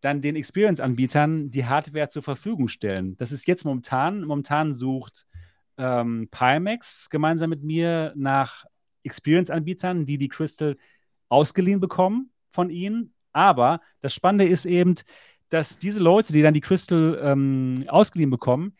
dann 0.02 0.22
den 0.22 0.36
Experience-Anbietern 0.36 1.52
die 1.52 1.66
Hardware 1.66 2.10
zur 2.10 2.24
Verfügung 2.24 2.68
stellen. 2.68 3.18
Das 3.18 3.32
ist 3.32 3.48
jetzt 3.48 3.66
momentan, 3.66 4.24
momentan 4.24 4.74
sucht 4.74 5.26
ähm, 5.78 6.30
Pimax 6.32 7.10
gemeinsam 7.10 7.50
mit 7.50 7.64
mir 7.64 8.14
nach 8.16 8.66
Experience-Anbietern, 9.04 10.06
die 10.06 10.18
die 10.18 10.30
Crystal 10.30 10.78
ausgeliehen 11.28 11.80
bekommen 11.80 12.32
von 12.50 12.70
ihnen. 12.70 13.14
Aber 13.34 13.82
das 14.02 14.14
Spannende 14.14 14.48
ist 14.48 14.66
eben, 14.66 14.96
dass 15.50 15.78
diese 15.78 16.00
Leute, 16.00 16.34
die 16.34 16.42
dann 16.42 16.54
die 16.54 16.62
Crystal 16.62 17.20
ähm, 17.22 17.86
ausgeliehen 17.88 18.30
bekommen, 18.30 18.76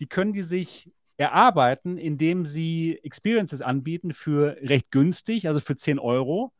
die 0.00 0.06
können 0.06 0.32
die 0.32 0.42
sich 0.42 0.90
erarbeiten, 1.16 1.98
indem 1.98 2.46
sie 2.46 2.98
Experiences 3.02 3.60
anbieten 3.60 4.14
für 4.14 4.56
recht 4.62 4.90
günstig, 4.90 5.48
also 5.48 5.60
für 5.60 5.76
10 5.76 5.98
Euro. 5.98 6.52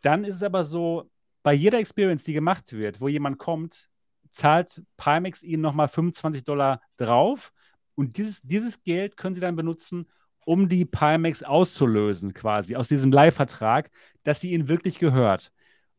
Dann 0.00 0.24
ist 0.24 0.36
es 0.36 0.42
aber 0.42 0.64
so, 0.64 1.10
bei 1.42 1.52
jeder 1.52 1.78
Experience, 1.78 2.24
die 2.24 2.32
gemacht 2.32 2.72
wird, 2.72 3.00
wo 3.00 3.08
jemand 3.08 3.38
kommt, 3.38 3.90
zahlt 4.30 4.82
Pimax 4.96 5.42
ihnen 5.42 5.62
nochmal 5.62 5.88
25 5.88 6.44
Dollar 6.44 6.80
drauf. 6.96 7.52
Und 7.94 8.16
dieses, 8.16 8.40
dieses 8.42 8.82
Geld 8.82 9.16
können 9.16 9.34
sie 9.34 9.40
dann 9.40 9.56
benutzen, 9.56 10.08
um 10.44 10.68
die 10.68 10.84
Pimax 10.84 11.42
auszulösen, 11.42 12.32
quasi 12.32 12.76
aus 12.76 12.88
diesem 12.88 13.12
Leihvertrag, 13.12 13.90
dass 14.22 14.40
sie 14.40 14.52
ihnen 14.52 14.68
wirklich 14.68 14.98
gehört. 14.98 15.52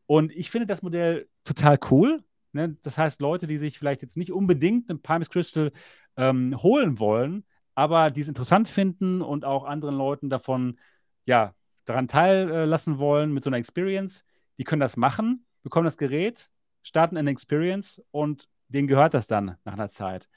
Und 0.06 0.32
ich 0.32 0.50
finde 0.50 0.66
das 0.66 0.82
Modell 0.82 1.28
total 1.44 1.78
cool. 1.90 2.22
Ne? 2.54 2.76
Das 2.82 2.98
heißt, 2.98 3.20
Leute, 3.20 3.46
die 3.46 3.58
sich 3.58 3.78
vielleicht 3.78 4.02
jetzt 4.02 4.16
nicht 4.16 4.32
unbedingt 4.32 4.90
ein 4.90 5.02
Pimax 5.02 5.30
Crystal 5.30 5.72
ähm, 6.16 6.60
holen 6.62 6.98
wollen, 6.98 7.44
aber 7.74 8.10
die 8.10 8.20
es 8.20 8.28
interessant 8.28 8.68
finden 8.68 9.22
und 9.22 9.44
auch 9.44 9.64
anderen 9.64 9.96
Leuten 9.96 10.30
davon, 10.30 10.78
ja, 11.24 11.54
daran 11.84 12.08
teillassen 12.08 12.98
wollen 12.98 13.32
mit 13.32 13.44
so 13.44 13.50
einer 13.50 13.58
Experience, 13.58 14.24
die 14.58 14.64
können 14.64 14.80
das 14.80 14.96
machen, 14.96 15.44
bekommen 15.62 15.84
das 15.84 15.98
Gerät, 15.98 16.50
starten 16.82 17.16
eine 17.16 17.30
Experience 17.30 18.02
und 18.10 18.48
denen 18.68 18.88
gehört 18.88 19.14
das 19.14 19.26
dann 19.26 19.56
nach 19.64 19.74
einer 19.74 19.88
Zeit. 19.88 20.28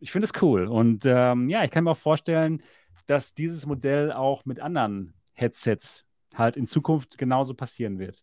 Ich 0.00 0.10
finde 0.12 0.26
es 0.26 0.42
cool. 0.42 0.66
Und 0.66 1.04
ähm, 1.06 1.48
ja, 1.48 1.64
ich 1.64 1.70
kann 1.70 1.84
mir 1.84 1.92
auch 1.92 1.96
vorstellen, 1.96 2.62
dass 3.06 3.34
dieses 3.34 3.66
Modell 3.66 4.12
auch 4.12 4.44
mit 4.44 4.60
anderen 4.60 5.14
Headsets 5.34 6.04
halt 6.34 6.56
in 6.56 6.66
Zukunft 6.66 7.18
genauso 7.18 7.54
passieren 7.54 7.98
wird. 7.98 8.22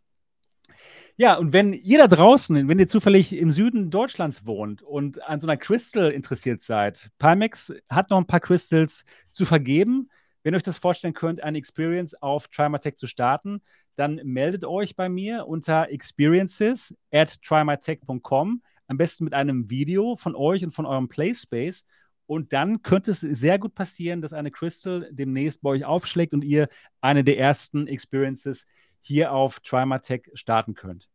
Ja, 1.17 1.35
und 1.37 1.53
wenn 1.53 1.73
ihr 1.73 1.97
da 1.97 2.07
draußen, 2.07 2.67
wenn 2.67 2.79
ihr 2.79 2.87
zufällig 2.87 3.33
im 3.33 3.51
Süden 3.51 3.91
Deutschlands 3.91 4.45
wohnt 4.45 4.81
und 4.81 5.21
an 5.27 5.39
so 5.39 5.47
einer 5.47 5.57
Crystal 5.57 6.11
interessiert 6.11 6.61
seid, 6.61 7.09
Pimax 7.19 7.73
hat 7.89 8.09
noch 8.09 8.17
ein 8.17 8.27
paar 8.27 8.39
Crystals 8.39 9.05
zu 9.31 9.45
vergeben. 9.45 10.09
Wenn 10.43 10.53
ihr 10.53 10.57
euch 10.57 10.63
das 10.63 10.77
vorstellen 10.77 11.13
könnt, 11.13 11.43
eine 11.43 11.57
Experience 11.57 12.15
auf 12.15 12.47
Trimatech 12.47 12.95
zu 12.95 13.05
starten, 13.05 13.61
dann 13.95 14.19
meldet 14.23 14.65
euch 14.65 14.95
bei 14.95 15.09
mir 15.09 15.47
unter 15.47 15.89
experiences 15.89 16.95
at 17.11 17.41
trimatech.com. 17.43 18.63
Am 18.87 18.97
besten 18.97 19.25
mit 19.25 19.33
einem 19.33 19.69
Video 19.69 20.15
von 20.15 20.35
euch 20.35 20.63
und 20.63 20.71
von 20.71 20.85
eurem 20.85 21.07
Playspace. 21.07 21.85
Und 22.25 22.53
dann 22.53 22.81
könnte 22.81 23.11
es 23.11 23.19
sehr 23.19 23.59
gut 23.59 23.75
passieren, 23.75 24.21
dass 24.21 24.33
eine 24.33 24.51
Crystal 24.51 25.07
demnächst 25.11 25.61
bei 25.61 25.71
euch 25.71 25.85
aufschlägt 25.85 26.33
und 26.33 26.43
ihr 26.43 26.69
eine 27.01 27.23
der 27.23 27.37
ersten 27.37 27.87
Experiences 27.87 28.65
hier 29.01 29.33
auf 29.33 29.59
Trimatech 29.59 30.31
starten 30.33 30.73
könnt. 30.73 31.09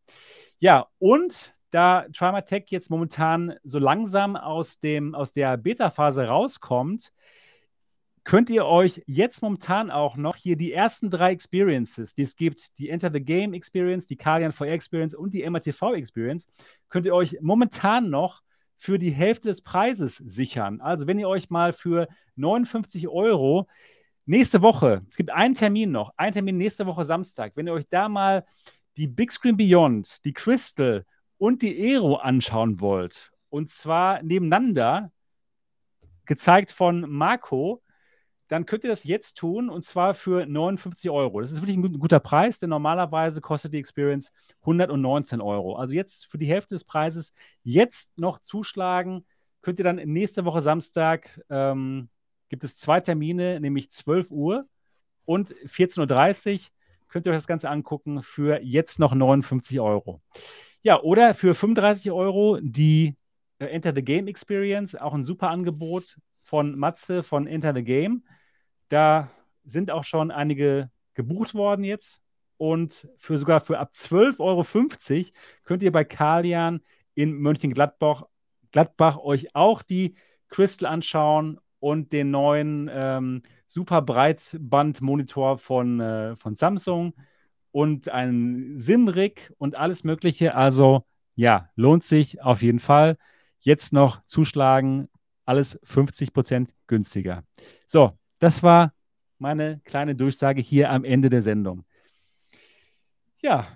Ja, 0.59 0.87
und 0.99 1.55
da 1.71 2.07
Trimatech 2.13 2.67
jetzt 2.69 2.91
momentan 2.91 3.55
so 3.63 3.79
langsam 3.79 4.37
aus, 4.37 4.79
dem, 4.79 5.15
aus 5.15 5.33
der 5.33 5.57
Beta-Phase 5.57 6.27
rauskommt, 6.27 7.13
könnt 8.25 8.51
ihr 8.51 8.67
euch 8.67 9.03
jetzt 9.07 9.41
momentan 9.41 9.91
auch 9.91 10.17
noch 10.17 10.35
hier 10.35 10.57
die 10.57 10.73
ersten 10.73 11.11
drei 11.11 11.31
Experiences, 11.31 12.15
die 12.15 12.23
es 12.23 12.35
gibt, 12.35 12.79
die 12.79 12.89
Enter 12.89 13.11
the 13.13 13.21
Game 13.21 13.55
Experience, 13.55 14.09
die 14.09 14.17
Kalian 14.17 14.53
VR 14.53 14.73
Experience 14.73 15.15
und 15.15 15.33
die 15.33 15.49
MRTV 15.49 15.95
Experience, 15.95 16.49
könnt 16.89 17.07
ihr 17.07 17.15
euch 17.15 17.39
momentan 17.41 18.11
noch 18.11 18.43
für 18.75 18.99
die 18.99 19.13
Hälfte 19.13 19.49
des 19.49 19.63
Preises 19.63 20.17
sichern. 20.17 20.81
Also 20.81 21.07
wenn 21.07 21.19
ihr 21.19 21.29
euch 21.29 21.51
mal 21.51 21.73
für 21.73 22.09
59 22.35 23.09
Euro 23.09 23.69
nächste 24.27 24.62
Woche, 24.62 25.03
es 25.09 25.16
gibt 25.16 25.31
einen 25.31 25.55
Termin 25.55 25.90
noch, 25.90 26.12
einen 26.16 26.32
Termin 26.32 26.59
nächste 26.59 26.86
Woche 26.86 27.05
Samstag, 27.05 27.53
wenn 27.55 27.66
ihr 27.66 27.73
euch 27.73 27.89
da 27.89 28.09
mal 28.09 28.44
die 28.97 29.07
Big 29.07 29.32
Screen 29.32 29.57
Beyond, 29.57 30.24
die 30.24 30.32
Crystal 30.32 31.05
und 31.39 31.62
die 31.62 31.77
Aero 31.77 32.16
anschauen 32.16 32.81
wollt, 32.81 33.32
und 33.48 33.70
zwar 33.70 34.23
nebeneinander, 34.23 35.12
gezeigt 36.27 36.70
von 36.70 37.09
Marco, 37.09 37.82
dann 38.48 38.66
könnt 38.66 38.85
ihr 38.85 38.90
das 38.90 39.05
jetzt 39.05 39.39
tun 39.39 39.69
und 39.69 39.85
zwar 39.85 40.15
für 40.15 40.47
59 40.47 41.11
Euro. 41.11 41.40
Das 41.40 41.53
ist 41.53 41.62
wirklich 41.62 41.77
ein 41.77 41.98
guter 41.98 42.20
Preis, 42.20 42.59
denn 42.59 42.70
normalerweise 42.70 43.40
kostet 43.40 43.73
die 43.73 43.78
Experience 43.78 44.32
119 44.61 45.40
Euro. 45.40 45.77
Also 45.77 45.94
jetzt 45.94 46.27
für 46.27 46.39
die 46.39 46.47
Hälfte 46.47 46.74
des 46.74 46.85
Preises 46.85 47.35
jetzt 47.62 48.16
noch 48.19 48.39
zuschlagen. 48.39 49.24
Könnt 49.62 49.81
ihr 49.81 49.85
dann 49.85 49.97
nächste 49.97 50.44
Woche 50.44 50.62
Samstag 50.62 51.40
ähm, 51.51 52.09
gibt 52.48 52.64
es 52.64 52.77
zwei 52.77 53.01
Termine, 53.01 53.60
nämlich 53.60 53.91
12 53.91 54.31
Uhr 54.31 54.62
und 55.25 55.55
14.30 55.55 56.52
Uhr. 56.52 56.60
Könnt 57.08 57.26
ihr 57.26 57.33
euch 57.33 57.39
das 57.39 57.47
Ganze 57.47 57.70
angucken 57.70 58.23
für 58.23 58.60
jetzt 58.62 58.99
noch 58.99 59.15
59 59.15 59.81
Euro. 59.81 60.20
Ja, 60.83 61.00
oder 61.00 61.34
für 61.34 61.55
35 61.55 62.10
Euro 62.12 62.58
die 62.60 63.16
äh, 63.58 63.66
Enter 63.66 63.92
the 63.94 64.02
Game 64.02 64.26
Experience, 64.26 64.94
auch 64.94 65.15
ein 65.15 65.25
super 65.25 65.50
Angebot 65.50 66.18
von 66.42 66.78
Matze 66.78 67.23
von 67.23 67.47
Enter 67.47 67.75
the 67.75 67.83
Game. 67.83 68.25
Da 68.89 69.31
sind 69.65 69.91
auch 69.91 70.05
schon 70.05 70.31
einige 70.31 70.91
gebucht 71.15 71.55
worden 71.55 71.84
jetzt. 71.84 72.23
Und 72.58 73.08
für 73.16 73.36
sogar 73.36 73.60
für 73.60 73.78
ab 73.78 73.91
12,50 73.92 74.41
Euro 74.41 74.65
könnt 75.65 75.83
ihr 75.83 75.92
bei 75.92 76.05
Kalian 76.05 76.81
in 77.15 77.33
Mönchengladbach 77.34 78.25
Gladbach 78.73 79.18
euch 79.18 79.55
auch 79.55 79.83
die 79.83 80.16
Crystal 80.49 80.89
anschauen 80.89 81.58
und 81.86 82.12
den 82.12 82.32
neuen 82.32 82.90
ähm, 82.92 83.42
super 83.68 84.02
Breitbandmonitor 84.02 85.56
von, 85.56 86.00
äh, 86.00 86.34
von 86.34 86.56
Samsung 86.56 87.15
und 87.70 88.08
einen 88.08 88.76
SIM-Rig 88.76 89.52
und 89.56 89.76
alles 89.76 90.02
Mögliche. 90.02 90.56
Also 90.56 91.06
ja, 91.36 91.70
lohnt 91.76 92.02
sich 92.02 92.42
auf 92.42 92.60
jeden 92.60 92.81
Fall. 92.81 93.16
Jetzt 93.60 93.92
noch 93.92 94.20
zuschlagen, 94.24 95.08
alles 95.44 95.81
50% 95.84 96.70
günstiger. 96.89 97.44
So, 97.86 98.10
das 98.40 98.65
war 98.65 98.92
meine 99.39 99.81
kleine 99.84 100.16
Durchsage 100.16 100.60
hier 100.60 100.90
am 100.90 101.05
Ende 101.05 101.28
der 101.28 101.42
Sendung. 101.42 101.84
Ja, 103.40 103.68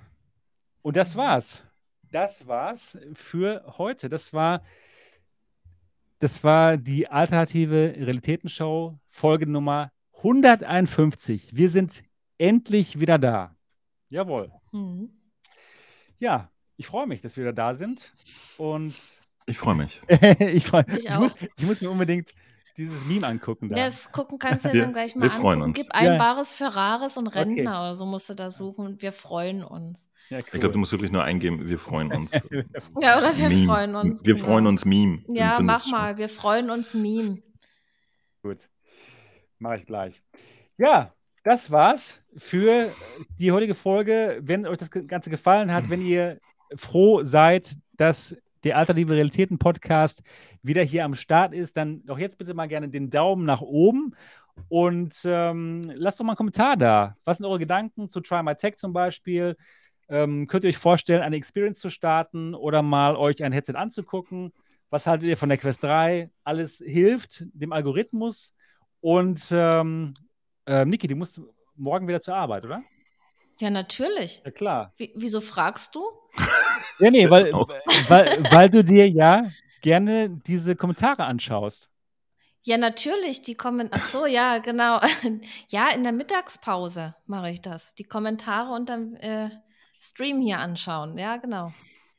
und 0.83 0.97
das 0.97 1.15
war's. 1.15 1.65
Das 2.11 2.45
war's 2.49 2.99
für 3.13 3.63
heute. 3.79 4.09
Das 4.09 4.33
war, 4.33 4.65
das 6.21 6.45
war 6.45 6.77
die 6.77 7.09
alternative 7.09 7.95
Realitätenshow, 7.97 8.99
Folge 9.09 9.51
Nummer 9.51 9.91
151. 10.19 11.57
Wir 11.57 11.71
sind 11.71 12.03
endlich 12.37 13.01
wieder 13.01 13.19
da. 13.19 13.57
Jawohl. 14.11 14.53
Mhm. 14.71 15.11
Ja, 16.19 16.51
ich 16.77 16.87
freue 16.87 17.07
mich, 17.07 17.23
dass 17.23 17.37
wir 17.37 17.45
wieder 17.45 17.55
da 17.55 17.75
sind. 17.75 18.15
Und 18.59 18.95
ich 19.47 19.57
freue 19.57 19.75
mich. 19.75 20.03
ich, 20.41 20.67
freu, 20.67 20.83
ich, 20.89 21.07
ich, 21.07 21.19
muss, 21.19 21.37
ich 21.57 21.65
muss 21.65 21.81
mir 21.81 21.91
unbedingt 21.91 22.35
dieses 22.81 23.05
Meme 23.05 23.27
angucken. 23.27 23.69
Da. 23.69 23.77
Das 23.77 24.11
gucken 24.11 24.39
kannst 24.39 24.65
du 24.65 24.71
ja 24.71 24.83
dann 24.83 24.93
gleich 24.93 25.15
mal 25.15 25.25
wir 25.25 25.31
freuen 25.31 25.63
Uns. 25.63 25.77
Gib 25.77 25.89
ein 25.91 26.07
ja. 26.07 26.19
Bares 26.19 26.51
für 26.51 26.65
Rares 26.65 27.17
und 27.17 27.29
Rentner 27.29 27.61
okay. 27.61 27.81
oder 27.81 27.95
so 27.95 28.07
musst 28.07 28.29
du 28.29 28.35
da 28.35 28.51
suchen 28.51 28.87
und 28.87 29.03
wir 29.03 29.13
freuen 29.13 29.63
uns. 29.63 30.11
Ja, 30.31 30.39
cool. 30.39 30.45
Ich 30.53 30.61
glaube, 30.61 30.73
du 30.73 30.79
musst 30.79 30.93
wirklich 30.93 31.13
nur 31.13 31.23
eingeben, 31.23 31.67
wir 31.67 31.79
freuen 31.79 32.13
uns. 32.13 32.33
ja, 33.01 33.19
oder 33.19 33.37
wir 33.37 33.49
Meme. 33.49 33.67
freuen 33.67 33.95
uns. 33.95 34.25
Wir 34.25 34.35
genau. 34.35 34.47
freuen 34.47 34.67
uns 34.67 34.85
Meme. 34.85 35.23
Ja, 35.29 35.59
mach 35.61 35.87
mal, 35.91 36.17
wir 36.17 36.29
freuen 36.29 36.71
uns 36.71 36.95
Meme. 36.95 37.43
Gut, 38.43 38.71
mache 39.59 39.77
ich 39.77 39.87
gleich. 39.87 40.23
Ja, 40.79 41.13
das 41.45 41.71
war's 41.71 42.23
für 42.37 42.91
die 43.39 43.53
heutige 43.53 43.75
Folge. 43.75 44.41
Wenn 44.43 44.67
euch 44.67 44.79
das 44.79 44.91
Ganze 44.91 45.31
gefallen 45.31 45.73
hat, 45.73 45.91
wenn 45.91 46.01
ihr 46.01 46.41
froh 46.75 47.25
seid, 47.25 47.77
dass 47.93 48.35
der 48.65 48.77
Alternative 48.77 49.15
Realitäten 49.15 49.59
Podcast 49.59 50.23
wieder 50.63 50.83
hier 50.83 51.05
am 51.05 51.15
Start 51.15 51.55
ist, 51.55 51.77
dann 51.77 52.05
doch 52.05 52.19
jetzt 52.19 52.39
bitte 52.39 52.55
mal 52.55 52.69
gerne 52.69 52.89
den 52.89 53.11
Daumen 53.11 53.45
nach 53.45 53.61
oben 53.61 54.15
und 54.69 55.15
ähm, 55.25 55.83
lasst 55.95 56.21
doch 56.21 56.25
mal 56.25 56.33
einen 56.33 56.37
Kommentar 56.37 56.77
da. 56.77 57.17
Was 57.25 57.39
sind 57.39 57.47
eure 57.47 57.59
Gedanken 57.59 58.09
zu 58.09 58.21
Try 58.21 58.43
My 58.43 58.55
Tech 58.55 58.77
zum 58.77 58.93
Beispiel? 58.93 59.57
Ähm, 60.09 60.47
könnt 60.47 60.65
ihr 60.65 60.71
euch 60.71 60.79
vorstellen, 60.79 61.23
eine 61.23 61.37
Experience 61.37 61.79
zu 61.79 61.91
starten 61.91 62.55
oder 62.55 62.83
mal 62.83 63.17
euch 63.17 63.43
ein 63.43 63.53
Headset 63.53 63.75
anzugucken? 63.75 64.53
Was 64.91 65.07
haltet 65.07 65.29
ihr 65.29 65.37
von 65.37 65.49
der 65.49 65.59
Quest 65.59 65.85
3? 65.85 66.31
Alles 66.43 66.83
hilft 66.85 67.45
dem 67.53 67.73
Algorithmus. 67.73 68.55
Und 69.01 69.49
ähm, 69.53 70.15
äh, 70.67 70.85
Niki, 70.85 71.07
du 71.07 71.15
musst 71.15 71.41
morgen 71.77 72.09
wieder 72.09 72.21
zur 72.21 72.35
Arbeit, 72.35 72.65
oder? 72.65 72.83
Ja, 73.61 73.69
natürlich. 73.69 74.43
Ja, 74.45 74.51
klar. 74.51 74.93
Wie, 74.97 75.13
wieso 75.15 75.41
fragst 75.41 75.95
du? 75.95 76.03
Ja, 76.99 77.11
nee, 77.11 77.29
weil, 77.29 77.53
weil, 78.09 78.43
weil 78.51 78.71
du 78.71 78.83
dir 78.83 79.09
ja, 79.09 79.51
gerne 79.83 80.31
diese 80.31 80.77
Kommentare 80.77 81.25
anschaust. 81.25 81.91
Ja, 82.63 82.79
natürlich, 82.79 83.43
die 83.43 83.55
Kommentare. 83.55 84.03
Ach 84.03 84.09
so, 84.09 84.27
ja, 84.27 84.59
genau. 84.59 85.01
ja, 85.69 85.91
in 85.91 86.03
der 86.03 86.13
Mittagspause 86.13 87.15
mache 87.27 87.51
ich 87.51 87.61
das. 87.61 87.95
Die 87.95 88.05
Kommentare 88.05 88.73
unterm 88.73 89.15
äh, 89.17 89.51
Stream 89.99 90.41
hier 90.41 90.59
anschauen. 90.59 91.19
Ja, 91.19 91.37
genau. 91.37 91.73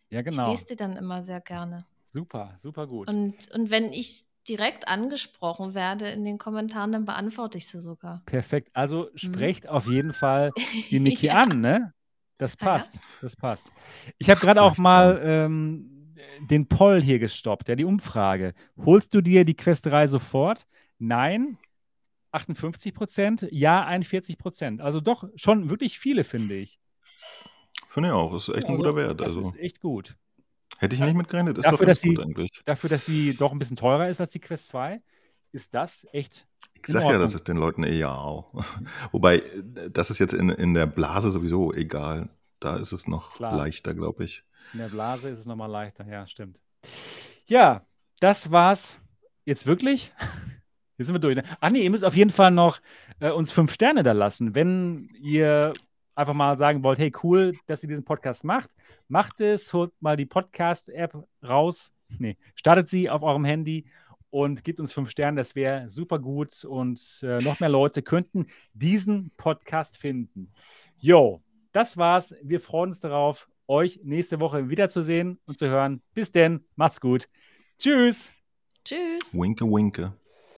Ja, 0.09 0.19
Ich 0.19 0.25
genau. 0.25 0.51
lese 0.51 0.65
die 0.65 0.75
dann 0.75 0.97
immer 0.97 1.21
sehr 1.23 1.41
gerne. 1.41 1.85
Super, 2.05 2.53
super 2.57 2.87
gut. 2.87 3.07
Und, 3.07 3.51
und 3.53 3.69
wenn 3.71 3.93
ich 3.93 4.25
direkt 4.51 4.87
angesprochen 4.87 5.73
werde 5.73 6.09
in 6.09 6.23
den 6.25 6.37
Kommentaren, 6.37 6.91
dann 6.91 7.05
beantworte 7.05 7.57
ich 7.57 7.67
sie 7.67 7.79
sogar. 7.79 8.21
Perfekt. 8.25 8.69
Also 8.73 9.09
sprecht 9.15 9.67
auf 9.69 9.87
jeden 9.87 10.13
Fall 10.13 10.51
die 10.89 10.99
Niki 10.99 11.27
Ja. 11.27 11.41
an, 11.43 11.61
ne? 11.61 11.93
Das 12.37 12.55
Ah, 12.59 12.65
ja? 12.65 12.71
passt. 12.71 12.99
Das 13.21 13.35
passt. 13.35 13.71
Ich 14.17 14.29
habe 14.29 14.39
gerade 14.41 14.61
auch 14.61 14.77
mal 14.77 15.21
ähm, 15.23 16.15
den 16.49 16.67
Poll 16.67 17.01
hier 17.01 17.19
gestoppt, 17.19 17.69
ja, 17.69 17.75
die 17.75 17.85
Umfrage. 17.85 18.53
Holst 18.85 19.13
du 19.13 19.21
dir 19.21 19.45
die 19.45 19.55
Quest 19.55 19.85
3 19.85 20.07
sofort? 20.07 20.67
Nein. 20.99 21.57
58 22.33 22.93
Prozent, 22.93 23.47
ja 23.51 23.85
41 23.85 24.37
Prozent. 24.37 24.81
Also 24.81 25.01
doch 25.01 25.25
schon 25.35 25.69
wirklich 25.69 25.99
viele, 25.99 26.23
finde 26.23 26.55
ich. 26.55 26.79
Finde 27.89 28.09
ich 28.09 28.13
auch. 28.13 28.33
Ist 28.35 28.49
echt 28.49 28.65
ein 28.65 28.71
Also, 28.71 28.83
guter 28.83 28.95
Wert. 28.95 29.19
Das 29.19 29.35
Also 29.35 29.49
ist 29.49 29.57
echt 29.59 29.81
gut. 29.81 30.15
Hätte 30.81 30.95
ich 30.95 31.01
nicht 31.01 31.15
mit 31.15 31.27
gerechnet. 31.29 31.57
Ist 31.57 31.65
Dafür, 31.65 31.77
doch 31.77 31.85
ganz 31.85 31.97
dass 31.97 32.01
sie- 32.01 32.09
gut 32.13 32.19
eigentlich. 32.25 32.61
Dafür, 32.65 32.89
dass 32.89 33.05
sie 33.05 33.33
doch 33.35 33.51
ein 33.51 33.59
bisschen 33.59 33.77
teurer 33.77 34.09
ist 34.09 34.19
als 34.19 34.31
die 34.31 34.39
Quest 34.39 34.67
2, 34.67 35.01
ist 35.53 35.73
das 35.73 36.05
echt 36.11 36.45
Ich 36.73 36.87
sag 36.87 37.03
ja, 37.03 37.17
das 37.17 37.33
ist 37.35 37.47
den 37.47 37.57
Leuten 37.57 37.83
eher 37.83 38.11
auch. 38.17 38.53
Wobei, 39.11 39.43
das 39.89 40.09
ist 40.11 40.19
jetzt 40.19 40.33
in, 40.33 40.49
in 40.49 40.73
der 40.73 40.87
Blase 40.87 41.29
sowieso 41.29 41.73
egal. 41.73 42.29
Da 42.59 42.77
ist 42.77 42.91
es 42.91 43.07
noch 43.07 43.35
Klar. 43.35 43.55
leichter, 43.55 43.93
glaube 43.93 44.23
ich. 44.23 44.43
In 44.73 44.79
der 44.79 44.87
Blase 44.89 45.29
ist 45.29 45.39
es 45.39 45.45
nochmal 45.45 45.69
leichter, 45.69 46.05
ja, 46.07 46.27
stimmt. 46.27 46.59
Ja, 47.47 47.85
das 48.19 48.51
war's 48.51 48.97
jetzt 49.45 49.65
wirklich. 49.65 50.11
Jetzt 50.97 51.07
sind 51.07 51.15
wir 51.15 51.19
durch. 51.19 51.35
Ne? 51.35 51.43
Ach 51.59 51.71
nee, 51.71 51.81
ihr 51.81 51.89
müsst 51.89 52.05
auf 52.05 52.15
jeden 52.15 52.29
Fall 52.29 52.51
noch 52.51 52.79
äh, 53.19 53.31
uns 53.31 53.51
fünf 53.51 53.73
Sterne 53.73 54.03
da 54.03 54.11
lassen. 54.11 54.53
Wenn 54.53 55.09
ihr 55.19 55.73
einfach 56.15 56.33
mal 56.33 56.57
sagen 56.57 56.83
wollt, 56.83 56.99
hey, 56.99 57.11
cool, 57.23 57.53
dass 57.67 57.83
ihr 57.83 57.89
diesen 57.89 58.05
Podcast 58.05 58.43
macht, 58.43 58.71
macht 59.07 59.41
es, 59.41 59.73
holt 59.73 59.91
mal 59.99 60.17
die 60.17 60.25
Podcast-App 60.25 61.27
raus. 61.43 61.93
Nee, 62.19 62.37
startet 62.55 62.89
sie 62.89 63.09
auf 63.09 63.23
eurem 63.23 63.45
Handy 63.45 63.85
und 64.29 64.63
gebt 64.63 64.79
uns 64.79 64.91
fünf 64.91 65.09
Sterne. 65.09 65.39
Das 65.39 65.55
wäre 65.55 65.89
super 65.89 66.19
gut 66.19 66.65
und 66.65 66.99
äh, 67.23 67.39
noch 67.39 67.59
mehr 67.59 67.69
Leute 67.69 68.01
könnten 68.01 68.47
diesen 68.73 69.31
Podcast 69.37 69.97
finden. 69.97 70.51
Jo, 70.97 71.41
das 71.71 71.97
war's. 71.97 72.35
Wir 72.41 72.59
freuen 72.59 72.89
uns 72.89 72.99
darauf, 72.99 73.47
euch 73.67 73.99
nächste 74.03 74.39
Woche 74.39 74.69
wiederzusehen 74.69 75.39
und 75.45 75.57
zu 75.57 75.67
hören. 75.67 76.01
Bis 76.13 76.31
denn, 76.31 76.65
macht's 76.75 76.99
gut. 76.99 77.29
Tschüss. 77.77 78.31
Tschüss. 78.83 79.33
Winke, 79.33 79.65
winke. 79.65 80.13